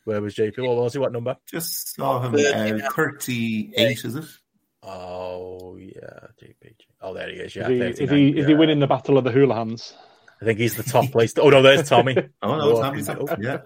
Where 0.05 0.20
was 0.20 0.34
JP? 0.34 0.66
What 0.66 0.76
was 0.76 0.93
he? 0.93 0.98
What 0.98 1.12
number? 1.12 1.36
Just 1.47 1.94
saw 1.94 2.20
him. 2.20 2.34
Uh, 2.34 2.90
Thirty-eight, 2.90 4.05
is 4.05 4.16
it? 4.16 4.24
Oh 4.82 5.76
yeah, 5.76 6.26
JP. 6.43 6.74
Oh, 7.01 7.14
there 7.14 7.30
he 7.30 7.36
is. 7.36 7.56
Yeah, 7.56 7.68
is 7.68 7.98
he, 7.98 8.05
is 8.05 8.10
he, 8.10 8.28
is 8.40 8.47
he 8.47 8.55
winning 8.55 8.80
the 8.80 8.86
battle 8.86 9.16
of 9.16 9.24
the 9.24 9.30
Houlihans? 9.30 9.94
I 10.43 10.44
think 10.44 10.59
he's 10.59 10.74
the 10.74 10.82
top 10.82 11.10
place. 11.12 11.35
Oh 11.39 11.51
no, 11.51 11.62
there's 11.62 11.89
Tommy. 11.89 12.16
oh 12.43 12.56
no, 12.56 12.81
Tommy's 12.81 13.09
up. 13.09 13.39
Yeah, 13.40 13.59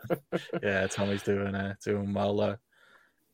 yeah, 0.62 0.86
Tommy's 0.88 1.22
doing 1.22 1.54
uh, 1.54 1.74
doing 1.82 2.12
well 2.12 2.36
there. 2.36 2.60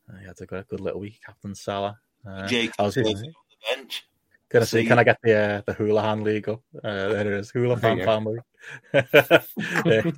Uh, 0.09 0.17
he 0.19 0.25
had 0.25 0.39
a 0.39 0.45
good, 0.45 0.67
good 0.69 0.79
little 0.79 1.01
week, 1.01 1.19
Captain 1.25 1.53
Salah. 1.53 1.99
Uh, 2.25 2.47
Jake 2.47 2.71
I 2.79 2.83
was 2.83 2.95
on 2.95 3.03
the 3.03 3.33
bench. 3.69 4.07
Can 4.49 4.61
I 4.61 4.65
see? 4.65 4.85
Can 4.85 4.97
I 4.97 5.03
get 5.03 5.17
the 5.21 5.35
uh, 5.35 5.61
the 5.65 5.73
Houlihan 5.73 6.23
league 6.23 6.47
up? 6.47 6.61
Uh, 6.81 7.09
there 7.09 7.33
it 7.33 7.39
is, 7.39 7.51
Houlihan 7.51 8.05
family. 8.05 8.39
yeah. 8.93 10.11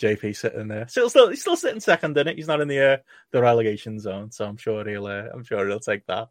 JP 0.00 0.34
sitting 0.34 0.66
there, 0.66 0.88
still, 0.88 1.08
still, 1.08 1.30
he's 1.30 1.42
still 1.42 1.54
sitting 1.54 1.78
second 1.78 2.18
in 2.18 2.26
it. 2.26 2.36
He's 2.36 2.48
not 2.48 2.60
in 2.60 2.66
the 2.66 2.94
uh, 2.94 2.96
the 3.30 3.40
relegation 3.40 4.00
zone, 4.00 4.32
so 4.32 4.44
I'm 4.44 4.56
sure 4.56 4.84
he'll, 4.86 5.06
uh, 5.06 5.28
I'm 5.32 5.44
sure 5.44 5.66
he'll 5.68 5.78
take 5.78 6.04
that. 6.06 6.28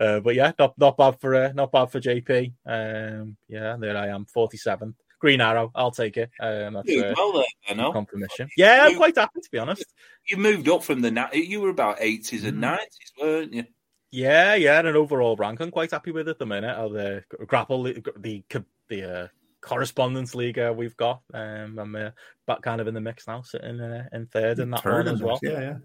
Uh, 0.00 0.18
but 0.18 0.34
yeah, 0.34 0.52
not 0.58 0.76
not 0.76 0.96
bad 0.96 1.20
for 1.20 1.34
uh, 1.36 1.52
not 1.52 1.70
bad 1.70 1.92
for 1.92 2.00
JP. 2.00 2.52
Um, 2.66 3.36
yeah, 3.48 3.76
there 3.78 3.96
I 3.96 4.08
am, 4.08 4.26
47th. 4.26 4.94
Green 5.18 5.40
Arrow. 5.40 5.70
I'll 5.74 5.90
take 5.90 6.16
it. 6.16 6.30
Um, 6.40 6.74
that's 6.74 6.90
uh, 6.90 7.14
well 7.16 7.32
there, 7.32 7.44
I 7.68 7.74
know. 7.74 7.92
confirmation. 7.92 8.48
Yeah, 8.56 8.86
you, 8.86 8.92
I'm 8.92 8.96
quite 8.96 9.16
happy 9.16 9.40
to 9.40 9.50
be 9.50 9.58
honest. 9.58 9.84
You 10.26 10.36
moved 10.36 10.68
up 10.68 10.82
from 10.84 11.00
the 11.00 11.30
you 11.32 11.60
were 11.60 11.70
about 11.70 12.00
80s 12.00 12.44
and 12.44 12.62
90s, 12.62 12.78
mm. 13.18 13.22
weren't 13.22 13.52
you? 13.52 13.64
Yeah, 14.10 14.54
yeah, 14.54 14.78
and 14.78 14.88
an 14.88 14.96
overall 14.96 15.36
rank 15.36 15.60
I'm 15.60 15.70
quite 15.70 15.90
happy 15.90 16.12
with 16.12 16.28
at 16.28 16.38
the 16.38 16.46
minute. 16.46 16.76
Of 16.76 16.92
the 16.92 17.24
grapple, 17.46 17.82
the 17.82 18.02
the, 18.16 18.44
the 18.88 19.02
uh, 19.02 19.28
correspondence 19.60 20.34
league 20.34 20.58
uh, 20.58 20.72
we've 20.76 20.96
got. 20.96 21.22
Um, 21.34 21.78
I'm 21.78 21.96
uh, 21.96 22.10
back 22.46 22.62
kind 22.62 22.80
of 22.80 22.86
in 22.86 22.94
the 22.94 23.00
mix 23.00 23.26
now, 23.26 23.42
sitting 23.42 23.80
uh, 23.80 24.08
in 24.12 24.26
third 24.26 24.58
in 24.58 24.70
that 24.70 24.82
Third 24.82 25.06
one 25.06 25.14
as 25.14 25.22
well. 25.22 25.38
Yeah, 25.42 25.60
yeah. 25.60 25.76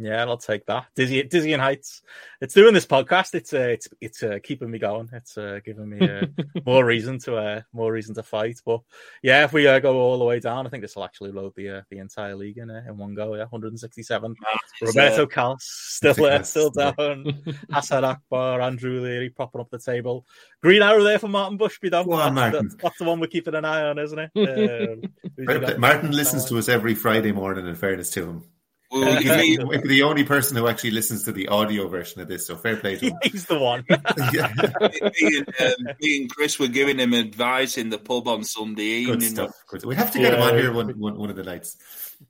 Yeah, 0.00 0.22
I'll 0.24 0.36
take 0.36 0.64
that. 0.66 0.86
Dizzy, 0.94 1.24
dizzy 1.24 1.52
and 1.54 1.60
Heights. 1.60 2.02
It's 2.40 2.54
doing 2.54 2.72
this 2.72 2.86
podcast. 2.86 3.34
It's 3.34 3.52
uh, 3.52 3.58
it's 3.58 3.88
it's 4.00 4.22
uh, 4.22 4.38
keeping 4.40 4.70
me 4.70 4.78
going. 4.78 5.08
It's 5.12 5.36
uh, 5.36 5.58
giving 5.64 5.88
me 5.88 6.08
uh, 6.08 6.26
more 6.66 6.84
reason 6.84 7.18
to 7.20 7.36
uh, 7.36 7.62
more 7.72 7.92
reason 7.92 8.14
to 8.14 8.22
fight. 8.22 8.60
But 8.64 8.82
yeah, 9.24 9.42
if 9.42 9.52
we 9.52 9.66
uh, 9.66 9.80
go 9.80 9.98
all 9.98 10.20
the 10.20 10.24
way 10.24 10.38
down, 10.38 10.68
I 10.68 10.70
think 10.70 10.82
this 10.82 10.94
will 10.94 11.02
actually 11.02 11.32
load 11.32 11.52
the 11.56 11.78
uh, 11.78 11.82
the 11.90 11.98
entire 11.98 12.36
league 12.36 12.58
in 12.58 12.70
uh, 12.70 12.84
in 12.86 12.96
one 12.96 13.14
go. 13.14 13.34
Yeah, 13.34 13.46
167. 13.50 14.36
Roberto 14.82 15.24
uh, 15.24 15.26
Carlos 15.26 15.64
still 15.64 16.24
uh, 16.24 16.42
still 16.44 16.70
down. 16.70 17.42
Hassan 17.72 18.04
Akbar, 18.04 18.60
Andrew 18.60 19.00
Leary 19.00 19.30
popping 19.30 19.60
up 19.60 19.70
the 19.70 19.80
table. 19.80 20.24
Green 20.62 20.82
arrow 20.82 21.02
there 21.02 21.18
for 21.18 21.28
Martin 21.28 21.58
Bushby 21.58 21.90
though. 21.90 22.04
Well, 22.04 22.32
that's, 22.32 22.52
the, 22.52 22.76
that's, 22.80 22.98
the 22.98 23.04
one 23.04 23.18
we're 23.18 23.26
keeping 23.26 23.56
an 23.56 23.64
eye 23.64 23.82
on, 23.82 23.98
isn't 23.98 24.18
it? 24.18 24.30
Um, 25.38 25.80
Martin 25.80 26.10
listens 26.12 26.44
to 26.46 26.58
us 26.58 26.68
every 26.68 26.94
Friday 26.94 27.32
morning. 27.32 27.66
In 27.66 27.74
fairness 27.74 28.10
to 28.10 28.24
him. 28.24 28.44
Well, 28.90 29.20
he's 29.20 29.58
the 29.58 30.02
only 30.02 30.24
person 30.24 30.56
who 30.56 30.66
actually 30.66 30.92
listens 30.92 31.24
to 31.24 31.32
the 31.32 31.48
audio 31.48 31.88
version 31.88 32.22
of 32.22 32.28
this, 32.28 32.46
so 32.46 32.56
fair 32.56 32.76
play 32.76 32.96
to 32.96 33.06
him. 33.10 33.18
He's 33.22 33.44
the 33.44 33.58
one. 33.58 33.84
me, 33.88 35.36
and, 35.36 35.48
um, 35.60 35.96
me, 36.00 36.22
and, 36.22 36.30
Chris 36.30 36.58
were 36.58 36.68
giving 36.68 36.98
him 36.98 37.12
advice 37.12 37.76
in 37.76 37.90
the 37.90 37.98
pub 37.98 38.26
on 38.28 38.44
Sunday 38.44 38.82
evening. 38.82 39.18
Good 39.18 39.30
stuff. 39.30 39.64
Good. 39.66 39.84
We 39.84 39.94
have 39.94 40.10
to 40.12 40.18
get 40.18 40.32
yeah. 40.32 40.38
him 40.38 40.42
on 40.42 40.58
here 40.58 40.72
one, 40.72 40.88
one, 40.98 41.18
one 41.18 41.28
of 41.28 41.36
the 41.36 41.42
nights. 41.42 41.76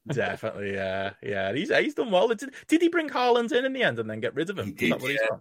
Definitely, 0.07 0.75
yeah, 0.75 1.13
yeah. 1.23 1.53
He's 1.53 1.75
he's 1.75 1.95
done 1.95 2.11
well. 2.11 2.29
Did, 2.29 2.53
did 2.67 2.83
he 2.83 2.89
bring 2.89 3.09
Haaland 3.09 3.53
in 3.53 3.65
in 3.65 3.73
the 3.73 3.83
end 3.83 3.99
and 4.01 4.11
then 4.11 4.21
get 4.21 4.35
rid 4.35 4.51
of 4.51 4.59
him? 4.59 4.67
He 4.67 4.73
did, 4.73 5.01
yeah. 5.01 5.37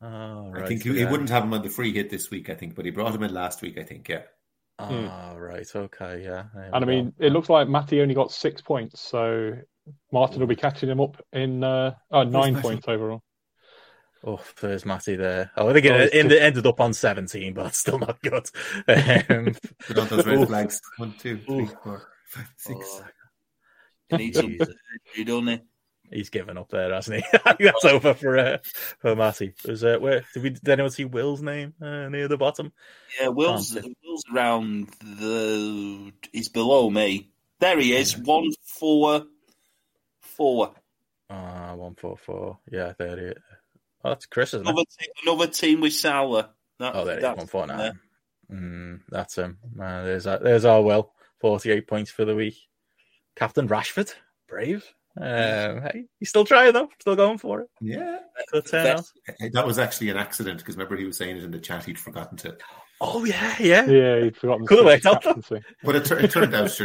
Oh, 0.00 0.50
right. 0.50 0.64
I 0.64 0.66
think 0.66 0.82
he, 0.82 0.98
he, 0.98 1.04
wouldn't 1.04 1.30
have 1.30 1.44
him 1.44 1.54
on 1.54 1.62
the 1.62 1.68
free 1.68 1.92
hit 1.92 2.10
this 2.10 2.30
week. 2.30 2.50
I 2.50 2.54
think, 2.54 2.74
but 2.74 2.84
he 2.84 2.90
brought 2.90 3.14
him 3.14 3.22
in 3.22 3.32
last 3.32 3.62
week. 3.62 3.78
I 3.78 3.84
think, 3.84 4.08
yeah. 4.08 4.22
Oh, 4.78 5.36
right. 5.36 5.66
Okay. 5.74 6.22
Yeah. 6.24 6.44
And 6.54 6.84
I 6.84 6.86
mean, 6.86 7.12
it 7.18 7.32
looks 7.32 7.48
like 7.48 7.68
Matty 7.68 8.00
only 8.00 8.14
got 8.14 8.32
six 8.32 8.62
points, 8.62 9.00
so 9.00 9.52
Martin 10.12 10.40
will 10.40 10.46
be 10.46 10.56
catching 10.56 10.88
him 10.88 11.00
up 11.00 11.20
in 11.32 11.64
uh, 11.64 11.94
oh, 12.10 12.22
nine 12.24 12.60
points 12.60 12.86
overall. 12.88 13.22
Oh, 14.24 14.40
there's 14.60 14.86
Matty 14.86 15.16
there. 15.16 15.50
Oh, 15.56 15.68
I 15.68 15.72
think 15.72 15.86
oh, 15.86 15.96
it, 15.96 16.14
it 16.14 16.42
ended 16.42 16.66
up 16.66 16.80
on 16.80 16.92
17, 16.92 17.54
but 17.54 17.74
still 17.74 17.98
not 17.98 18.22
good. 18.22 18.48
Um, 18.88 19.54
Put 19.86 19.98
on 19.98 20.08
those 20.08 20.26
red 20.26 20.46
flags. 20.46 20.80
One, 20.96 21.14
two, 21.18 21.38
three, 21.38 21.68
four, 21.82 22.02
five, 22.26 22.48
six. 22.56 22.78
Oh, 22.80 23.04
he 24.10 24.16
needs 24.16 24.40
you 25.16 25.24
don't 25.24 25.48
he? 25.48 25.60
He's 26.12 26.28
given 26.28 26.58
up 26.58 26.68
there, 26.68 26.92
hasn't 26.92 27.24
he? 27.24 27.38
that's 27.64 27.84
over 27.84 28.12
for 28.12 28.38
uh, 28.38 28.58
for 28.98 29.16
Matty. 29.16 29.54
Was 29.66 29.82
uh, 29.82 29.96
where 29.98 30.24
did 30.34 30.42
we 30.42 30.50
did 30.50 30.68
anyone 30.68 30.90
see 30.90 31.06
Will's 31.06 31.40
name 31.40 31.72
uh, 31.80 32.08
near 32.10 32.28
the 32.28 32.36
bottom? 32.36 32.72
Yeah, 33.18 33.28
Will's 33.28 33.74
Will's 33.74 34.24
around 34.32 34.88
the. 35.00 36.12
He's 36.30 36.50
below 36.50 36.90
me. 36.90 37.30
There 37.60 37.78
he 37.78 37.96
is. 37.96 38.12
Yeah. 38.12 38.24
One 38.24 38.50
four 38.78 39.24
four. 40.42 40.74
Ah, 41.30 41.70
uh, 41.70 41.76
one 41.76 41.94
four 41.94 42.16
four. 42.16 42.58
Yeah, 42.70 42.92
there 42.98 43.18
it. 43.18 43.38
Oh, 44.04 44.10
that's 44.10 44.26
Chris, 44.26 44.54
isn't 44.54 44.66
another 44.66 44.82
it? 44.82 44.88
Team, 44.98 45.10
another 45.24 45.46
team 45.46 45.80
with 45.80 45.92
Salah. 45.92 46.50
That, 46.80 46.96
oh, 46.96 47.04
there 47.04 47.18
it 47.18 47.24
is. 47.24 47.36
One 47.36 47.46
four 47.46 47.66
nine. 47.66 48.00
Mm, 48.50 49.00
that's 49.08 49.38
him. 49.38 49.58
Uh, 49.80 50.02
there's 50.02 50.26
our, 50.26 50.38
there's 50.38 50.64
our 50.64 50.82
Will. 50.82 51.12
Forty 51.40 51.70
eight 51.70 51.86
points 51.86 52.10
for 52.10 52.24
the 52.24 52.34
week. 52.34 52.56
Captain 53.36 53.68
Rashford, 53.68 54.12
brave. 54.48 54.84
Um, 55.16 55.82
hey, 55.82 56.04
he's 56.18 56.30
still 56.30 56.44
trying 56.44 56.72
though, 56.72 56.88
still 57.00 57.16
going 57.16 57.38
for 57.38 57.60
it. 57.60 57.68
Yeah, 57.80 58.18
that 58.52 59.66
was 59.66 59.78
actually 59.78 60.08
an 60.08 60.16
accident 60.16 60.58
because 60.58 60.76
remember 60.76 60.96
he 60.96 61.04
was 61.04 61.18
saying 61.18 61.36
it 61.36 61.44
in 61.44 61.50
the 61.50 61.58
chat 61.58 61.84
he'd 61.84 61.98
forgotten 61.98 62.36
to. 62.38 62.56
Oh 63.00 63.24
yeah, 63.24 63.54
yeah, 63.60 63.84
yeah. 63.86 64.20
He'd 64.24 64.36
forgotten. 64.36 64.66
Could 64.66 64.78
have 64.78 64.86
worked 64.86 65.06
out. 65.06 65.22
But 65.84 65.96
it, 65.96 66.10
it, 66.10 66.30
turned 66.30 66.54
out 66.54 66.76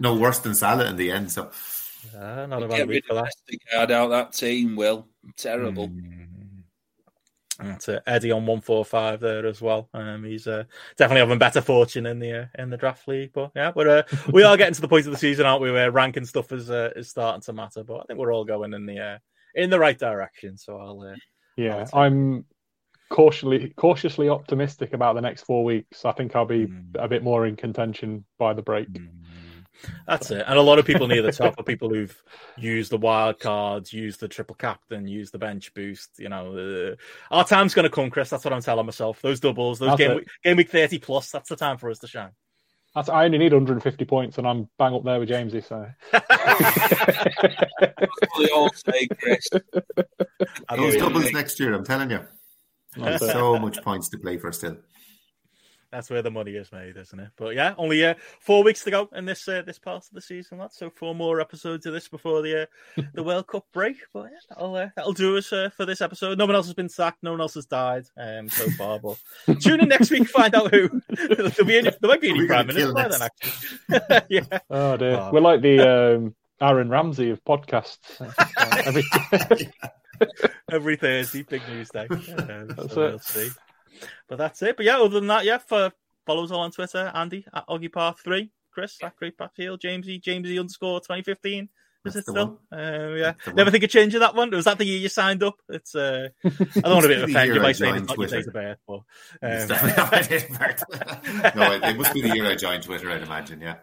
no 0.00 0.14
worse 0.14 0.40
than 0.40 0.54
Salah 0.54 0.86
in 0.86 0.96
the 0.96 1.10
end. 1.10 1.32
So 1.32 1.50
uh, 2.14 2.46
not 2.46 2.62
a 2.62 2.68
bad 2.68 2.88
week 2.88 3.04
for 3.06 3.14
that. 3.14 3.32
Card 3.72 3.90
out 3.90 4.08
that 4.08 4.32
team, 4.32 4.76
Will. 4.76 5.08
Terrible. 5.36 5.88
Mm. 5.88 6.24
That's 7.58 7.88
it. 7.88 8.02
Eddie 8.06 8.32
on 8.32 8.46
one 8.46 8.60
four 8.60 8.84
five 8.84 9.20
there 9.20 9.46
as 9.46 9.60
well. 9.62 9.88
Um, 9.94 10.24
he's 10.24 10.46
uh, 10.46 10.64
definitely 10.96 11.20
having 11.20 11.38
better 11.38 11.60
fortune 11.60 12.06
in 12.06 12.18
the 12.18 12.42
uh, 12.42 12.46
in 12.58 12.68
the 12.68 12.76
draft 12.76 13.06
league. 13.06 13.32
But 13.32 13.52
yeah, 13.54 13.72
we're 13.74 13.98
uh, 13.98 14.02
we 14.32 14.42
are 14.42 14.56
getting 14.56 14.74
to 14.74 14.80
the 14.80 14.88
point 14.88 15.06
of 15.06 15.12
the 15.12 15.18
season, 15.18 15.46
aren't 15.46 15.62
we? 15.62 15.70
Where 15.70 15.90
ranking 15.90 16.24
stuff 16.24 16.50
is 16.52 16.70
uh, 16.70 16.90
is 16.96 17.10
starting 17.10 17.42
to 17.42 17.52
matter. 17.52 17.84
But 17.84 17.98
I 17.98 18.02
think 18.04 18.18
we're 18.18 18.34
all 18.34 18.44
going 18.44 18.74
in 18.74 18.86
the 18.86 18.98
uh, 18.98 19.18
in 19.54 19.70
the 19.70 19.78
right 19.78 19.98
direction. 19.98 20.56
So 20.56 20.78
I'll 20.78 21.00
uh, 21.02 21.16
yeah, 21.56 21.86
I'll 21.92 22.02
I'm 22.02 22.44
cautiously 23.10 23.72
cautiously 23.76 24.28
optimistic 24.28 24.92
about 24.92 25.14
the 25.14 25.20
next 25.20 25.42
four 25.42 25.64
weeks. 25.64 26.04
I 26.04 26.12
think 26.12 26.34
I'll 26.34 26.44
be 26.44 26.66
mm. 26.66 26.86
a 26.96 27.06
bit 27.06 27.22
more 27.22 27.46
in 27.46 27.54
contention 27.54 28.24
by 28.38 28.52
the 28.52 28.62
break. 28.62 28.90
Mm. 28.92 29.08
That's 30.06 30.30
it. 30.30 30.44
And 30.46 30.58
a 30.58 30.62
lot 30.62 30.78
of 30.78 30.84
people 30.84 31.06
near 31.06 31.22
the 31.22 31.32
top 31.32 31.58
are 31.58 31.62
people 31.62 31.88
who've 31.88 32.22
used 32.56 32.90
the 32.90 32.98
wild 32.98 33.38
cards, 33.40 33.92
used 33.92 34.20
the 34.20 34.28
triple 34.28 34.56
captain, 34.56 35.06
used 35.06 35.32
the 35.32 35.38
bench 35.38 35.72
boost. 35.74 36.10
You 36.18 36.28
know, 36.28 36.56
uh, 36.56 37.34
our 37.34 37.44
time's 37.44 37.74
going 37.74 37.84
to 37.84 37.90
come, 37.90 38.10
Chris. 38.10 38.30
That's 38.30 38.44
what 38.44 38.52
I'm 38.52 38.62
telling 38.62 38.86
myself. 38.86 39.20
Those 39.22 39.40
doubles, 39.40 39.78
those 39.78 39.96
game 39.96 40.16
week, 40.16 40.28
game 40.42 40.56
week 40.56 40.70
30 40.70 40.98
plus, 40.98 41.30
that's 41.30 41.48
the 41.48 41.56
time 41.56 41.78
for 41.78 41.90
us 41.90 41.98
to 42.00 42.06
shine. 42.06 42.30
That's, 42.94 43.08
I 43.08 43.24
only 43.24 43.38
need 43.38 43.52
150 43.52 44.04
points, 44.04 44.38
and 44.38 44.46
I'm 44.46 44.68
bang 44.78 44.94
up 44.94 45.02
there 45.02 45.18
with 45.18 45.28
Jamesy. 45.28 45.64
So, 45.64 45.84
they 48.38 48.50
all 48.50 48.70
say, 48.72 49.08
Chris. 49.20 49.48
Those 50.76 50.96
doubles 50.96 51.32
next 51.32 51.58
year, 51.58 51.74
I'm 51.74 51.84
telling 51.84 52.12
you. 52.12 52.20
so 53.18 53.58
much 53.58 53.82
points 53.82 54.08
to 54.10 54.18
play 54.18 54.38
for 54.38 54.52
still 54.52 54.76
that's 55.94 56.10
where 56.10 56.22
the 56.22 56.30
money 56.30 56.56
is 56.56 56.72
made, 56.72 56.96
isn't 56.96 57.20
it? 57.20 57.28
But 57.36 57.54
yeah, 57.54 57.74
only 57.78 58.04
uh, 58.04 58.14
four 58.40 58.64
weeks 58.64 58.82
to 58.82 58.90
go 58.90 59.08
in 59.14 59.24
this 59.24 59.46
uh, 59.46 59.62
this 59.62 59.78
part 59.78 60.04
of 60.04 60.10
the 60.12 60.20
season. 60.20 60.58
That's 60.58 60.76
so 60.76 60.90
four 60.90 61.14
more 61.14 61.40
episodes 61.40 61.86
of 61.86 61.92
this 61.92 62.08
before 62.08 62.42
the 62.42 62.62
uh, 62.62 63.02
the 63.14 63.22
World 63.22 63.46
Cup 63.46 63.64
break. 63.72 63.96
But 64.12 64.24
yeah, 64.24 64.38
that'll 64.48 64.74
uh, 64.74 64.88
that'll 64.96 65.12
do 65.12 65.36
us 65.36 65.52
uh, 65.52 65.70
for 65.76 65.86
this 65.86 66.00
episode. 66.00 66.36
No 66.36 66.46
one 66.46 66.56
else 66.56 66.66
has 66.66 66.74
been 66.74 66.88
sacked. 66.88 67.22
No 67.22 67.30
one 67.30 67.40
else 67.40 67.54
has 67.54 67.66
died 67.66 68.06
um, 68.16 68.48
so 68.48 68.68
far. 68.70 68.98
But 68.98 69.18
tune 69.60 69.80
in 69.80 69.88
next 69.88 70.10
week 70.10 70.28
find 70.28 70.52
out 70.54 70.74
who 70.74 71.00
there'll 71.08 71.64
be. 71.64 71.78
Any, 71.78 71.90
there 71.90 72.10
might 72.10 72.20
be 72.20 72.30
any 72.30 72.46
prime 72.46 72.66
minister 72.66 72.92
by 72.92 73.08
then. 73.08 73.22
Actually, 73.22 74.20
yeah. 74.28 74.58
Oh 74.70 74.96
dear, 74.96 75.16
oh. 75.20 75.30
we're 75.32 75.40
like 75.40 75.62
the 75.62 76.16
um, 76.16 76.34
Aaron 76.60 76.88
Ramsey 76.88 77.30
of 77.30 77.44
podcasts. 77.44 78.20
every 78.84 79.04
every 80.72 80.96
Thursday, 80.96 81.42
big 81.42 81.62
news 81.68 81.90
day. 81.90 82.08
Um, 82.10 82.74
so 82.88 82.96
we'll 82.96 83.18
see. 83.20 83.50
But 84.28 84.38
that's 84.38 84.62
it. 84.62 84.76
But 84.76 84.86
yeah, 84.86 84.98
other 84.98 85.20
than 85.20 85.26
that, 85.28 85.44
yeah, 85.44 85.58
for 85.58 85.86
us 85.86 85.92
all 86.50 86.60
on 86.60 86.70
Twitter, 86.70 87.10
Andy 87.14 87.44
at 87.52 87.66
Oggy 87.68 87.92
Path 87.92 88.20
3, 88.24 88.50
Chris 88.70 88.98
at 89.02 89.16
Great 89.16 89.36
Backfield, 89.36 89.80
Jamesy, 89.80 90.20
Jamesy 90.20 90.58
underscore 90.58 91.00
2015. 91.00 91.68
Is 92.04 92.16
it 92.16 92.26
still? 92.26 92.60
Uh, 92.70 93.08
yeah. 93.14 93.32
Never 93.54 93.70
think 93.70 93.82
of 93.84 93.88
changing 93.90 94.20
that 94.20 94.34
one. 94.34 94.50
Was 94.50 94.66
that 94.66 94.76
the 94.76 94.84
year 94.84 94.98
you 94.98 95.08
signed 95.08 95.42
up? 95.42 95.56
It's. 95.70 95.94
Uh, 95.94 96.28
I 96.44 96.50
don't 96.50 96.84
want 96.84 97.02
to 97.04 97.08
be 97.08 97.14
offended 97.32 97.62
by 97.62 97.72
saying 97.72 97.96
it's 97.96 98.08
not 98.08 98.18
your 98.18 98.28
date 98.28 98.46
of 98.46 98.52
birth, 98.52 98.78
but. 98.86 99.00
Um... 99.42 99.68
no, 101.54 101.72
it, 101.72 101.96
must 101.96 102.14
be 102.14 102.20
the 102.20 102.34
year 102.34 102.46
I 102.46 102.54
joined 102.54 102.82
Twitter. 102.82 103.10
I'd 103.10 103.22
imagine. 103.22 103.60
Yeah. 103.60 103.76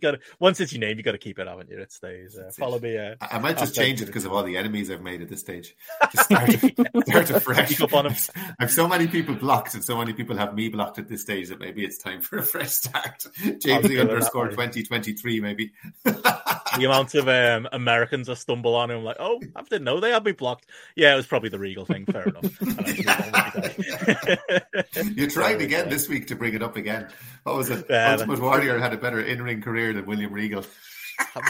got 0.00 0.18
once 0.38 0.60
it's 0.60 0.72
your 0.72 0.80
name, 0.80 0.96
you 0.96 1.02
got 1.02 1.12
to 1.12 1.18
keep 1.18 1.38
it, 1.38 1.46
haven't 1.46 1.70
you? 1.70 1.78
It 1.78 1.92
stays. 1.92 2.36
Uh, 2.36 2.50
follow 2.50 2.78
me. 2.78 2.98
Uh, 2.98 3.14
I 3.20 3.38
might 3.38 3.58
just 3.58 3.74
change 3.74 4.02
it 4.02 4.06
because 4.06 4.24
of 4.24 4.32
all 4.32 4.42
the 4.42 4.56
enemies 4.56 4.90
I've 4.90 5.02
made 5.02 5.22
at 5.22 5.28
this 5.28 5.40
stage. 5.40 5.74
Just 6.12 6.24
start, 6.24 6.50
start 7.06 7.30
afresh. 7.30 7.80
Up 7.80 7.92
on 7.94 8.14
I've 8.58 8.70
so 8.70 8.88
many 8.88 9.06
people 9.06 9.34
blocked, 9.34 9.74
and 9.74 9.84
so 9.84 9.96
many 9.96 10.12
people 10.12 10.36
have 10.36 10.54
me 10.54 10.68
blocked 10.68 10.98
at 10.98 11.08
this 11.08 11.22
stage 11.22 11.48
that 11.48 11.60
maybe 11.60 11.84
it's 11.84 11.98
time 11.98 12.20
for 12.20 12.38
a 12.38 12.42
fresh 12.42 12.70
start. 12.70 13.26
James 13.60 13.88
the 13.88 14.00
underscore 14.00 14.50
twenty 14.50 14.82
twenty 14.82 15.12
three, 15.12 15.40
maybe 15.40 15.72
the 16.78 16.84
amount 16.84 17.14
of 17.14 17.28
um, 17.28 17.68
Americans 17.72 18.28
I 18.28 18.34
stumble 18.34 18.74
on 18.74 18.90
and 18.90 18.98
I'm 19.00 19.04
like, 19.04 19.16
oh, 19.18 19.40
I 19.54 19.62
didn't 19.62 19.84
know 19.84 20.00
they 20.00 20.10
had 20.10 20.24
me 20.24 20.32
blocked. 20.32 20.66
Yeah, 20.94 21.12
it 21.14 21.16
was 21.16 21.26
probably 21.26 21.48
the 21.48 21.58
Regal 21.58 21.84
thing. 21.84 22.06
Fair 22.06 22.24
enough. 22.24 22.44
you 25.16 25.28
tried 25.28 25.60
again 25.60 25.88
this 25.88 26.08
week 26.08 26.26
to 26.28 26.36
bring 26.36 26.54
it 26.54 26.62
up 26.62 26.76
again. 26.76 27.08
What 27.44 27.56
was 27.56 27.70
it? 27.70 27.86
Yeah, 27.88 28.12
Ultimate 28.12 28.40
Warrior 28.40 28.78
had 28.78 28.92
a 28.92 28.98
better 28.98 29.20
in 29.20 29.42
ring 29.42 29.62
career 29.62 29.92
than 29.92 30.06
William 30.06 30.32
Regal. 30.32 30.64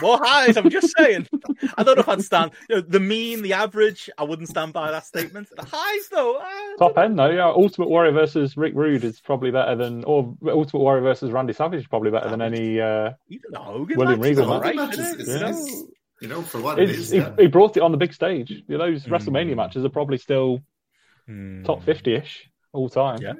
More 0.00 0.18
highs. 0.22 0.56
I'm 0.56 0.70
just 0.70 0.94
saying. 0.96 1.28
I 1.76 1.82
don't 1.82 1.96
know 1.96 2.00
if 2.00 2.08
I'd 2.08 2.22
stand 2.22 2.52
you 2.68 2.76
know, 2.76 2.80
the 2.82 3.00
mean, 3.00 3.42
the 3.42 3.52
average. 3.52 4.10
I 4.18 4.24
wouldn't 4.24 4.48
stand 4.48 4.72
by 4.72 4.90
that 4.90 5.06
statement. 5.06 5.48
The 5.56 5.64
highs, 5.64 6.08
though. 6.08 6.36
Uh, 6.36 6.76
Top 6.78 6.98
end, 6.98 7.18
though. 7.18 7.30
Yeah, 7.30 7.46
Ultimate 7.46 7.88
Warrior 7.88 8.12
versus 8.12 8.56
Rick 8.56 8.72
Rude 8.74 9.04
is 9.04 9.20
probably 9.20 9.50
better 9.50 9.76
than, 9.76 10.04
or 10.04 10.34
Ultimate 10.46 10.80
Warrior 10.80 11.02
versus 11.02 11.30
Randy 11.30 11.52
Savage 11.52 11.80
is 11.80 11.86
probably 11.86 12.10
better 12.10 12.28
than 12.28 12.42
any 12.42 12.80
uh, 12.80 13.12
Even 13.28 13.54
Hogan 13.54 13.98
William 13.98 14.20
Regal 14.20 14.46
match. 14.48 14.76
Right, 14.76 14.92
is, 14.92 14.98
is, 14.98 15.28
is, 15.28 15.84
you 16.20 16.28
know, 16.28 16.42
for 16.42 16.60
what 16.60 16.78
it 16.78 16.90
is, 16.90 17.10
he, 17.10 17.18
yeah. 17.18 17.34
he, 17.38 17.46
brought 17.46 17.76
it 17.76 17.82
on 17.82 17.92
the 17.92 17.98
big 17.98 18.12
stage. 18.12 18.50
You 18.50 18.64
know, 18.68 18.78
those 18.78 19.04
mm. 19.04 19.10
WrestleMania 19.10 19.56
matches 19.56 19.84
are 19.84 19.90
probably 19.90 20.18
still 20.18 20.60
mm. 21.28 21.64
top 21.64 21.82
fifty-ish 21.84 22.48
all 22.72 22.88
time. 22.88 23.18
Yeah. 23.20 23.34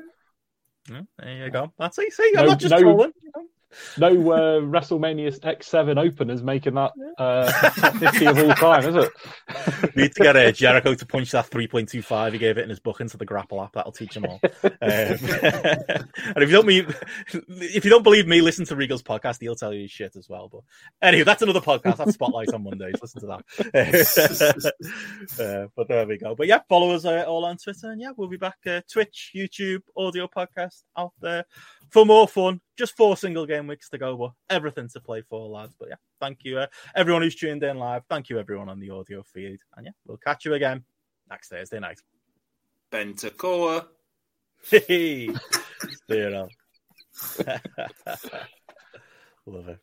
yeah. 0.90 1.00
There 1.18 1.44
you 1.46 1.50
go. 1.50 1.72
That's 1.78 1.98
easy. 1.98 2.22
I'm 2.36 2.44
no, 2.44 2.50
not 2.50 2.58
just 2.58 2.72
no, 2.72 2.80
trolling. 2.80 3.12
You 3.22 3.30
know? 3.34 3.42
No 3.98 4.08
uh, 4.08 4.60
WrestleMania 4.60 5.38
X7 5.40 5.98
openers 5.98 6.42
making 6.42 6.74
that 6.74 6.92
uh, 7.18 7.50
50 7.92 8.26
of 8.26 8.38
all 8.38 8.54
time, 8.54 8.84
is 8.84 8.94
it? 8.94 9.96
Need 9.96 10.14
to 10.14 10.22
get 10.22 10.36
uh, 10.36 10.52
Jericho 10.52 10.94
to 10.94 11.06
punch 11.06 11.32
that 11.32 11.50
3.25 11.50 12.32
he 12.32 12.38
gave 12.38 12.58
it 12.58 12.62
in 12.62 12.70
his 12.70 12.80
book 12.80 13.00
into 13.00 13.16
the 13.16 13.26
GRAPPL 13.26 13.64
app. 13.64 13.72
That'll 13.72 13.92
teach 13.92 14.14
them 14.14 14.26
all. 14.26 14.40
Um, 14.66 14.80
and 14.82 16.36
if 16.36 16.48
you 16.48 16.56
don't 16.56 16.66
mean, 16.66 16.86
if 17.48 17.84
you 17.84 17.90
don't 17.90 18.02
believe 18.02 18.26
me, 18.26 18.40
listen 18.40 18.64
to 18.66 18.76
Regal's 18.76 19.02
podcast. 19.02 19.40
He'll 19.40 19.56
tell 19.56 19.72
you 19.72 19.88
shit 19.88 20.16
as 20.16 20.28
well. 20.28 20.48
But 20.48 20.60
anyway, 21.00 21.24
that's 21.24 21.42
another 21.42 21.60
podcast. 21.60 21.96
That's 21.96 22.14
Spotlight 22.14 22.52
on 22.52 22.62
Mondays. 22.62 22.96
Listen 23.00 23.20
to 23.22 23.26
that. 23.26 23.42
uh, 25.40 25.68
but 25.74 25.88
there 25.88 26.06
we 26.06 26.18
go. 26.18 26.34
But 26.34 26.46
yeah, 26.46 26.60
follow 26.68 26.90
us 26.94 27.04
uh, 27.04 27.24
all 27.26 27.44
on 27.44 27.56
Twitter. 27.56 27.90
And 27.90 28.00
yeah, 28.00 28.10
we'll 28.16 28.28
be 28.28 28.36
back. 28.36 28.58
Uh, 28.66 28.80
Twitch, 28.90 29.32
YouTube, 29.34 29.82
audio 29.96 30.28
podcast 30.28 30.82
out 30.96 31.12
there 31.20 31.44
for 31.90 32.06
more 32.06 32.28
fun. 32.28 32.60
Just 32.76 32.96
four 32.96 33.16
single 33.16 33.46
game 33.46 33.66
weeks 33.66 33.88
to 33.90 33.98
go, 33.98 34.16
but 34.16 34.32
everything 34.50 34.88
to 34.90 35.00
play 35.00 35.22
for, 35.22 35.48
lads. 35.48 35.74
But 35.78 35.88
yeah, 35.90 35.96
thank 36.20 36.44
you, 36.44 36.58
uh, 36.58 36.66
everyone 36.94 37.22
who's 37.22 37.34
tuned 37.34 37.62
in 37.62 37.78
live. 37.78 38.02
Thank 38.08 38.28
you, 38.28 38.38
everyone 38.38 38.68
on 38.68 38.80
the 38.80 38.90
audio 38.90 39.22
feed. 39.22 39.60
And 39.76 39.86
yeah, 39.86 39.92
we'll 40.06 40.18
catch 40.18 40.44
you 40.44 40.54
again 40.54 40.84
next 41.30 41.48
Thursday 41.48 41.80
night. 41.80 42.00
Bentacoa. 42.90 43.86
Hey, 44.68 45.30
you 46.08 46.30
know. 46.30 46.48
Love 49.46 49.68
it. 49.68 49.78